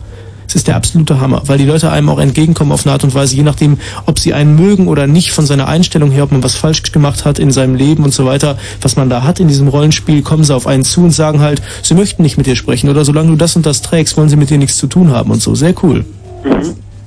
Es 0.46 0.54
ist 0.54 0.66
der 0.66 0.76
absolute 0.76 1.20
Hammer, 1.20 1.42
weil 1.46 1.58
die 1.58 1.64
Leute 1.64 1.90
einem 1.90 2.08
auch 2.08 2.18
entgegenkommen 2.18 2.72
auf 2.72 2.84
eine 2.84 2.92
Art 2.92 3.04
und 3.04 3.14
Weise, 3.14 3.36
je 3.36 3.42
nachdem, 3.42 3.78
ob 4.06 4.18
sie 4.18 4.34
einen 4.34 4.56
mögen 4.56 4.88
oder 4.88 5.06
nicht, 5.06 5.32
von 5.32 5.46
seiner 5.46 5.68
Einstellung 5.68 6.10
her, 6.10 6.24
ob 6.24 6.32
man 6.32 6.42
was 6.42 6.54
falsch 6.54 6.82
gemacht 6.92 7.24
hat 7.24 7.38
in 7.38 7.50
seinem 7.50 7.74
Leben 7.74 8.04
und 8.04 8.12
so 8.12 8.26
weiter, 8.26 8.58
was 8.80 8.96
man 8.96 9.08
da 9.08 9.22
hat 9.22 9.40
in 9.40 9.48
diesem 9.48 9.68
Rollenspiel, 9.68 10.22
kommen 10.22 10.44
sie 10.44 10.54
auf 10.54 10.66
einen 10.66 10.84
zu 10.84 11.02
und 11.02 11.12
sagen 11.12 11.40
halt, 11.40 11.62
sie 11.82 11.94
möchten 11.94 12.22
nicht 12.22 12.36
mit 12.36 12.46
dir 12.46 12.56
sprechen 12.56 12.90
oder 12.90 13.04
solange 13.04 13.30
du 13.30 13.36
das 13.36 13.56
und 13.56 13.66
das 13.66 13.82
trägst, 13.82 14.16
wollen 14.16 14.28
sie 14.28 14.36
mit 14.36 14.50
dir 14.50 14.58
nichts 14.58 14.76
zu 14.76 14.86
tun 14.86 15.10
haben 15.10 15.30
und 15.30 15.40
so. 15.40 15.54
Sehr 15.54 15.74
cool. 15.82 16.04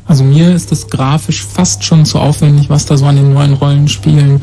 Also 0.08 0.24
mir 0.24 0.54
ist 0.54 0.72
das 0.72 0.90
grafisch 0.90 1.44
fast 1.44 1.84
schon 1.84 2.06
zu 2.06 2.20
aufwendig, 2.20 2.70
was 2.70 2.86
da 2.86 2.98
so 2.98 3.06
an 3.06 3.16
den 3.16 3.34
neuen 3.34 3.54
Rollenspielen 3.54 4.42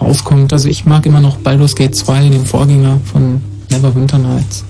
rauskommt. 0.00 0.52
Also 0.52 0.68
ich 0.68 0.84
mag 0.84 1.06
immer 1.06 1.20
noch 1.20 1.36
Baldur's 1.36 1.74
Gate 1.74 1.94
2, 1.94 2.28
den 2.28 2.46
Vorgänger 2.46 3.00
von 3.12 3.40
Neverwinter 3.70 4.18
Nights. 4.18 4.64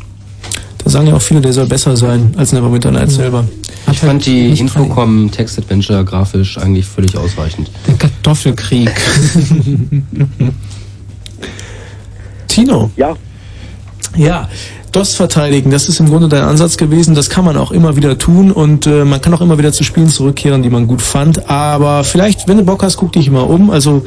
Da 0.85 0.91
sagen 0.91 1.07
ja 1.07 1.15
auch 1.15 1.23
viele, 1.23 1.41
der 1.41 1.53
soll 1.53 1.67
besser 1.67 1.97
sein 1.97 2.35
als 2.37 2.53
Neverwinter 2.53 2.91
Nights 2.91 3.15
selber. 3.15 3.45
Ich 3.91 3.99
fand 4.01 4.27
die 4.27 4.59
Infocom 4.59 5.31
Text 5.31 5.59
Adventure 5.59 6.05
grafisch 6.05 6.59
eigentlich 6.59 6.87
völlig 6.87 7.17
ausreichend. 7.17 7.71
Der 7.87 7.95
Kartoffelkrieg. 7.95 8.91
Tino. 12.49 12.91
Ja. 12.97 13.17
Ja. 14.17 14.49
DOS 14.93 15.15
verteidigen, 15.15 15.71
das 15.71 15.89
ist 15.89 16.01
im 16.01 16.11
Grunde 16.11 16.29
dein 16.29 16.45
Ansatz 16.45 16.77
gewesen. 16.77 17.15
Das 17.15 17.31
kann 17.31 17.47
man 17.47 17.57
auch 17.57 17.73
immer 17.73 17.97
wieder 17.97 18.19
tun 18.19 18.53
und 18.53 18.87
äh, 18.87 19.07
man 19.07 19.23
kann 19.23 19.33
auch 19.33 19.41
immer 19.41 19.57
wieder 19.57 19.73
zu 19.73 19.85
Spielen 19.85 20.09
zurückkehren, 20.09 20.63
die 20.63 20.69
man 20.69 20.87
gut 20.87 21.01
fand. 21.01 21.49
Aber 21.49 22.05
vielleicht, 22.05 22.47
wenn 22.47 22.59
du 22.59 22.65
Bock 22.65 22.83
hast, 22.83 22.99
guck 22.99 23.13
dich 23.13 23.31
mal 23.31 23.41
um. 23.41 23.71
Also 23.71 24.05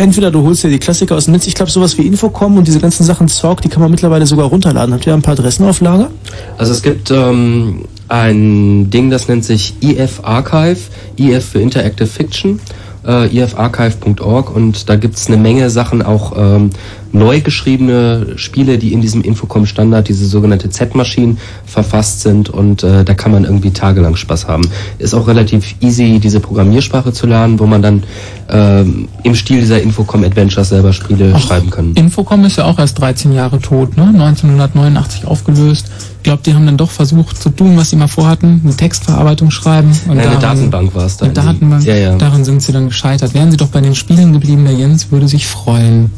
entweder 0.00 0.30
du 0.30 0.42
holst 0.42 0.64
dir 0.64 0.70
die 0.70 0.78
Klassiker 0.78 1.16
aus 1.16 1.26
dem 1.26 1.32
Netz. 1.32 1.46
Ich 1.46 1.54
glaube, 1.54 1.70
sowas 1.70 1.98
wie 1.98 2.06
Infocom 2.06 2.56
und 2.56 2.66
diese 2.66 2.80
ganzen 2.80 3.04
Sachen 3.04 3.28
Zorg, 3.28 3.60
die 3.60 3.68
kann 3.68 3.82
man 3.82 3.90
mittlerweile 3.90 4.26
sogar 4.26 4.46
runterladen. 4.46 4.94
Habt 4.94 5.06
ihr 5.06 5.14
ein 5.14 5.22
paar 5.22 5.32
Adressen 5.32 5.66
auf 5.66 5.80
Lager? 5.80 6.10
Also 6.56 6.72
es 6.72 6.82
gibt 6.82 7.10
ähm, 7.10 7.84
ein 8.08 8.90
Ding, 8.90 9.10
das 9.10 9.28
nennt 9.28 9.44
sich 9.44 9.74
EF 9.82 10.20
Archive, 10.22 10.80
EF 11.18 11.50
für 11.50 11.60
Interactive 11.60 12.06
Fiction, 12.06 12.60
äh, 13.06 13.26
efarchive.org 13.38 14.54
und 14.54 14.88
da 14.88 14.96
gibt's 14.96 15.28
eine 15.28 15.36
Menge 15.36 15.68
Sachen, 15.68 16.02
auch 16.02 16.32
ähm, 16.36 16.70
neu 17.12 17.40
geschriebene 17.40 18.34
Spiele, 18.36 18.78
die 18.78 18.92
in 18.92 19.00
diesem 19.00 19.22
Infocom-Standard, 19.22 20.08
diese 20.08 20.26
sogenannte 20.26 20.70
Z-Maschinen, 20.70 21.38
verfasst 21.66 22.20
sind 22.20 22.48
und 22.48 22.82
äh, 22.82 23.04
da 23.04 23.14
kann 23.14 23.32
man 23.32 23.44
irgendwie 23.44 23.70
tagelang 23.70 24.16
Spaß 24.16 24.46
haben. 24.48 24.62
Ist 24.98 25.14
auch 25.14 25.26
relativ 25.26 25.76
easy, 25.80 26.20
diese 26.20 26.40
Programmiersprache 26.40 27.12
zu 27.12 27.26
lernen, 27.26 27.58
wo 27.58 27.66
man 27.66 27.82
dann 27.82 28.02
ähm, 28.48 29.08
im 29.22 29.34
Stil 29.34 29.60
dieser 29.60 29.80
Infocom 29.80 30.24
Adventures 30.24 30.68
selber 30.68 30.92
Spiele 30.92 31.38
schreiben 31.38 31.70
kann. 31.70 31.94
Infocom 31.94 32.44
ist 32.44 32.56
ja 32.56 32.64
auch 32.64 32.78
erst 32.78 32.98
13 33.00 33.32
Jahre 33.32 33.58
tot, 33.60 33.96
ne? 33.96 34.04
1989 34.04 35.26
aufgelöst. 35.26 35.90
Ich 36.18 36.24
glaube, 36.24 36.42
die 36.44 36.54
haben 36.54 36.66
dann 36.66 36.76
doch 36.76 36.90
versucht 36.90 37.40
zu 37.40 37.50
tun, 37.50 37.76
was 37.76 37.90
sie 37.90 37.96
mal 37.96 38.08
vorhatten, 38.08 38.60
eine 38.62 38.76
Textverarbeitung 38.76 39.50
schreiben. 39.50 39.90
Und 40.06 40.16
Nein, 40.16 40.28
eine 40.28 40.38
Datenbank 40.38 40.94
war 40.94 41.06
es 41.06 41.16
dann. 41.16 41.30
Eine 41.30 41.34
Datenbank. 41.34 41.84
Ja, 41.84 41.96
ja. 41.96 42.16
Daran 42.16 42.44
sind 42.44 42.62
sie 42.62 42.72
dann 42.72 42.88
gescheitert. 42.88 43.32
Wären 43.32 43.50
sie 43.50 43.56
doch 43.56 43.68
bei 43.68 43.80
den 43.80 43.94
Spielen 43.94 44.32
geblieben, 44.32 44.64
der 44.64 44.74
Jens 44.74 45.10
würde 45.10 45.28
sich 45.28 45.46
freuen. 45.46 46.10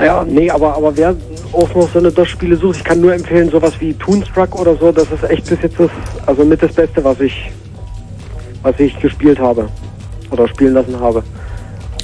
Ja, 0.00 0.24
nee, 0.24 0.50
aber, 0.50 0.76
aber 0.76 0.96
wer 0.96 1.14
auch 1.52 1.74
noch 1.74 1.88
so 1.92 1.98
eine 1.98 2.12
DOS-Spiele 2.12 2.56
sucht, 2.56 2.78
ich 2.78 2.84
kann 2.84 3.00
nur 3.00 3.12
empfehlen, 3.12 3.50
sowas 3.50 3.72
wie 3.80 3.94
Toonstruck 3.94 4.58
oder 4.58 4.76
so, 4.76 4.92
das 4.92 5.10
ist 5.10 5.28
echt 5.28 5.48
bis 5.48 5.60
jetzt 5.62 5.78
das, 5.78 5.90
also 6.26 6.44
mit 6.44 6.62
das 6.62 6.72
Beste, 6.72 7.02
was 7.02 7.20
ich, 7.20 7.50
was 8.62 8.78
ich 8.78 8.98
gespielt 9.00 9.38
habe. 9.38 9.68
Oder 10.30 10.46
spielen 10.46 10.74
lassen 10.74 10.98
habe. 11.00 11.22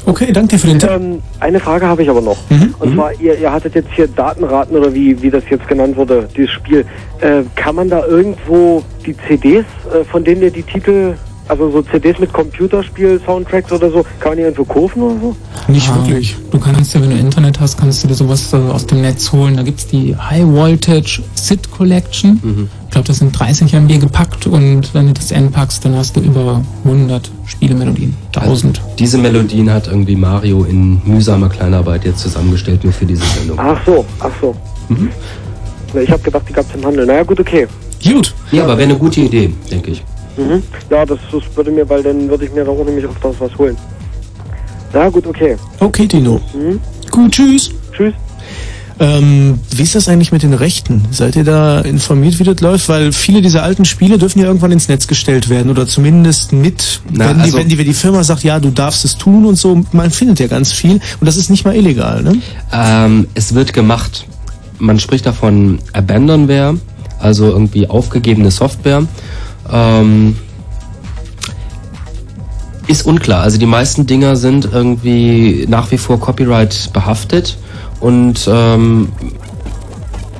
Okay, 0.06 0.32
danke 0.32 0.48
dir 0.48 0.58
für 0.58 0.66
den 0.66 0.78
Tipp. 0.78 0.90
Ähm, 0.90 1.22
eine 1.40 1.60
Frage 1.60 1.86
habe 1.86 2.02
ich 2.02 2.10
aber 2.10 2.20
noch. 2.20 2.36
Und 2.78 2.94
zwar, 2.94 3.12
ihr, 3.20 3.38
ihr 3.38 3.50
hattet 3.50 3.74
jetzt 3.74 3.88
hier 3.94 4.06
Datenraten 4.06 4.76
oder 4.76 4.92
wie, 4.92 5.20
wie 5.22 5.30
das 5.30 5.44
jetzt 5.48 5.66
genannt 5.66 5.96
wurde, 5.96 6.28
dieses 6.36 6.50
Spiel. 6.50 6.84
Äh, 7.20 7.42
kann 7.54 7.74
man 7.74 7.88
da 7.88 8.04
irgendwo 8.06 8.82
die 9.06 9.16
CDs, 9.28 9.64
äh, 9.92 10.04
von 10.04 10.24
denen 10.24 10.42
ihr 10.42 10.50
die 10.50 10.62
Titel, 10.62 11.14
also 11.48 11.70
so 11.70 11.82
CDs 11.82 12.18
mit 12.18 12.32
Computerspiel-Soundtracks 12.32 13.70
oder 13.72 13.90
so, 13.90 14.02
kann 14.20 14.30
man 14.30 14.36
die 14.38 14.42
irgendwo 14.44 14.64
kaufen 14.64 15.02
oder 15.02 15.20
so? 15.20 15.36
Nicht 15.68 15.88
Ah, 15.90 15.96
wirklich. 15.96 16.36
Du 16.50 16.58
kannst 16.58 16.94
ja, 16.94 17.00
wenn 17.02 17.10
du 17.10 17.16
Internet 17.16 17.60
hast, 17.60 17.78
kannst 17.78 18.02
du 18.02 18.08
dir 18.08 18.14
sowas 18.14 18.52
äh, 18.52 18.56
aus 18.56 18.86
dem 18.86 19.00
Netz 19.02 19.32
holen. 19.32 19.56
Da 19.56 19.62
gibt's 19.62 19.86
die 19.86 20.16
High 20.16 20.46
Voltage 20.46 21.22
SID 21.34 21.70
Collection. 21.70 22.40
Mhm. 22.42 22.68
Ich 22.86 22.90
glaube, 22.90 23.06
das 23.06 23.18
sind 23.18 23.38
30 23.38 23.72
MB 23.74 23.98
gepackt 24.00 24.46
und 24.46 24.94
wenn 24.94 25.06
du 25.08 25.12
das 25.14 25.32
einpackst, 25.32 25.84
dann 25.84 25.96
hast 25.96 26.16
du 26.16 26.20
über 26.20 26.62
100 26.84 27.30
Spielemelodien. 27.46 28.14
1000. 28.36 28.80
Diese 28.98 29.18
Melodien 29.18 29.70
hat 29.70 29.86
irgendwie 29.88 30.16
Mario 30.16 30.64
in 30.64 31.00
mühsamer 31.04 31.48
Kleinarbeit 31.48 32.04
jetzt 32.04 32.20
zusammengestellt, 32.20 32.84
nur 32.84 32.92
für 32.92 33.04
diese 33.06 33.24
Sendung. 33.24 33.58
Ach 33.58 33.78
so, 33.84 34.04
ach 34.20 34.30
so. 34.40 34.54
Na, 35.92 36.00
Ich 36.00 36.10
habe 36.10 36.22
gedacht, 36.22 36.44
die 36.48 36.52
gab's 36.52 36.68
im 36.74 36.84
Handel. 36.84 37.04
Naja, 37.06 37.22
gut, 37.22 37.40
okay. 37.40 37.66
Gut. 38.02 38.34
Ja, 38.52 38.64
aber 38.64 38.76
wäre 38.78 38.90
eine 38.90 38.98
gute 38.98 39.20
Idee, 39.22 39.52
denke 39.70 39.90
ich. 39.92 40.04
Mhm. 40.36 40.62
Ja, 40.90 41.04
das, 41.06 41.18
das 41.30 41.42
würde 41.54 41.70
mir, 41.70 41.88
weil 41.88 42.02
dann 42.02 42.28
würde 42.28 42.44
ich 42.46 42.52
mir 42.52 42.64
da 42.64 42.70
auch 42.70 42.84
nämlich 42.84 43.06
auf 43.06 43.16
das 43.22 43.34
was 43.38 43.56
holen. 43.58 43.76
Na 44.92 45.08
gut, 45.08 45.26
okay. 45.26 45.56
Okay, 45.80 46.06
Tino. 46.06 46.40
Mhm. 46.54 46.80
Gut, 47.10 47.32
tschüss. 47.32 47.70
Tschüss. 47.92 48.14
Ähm, 49.00 49.58
wie 49.74 49.82
ist 49.82 49.96
das 49.96 50.08
eigentlich 50.08 50.30
mit 50.30 50.44
den 50.44 50.54
Rechten? 50.54 51.02
Seid 51.10 51.34
ihr 51.34 51.42
da 51.42 51.80
informiert, 51.80 52.38
wie 52.38 52.44
das 52.44 52.60
läuft? 52.60 52.88
Weil 52.88 53.12
viele 53.12 53.42
dieser 53.42 53.64
alten 53.64 53.84
Spiele 53.84 54.18
dürfen 54.18 54.38
ja 54.38 54.46
irgendwann 54.46 54.70
ins 54.70 54.86
Netz 54.86 55.08
gestellt 55.08 55.48
werden 55.48 55.68
oder 55.68 55.88
zumindest 55.88 56.52
mit, 56.52 57.00
Na, 57.10 57.28
wenn, 57.30 57.36
die, 57.38 57.42
also- 57.42 57.58
wenn, 57.58 57.68
die, 57.68 57.76
wenn 57.78 57.86
die 57.86 57.92
Firma 57.92 58.22
sagt, 58.22 58.44
ja, 58.44 58.60
du 58.60 58.70
darfst 58.70 59.04
es 59.04 59.16
tun 59.16 59.46
und 59.46 59.56
so. 59.56 59.82
Man 59.90 60.12
findet 60.12 60.38
ja 60.38 60.46
ganz 60.46 60.70
viel 60.70 61.00
und 61.18 61.26
das 61.26 61.36
ist 61.36 61.50
nicht 61.50 61.64
mal 61.64 61.74
illegal, 61.74 62.22
ne? 62.22 62.36
Ähm, 62.72 63.26
es 63.34 63.52
wird 63.54 63.72
gemacht. 63.72 64.26
Man 64.78 65.00
spricht 65.00 65.26
davon 65.26 65.80
Abandonware, 65.92 66.78
also 67.18 67.46
irgendwie 67.46 67.88
aufgegebene 67.88 68.52
Software. 68.52 69.02
Ähm, 69.70 70.36
ist 72.86 73.06
unklar. 73.06 73.42
Also 73.42 73.58
die 73.58 73.66
meisten 73.66 74.06
Dinger 74.06 74.36
sind 74.36 74.68
irgendwie 74.70 75.66
nach 75.68 75.90
wie 75.90 75.98
vor 75.98 76.20
Copyright 76.20 76.90
behaftet 76.92 77.56
und 78.00 78.48
ähm, 78.52 79.08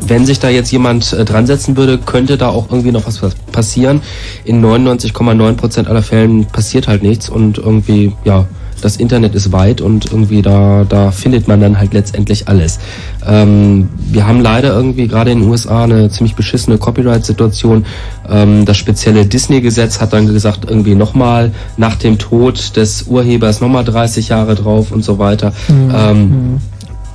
wenn 0.07 0.27
sich 0.27 0.39
da 0.39 0.49
jetzt 0.49 0.70
jemand 0.70 1.12
äh, 1.12 1.25
dran 1.25 1.47
setzen 1.47 1.77
würde, 1.77 1.99
könnte 1.99 2.36
da 2.36 2.49
auch 2.49 2.70
irgendwie 2.70 2.93
noch 2.93 3.07
was 3.07 3.20
passieren. 3.53 4.03
In 4.44 4.62
99,9% 4.62 5.86
aller 5.86 6.03
Fällen 6.03 6.44
passiert 6.44 6.89
halt 6.89 7.03
nichts 7.03 7.28
und 7.28 7.59
irgendwie, 7.59 8.12
ja, 8.25 8.47
das 8.85 8.97
Internet 8.97 9.35
ist 9.35 9.51
weit 9.53 9.81
und 9.81 10.13
irgendwie 10.13 10.43
da, 10.43 10.85
da 10.89 11.11
findet 11.11 11.49
man 11.49 11.61
dann 11.61 11.79
halt 11.79 11.95
letztendlich 11.95 12.49
alles. 12.49 12.79
Ähm, 13.27 13.89
wir 13.97 14.27
haben 14.27 14.41
leider 14.41 14.75
irgendwie 14.75 15.09
gerade 15.09 15.31
in 15.31 15.41
den 15.41 15.49
USA 15.49 15.85
eine 15.85 16.11
ziemlich 16.11 16.35
beschissene 16.35 16.77
Copyright-Situation. 16.77 17.87
Ähm, 18.29 18.65
das 18.65 18.77
spezielle 18.77 19.25
Disney-Gesetz 19.25 20.01
hat 20.01 20.13
dann 20.13 20.27
gesagt, 20.27 20.67
irgendwie 20.69 20.95
nochmal 20.95 21.53
nach 21.77 21.97
dem 21.97 22.19
Tod 22.19 22.77
des 22.77 23.05
Urhebers 23.05 23.61
nochmal 23.61 23.85
30 23.85 24.29
Jahre 24.29 24.55
drauf 24.55 24.93
und 24.93 25.03
so 25.03 25.19
weiter. 25.19 25.53
Ähm, 25.69 26.59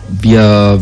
wir 0.09 0.80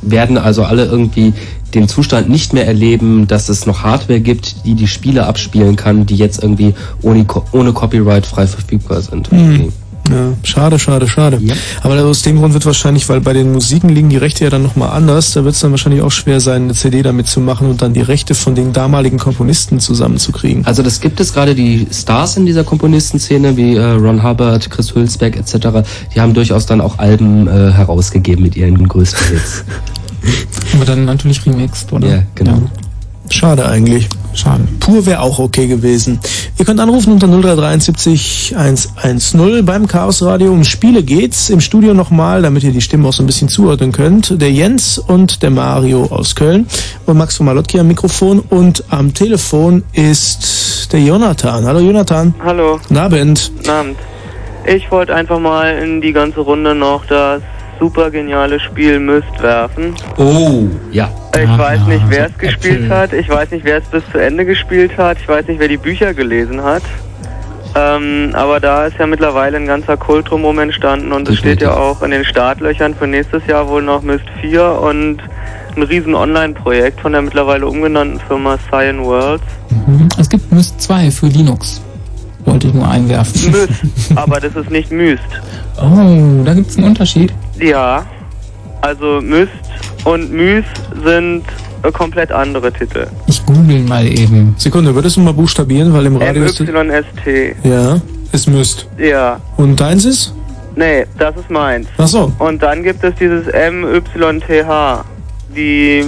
werden 0.00 0.38
also 0.38 0.64
alle 0.64 0.86
irgendwie 0.86 1.34
den 1.74 1.88
Zustand 1.88 2.28
nicht 2.28 2.52
mehr 2.52 2.66
erleben, 2.66 3.26
dass 3.26 3.48
es 3.48 3.66
noch 3.66 3.82
Hardware 3.82 4.20
gibt, 4.20 4.66
die 4.66 4.74
die 4.74 4.88
Spiele 4.88 5.26
abspielen 5.26 5.76
kann, 5.76 6.06
die 6.06 6.16
jetzt 6.16 6.42
irgendwie 6.42 6.74
ohne, 7.02 7.26
ohne 7.52 7.72
Copyright 7.72 8.26
frei 8.26 8.46
verfügbar 8.46 9.00
sind. 9.00 9.30
Hm. 9.30 9.72
Ja, 10.10 10.32
schade, 10.42 10.78
schade, 10.78 11.08
schade. 11.08 11.40
Aber 11.82 12.02
aus 12.04 12.22
dem 12.22 12.38
Grund 12.38 12.54
wird 12.54 12.66
wahrscheinlich, 12.66 13.08
weil 13.08 13.20
bei 13.20 13.32
den 13.32 13.52
Musiken 13.52 13.88
liegen 13.88 14.10
die 14.10 14.16
Rechte 14.16 14.44
ja 14.44 14.50
dann 14.50 14.62
nochmal 14.62 14.90
anders, 14.90 15.32
da 15.32 15.44
wird 15.44 15.54
es 15.54 15.60
dann 15.60 15.70
wahrscheinlich 15.70 16.02
auch 16.02 16.10
schwer 16.10 16.40
sein, 16.40 16.64
eine 16.64 16.74
CD 16.74 17.02
damit 17.02 17.28
zu 17.28 17.40
machen 17.40 17.70
und 17.70 17.82
dann 17.82 17.92
die 17.94 18.00
Rechte 18.00 18.34
von 18.34 18.54
den 18.54 18.72
damaligen 18.72 19.18
Komponisten 19.18 19.80
zusammenzukriegen. 19.80 20.66
Also 20.66 20.82
das 20.82 21.00
gibt 21.00 21.20
es 21.20 21.32
gerade 21.32 21.54
die 21.54 21.86
Stars 21.92 22.36
in 22.36 22.46
dieser 22.46 22.64
Komponistenszene 22.64 23.56
wie 23.56 23.76
äh, 23.76 23.82
Ron 23.82 24.22
Hubbard, 24.22 24.70
Chris 24.70 24.94
Hülsbeck 24.94 25.36
etc. 25.36 25.88
Die 26.14 26.20
haben 26.20 26.34
durchaus 26.34 26.66
dann 26.66 26.80
auch 26.80 26.98
Alben 26.98 27.46
äh, 27.46 27.72
herausgegeben 27.72 28.42
mit 28.42 28.56
ihren 28.56 28.86
größten 28.86 29.28
Hits. 29.28 29.64
Aber 30.74 30.84
dann 30.84 31.04
natürlich 31.04 31.44
remixed, 31.46 31.92
oder? 31.92 32.08
Ja, 32.08 32.22
genau. 32.34 32.62
Schade 33.30 33.66
eigentlich. 33.66 34.08
Schade. 34.34 34.66
Pur 34.80 35.04
wäre 35.06 35.20
auch 35.20 35.38
okay 35.38 35.66
gewesen. 35.66 36.20
Ihr 36.58 36.64
könnt 36.64 36.80
anrufen 36.80 37.12
unter 37.12 37.26
0373 37.28 38.54
110. 38.56 39.64
Beim 39.64 39.86
Chaos 39.86 40.22
Radio 40.22 40.52
um 40.52 40.64
Spiele 40.64 41.02
geht's. 41.02 41.50
Im 41.50 41.60
Studio 41.60 41.94
nochmal, 41.94 42.42
damit 42.42 42.64
ihr 42.64 42.72
die 42.72 42.80
Stimme 42.80 43.08
auch 43.08 43.12
so 43.12 43.22
ein 43.22 43.26
bisschen 43.26 43.48
zuordnen 43.48 43.92
könnt. 43.92 44.40
Der 44.40 44.50
Jens 44.50 44.98
und 44.98 45.42
der 45.42 45.50
Mario 45.50 46.06
aus 46.06 46.34
Köln 46.34 46.66
und 47.06 47.18
Max 47.18 47.36
von 47.36 47.46
Malotki 47.46 47.78
am 47.78 47.88
Mikrofon. 47.88 48.40
Und 48.40 48.84
am 48.90 49.12
Telefon 49.12 49.82
ist 49.92 50.92
der 50.92 51.00
Jonathan. 51.00 51.64
Hallo 51.64 51.80
Jonathan. 51.80 52.34
Hallo. 52.42 52.78
Guten 52.82 52.96
Abend. 52.96 53.52
Guten 53.56 53.70
Abend. 53.70 53.96
Ich 54.64 54.90
wollte 54.90 55.14
einfach 55.14 55.40
mal 55.40 55.76
in 55.78 56.00
die 56.00 56.12
ganze 56.12 56.40
Runde 56.40 56.74
noch 56.74 57.04
das 57.06 57.42
super 57.82 58.12
geniale 58.12 58.60
Spiel 58.60 59.00
Myst 59.00 59.42
werfen. 59.42 59.96
Oh, 60.16 60.68
ja. 60.92 61.10
Ich 61.34 61.58
weiß 61.58 61.80
nicht, 61.88 62.04
wer 62.08 62.22
also 62.22 62.34
es 62.34 62.38
gespielt 62.38 62.88
hat. 62.88 63.12
Ich 63.12 63.28
weiß 63.28 63.50
nicht, 63.50 63.64
wer 63.64 63.78
es 63.78 63.84
bis 63.86 64.04
zu 64.12 64.18
Ende 64.18 64.44
gespielt 64.44 64.96
hat. 64.96 65.18
Ich 65.20 65.26
weiß 65.26 65.48
nicht, 65.48 65.58
wer 65.58 65.66
die 65.66 65.78
Bücher 65.78 66.14
gelesen 66.14 66.62
hat. 66.62 66.84
Ähm, 67.74 68.30
aber 68.34 68.60
da 68.60 68.86
ist 68.86 68.98
ja 69.00 69.06
mittlerweile 69.08 69.56
ein 69.56 69.66
ganzer 69.66 69.96
Kult 69.96 70.30
drumherum 70.30 70.60
entstanden 70.60 71.10
und 71.10 71.28
es 71.28 71.38
steht 71.38 71.60
ja 71.60 71.74
auch 71.74 72.02
in 72.02 72.12
den 72.12 72.24
Startlöchern 72.24 72.94
für 72.94 73.08
nächstes 73.08 73.44
Jahr 73.48 73.66
wohl 73.66 73.82
noch 73.82 74.02
Myst 74.02 74.26
4 74.40 74.62
und 74.80 75.16
ein 75.74 75.82
riesen 75.82 76.14
Online-Projekt 76.14 77.00
von 77.00 77.12
der 77.12 77.22
mittlerweile 77.22 77.66
umgenannten 77.66 78.20
Firma 78.28 78.58
Cyan 78.70 79.02
Worlds. 79.02 79.42
Mhm. 79.88 80.08
Es 80.18 80.28
gibt 80.28 80.52
Myst 80.52 80.80
2 80.82 81.10
für 81.10 81.26
Linux. 81.26 81.82
Wollte 82.44 82.68
ich 82.68 82.74
nur 82.74 82.88
einwerfen. 82.88 83.50
Myst, 83.50 83.82
aber 84.14 84.38
das 84.38 84.54
ist 84.54 84.70
nicht 84.70 84.92
Myst. 84.92 85.22
Oh, 85.78 86.44
da 86.44 86.54
gibt 86.54 86.70
es 86.70 86.76
einen 86.76 86.86
Unterschied. 86.86 87.32
Ja, 87.62 88.04
also 88.80 89.20
Myst 89.20 89.52
und 90.04 90.32
Myst 90.32 90.66
sind 91.04 91.44
äh, 91.84 91.92
komplett 91.92 92.32
andere 92.32 92.72
Titel. 92.72 93.06
Ich 93.28 93.44
google 93.46 93.80
mal 93.80 94.06
eben. 94.06 94.54
Sekunde, 94.58 94.92
würdest 94.94 95.16
du 95.16 95.20
mal 95.20 95.32
buchstabieren, 95.32 95.92
weil 95.92 96.06
im 96.06 96.16
Radio 96.16 96.42
ist... 96.42 96.58
MYST. 96.60 97.56
Ja, 97.62 98.00
es 98.32 98.48
müsst. 98.48 98.88
Ja. 98.98 99.40
Und 99.56 99.78
deins 99.78 100.04
ist? 100.04 100.34
Nee, 100.74 101.06
das 101.18 101.36
ist 101.36 101.50
meins. 101.50 101.86
Ach 101.98 102.08
so. 102.08 102.32
Und 102.40 102.62
dann 102.62 102.82
gibt 102.82 103.04
es 103.04 103.14
dieses 103.14 103.46
MYTH, 103.46 105.04
die 105.54 106.04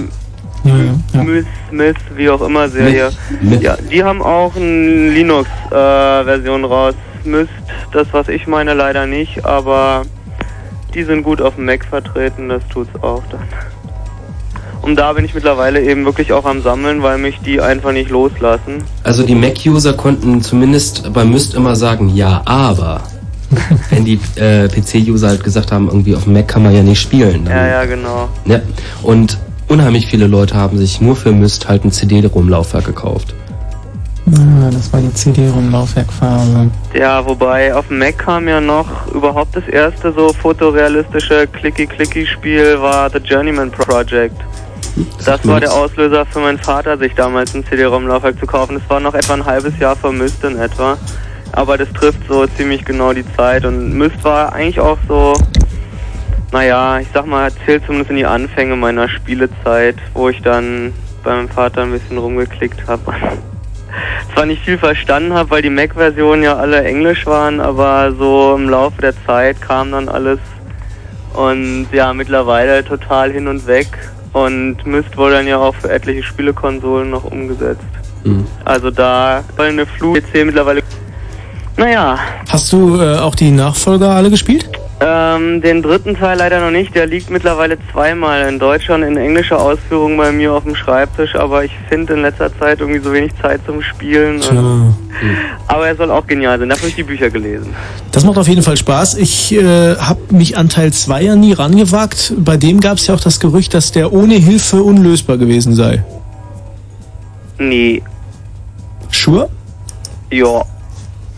Myth, 0.64 1.46
Myth, 1.70 1.96
wie 2.16 2.30
auch 2.30 2.40
immer 2.40 2.68
Serie. 2.68 3.10
Myth. 3.42 3.62
Ja, 3.62 3.76
die 3.76 4.02
haben 4.02 4.22
auch 4.22 4.56
eine 4.56 5.10
Linux-Version 5.10 6.64
raus. 6.64 6.94
Myst, 7.24 7.50
das 7.92 8.08
was 8.12 8.28
ich 8.28 8.46
meine, 8.46 8.74
leider 8.74 9.06
nicht, 9.06 9.44
aber 9.44 10.02
die 10.94 11.04
sind 11.04 11.22
gut 11.22 11.40
auf 11.40 11.56
dem 11.56 11.66
Mac 11.66 11.84
vertreten, 11.84 12.48
das 12.48 12.62
tut's 12.68 12.90
auch 13.02 13.22
dann. 13.30 13.42
Und 14.82 14.96
da 14.96 15.14
bin 15.14 15.24
ich 15.24 15.34
mittlerweile 15.34 15.82
eben 15.82 16.04
wirklich 16.04 16.32
auch 16.32 16.44
am 16.44 16.60
Sammeln, 16.60 17.02
weil 17.02 17.16
mich 17.16 17.38
die 17.40 17.58
einfach 17.58 17.92
nicht 17.92 18.10
loslassen. 18.10 18.84
Also 19.02 19.22
die 19.22 19.34
Mac-User 19.34 19.94
konnten 19.94 20.42
zumindest 20.42 21.10
bei 21.12 21.24
Myst 21.24 21.54
immer 21.54 21.74
sagen, 21.74 22.10
ja, 22.10 22.42
aber. 22.44 23.00
Wenn 23.90 24.04
die 24.04 24.20
äh, 24.36 24.68
PC-User 24.68 25.28
halt 25.28 25.42
gesagt 25.42 25.72
haben, 25.72 25.88
irgendwie 25.88 26.14
auf 26.14 26.24
dem 26.24 26.34
Mac 26.34 26.48
kann 26.48 26.62
man 26.62 26.74
ja 26.74 26.82
nicht 26.82 27.00
spielen. 27.00 27.46
Dann, 27.46 27.56
Ja, 27.56 27.66
ja, 27.66 27.84
genau. 27.86 28.28
Ja. 28.44 28.60
Und 29.02 29.38
unheimlich 29.68 30.06
viele 30.06 30.26
Leute 30.26 30.54
haben 30.54 30.76
sich 30.76 31.00
nur 31.00 31.16
für 31.16 31.32
Myst 31.32 31.66
halt 31.66 31.84
ein 31.84 31.92
CD-ROM-Laufwerk 31.92 32.84
gekauft. 32.84 33.34
Ah, 34.26 34.70
das 34.70 34.90
war 34.90 35.00
die 35.00 35.12
CD-ROM-Laufwerkphase. 35.12 36.70
Ja, 36.94 37.24
wobei 37.26 37.74
auf 37.74 37.88
dem 37.88 37.98
Mac 37.98 38.16
kam 38.16 38.48
ja 38.48 38.58
noch 38.58 39.06
überhaupt 39.12 39.54
das 39.54 39.68
erste 39.68 40.12
so 40.12 40.32
fotorealistische 40.32 41.46
Clicky-Clicky-Spiel 41.46 42.80
war 42.80 43.10
The 43.10 43.18
Journeyman 43.18 43.70
Project. 43.70 44.36
Das 45.24 45.46
war 45.46 45.60
der 45.60 45.72
Auslöser 45.72 46.24
für 46.24 46.38
meinen 46.38 46.58
Vater, 46.58 46.96
sich 46.96 47.14
damals 47.14 47.54
ein 47.54 47.66
CD-ROM-Laufwerk 47.66 48.38
zu 48.38 48.46
kaufen. 48.46 48.78
Das 48.80 48.88
war 48.88 49.00
noch 49.00 49.14
etwa 49.14 49.34
ein 49.34 49.44
halbes 49.44 49.78
Jahr 49.78 49.96
vor 49.96 50.12
Myst 50.12 50.42
in 50.42 50.56
etwa. 50.56 50.96
Aber 51.52 51.76
das 51.76 51.92
trifft 51.92 52.20
so 52.26 52.46
ziemlich 52.46 52.84
genau 52.84 53.12
die 53.12 53.24
Zeit. 53.36 53.64
Und 53.66 53.92
Myst 53.92 54.24
war 54.24 54.52
eigentlich 54.54 54.80
auch 54.80 54.98
so, 55.06 55.34
naja, 56.50 56.98
ich 56.98 57.08
sag 57.12 57.26
mal, 57.26 57.50
zählt 57.66 57.84
zumindest 57.84 58.10
in 58.10 58.16
die 58.16 58.26
Anfänge 58.26 58.76
meiner 58.76 59.08
Spielezeit, 59.08 59.96
wo 60.14 60.30
ich 60.30 60.40
dann 60.40 60.94
bei 61.22 61.34
meinem 61.34 61.48
Vater 61.48 61.82
ein 61.82 61.92
bisschen 61.92 62.16
rumgeklickt 62.16 62.86
habe. 62.86 63.02
Zwar 64.32 64.46
nicht 64.46 64.64
viel 64.64 64.78
verstanden 64.78 65.32
habe, 65.32 65.50
weil 65.50 65.62
die 65.62 65.70
Mac-Versionen 65.70 66.42
ja 66.42 66.56
alle 66.56 66.82
Englisch 66.84 67.26
waren, 67.26 67.60
aber 67.60 68.12
so 68.18 68.54
im 68.56 68.68
Laufe 68.68 69.00
der 69.00 69.14
Zeit 69.26 69.60
kam 69.60 69.92
dann 69.92 70.08
alles 70.08 70.38
und 71.34 71.88
ja, 71.92 72.12
mittlerweile 72.12 72.84
total 72.84 73.32
hin 73.32 73.48
und 73.48 73.66
weg. 73.66 73.88
Und 74.32 74.84
Myst 74.84 75.16
wurde 75.16 75.34
dann 75.34 75.46
ja 75.46 75.58
auch 75.58 75.74
für 75.74 75.90
etliche 75.90 76.22
Spielekonsolen 76.22 77.10
noch 77.10 77.24
umgesetzt. 77.24 77.82
Mhm. 78.24 78.46
Also 78.64 78.90
da 78.90 79.44
weil 79.56 79.70
eine 79.70 79.86
Flu 79.86 80.14
PC 80.14 80.44
mittlerweile. 80.44 80.82
Naja, 81.76 82.18
Hast 82.48 82.72
du 82.72 83.00
äh, 83.00 83.18
auch 83.18 83.34
die 83.34 83.50
Nachfolger 83.50 84.10
alle 84.10 84.30
gespielt? 84.30 84.68
Ähm, 85.00 85.60
den 85.60 85.82
dritten 85.82 86.14
Teil 86.16 86.38
leider 86.38 86.60
noch 86.60 86.70
nicht. 86.70 86.94
Der 86.94 87.06
liegt 87.06 87.28
mittlerweile 87.30 87.76
zweimal 87.92 88.48
in 88.48 88.58
deutscher 88.58 88.94
und 88.94 89.02
in 89.02 89.16
englischer 89.16 89.60
Ausführung 89.60 90.16
bei 90.16 90.30
mir 90.30 90.52
auf 90.52 90.64
dem 90.64 90.76
Schreibtisch, 90.76 91.34
aber 91.34 91.64
ich 91.64 91.72
finde 91.88 92.14
in 92.14 92.22
letzter 92.22 92.56
Zeit 92.58 92.80
irgendwie 92.80 93.00
so 93.00 93.12
wenig 93.12 93.32
Zeit 93.42 93.60
zum 93.66 93.82
Spielen. 93.82 94.40
Und, 94.40 94.94
aber 95.66 95.88
er 95.88 95.96
soll 95.96 96.10
auch 96.10 96.26
genial 96.26 96.58
sein. 96.58 96.68
Dafür 96.68 96.82
habe 96.82 96.88
ich 96.90 96.96
die 96.96 97.02
Bücher 97.02 97.30
gelesen. 97.30 97.74
Das 98.12 98.24
macht 98.24 98.38
auf 98.38 98.46
jeden 98.46 98.62
Fall 98.62 98.76
Spaß. 98.76 99.16
Ich 99.16 99.52
äh, 99.52 99.96
habe 99.96 100.20
mich 100.30 100.56
an 100.56 100.68
Teil 100.68 100.92
2 100.92 101.22
ja 101.22 101.36
nie 101.36 101.52
rangewagt. 101.52 102.32
Bei 102.38 102.56
dem 102.56 102.80
gab 102.80 102.98
es 102.98 103.06
ja 103.06 103.14
auch 103.14 103.20
das 103.20 103.40
Gerücht, 103.40 103.74
dass 103.74 103.90
der 103.90 104.12
ohne 104.12 104.34
Hilfe 104.34 104.82
unlösbar 104.82 105.38
gewesen 105.38 105.74
sei. 105.74 106.04
Nee. 107.58 108.02
Sure? 109.10 109.48
Ja. 110.30 110.64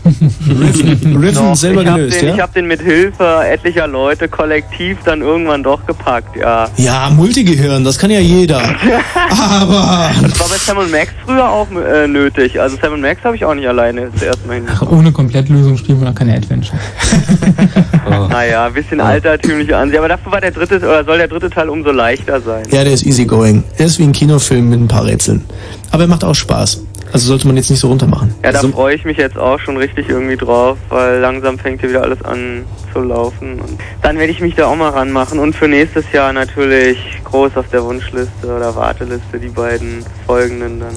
Riven, 0.07 1.17
Riven 1.17 1.33
Doch, 1.33 1.55
selber 1.55 1.81
ich 1.81 1.93
gelöst, 1.93 2.21
den, 2.21 2.27
ja? 2.29 2.35
Ich 2.35 2.41
habe 2.41 2.53
den 2.53 2.67
mit 2.67 2.81
Hilfe 2.81 3.43
etlicher 3.45 3.87
Leute 3.87 4.27
kollektiv 4.27 4.97
dann 5.05 5.21
irgendwann 5.21 5.63
doch 5.63 5.85
gepackt, 5.85 6.35
ja. 6.35 6.67
Ja, 6.77 7.09
Multigehirn, 7.09 7.83
das 7.83 7.97
kann 7.97 8.11
ja 8.11 8.19
jeder. 8.19 8.59
Aber. 9.29 10.11
Das 10.21 10.39
war 10.39 10.47
bei 10.47 10.57
Sam 10.57 10.91
Max 10.91 11.11
früher 11.25 11.49
auch 11.49 11.67
äh, 11.71 12.07
nötig. 12.07 12.59
Also 12.59 12.77
Sam 12.81 12.99
Max 13.01 13.23
habe 13.23 13.35
ich 13.35 13.45
auch 13.45 13.53
nicht 13.53 13.67
alleine 13.67 14.09
zuerst 14.15 14.45
mal 14.47 14.55
hin. 14.55 14.65
Ach, 14.71 14.81
ohne 14.89 15.11
Komplettlösung 15.11 15.77
spielen 15.77 15.99
wir 15.99 16.07
noch 16.07 16.15
keine 16.15 16.35
Adventure. 16.35 16.77
Naja, 18.29 18.65
ein 18.65 18.73
bisschen 18.73 19.01
altertümliche 19.01 19.75
Ansicht. 19.75 19.99
Aber 19.99 20.07
dafür 20.07 20.31
war 20.31 20.41
der 20.41 20.51
dritte, 20.51 20.77
oder 20.77 21.03
soll 21.03 21.17
der 21.17 21.27
dritte 21.27 21.49
Teil 21.49 21.69
umso 21.69 21.91
leichter 21.91 22.39
sein. 22.41 22.63
Ja, 22.71 22.83
der 22.83 22.93
ist 22.93 23.05
easygoing. 23.05 23.63
Er 23.77 23.85
ist 23.85 23.99
wie 23.99 24.03
ein 24.03 24.11
Kinofilm 24.11 24.69
mit 24.69 24.79
ein 24.79 24.87
paar 24.87 25.05
Rätseln. 25.05 25.43
Aber 25.91 26.03
er 26.03 26.07
macht 26.07 26.23
auch 26.23 26.35
Spaß. 26.35 26.81
Also 27.13 27.27
sollte 27.27 27.47
man 27.47 27.57
jetzt 27.57 27.69
nicht 27.69 27.79
so 27.79 27.87
runter 27.87 28.07
machen. 28.07 28.33
Ja, 28.43 28.51
da 28.51 28.59
freue 28.59 28.95
ich 28.95 29.05
mich 29.05 29.17
jetzt 29.17 29.37
auch 29.37 29.59
schon 29.59 29.77
richtig 29.77 30.09
irgendwie 30.09 30.35
drauf, 30.35 30.77
weil 30.89 31.19
langsam 31.19 31.57
fängt 31.57 31.81
hier 31.81 31.89
wieder 31.89 32.03
alles 32.03 32.21
an 32.23 32.65
zu 32.93 33.01
laufen. 33.01 33.59
Und 33.59 33.79
dann 34.01 34.17
werde 34.17 34.31
ich 34.31 34.41
mich 34.41 34.55
da 34.55 34.67
auch 34.67 34.75
mal 34.75 34.89
ranmachen 34.89 35.39
und 35.39 35.55
für 35.55 35.67
nächstes 35.67 36.05
Jahr 36.11 36.33
natürlich 36.33 36.97
groß 37.23 37.55
auf 37.55 37.67
der 37.69 37.83
Wunschliste 37.83 38.45
oder 38.45 38.75
Warteliste 38.75 39.39
die 39.39 39.49
beiden 39.49 40.05
folgenden 40.25 40.79
dann. 40.79 40.95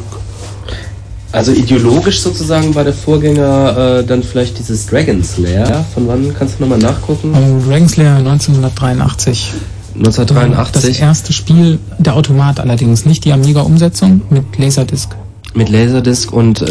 Also 1.33 1.53
ideologisch 1.53 2.21
sozusagen 2.21 2.75
war 2.75 2.83
der 2.83 2.93
Vorgänger 2.93 4.01
äh, 4.01 4.05
dann 4.05 4.23
vielleicht 4.23 4.59
dieses 4.59 4.87
Dragon's 4.87 5.39
Lair. 5.39 5.85
Von 5.95 6.09
wann 6.09 6.35
kannst 6.37 6.59
du 6.59 6.65
nochmal 6.65 6.79
nachgucken? 6.79 7.33
Oh, 7.35 7.69
Dragon 7.69 7.89
Slayer 7.89 8.17
1983. 8.17 9.55
1983. 9.95 10.91
Das 10.91 11.01
erste 11.01 11.33
Spiel, 11.33 11.79
der 11.99 12.17
Automat 12.17 12.59
allerdings, 12.59 13.05
nicht 13.05 13.25
die 13.25 13.33
Amiga-Umsetzung 13.33 14.23
mit 14.31 14.59
Laserdisc. 14.59 15.11
Mit 15.55 15.69
Laserdisc 15.69 16.33
und 16.33 16.63
äh, 16.63 16.67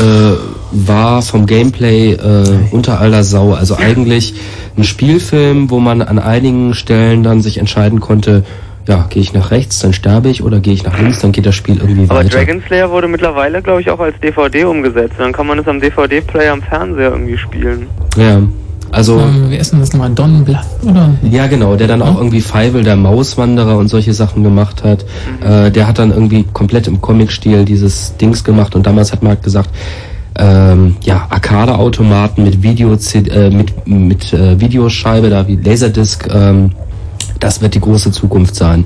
war 0.72 1.22
vom 1.22 1.45
Gameplay 1.45 2.14
äh, 2.14 2.43
unter 2.72 2.99
aller 2.99 3.24
Sau. 3.24 3.53
Also 3.53 3.75
eigentlich 3.75 4.35
ein 4.77 4.83
Spielfilm, 4.83 5.69
wo 5.69 5.80
man 5.80 6.01
an 6.01 6.19
einigen 6.19 6.74
Stellen 6.74 7.24
dann 7.24 7.41
sich 7.41 7.58
entscheiden 7.58 7.99
konnte, 7.99 8.43
ja, 8.88 9.06
gehe 9.09 9.22
ich 9.22 9.33
nach 9.33 9.51
rechts, 9.51 9.80
dann 9.80 9.93
sterbe 9.93 10.30
ich, 10.30 10.41
oder 10.41 10.59
gehe 10.59 10.74
ich 10.74 10.83
nach 10.83 10.98
links, 10.99 11.19
dann 11.19 11.32
geht 11.32 11.45
das 11.45 11.53
Spiel 11.53 11.77
irgendwie 11.77 12.06
Aber 12.09 12.22
weiter. 12.22 12.30
Dragon 12.30 12.64
Slayer 12.66 12.90
wurde 12.90 13.08
mittlerweile, 13.08 13.61
glaube 13.61 13.82
ich, 13.82 13.90
auch 13.91 13.99
als 13.99 14.19
DVD 14.19 14.64
umgesetzt. 14.64 15.14
Dann 15.19 15.32
kann 15.32 15.45
man 15.45 15.59
es 15.59 15.67
am 15.67 15.80
DVD-Player 15.80 16.53
am 16.53 16.64
Fernseher 16.64 17.11
irgendwie 17.11 17.38
spielen. 17.38 17.88
Ja, 18.17 18.41
also 18.91 19.19
Ähm, 19.19 19.45
wer 19.49 19.59
ist 19.59 19.71
denn 19.71 19.79
das 19.79 19.93
nochmal? 19.93 20.11
Don 20.11 20.43
Bluth, 20.43 20.59
oder? 20.83 21.09
ja 21.29 21.47
genau, 21.47 21.75
der 21.75 21.87
dann 21.87 22.01
auch 22.01 22.17
irgendwie 22.17 22.41
Feivel, 22.41 22.83
der 22.83 22.95
Mauswanderer 22.95 23.77
und 23.77 23.87
solche 23.87 24.13
Sachen 24.13 24.43
gemacht 24.43 24.83
hat. 24.83 25.05
Äh, 25.43 25.71
der 25.71 25.87
hat 25.87 25.99
dann 25.99 26.11
irgendwie 26.11 26.45
komplett 26.53 26.87
im 26.87 27.01
Comic-Stil 27.01 27.65
dieses 27.65 28.15
Dings 28.17 28.43
gemacht 28.43 28.75
und 28.75 28.85
damals 28.85 29.11
hat 29.11 29.21
man 29.21 29.31
halt 29.31 29.43
gesagt, 29.43 29.69
ähm, 30.35 30.95
ja, 31.01 31.27
Arcade-Automaten 31.29 32.43
mit 32.43 32.63
Video 32.63 32.93
äh, 32.93 33.49
mit, 33.49 33.87
mit 33.87 34.33
äh, 34.33 34.59
Videoscheibe, 34.59 35.29
da 35.29 35.47
wie 35.47 35.57
Laserdisc, 35.57 36.27
ähm, 36.33 36.71
das 37.39 37.61
wird 37.61 37.75
die 37.75 37.81
große 37.81 38.11
Zukunft 38.11 38.55
sein. 38.55 38.85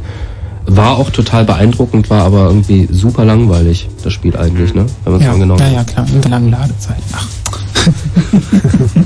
War 0.65 0.97
auch 0.97 1.09
total 1.09 1.43
beeindruckend, 1.43 2.09
war 2.09 2.23
aber 2.23 2.45
irgendwie 2.45 2.87
super 2.89 3.25
langweilig, 3.25 3.89
das 4.03 4.13
Spiel 4.13 4.37
eigentlich, 4.37 4.73
ne? 4.73 4.85
Wenn 5.03 5.13
man 5.13 5.21
es 5.21 5.27
Ja, 5.27 5.33
genau 5.33 5.57
ja, 5.57 5.67
ja, 5.67 5.83
klar, 5.83 6.05
mit 6.11 6.23
der 6.23 6.31
langen 6.31 6.51
Ladezeit. 6.51 6.97
Ach, 7.11 7.27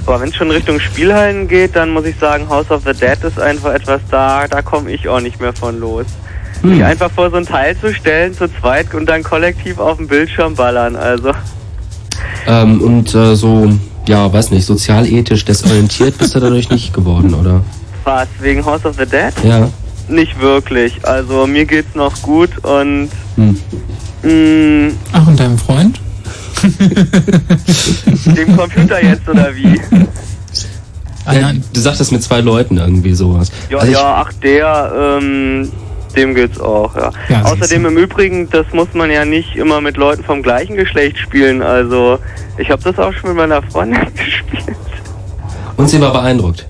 Aber 0.08 0.22
wenn 0.22 0.30
es 0.30 0.36
schon 0.38 0.50
Richtung 0.50 0.80
Spielhallen 0.80 1.50
geht, 1.50 1.76
dann 1.76 1.90
muss 1.92 2.06
ich 2.06 2.16
sagen, 2.18 2.48
House 2.48 2.72
of 2.72 2.82
the 2.86 2.94
Dead 2.94 3.22
ist 3.24 3.38
einfach 3.40 3.74
etwas 3.74 4.00
da, 4.10 4.48
da 4.48 4.62
komme 4.62 4.90
ich 4.92 5.08
auch 5.10 5.20
nicht 5.20 5.42
mehr 5.42 5.52
von 5.52 5.78
los. 5.82 6.06
Hm. 6.62 6.72
Sich 6.76 6.84
einfach 6.84 7.12
vor 7.12 7.30
so 7.30 7.36
ein 7.36 7.46
Teil 7.46 7.78
zu 7.78 7.94
stellen, 7.94 8.34
zu 8.34 8.48
zweit 8.48 8.94
und 8.94 9.08
dann 9.08 9.22
kollektiv 9.22 9.80
auf 9.80 9.98
dem 9.98 10.08
Bildschirm 10.08 10.56
ballern, 10.56 10.96
also. 10.96 11.32
Ähm, 12.48 12.82
und 12.82 13.14
äh, 13.14 13.36
so, 13.36 13.70
ja, 14.08 14.32
weiß 14.32 14.52
nicht, 14.52 14.66
sozialethisch 14.66 15.44
desorientiert 15.44 16.18
bist 16.18 16.34
du 16.34 16.40
dadurch 16.40 16.70
nicht 16.70 16.94
geworden, 16.94 17.34
oder? 17.34 17.62
Was, 18.06 18.30
wegen 18.40 18.66
House 18.66 18.86
of 18.86 18.96
the 18.98 19.06
Dead? 19.06 19.34
Ja. 19.44 19.68
Nicht 20.08 20.40
wirklich. 20.40 21.06
Also 21.06 21.46
mir 21.48 21.66
geht's 21.66 21.94
noch 21.96 22.22
gut 22.22 22.58
und 22.64 23.10
Hm. 23.36 23.60
mh, 24.24 24.94
Ach, 25.12 25.28
und 25.28 25.38
deinem 25.38 25.58
Freund? 25.58 26.00
dem 28.36 28.58
Computer 28.58 29.04
jetzt 29.04 29.28
oder 29.28 29.56
wie? 29.56 29.80
Ja, 31.32 31.52
du 31.74 31.80
sagtest 31.80 32.12
mit 32.12 32.24
zwei 32.24 32.40
Leuten 32.40 32.78
irgendwie 32.78 33.14
sowas. 33.14 33.52
Ja, 33.70 33.80
Also 33.80 33.92
ja, 33.92 34.26
ach 34.26 34.34
der, 34.42 35.20
ähm, 35.20 35.72
dem 36.16 36.34
geht's 36.34 36.60
auch, 36.60 36.96
ja. 36.96 37.12
Ja, 37.30 37.44
Außerdem 37.44 37.86
im 37.86 37.98
Übrigen, 37.98 38.50
das 38.50 38.66
muss 38.72 38.88
man 38.94 39.12
ja 39.12 39.26
nicht 39.26 39.56
immer 39.56 39.82
mit 39.82 39.98
Leuten 39.98 40.24
vom 40.24 40.42
gleichen 40.42 40.76
Geschlecht 40.76 41.18
spielen. 41.18 41.62
Also 41.62 42.20
ich 42.58 42.72
habe 42.72 42.82
das 42.82 42.98
auch 42.98 43.14
schon 43.14 43.32
mit 43.32 43.38
meiner 43.38 43.62
Freundin 43.62 44.00
gespielt. 44.16 44.78
Und 45.76 45.90
sie 45.90 46.00
war 46.02 46.14
beeindruckt. 46.14 46.66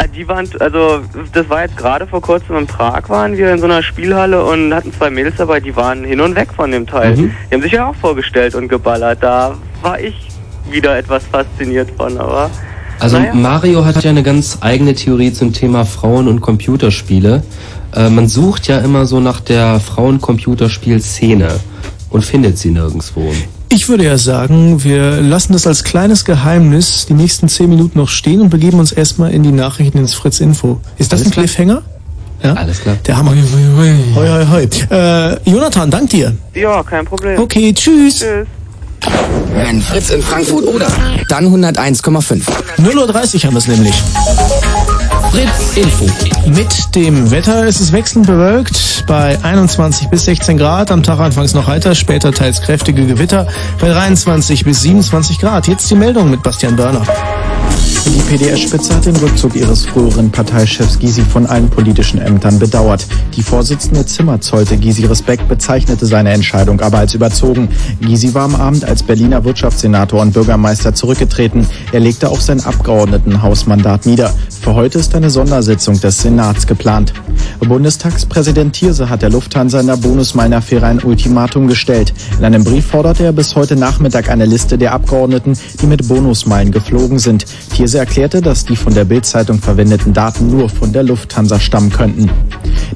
Ah, 0.00 0.06
Die 0.06 0.26
waren, 0.28 0.48
also 0.60 1.00
das 1.32 1.48
war 1.48 1.62
jetzt 1.62 1.76
gerade 1.76 2.06
vor 2.06 2.20
kurzem 2.20 2.56
in 2.56 2.66
Prag, 2.66 3.08
waren 3.08 3.36
wir 3.36 3.52
in 3.52 3.58
so 3.58 3.64
einer 3.64 3.82
Spielhalle 3.82 4.44
und 4.44 4.72
hatten 4.72 4.92
zwei 4.92 5.10
Mädels 5.10 5.36
dabei, 5.36 5.58
die 5.60 5.74
waren 5.74 6.04
hin 6.04 6.20
und 6.20 6.36
weg 6.36 6.48
von 6.54 6.70
dem 6.70 6.86
Teil. 6.86 7.16
Mhm. 7.16 7.32
Die 7.50 7.54
haben 7.54 7.62
sich 7.62 7.72
ja 7.72 7.88
auch 7.88 7.96
vorgestellt 7.96 8.54
und 8.54 8.68
geballert. 8.68 9.18
Da 9.20 9.54
war 9.82 9.98
ich 10.00 10.14
wieder 10.70 10.96
etwas 10.96 11.24
fasziniert 11.24 11.90
von, 11.96 12.16
aber 12.18 12.50
Also 13.00 13.18
naja. 13.18 13.34
Mario 13.34 13.84
hat 13.84 14.02
ja 14.04 14.10
eine 14.10 14.22
ganz 14.22 14.58
eigene 14.60 14.94
Theorie 14.94 15.32
zum 15.32 15.52
Thema 15.52 15.84
Frauen- 15.84 16.28
und 16.28 16.40
Computerspiele. 16.40 17.42
Äh, 17.94 18.10
man 18.10 18.28
sucht 18.28 18.68
ja 18.68 18.78
immer 18.78 19.06
so 19.06 19.18
nach 19.18 19.40
der 19.40 19.80
Frauen-Computerspiel-Szene 19.80 21.48
und 22.10 22.24
findet 22.24 22.58
sie 22.58 22.70
nirgendwo. 22.70 23.32
Ich 23.70 23.88
würde 23.88 24.04
ja 24.04 24.16
sagen, 24.16 24.82
wir 24.82 25.20
lassen 25.20 25.52
das 25.52 25.66
als 25.66 25.84
kleines 25.84 26.24
Geheimnis 26.24 27.06
die 27.06 27.12
nächsten 27.14 27.48
zehn 27.48 27.68
Minuten 27.68 27.98
noch 27.98 28.08
stehen 28.08 28.40
und 28.40 28.48
begeben 28.48 28.78
uns 28.78 28.92
erstmal 28.92 29.30
in 29.32 29.42
die 29.42 29.52
Nachrichten 29.52 29.98
ins 29.98 30.14
Fritz 30.14 30.40
Info. 30.40 30.80
Ist 30.96 31.12
das 31.12 31.24
ein 31.24 31.30
Cliffhanger? 31.30 31.82
Ja? 32.42 32.54
Alles 32.54 32.80
klar. 32.80 32.96
Der 33.06 33.16
Hammer. 33.16 33.32
Hoi, 33.32 33.94
hoi, 34.14 34.46
hoi. 34.50 34.96
Äh, 34.96 35.36
Jonathan, 35.50 35.90
dank 35.90 36.08
dir. 36.10 36.34
ja, 36.54 36.82
kein 36.82 37.04
Problem. 37.04 37.38
Okay, 37.40 37.72
tschüss. 37.74 38.20
Tschüss. 38.20 38.46
Wenn 39.52 39.82
Fritz 39.82 40.10
in 40.10 40.22
Frankfurt 40.22 40.66
oder, 40.66 40.86
dann 41.28 41.46
101,5. 41.46 42.42
0.30 42.78 42.94
Uhr 42.96 43.42
haben 43.42 43.54
wir 43.54 43.58
es 43.58 43.68
nämlich. 43.68 43.94
Fritz 45.30 45.76
Info. 45.76 46.06
Mit 46.46 46.94
dem 46.94 47.30
Wetter 47.30 47.66
ist 47.66 47.80
es 47.80 47.92
wechselnd 47.92 48.26
bewölkt 48.26 49.04
bei 49.06 49.38
21 49.42 50.08
bis 50.08 50.24
16 50.24 50.56
Grad. 50.56 50.90
Am 50.90 51.02
Tag 51.02 51.18
anfangs 51.20 51.54
noch 51.54 51.66
heiter, 51.66 51.94
später 51.94 52.32
teils 52.32 52.62
kräftige 52.62 53.06
Gewitter 53.06 53.46
bei 53.78 53.88
23 53.88 54.64
bis 54.64 54.82
27 54.82 55.38
Grad. 55.38 55.68
Jetzt 55.68 55.90
die 55.90 55.96
Meldung 55.96 56.30
mit 56.30 56.42
Bastian 56.42 56.76
Börner. 56.76 57.02
Die 58.06 58.36
PDS-Spitze 58.36 58.94
hat 58.94 59.06
den 59.06 59.16
Rückzug 59.16 59.56
ihres 59.56 59.86
früheren 59.86 60.30
Parteichefs 60.30 60.98
Gysi 60.98 61.22
von 61.22 61.46
allen 61.46 61.68
politischen 61.68 62.20
Ämtern 62.20 62.58
bedauert. 62.58 63.06
Die 63.34 63.42
Vorsitzende 63.42 64.06
Zimmer 64.06 64.40
zollte 64.40 64.76
Gysi 64.76 65.06
Respekt, 65.06 65.48
bezeichnete 65.48 66.06
seine 66.06 66.32
Entscheidung 66.32 66.80
aber 66.80 66.98
als 66.98 67.14
überzogen. 67.14 67.68
Gysi 68.00 68.34
war 68.34 68.44
am 68.44 68.54
Abend 68.54 68.84
als 68.84 69.02
Berliner 69.02 69.44
Wirtschaftssenator 69.44 70.20
und 70.20 70.32
Bürgermeister 70.32 70.94
zurückgetreten. 70.94 71.66
Er 71.92 72.00
legte 72.00 72.28
auch 72.28 72.40
sein 72.40 72.64
Abgeordnetenhausmandat 72.64 74.06
nieder. 74.06 74.32
Für 74.60 74.74
heute 74.74 74.98
ist 74.98 75.14
eine 75.14 75.30
Sondersitzung 75.30 75.98
des 76.00 76.18
Senats 76.18 76.66
geplant. 76.66 77.12
Bundestagspräsident 77.60 78.74
Thierse 78.74 79.08
hat 79.08 79.22
der 79.22 79.30
Lufthansa 79.30 79.80
in 79.80 79.86
der 79.86 79.96
Bonusmeilen-Affäre 79.96 80.86
ein 80.86 81.02
Ultimatum 81.02 81.66
gestellt. 81.66 82.12
In 82.38 82.44
einem 82.44 82.64
Brief 82.64 82.86
forderte 82.86 83.24
er 83.24 83.32
bis 83.32 83.54
heute 83.56 83.76
Nachmittag 83.76 84.30
eine 84.30 84.46
Liste 84.46 84.78
der 84.78 84.92
Abgeordneten, 84.92 85.52
die 85.80 85.86
mit 85.86 86.08
Bonusmeilen 86.08 86.72
geflogen 86.72 87.18
sind. 87.18 87.44
Thierse 87.74 87.97
erklärte, 87.98 88.40
dass 88.40 88.64
die 88.64 88.76
von 88.76 88.94
der 88.94 89.04
Bild-Zeitung 89.04 89.58
verwendeten 89.58 90.12
Daten 90.12 90.50
nur 90.50 90.68
von 90.68 90.92
der 90.92 91.02
Lufthansa 91.02 91.60
stammen 91.60 91.90
könnten. 91.90 92.30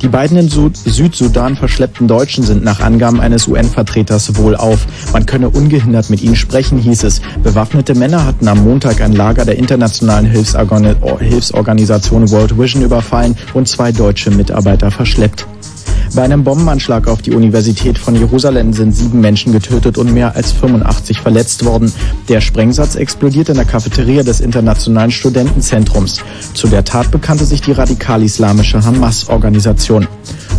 Die 0.01 0.09
beiden 0.09 0.37
in 0.37 0.49
Sud 0.49 0.77
Südsudan 0.77 1.57
verschleppten 1.57 2.09
Deutschen 2.09 2.45
sind 2.45 2.65
nach 2.65 2.81
Angaben 2.81 3.21
eines 3.21 3.47
UN-Vertreters 3.47 4.37
wohlauf. 4.37 4.87
Man 5.13 5.27
könne 5.27 5.51
ungehindert 5.51 6.09
mit 6.09 6.23
ihnen 6.23 6.37
sprechen, 6.37 6.79
hieß 6.79 7.05
es. 7.05 7.21
Bewaffnete 7.43 7.95
Männer 7.95 8.25
hatten 8.25 8.49
am 8.49 8.65
Montag 8.65 9.01
ein 9.01 9.13
Lager 9.13 9.45
der 9.45 9.59
internationalen 9.59 10.27
Hilfsorgani 10.27 10.95
Hilfsorganisation 11.19 12.31
World 12.31 12.59
Vision 12.59 12.83
überfallen 12.83 13.37
und 13.55 13.69
zwei 13.69 13.93
deutsche 13.93 14.31
Mitarbeiter 14.31 14.91
verschleppt. 14.91 15.47
Bei 16.15 16.23
einem 16.23 16.45
Bombenanschlag 16.45 17.09
auf 17.09 17.23
die 17.23 17.33
Universität 17.33 17.99
von 17.99 18.15
Jerusalem 18.15 18.73
sind 18.73 18.95
sieben 18.95 19.21
Menschen 19.21 19.53
getötet 19.53 19.99
und 19.99 20.12
mehr 20.12 20.37
als 20.37 20.53
85 20.53 21.21
verletzt 21.21 21.65
worden. 21.65 21.93
Der 22.29 22.41
Sprengsatz 22.41 22.97
explodierte 22.97 23.53
in 23.53 23.59
der 23.59 23.67
Cafeteria 23.67 24.23
des 24.23 24.41
Internationalen 24.41 25.11
Studentenzentrums. 25.11 26.21
Zu 26.55 26.69
der 26.69 26.85
Tat 26.85 27.11
bekannte 27.11 27.45
sich 27.45 27.62
die 27.62 27.73
radikal-islamische 27.73 28.85
Hamas-Organisation. 28.85 30.07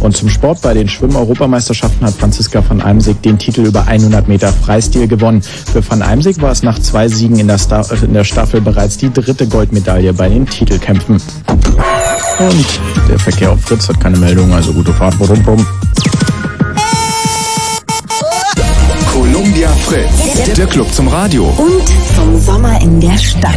Und 0.04 0.18
zum 0.18 0.28
Sport 0.28 0.62
bei 0.62 0.74
den 0.74 0.90
Schwimmen-Europameisterschaften 0.90 2.06
hat 2.06 2.14
Franziska 2.16 2.62
van 2.68 2.82
Eimsig 2.82 3.22
den 3.22 3.40
Titel 3.40 3.62
über 3.62 3.88
100 3.88 4.28
Meter 4.28 4.52
Freistil 4.52 5.08
gewonnen. 5.08 5.42
Für 5.42 5.82
van 5.90 6.02
Eimsig 6.02 6.42
war 6.42 6.52
es 6.52 6.62
nach 6.62 6.78
zwei 6.78 7.08
Siegen 7.08 7.40
in 7.40 7.48
der, 7.48 7.58
Sta 7.58 7.86
in 8.02 8.14
der 8.14 8.26
Staffel 8.26 8.60
bereits 8.60 8.98
die 8.98 9.12
dritte 9.12 9.48
Goldmedaille 9.48 10.12
bei 10.12 10.28
den 10.28 10.46
Titelkämpfen. 10.46 11.22
Und 12.40 12.66
der 13.10 13.18
Verkehr 13.18 13.54
auf 13.54 13.62
Fritz 13.62 13.88
hat 13.88 14.02
keine 14.02 14.18
Meldung, 14.18 14.52
also 14.52 14.74
gute 14.74 14.94
Fahrt. 14.94 15.18
Brumm, 15.18 15.42
brumm. 15.42 15.66
Columbia 19.14 19.70
Fritz, 19.86 20.54
der 20.58 20.68
Club 20.68 20.94
zum 20.94 21.08
Radio. 21.08 21.46
Und 21.46 21.88
zum 22.14 22.42
Sommer 22.42 22.82
in 22.82 23.00
der 23.00 23.18
Stadt. 23.18 23.54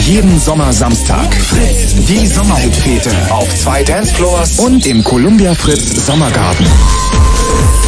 Jeden 0.00 0.38
Sommer 0.40 0.72
Samstag. 0.72 1.34
Fritz, 1.34 1.94
die 2.06 2.26
Sommerhitfete. 2.26 3.10
Auf 3.30 3.48
zwei 3.54 3.82
Dancefloors 3.82 4.58
und 4.58 4.86
im 4.86 5.02
Columbia 5.04 5.54
Fritz 5.54 6.06
Sommergarten. 6.06 6.66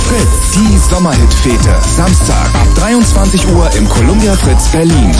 Fritz, 0.08 0.54
die 0.54 0.78
Sommerhitfete. 0.90 1.76
Samstag 1.96 2.46
ab 2.54 2.68
23 2.76 3.46
Uhr 3.48 3.70
im 3.76 3.88
Columbia 3.88 4.34
Fritz 4.34 4.68
Berlin. 4.68 5.12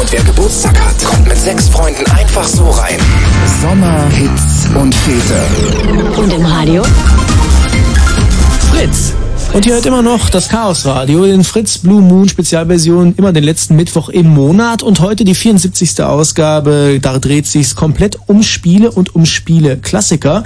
Und 0.00 0.12
wer 0.12 0.22
Geburtstag 0.22 0.78
hat, 0.80 1.04
kommt 1.04 1.28
mit 1.28 1.38
sechs 1.38 1.68
Freunden 1.68 2.04
einfach 2.10 2.46
so 2.46 2.68
rein. 2.70 2.98
Sommerhits 3.62 4.68
und 4.74 4.94
Fete. 4.94 6.20
Und 6.20 6.32
im 6.32 6.44
Radio? 6.44 6.82
Fritz. 8.70 9.14
Und 9.52 9.64
ihr 9.64 9.72
hört 9.72 9.86
immer 9.86 10.02
noch 10.02 10.28
das 10.28 10.48
Chaos 10.48 10.84
Radio, 10.84 11.24
den 11.24 11.42
Fritz 11.42 11.78
Blue 11.78 12.02
Moon 12.02 12.28
Spezialversion, 12.28 13.14
immer 13.16 13.32
den 13.32 13.44
letzten 13.44 13.74
Mittwoch 13.76 14.10
im 14.10 14.28
Monat 14.28 14.82
und 14.82 15.00
heute 15.00 15.24
die 15.24 15.34
74. 15.34 16.02
Ausgabe. 16.02 16.98
Da 17.00 17.18
dreht 17.18 17.46
sich's 17.46 17.74
komplett 17.74 18.18
um 18.26 18.42
Spiele 18.42 18.90
und 18.90 19.14
um 19.14 19.24
Spiele 19.24 19.78
Klassiker. 19.78 20.44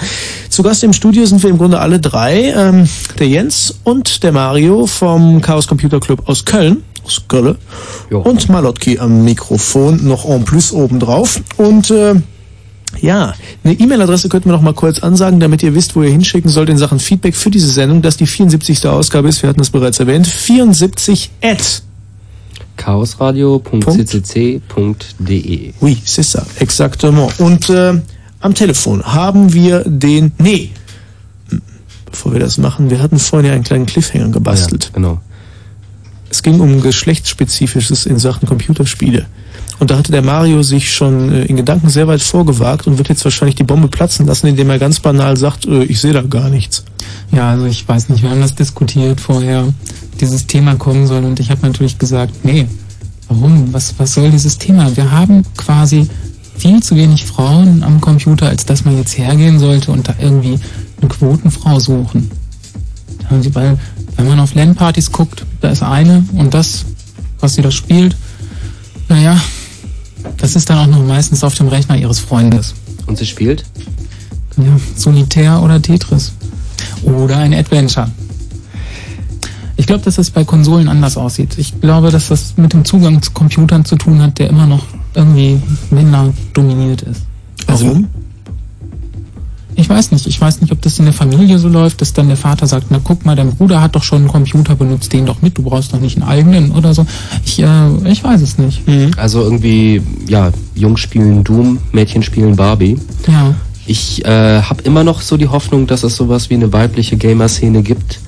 Zu 0.48 0.62
Gast 0.62 0.84
im 0.84 0.92
Studio 0.92 1.24
sind 1.26 1.42
wir 1.42 1.50
im 1.50 1.58
Grunde 1.58 1.80
alle 1.80 1.98
drei, 1.98 2.52
ähm, 2.56 2.88
der 3.18 3.28
Jens 3.28 3.74
und 3.82 4.22
der 4.22 4.32
Mario 4.32 4.86
vom 4.86 5.40
Chaos 5.40 5.66
Computer 5.66 5.98
Club 5.98 6.22
aus 6.28 6.44
Köln. 6.44 6.84
Aus 7.04 7.22
Köln. 7.26 7.56
Und 8.10 8.48
Malotki 8.48 8.98
am 8.98 9.24
Mikrofon, 9.24 10.06
noch 10.06 10.24
en 10.24 10.44
plus 10.44 10.72
obendrauf. 10.72 11.40
Und 11.56 11.90
äh, 11.90 12.14
ja, 12.98 13.34
eine 13.64 13.74
E-Mail-Adresse 13.74 14.28
könnten 14.28 14.48
wir 14.48 14.52
noch 14.52 14.62
mal 14.62 14.74
kurz 14.74 15.00
ansagen, 15.00 15.40
damit 15.40 15.62
ihr 15.62 15.74
wisst, 15.74 15.96
wo 15.96 16.02
ihr 16.02 16.10
hinschicken 16.10 16.50
sollt 16.50 16.68
in 16.68 16.78
Sachen 16.78 16.98
Feedback 16.98 17.36
für 17.36 17.50
diese 17.50 17.68
Sendung, 17.68 18.02
dass 18.02 18.16
die 18.16 18.26
74. 18.26 18.86
Ausgabe 18.86 19.28
ist. 19.28 19.42
Wir 19.42 19.48
hatten 19.48 19.60
es 19.60 19.70
bereits 19.70 20.00
erwähnt. 20.00 20.26
74 20.26 21.30
at 21.42 21.82
chaosradio.ccc.de 22.76 25.72
Oui, 25.80 25.98
c'est 26.04 26.22
ça, 26.22 26.44
exactement. 26.58 27.30
Und 27.38 27.68
äh, 27.70 28.00
am 28.40 28.54
Telefon 28.54 29.02
haben 29.02 29.52
wir 29.52 29.84
den... 29.84 30.32
Nee, 30.38 30.70
bevor 32.10 32.32
wir 32.32 32.40
das 32.40 32.58
machen, 32.58 32.90
wir 32.90 33.00
hatten 33.00 33.18
vorhin 33.18 33.48
ja 33.48 33.54
einen 33.54 33.64
kleinen 33.64 33.86
Cliffhanger 33.86 34.30
gebastelt. 34.30 34.90
genau. 34.92 35.20
Es 36.30 36.42
ging 36.42 36.60
um 36.60 36.80
Geschlechtsspezifisches 36.80 38.06
in 38.06 38.18
Sachen 38.18 38.48
Computerspiele. 38.48 39.26
Und 39.78 39.90
da 39.90 39.96
hatte 39.98 40.12
der 40.12 40.22
Mario 40.22 40.62
sich 40.62 40.92
schon 40.92 41.32
äh, 41.32 41.44
in 41.44 41.56
Gedanken 41.56 41.88
sehr 41.88 42.06
weit 42.06 42.22
vorgewagt 42.22 42.86
und 42.86 42.98
wird 42.98 43.08
jetzt 43.08 43.24
wahrscheinlich 43.24 43.54
die 43.54 43.64
Bombe 43.64 43.88
platzen 43.88 44.26
lassen, 44.26 44.46
indem 44.46 44.70
er 44.70 44.78
ganz 44.78 45.00
banal 45.00 45.36
sagt, 45.36 45.66
äh, 45.66 45.84
ich 45.84 46.00
sehe 46.00 46.12
da 46.12 46.22
gar 46.22 46.50
nichts. 46.50 46.84
Ja, 47.32 47.50
also 47.50 47.66
ich 47.66 47.86
weiß 47.86 48.08
nicht, 48.08 48.22
wir 48.22 48.30
haben 48.30 48.40
das 48.40 48.54
diskutiert 48.54 49.20
vorher, 49.20 49.68
dieses 50.20 50.46
Thema 50.46 50.74
kommen 50.76 51.06
soll 51.06 51.24
und 51.24 51.40
ich 51.40 51.50
habe 51.50 51.62
natürlich 51.62 51.98
gesagt, 51.98 52.44
nee, 52.44 52.66
warum? 53.28 53.72
Was, 53.72 53.94
was 53.98 54.14
soll 54.14 54.30
dieses 54.30 54.58
Thema? 54.58 54.94
Wir 54.96 55.10
haben 55.10 55.44
quasi 55.56 56.08
viel 56.58 56.82
zu 56.82 56.96
wenig 56.96 57.24
Frauen 57.24 57.82
am 57.82 58.00
Computer, 58.00 58.48
als 58.48 58.66
dass 58.66 58.84
man 58.84 58.98
jetzt 58.98 59.16
hergehen 59.16 59.58
sollte 59.58 59.92
und 59.92 60.08
da 60.08 60.14
irgendwie 60.20 60.58
eine 61.00 61.08
Quotenfrau 61.08 61.78
suchen. 61.80 62.30
Weil, 63.30 63.78
wenn 64.16 64.28
man 64.28 64.40
auf 64.40 64.54
LAN-Partys 64.54 65.12
guckt, 65.12 65.46
da 65.60 65.70
ist 65.70 65.82
eine 65.82 66.24
und 66.34 66.52
das, 66.52 66.84
was 67.38 67.54
sie 67.54 67.62
da 67.62 67.70
spielt, 67.70 68.16
naja, 69.08 69.40
das 70.36 70.56
ist 70.56 70.70
dann 70.70 70.78
auch 70.78 70.86
noch 70.86 71.04
meistens 71.04 71.44
auf 71.44 71.54
dem 71.54 71.68
Rechner 71.68 71.96
ihres 71.96 72.18
Freundes. 72.18 72.74
Und 73.06 73.18
sie 73.18 73.26
spielt? 73.26 73.64
Ja, 74.56 74.78
Solitär 74.96 75.62
oder 75.62 75.80
Tetris. 75.80 76.32
Oder 77.02 77.38
ein 77.38 77.54
Adventure. 77.54 78.10
Ich 79.76 79.86
glaube, 79.86 80.04
dass 80.04 80.16
das 80.16 80.30
bei 80.30 80.44
Konsolen 80.44 80.88
anders 80.88 81.16
aussieht. 81.16 81.56
Ich 81.56 81.80
glaube, 81.80 82.10
dass 82.10 82.28
das 82.28 82.54
mit 82.56 82.72
dem 82.72 82.84
Zugang 82.84 83.22
zu 83.22 83.30
Computern 83.30 83.84
zu 83.84 83.96
tun 83.96 84.20
hat, 84.20 84.38
der 84.38 84.50
immer 84.50 84.66
noch 84.66 84.84
irgendwie 85.14 85.60
Männer 85.90 86.32
dominiert 86.52 87.02
ist. 87.02 87.22
Warum? 87.66 88.08
Ich 89.80 89.88
weiß 89.88 90.12
nicht. 90.12 90.26
Ich 90.26 90.38
weiß 90.38 90.60
nicht, 90.60 90.72
ob 90.72 90.82
das 90.82 90.98
in 90.98 91.06
der 91.06 91.14
Familie 91.14 91.58
so 91.58 91.68
läuft, 91.68 92.02
dass 92.02 92.12
dann 92.12 92.28
der 92.28 92.36
Vater 92.36 92.66
sagt, 92.66 92.86
na 92.90 93.00
guck 93.02 93.24
mal, 93.24 93.34
dein 93.34 93.54
Bruder 93.54 93.80
hat 93.80 93.96
doch 93.96 94.02
schon 94.02 94.18
einen 94.18 94.28
Computer, 94.28 94.74
benutzt 94.76 95.12
den 95.12 95.24
doch 95.24 95.40
mit, 95.40 95.56
du 95.56 95.62
brauchst 95.62 95.94
doch 95.94 96.00
nicht 96.00 96.18
einen 96.18 96.28
eigenen 96.28 96.72
oder 96.72 96.92
so. 96.92 97.06
Ich, 97.46 97.62
äh, 97.62 97.88
ich 98.04 98.22
weiß 98.22 98.42
es 98.42 98.58
nicht. 98.58 98.82
Also 99.16 99.40
irgendwie, 99.40 100.02
ja, 100.28 100.50
Jungs 100.74 101.00
spielen 101.00 101.44
Doom, 101.44 101.78
Mädchen 101.92 102.22
spielen 102.22 102.56
Barbie. 102.56 102.98
Ja. 103.26 103.54
Ich 103.86 104.24
äh, 104.24 104.60
habe 104.62 104.82
immer 104.82 105.02
noch 105.02 105.22
so 105.22 105.36
die 105.38 105.48
Hoffnung, 105.48 105.86
dass 105.86 106.04
es 106.04 106.14
sowas 106.14 106.50
wie 106.50 106.54
eine 106.54 106.72
weibliche 106.72 107.16
Gamer-Szene 107.16 107.82
gibt. 107.82 108.20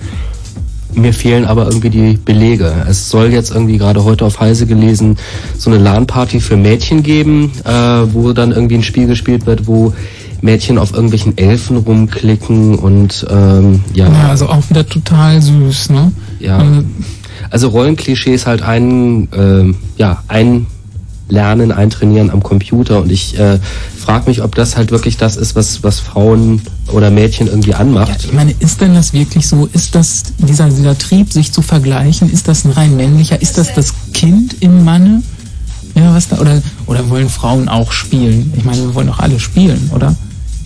mir 0.94 1.12
fehlen 1.12 1.44
aber 1.44 1.66
irgendwie 1.66 1.90
die 1.90 2.14
Belege. 2.16 2.84
Es 2.89 3.10
soll 3.10 3.32
jetzt 3.32 3.50
irgendwie 3.50 3.78
gerade 3.78 4.05
heute 4.05 4.24
auf 4.24 4.40
Heise 4.40 4.66
gelesen 4.66 5.18
so 5.56 5.70
eine 5.70 5.78
LAN-Party 5.78 6.40
für 6.40 6.56
Mädchen 6.56 7.02
geben, 7.02 7.52
äh, 7.64 7.70
wo 7.70 8.32
dann 8.32 8.52
irgendwie 8.52 8.76
ein 8.76 8.82
Spiel 8.82 9.06
gespielt 9.06 9.47
wird, 9.47 9.66
wo 9.66 9.92
Mädchen 10.42 10.76
auf 10.76 10.92
irgendwelchen 10.92 11.38
Elfen 11.38 11.76
rumklicken 11.78 12.74
und 12.74 13.26
ähm, 13.30 13.82
ja. 13.94 14.08
Ja, 14.08 14.28
also 14.28 14.48
auch 14.48 14.68
wieder 14.68 14.86
total 14.86 15.40
süß, 15.40 15.90
ne? 15.90 16.12
Ja. 16.40 16.58
Also, 16.58 16.84
Also 17.50 17.68
Rollenklischees 17.68 18.46
halt 18.46 18.62
ein, 18.62 19.32
äh, 19.32 19.72
ja, 19.96 20.22
ein 20.28 20.66
Lernen, 21.28 21.72
eintrainieren 21.72 22.30
am 22.30 22.42
Computer 22.42 23.00
und 23.00 23.10
ich 23.10 23.38
äh, 23.38 23.58
frage 23.96 24.28
mich, 24.28 24.42
ob 24.42 24.54
das 24.54 24.76
halt 24.76 24.90
wirklich 24.90 25.16
das 25.16 25.36
ist, 25.36 25.54
was, 25.56 25.82
was 25.82 25.98
Frauen 26.00 26.60
oder 26.88 27.10
Mädchen 27.10 27.46
irgendwie 27.46 27.74
anmacht. 27.74 28.24
ich 28.24 28.32
meine, 28.32 28.52
ist 28.58 28.80
denn 28.80 28.94
das 28.94 29.12
wirklich 29.14 29.48
so? 29.48 29.66
Ist 29.72 29.94
das 29.94 30.24
dieser, 30.38 30.68
dieser 30.68 30.98
Trieb, 30.98 31.32
sich 31.32 31.52
zu 31.52 31.62
vergleichen, 31.62 32.30
ist 32.30 32.48
das 32.48 32.64
ein 32.64 32.72
rein 32.72 32.96
männlicher? 32.96 33.40
Ist 33.40 33.56
das 33.56 33.72
das 33.74 33.94
Kind 34.12 34.56
im 34.60 34.84
Manne? 34.84 35.22
Ja, 35.94 36.14
was 36.14 36.28
da? 36.28 36.38
Oder, 36.38 36.60
oder 36.86 37.08
wollen 37.08 37.28
Frauen 37.28 37.68
auch 37.68 37.92
spielen? 37.92 38.52
Ich 38.56 38.64
meine, 38.64 38.82
wir 38.82 38.94
wollen 38.94 39.06
doch 39.06 39.18
alle 39.18 39.38
spielen, 39.40 39.90
oder? 39.94 40.14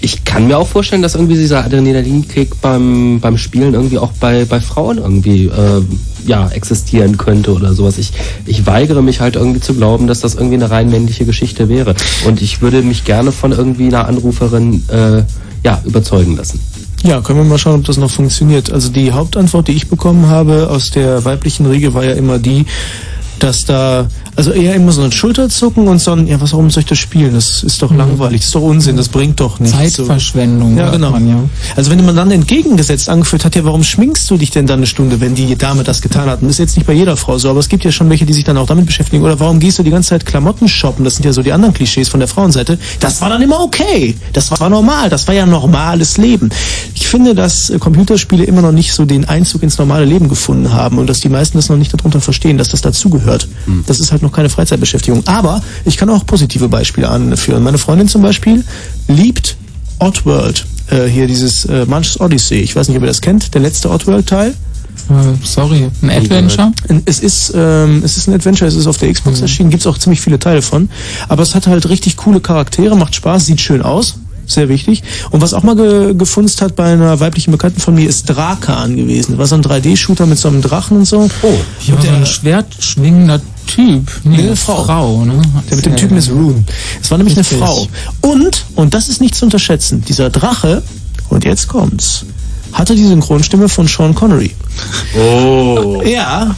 Ich 0.00 0.25
kann 0.25 0.47
mir 0.47 0.58
auch 0.58 0.68
vorstellen, 0.68 1.02
dass 1.02 1.15
irgendwie 1.15 1.36
dieser 1.36 1.65
Adrenalinkick 1.65 2.60
beim, 2.60 3.18
beim 3.20 3.39
Spielen 3.39 3.75
irgendwie 3.75 3.99
auch 3.99 4.12
bei, 4.12 4.44
bei 4.44 4.60
Frauen 4.60 4.99
irgendwie 4.99 5.47
äh, 5.47 5.83
ja, 6.26 6.49
existieren 6.49 7.16
könnte 7.16 7.52
oder 7.52 7.73
sowas. 7.73 7.99
Ich, 7.99 8.12
ich 8.44 8.66
weigere 8.66 9.02
mich 9.02 9.20
halt 9.20 9.36
irgendwie 9.36 9.60
zu 9.60 9.75
glauben, 9.75 10.07
dass 10.07 10.20
das 10.20 10.34
irgendwie 10.34 10.57
eine 10.57 10.70
rein 10.70 10.91
männliche 10.91 11.25
Geschichte 11.25 11.68
wäre. 11.68 11.94
Und 12.26 12.42
ich 12.42 12.60
würde 12.60 12.83
mich 12.83 13.05
gerne 13.05 13.33
von 13.33 13.52
irgendwie 13.52 13.86
einer 13.86 14.07
Anruferin 14.07 14.83
äh, 14.89 15.23
ja, 15.65 15.81
überzeugen 15.84 16.36
lassen. 16.36 16.60
Ja, 17.02 17.20
können 17.20 17.39
wir 17.39 17.44
mal 17.44 17.58
schauen, 17.58 17.81
ob 17.81 17.84
das 17.84 17.99
noch 17.99 18.10
funktioniert. 18.10 18.73
Also 18.73 18.89
die 18.91 19.12
Hauptantwort, 19.12 19.68
die 19.68 19.73
ich 19.73 19.89
bekommen 19.89 20.26
habe 20.26 20.68
aus 20.70 20.91
der 20.91 21.25
weiblichen 21.25 21.66
Riege, 21.66 21.94
war 21.94 22.05
ja 22.05 22.12
immer 22.12 22.39
die, 22.39 22.66
dass 23.39 23.65
da, 23.65 24.08
also 24.36 24.52
eher 24.52 24.74
immer 24.74 24.92
so 24.92 25.02
ein 25.02 25.12
Schulterzucken 25.12 25.89
und 25.89 25.98
so 25.98 26.12
ein, 26.12 26.26
ja, 26.26 26.40
was, 26.40 26.52
warum 26.52 26.70
soll 26.70 26.82
ich 26.82 26.89
das 26.89 26.98
spielen? 26.98 27.34
Das 27.34 27.62
ist 27.62 27.81
doch 27.81 27.92
langweilig, 27.92 28.40
das 28.40 28.48
ist 28.48 28.55
doch 28.55 28.62
Unsinn, 28.62 28.97
das 28.97 29.08
bringt 29.08 29.40
doch 29.40 29.58
nichts. 29.60 29.76
Zeitverschwendung, 29.76 30.74
So. 30.74 30.81
Ja, 30.81 30.90
genau. 30.90 31.10
man 31.10 31.28
ja. 31.28 31.36
Also 31.74 31.90
wenn 31.90 32.05
man 32.05 32.15
dann 32.15 32.31
entgegengesetzt 32.31 33.08
angeführt 33.08 33.44
hat, 33.44 33.56
ja, 33.56 33.65
warum 33.65 33.82
schminkst 33.82 34.31
du 34.31 34.36
dich 34.36 34.50
denn 34.50 34.66
dann 34.66 34.81
eine 34.81 34.86
Stunde, 34.86 35.20
wenn 35.20 35.34
die 35.34 35.56
Dame 35.56 35.84
das 35.84 36.02
getan 36.02 36.28
hat? 36.28 36.42
Und 36.42 36.48
das 36.48 36.56
ist 36.56 36.58
jetzt 36.58 36.76
nicht 36.76 36.86
bei 36.86 36.92
jeder 36.92 37.16
Frau 37.16 37.39
so, 37.39 37.48
aber 37.48 37.60
es 37.60 37.68
gibt 37.68 37.84
ja 37.84 37.92
schon 37.92 38.10
welche, 38.10 38.26
die 38.26 38.34
sich 38.34 38.44
dann 38.44 38.58
auch 38.58 38.66
damit 38.66 38.86
beschäftigen. 38.86 39.23
Oder 39.24 39.40
warum 39.40 39.58
gehst 39.58 39.78
du 39.78 39.82
die 39.82 39.90
ganze 39.90 40.10
Zeit 40.10 40.26
Klamotten 40.26 40.68
shoppen? 40.68 41.05
Das 41.05 41.16
sind 41.16 41.24
ja 41.24 41.32
so 41.32 41.42
die 41.42 41.52
anderen 41.52 41.73
Klischees 41.74 42.08
von 42.10 42.20
der 42.20 42.28
Frauenseite. 42.28 42.78
Das 43.00 43.23
war 43.23 43.31
dann 43.31 43.40
immer 43.40 43.60
okay. 43.60 44.16
Das 44.34 44.50
war 44.50 44.68
normal. 44.68 45.08
Das 45.08 45.26
war 45.28 45.34
ja 45.34 45.47
normales 45.47 46.18
Leben. 46.18 46.50
Ich 46.94 47.08
finde, 47.08 47.34
dass 47.34 47.70
äh, 47.70 47.78
Computerspiele 47.78 48.44
immer 48.44 48.60
noch 48.60 48.73
nicht 48.73 48.92
so 48.92 49.06
den 49.06 49.24
Einzug 49.24 49.62
ins 49.62 49.78
normale 49.78 50.05
Leben 50.05 50.28
gefunden 50.28 50.73
haben 50.73 50.98
und 50.98 51.08
dass 51.08 51.20
die 51.20 51.28
meisten 51.31 51.56
das 51.56 51.70
noch 51.70 51.76
nicht 51.76 51.94
darunter 51.94 52.20
verstehen, 52.20 52.58
dass 52.58 52.68
das 52.68 52.82
dazugehört. 52.82 53.48
Das 53.86 54.00
ist 54.00 54.12
halt 54.12 54.23
noch 54.26 54.32
keine 54.32 54.48
Freizeitbeschäftigung. 54.48 55.22
Aber 55.26 55.62
ich 55.84 55.96
kann 55.96 56.10
auch 56.10 56.26
positive 56.26 56.68
Beispiele 56.68 57.08
anführen. 57.08 57.62
Meine 57.62 57.78
Freundin 57.78 58.08
zum 58.08 58.22
Beispiel 58.22 58.64
liebt 59.08 59.56
Oddworld. 59.98 60.66
Äh, 60.90 61.06
hier 61.06 61.26
dieses 61.26 61.64
äh, 61.64 61.86
Manches 61.86 62.20
Odyssey. 62.20 62.58
Ich 62.58 62.76
weiß 62.76 62.88
nicht, 62.88 62.96
ob 62.96 63.02
ihr 63.02 63.08
das 63.08 63.20
kennt. 63.20 63.55
Der 63.55 63.60
letzte 63.60 63.90
Oddworld-Teil. 63.90 64.55
Äh, 65.08 65.44
sorry, 65.44 65.88
ein 66.02 66.10
Adventure? 66.10 66.72
Es 67.05 67.20
ist, 67.20 67.52
ähm, 67.55 68.02
es 68.05 68.16
ist 68.16 68.28
ein 68.28 68.34
Adventure, 68.34 68.68
es 68.68 68.74
ist 68.74 68.86
auf 68.86 68.96
der 68.96 69.12
Xbox 69.12 69.40
erschienen, 69.40 69.70
gibt 69.70 69.82
es 69.82 69.86
auch 69.86 69.98
ziemlich 69.98 70.20
viele 70.20 70.38
Teile 70.38 70.62
von. 70.62 70.88
Aber 71.28 71.42
es 71.42 71.55
hat 71.55 71.66
halt 71.66 71.88
richtig 71.88 72.16
coole 72.16 72.40
Charaktere, 72.40 72.96
macht 72.96 73.14
Spaß, 73.14 73.46
sieht 73.46 73.60
schön 73.60 73.82
aus. 73.82 74.16
Sehr 74.47 74.68
wichtig. 74.68 75.02
Und 75.31 75.41
was 75.41 75.55
auch 75.55 75.62
mal 75.62 75.75
ge 75.76 76.15
gefunzt 76.15 76.62
hat 76.62 76.76
bei 76.76 76.92
einer 76.92 77.18
weiblichen 77.20 77.50
Bekannten 77.50 77.81
von 77.81 77.94
mir, 77.94 78.08
ist 78.08 78.26
Drakan 78.28 78.97
gewesen. 78.97 79.39
War 79.39 79.47
so 79.47 79.57
ein 79.57 79.62
3D-Shooter 79.62 80.26
mit 80.26 80.39
so 80.39 80.49
einem 80.49 80.62
Drachen 80.62 80.99
und 80.99 81.05
so. 81.05 81.28
Oh, 81.42 81.55
Ja, 81.86 82.00
so 82.00 82.08
ein 82.08 82.26
Schwert 82.26 82.66
schwingender 82.78 83.41
Typ. 83.66 84.10
Nee, 84.25 84.39
eine 84.39 84.57
Frau. 84.57 84.84
Frau, 84.84 85.25
ne? 85.25 85.42
Der 85.68 85.76
mit 85.76 85.86
dem 85.86 85.97
Typen 85.97 86.16
ist 86.16 86.31
Rune. 86.31 86.65
Es 87.02 87.10
war 87.10 87.18
nämlich 87.18 87.36
Richtig. 87.36 87.60
eine 87.60 87.66
Frau. 87.66 87.89
Und, 88.20 88.65
und 88.76 88.94
das 88.94 89.08
ist 89.08 89.20
nicht 89.20 89.34
zu 89.34 89.44
unterschätzen, 89.44 90.02
dieser 90.07 90.31
Drache, 90.31 90.83
und 91.28 91.44
jetzt 91.44 91.66
kommt's, 91.66 92.25
hatte 92.73 92.94
die 92.94 93.05
Synchronstimme 93.05 93.68
von 93.68 93.89
Sean 93.89 94.15
Connery. 94.15 94.52
Oh. 95.18 96.02
Ja. 96.05 96.55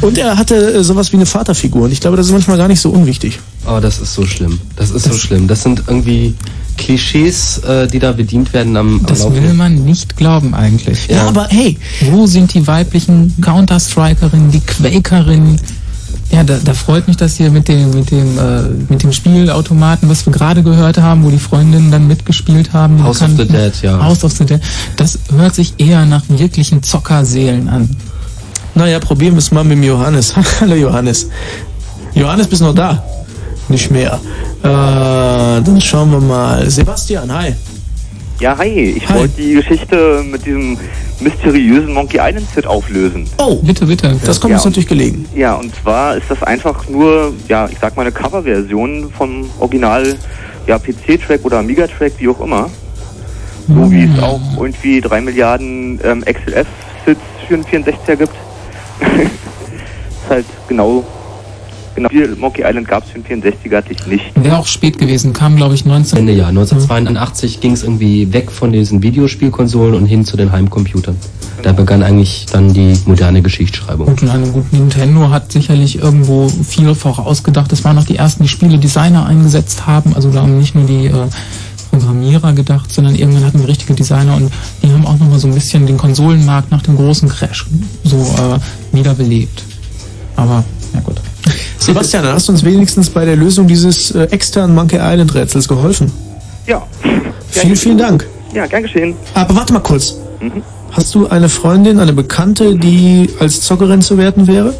Und 0.00 0.16
er 0.16 0.36
hatte 0.36 0.54
äh, 0.74 0.84
sowas 0.84 1.10
wie 1.12 1.16
eine 1.16 1.26
Vaterfigur. 1.26 1.82
Und 1.82 1.92
ich 1.92 2.00
glaube, 2.00 2.16
das 2.16 2.26
ist 2.26 2.32
manchmal 2.32 2.56
gar 2.56 2.68
nicht 2.68 2.80
so 2.80 2.90
unwichtig. 2.90 3.40
Oh, 3.66 3.80
das 3.80 3.98
ist 3.98 4.14
so 4.14 4.24
schlimm. 4.24 4.60
Das 4.76 4.90
ist 4.90 5.04
so 5.04 5.14
schlimm. 5.14 5.48
Das 5.48 5.62
sind 5.62 5.82
irgendwie 5.88 6.34
Klischees, 6.78 7.58
äh, 7.58 7.86
die 7.86 7.98
da 7.98 8.12
bedient 8.12 8.52
werden 8.54 8.76
am, 8.76 9.00
am 9.00 9.06
Das 9.06 9.20
Laufen. 9.20 9.42
will 9.42 9.54
man 9.54 9.74
nicht 9.84 10.16
glauben 10.16 10.54
eigentlich. 10.54 11.08
Ja, 11.08 11.26
aber 11.28 11.48
hey. 11.50 11.76
Wo 12.10 12.26
sind 12.26 12.54
die 12.54 12.66
weiblichen 12.66 13.34
Counter-Strikerinnen, 13.42 14.50
die 14.50 14.60
Quakerinnen? 14.60 15.60
Ja, 16.30 16.44
da, 16.44 16.58
da 16.62 16.74
freut 16.74 17.08
mich 17.08 17.16
das 17.16 17.36
hier 17.36 17.50
mit 17.50 17.68
dem, 17.68 17.90
mit 17.90 18.10
dem, 18.10 18.38
äh, 18.38 18.62
mit 18.88 19.02
dem 19.02 19.12
Spielautomaten, 19.12 20.08
was 20.08 20.26
wir 20.26 20.32
gerade 20.32 20.62
gehört 20.62 20.98
haben, 20.98 21.24
wo 21.24 21.30
die 21.30 21.38
Freundinnen 21.38 21.90
dann 21.90 22.06
mitgespielt 22.06 22.72
haben. 22.72 23.02
House 23.02 23.22
of 23.22 23.30
the. 23.36 23.46
Dead, 23.46 23.72
ja. 23.82 24.02
House 24.02 24.24
of 24.24 24.32
the 24.32 24.44
Dead. 24.44 24.60
Das 24.96 25.18
hört 25.34 25.54
sich 25.54 25.74
eher 25.78 26.04
nach 26.06 26.22
wirklichen 26.28 26.82
Zockerseelen 26.82 27.68
an. 27.68 27.88
Naja, 28.74 29.00
probieren 29.00 29.34
wir 29.34 29.38
es 29.38 29.50
mal 29.50 29.64
mit 29.64 29.78
dem 29.78 29.82
Johannes. 29.84 30.34
Hallo 30.60 30.74
Johannes. 30.74 31.28
Johannes, 32.14 32.46
bist 32.46 32.62
noch 32.62 32.74
da? 32.74 33.02
Nicht 33.68 33.90
mehr. 33.90 34.20
Äh, 34.62 34.66
dann 35.62 35.80
schauen 35.80 36.10
wir 36.10 36.20
mal. 36.20 36.68
Sebastian, 36.70 37.32
hi. 37.32 37.54
Ja, 38.40 38.56
hi. 38.56 38.94
Ich 38.96 39.12
wollte 39.12 39.34
die 39.36 39.54
Geschichte 39.54 40.22
mit 40.30 40.46
diesem 40.46 40.78
mysteriösen 41.20 41.92
Monkey 41.92 42.18
Island 42.20 42.46
Set 42.54 42.66
auflösen. 42.66 43.28
Oh, 43.38 43.56
bitte, 43.56 43.84
bitte. 43.84 44.16
Das 44.24 44.40
kommt 44.40 44.52
Ja, 44.52 44.56
uns 44.56 44.64
natürlich 44.64 44.88
gelegen. 44.88 45.26
Ja, 45.34 45.54
und 45.54 45.74
zwar 45.74 46.16
ist 46.16 46.30
das 46.30 46.42
einfach 46.42 46.88
nur, 46.88 47.32
ja, 47.48 47.68
ich 47.70 47.78
sag 47.80 47.96
mal 47.96 48.02
eine 48.02 48.12
Coverversion 48.12 49.10
vom 49.16 49.50
Original, 49.58 50.14
ja, 50.66 50.78
PC-Track 50.78 51.44
oder 51.44 51.58
Amiga-Track, 51.58 52.12
wie 52.18 52.28
auch 52.28 52.40
immer. 52.40 52.70
So 53.66 53.90
wie 53.90 54.04
es 54.04 54.22
auch 54.22 54.40
irgendwie 54.56 55.00
drei 55.00 55.20
Milliarden 55.20 56.00
ähm, 56.02 56.24
XLF-Sits 56.24 57.20
für 57.46 57.54
einen 57.54 57.64
64er 57.64 58.16
gibt. 58.16 58.32
ist 59.00 60.30
halt 60.30 60.46
genau, 60.68 61.04
genau, 61.94 62.08
viel 62.08 62.36
Monkey 62.36 62.62
Island 62.64 62.88
gab 62.88 63.04
es 63.04 63.10
für 63.10 63.16
einen 63.16 63.42
64er, 63.42 63.76
hatte 63.76 63.92
ich 63.92 64.06
nicht. 64.06 64.24
Wäre 64.34 64.58
auch 64.58 64.66
spät 64.66 64.98
gewesen, 64.98 65.32
kam 65.32 65.56
glaube 65.56 65.74
ich 65.74 65.84
19. 65.84 66.18
Ende 66.18 66.32
Jahr 66.32 66.48
1982 66.48 67.60
ging 67.60 67.72
es 67.72 67.82
irgendwie 67.82 68.32
weg 68.32 68.50
von 68.50 68.72
diesen 68.72 69.02
Videospielkonsolen 69.02 69.94
und 69.94 70.06
hin 70.06 70.24
zu 70.24 70.36
den 70.36 70.52
Heimcomputern. 70.52 71.16
Da 71.62 71.72
begann 71.72 72.02
eigentlich 72.02 72.46
dann 72.52 72.72
die 72.72 72.96
moderne 73.06 73.42
Geschichtsschreibung. 73.42 74.06
Gut, 74.06 74.22
nein, 74.22 74.52
gut, 74.52 74.72
Nintendo 74.72 75.30
hat 75.30 75.50
sicherlich 75.50 75.98
irgendwo 75.98 76.48
viel 76.48 76.94
vorausgedacht. 76.94 77.72
Das 77.72 77.84
waren 77.84 77.96
noch 77.96 78.04
die 78.04 78.16
ersten, 78.16 78.44
die 78.44 78.48
Spiele-Designer 78.48 79.26
eingesetzt 79.26 79.86
haben. 79.86 80.14
Also 80.14 80.30
da 80.30 80.42
haben 80.42 80.58
nicht 80.58 80.76
nur 80.76 80.84
die 80.84 81.06
äh, 81.06 81.26
Programmierer 81.90 82.52
gedacht, 82.52 82.92
sondern 82.92 83.14
irgendwann 83.14 83.44
hatten 83.44 83.60
wir 83.60 83.68
richtige 83.68 83.94
Designer 83.94 84.36
und 84.36 84.52
die 84.82 84.92
haben 84.92 85.04
auch 85.06 85.18
nochmal 85.18 85.38
so 85.38 85.48
ein 85.48 85.54
bisschen 85.54 85.86
den 85.86 85.96
Konsolenmarkt 85.96 86.70
nach 86.70 86.82
dem 86.82 86.96
großen 86.96 87.28
Crash 87.28 87.66
so 88.04 88.16
äh, 88.16 88.96
wiederbelebt. 88.96 89.64
Aber, 90.38 90.64
ja 90.94 91.00
gut. 91.00 91.16
Sebastian, 91.78 92.22
dann 92.22 92.34
hast 92.34 92.46
du 92.48 92.52
uns 92.52 92.64
wenigstens 92.64 93.10
bei 93.10 93.24
der 93.24 93.34
Lösung 93.34 93.66
dieses 93.66 94.12
äh, 94.12 94.22
externen 94.30 94.74
Monkey 94.74 94.98
Island 95.00 95.34
Rätsels 95.34 95.66
geholfen. 95.66 96.12
Ja. 96.66 96.86
Vielen, 97.50 97.76
vielen 97.76 97.98
Dank. 97.98 98.26
Ja, 98.54 98.66
gern 98.66 98.82
geschehen. 98.84 99.16
Aber 99.34 99.56
warte 99.56 99.72
mal 99.72 99.80
kurz. 99.80 100.14
Mhm. 100.40 100.62
Hast 100.92 101.14
du 101.14 101.26
eine 101.26 101.48
Freundin, 101.48 101.98
eine 101.98 102.12
Bekannte, 102.12 102.76
die 102.76 103.28
als 103.40 103.62
Zockerin 103.62 104.00
zu 104.00 104.16
werten 104.16 104.46
wäre? 104.46 104.74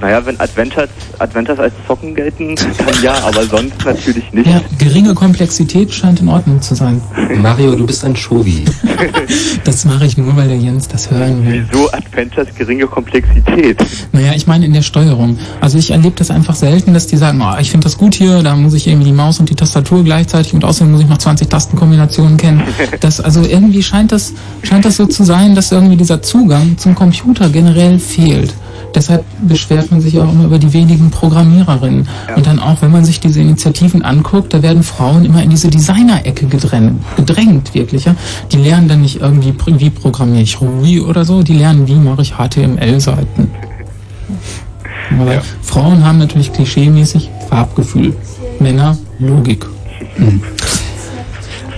Naja, 0.00 0.24
wenn 0.24 0.40
Adventures, 0.40 0.88
Adventures 1.18 1.58
als 1.58 1.74
Zocken 1.86 2.14
gelten, 2.14 2.54
dann 2.54 3.02
ja, 3.02 3.14
aber 3.22 3.44
sonst 3.44 3.84
natürlich 3.84 4.32
nicht. 4.32 4.46
Ja, 4.46 4.62
geringe 4.78 5.14
Komplexität 5.14 5.92
scheint 5.92 6.20
in 6.20 6.28
Ordnung 6.28 6.62
zu 6.62 6.74
sein. 6.74 7.02
Mario, 7.42 7.74
du 7.74 7.86
bist 7.86 8.04
ein 8.04 8.16
Shovi. 8.16 8.64
Das 9.64 9.84
mache 9.84 10.06
ich 10.06 10.16
nur, 10.16 10.36
weil 10.36 10.48
der 10.48 10.56
Jens 10.56 10.88
das 10.88 11.10
hören 11.10 11.46
will. 11.46 11.66
Wieso 11.70 11.92
Adventures 11.92 12.48
geringe 12.56 12.86
Komplexität? 12.86 13.78
Naja, 14.12 14.32
ich 14.34 14.46
meine 14.46 14.64
in 14.64 14.72
der 14.72 14.82
Steuerung. 14.82 15.38
Also 15.60 15.78
ich 15.78 15.90
erlebe 15.90 16.14
das 16.16 16.30
einfach 16.30 16.54
selten, 16.54 16.94
dass 16.94 17.06
die 17.06 17.16
sagen, 17.16 17.40
oh, 17.42 17.58
ich 17.60 17.70
finde 17.70 17.84
das 17.84 17.98
gut 17.98 18.14
hier, 18.14 18.42
da 18.42 18.56
muss 18.56 18.74
ich 18.74 18.86
irgendwie 18.86 19.06
die 19.06 19.12
Maus 19.12 19.38
und 19.38 19.50
die 19.50 19.54
Tastatur 19.54 20.02
gleichzeitig 20.02 20.54
und 20.54 20.64
außerdem 20.64 20.92
muss 20.92 21.02
ich 21.02 21.08
noch 21.08 21.18
20 21.18 21.48
Tastenkombinationen 21.48 22.36
kennen. 22.36 22.62
Das, 23.00 23.20
also 23.20 23.42
irgendwie 23.42 23.82
scheint 23.82 24.12
das, 24.12 24.32
scheint 24.62 24.84
das 24.84 24.96
so 24.96 25.06
zu 25.06 25.24
sein, 25.24 25.54
dass 25.54 25.72
irgendwie 25.72 25.96
dieser 25.96 26.22
Zugang 26.22 26.76
zum 26.76 26.94
Computer 26.94 27.48
generell 27.48 27.98
fehlt. 27.98 28.52
Deshalb 28.94 29.24
beschwert 29.42 29.90
man 29.90 30.00
sich 30.00 30.18
auch 30.18 30.30
immer 30.32 30.44
über 30.44 30.58
die 30.58 30.72
wenigen 30.72 31.10
Programmiererinnen. 31.10 32.08
Und 32.34 32.46
dann 32.46 32.58
auch, 32.58 32.82
wenn 32.82 32.90
man 32.90 33.04
sich 33.04 33.20
diese 33.20 33.40
Initiativen 33.40 34.02
anguckt, 34.02 34.52
da 34.52 34.62
werden 34.62 34.82
Frauen 34.82 35.24
immer 35.24 35.42
in 35.42 35.50
diese 35.50 35.68
Designer-Ecke 35.68 36.46
gedrängt, 36.46 37.00
gedrängt 37.16 37.74
wirklich. 37.74 38.04
Ja? 38.04 38.14
Die 38.52 38.56
lernen 38.56 38.88
dann 38.88 39.02
nicht 39.02 39.20
irgendwie, 39.20 39.54
wie 39.78 39.90
programmiere 39.90 40.42
ich 40.42 40.60
Ruby 40.60 41.00
oder 41.00 41.24
so, 41.24 41.42
die 41.42 41.54
lernen, 41.54 41.86
wie 41.86 41.94
mache 41.94 42.22
ich 42.22 42.34
HTML-Seiten. 42.34 43.50
Aber 45.18 45.42
Frauen 45.62 46.04
haben 46.04 46.18
natürlich 46.18 46.52
klischeemäßig 46.52 47.30
Farbgefühl. 47.48 48.14
Männer 48.60 48.96
Logik. 49.18 49.66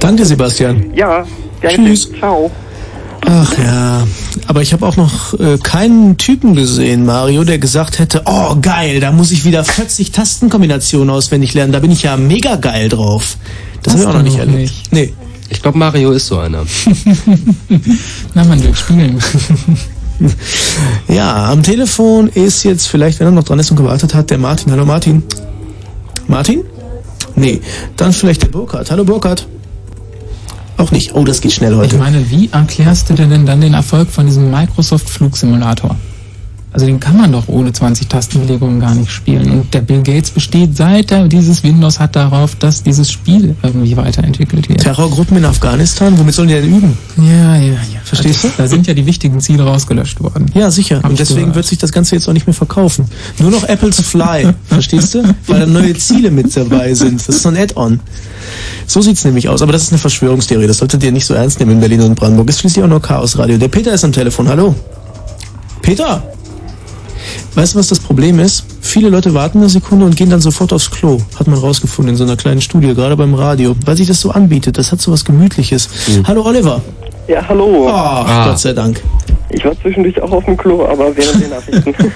Danke, 0.01 0.25
Sebastian. 0.25 0.93
Ja, 0.95 1.25
gerne. 1.61 1.77
Tschüss. 1.77 2.11
Ciao. 2.19 2.51
Ach 3.26 3.59
ja. 3.59 4.07
Aber 4.47 4.62
ich 4.62 4.73
habe 4.73 4.86
auch 4.86 4.97
noch 4.97 5.39
äh, 5.39 5.59
keinen 5.59 6.17
Typen 6.17 6.55
gesehen, 6.55 7.07
Mario, 7.07 7.44
der 7.44 7.59
gesagt 7.59 7.99
hätte, 7.99 8.23
oh 8.26 8.57
geil, 8.60 9.01
da 9.01 9.12
muss 9.12 9.31
ich 9.31 9.44
wieder 9.44 9.65
40 9.65 10.12
Tastenkombinationen 10.12 11.10
auswendig 11.10 11.55
lernen. 11.55 11.73
Da 11.73 11.81
bin 11.81 11.91
ich 11.91 12.02
ja 12.02 12.17
mega 12.17 12.57
geil 12.57 12.89
drauf. 12.89 13.36
Das 13.83 13.94
habe 13.94 14.02
ich 14.02 14.09
auch 14.09 14.15
noch 14.15 14.23
nicht 14.23 14.39
erlebt. 14.39 14.73
Nee. 14.91 15.12
Ich 15.51 15.60
glaube, 15.60 15.78
Mario 15.78 16.12
ist 16.12 16.26
so 16.26 16.39
einer. 16.39 16.65
Na, 18.34 18.44
man 18.44 18.62
will 18.62 18.75
spielen. 18.75 19.18
Ja, 21.09 21.51
am 21.51 21.62
Telefon 21.65 22.28
ist 22.28 22.62
jetzt 22.62 22.86
vielleicht, 22.86 23.18
wenn 23.18 23.26
er 23.26 23.33
noch 23.33 23.42
dran 23.42 23.59
ist 23.59 23.70
und 23.70 23.76
gewartet 23.76 24.15
hat, 24.15 24.31
der 24.31 24.39
Martin. 24.39 24.70
Hallo 24.70 24.84
Martin. 24.84 25.25
Martin? 26.28 26.62
Nee, 27.34 27.60
dann 27.97 28.12
vielleicht 28.12 28.42
der 28.42 28.49
Burkhard. 28.49 28.91
Hallo 28.91 29.05
Burkhard. 29.05 29.47
Auch 30.83 30.91
nicht. 30.91 31.15
Oh, 31.15 31.25
das 31.25 31.41
geht 31.41 31.52
schnell 31.52 31.77
heute. 31.77 31.94
Ich 31.94 32.01
meine, 32.01 32.28
wie 32.28 32.49
erklärst 32.51 33.09
du 33.09 33.15
denn 33.15 33.47
dann 33.47 33.61
den 33.61 33.73
Erfolg 33.73 34.11
von 34.11 34.27
diesem 34.27 34.51
Microsoft 34.51 35.09
Flugsimulator? 35.09 35.94
Also 36.73 36.86
den 36.86 37.01
kann 37.01 37.18
man 37.18 37.31
doch 37.33 37.49
ohne 37.49 37.73
20 37.73 38.09
Tastenbelegungen 38.09 38.81
gar 38.81 38.94
nicht 38.94 39.10
spielen. 39.10 39.51
Und 39.51 39.75
der 39.75 39.83
Bill 39.83 40.02
Gates 40.02 40.31
besteht 40.31 40.75
seit 40.76 41.10
er 41.12 41.28
dieses 41.28 41.62
Windows 41.62 42.01
hat 42.01 42.17
darauf, 42.17 42.55
dass 42.55 42.83
dieses 42.83 43.10
Spiel 43.10 43.55
irgendwie 43.62 43.94
weiterentwickelt 43.97 44.68
wird. 44.70 44.81
Terrorgruppen 44.81 45.36
in 45.36 45.44
Afghanistan, 45.44 46.18
womit 46.18 46.34
sollen 46.34 46.49
die 46.49 46.55
denn 46.55 46.75
üben? 46.75 46.97
Ja, 47.18 47.57
ja, 47.57 47.73
ja. 47.73 48.01
Verstehst 48.05 48.44
du? 48.44 48.49
Da 48.57 48.67
sind 48.67 48.86
ja 48.86 48.94
die 48.94 49.05
wichtigen 49.05 49.41
Ziele 49.41 49.65
rausgelöscht 49.65 50.20
worden. 50.20 50.47
Ja, 50.55 50.70
sicher. 50.70 51.01
Hab 51.02 51.10
Und 51.10 51.18
deswegen 51.18 51.41
gehört. 51.41 51.57
wird 51.57 51.67
sich 51.67 51.78
das 51.78 51.92
Ganze 51.92 52.15
jetzt 52.15 52.26
auch 52.28 52.33
nicht 52.33 52.47
mehr 52.47 52.55
verkaufen. 52.55 53.05
Nur 53.39 53.51
noch 53.51 53.65
Apples 53.65 54.01
Fly, 54.01 54.55
verstehst 54.67 55.15
du? 55.15 55.23
Weil 55.47 55.60
da 55.60 55.67
neue 55.67 55.94
Ziele 55.94 56.31
mit 56.31 56.57
dabei 56.57 56.94
sind. 56.94 57.20
Das 57.20 57.36
ist 57.36 57.42
so 57.42 57.51
ein 57.51 57.57
Add-on. 57.57 58.01
So 58.86 59.02
sieht's 59.02 59.25
nämlich 59.25 59.49
aus. 59.49 59.60
Aber 59.60 59.73
das 59.73 59.83
ist 59.84 59.92
eine 59.92 59.99
Verschwörungstheorie. 59.99 60.67
Das 60.67 60.78
solltet 60.78 61.02
ihr 61.05 61.12
nicht 61.12 61.26
so 61.26 61.34
ernst 61.34 61.60
nehmen 61.60 61.73
in 61.73 61.81
Berlin 61.81 62.01
und 62.01 62.15
Brandenburg. 62.15 62.49
Ist 62.49 62.60
schließlich 62.60 62.83
auch 62.83 62.89
nur 62.89 63.02
Chaos 63.02 63.36
Radio. 63.36 63.59
Der 63.59 63.68
Peter 63.68 63.92
ist 63.92 64.05
am 64.05 64.12
Telefon. 64.12 64.49
Hallo. 64.49 64.75
Peter! 65.83 66.23
Weißt 67.55 67.75
du, 67.75 67.78
was 67.78 67.89
das 67.89 68.01
Problem 68.01 68.39
ist? 68.39 68.65
Viele 68.81 69.09
Leute 69.09 69.35
warten 69.35 69.59
eine 69.59 69.69
Sekunde 69.69 70.07
und 70.07 70.17
gehen 70.17 70.31
dann 70.31 70.41
sofort 70.41 70.73
aufs 70.73 70.91
Klo. 70.91 71.19
Hat 71.39 71.47
man 71.47 71.59
rausgefunden 71.59 72.15
in 72.15 72.17
so 72.17 72.25
einer 72.25 72.36
kleinen 72.36 72.61
Studie, 72.61 72.94
gerade 72.94 73.17
beim 73.17 73.35
Radio. 73.35 73.75
Weil 73.85 73.97
sich 73.97 74.07
das 74.07 74.20
so 74.20 74.31
anbietet. 74.31 74.78
Das 74.78 74.93
hat 74.93 75.01
so 75.01 75.12
was 75.12 75.25
Gemütliches. 75.25 75.89
Hallo 76.27 76.44
Oliver. 76.44 76.81
Ja, 77.28 77.47
hallo. 77.49 77.89
Ach, 77.91 78.49
Gott 78.49 78.59
sei 78.59 78.73
Dank. 78.73 79.01
Ich 79.51 79.65
war 79.65 79.78
zwischendurch 79.81 80.20
auch 80.20 80.33
auf 80.33 80.44
dem 80.47 80.57
Klo, 80.57 80.85
aber 80.86 81.15
während 81.17 81.43
den 81.43 81.51
Nachrichten. 81.51 81.94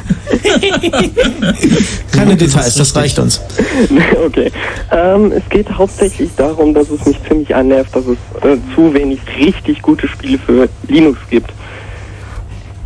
Keine 2.12 2.34
Details, 2.36 2.74
das 2.74 2.96
reicht 2.96 3.18
uns. 3.18 3.42
okay. 4.26 4.50
Ähm, 4.90 5.32
es 5.32 5.46
geht 5.50 5.70
hauptsächlich 5.70 6.30
darum, 6.36 6.72
dass 6.72 6.88
es 6.90 7.04
mich 7.04 7.18
ziemlich 7.28 7.54
annervt, 7.54 7.94
dass 7.94 8.04
es 8.06 8.16
äh, 8.42 8.56
zu 8.74 8.92
wenig 8.94 9.20
richtig 9.38 9.82
gute 9.82 10.08
Spiele 10.08 10.38
für 10.38 10.68
Linux 10.88 11.18
gibt. 11.28 11.50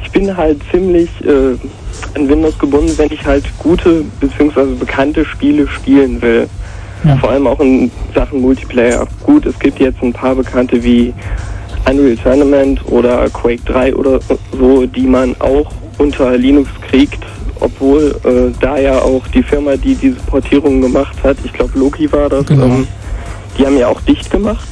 Ich 0.02 0.10
bin 0.10 0.36
halt 0.36 0.60
ziemlich 0.72 1.08
äh, 1.24 1.56
an 2.14 2.28
Windows 2.28 2.58
gebunden, 2.58 2.92
wenn 2.96 3.12
ich 3.12 3.24
halt 3.24 3.44
gute 3.58 4.04
bzw. 4.20 4.74
bekannte 4.78 5.24
Spiele 5.24 5.66
spielen 5.68 6.20
will. 6.22 6.48
Vor 7.20 7.30
allem 7.30 7.46
auch 7.46 7.58
in 7.60 7.90
Sachen 8.14 8.42
Multiplayer. 8.42 9.06
Gut, 9.24 9.46
es 9.46 9.58
gibt 9.58 9.80
jetzt 9.80 10.02
ein 10.02 10.12
paar 10.12 10.34
bekannte 10.34 10.82
wie 10.82 11.14
Unreal 11.88 12.16
Tournament 12.16 12.80
oder 12.86 13.26
Quake 13.30 13.62
3 13.64 13.94
oder 13.94 14.20
so, 14.58 14.84
die 14.84 15.06
man 15.06 15.34
auch 15.40 15.72
unter 15.96 16.36
Linux 16.36 16.68
kriegt, 16.90 17.24
obwohl 17.58 18.14
äh, 18.24 18.54
da 18.60 18.78
ja 18.78 18.98
auch 19.00 19.26
die 19.28 19.42
Firma, 19.42 19.76
die 19.76 19.94
diese 19.94 20.16
Portierung 20.26 20.82
gemacht 20.82 21.16
hat, 21.24 21.38
ich 21.42 21.52
glaube 21.54 21.78
Loki 21.78 22.10
war 22.12 22.28
das, 22.28 22.44
Genau. 22.46 22.64
ähm, 22.66 22.86
die 23.56 23.64
haben 23.64 23.78
ja 23.78 23.88
auch 23.88 24.00
dicht 24.02 24.30
gemacht 24.30 24.68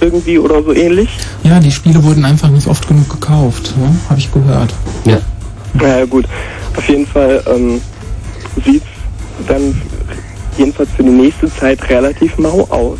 irgendwie 0.00 0.38
oder 0.38 0.62
so 0.62 0.72
ähnlich. 0.72 1.10
Ja, 1.42 1.60
die 1.60 1.70
Spiele 1.70 2.02
wurden 2.02 2.24
einfach 2.24 2.48
nicht 2.48 2.66
oft 2.68 2.88
genug 2.88 3.08
gekauft, 3.10 3.74
ne? 3.78 3.94
habe 4.08 4.18
ich 4.18 4.32
gehört. 4.32 4.72
Ja. 5.04 5.18
Naja 5.74 6.04
gut, 6.04 6.26
auf 6.76 6.88
jeden 6.88 7.06
Fall 7.06 7.42
ähm, 7.46 7.80
sieht 8.64 8.82
dann 9.46 9.80
jedenfalls 10.58 10.90
für 10.96 11.02
die 11.02 11.10
nächste 11.10 11.52
Zeit 11.54 11.88
relativ 11.88 12.36
mau 12.38 12.66
aus. 12.70 12.98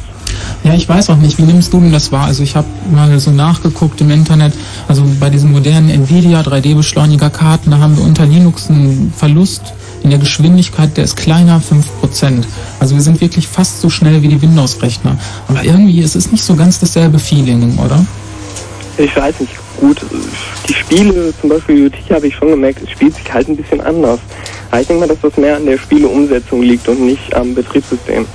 Ja, 0.63 0.75
ich 0.75 0.89
weiß 0.89 1.11
auch 1.11 1.17
nicht, 1.17 1.39
wie 1.39 1.43
nimmst 1.43 1.73
du 1.73 1.81
denn 1.81 1.93
das 1.93 2.13
wahr? 2.13 2.27
Also 2.27 2.43
ich 2.43 2.55
habe 2.55 2.67
mal 2.93 3.19
so 3.19 3.31
nachgeguckt 3.31 4.01
im 4.01 4.11
Internet, 4.11 4.53
also 4.89 5.05
bei 5.19 5.31
diesen 5.31 5.53
modernen 5.53 5.89
Nvidia 5.89 6.41
3D-Beschleunigerkarten, 6.43 7.71
da 7.71 7.79
haben 7.79 7.97
wir 7.97 8.05
unter 8.05 8.27
Linux 8.27 8.69
einen 8.69 9.13
Verlust 9.17 9.63
in 10.03 10.11
der 10.11 10.19
Geschwindigkeit, 10.19 10.97
der 10.97 11.05
ist 11.05 11.17
kleiner 11.17 11.61
5%. 11.61 12.45
Also 12.79 12.95
wir 12.95 13.03
sind 13.03 13.21
wirklich 13.21 13.49
fast 13.49 13.81
so 13.81 13.91
schnell 13.91 14.23
wie 14.23 14.29
die 14.29 14.41
Windows-Rechner. 14.41 15.17
Aber 15.49 15.65
irgendwie 15.65 16.01
ist 16.01 16.17
es 16.17 16.31
nicht 16.31 16.45
so 16.45 16.55
ganz 16.57 16.79
dasselbe 16.79 17.19
Feeling, 17.19 17.79
oder? 17.79 18.05
Ich 19.01 19.17
weiß 19.17 19.41
nicht, 19.41 19.53
gut, 19.79 19.99
die 20.69 20.75
Spiele, 20.75 21.33
zum 21.41 21.49
Beispiel 21.49 21.87
UT 21.87 21.95
habe 22.11 22.27
ich 22.27 22.35
schon 22.35 22.49
gemerkt, 22.49 22.83
es 22.83 22.91
spielt 22.91 23.15
sich 23.15 23.33
halt 23.33 23.49
ein 23.49 23.57
bisschen 23.57 23.81
anders. 23.81 24.21
Aber 24.71 24.81
ich 24.81 24.87
denke 24.87 25.01
mal, 25.01 25.09
dass 25.09 25.21
das 25.23 25.37
mehr 25.39 25.57
an 25.57 25.65
der 25.65 25.79
Spieleumsetzung 25.79 26.63
liegt 26.63 26.87
und 26.87 27.01
nicht 27.01 27.35
am 27.35 27.55
Betriebssystem. 27.55 28.27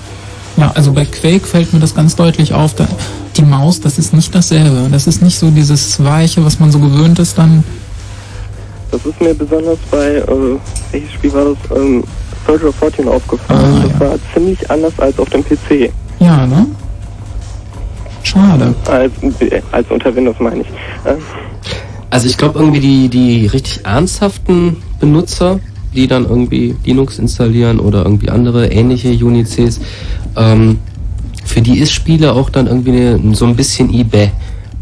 Ja, 0.58 0.72
also 0.74 0.92
bei 0.92 1.06
Quake 1.06 1.45
fällt 1.45 1.72
mir 1.72 1.80
das 1.80 1.94
ganz 1.94 2.16
deutlich 2.16 2.53
auf. 2.53 2.74
Da, 2.74 2.88
die 3.35 3.44
Maus, 3.44 3.80
das 3.80 4.00
ist 4.00 4.14
nicht 4.14 4.34
dasselbe. 4.34 4.88
Das 4.92 5.06
ist 5.06 5.22
nicht 5.22 5.38
so 5.38 5.52
dieses 5.52 6.03
Weiche, 6.03 6.44
was 6.44 6.60
man 6.60 6.72
so 6.72 6.80
gewöhnt 6.80 7.19
ist 7.19 7.38
dann. 7.38 7.64
Das 8.90 9.06
ist 9.06 9.22
mir 9.22 9.35
besonders 9.35 9.77
bei, 9.92 10.16
äh, 10.16 10.26
welches 10.92 11.11
Spiel 11.11 11.34
war 11.34 11.45
das? 11.45 11.77
Ähm, 11.77 12.03
Soldier 12.48 12.69
of 12.69 12.76
Fortune 12.76 13.10
aufgefallen. 13.10 13.92
das 13.92 14.00
war 14.00 14.18
ziemlich 14.34 14.69
anders 14.72 14.94
als 14.98 15.18
auf 15.19 15.30
dem 15.30 15.44
PC. 15.44 15.92
Ja, 16.19 16.48
ne? 16.48 16.66
Schade. 18.26 18.74
Als, 18.88 19.12
als 19.72 19.90
unter 19.92 20.16
Windows 20.16 20.36
meine 20.40 20.62
ich. 20.62 20.68
Äh, 20.68 21.16
Also 22.10 22.28
ich 22.28 22.38
glaube 22.38 22.60
irgendwie 22.60 22.80
die, 22.80 23.10
die 23.10 23.45
richtig 23.48 23.86
ernsthaften 23.86 24.78
Benutzer, 25.00 25.60
die 25.94 26.08
dann 26.08 26.26
irgendwie 26.26 26.76
Linux 26.84 27.20
installieren 27.20 27.80
oder 27.80 28.04
irgendwie 28.04 28.30
andere 28.30 28.68
ähnliche 28.72 29.10
Unics, 29.26 29.80
ähm, 30.36 30.80
für 31.45 31.62
die 31.62 31.80
ist 31.80 31.92
Spiele 31.94 32.34
auch 32.34 32.50
dann 32.50 32.68
irgendwie 32.68 32.92
ne- 32.92 33.20
so 33.36 33.45
ein 33.45 33.56
bisschen 33.56 33.94
eBay. 33.94 34.32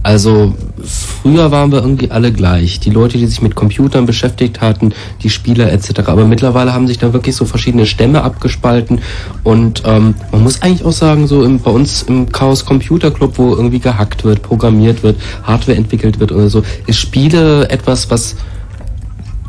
Also 0.04 0.54
früher 0.86 1.52
waren 1.52 1.72
wir 1.72 1.80
irgendwie 1.80 2.12
alle 2.12 2.32
gleich. 2.32 2.80
Die 2.80 2.90
Leute, 2.90 3.18
die 3.18 3.26
sich 3.28 3.42
mit 3.42 3.56
Computern 3.56 4.06
beschäftigt 4.06 4.62
hatten, 4.62 4.94
die 5.22 5.30
Spieler 5.30 5.72
etc. 5.72 6.00
Aber 6.08 6.26
mittlerweile 6.26 6.74
haben 6.74 6.88
sich 6.88 6.98
da 6.98 7.14
wirklich 7.14 7.36
so 7.36 7.46
verschiedene 7.46 7.86
Stämme 7.86 8.24
abgespalten 8.24 9.00
und 9.44 9.84
ähm, 9.86 10.16
man 10.32 10.44
muss 10.44 10.62
eigentlich 10.62 10.86
auch 10.86 10.92
sagen, 10.92 11.28
so 11.28 11.44
im, 11.44 11.60
bei 11.60 11.72
uns 11.72 12.04
im 12.04 12.32
Chaos 12.32 12.66
Computer 12.66 13.12
Club, 13.12 13.38
wo 13.38 13.56
irgendwie 13.56 13.80
gehackt 13.80 14.24
wird, 14.24 14.42
programmiert 14.42 15.04
wird, 15.04 15.18
Hardware 15.44 15.78
entwickelt 15.78 16.20
wird 16.20 16.32
oder 16.32 16.50
so, 16.50 16.64
ist 16.86 16.98
Spiele 17.00 17.70
etwas, 17.70 18.10
was 18.10 18.36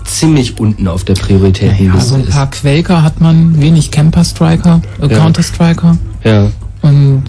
ziemlich 0.04 0.58
unten 0.60 0.86
auf 0.86 1.04
der 1.04 1.14
Prioritätenliste 1.14 1.98
Also 1.98 2.14
ein 2.16 2.20
ist. 2.22 2.30
paar 2.30 2.50
Quaker 2.50 3.02
hat 3.02 3.20
man, 3.20 3.60
wenig 3.60 3.90
Camper 3.90 4.24
Striker, 4.24 4.80
äh, 5.00 5.06
Ja. 5.08 5.18
Counter 5.18 5.42
Striker. 5.42 5.96
Ja. 6.22 6.50
Und 6.82 7.24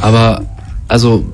Aber, 0.00 0.42
also, 0.88 1.24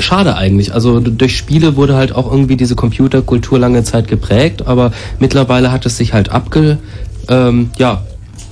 schade 0.00 0.36
eigentlich. 0.36 0.72
Also 0.74 1.00
durch 1.00 1.36
Spiele 1.36 1.76
wurde 1.76 1.94
halt 1.94 2.14
auch 2.14 2.30
irgendwie 2.30 2.56
diese 2.56 2.74
Computerkultur 2.74 3.58
lange 3.58 3.84
Zeit 3.84 4.08
geprägt, 4.08 4.66
aber 4.66 4.92
mittlerweile 5.18 5.72
hat 5.72 5.86
es 5.86 5.96
sich 5.96 6.12
halt 6.12 6.30
abge, 6.30 6.78
ähm, 7.28 7.70
ja, 7.78 8.02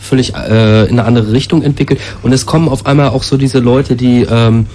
völlig 0.01 0.35
äh, 0.35 0.85
in 0.85 0.99
eine 0.99 1.05
andere 1.05 1.33
Richtung 1.33 1.62
entwickelt. 1.62 2.01
Und 2.23 2.33
es 2.33 2.47
kommen 2.47 2.68
auf 2.68 2.86
einmal 2.86 3.10
auch 3.10 3.23
so 3.23 3.36
diese 3.36 3.59
Leute, 3.59 3.97
die, 3.97 4.27
ähm, 4.28 4.67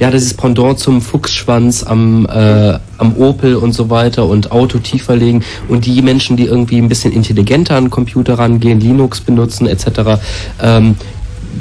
ja, 0.00 0.10
dieses 0.10 0.34
Pendant 0.34 0.78
zum 0.78 1.00
Fuchsschwanz 1.00 1.82
am, 1.84 2.26
äh, 2.26 2.78
am 2.98 3.16
Opel 3.16 3.56
und 3.56 3.72
so 3.72 3.90
weiter 3.90 4.26
und 4.26 4.50
Auto 4.52 4.78
tiefer 4.78 5.16
legen 5.16 5.44
und 5.68 5.84
die 5.86 6.00
Menschen, 6.02 6.36
die 6.36 6.44
irgendwie 6.44 6.78
ein 6.78 6.88
bisschen 6.88 7.12
intelligenter 7.12 7.76
an 7.76 7.84
den 7.84 7.90
Computer 7.90 8.38
rangehen, 8.38 8.80
Linux 8.80 9.20
benutzen 9.20 9.66
etc., 9.66 10.20
ähm, 10.62 10.96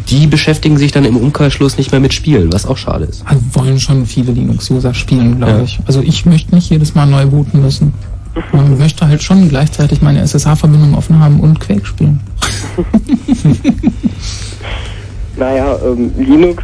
die 0.09 0.27
beschäftigen 0.27 0.77
sich 0.77 0.91
dann 0.91 1.05
im 1.05 1.17
Umkehrschluss 1.17 1.77
nicht 1.77 1.91
mehr 1.91 1.99
mit 2.01 2.13
Spielen, 2.13 2.51
was 2.53 2.65
auch 2.65 2.77
schade 2.77 3.05
ist. 3.05 3.23
also 3.25 3.41
wollen 3.53 3.79
schon 3.79 4.05
viele 4.05 4.31
Linux-User 4.31 4.93
spielen, 4.93 5.37
glaube 5.37 5.51
Ja. 5.59 5.63
ich. 5.63 5.79
Also 5.85 6.01
ich 6.01 6.25
möchte 6.25 6.53
nicht 6.55 6.69
jedes 6.69 6.95
Mal 6.95 7.05
neu 7.07 7.25
booten 7.25 7.61
müssen. 7.61 7.93
Man 8.51 8.77
möchte 8.77 9.07
halt 9.07 9.23
schon 9.23 9.49
gleichzeitig 9.49 10.01
meine 10.01 10.19
SSH-Verbindung 10.21 10.93
offen 10.95 11.19
haben 11.19 11.39
und 11.39 11.59
Quake 11.59 11.85
spielen. 11.85 12.19
naja, 15.37 15.77
ähm, 15.85 16.11
Linux 16.17 16.63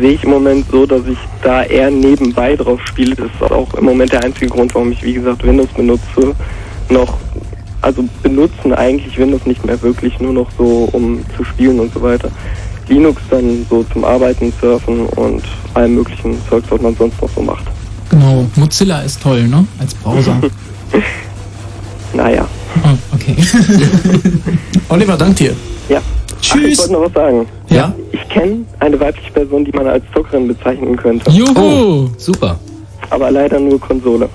sehe 0.00 0.12
ich 0.12 0.24
im 0.24 0.30
Moment 0.30 0.64
so, 0.70 0.86
dass 0.86 1.02
ich 1.06 1.18
da 1.42 1.62
eher 1.64 1.90
nebenbei 1.90 2.56
drauf 2.56 2.80
spiele. 2.86 3.14
Das 3.14 3.26
ist 3.26 3.50
auch 3.52 3.72
im 3.74 3.84
Moment 3.84 4.12
der 4.12 4.24
einzige 4.24 4.46
Grund, 4.48 4.74
warum 4.74 4.92
ich, 4.92 5.02
wie 5.02 5.12
gesagt, 5.14 5.44
Windows 5.44 5.68
benutze. 5.76 6.34
Noch, 6.88 7.18
also 7.84 8.04
benutzen 8.22 8.72
eigentlich 8.72 9.18
Windows 9.18 9.44
nicht 9.46 9.64
mehr 9.64 9.80
wirklich, 9.82 10.18
nur 10.18 10.32
noch 10.32 10.48
so, 10.56 10.88
um 10.92 11.20
zu 11.36 11.44
spielen 11.44 11.78
und 11.78 11.92
so 11.92 12.02
weiter. 12.02 12.30
Linux 12.88 13.20
dann 13.30 13.66
so 13.68 13.84
zum 13.92 14.04
Arbeiten, 14.04 14.52
Surfen 14.60 15.06
und 15.06 15.42
allem 15.74 15.96
möglichen 15.96 16.36
Zeugs, 16.48 16.66
was 16.70 16.80
man 16.80 16.96
sonst 16.96 17.20
noch 17.20 17.30
so 17.34 17.42
macht. 17.42 17.64
Genau, 18.10 18.46
Mozilla 18.56 19.02
ist 19.02 19.22
toll, 19.22 19.46
ne? 19.48 19.66
Als 19.78 19.94
Browser. 19.94 20.40
Naja. 22.14 22.46
Oh, 22.84 23.16
okay. 23.16 23.34
Oliver, 24.88 25.16
dank 25.16 25.34
dir. 25.34 25.52
Ja. 25.88 26.00
Ach, 26.48 26.56
ich 26.56 26.78
wollte 26.78 26.92
noch 26.92 27.00
was 27.00 27.12
sagen. 27.12 27.46
Ja? 27.70 27.92
Ich 28.12 28.28
kenne 28.28 28.64
eine 28.78 29.00
weibliche 29.00 29.32
Person, 29.32 29.64
die 29.64 29.72
man 29.72 29.88
als 29.88 30.04
Zockerin 30.14 30.46
bezeichnen 30.46 30.96
könnte. 30.96 31.28
Juhu! 31.32 32.08
super. 32.16 32.60
Aber 33.10 33.32
leider 33.32 33.58
nur 33.58 33.80
Konsole. 33.80 34.28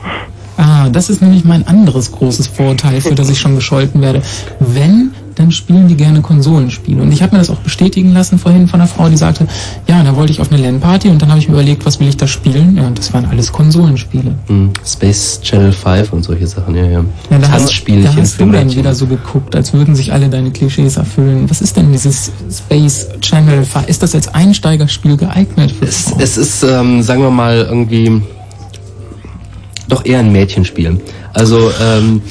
Ah, 0.60 0.90
das 0.90 1.10
ist 1.10 1.22
nämlich 1.22 1.46
mein 1.46 1.66
anderes 1.68 2.12
großes 2.12 2.48
Vorurteil, 2.48 3.00
für 3.00 3.16
das 3.16 3.30
ich 3.30 3.40
schon 3.40 3.56
gescholten 3.56 4.02
werde. 4.02 4.22
Wenn, 4.60 5.12
dann 5.36 5.54
spielen 5.54 5.88
die 5.88 5.96
gerne 5.96 6.20
Konsolenspiele. 6.22 7.02
Und 7.02 7.14
ich 7.14 7.24
habe 7.24 7.32
mir 7.32 7.40
das 7.40 7.50
auch 7.50 7.60
bestätigen 7.60 8.12
lassen 8.12 8.38
vorhin 8.38 8.68
von 8.68 8.82
einer 8.82 8.90
Frau, 8.90 9.08
die 9.08 9.16
sagte, 9.16 9.48
ja, 9.88 10.04
da 10.04 10.18
wollte 10.18 10.34
ich 10.34 10.42
auf 10.42 10.52
eine 10.52 10.62
LAN-Party 10.62 11.08
und 11.08 11.22
dann 11.22 11.30
habe 11.30 11.40
ich 11.40 11.48
mir 11.48 11.54
überlegt, 11.54 11.86
was 11.86 12.02
will 12.02 12.10
ich 12.10 12.18
da 12.18 12.28
spielen? 12.28 12.76
Ja, 12.76 12.88
und 12.88 13.00
das 13.00 13.14
waren 13.14 13.24
alles 13.24 13.54
Konsolenspiele. 13.54 14.36
Hm, 14.48 14.72
Space 14.86 15.40
Channel 15.42 15.72
5 15.72 16.12
und 16.12 16.24
solche 16.24 16.46
Sachen, 16.46 16.76
ja, 16.76 16.84
ja. 16.84 17.06
Ja, 17.30 17.38
da 17.38 17.52
hast, 17.52 17.70
da 17.88 18.16
hast 18.18 18.42
du 18.42 18.52
dann 18.52 18.76
wieder 18.76 18.94
so 18.94 19.08
geguckt, 19.08 19.56
als 19.56 19.72
würden 19.72 19.96
sich 19.96 20.12
alle 20.12 20.28
deine 20.28 20.52
Klischees 20.52 20.98
erfüllen. 20.98 21.50
Was 21.50 21.62
ist 21.62 21.78
denn 21.78 21.90
dieses 21.94 22.34
Space 22.52 23.08
Channel? 23.22 23.66
Ist 23.88 24.04
das 24.04 24.14
als 24.14 24.28
Einsteigerspiel 24.28 25.16
geeignet? 25.16 25.72
Für 25.72 25.86
Es, 25.86 26.14
es 26.20 26.38
ist, 26.38 26.64
ähm, 26.64 27.02
sagen 27.02 27.22
wir 27.22 27.32
mal, 27.32 27.66
irgendwie 27.70 28.22
doch 29.90 30.06
eher 30.06 30.19
ein 30.19 30.32
Mädchenspiel. 30.32 31.01
Also 31.34 31.72
ähm, 31.82 32.22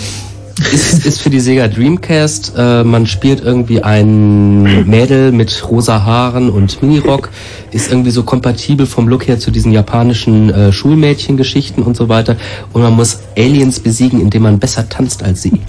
ist, 0.73 1.07
ist 1.07 1.21
für 1.21 1.31
die 1.31 1.41
Sega 1.41 1.69
Dreamcast, 1.69 2.55
äh, 2.57 2.83
man 2.83 3.07
spielt 3.07 3.41
irgendwie 3.43 3.83
ein 3.83 4.89
Mädel 4.89 5.31
mit 5.31 5.69
rosa 5.69 6.05
Haaren 6.05 6.51
und 6.51 6.83
Minirock, 6.83 7.31
ist 7.71 7.91
irgendwie 7.91 8.11
so 8.11 8.25
kompatibel 8.25 8.87
vom 8.87 9.09
Look 9.09 9.29
her 9.29 9.39
zu 9.39 9.51
diesen 9.51 9.73
japanischen 9.73 10.51
äh, 10.51 10.73
Schulmädchengeschichten 10.73 11.83
und 11.83 11.97
so 11.97 12.09
weiter. 12.09 12.37
Und 12.73 12.83
man 12.83 12.95
muss 12.95 13.21
Aliens 13.37 13.81
besiegen, 13.81 14.21
indem 14.21 14.43
man 14.43 14.59
besser 14.59 14.89
tanzt 14.89 15.23
als 15.23 15.43
sie. 15.43 15.61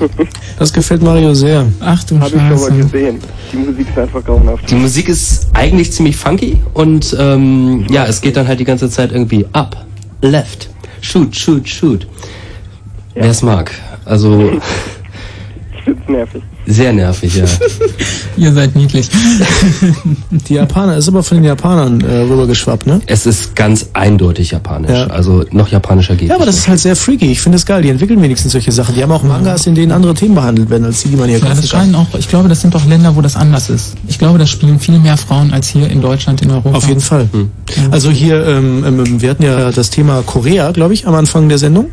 Das 0.58 0.72
gefällt 0.72 1.02
Mario 1.02 1.34
sehr. 1.34 1.66
Ach 1.80 2.04
du 2.04 2.18
Habe 2.18 2.36
ich 2.36 2.40
schon 2.40 2.60
mal 2.60 2.82
gesehen. 2.82 3.20
Die 3.52 3.56
Musik 3.56 3.88
ist 3.88 3.98
einfach 3.98 4.24
grauenhaft. 4.24 4.70
Die 4.70 4.74
Musik 4.74 5.08
ist 5.08 5.48
eigentlich 5.54 5.92
ziemlich 5.92 6.16
funky 6.16 6.58
und 6.74 7.16
ähm, 7.18 7.86
ja, 7.90 8.06
es 8.06 8.20
geht 8.20 8.36
dann 8.36 8.46
halt 8.46 8.60
die 8.60 8.64
ganze 8.64 8.88
Zeit 8.88 9.12
irgendwie 9.12 9.46
up, 9.52 9.84
left, 10.20 10.70
shoot, 11.00 11.34
shoot, 11.34 11.68
shoot. 11.68 12.06
Wer 13.14 13.30
es 13.30 13.42
mag. 13.42 13.72
Also 14.04 14.52
nervig. 16.08 16.42
sehr 16.66 16.92
nervig, 16.92 17.34
ja. 17.36 17.44
Ihr 18.36 18.52
seid 18.52 18.74
niedlich. 18.76 19.08
Die 20.48 20.54
Japaner, 20.54 20.96
ist 20.96 21.08
aber 21.08 21.22
von 21.22 21.36
den 21.38 21.44
Japanern 21.44 22.00
äh, 22.00 22.18
rübergeschwappt, 22.20 22.86
ne? 22.86 23.00
Es 23.06 23.26
ist 23.26 23.54
ganz 23.54 23.90
eindeutig 23.92 24.50
japanisch. 24.52 24.90
Ja. 24.90 25.06
Also 25.08 25.44
noch 25.50 25.68
japanischer 25.68 26.14
geht 26.16 26.28
Ja, 26.28 26.36
aber 26.36 26.46
nicht 26.46 26.54
das 26.56 26.62
ist 26.62 26.68
halt 26.68 26.80
sehr 26.80 26.96
freaky. 26.96 27.30
Ich 27.30 27.40
finde 27.40 27.56
es 27.56 27.66
geil. 27.66 27.82
Die 27.82 27.90
entwickeln 27.90 28.20
wenigstens 28.22 28.52
solche 28.52 28.72
Sachen. 28.72 28.94
Die 28.94 29.02
haben 29.02 29.12
auch 29.12 29.22
Mangas, 29.22 29.66
in 29.66 29.74
denen 29.74 29.92
andere 29.92 30.14
Themen 30.14 30.34
behandelt 30.34 30.70
werden, 30.70 30.84
als 30.86 31.02
die, 31.02 31.08
die 31.08 31.16
man 31.16 31.28
hier 31.28 31.38
Ja, 31.38 31.48
das 31.48 31.58
kann. 31.58 31.66
scheinen 31.68 31.94
auch, 31.94 32.06
ich 32.18 32.28
glaube, 32.28 32.48
das 32.48 32.60
sind 32.60 32.74
doch 32.74 32.86
Länder, 32.86 33.14
wo 33.16 33.20
das 33.20 33.36
anders 33.36 33.68
ist. 33.70 33.94
Ich 34.08 34.18
glaube, 34.18 34.38
das 34.38 34.48
spielen 34.50 34.78
viel 34.80 34.98
mehr 34.98 35.16
Frauen 35.16 35.52
als 35.52 35.68
hier 35.68 35.88
in 35.90 36.00
Deutschland, 36.00 36.42
in 36.42 36.50
Europa. 36.50 36.76
Auf 36.76 36.88
jeden 36.88 37.00
Fall. 37.00 37.28
Also 37.90 38.10
hier, 38.10 38.44
ähm, 38.46 38.84
ähm, 38.86 39.20
wir 39.20 39.30
hatten 39.30 39.42
ja 39.42 39.70
das 39.72 39.90
Thema 39.90 40.22
Korea, 40.24 40.70
glaube 40.72 40.94
ich, 40.94 41.06
am 41.06 41.14
Anfang 41.14 41.48
der 41.48 41.58
Sendung. 41.58 41.90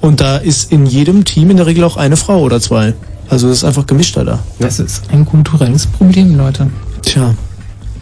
Und 0.00 0.20
da 0.20 0.36
ist 0.36 0.70
in 0.72 0.86
jedem 0.86 1.24
Team 1.24 1.50
in 1.50 1.56
der 1.56 1.66
Regel 1.66 1.84
auch 1.84 1.96
eine 1.96 2.16
Frau 2.16 2.40
oder 2.40 2.60
zwei. 2.60 2.94
Also 3.28 3.48
das 3.48 3.58
ist 3.58 3.64
einfach 3.64 3.86
gemischter 3.86 4.24
da. 4.24 4.38
Das 4.58 4.78
ist 4.78 5.04
ein 5.10 5.24
kulturelles 5.24 5.86
Problem, 5.86 6.36
Leute. 6.36 6.70
Tja, 7.02 7.34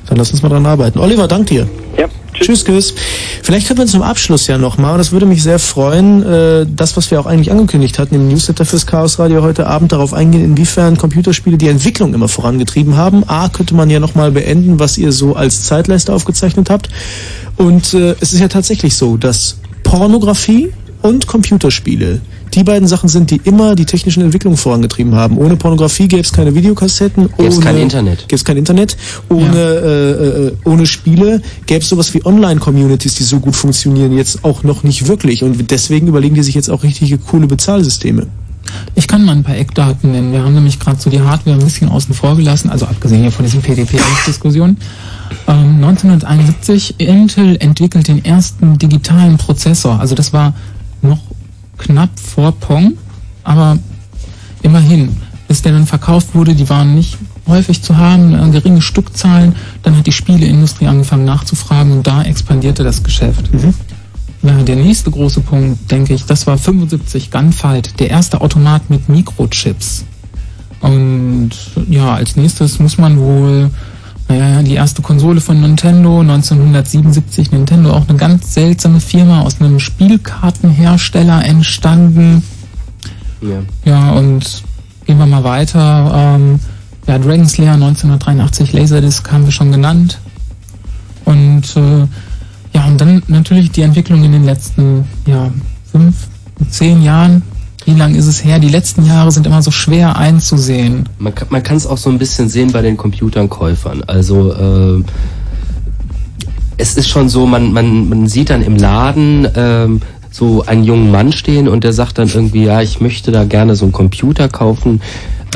dann 0.06 0.18
lass 0.18 0.30
uns 0.30 0.42
mal 0.42 0.48
dran 0.48 0.66
arbeiten. 0.66 0.98
Oliver, 0.98 1.26
dank 1.26 1.46
dir. 1.46 1.68
Ja. 1.98 2.06
Tschüss, 2.34 2.64
Tschüss. 2.64 2.94
Vielleicht 3.42 3.66
können 3.66 3.78
wir 3.78 3.86
zum 3.86 4.02
Abschluss 4.02 4.46
ja 4.46 4.58
nochmal, 4.58 4.92
und 4.92 4.98
das 4.98 5.10
würde 5.10 5.26
mich 5.26 5.42
sehr 5.42 5.58
freuen, 5.58 6.22
äh, 6.22 6.66
das, 6.68 6.96
was 6.96 7.10
wir 7.10 7.18
auch 7.18 7.26
eigentlich 7.26 7.50
angekündigt 7.50 7.98
hatten 7.98 8.14
im 8.14 8.28
Newsletter 8.28 8.64
fürs 8.64 8.86
Chaos 8.86 9.18
Radio 9.18 9.42
heute 9.42 9.66
Abend, 9.66 9.92
darauf 9.92 10.12
eingehen, 10.12 10.44
inwiefern 10.44 10.98
Computerspiele 10.98 11.56
die 11.56 11.68
Entwicklung 11.68 12.12
immer 12.14 12.28
vorangetrieben 12.28 12.96
haben. 12.96 13.24
A, 13.26 13.48
könnte 13.48 13.74
man 13.74 13.88
ja 13.88 14.00
nochmal 14.00 14.32
beenden, 14.32 14.78
was 14.78 14.98
ihr 14.98 15.12
so 15.12 15.34
als 15.34 15.64
Zeitleiste 15.64 16.12
aufgezeichnet 16.12 16.68
habt. 16.68 16.88
Und 17.56 17.94
äh, 17.94 18.14
es 18.20 18.32
ist 18.32 18.40
ja 18.40 18.48
tatsächlich 18.48 18.96
so, 18.96 19.16
dass 19.16 19.56
Pornografie 19.82 20.72
und 21.02 21.26
Computerspiele 21.26 22.20
die 22.56 22.64
beiden 22.64 22.88
Sachen 22.88 23.08
sind, 23.08 23.30
die 23.30 23.40
immer 23.44 23.74
die 23.74 23.84
technischen 23.84 24.22
Entwicklungen 24.22 24.56
vorangetrieben 24.56 25.14
haben. 25.14 25.36
Ohne 25.36 25.56
Pornografie 25.56 26.08
gäbe 26.08 26.22
es 26.22 26.32
keine 26.32 26.54
Videokassetten, 26.54 27.28
Gäbe 27.36 27.48
es 27.48 27.56
ohne 27.56 27.64
kein 27.64 27.76
Internet. 27.76 28.20
Gäbe 28.20 28.34
es 28.34 28.44
kein 28.44 28.56
Internet. 28.56 28.96
Ohne, 29.28 29.58
äh, 29.58 30.46
äh, 30.46 30.52
ohne 30.64 30.86
Spiele 30.86 31.42
gäbe 31.66 31.82
es 31.82 31.88
sowas 31.90 32.14
wie 32.14 32.24
Online-Communities, 32.24 33.14
die 33.14 33.24
so 33.24 33.40
gut 33.40 33.54
funktionieren, 33.54 34.16
jetzt 34.16 34.42
auch 34.42 34.62
noch 34.62 34.82
nicht 34.82 35.06
wirklich. 35.06 35.44
Und 35.44 35.70
deswegen 35.70 36.08
überlegen 36.08 36.34
die 36.34 36.42
sich 36.42 36.54
jetzt 36.54 36.70
auch 36.70 36.82
richtige 36.82 37.18
coole 37.18 37.46
Bezahlsysteme. 37.46 38.26
Ich 38.94 39.06
kann 39.06 39.24
mal 39.24 39.32
ein 39.32 39.44
paar 39.44 39.56
Eckdaten 39.56 40.12
nennen. 40.12 40.32
Wir 40.32 40.42
haben 40.42 40.54
nämlich 40.54 40.80
gerade 40.80 40.98
so 40.98 41.10
die 41.10 41.20
Hardware 41.20 41.56
ein 41.56 41.64
bisschen 41.64 41.88
außen 41.90 42.14
vor 42.14 42.36
gelassen, 42.36 42.70
also 42.70 42.86
abgesehen 42.86 43.20
hier 43.20 43.30
von 43.30 43.44
diesen 43.44 43.60
PDP-Diskussionen. 43.60 44.78
Ähm, 45.46 45.84
1971, 45.84 46.98
Intel 46.98 47.56
entwickelt 47.60 48.08
den 48.08 48.24
ersten 48.24 48.78
digitalen 48.78 49.36
Prozessor. 49.36 50.00
Also 50.00 50.14
das 50.14 50.32
war 50.32 50.54
noch 51.02 51.18
knapp 51.78 52.10
vor 52.18 52.52
Pong, 52.52 52.94
aber 53.44 53.78
immerhin. 54.62 55.16
Bis 55.48 55.62
der 55.62 55.72
dann 55.72 55.86
verkauft 55.86 56.34
wurde, 56.34 56.54
die 56.54 56.68
waren 56.68 56.96
nicht 56.96 57.18
häufig 57.46 57.82
zu 57.82 57.96
haben, 57.96 58.50
geringe 58.50 58.82
Stückzahlen. 58.82 59.54
Dann 59.82 59.96
hat 59.96 60.06
die 60.06 60.12
Spieleindustrie 60.12 60.88
angefangen 60.88 61.24
nachzufragen 61.24 61.92
und 61.92 62.06
da 62.06 62.22
expandierte 62.22 62.82
das 62.82 63.02
Geschäft. 63.02 63.48
Ja, 64.42 64.62
der 64.62 64.76
nächste 64.76 65.10
große 65.10 65.40
Punkt, 65.40 65.90
denke 65.90 66.14
ich, 66.14 66.24
das 66.24 66.46
war 66.46 66.58
75 66.58 67.30
Gunfight, 67.30 67.98
der 68.00 68.10
erste 68.10 68.40
Automat 68.40 68.90
mit 68.90 69.08
Mikrochips. 69.08 70.04
Und 70.80 71.50
ja, 71.88 72.14
als 72.14 72.36
nächstes 72.36 72.78
muss 72.78 72.98
man 72.98 73.18
wohl, 73.18 73.70
naja, 74.28 74.62
die 74.62 74.74
erste 74.74 75.02
Konsole 75.02 75.40
von 75.40 75.60
Nintendo, 75.60 76.20
1977, 76.20 77.52
Nintendo 77.52 77.92
auch 77.92 78.08
eine 78.08 78.18
ganz 78.18 78.54
seltsame 78.54 79.00
Firma 79.00 79.42
aus 79.42 79.60
einem 79.60 79.78
Spielkartenhersteller 79.78 81.44
entstanden. 81.44 82.42
Ja. 83.40 83.62
Ja, 83.84 84.12
und 84.12 84.62
gehen 85.04 85.18
wir 85.18 85.26
mal 85.26 85.44
weiter. 85.44 86.10
Ähm, 86.14 86.58
ja, 87.06 87.18
Dragon 87.18 87.48
Slayer 87.48 87.74
1983, 87.74 88.72
Laserdisc 88.72 89.30
haben 89.30 89.44
wir 89.44 89.52
schon 89.52 89.70
genannt. 89.70 90.18
Und 91.24 91.76
äh, 91.76 92.06
ja, 92.72 92.84
und 92.86 93.00
dann 93.00 93.22
natürlich 93.28 93.70
die 93.70 93.82
Entwicklung 93.82 94.24
in 94.24 94.32
den 94.32 94.44
letzten 94.44 95.04
ja, 95.24 95.50
fünf, 95.90 96.28
zehn 96.68 97.02
Jahren. 97.02 97.42
Wie 97.86 97.94
lang 97.94 98.14
ist 98.14 98.26
es 98.26 98.44
her? 98.44 98.58
Die 98.58 98.68
letzten 98.68 99.06
Jahre 99.06 99.30
sind 99.32 99.46
immer 99.46 99.62
so 99.62 99.70
schwer 99.70 100.16
einzusehen. 100.16 101.08
Man 101.18 101.34
kann 101.34 101.48
man 101.50 101.62
kann 101.62 101.76
es 101.76 101.86
auch 101.86 101.96
so 101.98 102.10
ein 102.10 102.18
bisschen 102.18 102.48
sehen 102.48 102.72
bei 102.72 102.82
den 102.82 102.96
Computernkäufern. 102.96 104.02
Also 104.06 104.52
äh, 104.52 105.02
es 106.78 106.96
ist 106.96 107.08
schon 107.08 107.28
so, 107.28 107.46
man, 107.46 107.72
man, 107.72 108.08
man 108.08 108.26
sieht 108.26 108.50
dann 108.50 108.62
im 108.62 108.76
Laden 108.76 109.48
ähm, 109.56 110.00
so 110.30 110.64
einen 110.66 110.84
jungen 110.84 111.10
Mann 111.10 111.32
stehen 111.32 111.68
und 111.68 111.84
der 111.84 111.92
sagt 111.92 112.18
dann 112.18 112.28
irgendwie, 112.28 112.64
ja, 112.64 112.82
ich 112.82 113.00
möchte 113.00 113.32
da 113.32 113.44
gerne 113.44 113.74
so 113.76 113.84
einen 113.86 113.92
Computer 113.92 114.48
kaufen. 114.48 115.00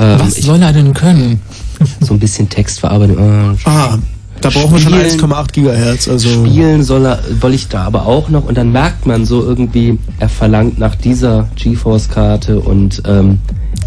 Ähm, 0.01 0.21
Was 0.21 0.37
soll 0.37 0.63
er 0.63 0.73
denn 0.73 0.95
können? 0.95 1.41
so 2.01 2.15
ein 2.15 2.21
bisschen 2.21 2.49
Textverarbeitung. 2.49 3.19
Äh, 3.19 3.57
Ah, 3.65 3.99
da 4.41 4.51
brauchen 4.51 4.73
wir 4.73 4.81
schon 4.81 4.93
Spielen- 4.95 5.21
1,8 5.21 5.53
Gigahertz. 5.53 6.09
Also 6.09 6.29
Spielen 6.29 6.83
soll 6.83 7.07
er, 7.07 7.21
soll 7.41 7.55
ich 7.55 7.69
da 7.69 7.85
aber 7.85 8.07
auch 8.07 8.29
noch 8.29 8.45
und 8.45 8.57
dann 8.57 8.73
merkt 8.73 9.07
man 9.07 9.25
so 9.25 9.43
irgendwie, 9.43 9.99
er 10.19 10.29
verlangt 10.29 10.79
nach 10.79 10.95
dieser 10.95 11.49
GeForce-Karte 11.57 12.61
und 12.61 13.03
ähm, 13.07 13.39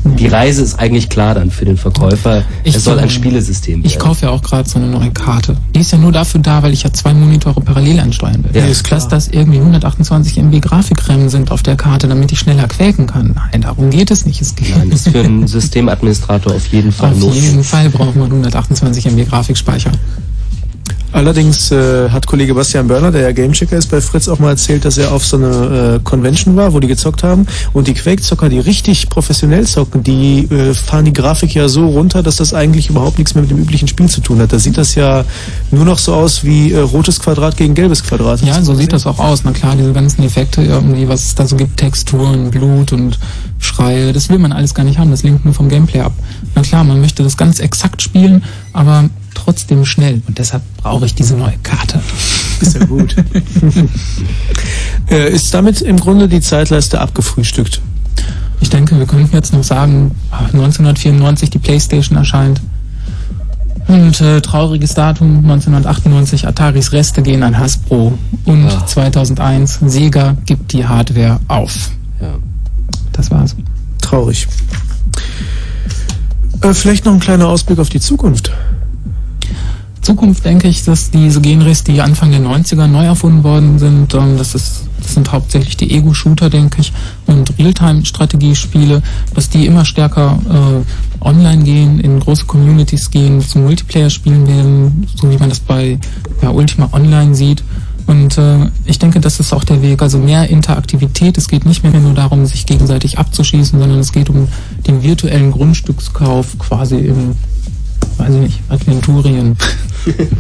die 0.05 0.27
Reise 0.27 0.61
ist 0.61 0.79
eigentlich 0.79 1.07
klar 1.07 1.33
dann 1.33 1.49
für 1.49 1.63
den 1.63 1.77
Verkäufer. 1.77 2.43
Ich 2.65 2.75
es 2.75 2.83
soll 2.83 2.99
ein 2.99 3.07
so- 3.07 3.15
Spielesystem 3.15 3.81
Ich 3.85 3.93
werden. 3.93 4.03
kaufe 4.03 4.25
ja 4.25 4.31
auch 4.31 4.41
gerade 4.41 4.67
so 4.67 4.77
eine 4.77 4.87
neue 4.87 5.11
Karte. 5.11 5.55
Die 5.73 5.79
ist 5.79 5.93
ja 5.93 5.97
nur 5.97 6.11
dafür 6.11 6.41
da, 6.41 6.61
weil 6.61 6.73
ich 6.73 6.83
ja 6.83 6.91
zwei 6.91 7.13
Monitore 7.13 7.61
parallel 7.61 7.99
ansteuern 8.01 8.43
will. 8.43 8.51
Ja, 8.61 8.67
ist 8.67 8.91
Dass 8.91 9.07
das 9.07 9.29
irgendwie 9.29 9.59
128 9.59 10.37
MB 10.39 10.59
Grafikrennen 10.61 11.29
sind 11.29 11.51
auf 11.51 11.63
der 11.63 11.77
Karte, 11.77 12.09
damit 12.09 12.31
ich 12.33 12.39
schneller 12.39 12.67
quäken 12.67 13.07
kann. 13.07 13.33
Nein, 13.51 13.61
darum 13.61 13.89
geht 13.91 14.11
es 14.11 14.25
nicht. 14.25 14.41
Es 14.41 14.55
geht 14.55 14.75
Nein, 14.77 14.91
ist 14.91 15.07
für 15.07 15.19
einen 15.21 15.47
Systemadministrator 15.47 16.53
auf 16.53 16.67
jeden 16.67 16.91
Fall 16.91 17.11
Auf 17.11 17.19
notwendig. 17.19 17.43
jeden 17.49 17.63
Fall 17.63 17.89
braucht 17.89 18.15
man 18.17 18.25
128 18.25 19.05
MB 19.05 19.25
Grafikspeicher. 19.29 19.91
Allerdings 21.13 21.71
äh, 21.71 22.09
hat 22.09 22.25
Kollege 22.25 22.55
Bastian 22.55 22.87
Börner, 22.87 23.11
der 23.11 23.21
ja 23.21 23.31
Gamechecker 23.31 23.77
ist 23.77 23.91
bei 23.91 24.01
Fritz, 24.01 24.27
auch 24.27 24.39
mal 24.39 24.49
erzählt, 24.49 24.83
dass 24.83 24.97
er 24.97 25.11
auf 25.11 25.23
so 25.25 25.37
einer 25.37 25.95
äh, 25.95 25.99
Convention 26.03 26.55
war, 26.55 26.73
wo 26.73 26.79
die 26.79 26.87
gezockt 26.87 27.23
haben. 27.23 27.45
Und 27.71 27.87
die 27.87 27.93
Quake-Zocker, 27.93 28.49
die 28.49 28.59
richtig 28.59 29.09
professionell 29.09 29.67
zocken, 29.67 30.03
die 30.03 30.47
äh, 30.51 30.73
fahren 30.73 31.05
die 31.05 31.13
Grafik 31.13 31.53
ja 31.53 31.69
so 31.69 31.87
runter, 31.87 32.23
dass 32.23 32.37
das 32.37 32.53
eigentlich 32.53 32.89
überhaupt 32.89 33.19
nichts 33.19 33.35
mehr 33.35 33.43
mit 33.43 33.51
dem 33.51 33.59
üblichen 33.59 33.87
Spiel 33.87 34.09
zu 34.09 34.21
tun 34.21 34.39
hat. 34.39 34.51
Da 34.51 34.59
sieht 34.59 34.77
das 34.77 34.95
ja 34.95 35.23
nur 35.69 35.85
noch 35.85 35.99
so 35.99 36.15
aus 36.15 36.43
wie 36.43 36.71
äh, 36.71 36.79
rotes 36.79 37.19
Quadrat 37.19 37.57
gegen 37.57 37.75
gelbes 37.75 38.03
Quadrat. 38.03 38.41
Ja, 38.41 38.61
so 38.63 38.73
sieht 38.73 38.91
das 38.91 39.05
auch 39.05 39.19
aus. 39.19 39.43
Na 39.43 39.51
klar, 39.51 39.75
diese 39.75 39.93
ganzen 39.93 40.23
Effekte 40.23 40.63
irgendwie, 40.63 41.07
was 41.07 41.25
es 41.25 41.35
da 41.35 41.45
so 41.45 41.55
gibt, 41.55 41.77
Texturen, 41.77 42.49
Blut 42.49 42.91
und 42.91 43.19
Schreie, 43.63 44.13
das 44.13 44.29
will 44.29 44.39
man 44.39 44.51
alles 44.51 44.73
gar 44.73 44.83
nicht 44.83 44.97
haben. 44.97 45.11
Das 45.11 45.23
lenkt 45.23 45.45
nur 45.45 45.53
vom 45.53 45.69
Gameplay 45.69 46.01
ab. 46.01 46.13
Na 46.55 46.61
klar, 46.61 46.83
man 46.83 46.99
möchte 46.99 47.23
das 47.23 47.37
ganz 47.37 47.59
exakt 47.59 48.01
spielen, 48.01 48.43
aber 48.73 49.09
trotzdem 49.33 49.85
schnell. 49.85 50.21
Und 50.27 50.37
deshalb 50.37 50.63
brauche 50.77 51.05
ich 51.05 51.15
diese 51.15 51.35
neue 51.35 51.57
Karte. 51.63 51.99
Ist 52.61 52.75
ja 52.75 52.85
gut. 52.85 53.15
äh, 55.09 55.31
ist 55.31 55.53
damit 55.53 55.81
im 55.81 55.97
Grunde 55.97 56.27
die 56.27 56.41
Zeitleiste 56.41 56.99
abgefrühstückt? 57.01 57.81
Ich 58.61 58.69
denke, 58.69 58.97
wir 58.97 59.05
könnten 59.05 59.35
jetzt 59.35 59.53
noch 59.53 59.63
sagen, 59.63 60.11
ah, 60.31 60.45
1994 60.45 61.49
die 61.49 61.59
Playstation 61.59 62.17
erscheint. 62.17 62.61
Und 63.87 64.21
äh, 64.21 64.39
trauriges 64.39 64.93
Datum 64.93 65.39
1998, 65.39 66.47
Ataris 66.47 66.93
Reste 66.93 67.21
gehen 67.21 67.43
an 67.43 67.57
Hasbro. 67.57 68.17
Und 68.45 68.69
2001, 68.87 69.79
Sega 69.85 70.37
gibt 70.45 70.71
die 70.71 70.87
Hardware 70.87 71.39
auf. 71.49 71.91
Das 73.11 73.31
war's. 73.31 73.55
Traurig. 74.01 74.47
Äh, 76.61 76.73
vielleicht 76.73 77.05
noch 77.05 77.13
ein 77.13 77.19
kleiner 77.19 77.47
Ausblick 77.47 77.79
auf 77.79 77.89
die 77.89 77.99
Zukunft. 77.99 78.51
Zukunft 80.03 80.43
denke 80.43 80.67
ich, 80.67 80.83
dass 80.83 81.11
diese 81.11 81.39
Genres, 81.39 81.83
die 81.83 82.01
Anfang 82.01 82.31
der 82.31 82.41
90er 82.41 82.87
neu 82.87 83.05
erfunden 83.05 83.43
worden 83.43 83.79
sind, 83.79 84.13
ähm, 84.13 84.37
das, 84.37 84.53
ist, 84.53 84.83
das 85.01 85.13
sind 85.13 85.31
hauptsächlich 85.31 85.77
die 85.77 85.91
Ego-Shooter, 85.95 86.49
denke 86.49 86.81
ich, 86.81 86.91
und 87.25 87.57
Realtime-Strategiespiele, 87.57 89.01
dass 89.33 89.49
die 89.49 89.65
immer 89.65 89.85
stärker 89.85 90.39
äh, 90.49 91.25
online 91.25 91.63
gehen, 91.63 91.99
in 92.01 92.19
große 92.19 92.45
Communities 92.45 93.11
gehen, 93.11 93.39
zu 93.39 93.59
Multiplayer 93.59 94.09
spielen 94.09 94.45
werden, 94.45 95.07
so 95.15 95.31
wie 95.31 95.37
man 95.37 95.49
das 95.49 95.61
bei 95.61 95.97
ja, 96.41 96.49
Ultima 96.49 96.89
Online 96.91 97.33
sieht. 97.33 97.63
Und 98.05 98.37
äh, 98.37 98.69
ich 98.85 98.99
denke, 98.99 99.19
das 99.19 99.39
ist 99.39 99.53
auch 99.53 99.63
der 99.63 99.81
Weg. 99.81 100.01
Also 100.01 100.17
mehr 100.17 100.49
Interaktivität. 100.49 101.37
Es 101.37 101.47
geht 101.47 101.65
nicht 101.65 101.83
mehr 101.83 101.93
nur 101.93 102.13
darum, 102.13 102.45
sich 102.45 102.65
gegenseitig 102.65 103.17
abzuschießen, 103.17 103.79
sondern 103.79 103.99
es 103.99 104.11
geht 104.11 104.29
um 104.29 104.47
den 104.87 105.03
virtuellen 105.03 105.51
Grundstückskauf 105.51 106.57
quasi 106.59 106.97
im, 106.97 107.35
weiß 108.17 108.35
ich 108.35 108.41
nicht, 108.41 108.59
Adventurien. 108.69 109.57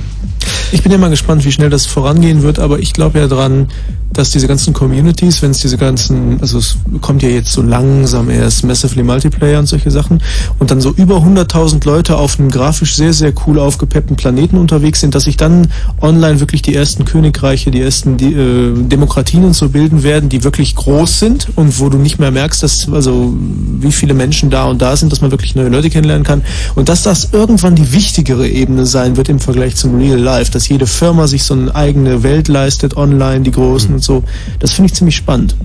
Ich 0.71 0.81
bin 0.81 0.91
ja 0.91 0.97
mal 0.97 1.11
gespannt, 1.11 1.45
wie 1.45 1.51
schnell 1.51 1.69
das 1.69 1.85
vorangehen 1.85 2.41
wird, 2.41 2.57
aber 2.57 2.79
ich 2.79 2.93
glaube 2.93 3.19
ja 3.19 3.27
dran, 3.27 3.67
dass 4.13 4.31
diese 4.31 4.47
ganzen 4.47 4.73
Communities, 4.73 5.41
wenn 5.41 5.51
es 5.51 5.59
diese 5.59 5.77
ganzen, 5.77 6.39
also 6.41 6.59
es 6.59 6.77
kommt 7.01 7.23
ja 7.23 7.29
jetzt 7.29 7.51
so 7.51 7.61
langsam 7.61 8.29
erst 8.29 8.63
Massively 8.63 9.03
Multiplayer 9.03 9.59
und 9.59 9.67
solche 9.67 9.91
Sachen 9.91 10.21
und 10.59 10.71
dann 10.71 10.81
so 10.81 10.91
über 10.91 11.17
100.000 11.17 11.85
Leute 11.85 12.17
auf 12.17 12.39
einem 12.39 12.49
grafisch 12.49 12.95
sehr, 12.95 13.13
sehr 13.13 13.33
cool 13.45 13.59
aufgepeppten 13.59 14.15
Planeten 14.15 14.57
unterwegs 14.57 15.01
sind, 15.01 15.15
dass 15.15 15.23
sich 15.23 15.37
dann 15.37 15.67
online 16.01 16.39
wirklich 16.39 16.61
die 16.61 16.75
ersten 16.75 17.05
Königreiche, 17.05 17.71
die 17.71 17.81
ersten 17.81 18.17
die, 18.17 18.33
äh, 18.33 18.73
Demokratien 18.73 19.43
und 19.45 19.53
so 19.53 19.69
bilden 19.69 20.03
werden, 20.03 20.29
die 20.29 20.43
wirklich 20.43 20.75
groß 20.75 21.19
sind 21.19 21.47
und 21.55 21.79
wo 21.79 21.89
du 21.89 21.97
nicht 21.97 22.19
mehr 22.19 22.31
merkst, 22.31 22.63
dass, 22.63 22.87
also 22.91 23.33
wie 23.79 23.91
viele 23.91 24.13
Menschen 24.13 24.49
da 24.49 24.65
und 24.65 24.81
da 24.81 24.95
sind, 24.95 25.11
dass 25.11 25.21
man 25.21 25.31
wirklich 25.31 25.55
neue 25.55 25.69
Leute 25.69 25.89
kennenlernen 25.89 26.23
kann. 26.23 26.43
Und 26.75 26.89
dass 26.89 27.03
das 27.03 27.29
irgendwann 27.31 27.75
die 27.75 27.91
wichtigere 27.93 28.47
Ebene 28.47 28.85
sein 28.85 29.17
wird 29.17 29.29
im 29.29 29.39
Vergleich 29.39 29.75
zum 29.75 29.97
Real 29.97 30.19
Life, 30.19 30.51
dass 30.51 30.67
jede 30.67 30.87
Firma 30.87 31.27
sich 31.27 31.43
so 31.43 31.53
eine 31.53 31.73
eigene 31.73 32.23
Welt 32.23 32.47
leistet, 32.47 32.95
online, 32.95 33.41
die 33.41 33.51
Großen 33.51 33.99
und 34.09 34.21
so. 34.21 34.23
Das 34.59 34.73
finde 34.73 34.87
ich 34.87 34.95
ziemlich 34.95 35.15
spannend. 35.15 35.55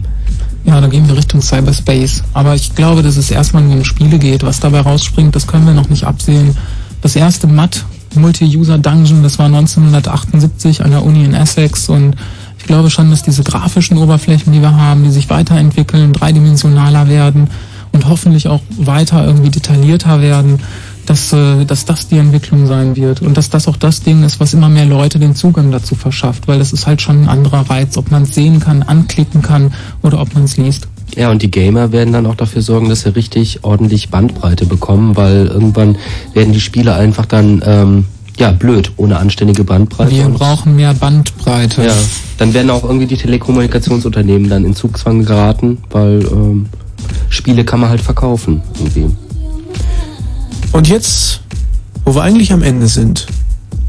Ja, 0.65 0.81
da 0.81 0.87
gehen 0.87 1.09
wir 1.09 1.17
Richtung 1.17 1.41
Cyberspace. 1.41 2.23
Aber 2.35 2.55
ich 2.55 2.75
glaube, 2.75 3.03
dass 3.03 3.17
es 3.17 3.31
erstmal 3.31 3.63
nur 3.63 3.77
um 3.77 3.85
Spiele 3.85 4.19
geht. 4.19 4.43
Was 4.43 4.61
dabei 4.61 4.81
rausspringt, 4.81 5.35
das 5.35 5.47
können 5.47 5.67
wir 5.67 5.75
noch 5.75 5.89
nicht 5.89 6.05
absehen. 6.05 6.57
Das 7.01 7.17
erste 7.17 7.47
MAT, 7.47 7.85
Multi-User 8.15 8.79
Dungeon, 8.79 9.23
das 9.23 9.39
war 9.39 9.47
1978 9.47 10.85
an 10.85 10.91
der 10.91 11.05
Uni 11.05 11.25
in 11.25 11.35
Essex 11.35 11.89
und 11.89 12.17
ich 12.59 12.65
glaube 12.65 12.91
schon, 12.91 13.11
dass 13.11 13.23
diese 13.23 13.45
grafischen 13.45 13.97
Oberflächen, 13.99 14.53
die 14.53 14.61
wir 14.61 14.75
haben, 14.75 15.05
die 15.05 15.11
sich 15.11 15.31
weiterentwickeln, 15.31 16.13
dreidimensionaler 16.13 17.09
werden 17.09 17.49
und 17.93 18.09
hoffentlich 18.09 18.49
auch 18.49 18.61
weiter 18.77 19.25
irgendwie 19.25 19.51
detaillierter 19.51 20.21
werden, 20.21 20.61
dass, 21.09 21.33
äh, 21.33 21.65
dass 21.65 21.85
das 21.85 22.09
die 22.09 22.19
Entwicklung 22.19 22.67
sein 22.67 22.95
wird 22.97 23.23
und 23.23 23.37
dass 23.37 23.49
das 23.49 23.67
auch 23.67 23.77
das 23.77 24.03
Ding 24.03 24.25
ist, 24.25 24.41
was 24.41 24.53
immer 24.53 24.69
mehr 24.69 24.85
Leute 24.85 25.19
den 25.19 25.35
Zugang 25.35 25.71
dazu 25.71 25.95
verschafft, 25.95 26.49
weil 26.49 26.59
das 26.59 26.73
ist 26.73 26.87
halt 26.87 27.01
schon 27.01 27.23
ein 27.23 27.29
anderer 27.29 27.69
Reiz, 27.71 27.97
ob 27.97 28.11
man 28.11 28.25
es 28.25 28.35
sehen 28.35 28.61
kann, 28.61 28.83
anklicken 28.83 29.41
kann 29.41 29.73
oder 30.03 30.21
ob 30.21 30.35
man 30.35 30.45
es 30.45 30.57
liest. 30.57 30.89
Ja, 31.17 31.31
und 31.31 31.43
die 31.43 31.51
Gamer 31.51 31.93
werden 31.93 32.13
dann 32.13 32.27
auch 32.27 32.35
dafür 32.35 32.61
sorgen, 32.61 32.91
dass 32.91 33.03
sie 33.03 33.15
richtig 33.15 33.65
ordentlich 33.65 34.11
Bandbreite 34.11 34.67
bekommen, 34.67 35.17
weil 35.17 35.47
irgendwann 35.47 35.97
werden 36.35 36.53
die 36.53 36.61
Spiele 36.61 36.95
einfach 36.95 37.25
dann 37.25 37.63
ähm, 37.65 38.05
ja 38.39 38.53
blöd 38.53 38.93
ohne 38.99 39.19
anständige 39.19 39.65
Bandbreite. 39.65 40.11
Wir 40.11 40.29
brauchen 40.29 40.77
mehr 40.77 40.93
Bandbreite. 40.93 41.87
ja, 41.87 41.95
dann 42.37 42.53
werden 42.53 42.71
auch 42.71 42.85
irgendwie 42.85 43.07
die 43.07 43.17
Telekommunikationsunternehmen 43.17 44.51
dann 44.51 44.67
in 44.67 44.75
Zugzwang 44.75 45.25
geraten, 45.25 45.79
weil 45.91 46.21
ähm, 46.31 46.67
Spiele 47.31 47.65
kann 47.65 47.81
man 47.81 47.89
halt 47.89 48.03
verkaufen 48.03 48.61
irgendwie. 48.79 49.07
Und 50.73 50.89
jetzt, 50.89 51.41
wo 52.05 52.15
wir 52.15 52.23
eigentlich 52.23 52.53
am 52.53 52.63
Ende 52.63 52.87
sind 52.89 53.27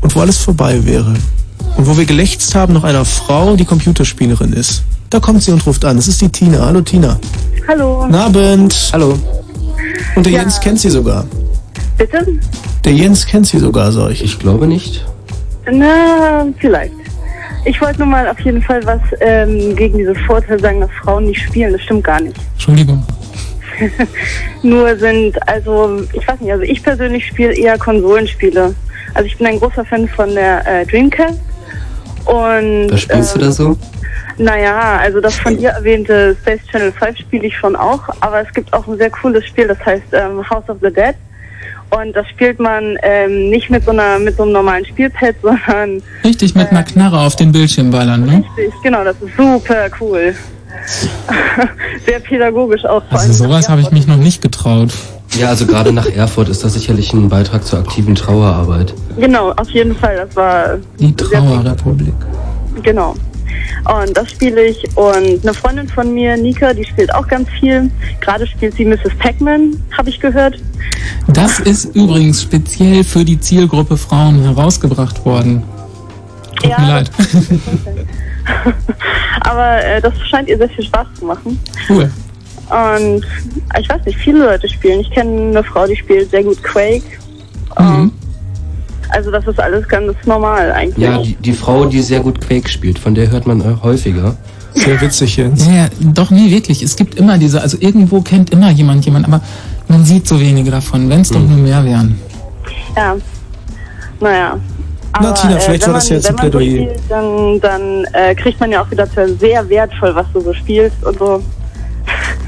und 0.02 0.16
wo 0.16 0.22
alles 0.22 0.38
vorbei 0.38 0.86
wäre 0.86 1.14
und 1.78 1.88
wo 1.88 1.98
wir 1.98 2.06
gelächzt 2.06 2.56
haben 2.56 2.74
nach 2.74 2.84
einer 2.84 3.06
Frau, 3.06 3.56
die 3.56 3.66
Computerspielerin 3.66 4.54
ist, 4.54 4.84
da 5.10 5.20
kommt 5.20 5.44
sie 5.44 5.52
und 5.52 5.66
ruft 5.66 5.84
an. 5.86 5.96
Das 5.98 6.08
ist 6.08 6.22
die 6.22 6.30
Tina. 6.30 6.66
Hallo 6.66 6.82
Tina. 6.82 7.20
Hallo. 7.68 8.02
Guten 8.02 8.16
Abend. 8.16 8.90
Hallo. 8.94 9.18
Und 10.16 10.26
der 10.26 10.34
Ja. 10.34 10.40
Jens 10.42 10.60
kennt 10.60 10.80
sie 10.80 10.90
sogar. 10.90 11.26
Bitte? 11.98 12.26
Der 12.86 12.94
Jens 12.94 13.26
kennt 13.26 13.48
sie 13.48 13.60
sogar, 13.60 13.92
sag 13.92 14.12
ich. 14.12 14.24
Ich 14.24 14.40
glaube 14.40 14.68
nicht. 14.68 15.06
Na, 15.72 16.48
vielleicht. 16.58 16.94
Ich 17.66 17.80
wollte 17.82 18.00
nur 18.00 18.08
mal 18.08 18.28
auf 18.28 18.40
jeden 18.40 18.62
Fall 18.62 18.82
was 18.86 19.02
ähm, 19.20 19.76
gegen 19.76 19.98
dieses 19.98 20.18
Vorteil 20.26 20.60
sagen, 20.60 20.80
dass 20.80 20.90
Frauen 21.04 21.26
nicht 21.26 21.42
spielen. 21.42 21.74
Das 21.74 21.82
stimmt 21.82 22.04
gar 22.06 22.22
nicht. 22.22 22.36
Entschuldigung. 22.54 23.04
Nur 24.64 24.98
sind, 24.98 25.38
also, 25.48 26.02
ich 26.14 26.28
weiß 26.28 26.40
nicht, 26.42 26.52
also 26.52 26.64
ich 26.64 26.84
persönlich 26.84 27.28
spiele 27.28 27.54
eher 27.54 27.78
Konsolenspiele. 27.78 28.74
Also 29.14 29.26
ich 29.26 29.38
bin 29.38 29.48
ein 29.48 29.60
großer 29.60 29.86
Fan 29.86 30.08
von 30.08 30.34
der 30.34 30.66
äh, 30.68 30.86
Dreamcast. 30.86 31.40
Und, 32.26 32.92
Was 32.92 33.02
spielst 33.02 33.36
du 33.36 33.40
ähm, 33.40 33.46
da 33.46 33.52
so? 33.52 33.78
Naja, 34.38 34.98
also 35.02 35.20
das 35.20 35.36
von 35.38 35.58
dir 35.58 35.70
erwähnte 35.70 36.36
Space 36.42 36.62
Channel 36.72 36.94
5 36.94 37.18
spiele 37.20 37.48
ich 37.48 37.58
schon 37.58 37.76
auch, 37.76 38.02
aber 38.22 38.42
es 38.42 38.54
gibt 38.54 38.72
auch 38.72 38.88
ein 38.88 38.98
sehr 38.98 39.10
cooles 39.10 39.46
Spiel, 39.46 39.68
das 39.68 39.84
heißt 39.86 40.14
ähm, 40.14 40.50
House 40.50 40.68
of 40.70 40.78
the 40.82 40.92
Dead. 40.94 41.16
Und 41.90 42.16
das 42.16 42.28
spielt 42.30 42.60
man 42.60 42.98
ähm, 43.02 43.50
nicht 43.50 43.70
mit 43.70 43.84
so 43.84 43.92
einer 43.92 44.20
mit 44.20 44.38
so 44.38 44.44
einem 44.44 44.54
normalen 44.54 44.86
Spielpad, 44.86 45.36
sondern 45.42 46.02
Richtig 46.24 46.56
mit 46.56 46.70
einer 46.70 46.84
Knarre 46.84 47.20
auf 47.20 47.36
den 47.36 47.52
Bildschirm 47.52 47.92
ballern, 47.92 48.26
ne? 48.26 48.44
richtig, 48.56 48.74
genau, 48.84 49.04
das 49.04 49.16
ist 49.22 49.36
super 49.36 49.90
cool. 50.00 50.36
sehr 52.06 52.20
pädagogisch 52.20 52.86
auch. 52.86 53.04
Also 53.10 53.34
sowas 53.34 53.70
habe 53.70 53.82
ich 53.82 53.92
mich 53.92 54.08
noch 54.08 54.18
nicht 54.18 54.42
getraut. 54.42 54.92
Ja, 55.38 55.50
also 55.50 55.66
gerade 55.66 55.94
nach 55.94 56.08
Erfurt 56.08 56.50
ist 56.50 56.64
das 56.64 56.74
sicherlich 56.74 57.14
ein 57.14 57.30
Beitrag 57.30 57.64
zur 57.64 57.80
aktiven 57.80 58.16
Trauerarbeit. 58.16 58.94
Genau, 59.18 59.52
auf 59.52 59.70
jeden 59.70 59.96
Fall, 59.96 60.18
das 60.18 60.36
war 60.36 60.78
Die 61.00 61.16
Trauerrepublik. 61.16 62.14
Genau. 62.82 63.16
Und 63.86 64.18
das 64.18 64.32
spiele 64.32 64.66
ich. 64.66 64.84
Und 64.96 65.44
eine 65.44 65.54
Freundin 65.54 65.88
von 65.88 66.14
mir, 66.14 66.36
Nika, 66.38 66.74
die 66.74 66.86
spielt 66.86 67.14
auch 67.14 67.28
ganz 67.28 67.48
viel. 67.60 67.90
Gerade 68.22 68.46
spielt 68.48 68.76
sie 68.76 68.86
Mrs. 68.86 69.16
Pac-Man, 69.20 69.82
habe 69.98 70.10
ich 70.10 70.20
gehört. 70.20 70.60
Das 71.28 71.60
ist 71.60 71.96
übrigens 71.96 72.42
speziell 72.42 73.04
für 73.04 73.24
die 73.24 73.40
Zielgruppe 73.40 73.98
Frauen 73.98 74.42
herausgebracht 74.42 75.24
worden. 75.26 75.64
Tut 76.62 76.78
mir 76.78 76.88
leid. 76.88 77.12
Aber 79.42 79.84
äh, 79.84 80.02
das 80.02 80.14
scheint 80.30 80.48
ihr 80.48 80.58
sehr 80.58 80.70
viel 80.70 80.86
Spaß 80.86 81.08
zu 81.18 81.26
machen. 81.26 81.60
Cool. 81.90 82.10
Und 82.70 83.26
ich 83.80 83.90
weiß 83.90 84.06
nicht, 84.06 84.20
viele 84.20 84.46
Leute 84.46 84.70
spielen. 84.70 85.00
Ich 85.00 85.10
kenne 85.12 85.50
eine 85.50 85.64
Frau, 85.64 85.88
die 85.88 85.96
spielt 85.96 86.30
sehr 86.30 86.44
gut 86.44 86.62
Quake. 86.64 87.04
Mhm. 87.80 88.12
Also 89.10 89.32
das 89.32 89.46
ist 89.48 89.60
alles 89.60 89.88
ganz 89.88 90.14
normal 90.26 90.72
eigentlich. 90.72 91.04
Ja, 91.04 91.18
die, 91.18 91.36
die 91.36 91.54
Frau, 91.54 91.86
die 91.86 92.02
sehr 92.02 92.20
gut 92.20 92.40
Quake 92.42 92.70
spielt, 92.70 93.00
von 93.00 93.16
der 93.16 93.32
hört 93.32 93.48
man 93.48 93.60
äh, 93.62 93.76
häufiger. 93.82 94.38
Sehr 94.76 95.02
witzig, 95.02 95.36
Jens. 95.38 95.66
Ja, 95.66 95.74
ja, 95.74 95.90
doch, 96.00 96.30
nee, 96.30 96.52
wirklich. 96.52 96.84
Es 96.84 96.96
gibt 96.96 97.16
immer 97.16 97.40
diese, 97.40 97.60
also 97.60 97.78
irgendwo 97.80 98.22
kennt 98.22 98.52
immer 98.52 98.70
jemand 98.70 99.04
jemand, 99.04 99.26
aber 99.26 99.42
man 99.88 100.06
sieht 100.06 100.28
so 100.28 100.40
wenige 100.40 100.70
davon, 100.70 101.10
wenn 101.10 101.22
es 101.22 101.30
doch 101.30 101.40
nur 101.40 101.58
mehr 101.58 101.84
wären. 101.84 102.20
Ja. 102.96 103.16
Naja. 104.20 104.60
Na, 105.14 105.32
Tina, 105.34 105.60
vielleicht 105.60 105.82
wenn 105.84 105.94
war 105.94 106.00
das 106.00 106.10
man, 106.10 106.18
jetzt 106.18 106.30
ein 106.30 106.38
wenn 106.38 106.44
man 106.44 106.52
so 106.52 106.58
Plädoyer. 106.60 106.88
spielt, 106.90 107.02
dann, 107.10 107.60
dann 107.62 108.06
äh, 108.14 108.36
kriegt 108.36 108.60
man 108.60 108.72
ja 108.72 108.82
auch 108.84 108.92
wieder 108.92 109.08
für 109.08 109.28
sehr 109.36 109.68
wertvoll, 109.70 110.16
was 110.16 110.28
du 110.34 110.42
so 110.42 110.54
spielst 110.54 111.04
und 111.04 111.18
so. 111.18 111.44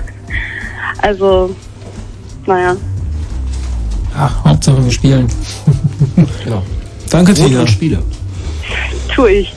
also, 1.01 1.55
naja. 2.45 2.75
Ach, 4.15 4.45
Hauptsache 4.45 4.83
wir 4.83 4.91
spielen. 4.91 5.27
Genau. 6.43 6.63
Danke, 7.09 7.33
Tina. 7.33 7.61
und 7.61 7.69
Spiele. 7.69 7.99
Tue 9.13 9.31
ich. 9.31 9.53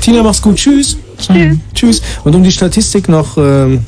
Tina, 0.00 0.22
mach's 0.22 0.40
gut. 0.40 0.56
Tschüss. 0.56 0.96
Tschüss. 1.18 1.58
Tschüss. 1.74 2.02
Und 2.24 2.34
um 2.34 2.42
die 2.42 2.52
Statistik 2.52 3.08
noch 3.08 3.36
ähm, 3.36 3.84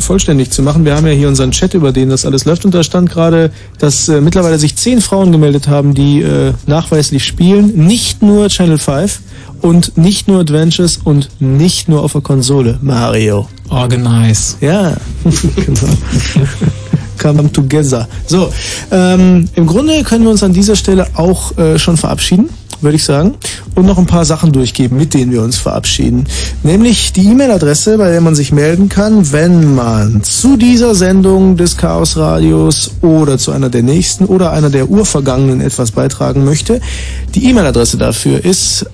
vollständig 0.00 0.50
zu 0.50 0.62
machen, 0.62 0.84
wir 0.84 0.96
haben 0.96 1.06
ja 1.06 1.12
hier 1.12 1.28
unseren 1.28 1.50
Chat, 1.50 1.74
über 1.74 1.92
den 1.92 2.10
das 2.10 2.24
alles 2.26 2.44
läuft. 2.44 2.64
Und 2.64 2.74
da 2.74 2.82
stand 2.82 3.10
gerade, 3.10 3.50
dass 3.78 4.08
äh, 4.08 4.20
mittlerweile 4.20 4.58
sich 4.58 4.76
zehn 4.76 5.00
Frauen 5.00 5.32
gemeldet 5.32 5.68
haben, 5.68 5.94
die 5.94 6.22
äh, 6.22 6.52
nachweislich 6.66 7.24
spielen. 7.24 7.86
Nicht 7.86 8.22
nur 8.22 8.48
Channel 8.48 8.78
5 8.78 9.20
und 9.60 9.96
nicht 9.96 10.28
nur 10.28 10.40
Adventures 10.40 10.98
und 11.02 11.28
nicht 11.40 11.88
nur 11.88 12.02
auf 12.02 12.12
der 12.12 12.20
Konsole. 12.20 12.78
Mario. 12.82 13.48
Organize. 13.68 14.56
Ja, 14.60 14.96
genau. 15.56 15.88
Come 17.18 17.50
together. 17.52 18.08
So, 18.26 18.52
ähm, 18.90 19.48
im 19.54 19.66
Grunde 19.66 20.02
können 20.02 20.24
wir 20.24 20.30
uns 20.30 20.42
an 20.42 20.52
dieser 20.52 20.76
Stelle 20.76 21.06
auch 21.14 21.56
äh, 21.58 21.78
schon 21.78 21.96
verabschieden. 21.96 22.48
würde 22.80 22.96
ich 22.96 23.04
sagen, 23.04 23.34
und 23.74 23.86
noch 23.86 23.98
ein 23.98 24.06
paar 24.06 24.24
Sachen 24.24 24.52
durchgeben, 24.52 24.96
mit 24.96 25.14
denen 25.14 25.32
wir 25.32 25.42
uns 25.42 25.56
verabschieden. 25.56 26.26
Nämlich 26.62 27.12
die 27.12 27.26
E-Mail-Adresse, 27.26 27.98
bei 27.98 28.10
der 28.10 28.20
man 28.20 28.34
sich 28.34 28.52
melden 28.52 28.88
kann, 28.88 29.32
wenn 29.32 29.74
man 29.74 30.22
zu 30.22 30.56
dieser 30.56 30.94
Sendung 30.94 31.56
des 31.56 31.76
Chaos 31.76 32.16
Radios 32.16 32.92
oder 33.02 33.38
zu 33.38 33.52
einer 33.52 33.68
der 33.68 33.82
nächsten 33.82 34.26
oder 34.26 34.52
einer 34.52 34.70
der 34.70 34.88
urvergangenen 34.88 35.60
etwas 35.60 35.90
beitragen 35.90 36.44
möchte. 36.44 36.80
Die 37.34 37.46
E-Mail-Adresse 37.46 37.96
dafür 37.98 38.44
ist 38.44 38.86